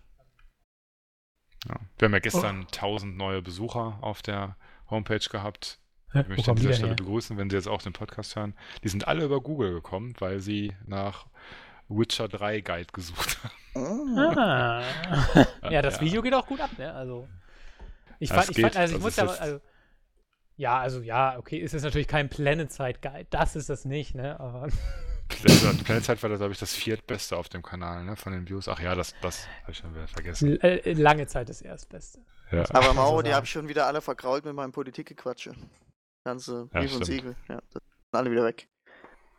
Ja. 1.69 1.77
Wir 1.99 2.07
haben 2.07 2.13
ja 2.13 2.21
gestern 2.21 2.63
oh. 2.63 2.67
1000 2.67 3.17
neue 3.17 3.43
Besucher 3.43 3.99
auf 4.01 4.23
der 4.23 4.57
Homepage 4.89 5.19
gehabt. 5.19 5.79
Ich 6.13 6.27
möchte 6.27 6.51
an 6.51 6.57
dieser 6.57 6.73
Stelle 6.73 6.89
her? 6.89 6.97
begrüßen, 6.97 7.37
wenn 7.37 7.51
Sie 7.51 7.57
jetzt 7.57 7.69
auch 7.69 7.83
den 7.83 7.93
Podcast 7.93 8.35
hören. 8.35 8.55
Die 8.83 8.89
sind 8.89 9.07
alle 9.07 9.25
über 9.25 9.41
Google 9.41 9.73
gekommen, 9.75 10.15
weil 10.19 10.41
sie 10.41 10.75
nach 10.85 11.27
Witcher 11.89 12.27
3 12.29 12.61
Guide 12.63 12.93
gesucht 12.93 13.39
haben. 13.75 14.19
Ah. 14.19 14.83
ja, 15.71 15.83
das 15.83 15.97
ja. 15.97 16.01
Video 16.01 16.23
geht 16.23 16.35
auch 16.35 16.47
gut 16.47 16.61
ab, 16.61 16.71
ne? 16.79 16.93
Also. 16.93 17.29
Ich 18.19 18.29
fand, 18.31 18.51
ich 18.51 18.61
fand, 18.61 18.77
also 18.77 18.97
ich 18.97 19.03
muss 19.03 19.17
ja, 19.17 19.27
also, 19.27 19.61
ja, 20.61 20.79
also 20.79 21.01
ja, 21.01 21.39
okay, 21.39 21.57
ist 21.57 21.73
es 21.73 21.83
natürlich 21.83 22.07
kein 22.07 22.29
Planet-Side-Guide. 22.29 23.27
Das 23.31 23.57
ist 23.57 23.71
es 23.71 23.87
nicht, 23.87 24.15
ne? 24.15 24.39
Aber. 24.39 24.69
Planet 25.29 26.05
Side 26.05 26.23
war, 26.23 26.37
glaube 26.37 26.53
ich, 26.53 26.59
das 26.59 26.75
viertbeste 26.75 27.37
auf 27.37 27.49
dem 27.49 27.63
Kanal, 27.63 28.05
ne? 28.05 28.15
Von 28.15 28.35
den 28.35 28.47
Views. 28.47 28.69
Ach 28.69 28.79
ja, 28.79 28.95
das, 28.95 29.15
das 29.23 29.47
habe 29.63 29.73
ich 29.73 29.79
schon 29.79 29.95
wieder 29.95 30.07
vergessen. 30.07 30.61
L 30.61 30.81
äh, 30.85 30.93
lange 30.93 31.27
Zeit 31.27 31.49
das 31.49 31.63
Erstbeste. 31.63 32.21
Ja. 32.51 32.65
Aber 32.75 32.93
Mauro, 32.93 33.23
die 33.23 33.33
habe 33.35 33.47
ich 33.47 33.51
schon 33.51 33.69
wieder 33.69 33.87
alle 33.87 34.03
vergrault 34.03 34.45
mit 34.45 34.55
meinem 34.55 34.73
Politikgequatsche. 34.73 35.55
Ganze 36.25 36.67
Brief 36.67 36.91
ja, 36.91 36.97
und 36.99 37.05
Siegel. 37.07 37.37
Ja, 37.49 37.57
das 37.73 37.83
sind 37.83 37.83
alle 38.13 38.31
wieder 38.31 38.45
weg. 38.45 38.69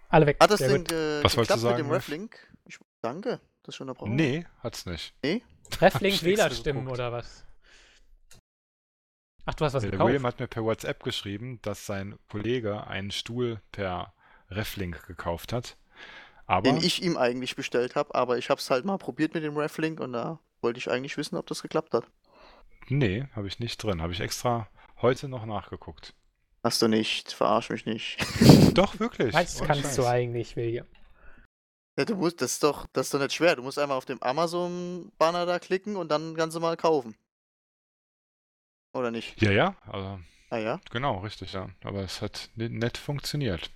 Alle 0.09 0.25
weg. 0.25 0.37
Hat 0.39 0.49
das 0.49 0.59
denn 0.59 0.83
ge 0.83 1.23
Was 1.23 1.35
geklappt 1.35 1.61
sagen, 1.61 1.77
mit 1.77 1.85
dem 1.85 1.91
Reflink? 1.91 2.51
Ich 2.65 2.79
danke, 3.01 3.39
das 3.61 3.75
schon 3.75 3.87
unterbrochen. 3.87 4.15
Nee, 4.15 4.47
hat's 4.63 4.87
nicht. 4.87 5.13
Nee? 5.21 5.43
Reflink-Wählerstimmen 5.79 6.87
oder 6.87 7.11
was? 7.11 7.45
Ach, 9.45 9.53
du 9.53 9.65
hast 9.65 9.73
was 9.73 9.81
der 9.81 9.91
gekauft? 9.91 10.07
William 10.07 10.25
hat 10.25 10.39
mir 10.39 10.47
per 10.47 10.63
WhatsApp 10.63 11.03
geschrieben, 11.03 11.59
dass 11.61 11.85
sein 11.85 12.17
Kollege 12.29 12.87
einen 12.87 13.11
Stuhl 13.11 13.61
per 13.71 14.13
Reflink 14.49 15.05
gekauft 15.07 15.53
hat. 15.53 15.77
Aber 16.45 16.69
den 16.69 16.83
ich 16.83 17.01
ihm 17.01 17.17
eigentlich 17.17 17.55
bestellt 17.55 17.95
habe, 17.95 18.13
aber 18.13 18.37
ich 18.37 18.49
habe 18.49 18.59
es 18.59 18.69
halt 18.69 18.85
mal 18.85 18.97
probiert 18.97 19.33
mit 19.33 19.43
dem 19.43 19.57
Reflink 19.57 19.99
und 19.99 20.13
da 20.13 20.39
wollte 20.61 20.79
ich 20.79 20.91
eigentlich 20.91 21.17
wissen, 21.17 21.37
ob 21.37 21.47
das 21.47 21.61
geklappt 21.61 21.93
hat. 21.93 22.05
Nee, 22.89 23.25
habe 23.35 23.47
ich 23.47 23.59
nicht 23.59 23.81
drin. 23.81 24.01
Habe 24.01 24.13
ich 24.13 24.19
extra 24.19 24.67
heute 25.01 25.27
noch 25.27 25.45
nachgeguckt. 25.45 26.13
Hast 26.63 26.81
du 26.81 26.87
nicht, 26.87 27.31
verarsch 27.31 27.69
mich 27.69 27.85
nicht. 27.85 28.17
doch, 28.77 28.99
wirklich. 28.99 29.33
Was 29.33 29.61
oh, 29.61 29.65
kannst 29.65 29.83
Scheiß. 29.83 29.95
du 29.95 30.05
eigentlich, 30.05 30.55
William? 30.55 30.85
Ja, 31.97 32.05
du 32.05 32.15
musst, 32.15 32.41
das 32.41 32.53
ist 32.53 32.63
doch, 32.63 32.85
das 32.93 33.07
ist 33.07 33.13
doch 33.13 33.19
nicht 33.19 33.33
schwer. 33.33 33.55
Du 33.55 33.63
musst 33.63 33.79
einmal 33.79 33.97
auf 33.97 34.05
dem 34.05 34.21
Amazon-Banner 34.21 35.45
da 35.45 35.59
klicken 35.59 35.95
und 35.95 36.09
dann 36.09 36.35
ganz 36.35 36.53
normal 36.53 36.77
kaufen. 36.77 37.15
Oder 38.93 39.11
nicht? 39.11 39.41
Ja, 39.41 39.51
ja. 39.51 39.75
Also, 39.85 40.19
ah 40.49 40.57
ja? 40.57 40.79
Genau, 40.91 41.19
richtig, 41.19 41.53
ja. 41.53 41.69
Aber 41.83 42.01
es 42.01 42.21
hat 42.21 42.49
nett 42.55 42.97
funktioniert. 42.97 43.71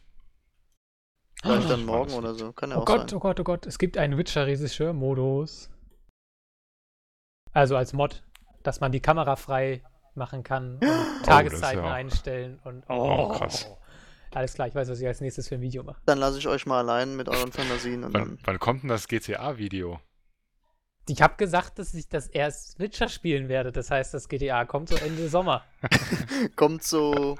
Vielleicht 1.41 1.69
dann 1.69 1.85
morgen 1.85 2.13
oder 2.13 2.33
so. 2.33 2.51
Kann 2.53 2.71
ja 2.71 2.77
oh 2.77 2.81
auch 2.81 2.85
Gott, 2.85 3.09
sein. 3.09 3.17
oh 3.17 3.19
Gott, 3.19 3.39
oh 3.39 3.43
Gott. 3.43 3.65
Es 3.65 3.77
gibt 3.77 3.97
einen 3.97 4.17
Witcher-Regisseur-Modus. 4.17 5.69
Also 7.53 7.77
als 7.77 7.93
Mod, 7.93 8.23
dass 8.63 8.81
man 8.81 8.91
die 8.91 8.99
Kamera 8.99 9.35
frei 9.35 9.83
machen 10.15 10.43
kann 10.43 10.79
und 10.79 10.81
Tageszeiten 11.23 11.83
ja 11.83 11.93
einstellen 11.93 12.59
und 12.63 12.83
Oh, 12.89 13.29
krass. 13.29 13.67
Alles 14.33 14.53
klar, 14.53 14.67
ich 14.67 14.75
weiß, 14.75 14.89
was 14.89 14.99
ich 14.99 15.07
als 15.07 15.21
nächstes 15.21 15.47
für 15.47 15.55
ein 15.55 15.61
Video 15.61 15.83
mache. 15.83 16.01
Dann 16.05 16.17
lasse 16.17 16.37
ich 16.39 16.47
euch 16.47 16.65
mal 16.65 16.79
allein 16.79 17.15
mit 17.15 17.29
euren 17.29 17.53
Fantasien 17.53 18.03
und 18.03 18.13
Wann, 18.13 18.37
wann 18.43 18.59
kommt 18.59 18.83
denn 18.83 18.89
das 18.89 19.07
GTA-Video? 19.07 20.01
Ich 21.07 21.21
habe 21.21 21.35
gesagt, 21.37 21.77
dass 21.77 21.93
ich 21.93 22.09
das 22.09 22.27
erst 22.27 22.79
Witcher 22.79 23.07
spielen 23.09 23.47
werde. 23.47 23.71
Das 23.71 23.91
heißt, 23.91 24.13
das 24.13 24.27
GTA 24.27 24.65
kommt 24.65 24.89
so 24.89 24.95
Ende 24.95 25.29
Sommer. 25.29 25.63
kommt 26.55 26.83
so 26.83 27.37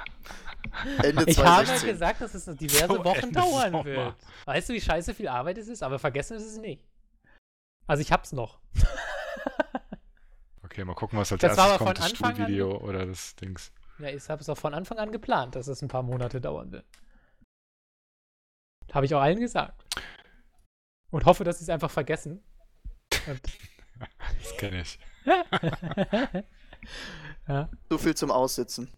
Ende 1.01 1.23
Ich 1.27 1.39
habe 1.39 1.65
2016. 1.65 1.89
gesagt, 1.89 2.21
dass 2.21 2.35
es 2.35 2.45
noch 2.45 2.55
diverse 2.55 2.87
So 2.87 3.03
Wochen 3.03 3.19
Ende 3.23 3.39
dauern 3.39 3.71
Sommer. 3.71 3.85
wird. 3.85 4.15
Weißt 4.45 4.69
du, 4.69 4.73
wie 4.73 4.81
scheiße 4.81 5.13
viel 5.15 5.27
Arbeit 5.27 5.57
es 5.57 5.67
ist? 5.67 5.81
Aber 5.81 5.97
vergessen 5.97 6.37
ist 6.37 6.45
es 6.45 6.57
nicht. 6.57 6.83
Also 7.87 8.01
ich 8.01 8.11
hab's 8.11 8.33
noch. 8.33 8.59
Okay, 10.63 10.83
mal 10.83 10.93
gucken, 10.95 11.17
was 11.17 11.31
als 11.31 11.41
Das 11.41 11.57
war 11.57 11.69
erstes 11.69 11.75
aber 11.81 11.85
kommt, 11.85 11.97
von 11.97 12.03
das 12.11 12.21
Anfang 12.21 12.45
an- 12.45 12.61
oder 12.83 13.05
das 13.05 13.35
Dings. 13.35 13.71
Ja, 13.99 14.09
ich 14.09 14.29
habe 14.29 14.41
es 14.41 14.49
auch 14.49 14.57
von 14.57 14.73
Anfang 14.73 14.97
an 14.99 15.11
geplant, 15.11 15.55
dass 15.55 15.67
es 15.67 15.81
ein 15.81 15.87
paar 15.87 16.03
Monate 16.03 16.41
dauern 16.41 16.71
wird. 16.71 16.85
Habe 18.91 19.05
ich 19.05 19.15
auch 19.15 19.21
allen 19.21 19.39
gesagt. 19.39 19.83
Und 21.11 21.25
hoffe, 21.25 21.43
dass 21.43 21.59
sie 21.59 21.63
es 21.63 21.69
einfach 21.69 21.89
vergessen. 21.91 22.43
Das 24.41 24.57
kenne 24.57 24.81
ich. 24.81 24.99
ja. 27.47 27.69
So 27.89 27.97
viel 27.97 28.15
zum 28.15 28.31
Aussitzen. 28.31 28.89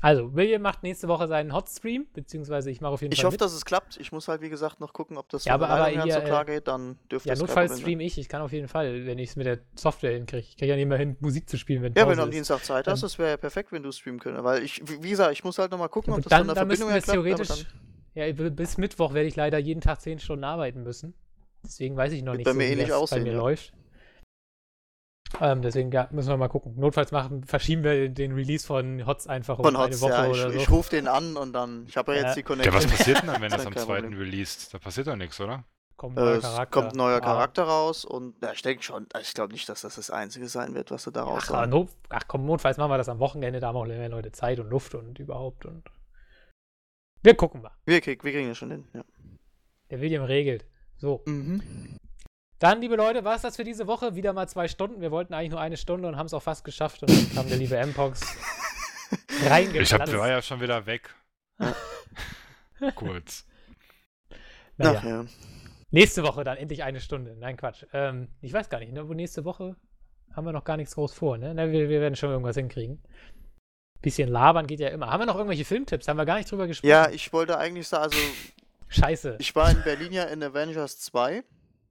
Also, 0.00 0.34
William 0.34 0.62
macht 0.62 0.82
nächste 0.82 1.06
Woche 1.06 1.28
seinen 1.28 1.52
Hotstream, 1.54 2.06
beziehungsweise 2.12 2.70
ich 2.72 2.80
mache 2.80 2.92
auf 2.92 3.02
jeden 3.02 3.12
Ich 3.12 3.20
Fall 3.20 3.26
hoffe, 3.26 3.34
mit. 3.34 3.40
dass 3.40 3.52
es 3.52 3.64
klappt. 3.64 3.98
Ich 3.98 4.10
muss 4.10 4.26
halt, 4.26 4.40
wie 4.40 4.48
gesagt, 4.48 4.80
noch 4.80 4.92
gucken, 4.92 5.16
ob 5.16 5.28
das 5.28 5.44
Ja, 5.44 5.54
aber- 5.54 5.68
aber 5.68 5.86
hier, 5.86 6.12
so 6.14 6.20
klar 6.22 6.42
äh, 6.42 6.54
geht. 6.56 6.66
Dann 6.66 6.98
dürfte 7.10 7.28
ja, 7.28 7.34
es 7.34 7.38
kein 7.38 7.46
notfalls 7.46 7.78
stream 7.80 8.00
ich. 8.00 8.18
Ich 8.18 8.28
kann 8.28 8.42
auf 8.42 8.50
jeden 8.50 8.66
Fall, 8.66 9.06
wenn 9.06 9.18
ich 9.18 9.30
es 9.30 9.36
mit 9.36 9.46
der 9.46 9.60
Software 9.76 10.12
hinkriege. 10.12 10.40
Ich 10.48 10.56
kriege 10.56 10.70
ja 10.72 10.76
nicht 10.76 10.88
mehr 10.88 10.98
hin, 10.98 11.16
Musik 11.20 11.48
zu 11.48 11.56
spielen, 11.56 11.82
wenn 11.82 11.92
Ja, 11.94 12.02
Pause 12.04 12.10
wenn 12.10 12.16
du 12.18 12.22
am. 12.24 12.30
Dienstag 12.32 12.64
Zeit 12.64 12.86
hast, 12.88 13.00
Dann- 13.00 13.06
das 13.08 13.18
wäre 13.18 13.30
ja 13.30 13.36
perfekt, 13.36 13.70
wenn 13.70 13.84
du 13.84 13.92
streamen 13.92 14.18
könntest. 14.18 14.44
Weil 14.44 14.64
ich, 14.64 14.82
wie 15.00 15.10
gesagt, 15.10 15.32
ich 15.32 15.44
muss 15.44 15.56
halt 15.58 15.70
nochmal 15.70 15.88
gucken, 15.88 16.12
ob 16.14 16.20
das 16.22 16.30
dann, 16.30 16.38
von 16.40 16.46
der 16.48 16.54
dann 16.56 16.66
Verbindung 16.66 16.90
her 16.90 17.00
klappt. 17.00 17.14
theoretisch. 17.14 17.66
Ja, 18.14 18.30
bis 18.50 18.76
Mittwoch 18.78 19.14
werde 19.14 19.28
ich 19.28 19.36
leider 19.36 19.58
jeden 19.58 19.80
Tag 19.80 20.00
10 20.00 20.18
Stunden 20.18 20.44
arbeiten 20.44 20.82
müssen. 20.82 21.14
Deswegen 21.64 21.96
weiß 21.96 22.12
ich 22.12 22.22
noch 22.22 22.34
nicht 22.34 22.44
bei 22.44 22.52
so, 22.52 22.58
mir 22.58 22.66
wie 22.68 22.72
ähnlich 22.72 22.88
das 22.88 22.96
aussehen, 22.96 23.18
bei 23.24 23.30
mir 23.30 23.36
ja. 23.36 23.38
läuft. 23.38 23.72
Ähm, 25.40 25.62
deswegen 25.62 25.90
ja, 25.92 26.08
müssen 26.10 26.28
wir 26.28 26.36
mal 26.36 26.48
gucken. 26.48 26.74
Notfalls 26.76 27.10
machen, 27.10 27.44
verschieben 27.44 27.84
wir 27.84 28.08
den 28.10 28.32
Release 28.32 28.66
von 28.66 29.06
HOTS 29.06 29.26
einfach 29.28 29.58
um 29.58 29.64
Von 29.64 29.76
eine 29.76 29.86
Hotz, 29.86 30.00
Woche 30.02 30.10
ja. 30.12 30.24
Ich, 30.26 30.30
oder 30.32 30.50
so. 30.52 30.58
ich 30.58 30.70
rufe 30.70 30.90
den 30.90 31.08
an 31.08 31.36
und 31.36 31.52
dann. 31.54 31.86
Ich 31.88 31.96
habe 31.96 32.12
ja 32.14 32.20
Ja. 32.20 32.26
jetzt 32.26 32.36
die 32.36 32.40
Ja, 32.40 32.46
Connection. 32.46 32.74
was 32.74 32.86
passiert 32.86 33.22
denn 33.22 33.28
dann, 33.28 33.40
wenn 33.40 33.50
das 33.50 33.64
am 33.64 33.74
zweiten 33.76 34.12
released? 34.14 34.74
Da 34.74 34.78
passiert 34.78 35.06
doch 35.06 35.16
nichts, 35.16 35.40
oder? 35.40 35.64
kommt 35.96 36.18
ein 36.18 36.22
Äh, 36.22 36.24
neuer 36.26 36.36
es 36.38 36.42
Charakter. 36.42 36.80
kommt 36.80 36.94
ein 36.94 36.98
neuer 36.98 37.16
Ah. 37.18 37.20
Charakter 37.20 37.62
raus 37.62 38.04
und 38.04 38.34
ja, 38.42 38.52
ich 38.52 38.62
denke 38.62 38.82
schon, 38.82 39.06
ich 39.20 39.34
glaube 39.34 39.52
nicht, 39.52 39.68
dass 39.68 39.82
das 39.82 39.94
das 39.94 40.10
Einzige 40.10 40.48
sein 40.48 40.74
wird, 40.74 40.90
was 40.90 41.04
sie 41.04 41.12
da 41.12 41.22
Ach, 41.22 41.26
raus 41.28 41.48
aber 41.50 41.58
haben. 41.60 41.70
not, 41.70 41.88
ach 42.08 42.22
komm, 42.26 42.44
notfalls 42.44 42.76
machen 42.76 42.90
wir 42.90 42.98
das 42.98 43.08
am 43.08 43.20
Wochenende, 43.20 43.60
da 43.60 43.68
haben 43.68 43.76
auch 43.76 43.86
mehr 43.86 44.08
Leute 44.08 44.32
Zeit 44.32 44.58
und 44.58 44.68
Luft 44.68 44.94
und 44.96 45.18
überhaupt 45.20 45.64
und. 45.64 45.84
Wir 47.22 47.36
gucken 47.36 47.62
mal. 47.62 47.70
Wir, 47.84 48.00
krieg, 48.00 48.24
wir 48.24 48.32
kriegen 48.32 48.48
das 48.48 48.58
schon 48.58 48.72
hin. 48.72 48.88
Ja. 48.92 49.04
Der 49.90 50.00
William 50.00 50.24
regelt. 50.24 50.66
So. 51.02 51.20
Mhm. 51.26 51.98
Dann, 52.60 52.80
liebe 52.80 52.94
Leute, 52.94 53.24
war 53.24 53.34
es 53.34 53.42
das 53.42 53.56
für 53.56 53.64
diese 53.64 53.88
Woche. 53.88 54.14
Wieder 54.14 54.32
mal 54.32 54.48
zwei 54.48 54.68
Stunden. 54.68 55.00
Wir 55.00 55.10
wollten 55.10 55.34
eigentlich 55.34 55.50
nur 55.50 55.60
eine 55.60 55.76
Stunde 55.76 56.06
und 56.06 56.16
haben 56.16 56.26
es 56.26 56.32
auch 56.32 56.44
fast 56.44 56.64
geschafft. 56.64 57.02
Und 57.02 57.10
dann 57.10 57.34
kam 57.34 57.48
der 57.48 57.56
liebe 57.56 57.76
M-Pox 57.76 58.20
reingeplatzt. 59.48 59.92
Ich 59.92 59.98
hab, 59.98 60.12
war 60.12 60.28
ja 60.28 60.40
schon 60.40 60.60
wieder 60.60 60.86
weg. 60.86 61.12
Kurz. 62.94 63.44
naja. 64.76 65.00
Ach 65.00 65.04
ja. 65.04 65.24
Nächste 65.90 66.22
Woche 66.22 66.44
dann 66.44 66.56
endlich 66.56 66.84
eine 66.84 67.00
Stunde. 67.00 67.34
Nein, 67.36 67.56
Quatsch. 67.56 67.84
Ähm, 67.92 68.28
ich 68.40 68.52
weiß 68.52 68.68
gar 68.70 68.78
nicht, 68.78 68.92
ne? 68.92 69.08
Wo 69.08 69.12
nächste 69.12 69.44
Woche 69.44 69.74
haben 70.32 70.46
wir 70.46 70.52
noch 70.52 70.62
gar 70.62 70.76
nichts 70.76 70.94
groß 70.94 71.12
vor, 71.14 71.36
ne? 71.36 71.52
Na, 71.52 71.66
wir, 71.72 71.88
wir 71.88 72.00
werden 72.00 72.14
schon 72.14 72.30
irgendwas 72.30 72.54
hinkriegen. 72.54 73.02
Bisschen 74.02 74.28
labern 74.28 74.68
geht 74.68 74.78
ja 74.78 74.88
immer. 74.90 75.10
Haben 75.10 75.22
wir 75.22 75.26
noch 75.26 75.36
irgendwelche 75.36 75.64
Filmtipps? 75.64 76.06
Haben 76.06 76.16
wir 76.16 76.26
gar 76.26 76.36
nicht 76.36 76.48
drüber 76.48 76.68
gesprochen. 76.68 76.88
ja, 76.88 77.10
ich 77.10 77.32
wollte 77.32 77.58
eigentlich 77.58 77.88
sagen, 77.88 78.04
also 78.04 78.18
Scheiße. 78.92 79.36
ich 79.38 79.54
war 79.54 79.70
in 79.70 79.82
Berlin 79.82 80.12
ja 80.12 80.24
in 80.24 80.42
Avengers 80.42 80.98
2. 81.00 81.42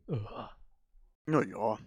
Uah. 0.07 0.51
Naja. 1.25 1.77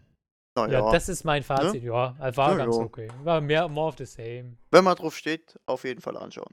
ja, 0.57 0.67
Naja. 0.67 0.91
das 0.93 1.09
ist 1.09 1.25
mein 1.25 1.43
Fazit. 1.43 1.83
Ja, 1.83 2.15
also 2.19 2.37
war 2.37 2.51
Ja, 2.53 2.57
ganz 2.59 2.77
ja. 2.77 2.83
okay. 2.83 3.09
War 3.23 3.41
mehr 3.41 3.69
more 3.69 3.89
of 3.89 3.97
the 3.99 4.05
same. 4.07 4.57
Wenn 4.71 4.85
man 4.85 4.97
drauf 4.97 5.17
steht, 5.17 5.59
auf 5.67 5.85
jeden 5.85 6.01
Fall 6.01 6.17
anschauen. 6.17 6.53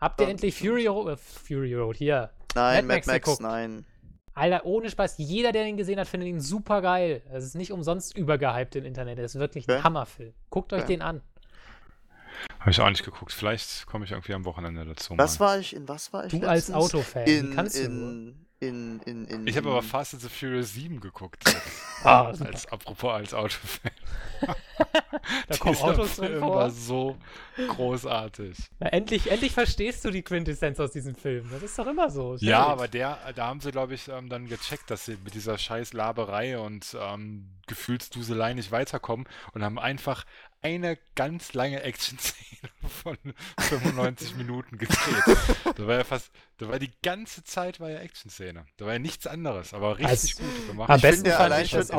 Habt 0.00 0.20
ihr 0.20 0.24
Ja, 0.26 0.30
endlich. 0.30 0.56
Fury 0.58 0.86
Road, 0.86 1.08
äh, 1.08 1.16
Fury 1.16 1.74
Road 1.74 1.96
hier? 1.96 2.30
Nein, 2.54 2.86
Mad 2.86 2.86
Mad 2.86 2.86
Max 2.96 3.06
Max, 3.06 3.24
geguckt. 3.24 3.42
nein. 3.42 3.84
Alter, 4.34 4.64
ohne 4.66 4.88
Spaß. 4.88 5.16
Jeder, 5.18 5.50
der 5.50 5.66
ihn 5.66 5.76
gesehen 5.76 5.98
hat, 5.98 6.06
findet 6.06 6.28
ihn 6.28 6.40
super 6.40 6.80
geil. 6.80 7.22
Es 7.32 7.44
ist 7.44 7.56
nicht 7.56 7.72
umsonst 7.72 8.16
übergehypt 8.16 8.76
im 8.76 8.84
Internet. 8.84 9.18
Es 9.18 9.34
ist 9.34 9.40
wirklich 9.40 9.66
ein 9.68 9.74
Okay. 9.74 9.82
Hammerfilm. 9.82 10.34
Guckt 10.50 10.72
euch 10.72 10.82
Okay. 10.84 10.92
den 10.92 11.02
an. 11.02 11.22
Habe 12.68 12.72
ich 12.74 12.80
auch 12.82 12.90
nicht 12.90 13.04
geguckt. 13.04 13.32
Vielleicht 13.32 13.86
komme 13.86 14.04
ich 14.04 14.10
irgendwie 14.10 14.34
am 14.34 14.44
Wochenende 14.44 14.84
dazu. 14.84 15.14
Was 15.16 15.38
mal. 15.38 15.46
war 15.46 15.58
ich, 15.58 15.74
in 15.74 15.88
was 15.88 16.12
war 16.12 16.26
ich 16.26 16.32
Du 16.32 16.46
als 16.46 16.68
letztens? 16.68 16.76
Autofan, 16.76 17.24
wie 17.24 17.36
In, 17.38 17.54
kannst 17.54 17.78
du 17.78 17.80
in, 17.80 18.46
in, 18.60 19.00
in, 19.06 19.24
in, 19.24 19.46
Ich 19.46 19.56
habe 19.56 19.70
aber 19.70 19.80
Fast 19.80 20.12
and 20.12 20.22
the 20.22 20.28
Furious 20.28 20.74
7 20.74 21.00
geguckt. 21.00 21.44
Ah, 22.04 22.26
als, 22.26 22.64
apropos 22.66 23.12
als 23.12 23.34
Autofan. 23.34 23.90
Da 25.48 25.56
kommen 25.58 25.76
Autos 25.78 26.16
drin 26.16 26.28
Film 26.28 26.40
vor. 26.40 26.54
war 26.54 26.70
so 26.70 27.16
großartig. 27.68 28.56
Na, 28.78 28.88
endlich, 28.88 29.30
endlich 29.30 29.52
verstehst 29.52 30.04
du 30.04 30.10
die 30.10 30.22
Quintessenz 30.22 30.78
aus 30.78 30.92
diesem 30.92 31.16
Film. 31.16 31.48
Das 31.50 31.62
ist 31.62 31.78
doch 31.78 31.86
immer 31.86 32.10
so. 32.10 32.34
Ist 32.34 32.42
Ja, 32.42 32.66
aber 32.66 32.86
der, 32.88 33.18
da 33.34 33.48
haben 33.48 33.60
sie, 33.60 33.72
glaube 33.72 33.94
ich, 33.94 34.08
ähm, 34.08 34.28
dann 34.28 34.46
gecheckt, 34.46 34.90
dass 34.90 35.06
sie 35.06 35.18
mit 35.24 35.34
dieser 35.34 35.58
scheiß 35.58 35.92
Laberei 35.92 36.58
und 36.58 36.96
ähm, 37.00 37.48
Gefühlsduselei 37.66 38.54
nicht 38.54 38.70
weiterkommen 38.70 39.26
und 39.52 39.62
haben 39.64 39.78
einfach 39.78 40.24
eine 40.62 40.98
ganz 41.14 41.52
lange 41.54 41.82
Action-Szene 41.82 42.70
von 43.02 43.16
95 43.58 44.34
Minuten 44.36 44.78
gedreht. 44.78 45.38
Da 45.76 45.86
war 45.86 45.96
ja 45.98 46.04
fast, 46.04 46.30
da 46.58 46.68
war 46.68 46.78
die 46.78 46.90
ganze 47.02 47.44
Zeit 47.44 47.80
war 47.80 47.90
ja 47.90 48.00
Action-Szene. 48.00 48.66
Da 48.76 48.86
war 48.86 48.94
ja 48.94 48.98
nichts 48.98 49.26
anderes, 49.26 49.72
aber 49.74 49.98
richtig 49.98 50.36
Also, 50.40 50.42
gut 50.44 50.66
gemacht. 50.66 50.90
Am 50.90 50.96
Ich 50.96 51.02
besten 51.02 51.16
finde 51.16 51.30
ja 51.30 51.38
allein 51.38 51.68
schon 51.68 51.78
das 51.80 51.90
im 51.90 51.96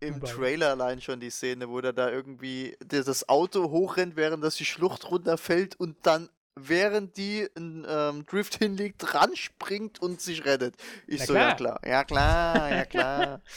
in 0.00 0.20
Im. 0.20 0.20
Trailer 0.24 0.70
allein 0.70 1.00
schon 1.00 1.20
die 1.20 1.30
Szene, 1.30 1.68
wo 1.68 1.80
der 1.80 1.92
da 1.92 2.10
irgendwie 2.10 2.76
der 2.82 3.04
das 3.04 3.28
Auto 3.28 3.70
hochrennt, 3.70 4.16
während 4.16 4.44
das 4.44 4.56
die 4.56 4.64
Schlucht 4.64 5.10
runterfällt 5.10 5.78
und 5.80 5.96
dann, 6.06 6.28
während 6.56 7.16
die 7.16 7.48
einen 7.56 7.86
ähm, 7.88 8.26
Drift 8.26 8.56
hinlegt, 8.56 9.14
ranspringt 9.14 10.00
und 10.02 10.20
sich 10.20 10.44
rettet. 10.44 10.76
Ich 11.06 11.20
Na 11.20 11.26
so, 11.26 11.34
ja 11.34 11.54
klar. 11.54 11.78
klar, 11.80 11.80
ja 11.86 12.04
klar, 12.04 12.70
ja 12.70 12.84
klar. 12.84 13.40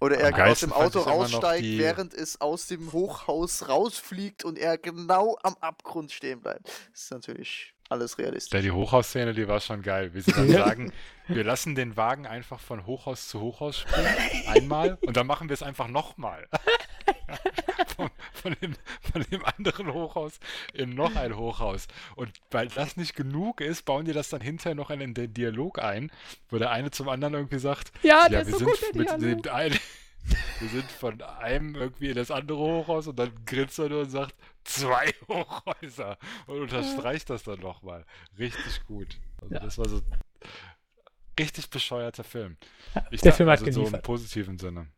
Oder 0.00 0.18
er 0.18 0.46
aus 0.50 0.60
dem 0.60 0.72
Auto 0.72 1.00
raussteigt, 1.00 1.64
die- 1.64 1.78
während 1.78 2.14
es 2.14 2.40
aus 2.40 2.66
dem 2.66 2.92
Hochhaus 2.92 3.68
rausfliegt 3.68 4.44
und 4.44 4.58
er 4.58 4.78
genau 4.78 5.36
am 5.42 5.56
Abgrund 5.60 6.12
stehen 6.12 6.40
bleibt. 6.40 6.66
Das 6.92 7.02
ist 7.02 7.10
natürlich 7.10 7.74
alles 7.88 8.18
realistisch. 8.18 8.52
Ja, 8.52 8.60
die 8.60 8.70
Hochhausszene, 8.70 9.32
die 9.34 9.48
war 9.48 9.60
schon 9.60 9.82
geil, 9.82 10.12
wie 10.14 10.20
sie 10.20 10.32
dann 10.32 10.48
sagen, 10.50 10.92
wir 11.26 11.42
lassen 11.44 11.74
den 11.74 11.96
Wagen 11.96 12.26
einfach 12.26 12.60
von 12.60 12.86
Hochhaus 12.86 13.28
zu 13.28 13.40
Hochhaus 13.40 13.78
springen, 13.78 14.08
einmal, 14.46 14.98
und 15.06 15.16
dann 15.16 15.26
machen 15.26 15.48
wir 15.48 15.54
es 15.54 15.62
einfach 15.62 15.88
nochmal. 15.88 16.46
von, 17.98 18.10
von, 18.32 18.56
dem, 18.62 18.74
von 19.12 19.22
dem 19.30 19.44
anderen 19.44 19.92
Hochhaus 19.92 20.38
in 20.72 20.94
noch 20.94 21.14
ein 21.16 21.36
Hochhaus. 21.36 21.88
Und 22.14 22.30
weil 22.50 22.68
das 22.68 22.96
nicht 22.96 23.14
genug 23.16 23.60
ist, 23.60 23.84
bauen 23.84 24.04
die 24.04 24.12
das 24.12 24.28
dann 24.28 24.40
hinterher 24.40 24.74
noch 24.76 24.90
in 24.90 25.14
den 25.14 25.34
Dialog 25.34 25.78
ein, 25.80 26.10
wo 26.48 26.58
der 26.58 26.70
eine 26.70 26.90
zum 26.90 27.08
anderen 27.08 27.34
irgendwie 27.34 27.58
sagt, 27.58 27.92
Ja, 28.02 28.26
ja, 28.30 28.46
wir 28.46 28.52
so 28.52 28.58
sind 28.58 28.68
gut, 28.70 28.94
mit 28.94 29.08
Dialog. 29.20 29.42
dem 29.42 29.52
einen, 29.52 29.78
wir 30.60 30.68
sind 30.68 30.90
von 30.90 31.20
einem 31.22 31.74
irgendwie 31.74 32.10
in 32.10 32.14
das 32.16 32.30
andere 32.30 32.58
Hochhaus 32.58 33.08
und 33.08 33.18
dann 33.18 33.32
grinst 33.44 33.78
er 33.78 33.88
nur 33.88 34.02
und 34.02 34.10
sagt, 34.10 34.34
zwei 34.64 35.12
Hochhäuser 35.28 36.18
und 36.46 36.60
unterstreicht 36.60 37.30
das 37.30 37.42
dann 37.42 37.60
nochmal. 37.60 38.04
Richtig 38.38 38.84
gut. 38.86 39.18
Also 39.42 39.54
Ja. 39.54 39.60
das 39.60 39.76
war 39.78 39.88
so 39.88 40.00
richtig 41.38 41.70
bescheuerter 41.70 42.24
Film. 42.24 42.56
Ich 43.10 43.20
der 43.20 43.30
dachte, 43.30 43.36
Film 43.38 43.48
hat 43.50 43.60
also 43.60 43.70
so 43.72 43.80
im 43.80 43.84
geliefert. 43.86 44.04
positiven 44.04 44.58
Sinne. 44.58 44.88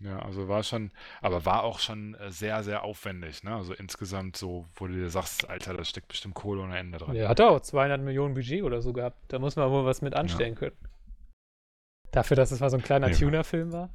Ja, 0.00 0.20
also 0.20 0.48
war 0.48 0.62
schon, 0.62 0.92
aber 1.20 1.44
war 1.44 1.64
auch 1.64 1.80
schon 1.80 2.14
äh, 2.14 2.30
sehr, 2.30 2.62
sehr 2.62 2.84
aufwendig, 2.84 3.42
ne? 3.42 3.54
Also 3.54 3.74
insgesamt 3.74 4.36
so, 4.36 4.66
wo 4.76 4.86
du 4.86 4.94
dir 4.94 5.10
sagst, 5.10 5.48
Alter, 5.48 5.74
da 5.74 5.84
steckt 5.84 6.08
bestimmt 6.08 6.34
Kohle 6.34 6.62
ohne 6.62 6.78
Ende 6.78 6.98
dran. 6.98 7.14
Der 7.14 7.28
hat 7.28 7.40
auch 7.40 7.60
200 7.60 8.00
Millionen 8.00 8.34
Budget 8.34 8.62
oder 8.62 8.80
so 8.80 8.92
gehabt. 8.92 9.18
Da 9.28 9.38
muss 9.38 9.56
man 9.56 9.70
wohl 9.70 9.84
was 9.84 10.00
mit 10.00 10.14
anstellen 10.14 10.54
können. 10.54 10.76
Dafür, 12.12 12.36
dass 12.36 12.52
es 12.52 12.60
mal 12.60 12.70
so 12.70 12.76
ein 12.76 12.82
kleiner 12.82 13.08
Nee, 13.08 13.14
Tuner-Film 13.14 13.72
war. 13.72 13.90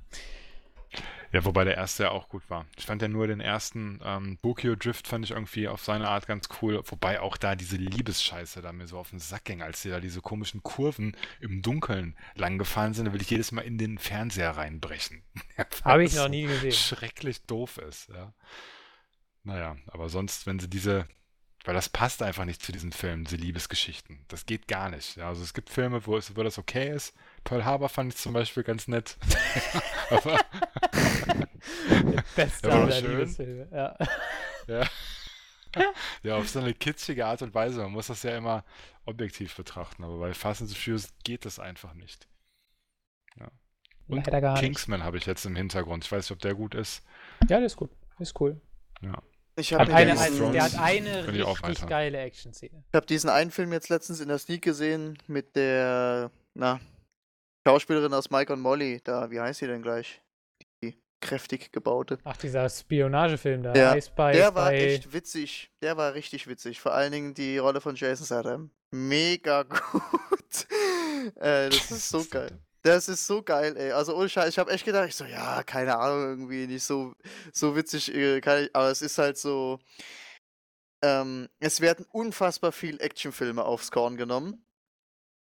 Ja, 1.33 1.43
wobei 1.45 1.63
der 1.63 1.75
erste 1.75 2.03
ja 2.03 2.11
auch 2.11 2.29
gut 2.29 2.47
war. 2.47 2.67
Ich 2.77 2.85
fand 2.85 3.01
ja 3.01 3.07
nur 3.07 3.25
den 3.25 3.39
ersten 3.39 3.99
ähm, 4.03 4.37
Tokyo 4.43 4.75
Drift 4.75 5.07
fand 5.07 5.25
ich 5.25 5.31
irgendwie 5.31 5.67
auf 5.67 5.83
seine 5.83 6.07
Art 6.07 6.27
ganz 6.27 6.47
cool. 6.61 6.83
Wobei 6.85 7.19
auch 7.21 7.37
da 7.37 7.55
diese 7.55 7.75
Liebesscheiße 7.75 8.61
da 8.61 8.71
mir 8.71 8.85
so 8.85 8.99
auf 8.99 9.09
den 9.09 9.17
Sack 9.17 9.45
ging, 9.45 9.63
als 9.63 9.81
die 9.81 9.89
da 9.89 9.99
diese 9.99 10.21
komischen 10.21 10.61
Kurven 10.61 11.17
im 11.39 11.63
Dunkeln 11.63 12.15
lang 12.35 12.59
gefahren 12.59 12.93
sind, 12.93 13.05
da 13.05 13.13
will 13.13 13.21
ich 13.21 13.31
jedes 13.31 13.51
Mal 13.51 13.63
in 13.63 13.79
den 13.79 13.97
Fernseher 13.97 14.51
reinbrechen. 14.51 15.23
Habe 15.83 16.03
ich 16.03 16.13
noch 16.13 16.29
nie 16.29 16.43
gesehen. 16.43 16.71
Schrecklich 16.71 17.41
doof 17.41 17.79
ist, 17.79 18.09
ja. 18.09 18.31
Naja, 19.43 19.75
aber 19.87 20.09
sonst, 20.09 20.45
wenn 20.45 20.59
sie 20.59 20.69
diese, 20.69 21.07
weil 21.63 21.73
das 21.73 21.89
passt 21.89 22.21
einfach 22.21 22.45
nicht 22.45 22.61
zu 22.61 22.71
diesen 22.71 22.91
Filmen, 22.91 23.25
diese 23.25 23.37
Liebesgeschichten. 23.37 24.23
Das 24.27 24.45
geht 24.45 24.67
gar 24.67 24.91
nicht. 24.91 25.17
Ja, 25.17 25.29
also 25.29 25.41
es 25.41 25.55
gibt 25.55 25.71
Filme, 25.71 26.05
wo, 26.05 26.15
es, 26.15 26.35
wo 26.35 26.43
das 26.43 26.59
okay 26.59 26.93
ist. 26.95 27.15
Pearl 27.43 27.65
Harbor 27.65 27.89
fand 27.89 28.13
ich 28.13 28.19
zum 28.19 28.33
Beispiel 28.33 28.63
ganz 28.63 28.87
nett. 28.87 29.17
aber 30.09 30.39
Beste 32.35 32.67
Ja, 32.67 32.73
war 32.73 32.81
aller 32.83 32.91
schön. 32.91 33.11
Liebesfilme. 33.11 33.67
Ja. 33.71 33.97
Ja. 34.67 34.87
ja, 36.23 36.35
auf 36.37 36.49
so 36.49 36.59
eine 36.59 36.73
kitschige 36.73 37.25
Art 37.25 37.41
und 37.41 37.53
Weise. 37.53 37.81
Man 37.81 37.91
muss 37.91 38.07
das 38.07 38.23
ja 38.23 38.37
immer 38.37 38.63
objektiv 39.05 39.55
betrachten, 39.55 40.03
aber 40.03 40.19
bei 40.19 40.33
Fast 40.33 40.61
and 40.61 40.69
the 40.69 40.75
Furious 40.75 41.09
geht 41.23 41.45
das 41.45 41.59
einfach 41.59 41.93
nicht. 41.93 42.27
Ja. 43.39 43.49
Und 44.07 44.25
Leider 44.25 44.41
gar 44.41 44.53
nicht. 44.53 44.61
Kingsman 44.61 45.03
habe 45.03 45.17
ich 45.17 45.25
jetzt 45.25 45.45
im 45.45 45.55
Hintergrund. 45.55 46.05
Ich 46.05 46.11
weiß 46.11 46.25
nicht, 46.25 46.31
ob 46.31 46.39
der 46.39 46.55
gut 46.55 46.75
ist. 46.75 47.03
Ja, 47.41 47.57
der 47.57 47.65
ist 47.65 47.75
gut. 47.75 47.91
Ist 48.19 48.39
cool. 48.39 48.59
Ja. 49.01 49.21
Ich 49.55 49.73
habe 49.73 49.93
eine, 49.93 50.19
eine, 50.19 50.51
der 50.51 50.63
hat 50.63 50.79
eine 50.79 51.27
richtig 51.27 51.87
geile 51.87 52.17
Action-Szene. 52.17 52.83
Ich 52.87 52.95
habe 52.95 53.05
diesen 53.05 53.29
einen 53.29 53.51
Film 53.51 53.71
jetzt 53.71 53.89
letztens 53.89 54.19
in 54.19 54.27
der 54.27 54.39
Sneak 54.39 54.63
gesehen 54.63 55.17
mit 55.27 55.55
der, 55.55 56.31
na, 56.55 56.79
Schauspielerin 57.65 58.13
aus 58.13 58.29
Mike 58.29 58.51
und 58.51 58.59
Molly. 58.61 59.01
Da, 59.03 59.29
wie 59.31 59.39
heißt 59.39 59.59
sie 59.59 59.67
denn 59.67 59.81
gleich? 59.81 60.21
Die 60.83 60.97
kräftig 61.21 61.71
gebaute. 61.71 62.17
Ach, 62.23 62.35
dieser 62.37 62.69
Spionagefilm 62.69 63.63
da. 63.63 63.73
Ja, 63.73 64.01
Spy, 64.01 64.33
Der 64.33 64.53
war 64.55 64.67
Spy. 64.67 64.75
echt 64.77 65.13
witzig. 65.13 65.71
Der 65.81 65.95
war 65.97 66.13
richtig 66.13 66.47
witzig. 66.47 66.81
Vor 66.81 66.93
allen 66.93 67.11
Dingen 67.11 67.33
die 67.33 67.57
Rolle 67.57 67.79
von 67.81 67.95
Jason 67.95 68.25
Statham. 68.25 68.71
Mega 68.91 69.63
gut. 69.63 70.67
äh, 71.35 71.69
das 71.69 71.91
ist 71.91 72.09
so 72.09 72.25
geil. 72.29 72.59
Das 72.81 73.07
ist 73.07 73.25
so 73.25 73.41
geil, 73.41 73.77
ey. 73.77 73.91
Also 73.93 74.13
ohne 74.13 74.27
Scheiß, 74.27 74.49
ich 74.49 74.59
habe 74.59 74.69
echt 74.71 74.83
gedacht, 74.83 75.07
ich 75.07 75.15
so, 75.15 75.23
ja, 75.23 75.63
keine 75.63 75.97
Ahnung, 75.97 76.21
irgendwie 76.31 76.67
nicht 76.67 76.83
so, 76.83 77.13
so 77.53 77.77
witzig, 77.77 78.13
äh, 78.13 78.41
kann 78.41 78.63
ich, 78.65 78.75
aber 78.75 78.89
es 78.91 79.01
ist 79.01 79.17
halt 79.17 79.37
so, 79.37 79.79
ähm, 81.01 81.47
es 81.61 81.79
werden 81.79 82.05
unfassbar 82.11 82.73
viel 82.73 82.99
Actionfilme 82.99 83.63
aufs 83.63 83.89
Korn 83.89 84.17
genommen. 84.17 84.65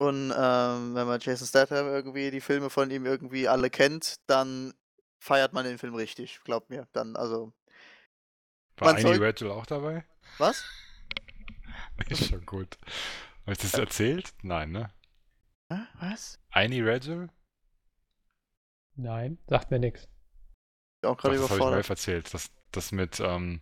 Und 0.01 0.33
ähm, 0.35 0.95
wenn 0.95 1.05
man 1.05 1.19
Jason 1.21 1.45
Statham 1.47 1.85
irgendwie 1.85 2.31
die 2.31 2.41
Filme 2.41 2.71
von 2.71 2.89
ihm 2.89 3.05
irgendwie 3.05 3.47
alle 3.47 3.69
kennt, 3.69 4.15
dann 4.25 4.73
feiert 5.19 5.53
man 5.53 5.63
den 5.63 5.77
Film 5.77 5.93
richtig, 5.93 6.39
glaubt 6.43 6.71
mir. 6.71 6.87
Dann, 6.91 7.15
also, 7.15 7.53
War 8.77 8.95
Annie 8.95 9.03
soll- 9.03 9.23
Rachel 9.23 9.51
auch 9.51 9.67
dabei? 9.67 10.03
was? 10.39 10.65
Ist 12.09 12.29
schon 12.29 12.43
gut. 12.47 12.79
Habe 13.43 13.51
ich 13.51 13.59
das 13.59 13.75
erzählt? 13.75 14.33
Nein, 14.41 14.71
ne? 14.71 14.91
Hä? 15.71 15.81
Was? 15.99 16.39
Annie 16.49 16.83
Rachel? 16.83 17.29
Nein, 18.95 19.37
sagt 19.45 19.69
mir 19.69 19.77
nichts. 19.77 20.07
Auch 21.03 21.15
gerade 21.15 21.35
das 21.35 21.43
habe 21.43 21.53
ich 21.53 21.57
überfordert. 21.57 21.89
Erzählt. 21.91 22.33
Das, 22.33 22.49
das 22.71 22.91
mit, 22.91 23.19
ähm, 23.19 23.61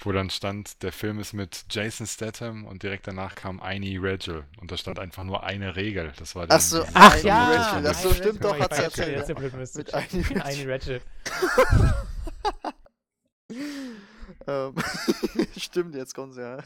wo 0.00 0.12
dann 0.12 0.30
stand, 0.30 0.82
der 0.82 0.92
Film 0.92 1.18
ist 1.18 1.32
mit 1.32 1.64
Jason 1.70 2.06
Statham 2.06 2.64
und 2.66 2.82
direkt 2.82 3.06
danach 3.06 3.34
kam 3.34 3.60
Annie 3.60 3.98
Rachel. 4.00 4.44
Und 4.60 4.70
da 4.70 4.76
stand 4.76 4.98
einfach 4.98 5.24
nur 5.24 5.42
eine 5.44 5.74
Regel. 5.76 6.12
Das 6.18 6.34
war 6.34 6.46
Ach 6.48 6.60
so, 6.60 6.82
die- 6.82 6.90
Ach 6.94 7.12
Annie 7.14 7.26
ja, 7.26 7.80
das 7.80 8.02
so 8.02 8.12
stimmt 8.12 8.44
doch, 8.44 8.58
hat 8.58 8.74
sie 8.74 8.82
erzählt. 8.82 9.28
Mit. 9.74 9.94
Annie 9.94 10.68
Rachel. 10.68 11.00
ähm, 14.46 14.74
stimmt, 15.56 15.94
jetzt 15.94 16.14
kommt's 16.14 16.36
ja. 16.36 16.58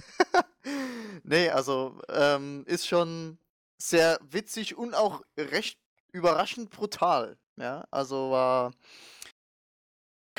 nee, 1.22 1.48
also 1.50 2.00
ähm, 2.08 2.64
ist 2.66 2.86
schon 2.86 3.38
sehr 3.78 4.18
witzig 4.28 4.76
und 4.76 4.94
auch 4.94 5.22
recht 5.38 5.78
überraschend 6.12 6.70
brutal. 6.70 7.36
Ja, 7.56 7.84
also 7.90 8.30
war. 8.30 8.72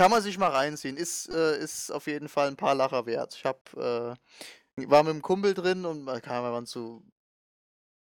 Kann 0.01 0.09
man 0.09 0.23
sich 0.23 0.39
mal 0.39 0.49
reinziehen. 0.49 0.97
Ist, 0.97 1.29
äh, 1.29 1.59
ist 1.59 1.91
auf 1.91 2.07
jeden 2.07 2.27
Fall 2.27 2.47
ein 2.47 2.55
paar 2.55 2.73
Lacher 2.73 3.05
wert. 3.05 3.35
Ich 3.35 3.45
hab, 3.45 3.71
äh, 3.75 4.15
war 4.87 5.03
mit 5.03 5.11
einem 5.11 5.21
Kumpel 5.21 5.53
drin 5.53 5.85
und 5.85 6.07
äh, 6.07 6.09
Ahnung, 6.27 6.45
wir 6.45 6.53
waren 6.53 6.65
zu 6.65 7.03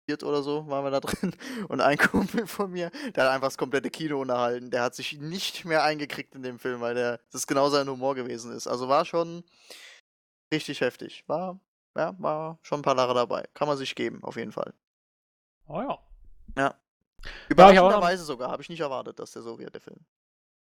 viert 0.06 0.24
oder 0.24 0.42
so, 0.42 0.66
waren 0.70 0.86
wir 0.86 0.92
da 0.92 1.00
drin. 1.02 1.36
Und 1.68 1.82
ein 1.82 1.98
Kumpel 1.98 2.48
von 2.48 2.72
mir, 2.72 2.92
der 3.14 3.26
hat 3.26 3.32
einfach 3.32 3.48
das 3.48 3.58
komplette 3.58 3.90
Kino 3.90 4.22
unterhalten. 4.22 4.72
Der 4.72 4.84
hat 4.84 4.96
sich 4.96 5.20
nicht 5.20 5.66
mehr 5.66 5.84
eingekriegt 5.84 6.34
in 6.34 6.44
dem 6.44 6.60
Film, 6.60 6.80
weil 6.80 6.96
der, 6.96 7.20
das 7.30 7.46
genau 7.46 7.70
sein 7.70 7.90
Humor 7.90 8.16
gewesen 8.16 8.54
ist. 8.54 8.68
Also 8.68 8.88
war 8.88 9.04
schon 9.04 9.44
richtig 10.50 10.80
heftig. 10.80 11.26
War, 11.28 11.60
ja, 11.98 12.16
war 12.20 12.58
schon 12.62 12.80
ein 12.80 12.84
paar 12.84 12.96
Lacher 12.96 13.16
dabei. 13.16 13.50
Kann 13.54 13.68
man 13.68 13.76
sich 13.76 13.96
geben, 13.96 14.24
auf 14.24 14.38
jeden 14.38 14.54
Fall. 14.54 14.74
Oh 15.68 15.82
ja. 15.82 16.00
Ja. 16.56 16.76
Überraschenderweise 17.50 18.24
sogar, 18.24 18.50
habe 18.50 18.62
ich 18.62 18.70
nicht 18.70 18.80
erwartet, 18.80 19.20
dass 19.20 19.34
der 19.34 19.42
so 19.42 19.60
wird, 19.60 19.74
der 19.74 19.82
Film. 19.82 20.00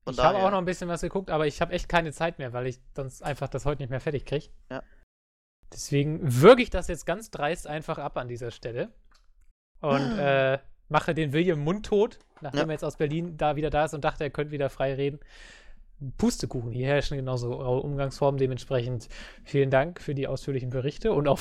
Von 0.08 0.14
ich 0.14 0.20
habe 0.24 0.38
auch 0.40 0.52
noch 0.52 0.58
ein 0.58 0.66
bisschen 0.66 0.88
was 0.90 1.02
geguckt, 1.02 1.30
aber 1.30 1.48
ich 1.48 1.60
habe 1.62 1.74
echt 1.74 1.90
keine 1.90 2.12
Zeit 2.12 2.40
mehr, 2.40 2.54
weil 2.54 2.68
ich 2.68 2.80
sonst 2.96 3.22
einfach 3.24 3.48
das 3.50 3.66
heute 3.66 3.82
nicht 3.82 3.90
mehr 3.90 4.00
fertig 4.00 4.26
kriege. 4.26 4.48
Ja. 4.72 4.82
Deswegen 5.74 6.20
würge 6.24 6.62
ich 6.64 6.70
das 6.70 6.88
jetzt 6.88 7.06
ganz 7.06 7.30
dreist 7.30 7.68
einfach 7.68 7.98
ab 7.98 8.18
an 8.18 8.28
dieser 8.28 8.52
Stelle 8.52 8.90
und 9.82 10.18
äh, 10.18 10.60
mache 10.88 11.14
den 11.14 11.34
William 11.34 11.60
mundtot, 11.60 12.20
nachdem 12.42 12.60
Ja. 12.62 12.66
er 12.68 12.72
jetzt 12.72 12.86
aus 12.86 12.96
Berlin 12.96 13.36
da 13.38 13.56
wieder 13.58 13.70
da 13.70 13.86
ist 13.86 13.94
und 13.94 14.04
dachte, 14.06 14.24
er 14.24 14.30
könnte 14.30 14.52
wieder 14.52 14.70
frei 14.70 14.94
reden. 14.94 15.20
Pustekuchen, 16.18 16.72
hier 16.72 16.88
herrschen 16.88 17.18
genauso 17.18 17.54
raue 17.54 17.82
Umgangsformen. 17.82 18.38
Dementsprechend 18.40 19.10
vielen 19.44 19.70
Dank 19.72 20.00
für 20.02 20.14
die 20.16 20.28
ausführlichen 20.28 20.70
Berichte 20.70 21.12
und 21.12 21.28
auch 21.28 21.40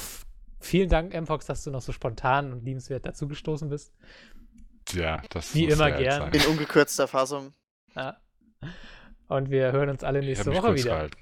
vielen 0.58 0.88
Dank, 0.88 1.14
Mpox, 1.14 1.46
dass 1.46 1.62
du 1.62 1.70
noch 1.70 1.82
so 1.82 1.92
spontan 1.92 2.52
und 2.52 2.64
liebenswert 2.64 3.06
dazugestoßen 3.06 3.68
bist. 3.68 3.92
Ja, 4.92 5.20
das 5.30 5.54
Wie 5.54 5.66
muss 5.66 5.74
immer 5.74 5.90
gern. 5.92 6.32
sein. 6.32 6.32
In 6.32 6.46
ungekürzter 6.52 7.06
Fassung. 7.06 7.52
Ja. 7.94 8.16
Und 9.28 9.50
wir 9.50 9.72
hören 9.72 9.88
uns 9.88 10.04
alle 10.04 10.20
nächste 10.20 10.52
Woche 10.54 10.74
wieder. 10.74 10.90
gehalten. 10.90 11.18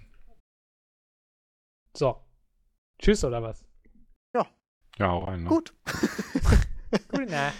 So. 1.96 2.20
Tschüss 2.98 3.24
oder 3.24 3.42
was? 3.42 3.64
Ja, 4.98 5.08
hau 5.08 5.24
rein. 5.24 5.42
Ne? 5.42 5.48
Gut. 5.48 5.74
Gute 7.10 7.26
Nacht. 7.26 7.54